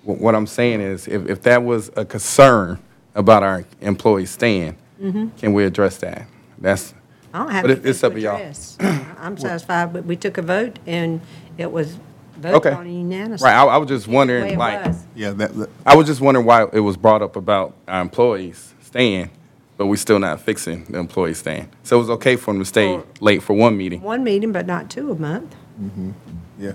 what 0.04 0.20
what 0.20 0.36
I'm 0.36 0.48
saying 0.48 0.82
is 0.82 1.08
if 1.08 1.30
if 1.30 1.42
that 1.44 1.64
was 1.64 1.92
a 1.96 2.06
concern 2.06 2.80
about 3.16 3.42
our 3.44 3.64
employees 3.82 4.30
staying, 4.30 4.76
Mhm. 5.02 5.36
can 5.38 5.54
we 5.54 5.64
address 5.66 5.98
that? 5.98 6.28
That's 6.60 6.94
I 7.38 7.43
don't 7.43 7.51
have 7.51 7.64
But 7.64 7.69
it- 7.72 7.74
anything 7.75 7.90
it's 7.91 8.03
up 8.03 8.14
to 8.14 8.16
to 8.17 8.22
y'all. 8.24 8.35
address. 8.35 8.77
I'm 9.19 9.38
satisfied, 9.38 9.93
but 9.93 10.06
we 10.06 10.16
took 10.16 10.38
a 10.38 10.41
vote 10.41 10.80
and 10.88 11.22
it 11.57 11.72
was 11.72 11.98
voted 12.38 12.56
Okay. 12.57 12.72
on 12.72 12.90
unanimously. 12.91 13.45
Right, 13.45 13.56
I, 13.56 13.64
I 13.66 13.77
was 13.77 13.88
just 13.88 14.06
The 14.06 14.11
way 14.11 14.16
wondering, 14.16 14.53
it 14.53 14.57
like, 14.57 14.85
was. 14.85 15.03
Yeah, 15.16 15.32
that, 15.32 15.56
that- 15.56 15.69
I 15.85 15.95
was 15.95 16.07
just 16.07 16.19
wondering 16.22 16.45
why 16.48 16.66
it 16.74 16.80
was 16.80 16.98
brought 16.98 17.22
up 17.22 17.35
about 17.35 17.75
our 17.88 18.01
employees 18.01 18.74
staying, 18.82 19.30
but 19.77 19.85
we're 19.85 19.95
still 19.98 20.17
not 20.19 20.41
fixing 20.41 20.85
the 20.85 20.98
employees 20.98 21.38
staying. 21.38 21.69
So 21.83 21.98
it 21.98 21.99
was 21.99 22.09
okay 22.11 22.35
for 22.38 22.53
them 22.53 22.59
to 22.61 22.66
stay 22.66 22.99
late 23.19 23.43
for 23.43 23.53
one 23.53 23.77
meeting. 23.77 24.01
One 24.01 24.24
meeting, 24.24 24.51
but 24.51 24.66
not 24.66 24.90
two 24.90 25.11
a 25.11 25.16
month. 25.16 25.56
mhm, 25.80 26.14
yeah. 26.57 26.72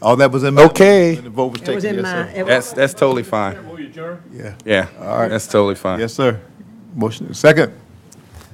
All 0.00 0.16
that 0.16 0.30
was 0.32 0.44
in. 0.44 0.58
Okay. 0.58 1.14
When 1.16 1.24
the 1.24 1.30
vote 1.30 1.52
was 1.52 1.62
It 1.62 1.74
was 1.74 1.84
taken, 1.84 1.98
in 1.98 2.04
yes, 2.04 2.14
my- 2.14 2.32
sir. 2.32 2.38
it 2.38 2.42
was- 2.42 2.48
That's, 2.48 2.72
that's 2.72 2.94
totally 2.94 3.22
fine. 3.22 3.56
Yeah. 4.32 4.54
Yeah, 4.64 4.86
All 5.00 5.18
right. 5.18 5.28
that's 5.28 5.46
totally 5.46 5.74
fine. 5.76 6.00
Yes, 6.00 6.14
sir. 6.14 6.40
Motion, 6.94 7.32
second. 7.34 7.72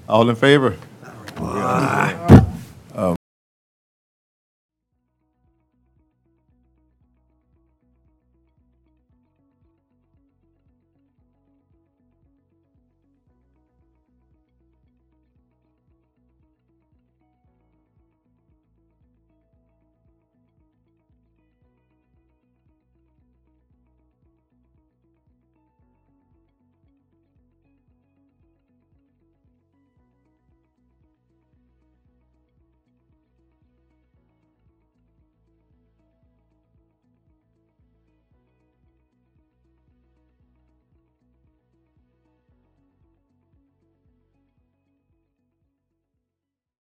All 0.09 0.29
in 0.29 0.35
favor? 0.37 0.75
Bye. 1.41 2.40